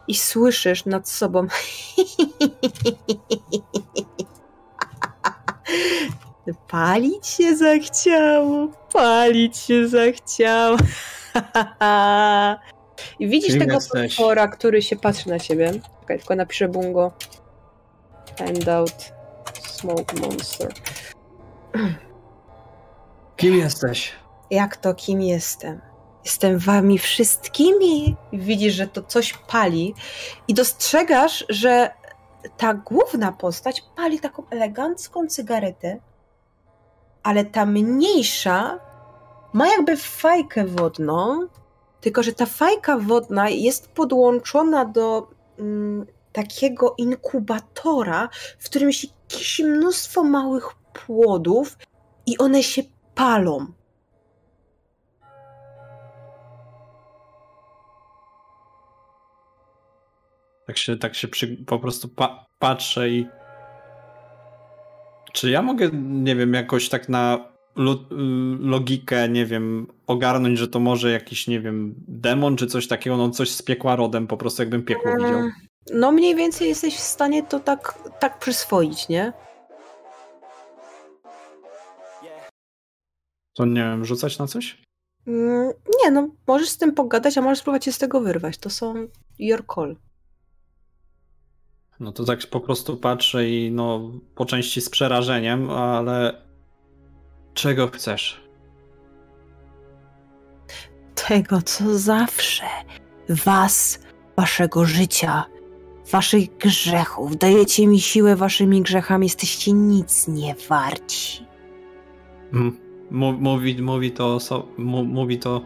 I 0.08 0.16
słyszysz 0.16 0.86
nad 0.86 1.10
sobą. 1.10 1.48
Palić 6.68 7.28
się 7.28 7.56
zachciało, 7.56 8.68
palić 8.94 9.58
się 9.58 9.88
zachciało. 9.88 10.78
I 13.20 13.28
widzisz 13.28 13.52
Kim 13.52 13.60
tego 13.60 13.74
jesteś? 13.74 14.16
potwora, 14.16 14.48
który 14.48 14.82
się 14.82 14.96
patrzy 14.96 15.30
na 15.30 15.40
ciebie. 15.40 15.72
Czekaj, 16.02 16.18
tylko 16.18 16.36
napiszę 16.36 16.68
bungo. 16.68 17.12
Find 18.38 18.68
out 18.68 19.12
smoke 19.68 20.20
monster. 20.20 20.74
Kim 23.38 23.56
jesteś? 23.56 24.14
Jak 24.52 24.78
to, 24.78 24.94
kim 24.94 25.22
jestem? 25.22 25.82
Jestem 26.26 26.60
wami 26.60 27.00
wszystkimi. 27.00 28.16
Widzisz, 28.34 28.74
że 28.74 28.88
to 28.88 29.04
coś 29.04 29.34
pali 29.34 29.94
i 30.48 30.54
dostrzegasz, 30.54 31.46
że 31.50 31.92
ta 32.58 32.74
główna 32.74 33.32
postać 33.32 33.84
pali 33.96 34.20
taką 34.20 34.44
elegancką 34.50 35.28
cygaretę, 35.28 36.00
ale 37.24 37.46
ta 37.46 37.66
mniejsza 37.66 38.80
ma 39.54 39.68
jakby 39.68 39.98
fajkę 39.98 40.66
wodną, 40.66 41.48
tylko 42.02 42.24
że 42.24 42.34
ta 42.34 42.46
fajka 42.46 42.98
wodna 42.98 43.50
jest 43.50 43.88
podłączona 43.88 44.86
do 44.86 45.28
mm, 45.60 46.06
takiego 46.32 46.96
inkubatora, 46.98 48.30
w 48.60 48.66
którym 48.66 48.90
jest 48.90 49.04
jakieś 49.04 49.60
mnóstwo 49.60 50.24
małych 50.24 50.83
płodów 50.94 51.78
i 52.26 52.38
one 52.38 52.64
się 52.64 52.82
palą. 53.16 53.66
Tak 60.68 60.78
się, 60.78 60.98
tak 60.98 61.16
się 61.16 61.28
przy, 61.28 61.58
po 61.66 61.80
prostu 61.80 62.08
pa, 62.10 62.46
patrzę 62.60 63.10
i. 63.10 63.28
Czy 65.34 65.50
ja 65.50 65.62
mogę, 65.62 65.90
nie 65.94 66.36
wiem, 66.36 66.54
jakoś 66.54 66.90
tak 66.90 67.10
na 67.10 67.46
lo, 67.76 67.96
logikę, 68.60 69.30
nie 69.30 69.46
wiem, 69.46 69.88
ogarnąć, 70.08 70.60
że 70.60 70.68
to 70.68 70.80
może 70.80 71.12
jakiś, 71.12 71.48
nie 71.48 71.60
wiem, 71.60 71.96
demon 72.08 72.56
czy 72.58 72.68
coś 72.68 72.88
takiego, 72.88 73.18
no 73.18 73.30
coś 73.30 73.52
z 73.52 73.62
piekła 73.62 73.96
rodem, 73.96 74.28
po 74.28 74.38
prostu 74.38 74.62
jakbym 74.62 74.84
piekło 74.84 75.12
widział. 75.16 75.32
Mm, 75.40 75.52
No 75.94 76.12
mniej 76.12 76.36
więcej 76.36 76.70
jesteś 76.70 76.96
w 76.96 77.00
stanie 77.00 77.44
to 77.44 77.60
tak, 77.60 78.00
tak 78.20 78.40
przyswoić, 78.40 79.10
nie? 79.10 79.34
To 83.54 83.66
nie 83.66 83.82
wiem, 83.82 84.06
rzucać 84.06 84.40
na 84.40 84.48
coś? 84.48 84.82
Mm, 85.28 85.72
Nie, 86.04 86.12
no 86.12 86.28
możesz 86.48 86.70
z 86.70 86.78
tym 86.78 86.94
pogadać, 86.94 87.38
a 87.38 87.42
możesz 87.42 87.60
spróbować 87.60 87.86
się 87.86 87.92
z 87.92 87.98
tego 87.98 88.22
wyrwać. 88.22 88.58
To 88.58 88.70
są 88.70 89.08
your 89.40 89.64
call. 89.76 89.96
No 92.00 92.12
to 92.12 92.24
tak 92.26 92.40
po 92.48 92.60
prostu 92.60 92.98
patrzę 92.98 93.50
i 93.50 93.72
no 93.72 94.12
po 94.36 94.46
części 94.46 94.82
z 94.82 94.90
przerażeniem, 94.90 95.70
ale 95.70 96.42
czego 97.54 97.88
chcesz? 97.88 98.42
Tego, 101.28 101.62
co 101.62 102.00
zawsze. 102.00 102.64
Was, 103.30 104.00
waszego 104.38 104.86
życia, 104.86 105.46
waszych 106.12 106.58
grzechów. 106.58 107.38
Dajecie 107.38 107.88
mi 107.88 108.02
siłę 108.02 108.36
waszymi 108.36 108.82
grzechami. 108.82 109.26
Jesteście 109.26 109.72
nic 109.74 110.28
nie 110.28 110.56
warci. 110.70 111.46
Mm, 112.54 112.78
Mówi, 113.14 113.82
mówi 113.82 114.12
to, 114.12 114.38
mówi 114.78 115.40
to. 115.40 115.62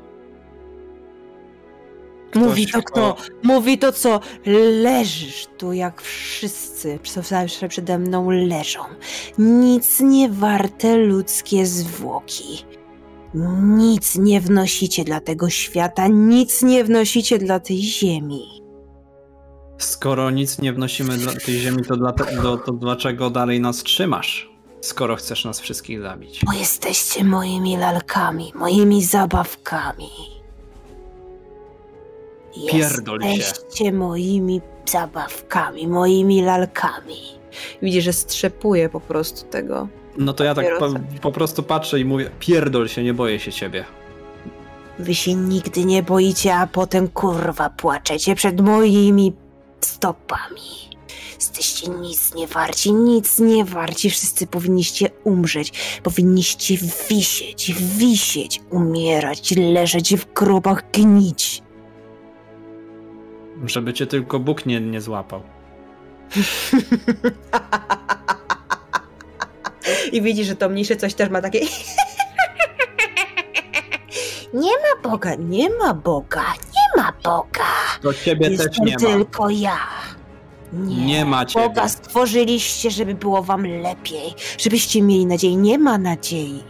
Mówi 2.35 2.67
to 2.67 2.80
Ktoś, 2.80 2.84
kto? 2.85 3.16
Mówi 3.43 3.77
to 3.77 3.92
co? 3.92 4.19
Leżysz 4.82 5.48
tu 5.58 5.74
jak 5.74 6.01
wszyscy, 6.01 7.00
zawsze 7.24 7.67
przede 7.67 8.00
mną 8.00 8.32
leżą. 8.32 8.80
Nic 9.38 10.00
nie 10.00 10.30
warte 10.30 10.98
ludzkie 10.98 11.66
zwłoki. 11.66 12.66
Nic 13.61 14.16
nie 14.16 14.42
wnosicie 14.42 15.03
dla 15.03 15.19
tego 15.19 15.50
świata, 15.50 16.08
nic 16.08 16.64
nie 16.64 16.84
wnosicie 16.84 17.38
dla 17.38 17.59
tej 17.59 17.77
ziemi. 17.77 18.42
Skoro 19.77 20.32
nic 20.32 20.59
nie 20.59 20.74
wnosimy 20.74 21.17
dla 21.17 21.32
tej 21.32 21.56
ziemi, 21.56 21.84
to, 21.88 21.98
dla, 21.98 22.11
to, 22.14 22.58
to 22.58 22.72
dlaczego 22.72 23.30
dalej 23.30 23.61
nas 23.61 23.84
trzymasz? 23.84 24.57
Skoro 24.88 25.16
chcesz 25.16 25.45
nas 25.45 25.59
wszystkich 25.59 26.01
zabić. 26.01 26.41
Bo 26.45 26.53
jesteście 26.53 27.24
moimi 27.24 27.77
lalkami, 27.77 28.51
moimi 28.56 29.03
zabawkami. 29.03 30.09
Pierdol 32.72 33.22
się. 33.22 33.27
Jesteście 33.27 33.91
moimi 33.91 34.61
zabawkami, 34.85 35.88
moimi 35.88 36.41
lalkami. 36.41 37.16
Widzisz, 37.82 38.03
że 38.03 38.14
strzepuje 38.14 38.90
po 38.90 38.99
prostu 38.99 39.49
tego. 39.49 39.88
No 40.17 40.33
to 40.33 40.43
ja 40.43 40.56
tak 40.56 40.66
po, 40.80 40.90
po 41.22 41.32
prostu 41.32 41.64
patrzę 41.64 41.99
i 41.99 42.06
mówię, 42.06 42.30
pierdol 42.40 42.88
się, 42.88 43.03
nie 43.03 43.14
boję 43.14 43.40
się 43.40 43.51
ciebie. 43.51 43.85
Wy 44.99 45.16
się 45.16 45.33
nigdy 45.33 45.85
nie 45.85 46.03
boicie, 46.03 46.56
a 46.56 46.67
potem 46.67 47.07
kurwa 47.07 47.69
płaczecie 47.69 48.35
przed 48.35 48.61
moimi 48.61 49.33
stopami. 49.82 50.97
Jesteście 51.40 51.90
nic 51.90 52.33
nie 52.35 52.48
warci, 52.48 52.93
nic 52.93 53.40
nie 53.40 53.66
warci. 53.66 54.09
Wszyscy 54.09 54.48
powinniście 54.48 55.09
umrzeć. 55.24 55.99
Powinniście 56.03 56.77
wisieć, 57.09 57.74
wisieć, 57.74 58.61
umierać, 58.69 59.53
leżeć 59.57 60.16
w 60.16 60.33
grobach, 60.33 60.91
gnić. 60.91 61.64
Żeby 63.66 63.93
cię 63.93 64.07
tylko 64.07 64.40
Bóg 64.40 64.66
nie, 64.66 64.82
nie 64.82 65.01
złapał. 65.01 65.41
I 70.11 70.22
widzisz, 70.22 70.48
że 70.48 70.56
to 70.56 70.69
mniejsze 70.69 70.95
coś 70.95 71.14
też 71.14 71.30
ma 71.30 71.41
takie... 71.41 71.59
Nie 74.53 74.72
ma 74.72 75.09
Boga, 75.09 75.35
nie 75.35 75.69
ma 75.69 75.93
Boga, 75.93 76.43
nie 76.75 77.01
ma 77.03 77.14
Boga. 77.24 77.66
To 78.01 78.14
ciebie 78.14 78.57
też 78.57 78.66
Jestem 78.67 78.85
nie 78.85 78.93
ma. 78.93 78.99
tylko 78.99 79.49
ja. 79.49 79.77
Nie, 80.74 81.06
Nie 81.06 81.26
ma 81.26 81.46
ciebie. 81.46 81.68
Boga 81.68 81.90
stworzyliście, 81.90 82.92
żeby 82.92 83.16
było 83.16 83.44
wam 83.44 83.64
lepiej, 83.68 84.34
żebyście 84.58 85.02
mieli 85.02 85.26
nadzieję. 85.26 85.56
Nie 85.56 85.78
ma 85.78 85.98
nadziei. 85.98 86.64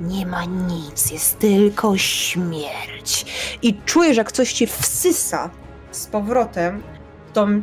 Nie 0.00 0.26
ma 0.26 0.44
nic, 0.44 1.10
jest 1.10 1.38
tylko 1.38 1.96
śmierć. 1.98 3.26
I 3.62 3.74
czujesz, 3.74 4.16
jak 4.16 4.32
coś 4.32 4.52
cię 4.52 4.66
wsysa 4.66 5.50
z 5.90 6.06
powrotem 6.06 6.82
w 7.28 7.32
tą 7.32 7.62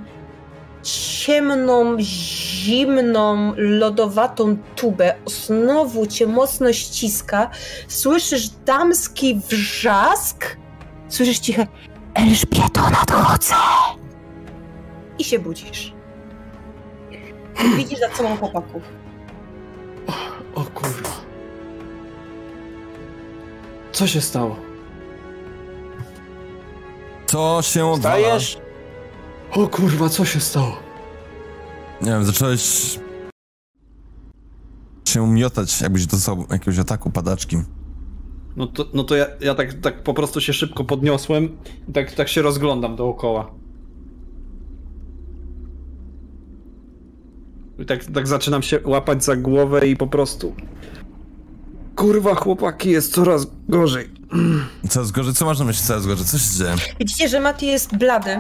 ciemną, 0.84 1.96
zimną, 2.00 3.54
lodowatą 3.58 4.58
tubę. 4.76 5.16
Znowu 5.26 6.08
cię 6.08 6.28
mocno 6.28 6.74
ściska. 6.74 7.50
Słyszysz 7.88 8.50
damski 8.50 9.42
wrzask. 9.50 10.58
Słyszysz 11.10 11.40
ciche 11.40 11.68
Elżbieto, 12.16 12.90
nadchodzę. 12.90 13.56
I 15.20 15.24
się 15.24 15.40
budzisz. 15.40 15.94
I 17.66 17.76
widzisz 17.78 18.00
za 18.00 18.16
sobą 18.16 18.38
chłopaków. 18.38 18.84
O 20.56 20.64
kurwa. 20.64 21.10
Co 23.92 24.08
się 24.08 24.22
stało? 24.22 24.56
Co 27.26 27.60
się 27.62 27.86
odwala? 27.86 28.16
Stajesz? 28.16 28.58
O 29.52 29.68
kurwa, 29.68 30.10
co 30.10 30.26
się 30.26 30.40
stało? 30.40 30.78
Nie 32.02 32.12
wiem, 32.12 32.26
zacząłeś 32.26 33.00
się 35.08 35.28
miotać, 35.28 35.82
jakbyś 35.82 36.06
dostał 36.06 36.46
jakiegoś 36.52 36.80
ataku 36.80 37.10
padaczki. 37.12 37.58
No 38.56 38.68
to, 38.68 38.86
no 38.94 39.04
to 39.04 39.16
ja, 39.16 39.26
ja 39.42 39.56
tak, 39.56 39.74
tak 39.74 40.04
po 40.04 40.14
prostu 40.14 40.42
się 40.42 40.54
szybko 40.54 40.84
podniosłem 40.84 41.58
i 41.90 41.92
tak, 41.92 42.12
tak 42.12 42.30
się 42.30 42.42
rozglądam 42.42 42.96
dookoła. 42.96 43.52
I 47.80 47.86
tak, 47.86 48.06
tak 48.06 48.28
zaczynam 48.28 48.62
się 48.62 48.80
łapać 48.86 49.24
za 49.24 49.36
głowę 49.36 49.88
i 49.88 49.98
po 49.98 50.08
prostu... 50.08 50.56
Kurwa, 51.96 52.36
chłopaki, 52.36 52.90
jest 52.90 53.14
coraz 53.14 53.48
gorzej. 53.70 54.10
Coraz 54.90 55.12
gorzej, 55.12 55.34
co 55.34 55.46
masz 55.46 55.60
na 55.60 55.66
myśli 55.66 55.88
coraz 55.88 56.06
gorzej? 56.06 56.26
Co 56.26 56.38
się 56.38 56.58
dzieje? 56.58 56.76
Widzicie, 57.00 57.28
że 57.28 57.40
Mati 57.40 57.68
jest 57.68 57.98
blady, 57.98 58.40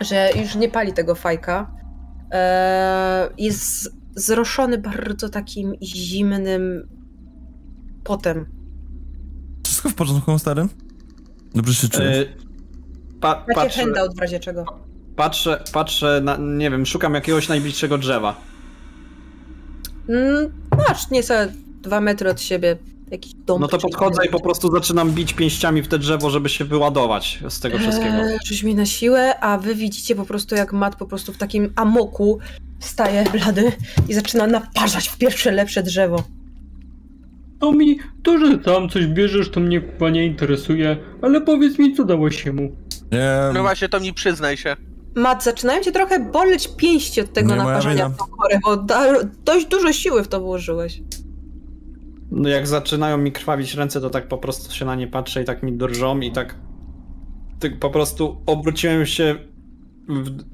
że 0.00 0.30
już 0.36 0.54
nie 0.54 0.68
pali 0.68 0.92
tego 0.92 1.14
fajka. 1.14 1.70
Eee, 2.30 3.28
jest 3.38 3.94
zroszony 4.14 4.78
bardzo 4.78 5.28
takim 5.28 5.74
zimnym 5.82 6.88
potem. 8.04 8.59
Wszystko 9.80 9.90
w 9.90 9.94
porządku, 9.94 10.38
starym? 10.38 10.68
Dobrze 11.54 11.74
się 11.74 11.88
czujesz? 11.88 12.18
E, 12.18 12.26
pa, 13.20 13.34
Macie 13.48 13.54
patrzę, 13.54 13.80
handout 13.80 14.14
w 14.16 14.18
razie 14.18 14.40
czego. 14.40 14.64
patrzę, 15.16 15.64
patrzę 15.72 16.20
na, 16.24 16.36
nie 16.36 16.70
wiem, 16.70 16.86
szukam 16.86 17.14
jakiegoś 17.14 17.48
najbliższego 17.48 17.98
drzewa. 17.98 18.36
Mm, 20.08 20.52
masz 20.88 21.10
niecałe 21.10 21.52
dwa 21.82 22.00
metry 22.00 22.30
od 22.30 22.40
siebie 22.40 22.76
jakiś 23.10 23.32
dom. 23.34 23.60
No 23.60 23.68
to 23.68 23.78
podchodzę 23.78 24.26
i 24.26 24.28
po 24.28 24.40
prostu 24.40 24.70
zaczynam 24.70 25.10
bić 25.12 25.32
pięściami 25.34 25.82
w 25.82 25.88
te 25.88 25.98
drzewo, 25.98 26.30
żeby 26.30 26.48
się 26.48 26.64
wyładować 26.64 27.40
z 27.48 27.60
tego 27.60 27.78
wszystkiego. 27.78 28.16
Eee, 28.16 28.38
Rzuć 28.46 28.62
mi 28.62 28.74
na 28.74 28.86
siłę, 28.86 29.40
a 29.40 29.58
wy 29.58 29.74
widzicie 29.74 30.14
po 30.14 30.24
prostu 30.24 30.54
jak 30.54 30.72
Mat 30.72 30.96
po 30.96 31.06
prostu 31.06 31.32
w 31.32 31.36
takim 31.38 31.72
amoku 31.76 32.38
staje 32.80 33.24
blady 33.32 33.72
i 34.08 34.14
zaczyna 34.14 34.46
naparzać 34.46 35.08
w 35.08 35.18
pierwsze 35.18 35.50
lepsze 35.50 35.82
drzewo. 35.82 36.22
To 37.60 37.72
mi, 37.72 37.98
to, 38.22 38.38
że 38.38 38.58
tam 38.58 38.88
coś 38.88 39.06
bierzesz, 39.06 39.50
to 39.50 39.60
mnie 39.60 39.80
chyba 39.80 40.10
nie 40.10 40.26
interesuje, 40.26 40.96
ale 41.22 41.40
powiedz 41.40 41.78
mi, 41.78 41.94
co 41.94 42.04
dało 42.04 42.30
się 42.30 42.52
mu. 42.52 42.62
Nie, 43.12 43.30
No 43.54 43.62
właśnie, 43.62 43.88
to 43.88 44.00
mi 44.00 44.14
przyznaj 44.14 44.56
się. 44.56 44.76
Mat, 45.14 45.44
zaczynają 45.44 45.82
cię 45.82 45.92
trochę 45.92 46.20
boleć 46.20 46.68
pięści 46.76 47.20
od 47.20 47.32
tego 47.32 47.56
naparzenia 47.56 48.08
w 48.08 48.16
tą 48.16 48.24
korę, 48.24 48.58
bo 48.64 48.76
da, 48.76 49.22
dość 49.44 49.66
dużo 49.66 49.92
siły 49.92 50.24
w 50.24 50.28
to 50.28 50.40
włożyłeś. 50.40 51.02
No 52.30 52.48
jak 52.48 52.66
zaczynają 52.66 53.18
mi 53.18 53.32
krwawić 53.32 53.74
ręce, 53.74 54.00
to 54.00 54.10
tak 54.10 54.28
po 54.28 54.38
prostu 54.38 54.74
się 54.74 54.84
na 54.84 54.94
nie 54.94 55.06
patrzę 55.06 55.42
i 55.42 55.44
tak 55.44 55.62
mi 55.62 55.72
drżą 55.72 56.20
i 56.20 56.32
tak, 56.32 56.54
tak 57.60 57.78
po 57.78 57.90
prostu 57.90 58.42
obróciłem 58.46 59.06
się 59.06 59.36
w, 60.08 60.30
w, 60.30 60.44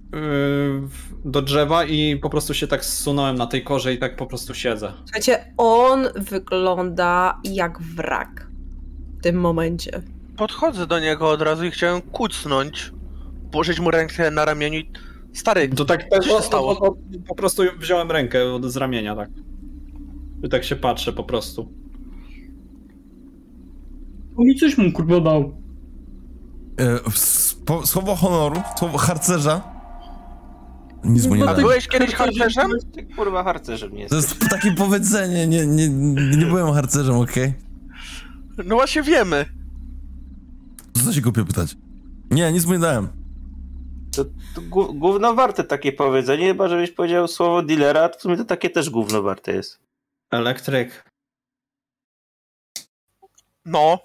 do 1.25 1.43
drzewa 1.43 1.85
i 1.85 2.17
po 2.17 2.31
prostu 2.31 2.55
się 2.55 2.67
tak 2.67 2.85
zsunąłem 2.85 3.37
na 3.37 3.47
tej 3.47 3.65
korze 3.65 3.95
i 3.95 3.99
tak 3.99 4.17
po 4.17 4.27
prostu 4.27 4.55
siedzę. 4.55 4.93
Słuchajcie, 5.05 5.53
on 5.57 6.07
wygląda 6.17 7.41
jak 7.45 7.83
wrak 7.83 8.49
w 9.19 9.23
tym 9.23 9.37
momencie. 9.37 10.03
Podchodzę 10.37 10.87
do 10.87 10.99
niego 11.01 11.31
od 11.31 11.43
razu 11.43 11.65
i 11.65 11.71
chciałem 11.71 12.01
kucnąć. 12.03 12.93
Położyć 13.53 13.81
mu 13.81 13.91
rękę 13.91 14.31
na 14.31 14.45
ramieniu 14.45 14.79
i... 14.79 14.91
Stary, 15.33 15.69
To 15.69 15.85
tak 15.85 16.05
Co 16.09 16.23
się 16.23 16.43
stało? 16.43 16.79
o- 16.79 16.89
o- 16.89 16.97
po 17.29 17.35
prostu 17.35 17.63
wziąłem 17.79 18.11
rękę 18.11 18.53
od, 18.55 18.65
z 18.65 18.77
ramienia, 18.77 19.17
tak. 19.17 19.29
I 20.43 20.49
tak 20.49 20.65
się 20.65 20.77
patrzę 20.77 21.13
po 21.13 21.25
prostu. 21.25 21.69
To 24.37 24.43
mi 24.43 24.55
coś 24.57 24.79
mu 24.79 24.93
kurwa 24.93 25.21
dał. 25.21 25.55
e, 26.81 26.99
słowo 27.87 28.15
honoru, 28.17 28.63
słowo 28.79 28.99
harcerza. 28.99 29.76
Nic 31.07 31.27
mu 31.27 31.35
nie 31.35 31.49
a 31.49 31.55
byłeś 31.55 31.89
kiedyś 31.89 32.15
harcerzem? 32.15 32.71
Ty 32.95 33.03
kurwa 33.05 33.45
harcerzem 33.45 33.95
nie 33.95 34.09
To 34.09 34.17
jesteś. 34.17 34.39
jest 34.41 34.51
takie 34.51 34.73
powiedzenie, 34.73 35.47
nie, 35.47 35.67
nie, 35.67 35.89
nie 36.37 36.47
byłem 36.47 36.73
harcerzem, 36.75 37.17
okej? 37.17 37.55
No 38.65 38.75
właśnie 38.75 39.03
wiemy. 39.03 39.45
Co 41.05 41.13
się 41.13 41.21
głupio 41.21 41.45
pytać? 41.45 41.77
Nie, 42.31 42.53
nic 42.53 42.67
mu 42.67 42.73
nie 42.73 42.79
dałem. 42.79 43.09
To, 44.17 44.25
to 44.25 44.61
gó- 44.71 44.99
gówno 44.99 45.35
warte 45.35 45.65
takie 45.65 45.93
powiedzenie, 45.93 46.47
chyba 46.47 46.69
żebyś 46.69 46.91
powiedział 46.91 47.29
słowo 47.29 47.63
dealera, 47.63 48.09
to 48.09 48.19
w 48.19 48.23
sumie 48.23 48.37
to 48.37 48.45
takie 48.45 48.71
też 48.71 48.91
gówno 48.91 49.23
warte 49.23 49.53
jest. 49.53 49.79
Elektryk. 50.31 51.05
No. 53.65 53.99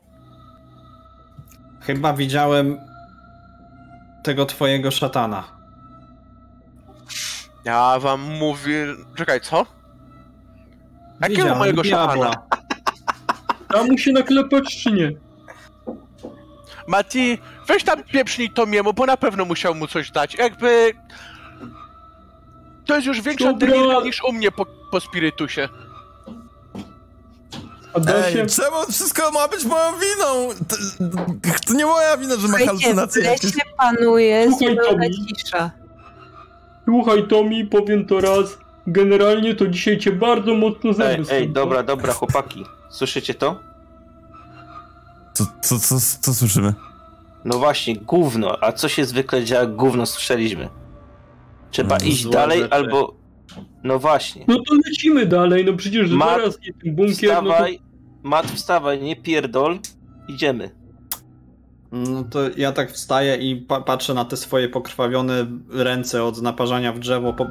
Chyba 1.81 2.13
widziałem 2.13 2.77
tego 4.23 4.45
twojego 4.45 4.91
szatana. 4.91 5.60
Ja 7.65 7.99
wam 7.99 8.21
mówię... 8.21 8.87
Czekaj, 9.15 9.41
co? 9.41 9.65
Jakiego 11.21 11.55
mojego 11.55 11.83
szatana? 11.83 12.31
Da 13.69 13.83
mu 13.89 13.97
się 13.97 14.11
naklepać, 14.11 14.83
czy 14.83 14.91
nie? 14.91 15.11
Mati, 16.87 17.37
weź 17.67 17.83
tam 17.83 18.03
pieprznij 18.03 18.49
Tomiemu, 18.49 18.93
bo 18.93 19.05
na 19.05 19.17
pewno 19.17 19.45
musiał 19.45 19.75
mu 19.75 19.87
coś 19.87 20.11
dać. 20.11 20.35
Jakby... 20.35 20.93
To 22.85 22.95
jest 22.95 23.07
już 23.07 23.21
większa 23.21 23.53
Dobra. 23.53 23.67
deliria 23.67 24.01
niż 24.01 24.23
u 24.23 24.33
mnie 24.33 24.51
po, 24.51 24.65
po 24.91 24.99
spirytusie. 24.99 25.69
Się... 27.93 28.41
Ej, 28.41 28.47
czemu 28.47 28.91
wszystko 28.91 29.31
ma 29.31 29.47
być 29.47 29.65
moją 29.65 29.91
winą? 29.91 30.49
To, 30.67 30.75
to 31.67 31.73
nie 31.73 31.85
moja 31.85 32.17
wina, 32.17 32.35
że 32.35 32.47
ma 32.47 32.57
w 32.57 32.65
halucynacje 32.65 33.23
jakieś. 33.23 33.43
lesie 33.43 33.61
panuje 33.77 34.51
zupełna 34.51 35.05
cisza. 35.27 35.71
Słuchaj 36.85 37.27
Tomi, 37.27 37.65
powiem 37.65 38.05
to 38.05 38.21
raz. 38.21 38.57
Generalnie 38.87 39.55
to 39.55 39.67
dzisiaj 39.67 39.97
cię 39.97 40.11
bardzo 40.11 40.53
mocno 40.53 40.89
Ej, 40.89 40.95
zęby 40.95 41.13
ej, 41.19 41.25
skręcą. 41.25 41.53
dobra, 41.53 41.83
dobra, 41.83 42.13
chłopaki. 42.13 42.63
Słyszycie 42.89 43.33
to? 43.33 43.59
Co, 45.33 45.45
co, 45.61 45.79
co, 45.79 45.95
co 46.21 46.33
słyszymy? 46.33 46.73
No 47.45 47.57
właśnie, 47.59 47.95
gówno. 47.95 48.57
A 48.63 48.71
co 48.71 48.89
się 48.89 49.05
zwykle 49.05 49.43
dzieje, 49.43 49.61
jak 49.61 49.75
gówno 49.75 50.05
słyszeliśmy? 50.05 50.69
Trzeba 51.71 51.97
No, 52.01 52.05
iść 52.05 52.21
złe 52.23 52.31
dalej 52.31 52.59
rzeczy. 52.59 52.73
albo... 52.73 53.13
No 53.83 53.99
właśnie. 53.99 54.45
No 54.47 54.55
to 54.67 54.75
lecimy 54.85 55.25
dalej, 55.25 55.65
no 55.65 55.73
przecież 55.73 56.11
Ma- 56.11 56.25
zaraz 56.25 56.59
nie 56.59 56.73
ten 56.83 56.95
bunkier, 56.95 57.29
no 57.29 57.41
to... 57.41 57.41
Wstawaj, 57.49 57.79
Mat, 58.23 58.45
wstawaj, 58.51 59.01
nie 59.01 59.15
pierdol. 59.15 59.79
Idziemy. 60.27 60.69
No 61.91 62.23
to 62.23 62.39
ja 62.57 62.71
tak 62.71 62.91
wstaję 62.91 63.35
i 63.35 63.55
pa 63.55 63.81
patrzę 63.81 64.13
na 64.13 64.25
te 64.25 64.37
swoje 64.37 64.69
pokrwawione 64.69 65.45
ręce 65.69 66.23
od 66.23 66.41
naparzania 66.41 66.93
w 66.93 66.99
drzewo. 66.99 67.33
Po 67.33 67.47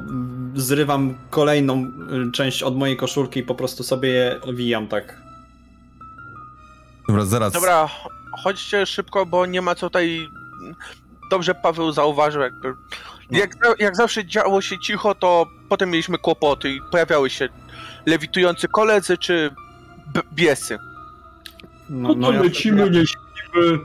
zrywam 0.55 1.17
kolejną 1.29 1.83
y, 1.83 2.31
część 2.31 2.63
od 2.63 2.77
mojej 2.77 2.97
koszulki 2.97 3.39
i 3.39 3.43
po 3.43 3.55
prostu 3.55 3.83
sobie 3.83 4.09
je 4.09 4.41
owijam 4.41 4.87
tak. 4.87 5.21
Dobra, 7.07 7.25
zaraz. 7.25 7.53
Dobra, 7.53 7.89
chodźcie 8.43 8.85
szybko, 8.85 9.25
bo 9.25 9.45
nie 9.45 9.61
ma 9.61 9.75
co 9.75 9.89
tutaj... 9.89 10.27
Dobrze 11.31 11.55
Paweł 11.55 11.91
zauważył, 11.91 12.41
jakby... 12.41 12.73
Jak, 13.31 13.53
za- 13.53 13.75
jak 13.79 13.95
zawsze 13.95 14.25
działo 14.25 14.61
się 14.61 14.79
cicho, 14.79 15.15
to 15.15 15.45
potem 15.69 15.89
mieliśmy 15.89 16.17
kłopoty 16.17 16.69
i 16.71 16.81
pojawiały 16.91 17.29
się 17.29 17.49
lewitujący 18.05 18.67
koledzy 18.67 19.17
czy 19.17 19.49
b- 20.13 20.21
biesy. 20.33 20.77
No 21.89 22.15
to 22.15 22.31
lecimy, 22.31 22.89
nie 22.89 23.03
śpimy. 23.07 23.79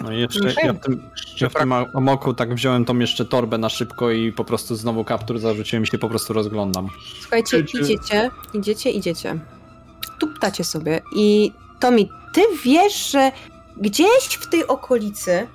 No 0.00 0.12
i 0.12 0.20
jeszcze 0.20 0.52
ja 0.64 0.72
w 0.72 0.80
tym, 0.80 1.10
ja 1.40 1.48
w 1.48 1.54
tym 1.54 1.72
amoku 1.72 2.34
tak 2.34 2.54
wziąłem 2.54 2.84
tą 2.84 2.98
jeszcze 2.98 3.24
torbę 3.24 3.58
na 3.58 3.68
szybko 3.68 4.10
i 4.10 4.32
po 4.32 4.44
prostu 4.44 4.76
znowu 4.76 5.04
kaptur 5.04 5.38
zarzuciłem 5.38 5.86
się 5.86 5.96
i 5.96 6.00
po 6.00 6.08
prostu 6.08 6.32
rozglądam. 6.32 6.88
Słuchajcie, 7.20 7.58
Idziecie. 7.58 7.80
idziecie, 7.80 8.30
idziecie, 8.54 8.90
idziecie. 8.90 9.38
Tuptacie 10.18 10.64
sobie 10.64 11.00
i 11.16 11.52
Tomi, 11.80 12.10
ty 12.34 12.40
wiesz, 12.64 13.10
że 13.10 13.32
gdzieś 13.76 14.24
w 14.40 14.50
tej 14.50 14.66
okolicy 14.66 15.46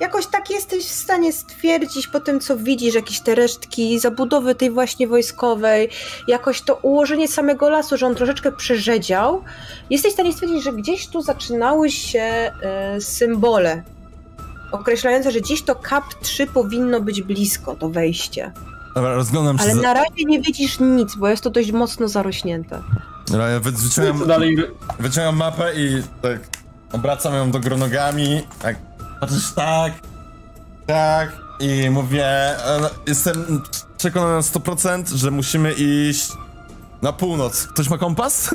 jakoś 0.00 0.26
tak 0.26 0.50
jesteś 0.50 0.84
w 0.86 0.94
stanie 0.94 1.32
stwierdzić 1.32 2.06
po 2.08 2.20
tym, 2.20 2.40
co 2.40 2.56
widzisz, 2.56 2.94
jakieś 2.94 3.20
te 3.20 3.34
resztki 3.34 3.98
zabudowy 3.98 4.54
tej 4.54 4.70
właśnie 4.70 5.08
wojskowej, 5.08 5.88
jakoś 6.28 6.62
to 6.62 6.74
ułożenie 6.74 7.28
samego 7.28 7.70
lasu, 7.70 7.96
że 7.96 8.06
on 8.06 8.14
troszeczkę 8.14 8.52
przerzedział. 8.52 9.44
Jesteś 9.90 10.10
w 10.10 10.14
stanie 10.14 10.32
stwierdzić, 10.32 10.64
że 10.64 10.72
gdzieś 10.72 11.08
tu 11.08 11.22
zaczynały 11.22 11.90
się 11.90 12.20
e, 12.20 13.00
symbole 13.00 13.82
określające, 14.72 15.30
że 15.30 15.40
gdzieś 15.40 15.62
to 15.62 15.74
KAP 15.74 16.04
3 16.22 16.46
powinno 16.46 17.00
być 17.00 17.22
blisko, 17.22 17.76
to 17.76 17.88
wejście. 17.88 18.52
Dobra, 18.94 19.14
rozglądam 19.14 19.58
się 19.58 19.64
Ale 19.64 19.74
za... 19.74 19.82
na 19.82 19.94
razie 19.94 20.24
nie 20.26 20.40
widzisz 20.40 20.80
nic, 20.80 21.14
bo 21.14 21.28
jest 21.28 21.42
to 21.42 21.50
dość 21.50 21.72
mocno 21.72 22.08
zarośnięte. 22.08 22.82
Dobra, 23.26 23.48
ja 23.48 23.60
wyciągam, 23.60 24.28
dalej? 24.28 24.56
wyciągam 24.98 25.36
mapę 25.36 25.74
i 25.76 26.02
tak 26.22 26.38
obracam 26.92 27.34
ją 27.34 27.50
do 27.50 27.60
gronogami, 27.60 28.42
tak 28.62 28.76
patrzysz 29.20 29.52
tak, 29.52 29.92
tak 30.86 31.32
i 31.60 31.90
mówię, 31.90 32.26
e, 32.26 32.78
no, 32.80 32.90
jestem 33.06 33.62
przekonany 33.98 34.32
na 34.32 34.40
100%, 34.40 35.14
że 35.16 35.30
musimy 35.30 35.72
iść 35.72 36.32
na 37.02 37.12
północ. 37.12 37.66
Ktoś 37.66 37.88
ma 37.90 37.98
kompas? 37.98 38.50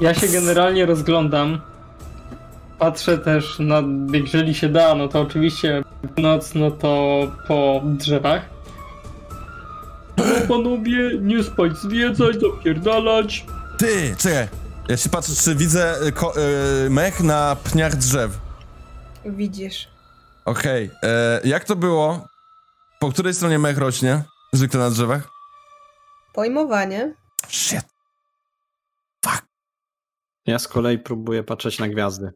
Ja 0.00 0.14
się 0.14 0.28
generalnie 0.28 0.86
rozglądam. 0.86 1.60
Patrzę 2.78 3.18
też 3.18 3.58
na, 3.58 3.82
jeżeli 4.12 4.54
się 4.54 4.68
da, 4.68 4.94
no 4.94 5.08
to 5.08 5.20
oczywiście 5.20 5.82
noc, 6.16 6.54
no 6.54 6.70
to 6.70 7.18
po 7.48 7.80
drzewach. 7.84 8.42
No 10.16 10.24
panowie, 10.56 11.10
nie 11.20 11.42
spać, 11.44 11.76
zwiedzać, 11.78 12.36
zapierdalać. 12.40 13.46
Ty, 13.78 14.16
czekaj. 14.18 14.48
Ja 14.88 14.96
się 14.96 15.08
patrzę, 15.08 15.32
czy 15.44 15.54
widzę 15.54 15.94
y, 16.06 16.12
ko- 16.12 16.34
y, 16.86 16.90
mech 16.90 17.20
na 17.20 17.56
pniach 17.64 17.96
drzew. 17.96 18.38
Widzisz. 19.26 19.88
Okej, 20.44 20.90
e, 21.02 21.40
jak 21.44 21.64
to 21.64 21.76
było? 21.76 22.28
Po 23.00 23.10
której 23.12 23.34
stronie 23.34 23.58
mech 23.58 23.78
rośnie? 23.78 24.22
Zwykle 24.52 24.80
na 24.80 24.90
drzewach? 24.90 25.28
Pojmowanie. 26.32 27.14
Shit. 27.48 27.84
Ja 30.46 30.58
z 30.58 30.68
kolei 30.68 30.98
próbuję 30.98 31.42
patrzeć 31.44 31.78
na 31.78 31.88
gwiazdy. 31.88 32.32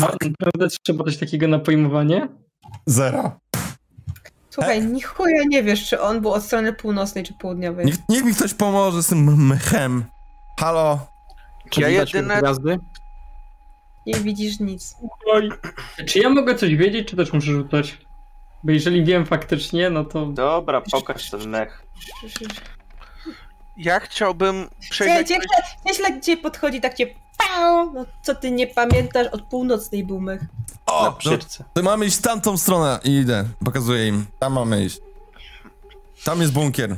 No, 0.00 0.06
naprawdę 0.24 0.68
trzeba 0.84 1.04
coś 1.04 1.16
takiego 1.16 1.48
na 1.48 1.58
pojmowanie? 1.58 2.28
Zero. 2.86 3.40
Słuchaj, 4.50 4.86
ni 4.86 5.02
chuja 5.02 5.42
nie 5.48 5.62
wiesz, 5.62 5.88
czy 5.88 6.00
on 6.00 6.20
był 6.20 6.32
od 6.32 6.42
strony 6.44 6.72
północnej 6.72 7.24
czy 7.24 7.34
południowej. 7.34 7.86
Niech, 7.86 7.96
niech 8.08 8.24
mi 8.24 8.34
ktoś 8.34 8.54
pomoże 8.54 9.02
z 9.02 9.06
tym 9.06 9.46
mechem. 9.46 10.04
Halo? 10.60 11.06
Czy 11.70 11.80
Ja 11.80 11.88
jedyne- 11.88 12.38
gwiazdy? 12.40 12.78
Nie 14.06 14.14
widzisz 14.14 14.60
nic. 14.60 14.96
Oj. 15.26 15.50
Czy 16.06 16.18
ja 16.18 16.30
mogę 16.30 16.54
coś 16.54 16.76
wiedzieć, 16.76 17.08
czy 17.08 17.16
też 17.16 17.32
muszę 17.32 17.46
rzucać? 17.52 17.98
Bo 18.64 18.72
jeżeli 18.72 19.04
wiem 19.04 19.26
faktycznie, 19.26 19.90
no 19.90 20.04
to... 20.04 20.26
Dobra, 20.26 20.80
pokaż 20.80 21.30
ten 21.30 21.48
mech. 21.48 21.86
Ja 23.76 24.00
chciałbym 24.00 24.68
przejść... 24.90 25.24
Gdzie, 25.24 25.38
gdzieś 25.84 26.18
gdzie 26.18 26.36
podchodzi 26.36 26.80
tak 26.80 26.94
cię 26.94 27.06
no 27.94 28.06
co 28.22 28.34
ty 28.34 28.50
nie 28.50 28.66
pamiętasz, 28.66 29.26
od 29.26 29.42
północnej 29.42 30.04
był 30.04 30.20
mech. 30.20 30.42
O, 30.86 31.04
no, 31.04 31.12
przyrce. 31.12 31.64
to 31.74 31.82
mamy 31.82 32.06
iść 32.06 32.16
w 32.16 32.22
tamtą 32.22 32.56
stronę 32.56 32.98
i 33.04 33.10
idę. 33.10 33.44
Pokazuję 33.64 34.08
im. 34.08 34.26
Tam 34.38 34.52
mamy 34.52 34.84
iść. 34.84 35.00
Tam 36.24 36.40
jest 36.40 36.52
bunkier. 36.52 36.96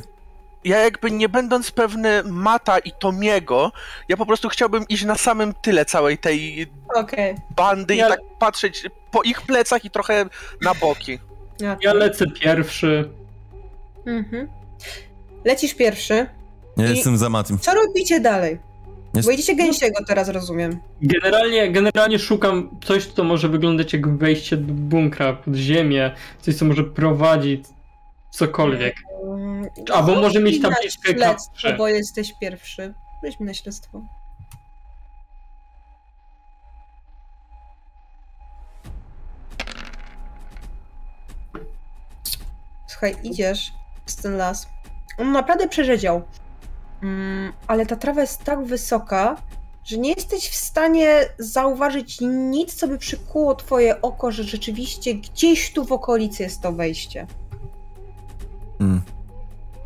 Ja 0.69 0.79
jakby 0.79 1.11
nie 1.11 1.29
będąc 1.29 1.71
pewny 1.71 2.23
Mata 2.25 2.79
i 2.79 2.93
Tomiego, 2.93 3.73
ja 4.09 4.17
po 4.17 4.27
prostu 4.27 4.49
chciałbym 4.49 4.85
iść 4.89 5.05
na 5.05 5.15
samym 5.15 5.55
tyle 5.63 5.85
całej 5.85 6.19
tej 6.19 6.67
Okej. 6.95 7.35
bandy 7.57 7.97
Ja- 7.97 8.07
i 8.07 8.11
tak 8.11 8.21
patrzeć 8.39 8.87
po 9.11 9.23
ich 9.23 9.43
plecach 9.43 9.85
i 9.85 9.91
trochę 9.91 10.25
na 10.63 10.75
boki. 10.75 11.19
Okay. 11.57 11.77
Ja 11.83 11.93
lecę 11.93 12.25
pierwszy. 12.41 13.11
Mhm. 14.07 14.49
Lecisz 15.45 15.75
pierwszy. 15.75 16.27
Ja 16.77 16.87
I- 16.87 16.95
jestem 16.95 17.17
za 17.19 17.29
Matim. 17.29 17.59
Co 17.59 17.75
robicie 17.75 18.21
dalej? 18.21 18.59
Jest- 19.15 19.29
Bo 19.29 19.33
idziecie 19.33 19.57
gęsiego 19.57 20.05
teraz, 20.09 20.29
rozumiem. 20.29 20.79
Generalnie, 21.03 21.73
generalnie 21.73 22.19
szukam 22.19 22.71
coś, 22.85 23.07
co 23.07 23.25
może 23.25 23.49
wyglądać 23.49 23.93
jak 23.93 24.17
wejście 24.17 24.57
do 24.57 24.73
bunkra, 24.75 25.33
pod 25.33 25.55
ziemię, 25.55 26.15
coś, 26.41 26.55
co 26.55 26.65
może 26.65 26.85
prowadzić 26.85 27.65
cokolwiek. 28.39 28.97
Mm, 29.25 29.67
Albo 29.95 30.15
może 30.15 30.41
mieć 30.41 30.61
na 30.61 30.71
tabliczkę 30.71 31.13
śledztwo, 31.13 31.53
kapcze. 31.53 31.77
bo 31.77 31.89
jesteś 31.89 32.33
pierwszy. 32.41 32.95
Weźmy 33.23 33.47
na 33.47 33.55
śledztwo. 33.55 34.03
Słuchaj, 42.87 43.17
idziesz 43.23 43.73
z 44.07 44.17
ten 44.17 44.37
las. 44.37 44.67
On 45.19 45.33
naprawdę 45.33 45.69
przerzedział. 45.69 46.23
Mm, 47.03 47.53
ale 47.67 47.87
ta 47.87 47.97
trawa 47.97 48.21
jest 48.21 48.45
tak 48.45 48.65
wysoka, 48.65 49.37
że 49.85 49.99
nie 49.99 50.13
jesteś 50.13 50.49
w 50.49 50.55
stanie 50.55 51.21
zauważyć 51.39 52.19
nic, 52.21 52.75
co 52.75 52.89
by 52.89 52.99
przykuło 52.99 53.55
twoje 53.55 54.03
oko, 54.03 54.33
że 54.33 54.45
rzeczywiście 54.45 55.15
gdzieś 55.15 55.73
tu 55.73 55.85
w 55.85 55.93
okolicy 55.93 56.43
jest 56.43 56.63
to 56.63 56.73
wejście. 56.73 57.27
Mm. 58.81 59.01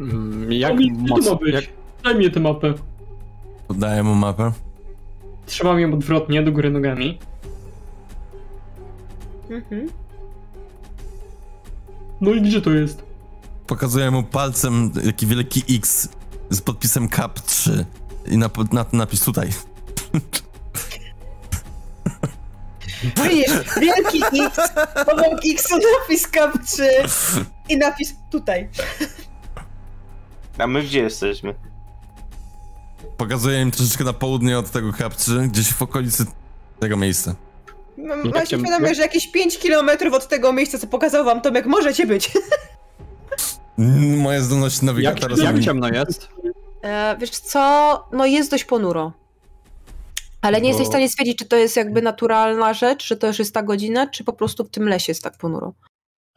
Mm, 0.01 0.53
Jak 0.53 0.81
Jak 0.81 0.93
to 0.97 1.03
ma 1.03 1.17
mocno... 1.17 1.37
być? 1.37 1.55
Jak, 1.55 1.65
Daj 2.05 2.15
mi 2.19 2.31
tę 2.31 2.41
mapę. 2.41 2.75
Podaję 3.69 4.03
mu 4.03 4.15
mapę. 4.15 4.53
Trzymam 5.47 5.81
ją 5.81 5.95
odwrotnie, 5.95 6.43
do 6.43 6.53
góry 6.53 6.71
nogami. 6.71 7.19
Mhm. 9.51 9.89
No 12.21 12.31
i 12.31 12.43
gdzie 12.43 12.61
to 12.63 12.71
jest? 12.71 13.03
Pokazuję 13.67 14.11
mu 14.11 14.23
palcem 14.23 14.91
jaki 15.05 15.27
wielki 15.27 15.63
X 15.77 16.09
z 16.51 16.61
podpisem 16.61 17.09
CAP 17.09 17.41
3 17.41 17.85
i 18.27 18.39
na, 18.39 18.51
na 18.73 18.85
ten 18.85 18.99
napis 18.99 19.25
tutaj. 19.25 19.49
Widzisz, 23.05 23.51
wielki 23.81 24.23
X, 24.47 24.59
obok 25.07 25.41
X 25.53 25.69
napis 25.71 26.29
3 26.67 26.91
i 27.69 27.77
napis 27.79 28.15
tutaj. 28.31 28.69
A 30.59 30.67
my 30.67 30.83
gdzie 30.83 31.01
jesteśmy? 31.01 31.55
Pokazuję 33.17 33.63
im 33.63 33.71
troszeczkę 33.71 34.05
na 34.05 34.13
południe 34.13 34.59
od 34.59 34.71
tego 34.71 34.93
3, 35.17 35.49
gdzieś 35.49 35.73
w 35.73 35.83
okolicy 35.83 36.25
tego 36.81 36.97
miejsca. 36.97 37.35
No, 37.97 38.15
Jak 38.17 38.25
Macie 38.35 38.47
cię- 38.47 38.59
świadomość, 38.59 38.97
że 38.97 39.03
jakieś 39.03 39.31
5 39.31 39.59
km 39.59 39.91
od 40.15 40.29
tego 40.29 40.53
miejsca, 40.53 40.79
co 40.79 40.87
pokazał 40.87 41.25
wam 41.25 41.41
Tomek, 41.41 41.67
możecie 41.67 42.07
być. 42.07 42.31
Moje 44.17 44.41
zdolności 44.41 44.77
jak, 44.77 44.83
nawigatora 44.87 45.37
jak 45.45 45.57
są... 45.57 45.63
ciemno 45.63 45.89
jest? 45.89 46.29
E, 46.83 47.17
wiesz 47.21 47.31
co, 47.31 48.05
no 48.13 48.27
jest 48.27 48.51
dość 48.51 48.65
ponuro. 48.65 49.13
Ale 50.43 50.57
nie 50.57 50.63
Bo- 50.63 50.69
jesteś 50.69 50.87
w 50.87 50.91
stanie 50.91 51.09
stwierdzić, 51.09 51.39
czy 51.39 51.45
to 51.45 51.57
jest 51.57 51.77
jakby 51.77 52.03
naturalna 52.03 52.75
rzecz, 52.75 53.05
czy 53.07 53.17
to 53.17 53.27
już 53.27 53.39
jest 53.39 53.55
ta 53.55 53.63
godzina, 53.63 54.07
czy 54.07 54.25
po 54.25 54.33
prostu 54.33 54.65
w 54.65 54.71
tym 54.71 54.89
lesie 54.89 55.11
jest 55.11 55.23
tak 55.23 55.39
ponuro. 55.39 55.73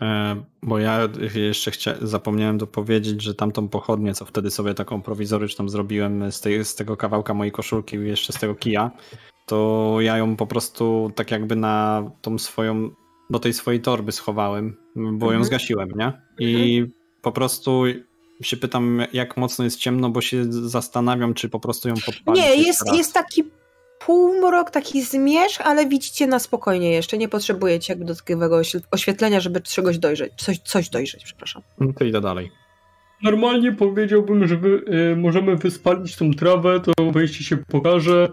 E, 0.02 0.36
bo 0.64 0.80
ja 0.80 1.00
jeszcze 1.36 1.72
chcia... 1.72 1.96
zapomniałem 2.02 2.58
dopowiedzieć, 2.58 3.22
że 3.22 3.36
tamtą 3.36 3.68
pochodnię, 3.68 4.14
co 4.14 4.26
wtedy 4.26 4.52
sobie 4.52 4.74
taką 4.74 5.02
prowizoryczną 5.02 5.70
zrobiłem 5.70 6.32
z, 6.32 6.42
tej, 6.42 6.66
z 6.66 6.76
tego 6.76 6.98
kawałka 6.98 7.34
mojej 7.34 7.52
koszulki 7.52 7.96
i 7.98 8.08
jeszcze 8.08 8.34
z 8.34 8.40
tego 8.40 8.56
kija, 8.56 8.92
to 9.46 9.98
ja 10.00 10.18
ją 10.18 10.36
po 10.36 10.48
prostu 10.48 11.12
tak 11.16 11.32
jakby 11.32 11.56
na 11.56 12.04
tą 12.22 12.38
swoją, 12.38 12.90
do 13.30 13.40
tej 13.40 13.54
swojej 13.54 13.82
torby 13.82 14.12
schowałem, 14.12 14.78
bo 14.96 15.26
ją 15.26 15.32
Mhm. 15.32 15.44
zgasiłem, 15.46 15.90
nie? 15.96 16.14
I 16.40 16.86
po 17.22 17.32
prostu 17.32 17.84
się 18.42 18.58
pytam, 18.58 19.02
jak 19.14 19.38
mocno 19.38 19.64
jest 19.66 19.80
ciemno, 19.80 20.10
bo 20.10 20.22
się 20.22 20.46
zastanawiam, 20.50 21.34
czy 21.34 21.50
po 21.50 21.60
prostu 21.60 21.90
ją 21.90 21.96
podpalić. 22.06 22.44
Nie, 22.44 22.56
jest, 22.56 22.88
raz. 22.88 22.98
jest 22.98 23.14
taki 23.14 23.44
półmrok, 24.06 24.72
taki 24.72 25.02
zmierzch, 25.04 25.62
ale 25.62 25.86
widzicie 25.88 26.28
na 26.28 26.40
spokojnie 26.40 26.92
jeszcze. 26.92 27.18
Nie 27.18 27.30
potrzebujecie 27.30 27.94
jakby 27.94 28.06
dodatkowego 28.06 28.56
oświe- 28.58 28.82
oświetlenia, 28.92 29.40
żeby 29.40 29.62
czegoś 29.62 29.98
dojrzeć. 29.98 30.34
Coś, 30.38 30.60
coś 30.60 30.90
dojrzeć, 30.90 31.24
przepraszam. 31.24 31.62
No 31.80 31.94
To 31.94 32.04
idę 32.06 32.22
dalej. 32.22 32.52
Normalnie 33.24 33.72
powiedziałbym, 33.72 34.48
że 34.48 34.58
wy, 34.58 34.70
y, 35.12 35.16
możemy 35.16 35.56
wyspalić 35.56 36.16
tą 36.16 36.34
trawę, 36.34 36.80
to 36.80 37.12
wejście 37.12 37.44
się 37.44 37.58
pokaże, 37.58 38.32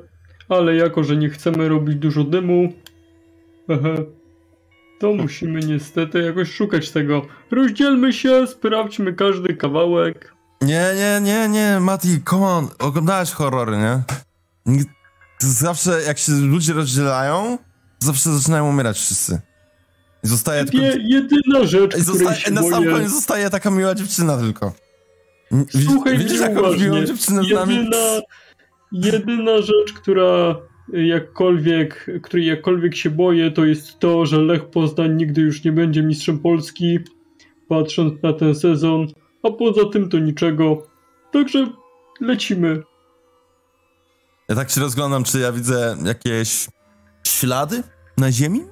ale 0.48 0.76
jako, 0.76 1.04
że 1.04 1.16
nie 1.16 1.28
chcemy 1.28 1.68
robić 1.68 1.96
dużo 1.96 2.24
dymu, 2.24 2.72
to 5.00 5.12
musimy 5.12 5.60
niestety 5.60 6.22
jakoś 6.22 6.50
szukać 6.50 6.90
tego. 6.90 7.22
Rozdzielmy 7.50 8.12
się, 8.12 8.46
sprawdźmy 8.46 9.12
każdy 9.12 9.54
kawałek. 9.54 10.34
Nie, 10.60 10.84
nie, 10.96 11.20
nie, 11.22 11.48
nie, 11.48 11.80
Mati, 11.80 12.08
come 12.30 12.46
on, 12.46 12.68
oglądałeś 12.78 13.30
horrory, 13.30 13.76
nie? 13.76 14.02
To 15.42 15.48
Zawsze 15.48 16.02
jak 16.02 16.18
się 16.18 16.32
ludzie 16.32 16.72
rozdzielają, 16.72 17.58
zawsze 17.98 18.30
zaczynają 18.30 18.68
umierać 18.68 18.98
wszyscy. 18.98 19.40
I 20.24 20.28
zostaje 20.28 20.64
tylko... 20.64 20.86
Je, 20.86 20.96
jedyna 21.06 21.64
rzecz, 21.64 21.94
się 22.38 22.50
na 22.50 22.62
sam 22.62 22.84
boję... 22.84 22.90
koniec 22.90 23.10
zostaje 23.10 23.50
taka 23.50 23.70
miła 23.70 23.94
dziewczyna 23.94 24.38
tylko. 24.38 24.72
Słuchaj 25.84 26.18
widzisz 26.18 26.40
mnie 26.40 26.60
uważnie. 26.60 26.84
miłą 26.84 27.04
dziewczynę 27.04 27.42
z 27.44 27.50
nami? 27.50 27.74
Jedyna, 27.74 28.20
jedyna 28.92 29.58
rzecz, 29.58 29.92
która 29.94 30.56
jakkolwiek, 30.92 32.06
której 32.22 32.46
jakkolwiek 32.46 32.96
się 32.96 33.10
boję, 33.10 33.50
to 33.50 33.64
jest 33.64 33.98
to, 33.98 34.26
że 34.26 34.38
Lech 34.38 34.64
Poznań 34.64 35.16
nigdy 35.16 35.40
już 35.40 35.64
nie 35.64 35.72
będzie 35.72 36.02
mistrzem 36.02 36.38
Polski, 36.38 36.98
patrząc 37.68 38.22
na 38.22 38.32
ten 38.32 38.54
sezon, 38.54 39.06
a 39.42 39.50
poza 39.50 39.80
tym 39.92 40.08
to 40.08 40.18
niczego. 40.18 40.86
Także 41.32 41.66
lecimy. 42.20 42.82
Ja 44.52 44.56
tak 44.56 44.70
się 44.70 44.80
rozglądam, 44.80 45.24
czy 45.24 45.38
ja 45.38 45.52
widzę 45.52 45.96
jakieś 46.04 46.66
ślady 47.26 47.82
na 48.16 48.32
ziemi? 48.32 48.64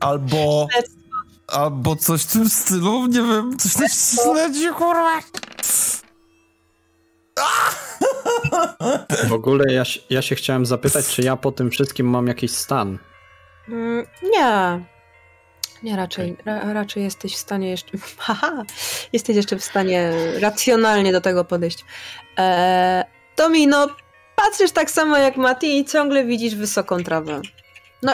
Albo... 0.00 0.68
Albo 1.46 1.96
coś 1.96 2.22
w 2.22 2.32
tym 2.32 2.48
stylu, 2.48 3.06
nie 3.06 3.22
wiem, 3.22 3.56
coś 3.58 3.76
na 3.76 3.88
śledzi, 3.88 4.68
kurwa. 4.68 5.20
W 9.28 9.32
ogóle 9.32 9.72
ja, 9.72 9.84
się- 9.84 10.00
ja 10.10 10.22
się 10.22 10.34
chciałem 10.34 10.66
zapytać, 10.66 11.06
czy 11.06 11.22
ja 11.22 11.36
po 11.36 11.52
tym 11.52 11.70
wszystkim 11.70 12.06
mam 12.06 12.26
jakiś 12.26 12.50
stan. 12.50 12.98
Mm, 13.68 14.06
nie. 14.22 14.84
Nie, 15.82 15.96
raczej, 15.96 16.36
ra, 16.44 16.72
raczej 16.72 17.02
jesteś 17.04 17.34
w 17.34 17.38
stanie 17.38 17.70
jeszcze. 17.70 17.98
Haha! 18.18 18.62
Jesteś 19.12 19.36
jeszcze 19.36 19.56
w 19.56 19.64
stanie 19.64 20.12
racjonalnie 20.40 21.12
do 21.12 21.20
tego 21.20 21.44
podejść. 21.44 21.84
Eee, 22.36 23.04
Tomi, 23.36 23.66
no, 23.66 23.86
patrzysz 24.42 24.72
tak 24.72 24.90
samo 24.90 25.16
jak 25.18 25.36
Mati 25.36 25.78
i 25.78 25.84
ciągle 25.84 26.24
widzisz 26.24 26.54
wysoką 26.54 27.04
trawę. 27.04 27.40
No, 28.02 28.12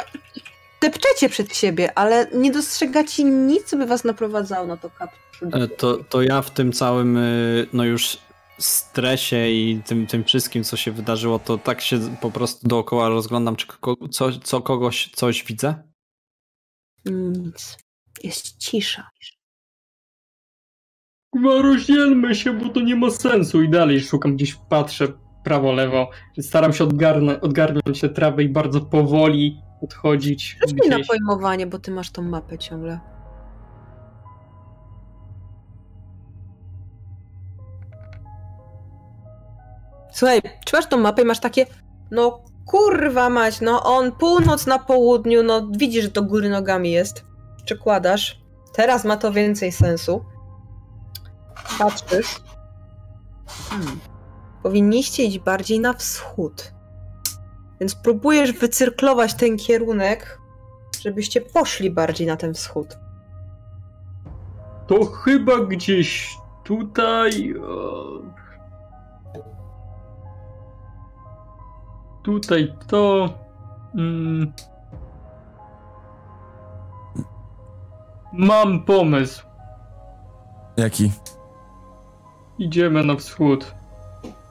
depczecie 0.80 1.28
przed 1.28 1.56
siebie, 1.56 1.98
ale 1.98 2.26
nie 2.34 2.52
dostrzegacie 2.52 3.24
nic, 3.24 3.64
co 3.64 3.76
by 3.76 3.86
was 3.86 4.04
naprowadzało 4.04 4.66
na 4.66 4.76
to 4.76 4.90
kap. 4.90 5.10
E, 5.52 5.68
To, 5.68 5.96
to 5.96 6.22
ja 6.22 6.42
w 6.42 6.50
tym 6.50 6.72
całym, 6.72 7.16
y, 7.16 7.66
no 7.72 7.84
już 7.84 8.18
stresie 8.58 9.48
i 9.48 9.82
tym, 9.86 10.06
tym 10.06 10.24
wszystkim, 10.24 10.64
co 10.64 10.76
się 10.76 10.92
wydarzyło, 10.92 11.38
to 11.38 11.58
tak 11.58 11.80
się 11.80 12.16
po 12.20 12.30
prostu 12.30 12.68
dookoła 12.68 13.08
rozglądam, 13.08 13.56
czy 13.56 13.66
ko- 13.66 14.08
co, 14.10 14.32
co 14.44 14.60
kogoś 14.60 15.10
coś 15.14 15.44
widzę? 15.44 15.74
Nic. 17.04 17.76
Jest 18.24 18.58
cisza. 18.58 19.08
Chyba 21.34 21.62
rozdzielmy 21.62 22.34
się, 22.34 22.52
bo 22.52 22.68
to 22.68 22.80
nie 22.80 22.96
ma 22.96 23.10
sensu. 23.10 23.62
I 23.62 23.68
dalej 23.68 24.00
szukam 24.00 24.36
gdzieś, 24.36 24.54
patrzę 24.70 25.08
prawo, 25.48 25.72
lewo. 25.72 26.10
Staram 26.40 26.72
się 26.72 26.84
odgarnę, 26.84 27.40
odgarnąć 27.40 28.00
tę 28.00 28.08
trawę 28.08 28.42
i 28.42 28.48
bardzo 28.48 28.80
powoli 28.80 29.62
odchodzić. 29.82 30.58
Rzuć 30.60 30.82
mi 30.82 30.88
na 30.88 30.98
pojmowanie, 31.08 31.66
bo 31.66 31.78
ty 31.78 31.90
masz 31.90 32.10
tą 32.10 32.22
mapę 32.22 32.58
ciągle. 32.58 33.00
Słuchaj, 40.12 40.40
czy 40.66 40.76
masz 40.76 40.86
tą 40.86 40.96
mapę 40.96 41.22
i 41.22 41.24
masz 41.24 41.40
takie, 41.40 41.66
no 42.10 42.44
kurwa 42.66 43.30
mać, 43.30 43.60
no 43.60 43.82
on 43.84 44.12
północ 44.12 44.66
na 44.66 44.78
południu, 44.78 45.42
no 45.42 45.68
widzisz, 45.70 46.04
że 46.04 46.10
to 46.10 46.22
góry 46.22 46.48
nogami 46.48 46.90
jest. 46.90 47.24
Przekładasz. 47.64 48.40
Teraz 48.74 49.04
ma 49.04 49.16
to 49.16 49.32
więcej 49.32 49.72
sensu. 49.72 50.24
Patrzysz. 51.78 52.40
Hmm. 53.70 54.00
Powinniście 54.62 55.24
iść 55.24 55.38
bardziej 55.38 55.80
na 55.80 55.92
wschód. 55.92 56.72
Więc 57.80 57.94
próbujesz 57.94 58.52
wycyrklować 58.52 59.34
ten 59.34 59.56
kierunek, 59.56 60.40
żebyście 61.00 61.40
poszli 61.40 61.90
bardziej 61.90 62.26
na 62.26 62.36
ten 62.36 62.54
wschód. 62.54 62.98
To 64.86 65.04
chyba 65.04 65.58
gdzieś 65.58 66.36
tutaj. 66.64 67.54
Tutaj 72.22 72.74
to. 72.86 73.28
Mm, 73.94 74.52
mam 78.32 78.84
pomysł. 78.84 79.46
Jaki? 80.76 81.12
Idziemy 82.58 83.04
na 83.04 83.16
wschód. 83.16 83.77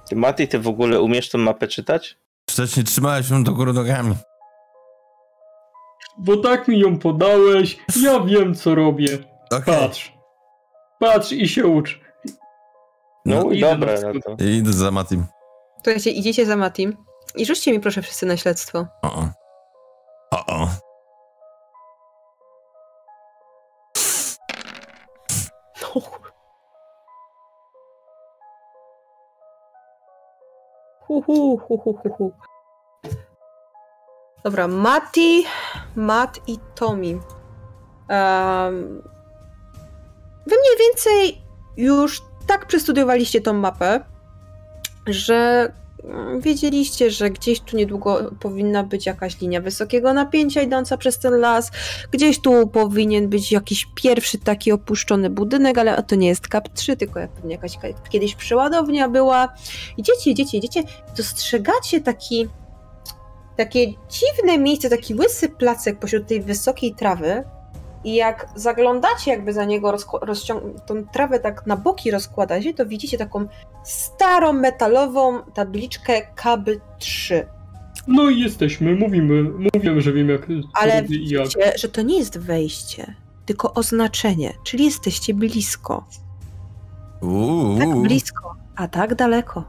Ty, 0.09 0.15
Mati, 0.15 0.47
ty 0.47 0.59
w 0.59 0.67
ogóle 0.67 1.01
umiesz 1.01 1.29
tą 1.29 1.37
mapę 1.37 1.67
czytać? 1.67 2.17
Nie 2.77 2.83
trzymałeś 2.83 3.29
ją 3.29 3.43
do 3.43 3.51
góry 3.51 3.73
nogami. 3.73 4.15
Bo 6.17 6.37
tak 6.37 6.67
mi 6.67 6.79
ją 6.79 6.99
podałeś, 6.99 7.77
ja 8.01 8.19
wiem 8.19 8.55
co 8.55 8.75
robię. 8.75 9.17
Okej. 9.51 9.75
Patrz. 9.75 10.13
Patrz 10.99 11.31
i 11.31 11.47
się 11.47 11.67
ucz. 11.67 11.99
No, 13.25 13.43
No, 13.43 13.51
i 13.51 13.57
idę 13.57 13.69
dobra, 13.69 13.93
na 14.01 14.13
no 14.13 14.19
to. 14.37 14.43
Idę 14.43 14.73
za 14.73 14.91
Matim. 14.91 15.25
Słuchajcie, 15.83 16.11
idziecie 16.11 16.45
za 16.45 16.55
Matim 16.55 16.97
i 17.35 17.45
rzućcie 17.45 17.71
mi 17.71 17.79
proszę 17.79 18.01
wszyscy 18.01 18.25
na 18.25 18.37
śledztwo. 18.37 18.87
O, 19.01 19.27
Hu, 31.27 31.57
hu, 31.57 31.77
hu, 31.77 31.93
hu, 31.93 31.93
hu, 31.93 32.09
hu. 32.17 32.31
Dobra, 34.43 34.67
Mati, 34.67 35.45
Matt 35.95 36.39
i 36.47 36.57
Tommy. 36.75 37.13
Um, 37.13 39.01
wy 40.47 40.55
mniej 40.55 40.77
więcej 40.79 41.41
już 41.77 42.21
tak 42.47 42.65
przestudiowaliście 42.65 43.41
tą 43.41 43.53
mapę, 43.53 43.99
że 45.07 45.71
wiedzieliście, 46.39 47.11
że 47.11 47.29
gdzieś 47.29 47.59
tu 47.59 47.77
niedługo 47.77 48.31
powinna 48.39 48.83
być 48.83 49.05
jakaś 49.05 49.41
linia 49.41 49.61
wysokiego 49.61 50.13
napięcia 50.13 50.61
idąca 50.61 50.97
przez 50.97 51.19
ten 51.19 51.33
las, 51.33 51.71
Gdzieś 52.11 52.39
tu 52.41 52.67
powinien 52.67 53.29
być 53.29 53.51
jakiś 53.51 53.87
pierwszy 53.95 54.37
taki 54.37 54.71
opuszczony 54.71 55.29
budynek, 55.29 55.77
ale 55.77 56.03
to 56.03 56.15
nie 56.15 56.27
jest 56.27 56.47
KAP 56.47 56.69
3, 56.73 56.97
tylko 56.97 57.19
pewnie 57.35 57.55
jakaś 57.55 57.77
ka- 57.77 58.09
kiedyś 58.09 58.35
przeładownia 58.35 59.09
była. 59.09 59.53
Idziecie, 59.97 60.31
idziecie, 60.31 60.57
idziecie, 60.57 60.83
dostrzegacie 61.17 62.01
taki 62.01 62.47
takie 63.57 63.87
dziwne 63.87 64.57
miejsce, 64.57 64.89
taki 64.89 65.15
łysy 65.15 65.49
placek 65.49 65.99
pośród 65.99 66.27
tej 66.27 66.41
wysokiej 66.41 66.95
trawy 66.95 67.43
i 68.07 68.15
jak 68.15 68.49
zaglądacie 68.55 69.31
jakby 69.31 69.53
za 69.53 69.65
niego, 69.65 69.91
rozciąg- 70.21 70.79
tą 70.85 71.03
trawę 71.05 71.39
tak 71.39 71.65
na 71.67 71.75
boki 71.77 72.11
rozkładacie, 72.11 72.73
to 72.73 72.85
widzicie 72.85 73.17
taką 73.17 73.45
starą 73.83 74.53
metalową 74.53 75.41
tabliczkę 75.53 76.21
KAB 76.35 76.69
3. 76.99 77.47
No 78.07 78.29
i 78.29 78.39
jesteśmy, 78.39 78.95
mówimy, 78.95 79.43
mówiłem, 79.43 80.01
że 80.01 80.13
wiem 80.13 80.29
jak 80.29 80.47
Ale 80.73 80.93
i 80.93 80.95
jak. 80.95 81.07
widzicie, 81.07 81.43
że 81.77 81.89
to 81.89 82.01
nie 82.01 82.17
jest 82.17 82.37
wejście, 82.39 83.15
tylko 83.45 83.73
oznaczenie, 83.73 84.53
czyli 84.63 84.85
jesteście 84.85 85.33
blisko. 85.33 86.05
Uuu. 87.21 87.77
Tak 87.79 87.95
blisko, 87.95 88.55
a 88.75 88.87
tak 88.87 89.15
daleko. 89.15 89.63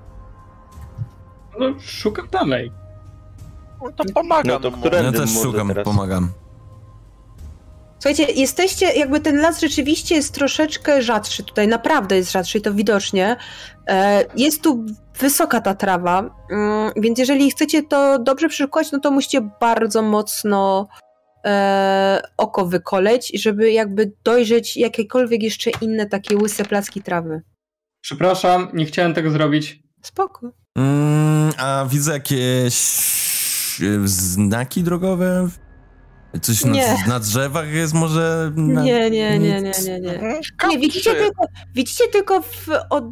No 1.60 1.66
szukam 1.80 2.28
dalej. 2.32 2.72
No 3.84 3.90
to 3.92 4.04
pomagam 4.14 4.52
No 4.52 4.60
to 4.60 4.70
mu. 4.70 4.76
które- 4.76 5.02
Ja 5.02 5.12
też 5.12 5.30
szukam, 5.42 5.68
teraz. 5.68 5.84
pomagam. 5.84 6.28
Słuchajcie, 7.98 8.24
jesteście, 8.32 8.86
jakby 8.86 9.20
ten 9.20 9.36
las 9.40 9.60
rzeczywiście 9.60 10.14
jest 10.14 10.34
troszeczkę 10.34 11.02
rzadszy 11.02 11.42
tutaj, 11.44 11.68
naprawdę 11.68 12.16
jest 12.16 12.32
rzadszy 12.32 12.58
i 12.58 12.60
to 12.60 12.74
widocznie. 12.74 13.36
E, 13.88 14.24
Jest 14.36 14.62
tu 14.62 14.84
wysoka 15.18 15.60
ta 15.60 15.74
trawa, 15.74 16.30
mm, 16.50 16.90
więc 16.96 17.18
jeżeli 17.18 17.50
chcecie 17.50 17.82
to 17.82 18.18
dobrze 18.18 18.48
przeszukać, 18.48 18.92
no 18.92 19.00
to 19.00 19.10
musicie 19.10 19.50
bardzo 19.60 20.02
mocno 20.02 20.88
e, 21.46 22.22
oko 22.36 22.66
wykoleć, 22.66 23.32
żeby 23.34 23.72
jakby 23.72 24.12
dojrzeć 24.24 24.76
jakiekolwiek 24.76 25.42
jeszcze 25.42 25.70
inne 25.80 26.06
takie 26.06 26.36
łyse 26.36 26.64
placki 26.64 27.02
trawy. 27.02 27.42
Przepraszam, 28.00 28.68
nie 28.74 28.86
chciałem 28.86 29.14
tego 29.14 29.30
zrobić. 29.30 29.82
Spoko. 30.02 30.52
Mm, 30.76 31.52
a 31.58 31.86
widzę 31.90 32.12
jakieś 32.12 32.76
e, 33.80 34.08
znaki 34.08 34.82
drogowe? 34.82 35.48
Coś 36.42 36.64
na, 36.64 36.72
Nie. 36.72 36.96
na 37.08 37.20
drzewach 37.20 37.72
jest 37.72 37.94
może? 37.94 38.52
Na... 38.56 38.82
Nie, 38.82 39.10
nie, 39.10 39.38
nie, 39.38 39.60
nie, 39.60 39.72
nie, 39.84 40.00
nie. 40.00 40.14
Mhm, 40.14 40.40
Nie, 40.70 40.78
widzicie 40.78 41.14
tylko, 41.14 41.44
widzicie 41.74 42.04
tylko 42.12 42.42
w, 42.42 42.68
od, 42.90 43.04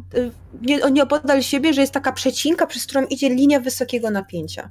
nie, 0.61 0.79
nieopodal 0.91 1.43
siebie, 1.43 1.73
że 1.73 1.81
jest 1.81 1.93
taka 1.93 2.11
przecinka, 2.11 2.67
przez 2.67 2.85
którą 2.85 3.05
idzie 3.05 3.29
linia 3.29 3.59
wysokiego 3.59 4.11
napięcia. 4.11 4.69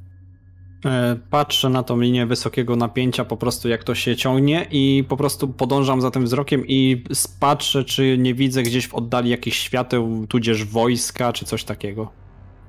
E, 0.85 1.17
Patrzę 1.31 1.69
na 1.69 1.83
tą 1.83 2.01
linię 2.01 2.27
wysokiego 2.27 2.77
napięcia, 2.77 3.25
po 3.25 3.37
prostu 3.37 3.69
jak 3.69 3.85
to 3.85 3.95
się 3.95 4.17
ciągnie 4.17 4.67
i 4.71 5.05
po 5.09 5.17
prostu 5.17 5.49
podążam 5.49 6.01
za 6.01 6.11
tym 6.11 6.25
wzrokiem 6.25 6.67
i 6.67 7.05
patrzę, 7.41 7.85
czy 7.85 8.19
nie 8.19 8.35
widzę 8.35 8.63
gdzieś 8.63 8.89
w 8.89 8.95
oddali 8.95 9.31
jakichś 9.31 9.59
świateł, 9.59 10.27
tudzież 10.29 10.65
wojska, 10.65 11.33
czy 11.33 11.45
coś 11.45 11.65
takiego. 11.65 12.13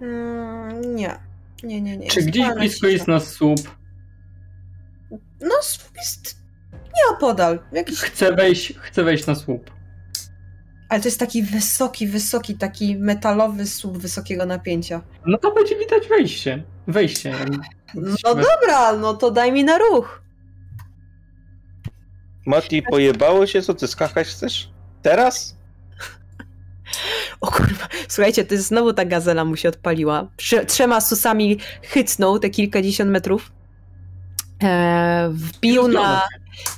Mm, 0.01 0.95
nie. 0.95 1.19
Nie, 1.63 1.81
nie, 1.81 1.97
nie. 1.97 2.07
Czy 2.07 2.21
gdzieś 2.21 2.45
blisko 2.57 2.87
jest 2.87 3.07
nasz 3.07 3.23
słup? 3.23 3.76
No, 5.41 5.55
słup 5.61 5.91
jest 5.97 6.37
nieopodal. 6.97 7.59
Jakiś... 7.71 7.99
Chcę 7.99 8.35
wejść, 8.35 8.73
chcę 8.81 9.03
wejść 9.03 9.25
na 9.25 9.35
słup. 9.35 9.71
Ale 10.89 11.01
to 11.01 11.07
jest 11.07 11.19
taki 11.19 11.43
wysoki, 11.43 12.07
wysoki, 12.07 12.57
taki 12.57 12.95
metalowy 12.95 13.67
słup 13.67 13.97
wysokiego 13.97 14.45
napięcia. 14.45 15.01
No 15.25 15.37
to 15.37 15.51
będzie 15.51 15.79
widać 15.79 16.07
wejście. 16.07 16.63
Wejście. 16.87 17.35
No 17.95 18.35
dobra, 18.35 18.93
no 18.93 19.13
to 19.13 19.31
daj 19.31 19.51
mi 19.51 19.63
na 19.63 19.77
ruch. 19.77 20.21
Mati, 22.45 22.81
pojebało 22.81 23.47
się? 23.47 23.61
Co 23.61 23.73
ty 23.73 23.87
skakać 23.87 24.27
chcesz? 24.27 24.69
Teraz? 25.01 25.57
O 27.41 27.47
kurwa, 27.51 27.87
słuchajcie, 28.07 28.45
to 28.45 28.53
jest 28.53 28.67
znowu 28.67 28.93
ta 28.93 29.05
gazela 29.05 29.45
mu 29.45 29.55
się 29.55 29.69
odpaliła. 29.69 30.27
Trze- 30.37 30.65
trzema 30.65 31.01
susami 31.01 31.57
chycnął 31.81 32.39
te 32.39 32.49
kilkadziesiąt 32.49 33.11
metrów. 33.11 33.51
E, 34.63 35.29
wbił, 35.33 35.87
na, 35.87 36.27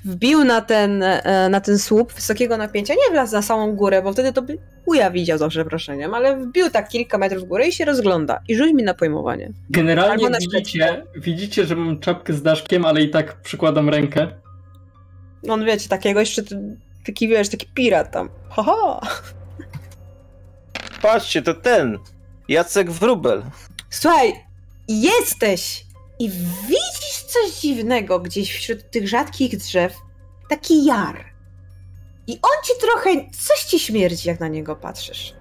wbił 0.05 0.43
na 0.43 0.61
ten, 0.61 1.03
e, 1.03 1.49
na 1.49 1.61
ten 1.61 1.79
słup 1.79 2.13
wysokiego 2.13 2.57
napięcia. 2.57 2.93
Nie 2.93 3.11
wlazł 3.11 3.33
na 3.33 3.41
samą 3.41 3.75
górę, 3.75 4.01
bo 4.01 4.13
wtedy 4.13 4.33
to 4.33 4.41
by 4.41 4.57
uja 4.85 5.11
widział 5.11 5.37
za 5.37 5.47
przeproszeniem, 5.47 6.13
ale 6.13 6.37
wbił 6.37 6.69
tak 6.69 6.89
kilka 6.89 7.17
metrów 7.17 7.43
w 7.43 7.47
górę 7.47 7.67
i 7.67 7.71
się 7.71 7.85
rozgląda. 7.85 8.39
I 8.47 8.55
rzuć 8.55 8.73
mi 8.73 8.83
na 8.83 8.93
pojmowanie. 8.93 9.51
Generalnie 9.69 10.29
na 10.29 10.37
widzicie, 10.37 11.03
widzicie, 11.15 11.65
że 11.65 11.75
mam 11.75 11.99
czapkę 11.99 12.33
z 12.33 12.41
daszkiem, 12.41 12.85
ale 12.85 13.01
i 13.01 13.09
tak 13.09 13.41
przykładam 13.41 13.89
rękę. 13.89 14.27
On 15.49 15.65
wiecie, 15.65 15.89
takiego 15.89 16.19
jeszcze 16.19 16.43
taki 17.05 17.27
wiesz, 17.27 17.49
taki 17.49 17.67
pirat 17.67 18.11
tam. 18.11 18.29
Haha. 18.49 19.01
Patrzcie, 21.01 21.41
to 21.41 21.53
ten! 21.53 21.97
Jacek 22.47 22.91
Wrubel. 22.91 23.43
Słuchaj, 23.89 24.33
jesteś 24.87 25.85
i 26.19 26.29
widzisz 26.29 26.88
coś 27.29 27.59
dziwnego 27.61 28.19
gdzieś 28.19 28.53
wśród 28.53 28.91
tych 28.91 29.07
rzadkich 29.07 29.57
drzew. 29.57 29.95
Taki 30.49 30.85
jar. 30.85 31.25
I 32.27 32.31
on 32.31 32.63
ci 32.65 32.73
trochę, 32.81 33.09
coś 33.31 33.63
ci 33.63 33.79
śmierdzi, 33.79 34.29
jak 34.29 34.39
na 34.39 34.47
niego 34.47 34.75
patrzysz. 34.75 35.33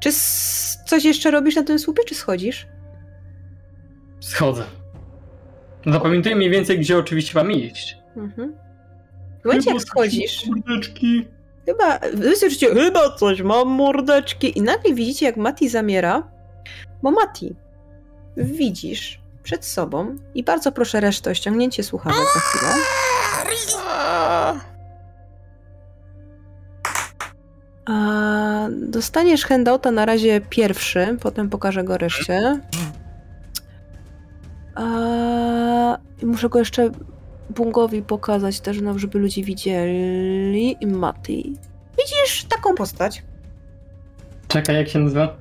Czy 0.00 0.10
coś 0.86 1.04
jeszcze 1.04 1.30
robisz 1.30 1.56
na 1.56 1.62
tym 1.62 1.78
słupie, 1.78 2.04
czy 2.04 2.14
schodzisz? 2.14 2.66
Schodzę. 4.20 4.64
Zapamiętuję 5.86 6.36
mniej 6.36 6.50
więcej, 6.50 6.78
gdzie 6.78 6.98
oczywiście 6.98 7.32
mam 7.34 7.52
iść. 7.52 7.96
Mhm. 8.16 8.56
W 9.42 9.44
momencie, 9.44 9.70
jak 9.70 9.82
schodzisz, 9.82 10.42
Kurdeczki. 10.46 11.28
chyba, 11.66 11.98
wy 12.14 12.36
słyszycie, 12.36 12.74
chyba 12.74 13.16
coś 13.16 13.42
mam, 13.42 13.68
mordeczki. 13.68 14.58
I 14.58 14.62
nagle 14.62 14.94
widzicie, 14.94 15.26
jak 15.26 15.36
Mati 15.36 15.68
zamiera, 15.68 16.30
bo 17.02 17.10
Mati, 17.10 17.56
widzisz 18.36 19.20
przed 19.48 19.66
sobą 19.66 20.16
i 20.34 20.44
bardzo 20.44 20.72
proszę 20.72 21.00
resztę 21.00 21.30
o 21.30 21.34
ściągnięcie 21.34 21.82
słuchawek 21.82 22.26
za 22.34 22.40
chwilę. 22.40 22.72
A, 27.86 28.68
dostaniesz 28.70 29.44
handouta 29.44 29.90
na 29.90 30.06
razie 30.06 30.40
pierwszy, 30.40 31.16
potem 31.22 31.50
pokażę 31.50 31.84
go 31.84 31.98
reszcie. 31.98 32.60
A, 34.74 35.98
muszę 36.22 36.48
go 36.48 36.58
jeszcze 36.58 36.90
Bungowi 37.50 38.02
pokazać 38.02 38.60
też, 38.60 38.80
no, 38.80 38.98
żeby 38.98 39.18
ludzie 39.18 39.42
widzieli. 39.42 40.76
I 40.80 40.86
Mati. 40.86 41.56
Widzisz 41.98 42.44
taką 42.44 42.74
postać? 42.74 43.22
Czekaj, 44.48 44.76
jak 44.76 44.88
się 44.88 44.98
nazywa? 44.98 45.36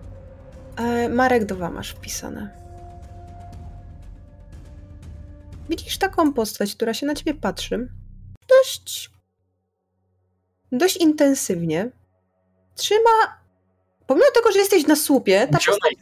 E, 0.77 1.09
Marek 1.09 1.45
2 1.45 1.69
masz 1.69 1.89
wpisane. 1.89 2.66
Widzisz 5.69 5.97
taką 5.97 6.33
postać, 6.33 6.75
która 6.75 6.93
się 6.93 7.05
na 7.05 7.15
ciebie 7.15 7.33
patrzy. 7.33 7.89
Dość. 8.49 9.11
Dość 10.71 10.97
intensywnie. 10.97 11.91
Trzyma. 12.75 13.39
Pomimo 14.07 14.25
tego, 14.33 14.51
że 14.51 14.59
jesteś 14.59 14.87
na 14.87 14.95
słupie, 14.95 15.47
ta 15.51 15.57
postać. 15.57 15.95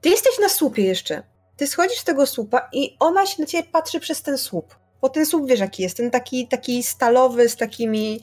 Ty, 0.00 0.08
jesteś 0.08 0.38
na 0.38 0.48
słupie 0.48 0.84
jeszcze. 0.84 1.22
Ty 1.56 1.66
schodzisz 1.66 1.98
z 1.98 2.04
tego 2.04 2.26
słupa 2.26 2.68
i 2.72 2.96
ona 3.00 3.26
się 3.26 3.42
na 3.42 3.46
ciebie 3.46 3.68
patrzy 3.72 4.00
przez 4.00 4.22
ten 4.22 4.38
słup. 4.38 4.74
Bo 5.00 5.08
ten 5.08 5.26
słup 5.26 5.48
wiesz 5.48 5.60
jaki 5.60 5.82
jest, 5.82 5.96
ten 5.96 6.10
taki, 6.10 6.48
taki 6.48 6.82
stalowy 6.82 7.48
z 7.48 7.56
takimi 7.56 8.20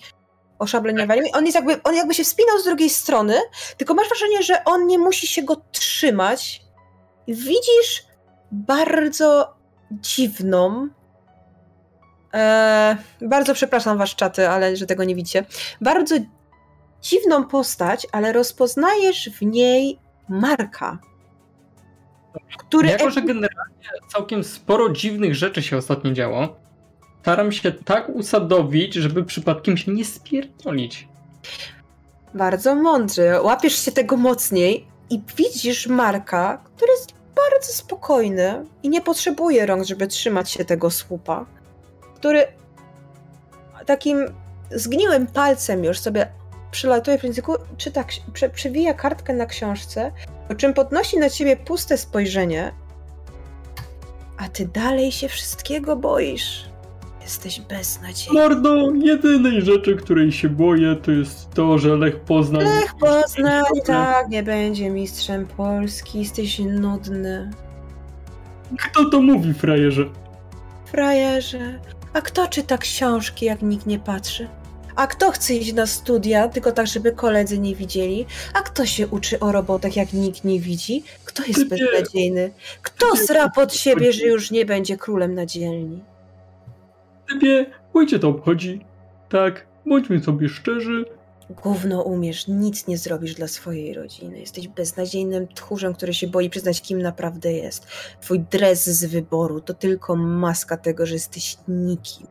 oszableniowaniami. 0.59 1.33
On 1.33 1.45
jest 1.45 1.55
jakby, 1.55 1.83
on 1.83 1.95
jakby 1.95 2.13
się 2.13 2.23
wspinał 2.23 2.59
z 2.59 2.63
drugiej 2.63 2.89
strony, 2.89 3.35
tylko 3.77 3.93
masz 3.93 4.07
wrażenie, 4.07 4.43
że 4.43 4.63
on 4.63 4.87
nie 4.87 4.99
musi 4.99 5.27
się 5.27 5.43
go 5.43 5.61
trzymać. 5.71 6.61
Widzisz 7.27 8.05
bardzo 8.51 9.56
dziwną. 9.91 10.89
E, 12.33 12.97
bardzo 13.21 13.53
przepraszam 13.53 13.97
was 13.97 14.15
czaty, 14.15 14.49
ale 14.49 14.75
że 14.75 14.85
tego 14.85 15.03
nie 15.03 15.15
widzicie. 15.15 15.45
Bardzo 15.81 16.15
dziwną 17.01 17.43
postać, 17.45 18.07
ale 18.11 18.33
rozpoznajesz 18.33 19.29
w 19.29 19.41
niej 19.41 19.99
Marka. 20.29 20.99
Który 22.57 22.89
Jako, 22.89 23.11
że 23.11 23.21
generalnie 23.21 23.89
całkiem 24.07 24.43
sporo 24.43 24.89
dziwnych 24.89 25.35
rzeczy 25.35 25.63
się 25.63 25.77
ostatnio 25.77 26.11
działo, 26.11 26.59
staram 27.21 27.51
się 27.51 27.71
tak 27.71 28.09
usadowić, 28.09 28.93
żeby 28.93 29.23
przypadkiem 29.23 29.77
się 29.77 29.91
nie 29.91 30.05
spierdolić. 30.05 31.07
Bardzo 32.33 32.75
mądry. 32.75 33.41
Łapiesz 33.41 33.85
się 33.85 33.91
tego 33.91 34.17
mocniej 34.17 34.87
i 35.09 35.21
widzisz 35.37 35.87
Marka, 35.87 36.57
który 36.57 36.91
jest 36.91 37.16
bardzo 37.37 37.73
spokojny 37.73 38.65
i 38.83 38.89
nie 38.89 39.01
potrzebuje 39.01 39.65
rąk, 39.65 39.85
żeby 39.85 40.07
trzymać 40.07 40.51
się 40.51 40.65
tego 40.65 40.91
słupa. 40.91 41.45
Który 42.15 42.47
takim 43.85 44.33
zgniłym 44.71 45.27
palcem 45.27 45.83
już 45.83 45.99
sobie 45.99 46.31
przylatuje 46.71 47.17
w 47.19 47.23
języku, 47.23 47.55
czyta, 47.77 48.01
ksi- 48.01 48.21
prze, 48.33 48.49
przewija 48.49 48.93
kartkę 48.93 49.33
na 49.33 49.45
książce, 49.45 50.11
po 50.47 50.55
czym 50.55 50.73
podnosi 50.73 51.17
na 51.17 51.29
ciebie 51.29 51.57
puste 51.57 51.97
spojrzenie, 51.97 52.73
a 54.37 54.49
ty 54.49 54.67
dalej 54.67 55.11
się 55.11 55.29
wszystkiego 55.29 55.95
boisz. 55.95 56.69
Jesteś 57.27 57.61
beznadziejny. 57.61 58.39
Mordo, 58.39 58.91
jedynej 58.91 59.61
rzeczy, 59.61 59.95
której 59.95 60.31
się 60.31 60.49
boję, 60.49 60.95
to 60.95 61.11
jest 61.11 61.49
to, 61.53 61.77
że 61.77 61.95
Lech 61.95 62.19
Poznań... 62.19 62.63
Lech 62.65 62.95
Poznań 62.99 63.63
tak 63.85 64.29
nie 64.29 64.43
będzie 64.43 64.89
mistrzem 64.89 65.47
Polski, 65.47 66.19
jesteś 66.19 66.59
nudny. 66.59 67.51
Kto 68.79 69.09
to 69.09 69.21
mówi, 69.21 69.53
frajerze? 69.53 70.05
Frajerze, 70.85 71.79
a 72.13 72.21
kto 72.21 72.47
czyta 72.47 72.77
książki, 72.77 73.45
jak 73.45 73.61
nikt 73.61 73.85
nie 73.85 73.99
patrzy? 73.99 74.47
A 74.95 75.07
kto 75.07 75.31
chce 75.31 75.53
iść 75.53 75.73
na 75.73 75.87
studia, 75.87 76.47
tylko 76.47 76.71
tak, 76.71 76.87
żeby 76.87 77.11
koledzy 77.11 77.59
nie 77.59 77.75
widzieli? 77.75 78.25
A 78.53 78.61
kto 78.61 78.85
się 78.85 79.07
uczy 79.07 79.39
o 79.39 79.51
robotach, 79.51 79.95
jak 79.95 80.13
nikt 80.13 80.43
nie 80.43 80.59
widzi? 80.59 81.03
Kto 81.25 81.43
jest 81.47 81.67
beznadziejny? 81.67 82.51
Kto 82.81 83.15
sra 83.15 83.49
pod 83.49 83.73
siebie, 83.73 84.13
że 84.13 84.25
już 84.25 84.51
nie 84.51 84.65
będzie 84.65 84.97
królem 84.97 85.33
na 85.33 85.45
dzielni? 85.45 86.03
Ciebie 87.29 87.65
chuj 87.93 88.07
to 88.07 88.29
obchodzi. 88.29 88.85
Tak, 89.29 89.67
bądźmy 89.85 90.23
sobie 90.23 90.49
szczerzy. 90.49 91.05
Gówno 91.49 92.01
umiesz, 92.01 92.47
nic 92.47 92.87
nie 92.87 92.97
zrobisz 92.97 93.33
dla 93.33 93.47
swojej 93.47 93.93
rodziny. 93.93 94.39
Jesteś 94.39 94.67
beznadziejnym 94.67 95.47
tchórzem, 95.47 95.93
który 95.93 96.13
się 96.13 96.27
boi 96.27 96.49
przyznać, 96.49 96.81
kim 96.81 97.01
naprawdę 97.01 97.53
jest. 97.53 97.87
Twój 98.21 98.39
dres 98.39 98.89
z 98.89 99.05
wyboru 99.05 99.61
to 99.61 99.73
tylko 99.73 100.15
maska 100.15 100.77
tego, 100.77 101.05
że 101.05 101.13
jesteś 101.13 101.57
nikim. 101.67 102.27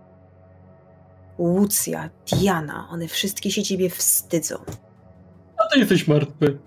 Łucja, 1.39 2.11
Diana, 2.33 2.89
one 2.91 3.09
wszystkie 3.09 3.51
się 3.51 3.63
ciebie 3.63 3.91
wstydzą. 3.91 4.57
A 5.59 5.73
ty 5.73 5.79
jesteś 5.79 6.09
martwy. 6.09 6.59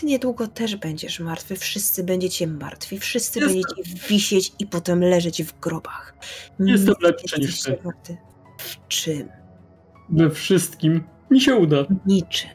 Ty 0.00 0.06
niedługo 0.06 0.48
też 0.48 0.76
będziesz 0.76 1.20
martwy, 1.20 1.56
wszyscy 1.56 2.04
będziecie 2.04 2.46
martwi, 2.46 2.98
wszyscy 2.98 3.40
Jestem. 3.40 3.62
będziecie 3.62 4.06
wisieć 4.08 4.52
i 4.58 4.66
potem 4.66 5.00
leżeć 5.00 5.42
w 5.42 5.60
grobach. 5.60 6.14
Jestem 6.60 6.88
Nic 6.94 7.00
lepszy 7.02 7.40
niż 7.40 7.62
ty. 7.62 7.78
warty. 7.84 8.16
W 8.58 8.88
czym? 8.88 9.28
We 10.08 10.30
wszystkim 10.30 11.04
mi 11.30 11.40
się 11.40 11.54
uda. 11.56 11.76
niczym. 12.06 12.50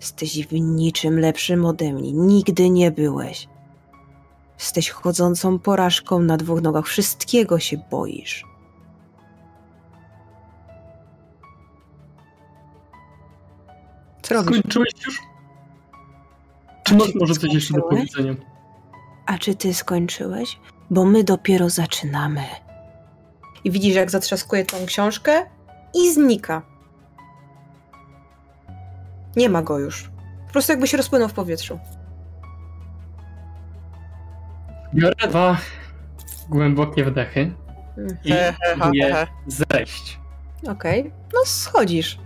Jesteś 0.00 0.46
w 0.46 0.52
niczym 0.52 1.18
lepszym 1.20 1.64
ode 1.64 1.92
mnie. 1.92 2.12
Nigdy 2.12 2.70
nie 2.70 2.90
byłeś. 2.90 3.48
Jesteś 4.58 4.90
chodzącą 4.90 5.58
porażką 5.58 6.18
na 6.18 6.36
dwóch 6.36 6.62
nogach. 6.62 6.86
Wszystkiego 6.86 7.58
się 7.58 7.76
boisz. 7.90 8.44
Co 14.22 14.34
robisz? 14.34 14.58
Skończyłeś 14.58 14.90
już? 15.06 15.18
Czy 16.88 16.96
masz 16.96 17.14
może 17.14 17.34
coś 17.34 17.54
jeszcze 17.54 17.74
do 17.74 17.82
powiedzenia? 17.82 18.34
A 19.26 19.38
czy 19.38 19.54
ty 19.54 19.74
skończyłeś? 19.74 20.58
Bo 20.90 21.04
my 21.04 21.24
dopiero 21.24 21.70
zaczynamy. 21.70 22.42
I 23.64 23.70
widzisz, 23.70 23.94
jak 23.96 24.10
zatrzaskuje 24.10 24.64
tą 24.64 24.86
książkę 24.86 25.46
i 25.94 26.12
znika. 26.12 26.62
Nie 29.36 29.48
ma 29.48 29.62
go 29.62 29.78
już. 29.78 30.10
Po 30.46 30.52
prostu 30.52 30.72
jakby 30.72 30.86
się 30.86 30.96
rozpłynął 30.96 31.28
w 31.28 31.32
powietrzu. 31.32 31.78
Biorę 34.94 35.28
dwa 35.28 35.56
głębokie 36.48 37.04
wdechy 37.04 37.54
Mhm. 37.98 38.18
i 38.24 38.30
He, 38.32 38.36
he, 38.36 38.52
he, 38.52 38.76
próbuję 38.78 39.14
he. 39.14 39.26
zejść. 39.46 40.18
Okej. 40.68 41.12
No 41.34 41.40
schodzisz. 41.44 42.18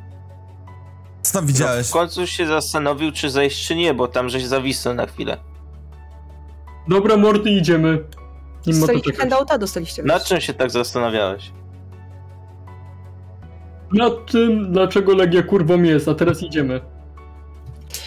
Co 1.33 1.39
tam 1.39 1.45
No, 1.47 1.53
widziałeś? 1.53 1.89
w 1.89 1.93
końcu 1.93 2.27
się 2.27 2.47
zastanowił, 2.47 3.13
czy 3.13 3.31
zejść, 3.31 3.67
czy 3.67 3.75
nie, 3.75 3.95
bo 3.95 4.09
tam 4.09 4.29
żeś 4.29 4.45
zawisł 4.45 4.93
na 4.95 5.07
chwilę. 5.07 5.37
Dobra, 6.89 7.17
mordy, 7.17 7.51
idziemy. 7.51 8.05
Nie 8.67 8.75
ma 8.75 8.87
handouta, 9.19 9.59
dostaliście. 9.59 10.03
Nad 10.03 10.25
czym 10.25 10.41
się 10.41 10.55
tak 10.55 10.71
zastanawiałeś? 10.71 11.53
Nad 13.93 14.13
tym, 14.31 14.73
dlaczego 14.73 15.15
Legia 15.15 15.43
kurwą 15.43 15.83
jest, 15.83 16.09
a 16.09 16.15
teraz 16.15 16.43
idziemy. 16.43 16.81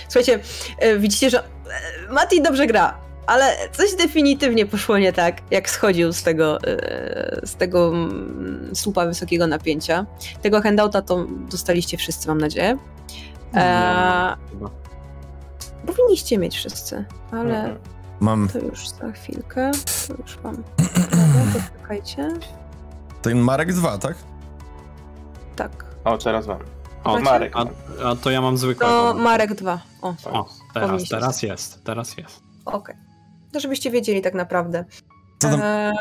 Słuchajcie, 0.08 0.40
e, 0.80 0.98
widzicie, 0.98 1.30
że 1.30 1.40
e, 1.44 2.14
Mati 2.14 2.42
dobrze 2.42 2.68
gra, 2.68 2.98
ale 3.28 3.56
coś 3.72 3.96
definitywnie 3.96 4.66
poszło 4.66 4.98
nie 4.98 5.14
tak, 5.14 5.42
jak 5.52 5.70
schodził 5.70 6.14
z 6.14 6.24
tego, 6.24 6.58
e, 6.64 7.42
z 7.44 7.56
tego 7.56 7.88
mm, 7.88 8.70
słupa 8.76 9.06
wysokiego 9.06 9.48
napięcia. 9.48 10.06
Tego 10.42 10.62
handouta 10.62 11.02
to 11.02 11.26
dostaliście 11.52 11.98
wszyscy, 11.98 12.28
mam 12.28 12.38
nadzieję. 12.38 12.78
E, 13.54 14.36
chyba. 14.50 14.70
powinniście 15.88 16.38
mieć 16.38 16.56
wszyscy, 16.56 17.06
ale 17.32 17.60
Mhm. 17.60 17.78
Mam 18.20 18.48
to 18.50 18.60
już 18.60 18.90
za 18.90 19.12
chwilkę. 19.12 19.72
To 20.08 20.14
już. 20.22 20.36
Dobra, 20.36 20.52
poczekajcie. 21.74 22.30
ten 23.22 23.38
Marek 23.40 23.74
2, 23.74 23.98
tak? 23.98 24.16
Tak. 25.56 25.86
O, 26.04 26.18
teraz 26.18 26.48
mam. 26.48 26.60
O, 27.04 27.12
Macie? 27.14 27.24
Marek. 27.24 27.54
A, 27.56 27.66
a 28.10 28.16
to 28.16 28.30
ja 28.32 28.42
mam 28.42 28.58
zwykłego. 28.58 29.14
To 29.14 29.20
Marek 29.20 29.54
2. 29.54 29.80
O, 30.02 30.14
O, 30.26 30.46
teraz, 30.74 31.10
teraz 31.10 31.44
jest, 31.44 31.84
teraz 31.84 32.18
jest. 32.18 32.40
okej. 32.66 32.96
To 33.56 33.60
żebyście 33.60 33.92
wiedzieli 33.92 34.22
tak 34.22 34.34
naprawdę. 34.34 34.86
Co 35.40 35.50
tam, 35.50 35.60
E, 35.64 35.94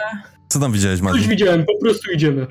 co 0.48 0.60
tam 0.60 0.72
widziałeś, 0.72 1.00
Coś 1.00 1.12
Mati? 1.12 1.28
widziałem, 1.28 1.64
po 1.66 1.78
prostu 1.80 2.12
idziemy. 2.12 2.46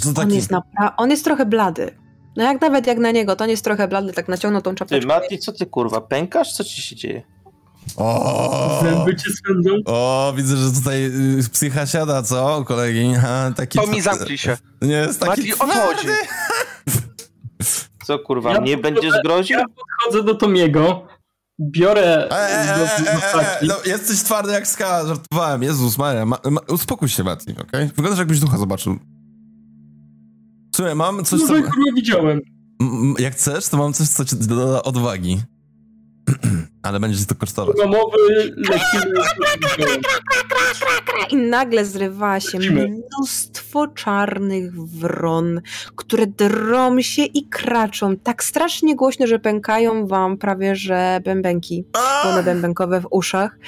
Co 0.00 0.08
on, 0.08 0.14
taki... 0.14 0.34
jest 0.34 0.50
napra- 0.50 0.92
on 0.96 1.10
jest 1.10 1.24
trochę 1.24 1.46
blady. 1.46 1.90
No 2.36 2.44
jak 2.44 2.60
nawet 2.60 2.86
jak 2.86 2.98
na 2.98 3.10
niego, 3.10 3.36
to 3.36 3.44
on 3.44 3.50
jest 3.50 3.64
trochę 3.64 3.88
blady, 3.88 4.12
tak 4.12 4.28
naciągnął 4.28 4.62
tą 4.62 4.70
Ty, 4.70 4.76
czapeczkę. 4.76 5.06
Mati, 5.08 5.38
co 5.38 5.52
ty 5.52 5.66
kurwa, 5.66 6.00
pękasz? 6.00 6.52
Co 6.52 6.64
ci 6.64 6.82
się 6.82 6.96
dzieje? 6.96 7.22
O, 7.96 8.80
Zęby 8.82 9.16
cię 9.16 9.30
swędzą. 9.30 9.70
o, 9.86 10.32
widzę, 10.36 10.56
że 10.56 10.72
tutaj 10.72 11.04
y, 11.38 11.50
psycha 11.52 11.86
siada, 11.86 12.22
co, 12.22 12.64
kolegi? 12.64 13.14
Ha, 13.14 13.52
taki 13.56 13.78
To 13.78 13.86
mi 13.86 14.00
zamknij 14.00 14.38
się. 14.38 14.56
Nie 14.82 14.94
jest 14.94 15.20
taki 15.20 15.30
Mati, 15.30 15.54
o 15.54 15.66
co 18.04 18.18
kurwa, 18.18 18.52
Ja 18.52 18.60
mnie 18.60 18.76
po- 18.76 18.82
będziesz 18.82 19.14
groził? 19.24 19.58
Ja 19.58 19.64
podchodzę 19.68 20.24
do 20.24 20.34
Tomiego, 20.34 21.06
biorę 21.60 22.28
E, 22.30 22.34
e, 22.34 22.76
e, 23.34 23.60
e, 23.60 23.66
no, 23.66 23.74
jesteś 23.86 24.22
twardy 24.22 24.52
jak 24.52 24.66
skała, 24.66 25.06
żartowałem. 25.06 25.62
Jezus 25.62 25.98
Maria, 25.98 26.26
ma, 26.26 26.38
ma, 26.50 26.60
uspokój 26.68 27.08
się, 27.08 27.24
Mati, 27.24 27.54
okej? 27.58 27.86
Wyglądasz 27.86 28.18
jakbyś 28.18 28.40
ducha 28.40 28.58
zobaczył. 28.58 28.98
Słuchaj, 30.76 30.94
mam 30.94 31.24
coś, 31.24 31.40
No 31.40 31.46
co... 31.46 31.54
kurwa 31.54 31.92
widziałem. 31.96 32.40
Jak 33.18 33.34
chcesz, 33.34 33.68
to 33.68 33.76
mam 33.76 33.92
coś, 33.92 34.08
co 34.08 34.24
ci 34.24 34.36
doda 34.36 34.82
odwagi. 34.82 35.40
Ale 36.82 37.00
będzie 37.00 37.26
to 37.26 37.34
kosztować. 37.34 37.76
Domowy 37.76 38.16
lecimy. 38.56 39.14
I 41.30 41.36
nagle 41.36 41.84
zrywa 41.84 42.40
się 42.40 42.58
mnóstwo 42.58 43.86
czarnych 43.86 44.86
wron, 44.86 45.60
które 45.96 46.26
drą 46.26 47.00
się 47.00 47.22
i 47.24 47.48
kraczą 47.48 48.16
tak 48.16 48.44
strasznie 48.44 48.96
głośno, 48.96 49.26
że 49.26 49.38
pękają 49.38 50.06
wam 50.06 50.38
prawie 50.38 50.76
że 50.76 51.20
bębenki, 51.24 51.84
błony 52.22 52.42
bębenkowe 52.42 53.00
w 53.00 53.06
uszach. 53.10 53.58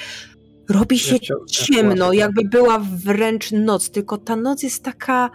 Robi 0.69 0.99
się 0.99 1.15
ciemno, 1.49 2.13
jakby 2.13 2.45
była 2.45 2.81
wręcz 3.05 3.51
noc, 3.51 3.91
tylko 3.91 4.17
ta 4.17 4.35
noc 4.35 4.63
jest 4.63 4.83
taka 4.83 5.29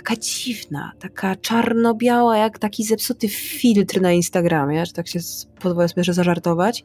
taka 0.00 0.16
dziwna, 0.16 0.92
taka 0.98 1.36
czarno-biała, 1.36 2.36
jak 2.36 2.58
taki 2.58 2.84
zepsuty 2.84 3.28
filtr 3.28 4.00
na 4.00 4.12
Instagramie, 4.12 4.86
że 4.86 4.92
tak 4.92 5.08
się 5.08 5.18
pozwolę 5.60 5.88
sobie 5.88 6.04
że 6.04 6.14
zażartować. 6.14 6.84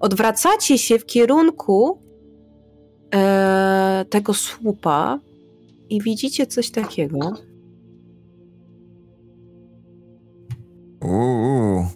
Odwracacie 0.00 0.78
się 0.78 0.98
w 0.98 1.06
kierunku 1.06 1.98
e, 3.14 4.04
tego 4.10 4.34
słupa 4.34 5.20
i 5.90 6.02
widzicie 6.02 6.46
coś 6.46 6.70
takiego. 6.70 7.32
Uuu. 11.04 11.86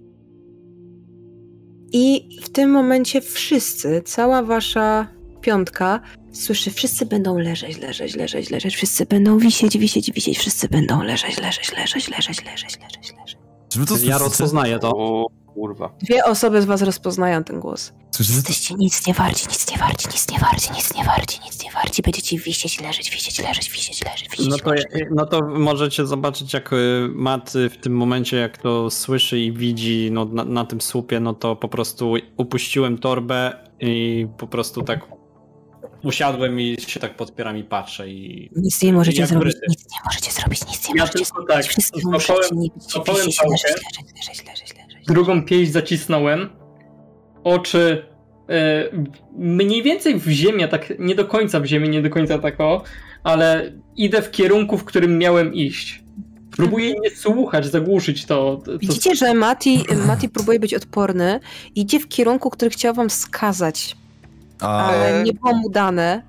I 1.93 2.29
w 2.43 2.49
tym 2.49 2.71
momencie 2.71 3.21
wszyscy, 3.21 4.03
cała 4.05 4.43
wasza 4.43 5.09
piątka, 5.41 6.01
słyszy, 6.43 6.71
wszyscy 6.71 7.07
będą 7.07 7.39
leżeć, 7.39 7.79
leżeć, 7.79 8.15
leżeć, 8.17 8.51
leżeć, 8.51 8.77
wszyscy 8.77 9.07
będą 9.07 9.39
wisieć, 9.39 9.79
wisieć, 9.79 10.13
wisieć, 10.13 10.39
wszyscy 10.39 10.69
będą 10.69 11.03
leżeć, 11.03 11.41
leżeć, 11.41 11.73
leżeć, 11.73 12.09
leżeć, 12.09 12.39
leżeć, 12.41 12.79
leżeć, 12.81 13.13
leżeć. 13.19 13.37
Czy 13.69 13.87
to 13.87 13.95
Ja 14.05 14.19
rozpoznaję 14.19 14.79
to. 14.79 14.91
O 14.91 15.27
kurwa. 15.55 15.95
Dwie 16.03 16.25
osoby 16.25 16.63
z 16.63 16.65
was 16.65 16.83
rozpoznają 16.83 17.45
ten 17.45 17.61
głos. 17.61 17.93
Słyszycie 18.11 18.33
to? 18.35 18.39
Jesteście 18.39 18.75
nic 18.75 19.07
nie 19.07 19.15
warci, 19.15 19.47
nic 19.49 19.71
nie 19.71 19.79
warci, 19.79 20.09
nic 20.09 20.31
nie 20.33 20.39
warci, 20.39 20.71
nic 20.73 20.95
nie 20.95 21.05
warci, 21.05 21.41
nic 21.45 21.65
nie 21.65 21.71
warci. 21.71 22.03
Będziecie 22.03 22.39
wisieć, 22.39 22.81
leżeć, 22.81 23.11
wisieć, 23.11 23.39
leżeć, 23.43 23.71
wisieć, 23.71 24.05
leżeć, 24.05 24.29
wisieć, 24.31 24.49
No 24.49 24.57
to, 24.59 24.71
leżeć. 24.71 24.91
no 25.11 25.27
to 25.27 25.41
możecie 25.47 26.07
zobaczyć, 26.07 26.55
jak 26.55 26.73
y, 26.73 27.09
Matt 27.15 27.57
y, 27.57 27.71
w 27.71 27.77
tym 27.77 27.97
momencie, 27.97 28.37
jak 28.37 28.59
to 28.59 28.91
słyszy 28.91 29.39
i 29.41 29.53
widzi 29.53 30.09
no, 30.13 30.25
na, 30.25 30.45
na 30.45 30.65
tym 30.65 30.81
słupie, 30.81 31.21
no 31.21 31.35
to 31.35 31.57
po 31.57 31.69
prostu 31.69 32.15
upuściłem 32.37 32.99
torbę 32.99 33.53
i 33.81 34.27
po 34.39 34.47
prostu 34.47 34.83
tak 34.83 35.01
usiadłem 36.07 36.61
i 36.61 36.77
się 36.87 37.01
tak 37.01 37.17
podpieram 37.17 37.57
i 37.59 37.65
patrzę 37.65 38.09
i 38.09 38.51
Nic 38.57 38.83
nie 38.83 38.93
możecie 38.93 39.21
Jak 39.21 39.29
zrobić, 39.29 39.45
bryty. 39.55 39.67
nic 39.69 39.85
nie 39.93 39.99
możecie 40.05 40.31
zrobić, 40.33 40.61
nic 40.67 40.89
nie 40.89 40.95
Ja 40.97 41.03
możecie 41.03 41.19
tylko 41.25 41.35
zrobić. 41.37 41.55
tak, 41.55 41.67
Wszyscy 41.67 42.01
złapałem- 42.01 42.13
muszecie 42.13 42.55
nie 42.57 42.69
być, 42.75 42.83
złapałem 42.93 43.27
wisieć, 43.27 43.37
pałkę. 43.41 43.53
leżeć, 43.53 43.83
leżeć, 43.97 44.15
leżeć, 44.17 44.47
leżeć, 44.47 44.75
leżeć. 44.89 45.07
Drugą 45.07 45.45
pięść 45.45 45.73
zacisnąłem. 45.73 46.49
Oczy 47.45 48.07
e, 48.49 48.85
mniej 49.39 49.83
więcej 49.83 50.21
w 50.21 50.29
ziemię, 50.29 50.69
tak 50.69 50.93
nie 50.99 51.15
do 51.15 51.25
końca 51.25 51.61
w 51.61 51.67
ziemię, 51.67 51.89
nie 51.89 52.03
do 52.03 52.11
końca 52.11 52.39
tak 52.39 52.61
o, 52.61 52.83
ale 53.25 53.73
idę 53.97 54.23
w 54.23 54.31
kierunku, 54.31 54.79
w 54.79 54.85
którym 54.85 55.19
miałem 55.19 55.55
iść. 55.55 56.03
Próbuję 56.57 56.95
nie 57.01 57.11
słuchać, 57.11 57.67
zagłuszyć 57.67 58.25
to. 58.27 58.61
to 58.65 58.79
Widzicie, 58.79 59.15
że 59.15 59.35
Mati, 59.35 59.85
Mati 60.07 60.29
próbuje 60.29 60.61
być 60.61 60.75
odporny, 60.75 61.41
idzie 61.75 62.01
w 62.01 62.09
kierunku, 62.09 62.51
który 62.51 62.71
chciał 62.71 62.95
wam 62.95 63.09
wskazać, 63.09 63.97
A, 64.61 64.87
ale 64.87 65.23
nie 65.23 65.33
było 65.33 65.55
mu 65.55 65.71
dane, 65.71 66.23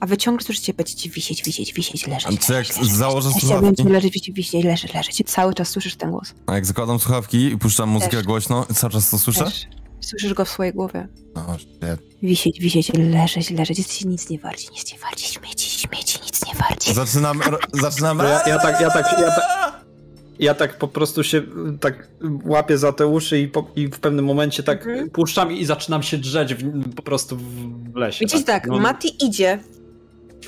a 0.00 0.06
wy 0.06 0.16
ciągle 0.16 0.46
słyszycie, 0.46 0.74
będziecie 0.74 1.10
Wisieć, 1.10 1.42
wisieć, 1.44 1.72
wisieć, 1.72 2.06
leżeć, 2.06 2.26
a 2.26 2.46
czy 2.46 2.52
jak 2.52 2.62
leżeć, 2.62 2.76
leżeć. 2.78 2.92
założę 2.96 3.30
Chciałbym 3.38 3.76
słuchawki, 3.76 3.92
leżeć, 3.92 4.12
wisieć, 4.12 4.34
wisieć, 4.36 4.64
leżeć, 4.64 4.94
leżeć. 4.94 5.22
Cały 5.26 5.54
czas 5.54 5.68
słyszysz 5.68 5.96
ten 5.96 6.10
głos. 6.10 6.34
a 6.46 6.54
jak 6.54 6.66
zakładam 6.66 6.98
słuchawki 7.00 7.38
i 7.44 7.58
puszczam 7.58 7.88
muzykę 7.88 8.16
Też. 8.16 8.26
głośno, 8.26 8.66
cały 8.74 8.92
czas 8.92 9.10
to 9.10 9.18
słyszę? 9.18 9.44
Też. 9.44 9.66
Słyszysz 10.00 10.34
go 10.34 10.44
w 10.44 10.48
swojej 10.48 10.72
głowie. 10.72 11.08
O, 11.34 11.58
shit. 11.58 11.70
Wisieć, 12.22 12.60
wisieć, 12.60 12.92
leżeć, 12.94 13.50
leżeć. 13.50 13.78
Jesteście 13.78 14.08
nic 14.08 14.30
nie 14.30 14.38
warci, 14.38 14.68
nic 14.72 14.92
nie 14.92 14.98
warci. 14.98 15.32
Śmieci, 15.32 15.70
śmieci, 15.80 16.18
nic 16.26 16.46
nie 16.46 16.54
warci. 16.54 16.94
Zaczynam, 16.94 17.40
zaczynam... 17.72 18.18
To 18.18 18.24
ja- 18.24 18.42
ja 18.46 18.58
tak- 18.58 18.80
ja 18.80 18.90
tak- 18.90 19.18
ja 19.20 19.26
tak- 19.30 19.81
ja 20.42 20.54
tak 20.54 20.78
po 20.78 20.88
prostu 20.88 21.24
się 21.24 21.38
y, 21.38 21.42
tak 21.80 22.08
łapię 22.44 22.78
za 22.78 22.92
te 22.92 23.06
uszy 23.06 23.38
i, 23.38 23.48
po, 23.48 23.66
i 23.76 23.86
w 23.88 24.00
pewnym 24.00 24.24
momencie 24.24 24.62
tak 24.62 24.86
Mhm. 24.86 25.10
puszczam 25.10 25.52
i 25.52 25.64
zaczynam 25.64 26.02
się 26.02 26.18
drzeć 26.18 26.54
w, 26.54 26.94
po 26.94 27.02
prostu 27.02 27.36
w 27.92 27.96
lesie. 27.96 28.18
Widzicie 28.24 28.44
tak, 28.44 28.66
No, 28.66 28.78
Mati 28.78 29.24
idzie 29.26 29.58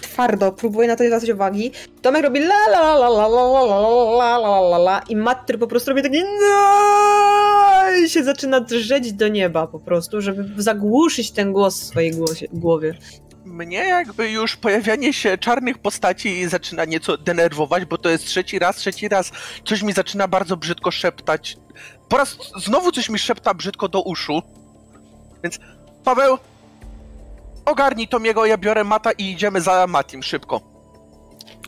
twardo, 0.01 0.53
próbuje 0.53 0.89
na 0.89 0.97
to 0.97 1.05
zwracać 1.05 1.31
uwagi. 1.31 1.71
Tomek 2.03 2.23
robi 2.25 2.41
la 2.41 2.55
la 2.71 2.81
la 2.81 3.09
la 3.09 3.09
la 3.09 3.27
la 3.29 3.61
la 3.63 3.79
la 3.81 3.99
la 4.19 4.39
la 4.39 4.61
la 4.61 4.79
la 4.79 5.01
i 5.09 5.17
Matt, 5.17 5.43
który 5.45 5.59
po 5.59 5.67
prostu 5.67 5.91
robi 5.91 6.03
taki 6.03 6.19
no 6.23 7.99
i 8.05 8.09
się 8.11 8.25
zaczyna 8.25 8.61
drzeć 8.61 9.13
do 9.13 9.29
nieba 9.29 9.67
po 9.67 9.79
prostu, 9.81 10.21
żeby 10.21 10.63
zagłuszyć 10.63 11.31
ten 11.31 11.53
głos 11.53 11.81
w 11.81 11.85
swojej 11.85 12.11
głosie, 12.11 12.47
głowie. 12.53 12.95
Mnie 13.45 13.79
jakby 13.79 14.31
już 14.31 14.57
pojawianie 14.57 15.13
się 15.13 15.39
czarnych 15.39 15.79
postaci 15.79 16.49
zaczyna 16.49 16.85
nieco 16.85 17.17
denerwować, 17.19 17.85
bo 17.85 17.99
to 17.99 18.09
jest 18.09 18.27
trzeci 18.27 18.59
raz, 18.59 18.77
trzeci 18.77 19.09
raz 19.09 19.33
coś 19.65 19.83
mi 19.83 19.93
zaczyna 19.93 20.29
bardzo 20.29 20.57
brzydko 20.57 20.91
szeptać. 20.91 21.57
Po 22.09 22.17
raz 22.17 22.37
znowu 22.57 22.93
coś 22.93 23.09
mi 23.09 23.19
szepta 23.19 23.55
brzydko 23.55 23.89
do 23.89 24.03
uszu. 24.03 24.43
Więc 25.43 25.59
Paweł, 26.05 26.39
ogarnij 27.65 28.09
Tomiego, 28.09 28.47
ja 28.47 28.59
biorę 28.59 28.85
Mata 28.85 29.13
i 29.13 29.31
idziemy 29.31 29.61
za 29.61 29.87
Matim 29.87 30.23
szybko. 30.23 30.61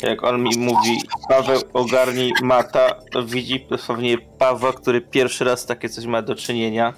Jak 0.03 0.25
on 0.25 0.43
mi 0.43 0.59
mówi, 0.59 1.01
Paweł 1.29 1.61
ogarnij 1.73 2.33
mata, 2.43 2.95
to 3.13 3.25
widzi 3.25 3.67
dosłownie 3.71 4.19
Pawła, 4.19 4.73
który 4.73 5.01
pierwszy 5.01 5.45
raz 5.45 5.67
takie 5.67 5.89
coś 5.89 6.07
ma 6.07 6.23
do 6.23 6.35
czynienia. 6.35 6.93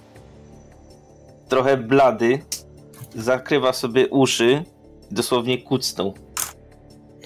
Trochę 1.49 1.77
blady, 1.77 2.43
zakrywa 3.15 3.73
sobie 3.73 4.09
uszy, 4.09 4.65
dosłownie 5.11 5.59
kucnął. 5.63 6.15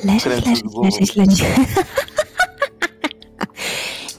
Leżeć, 0.04 0.24
leżeć, 0.46 0.62
leżeć, 0.82 1.16
leżeć. 1.16 1.44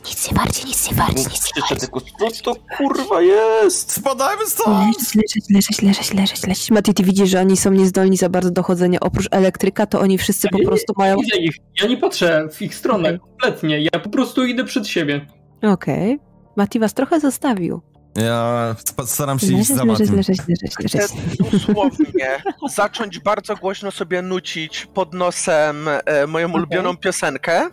Nic 0.05 0.31
nie 0.31 0.37
warci, 0.37 0.65
nic 0.67 0.91
nie 0.91 0.97
warci, 0.97 1.15
nic 1.23 1.55
nie 1.55 1.61
warci. 1.61 1.75
tylko, 1.79 2.01
co 2.31 2.43
to 2.43 2.55
kurwa 2.77 3.21
jest? 3.21 3.91
Spadajmy 3.91 4.45
stąd! 4.47 4.87
Leżeć, 5.15 5.15
leżeć, 5.15 5.49
leżeć, 5.49 5.81
leżeć, 5.81 6.13
leżeć, 6.13 6.47
leżeć. 6.47 6.71
Mati, 6.71 6.93
ty 6.93 7.03
widzisz, 7.03 7.29
że 7.29 7.39
oni 7.39 7.57
są 7.57 7.71
niezdolni 7.71 8.17
za 8.17 8.29
bardzo 8.29 8.51
do 8.51 8.63
chodzenia. 8.63 8.99
Oprócz 8.99 9.27
elektryka, 9.31 9.85
to 9.85 9.99
oni 9.99 10.17
wszyscy 10.17 10.47
po 10.49 10.57
Ja 10.57 10.61
nie- 10.61 10.67
prostu 10.67 10.93
mają... 10.97 11.17
Widzę 11.17 11.37
ich. 11.37 11.55
Ja 11.81 11.87
nie 11.87 11.97
patrzę 11.97 12.47
w 12.51 12.61
ich 12.61 12.75
stronę 12.75 13.19
kompletnie. 13.19 13.79
Ja 13.81 13.99
po 14.03 14.09
prostu 14.09 14.45
idę 14.45 14.63
przed 14.63 14.87
siebie. 14.87 15.27
Okej. 15.61 16.19
Mati 16.55 16.79
was 16.79 16.93
trochę 16.93 17.19
zostawił. 17.19 17.81
Ja 18.15 18.75
staram 19.05 19.39
się 19.39 19.53
iść 19.53 19.67
za 19.67 19.83
leżeć, 19.83 19.99
Matim. 19.99 20.15
leżeć, 20.15 20.37
leżeć, 20.47 20.75
Chcę 20.87 21.07
dosłownie 21.51 22.43
zacząć 22.69 23.19
bardzo 23.19 23.55
głośno 23.55 23.91
sobie 23.91 24.21
nucić 24.21 24.87
pod 24.93 25.13
nosem 25.13 25.87
e, 25.87 26.27
moją 26.27 26.45
Okej. 26.47 26.55
ulubioną 26.55 26.97
piosenkę 26.97 27.69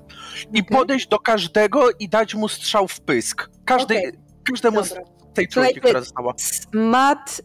i 0.53 0.61
Okej. 0.61 0.79
podejść 0.79 1.09
do 1.09 1.19
każdego 1.19 1.91
i 1.99 2.09
dać 2.09 2.35
mu 2.35 2.49
strzał 2.49 2.89
w 2.89 3.01
pysk. 3.01 3.51
Każdy, 3.65 3.99
Okej. 3.99 4.13
każdemu 4.51 4.85
z 4.85 4.89
Dobra. 4.89 5.05
tej 5.05 5.49
Słuchajcie, 5.51 5.51
trójki, 5.51 5.81
która 5.81 6.01
została. 6.01 6.35
Matt, 6.73 7.43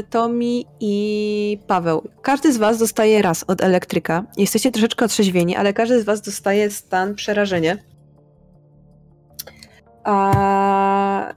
y, 0.00 0.02
Tomi 0.02 0.66
i 0.80 1.58
Paweł. 1.66 2.08
Każdy 2.22 2.52
z 2.52 2.56
was 2.56 2.78
dostaje 2.78 3.22
raz 3.22 3.44
od 3.46 3.60
elektryka. 3.60 4.24
Jesteście 4.36 4.70
troszeczkę 4.70 5.04
otrzeźwieni, 5.04 5.56
ale 5.56 5.72
każdy 5.72 6.00
z 6.00 6.04
was 6.04 6.20
dostaje 6.20 6.70
stan 6.70 7.14
przerażenia. 7.14 7.76
A... 10.04 11.32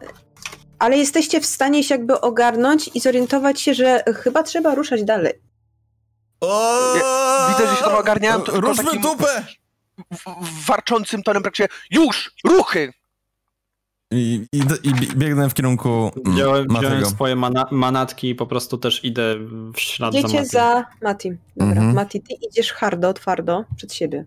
Ale 0.81 0.97
jesteście 0.97 1.41
w 1.41 1.45
stanie 1.45 1.83
się 1.83 1.95
jakby 1.95 2.21
ogarnąć 2.21 2.89
i 2.93 2.99
zorientować 2.99 3.61
się, 3.61 3.73
że 3.73 4.03
chyba 4.15 4.43
trzeba 4.43 4.75
ruszać 4.75 5.03
dalej. 5.03 5.33
O! 6.39 6.93
widzę, 7.49 7.69
że 7.69 7.75
się 7.75 7.83
tam 7.83 7.95
ogarniałem, 7.95 8.41
to 8.41 8.61
Ruszmy 8.61 8.83
takim- 8.83 9.01
dupę! 9.01 9.45
Warczącym 10.67 11.23
tonem 11.23 11.43
praktycznie 11.43 11.67
już! 11.91 12.31
Ruchy! 12.45 12.93
I, 14.11 14.45
i, 14.51 14.57
i 14.83 14.93
bie- 14.93 15.15
biegnę 15.15 15.49
w 15.49 15.53
kierunku 15.53 15.89
mm, 16.25 16.35
Wziąłem, 16.35 16.67
wziąłem 16.67 17.05
swoje 17.05 17.35
mana, 17.35 17.65
manatki 17.71 18.29
i 18.29 18.35
po 18.35 18.45
prostu 18.47 18.77
też 18.77 19.03
idę 19.05 19.35
w 19.73 19.79
ślad 19.79 20.13
za 20.13 20.19
Idziecie 20.19 20.35
Matim. 20.37 20.49
za 20.51 20.85
Matim. 21.01 21.37
Dobra, 21.57 21.75
Mhm. 21.75 21.95
Mati, 21.95 22.21
ty 22.21 22.33
idziesz 22.33 22.73
hardo, 22.73 23.13
twardo 23.13 23.65
przed 23.75 23.93
siebie. 23.93 24.25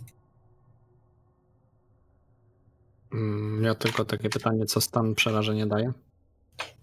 Mm, 3.12 3.64
Ja 3.64 3.74
tylko 3.74 4.04
takie 4.04 4.30
pytanie, 4.30 4.66
co 4.66 4.80
stan 4.80 5.14
przerażenia 5.14 5.66
daje? 5.66 5.92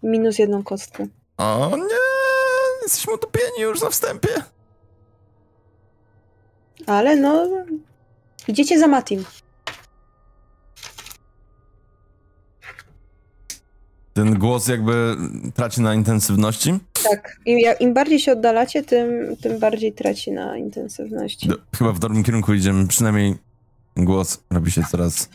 Minus 0.03 0.39
jedną 0.39 0.63
kostkę. 0.63 1.07
O 1.37 1.71
nie! 1.77 1.83
Jesteśmy 2.83 3.13
utopieni 3.13 3.59
już 3.61 3.81
na 3.81 3.89
wstępie. 3.89 4.29
Ale 6.87 7.15
no... 7.15 7.47
Idziecie 8.47 8.79
za 8.79 8.87
Matim. 8.87 9.25
Ten 14.13 14.39
głos 14.39 14.67
jakby 14.67 15.15
traci 15.55 15.81
na 15.81 15.93
intensywności. 15.93 16.79
Tak. 17.09 17.37
Im, 17.45 17.57
im 17.79 17.93
bardziej 17.93 18.19
się 18.19 18.31
oddalacie, 18.31 18.83
tym, 18.83 19.37
tym 19.41 19.59
bardziej 19.59 19.93
traci 19.93 20.31
na 20.31 20.57
intensywności. 20.57 21.47
Do- 21.47 21.55
Chyba 21.77 21.91
w 21.91 21.99
dobrym 21.99 22.23
kierunku 22.23 22.53
idziemy, 22.53 22.87
przynajmniej 22.87 23.35
głos 23.97 24.43
robi 24.51 24.71
się 24.71 24.83
coraz 24.91 25.29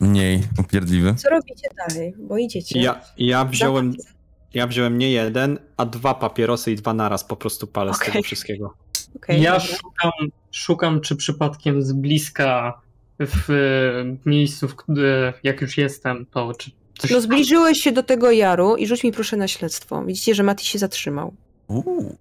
Mniej 0.00 0.42
upierdliwy. 0.58 1.14
Co 1.14 1.30
robicie 1.30 1.68
dalej? 1.88 2.14
Bo 2.18 2.38
idziecie. 2.38 2.80
Ja, 2.80 3.00
ja 3.18 3.44
wziąłem. 3.44 3.94
Ja 4.54 4.66
wziąłem 4.66 4.98
nie 4.98 5.10
jeden, 5.10 5.58
a 5.76 5.86
dwa 5.86 6.14
papierosy 6.14 6.72
i 6.72 6.76
dwa 6.76 6.94
naraz 6.94 7.24
po 7.24 7.36
prostu 7.36 7.66
palę 7.66 7.92
z 7.94 7.96
Okej. 7.96 8.12
tego 8.12 8.22
wszystkiego. 8.22 8.74
Okej, 9.16 9.42
ja 9.42 9.52
dobra. 9.58 9.66
szukam, 9.76 10.12
szukam, 10.50 11.00
czy 11.00 11.16
przypadkiem 11.16 11.82
z 11.82 11.92
bliska 11.92 12.80
w 13.20 13.50
e, 13.50 14.28
miejscu, 14.30 14.68
w, 14.68 14.76
którym- 14.76 15.32
jak 15.42 15.60
już 15.60 15.78
jestem, 15.78 16.26
to 16.26 16.52
czy 16.58 16.70
coś 16.98 17.10
No 17.10 17.20
zbliżyłeś 17.20 17.78
się 17.78 17.92
do 17.92 18.02
tego 18.02 18.30
jaru 18.30 18.76
i 18.76 18.86
rzuć 18.86 19.04
mi 19.04 19.12
proszę 19.12 19.36
na 19.36 19.48
śledztwo. 19.48 20.04
Widzicie, 20.04 20.34
że 20.34 20.42
Mati 20.42 20.66
się 20.66 20.78
zatrzymał. 20.78 21.34
Uuu. 21.68 22.16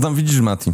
Co 0.00 0.04
tam 0.04 0.14
widzisz, 0.14 0.40
Mati? 0.40 0.72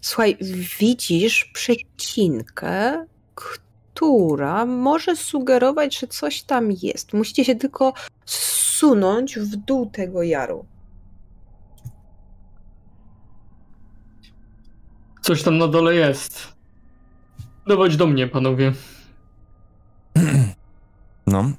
Słuchaj, 0.00 0.36
widzisz 0.80 1.44
przecinkę, 1.44 3.06
która 3.34 4.66
może 4.66 5.16
sugerować, 5.16 5.98
że 5.98 6.06
coś 6.06 6.42
tam 6.42 6.68
jest. 6.82 7.12
Musicie 7.12 7.44
się 7.44 7.54
tylko 7.56 7.92
zsunąć 8.24 9.38
w 9.38 9.56
dół 9.56 9.90
tego 9.90 10.22
jaru. 10.22 10.66
Coś 15.22 15.42
tam 15.42 15.58
na 15.58 15.68
dole 15.68 15.94
jest. 15.94 16.52
Dawać 17.66 17.96
do 17.96 18.06
mnie, 18.06 18.28
panowie. 18.28 18.72
No, 21.26 21.50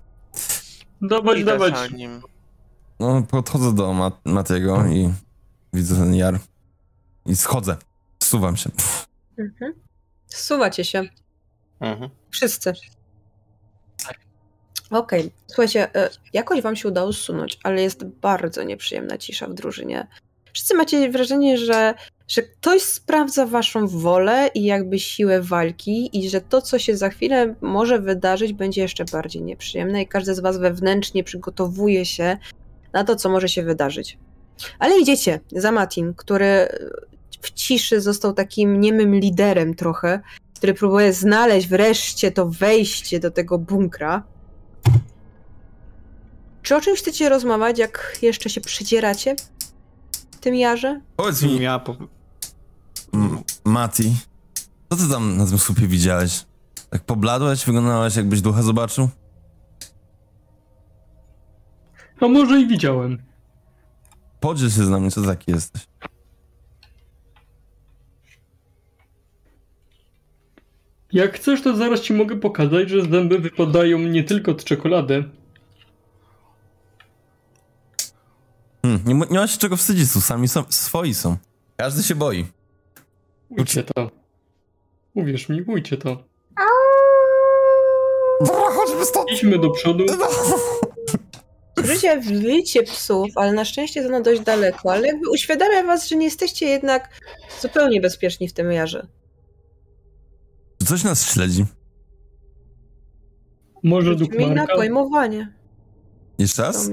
Dawać, 1.01 1.39
Idę 1.39 1.51
dawać. 1.51 1.77
za 1.77 1.87
nim. 1.87 2.21
No 2.99 3.21
podchodzę 3.21 3.75
do 3.75 3.93
Mat- 3.93 4.21
Matiego 4.25 4.85
i 4.85 5.13
widzę 5.73 5.95
ten 5.95 6.15
jar. 6.15 6.39
I 7.25 7.35
schodzę. 7.35 7.77
Zsuwam 8.23 8.57
się. 8.57 8.69
Mhm. 9.39 9.73
Zsuwacie 10.27 10.85
się. 10.85 11.03
Mhm. 11.79 12.09
Wszyscy. 12.31 12.73
Okej, 14.91 15.31
słuchajcie, 15.47 15.95
e, 15.95 16.09
jakoś 16.33 16.61
wam 16.61 16.75
się 16.75 16.87
udało 16.87 17.13
zsunąć, 17.13 17.59
ale 17.63 17.81
jest 17.81 18.05
bardzo 18.05 18.63
nieprzyjemna 18.63 19.17
cisza 19.17 19.47
w 19.47 19.53
drużynie. 19.53 20.07
Wszyscy 20.53 20.75
macie 20.75 21.11
wrażenie, 21.11 21.57
że, 21.57 21.93
że 22.27 22.41
ktoś 22.41 22.81
sprawdza 22.81 23.45
waszą 23.45 23.87
wolę 23.87 24.49
i 24.55 24.63
jakby 24.63 24.99
siłę 24.99 25.41
walki 25.41 26.09
i 26.17 26.29
że 26.29 26.41
to, 26.41 26.61
co 26.61 26.79
się 26.79 26.97
za 26.97 27.09
chwilę 27.09 27.55
może 27.61 27.99
wydarzyć, 27.99 28.53
będzie 28.53 28.81
jeszcze 28.81 29.05
bardziej 29.05 29.41
nieprzyjemne 29.41 30.01
i 30.01 30.07
każdy 30.07 30.35
z 30.35 30.39
was 30.39 30.57
wewnętrznie 30.57 31.23
przygotowuje 31.23 32.05
się 32.05 32.37
na 32.93 33.03
to, 33.03 33.15
co 33.15 33.29
może 33.29 33.49
się 33.49 33.63
wydarzyć. 33.63 34.17
Ale 34.79 34.99
idziecie 34.99 35.39
za 35.51 35.71
Matim, 35.71 36.13
który 36.13 36.67
w 37.41 37.51
ciszy 37.51 38.01
został 38.01 38.33
takim 38.33 38.79
niemym 38.81 39.15
liderem 39.15 39.75
trochę, 39.75 40.21
który 40.55 40.73
próbuje 40.73 41.13
znaleźć 41.13 41.67
wreszcie 41.67 42.31
to 42.31 42.49
wejście 42.49 43.19
do 43.19 43.31
tego 43.31 43.57
bunkra. 43.57 44.23
Czy 46.63 46.75
o 46.75 46.81
czymś 46.81 46.99
chcecie 46.99 47.29
rozmawiać, 47.29 47.79
jak 47.79 48.17
jeszcze 48.21 48.49
się 48.49 48.61
przedzieracie 48.61 49.35
w 50.31 50.35
tym 50.39 50.55
jarze? 50.55 51.01
Powiedz 51.15 51.41
mi, 51.41 51.61
Ja 51.61 51.79
po... 51.79 51.95
M- 53.13 53.43
Mati, 53.65 54.15
co 54.89 54.97
ty 54.97 55.03
tam 55.11 55.37
na 55.37 55.45
tym 55.47 55.57
słupie 55.59 55.87
widziałeś? 55.87 56.45
Tak 56.89 57.03
pobladłeś, 57.03 57.65
wyglądałeś 57.65 58.15
jakbyś 58.15 58.41
ducha 58.41 58.61
zobaczył? 58.61 59.09
A 62.21 62.27
może 62.27 62.61
i 62.61 62.67
widziałem. 62.67 63.17
Podziel 64.39 64.69
się 64.69 64.85
z 64.85 64.89
nami, 64.89 65.11
co 65.11 65.21
taki 65.21 65.51
jesteś. 65.51 65.87
Jak 71.13 71.35
chcesz, 71.35 71.61
to 71.61 71.75
zaraz 71.75 72.01
ci 72.01 72.13
mogę 72.13 72.35
pokazać, 72.39 72.89
że 72.89 73.01
zęby 73.01 73.39
wypadają 73.39 73.99
nie 73.99 74.23
tylko 74.23 74.51
od 74.51 74.63
czekolady. 74.63 75.29
Hmm, 78.81 79.01
nie, 79.05 79.15
ma- 79.15 79.25
nie 79.25 79.39
ma 79.39 79.47
się 79.47 79.57
czego 79.57 79.77
wstydzić, 79.77 80.13
tu 80.13 80.21
sami 80.21 80.47
są, 80.47 80.63
swoi 80.69 81.13
są. 81.13 81.37
Każdy 81.77 82.03
się 82.03 82.15
boi. 82.15 82.45
Ujcie 83.49 83.83
to. 83.83 84.11
Uwierz 85.13 85.49
mi, 85.49 85.61
ujcie 85.61 85.97
to. 85.97 86.23
Chodźmy 88.49 89.05
stąd! 89.05 89.31
Idźmy 89.31 89.59
do 89.59 89.69
przodu. 89.69 90.05
Słyszycie 91.85 92.19
wycie 92.21 92.83
psów, 92.83 93.29
ale 93.35 93.53
na 93.53 93.65
szczęście 93.65 94.03
to 94.03 94.09
na 94.09 94.21
dość 94.21 94.41
daleko, 94.41 94.91
ale 94.91 95.07
jakby 95.07 95.29
uświadamia 95.29 95.83
was, 95.83 96.07
że 96.09 96.15
nie 96.15 96.25
jesteście 96.25 96.65
jednak 96.65 97.09
zupełnie 97.61 98.01
bezpieczni 98.01 98.47
w 98.47 98.53
tym 98.53 98.71
jarze. 98.71 99.07
Czy 100.79 100.87
coś 100.87 101.03
nas 101.03 101.33
śledzi? 101.33 101.65
Może 103.83 104.15
mi 104.15 104.47
na 104.51 104.67
pojmowanie. 104.67 105.53
Jeszcze 106.39 106.61
raz? 106.61 106.89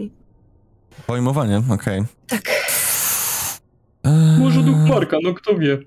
Pojmowanie, 1.07 1.63
okej. 1.71 2.03
Tak. 2.27 2.43
Eee, 4.05 4.39
Może 4.41 4.63
duch 4.63 4.77
Marka, 4.89 5.17
no 5.23 5.35
kto 5.35 5.59
wie. 5.59 5.79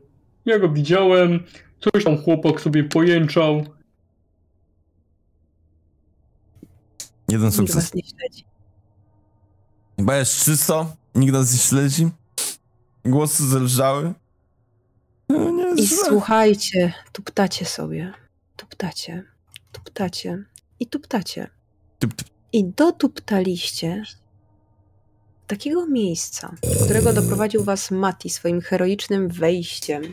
Ja 0.46 0.60
go 0.60 0.70
widziałem. 0.70 1.44
Coś 1.80 2.04
tam 2.04 2.18
chłopak 2.18 2.62
sobie 2.62 2.84
pojęczał. 2.84 3.64
Jeden 7.30 7.46
Nikt 7.48 7.58
sukces. 7.58 7.76
was 7.76 7.94
nie 7.94 8.02
śledzi. 8.04 8.46
Chyba 9.98 10.18
jest 10.18 10.44
czysto, 10.44 10.96
nikt 11.16 11.34
nas 11.34 11.54
nie 11.54 11.60
śledzi. 11.60 12.10
Głosy 13.06 13.48
zelżały. 13.48 14.14
No, 15.30 15.52
nie 15.52 15.84
I 15.84 15.88
słuchajcie, 15.88 16.94
tuptacie 17.12 17.66
sobie. 17.66 18.14
Tuptacie. 18.56 19.24
Tuptacie. 19.72 20.44
I 20.80 20.88
tuptacie. 20.88 21.50
Tup, 22.00 22.14
tup. 22.14 22.28
I 22.54 22.66
dotuptaliście 22.66 24.04
takiego 25.48 25.88
miejsca, 25.88 26.56
do 26.80 26.86
którego 26.86 27.14
doprowadził 27.14 27.64
was 27.64 27.92
Mati 27.92 28.30
swoim 28.30 28.62
heroicznym 28.62 29.28
wejściem 29.30 30.04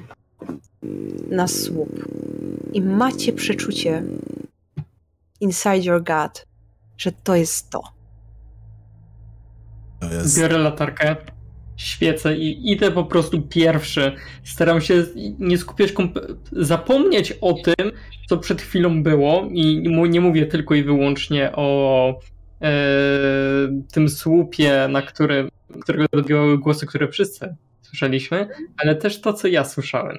na 1.30 1.48
słup. 1.48 1.90
I 2.72 2.80
macie 2.82 3.32
przeczucie 3.32 4.02
inside 5.40 5.78
your 5.78 6.04
gut, 6.04 6.46
że 6.96 7.12
to 7.12 7.34
jest 7.36 7.70
to. 7.70 7.82
To 10.08 10.14
jest... 10.14 10.40
Biorę 10.40 10.58
latarkę, 10.58 11.16
świecę 11.76 12.36
i 12.36 12.72
idę 12.72 12.90
po 12.90 13.04
prostu 13.04 13.42
pierwszy. 13.42 14.12
Staram 14.44 14.80
się 14.80 15.04
nie 15.38 15.58
skupiać, 15.58 15.92
komp- 15.92 16.36
zapomnieć 16.52 17.32
o 17.40 17.52
tym, 17.52 17.92
co 18.28 18.38
przed 18.38 18.62
chwilą 18.62 19.02
było 19.02 19.48
i 19.52 19.82
nie 20.08 20.20
mówię 20.20 20.46
tylko 20.46 20.74
i 20.74 20.82
wyłącznie 20.82 21.52
o 21.52 22.08
e, 22.62 22.72
tym 23.92 24.08
słupie, 24.08 24.88
na 24.90 25.02
którym, 25.02 25.48
którego 25.80 26.06
dobierały 26.12 26.58
głosy, 26.58 26.86
które 26.86 27.08
wszyscy 27.08 27.54
słyszeliśmy, 27.82 28.48
ale 28.76 28.94
też 28.94 29.20
to, 29.20 29.32
co 29.32 29.48
ja 29.48 29.64
słyszałem. 29.64 30.18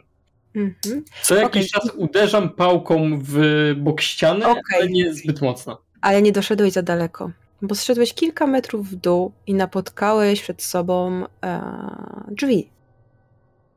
Mhm. 0.56 1.04
Co 1.22 1.36
jakiś 1.36 1.76
Okej. 1.76 1.82
czas 1.82 1.96
uderzam 1.96 2.50
pałką 2.50 3.20
w 3.24 3.40
bok 3.78 4.02
ściany, 4.02 4.46
Okej. 4.46 4.62
ale 4.76 4.90
nie 4.90 5.14
zbyt 5.14 5.42
mocno. 5.42 5.82
Ale 6.02 6.22
nie 6.22 6.32
doszedłeś 6.32 6.74
za 6.74 6.82
daleko, 6.82 7.32
bo 7.62 7.76
zszedłeś 7.76 8.14
kilka 8.14 8.48
metrów 8.48 8.90
w 8.90 8.96
dół 8.96 9.32
i 9.48 9.54
napotkałeś 9.54 10.42
przed 10.42 10.64
sobą 10.64 11.24
e, 11.44 11.62
drzwi. 12.32 12.70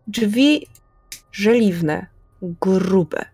Drzwi 0.07 0.67
żeliwne, 1.33 2.07
grube, 2.43 3.25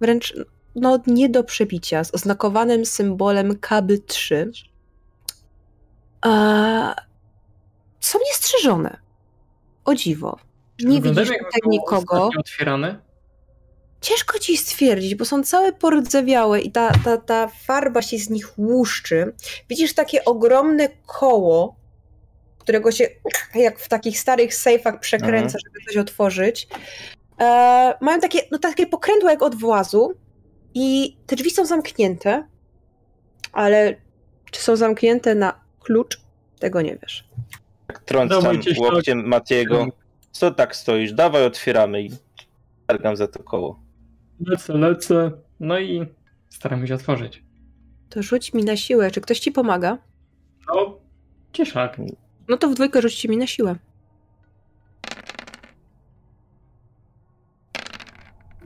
wręcz 0.00 0.34
no, 0.74 1.02
nie 1.06 1.28
do 1.28 1.44
przebicia, 1.44 2.04
z 2.04 2.14
oznakowanym 2.14 2.86
symbolem 2.86 3.52
KB3. 3.52 4.50
E, 6.26 6.94
są 8.00 8.18
niestrzeżone. 8.18 8.96
O 9.84 9.94
dziwo. 9.94 10.38
Nie 10.84 11.02
widzisz 11.02 11.28
tutaj 11.28 11.60
nikogo. 11.66 12.30
otwierane. 12.38 13.05
Ciężko 14.00 14.38
ci 14.38 14.56
stwierdzić, 14.56 15.14
bo 15.14 15.24
są 15.24 15.42
całe 15.42 15.72
pordzewiałe 15.72 16.60
i 16.60 16.72
ta, 16.72 16.92
ta, 17.04 17.16
ta 17.16 17.48
farba 17.48 18.02
się 18.02 18.18
z 18.18 18.30
nich 18.30 18.58
łuszczy. 18.58 19.34
Widzisz 19.68 19.94
takie 19.94 20.24
ogromne 20.24 20.88
koło, 21.06 21.76
którego 22.58 22.92
się 22.92 23.08
jak 23.54 23.78
w 23.78 23.88
takich 23.88 24.20
starych 24.20 24.54
sejfach 24.54 25.00
przekręca, 25.00 25.58
żeby 25.64 25.84
coś 25.86 25.96
otworzyć. 25.96 26.68
E, 27.40 27.94
mają 28.00 28.20
takie, 28.20 28.38
no, 28.50 28.58
takie 28.58 28.86
pokrętło 28.86 29.30
jak 29.30 29.42
od 29.42 29.54
włazu 29.54 30.14
i 30.74 31.16
te 31.26 31.36
drzwi 31.36 31.50
są 31.50 31.66
zamknięte, 31.66 32.46
ale 33.52 33.96
czy 34.50 34.62
są 34.62 34.76
zamknięte 34.76 35.34
na 35.34 35.60
klucz, 35.80 36.20
tego 36.58 36.82
nie 36.82 36.96
wiesz. 37.02 37.24
Tak 37.86 37.98
trącam 37.98 38.42
Dawajcie 38.42 38.74
się 38.74 38.80
łokciem 38.80 39.28
Matiego. 39.28 39.86
Co 40.32 40.50
tak 40.50 40.76
stoisz? 40.76 41.12
Dawaj, 41.12 41.44
otwieramy 41.44 42.02
i 42.02 42.10
targam 42.86 43.16
za 43.16 43.28
to 43.28 43.42
koło. 43.42 43.85
Lecę, 44.40 44.72
lecę. 44.72 45.30
No 45.60 45.78
i 45.78 46.06
staramy 46.48 46.88
się 46.88 46.94
otworzyć. 46.94 47.42
To 48.10 48.22
rzuć 48.22 48.54
mi 48.54 48.64
na 48.64 48.76
siłę. 48.76 49.10
Czy 49.10 49.20
ktoś 49.20 49.38
ci 49.38 49.52
pomaga? 49.52 49.98
No, 50.68 50.98
Cieszak. 51.52 51.96
No 52.48 52.56
to 52.56 52.68
w 52.68 52.74
dwójkę 52.74 53.02
rzućcie 53.02 53.28
mi 53.28 53.36
na 53.36 53.46
siłę. 53.46 53.76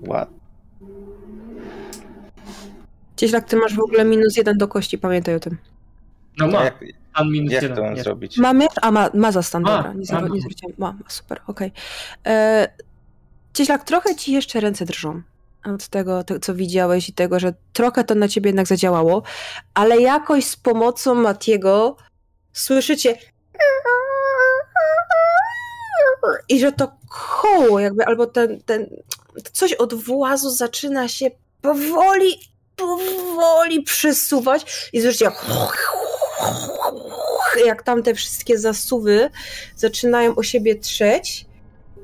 Ład. 0.06 0.30
Cieślak, 3.16 3.44
ty 3.48 3.56
masz 3.56 3.74
w 3.74 3.80
ogóle 3.80 4.04
minus 4.04 4.36
jeden 4.36 4.58
do 4.58 4.68
kości, 4.68 4.98
pamiętaj 4.98 5.34
o 5.34 5.40
tym. 5.40 5.58
No 6.38 6.48
ma, 6.48 6.64
Jak, 6.64 6.84
minus 7.26 7.52
jak 7.52 7.62
jeden. 7.62 7.76
to 7.76 7.84
mam 7.84 7.94
nie. 7.94 8.02
zrobić? 8.02 8.38
Mamy? 8.38 8.66
A, 8.82 8.90
ma, 8.90 9.10
ma 9.14 9.32
za 9.32 9.42
stan, 9.42 9.62
dobra. 9.62 9.92
Nie, 9.92 10.20
ma. 10.20 10.28
nie 10.28 10.40
zwróciłam. 10.40 10.74
Ma, 10.78 10.92
ma, 10.92 11.08
super, 11.08 11.40
okej. 11.46 11.72
Okay. 12.24 12.68
Cieślak, 13.54 13.84
trochę 13.84 14.16
ci 14.16 14.32
jeszcze 14.32 14.60
ręce 14.60 14.84
drżą 14.84 15.22
od 15.64 15.88
tego, 15.88 16.24
te, 16.24 16.40
co 16.40 16.54
widziałeś 16.54 17.08
i 17.08 17.12
tego, 17.12 17.40
że 17.40 17.54
trochę 17.72 18.04
to 18.04 18.14
na 18.14 18.28
ciebie 18.28 18.48
jednak 18.48 18.66
zadziałało, 18.66 19.22
ale 19.74 20.00
jakoś 20.00 20.44
z 20.44 20.56
pomocą 20.56 21.14
Matiego 21.14 21.96
słyszycie 22.52 23.18
i 26.48 26.60
że 26.60 26.72
to 26.72 26.92
koło 27.40 27.80
jakby, 27.80 28.06
albo 28.06 28.26
ten, 28.26 28.62
ten 28.62 28.86
coś 29.52 29.72
od 29.72 29.94
włazu 29.94 30.50
zaczyna 30.50 31.08
się 31.08 31.30
powoli, 31.62 32.40
powoli 32.76 33.82
przesuwać 33.82 34.90
i 34.92 35.00
słyszycie 35.00 35.30
jak 37.66 37.82
tam 37.82 38.02
te 38.02 38.14
wszystkie 38.14 38.58
zasuwy 38.58 39.30
zaczynają 39.76 40.34
o 40.34 40.42
siebie 40.42 40.74
trzeć 40.74 41.46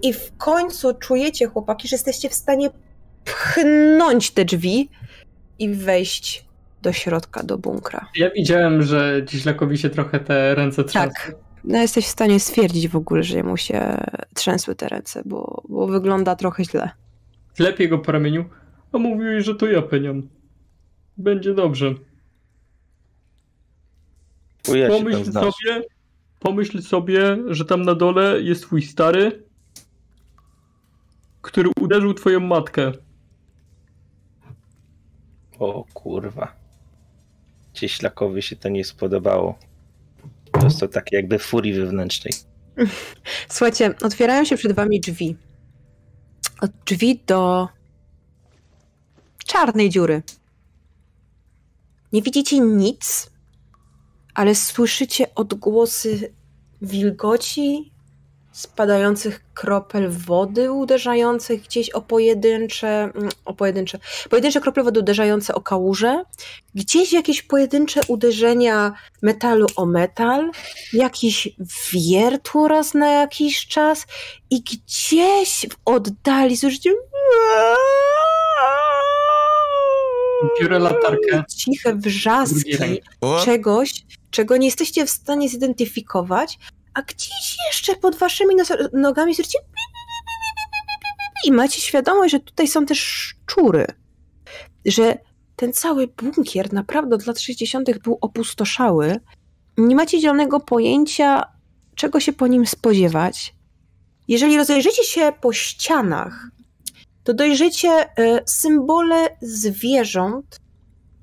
i 0.02 0.12
w 0.12 0.36
końcu 0.36 0.94
czujecie, 0.94 1.46
chłopaki, 1.46 1.88
że 1.88 1.96
jesteście 1.96 2.28
w 2.28 2.34
stanie 2.34 2.70
pchnąć 3.26 4.30
te 4.30 4.44
drzwi 4.44 4.88
i 5.58 5.74
wejść 5.74 6.46
do 6.82 6.92
środka, 6.92 7.42
do 7.42 7.58
bunkra. 7.58 8.06
Ja 8.16 8.30
widziałem, 8.30 8.82
że 8.82 9.22
Ciślakowi 9.26 9.78
się 9.78 9.90
trochę 9.90 10.20
te 10.20 10.54
ręce 10.54 10.84
trzęsły. 10.84 11.12
Tak. 11.12 11.34
No, 11.64 11.78
jesteś 11.78 12.06
w 12.06 12.08
stanie 12.08 12.40
stwierdzić 12.40 12.88
w 12.88 12.96
ogóle, 12.96 13.22
że 13.22 13.42
mu 13.42 13.56
się 13.56 13.96
trzęsły 14.34 14.74
te 14.74 14.88
ręce, 14.88 15.22
bo, 15.24 15.62
bo 15.68 15.86
wygląda 15.86 16.36
trochę 16.36 16.64
źle. 16.64 16.90
Lepiej 17.58 17.88
go 17.88 17.98
po 17.98 18.12
ramieniu. 18.12 18.44
A 18.92 18.98
mówiłeś, 18.98 19.44
że 19.44 19.54
to 19.54 19.66
ja 19.66 19.82
peniam. 19.82 20.28
Będzie 21.16 21.54
dobrze. 21.54 21.94
Tam 24.62 24.74
Pomyśl 24.88 25.32
sobie, 25.32 25.82
pomyśl 26.40 26.82
sobie, 26.82 27.38
że 27.46 27.64
tam 27.64 27.82
na 27.82 27.94
dole 27.94 28.40
jest 28.40 28.62
twój 28.62 28.82
stary, 28.82 29.42
który 31.42 31.70
uderzył 31.80 32.14
twoją 32.14 32.40
matkę. 32.40 32.92
O 35.58 35.84
kurwa. 35.94 36.56
Cieślakowi 37.72 38.42
się 38.42 38.56
to 38.56 38.68
nie 38.68 38.84
spodobało. 38.84 39.58
To 40.52 40.64
jest 40.64 40.80
to 40.80 40.88
takie 40.88 41.16
jakby 41.16 41.38
furii 41.38 41.72
wewnętrznej. 41.72 42.32
Słuchajcie, 43.48 43.94
otwierają 44.02 44.44
się 44.44 44.56
przed 44.56 44.72
wami 44.72 45.00
drzwi. 45.00 45.36
Od 46.60 46.70
drzwi 46.86 47.20
do 47.26 47.68
czarnej 49.46 49.90
dziury. 49.90 50.22
Nie 52.12 52.22
widzicie 52.22 52.58
nic, 52.60 53.30
ale 54.34 54.54
słyszycie 54.54 55.34
odgłosy 55.34 56.32
wilgoci, 56.82 57.92
spadających 58.56 59.40
kropel 59.54 60.10
wody 60.10 60.72
uderzających 60.72 61.62
gdzieś 61.62 61.90
o 61.90 62.00
pojedyncze, 62.00 62.88
mm, 62.88 63.28
o 63.44 63.54
pojedyncze, 63.54 63.98
pojedyncze 64.30 64.60
krople 64.60 64.82
wody 64.82 65.00
uderzające 65.00 65.54
o 65.54 65.60
kałuże, 65.60 66.24
gdzieś 66.74 67.12
jakieś 67.12 67.42
pojedyncze 67.42 68.00
uderzenia 68.08 68.92
metalu 69.22 69.66
o 69.76 69.86
metal, 69.86 70.50
jakiś 70.92 71.48
wiertło 71.92 72.68
raz 72.68 72.94
na 72.94 73.08
jakiś 73.10 73.66
czas 73.66 74.06
i 74.50 74.62
gdzieś 74.62 75.66
w 75.70 75.76
oddali 75.84 76.56
słyszycie 76.56 76.90
Biorę 80.60 80.78
latarkę. 80.78 81.44
ciche 81.56 81.94
wrzaski 81.94 82.78
czegoś, 83.44 84.04
czego 84.30 84.56
nie 84.56 84.66
jesteście 84.66 85.06
w 85.06 85.10
stanie 85.10 85.48
zidentyfikować, 85.48 86.58
a 86.96 87.02
gdzieś 87.02 87.56
jeszcze 87.66 87.96
pod 87.96 88.16
waszymi 88.16 88.54
nogami 88.92 89.34
słyszycie 89.34 89.58
i 91.44 91.52
macie 91.52 91.80
świadomość, 91.80 92.32
że 92.32 92.40
tutaj 92.40 92.68
są 92.68 92.86
też 92.86 93.00
szczury. 93.00 93.86
Że 94.84 95.18
ten 95.56 95.72
cały 95.72 96.06
bunkier 96.06 96.72
naprawdę 96.72 97.16
od 97.16 97.26
lat 97.26 97.40
60. 97.40 97.98
był 97.98 98.18
opustoszały. 98.20 99.20
Nie 99.78 99.96
macie 99.96 100.20
zielonego 100.20 100.60
pojęcia, 100.60 101.44
czego 101.94 102.20
się 102.20 102.32
po 102.32 102.46
nim 102.46 102.66
spodziewać. 102.66 103.54
Jeżeli 104.28 104.56
rozejrzycie 104.56 105.04
się 105.04 105.32
po 105.40 105.52
ścianach, 105.52 106.50
to 107.24 107.34
dojrzycie 107.34 107.88
e, 107.88 108.42
symbole 108.46 109.36
zwierząt 109.42 110.60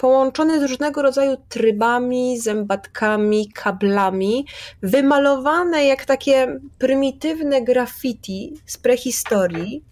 połączone 0.03 0.59
z 0.59 0.64
różnego 0.64 1.01
rodzaju 1.01 1.38
trybami, 1.49 2.40
zębatkami, 2.40 3.51
kablami, 3.51 4.45
wymalowane 4.82 5.85
jak 5.85 6.06
takie 6.06 6.59
prymitywne 6.77 7.61
graffiti 7.61 8.53
z 8.65 8.77
prehistorii. 8.77 9.83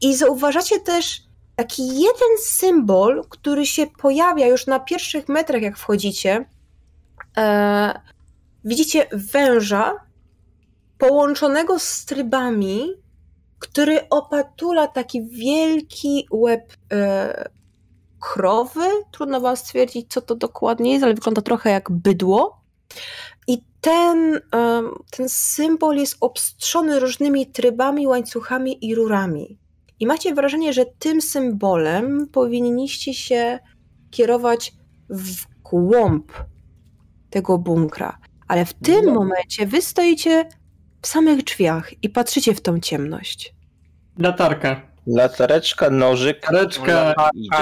I 0.00 0.16
zauważacie 0.16 0.80
też 0.80 1.22
taki 1.56 1.86
jeden 1.88 2.38
symbol, 2.42 3.24
który 3.28 3.66
się 3.66 3.86
pojawia 3.86 4.46
już 4.46 4.66
na 4.66 4.80
pierwszych 4.80 5.28
metrach, 5.28 5.62
jak 5.62 5.78
wchodzicie. 5.78 6.44
E, 7.36 8.00
widzicie 8.64 9.06
węża 9.12 9.92
połączonego 10.98 11.78
z 11.78 12.04
trybami, 12.04 12.92
który 13.58 14.08
opatula 14.08 14.86
taki 14.86 15.26
wielki 15.26 16.26
łeb 16.30 16.72
e, 16.92 17.54
krowy. 18.32 18.88
Trudno 19.10 19.40
wam 19.40 19.56
stwierdzić, 19.56 20.12
co 20.12 20.20
to 20.20 20.34
dokładnie 20.34 20.92
jest, 20.92 21.04
ale 21.04 21.14
wygląda 21.14 21.42
trochę 21.42 21.70
jak 21.70 21.90
bydło. 21.90 22.60
I 23.46 23.62
ten, 23.80 24.40
ten 25.10 25.28
symbol 25.28 25.96
jest 25.96 26.16
obstrzony 26.20 27.00
różnymi 27.00 27.46
trybami, 27.46 28.06
łańcuchami 28.06 28.86
i 28.86 28.94
rurami. 28.94 29.58
I 30.00 30.06
macie 30.06 30.34
wrażenie, 30.34 30.72
że 30.72 30.86
tym 30.98 31.22
symbolem 31.22 32.28
powinniście 32.32 33.14
się 33.14 33.58
kierować 34.10 34.72
w 35.10 35.46
głąb 35.62 36.32
tego 37.30 37.58
bunkra. 37.58 38.18
Ale 38.48 38.64
w 38.64 38.74
tym 38.74 39.14
momencie 39.14 39.66
wy 39.66 39.82
stoicie 39.82 40.48
w 41.02 41.06
samych 41.06 41.42
drzwiach 41.44 42.02
i 42.02 42.08
patrzycie 42.08 42.54
w 42.54 42.60
tą 42.60 42.80
ciemność. 42.80 43.54
Latarka. 44.18 44.93
Latareczka, 45.06 45.90
nożyk. 45.90 46.50
Latareczka 46.50 47.14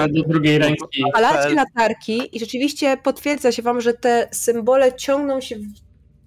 do 0.09 0.23
drugiej 0.23 0.57
ręki. 0.57 1.03
Palacie 1.13 1.55
latarki 1.55 2.35
i 2.35 2.39
rzeczywiście 2.39 2.97
potwierdza 2.97 3.51
się 3.51 3.61
wam, 3.61 3.81
że 3.81 3.93
te 3.93 4.27
symbole 4.31 4.93
ciągną 4.93 5.41
się 5.41 5.55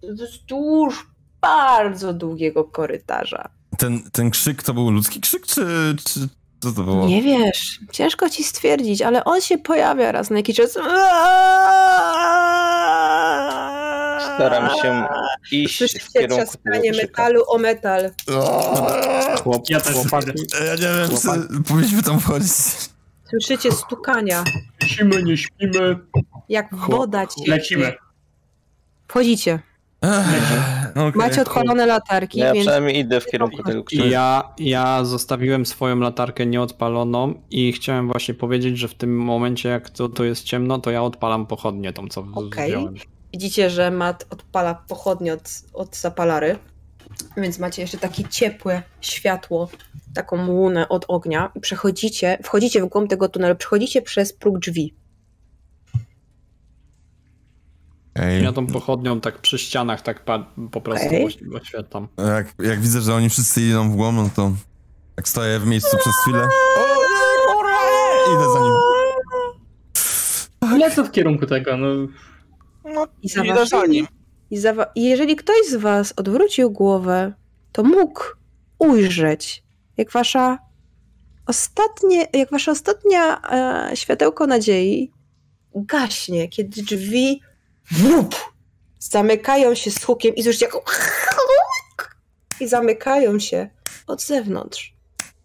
wzdłuż 0.02 1.06
bardzo 1.40 2.12
długiego 2.12 2.64
korytarza. 2.64 3.48
ten, 3.78 4.10
ten 4.12 4.30
krzyk 4.30 4.62
to 4.62 4.74
był 4.74 4.90
ludzki 4.90 5.20
krzyk, 5.20 5.46
czy, 5.46 5.96
czy 6.04 6.20
co 6.60 6.72
to 6.72 6.82
było? 6.82 7.06
Nie 7.06 7.22
wiesz, 7.22 7.80
ciężko 7.92 8.30
ci 8.30 8.44
stwierdzić, 8.44 9.02
ale 9.02 9.24
on 9.24 9.40
się 9.40 9.58
pojawia 9.58 10.12
raz 10.12 10.30
na 10.30 10.36
jakiś 10.36 10.56
czas. 10.56 10.78
Staram 14.36 14.70
się 14.82 15.04
iść 15.52 15.74
w 15.74 15.78
Słyszycie 15.78 16.06
kierunku 16.12 16.44
trzaskanie 16.44 16.92
metalu 16.92 17.42
o 17.48 17.58
metal. 17.58 18.10
Chłop, 19.42 19.62
Ja 19.70 19.80
też 19.80 19.94
chłopaki, 19.94 20.30
Ja 20.66 20.74
nie 20.74 21.08
wiem, 21.08 21.18
czy 21.18 21.62
powinniśmy 21.68 22.02
tam 22.02 22.20
wchodzić. 22.20 22.52
Słyszycie 23.30 23.72
stukania, 23.72 24.44
Śpimy, 24.86 25.22
nie 25.22 25.36
śpimy. 25.36 25.98
jak 26.48 26.74
woda 26.74 27.26
ci. 27.26 27.50
Lecimy. 27.50 27.92
Wchodzicie. 29.08 29.58
Okay. 30.90 31.12
Macie 31.14 31.42
odpalone 31.42 31.86
latarki, 31.86 32.38
Ja 32.38 32.52
więc 32.52 32.66
przynajmniej 32.66 32.98
idę 32.98 33.20
w 33.20 33.26
kierunku 33.26 33.62
tego 33.62 33.84
krzyka. 33.84 34.04
Ja, 34.04 34.54
ja 34.58 35.04
zostawiłem 35.04 35.66
swoją 35.66 35.98
latarkę 35.98 36.46
nieodpaloną 36.46 37.42
i 37.50 37.72
chciałem 37.72 38.08
właśnie 38.08 38.34
powiedzieć, 38.34 38.78
że 38.78 38.88
w 38.88 38.94
tym 38.94 39.18
momencie, 39.18 39.68
jak 39.68 39.90
to, 39.90 40.08
to 40.08 40.24
jest 40.24 40.44
ciemno, 40.44 40.78
to 40.78 40.90
ja 40.90 41.02
odpalam 41.02 41.46
pochodnię 41.46 41.92
tą, 41.92 42.08
co 42.08 42.26
Okej. 42.34 42.68
wziąłem. 42.70 42.94
Widzicie, 43.32 43.70
że 43.70 43.90
Mat 43.90 44.26
odpala 44.30 44.74
pochodnie 44.74 45.32
od, 45.32 45.62
od 45.72 45.96
zapalary, 45.96 46.58
więc 47.36 47.58
macie 47.58 47.82
jeszcze 47.82 47.98
takie 47.98 48.24
ciepłe 48.24 48.82
światło, 49.00 49.68
taką 50.14 50.46
łunę 50.46 50.88
od 50.88 51.04
ognia. 51.08 51.52
I 51.54 51.60
Przechodzicie, 51.60 52.38
wchodzicie 52.42 52.82
w 52.82 52.86
głąb 52.86 53.10
tego 53.10 53.28
tunelu, 53.28 53.56
przechodzicie 53.56 54.02
przez 54.02 54.32
próg 54.32 54.58
drzwi. 54.58 54.94
Ej, 58.14 58.44
Ja 58.44 58.52
tą 58.52 58.66
pochodnią 58.66 59.20
tak 59.20 59.38
przy 59.38 59.58
ścianach 59.58 60.02
tak 60.02 60.24
po 60.70 60.80
prostu 60.80 61.06
okay. 61.06 61.26
oświetlam. 61.60 62.08
jak, 62.18 62.54
jak 62.58 62.80
widzę, 62.80 63.00
że 63.00 63.14
oni 63.14 63.28
wszyscy 63.28 63.62
idą 63.62 63.90
w 63.90 63.96
głąb, 63.96 64.18
no 64.18 64.30
to 64.36 64.52
jak 65.16 65.28
stoję 65.28 65.58
w 65.58 65.66
miejscu 65.66 65.96
przez 65.96 66.12
chwilę. 66.22 66.48
O, 66.78 66.80
nie, 68.28 68.34
Idę 68.34 68.52
za 68.52 68.60
nim. 68.60 68.72
Lecę 70.78 71.04
w 71.04 71.10
kierunku 71.10 71.46
tego, 71.46 71.76
no. 71.76 71.86
No, 72.94 73.06
I 73.22 73.28
za 73.28 73.44
idę 73.44 73.54
za 73.54 73.76
waszymi 73.76 73.94
nim. 73.94 74.06
I, 74.50 74.58
I 74.94 75.04
jeżeli 75.04 75.36
ktoś 75.36 75.66
z 75.70 75.76
was 75.76 76.14
odwrócił 76.16 76.70
głowę, 76.70 77.32
to 77.72 77.82
mógł 77.82 78.22
ujrzeć, 78.78 79.62
jak 79.96 80.10
wasza 80.10 80.58
ostatnie, 81.46 82.26
jak 82.32 82.50
wasza 82.50 82.72
ostatnia 82.72 83.40
e, 83.90 83.96
światełko 83.96 84.46
nadziei 84.46 85.12
gaśnie, 85.74 86.48
kiedy 86.48 86.82
drzwi 86.82 87.40
wup, 87.90 88.34
zamykają 88.98 89.74
się 89.74 89.90
z 89.90 90.04
hukiem 90.04 90.34
i 90.34 90.42
słyszycie 90.42 90.66
jako 90.66 90.84
i 92.60 92.68
zamykają 92.68 93.38
się 93.38 93.68
od 94.06 94.22
zewnątrz. 94.22 94.94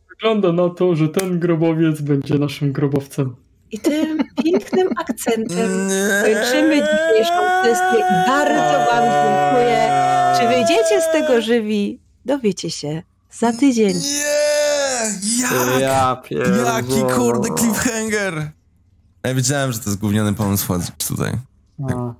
Wygląda 0.09 0.51
na 0.51 0.69
to, 0.69 0.95
że 0.95 1.09
ten 1.09 1.39
grobowiec 1.39 2.01
będzie 2.01 2.35
naszym 2.35 2.71
grobowcem. 2.71 3.35
I 3.71 3.79
tym 3.79 4.17
pięknym 4.43 4.89
akcentem 4.97 5.89
kończymy 6.23 6.75
dzisiejszą 6.75 7.63
sesję 7.63 7.99
i 7.99 8.27
bardzo 8.27 8.91
wam 8.91 9.03
dziękuję. 9.03 9.91
Czy 10.39 10.47
wyjdziecie 10.47 11.01
z 11.01 11.11
tego 11.11 11.41
żywi? 11.41 11.99
Dowiecie 12.25 12.71
się 12.71 13.03
za 13.31 13.53
tydzień. 13.53 13.93
Nie! 13.97 15.79
Jak? 15.79 16.31
Ja. 16.31 16.41
Jaki 16.65 17.15
kurde 17.15 17.49
cliffhanger! 17.55 18.51
Ja 19.23 19.33
wiedziałem, 19.33 19.71
że 19.71 19.79
to 19.79 19.89
jest 19.89 19.99
gówniany 19.99 20.33
pomysł 20.33 20.73
tutaj. 21.07 21.31
A. 21.83 22.13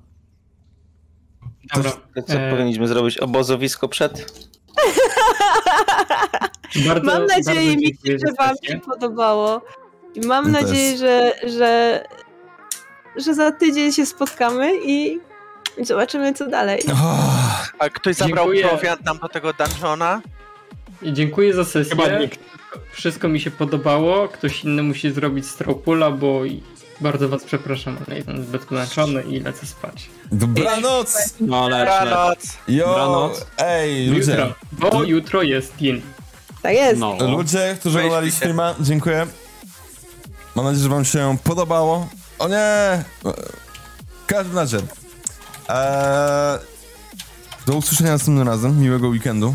Dobra. 1.74 1.92
To 2.14 2.22
co 2.22 2.32
e, 2.32 2.50
powinniśmy 2.50 2.88
zrobić? 2.88 3.18
Obozowisko 3.18 3.88
przed? 3.88 4.46
bardzo, 6.86 7.04
Mam 7.04 7.26
nadzieję, 7.26 7.76
dziękuję 7.76 8.18
za 8.18 8.26
że 8.26 8.32
wam 8.38 8.56
się 8.62 8.80
podobało. 8.80 9.62
I 10.14 10.20
mam 10.26 10.52
też. 10.52 10.62
nadzieję, 10.62 10.98
że, 10.98 11.32
że, 11.58 12.04
że 13.16 13.34
za 13.34 13.52
tydzień 13.52 13.92
się 13.92 14.06
spotkamy 14.06 14.72
i 14.86 15.20
zobaczymy, 15.82 16.34
co 16.34 16.46
dalej. 16.46 16.82
Oh, 16.92 17.68
A 17.78 17.88
ktoś 17.88 18.16
zabrał 18.16 18.44
Dziękuję. 18.52 18.68
prowiant 18.68 19.04
nam 19.04 19.18
do 19.18 19.28
tego 19.28 19.52
dungeona? 19.52 20.22
I 21.02 21.12
dziękuję 21.12 21.54
za 21.54 21.64
sesję. 21.64 21.96
Chyba 21.96 22.18
nikt. 22.18 22.38
Wszystko 22.92 23.28
mi 23.28 23.40
się 23.40 23.50
podobało. 23.50 24.28
Ktoś 24.28 24.64
inny 24.64 24.82
musi 24.82 25.10
zrobić 25.12 25.46
stropula, 25.46 26.10
bo 26.10 26.40
bardzo 27.00 27.28
was 27.28 27.44
przepraszam, 27.44 27.96
ale 28.06 28.16
jestem 28.16 28.44
zbyt 28.44 28.62
zmęczony 28.68 29.22
i 29.22 29.40
lecę 29.40 29.66
spać. 29.66 30.10
dobranoc! 30.32 31.34
No 31.40 31.68
lecz. 31.68 31.88
Dobranoc. 31.88 32.38
Jo! 32.68 32.86
Dobranoc. 32.86 33.46
Ej, 33.58 34.06
ludzie! 34.06 34.32
Jutro, 34.32 34.54
bo 34.90 35.02
jutro 35.02 35.42
jest 35.42 35.76
dzień. 35.76 36.02
Tak 36.62 36.74
jest. 36.74 37.00
No. 37.00 37.16
Ludzie, 37.20 37.76
którzy 37.80 37.98
oglądali 37.98 38.32
streama, 38.32 38.74
dziękuję. 38.80 39.26
Mam 40.54 40.64
nadzieję, 40.64 40.82
że 40.82 40.88
wam 40.88 41.04
się 41.04 41.36
podobało. 41.44 42.08
O 42.38 42.48
nie! 42.48 43.04
W 44.22 44.26
każdym 44.26 44.56
razie. 44.56 44.78
Eee, 45.68 46.58
do 47.66 47.74
usłyszenia 47.76 48.10
następnym 48.12 48.48
razem. 48.48 48.80
Miłego 48.80 49.08
weekendu. 49.08 49.54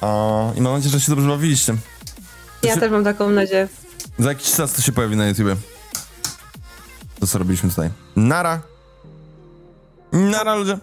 A, 0.00 0.06
I 0.56 0.60
mam 0.60 0.72
nadzieję, 0.72 0.92
że 0.92 1.00
się 1.00 1.12
dobrze 1.12 1.28
bawiliście. 1.28 1.76
Ja 2.62 2.76
też 2.76 2.90
mam 2.90 3.04
taką 3.04 3.30
nadzieję. 3.30 3.68
Za 4.18 4.28
jakiś 4.28 4.52
czas 4.52 4.72
to 4.72 4.82
się 4.82 4.92
pojawi 4.92 5.16
na 5.16 5.28
YouTubie. 5.28 5.56
To 7.20 7.26
co 7.26 7.38
robiliśmy 7.38 7.70
tutaj. 7.70 7.90
Nara! 8.16 8.62
Nara 10.12 10.54
ludzie! 10.54 10.78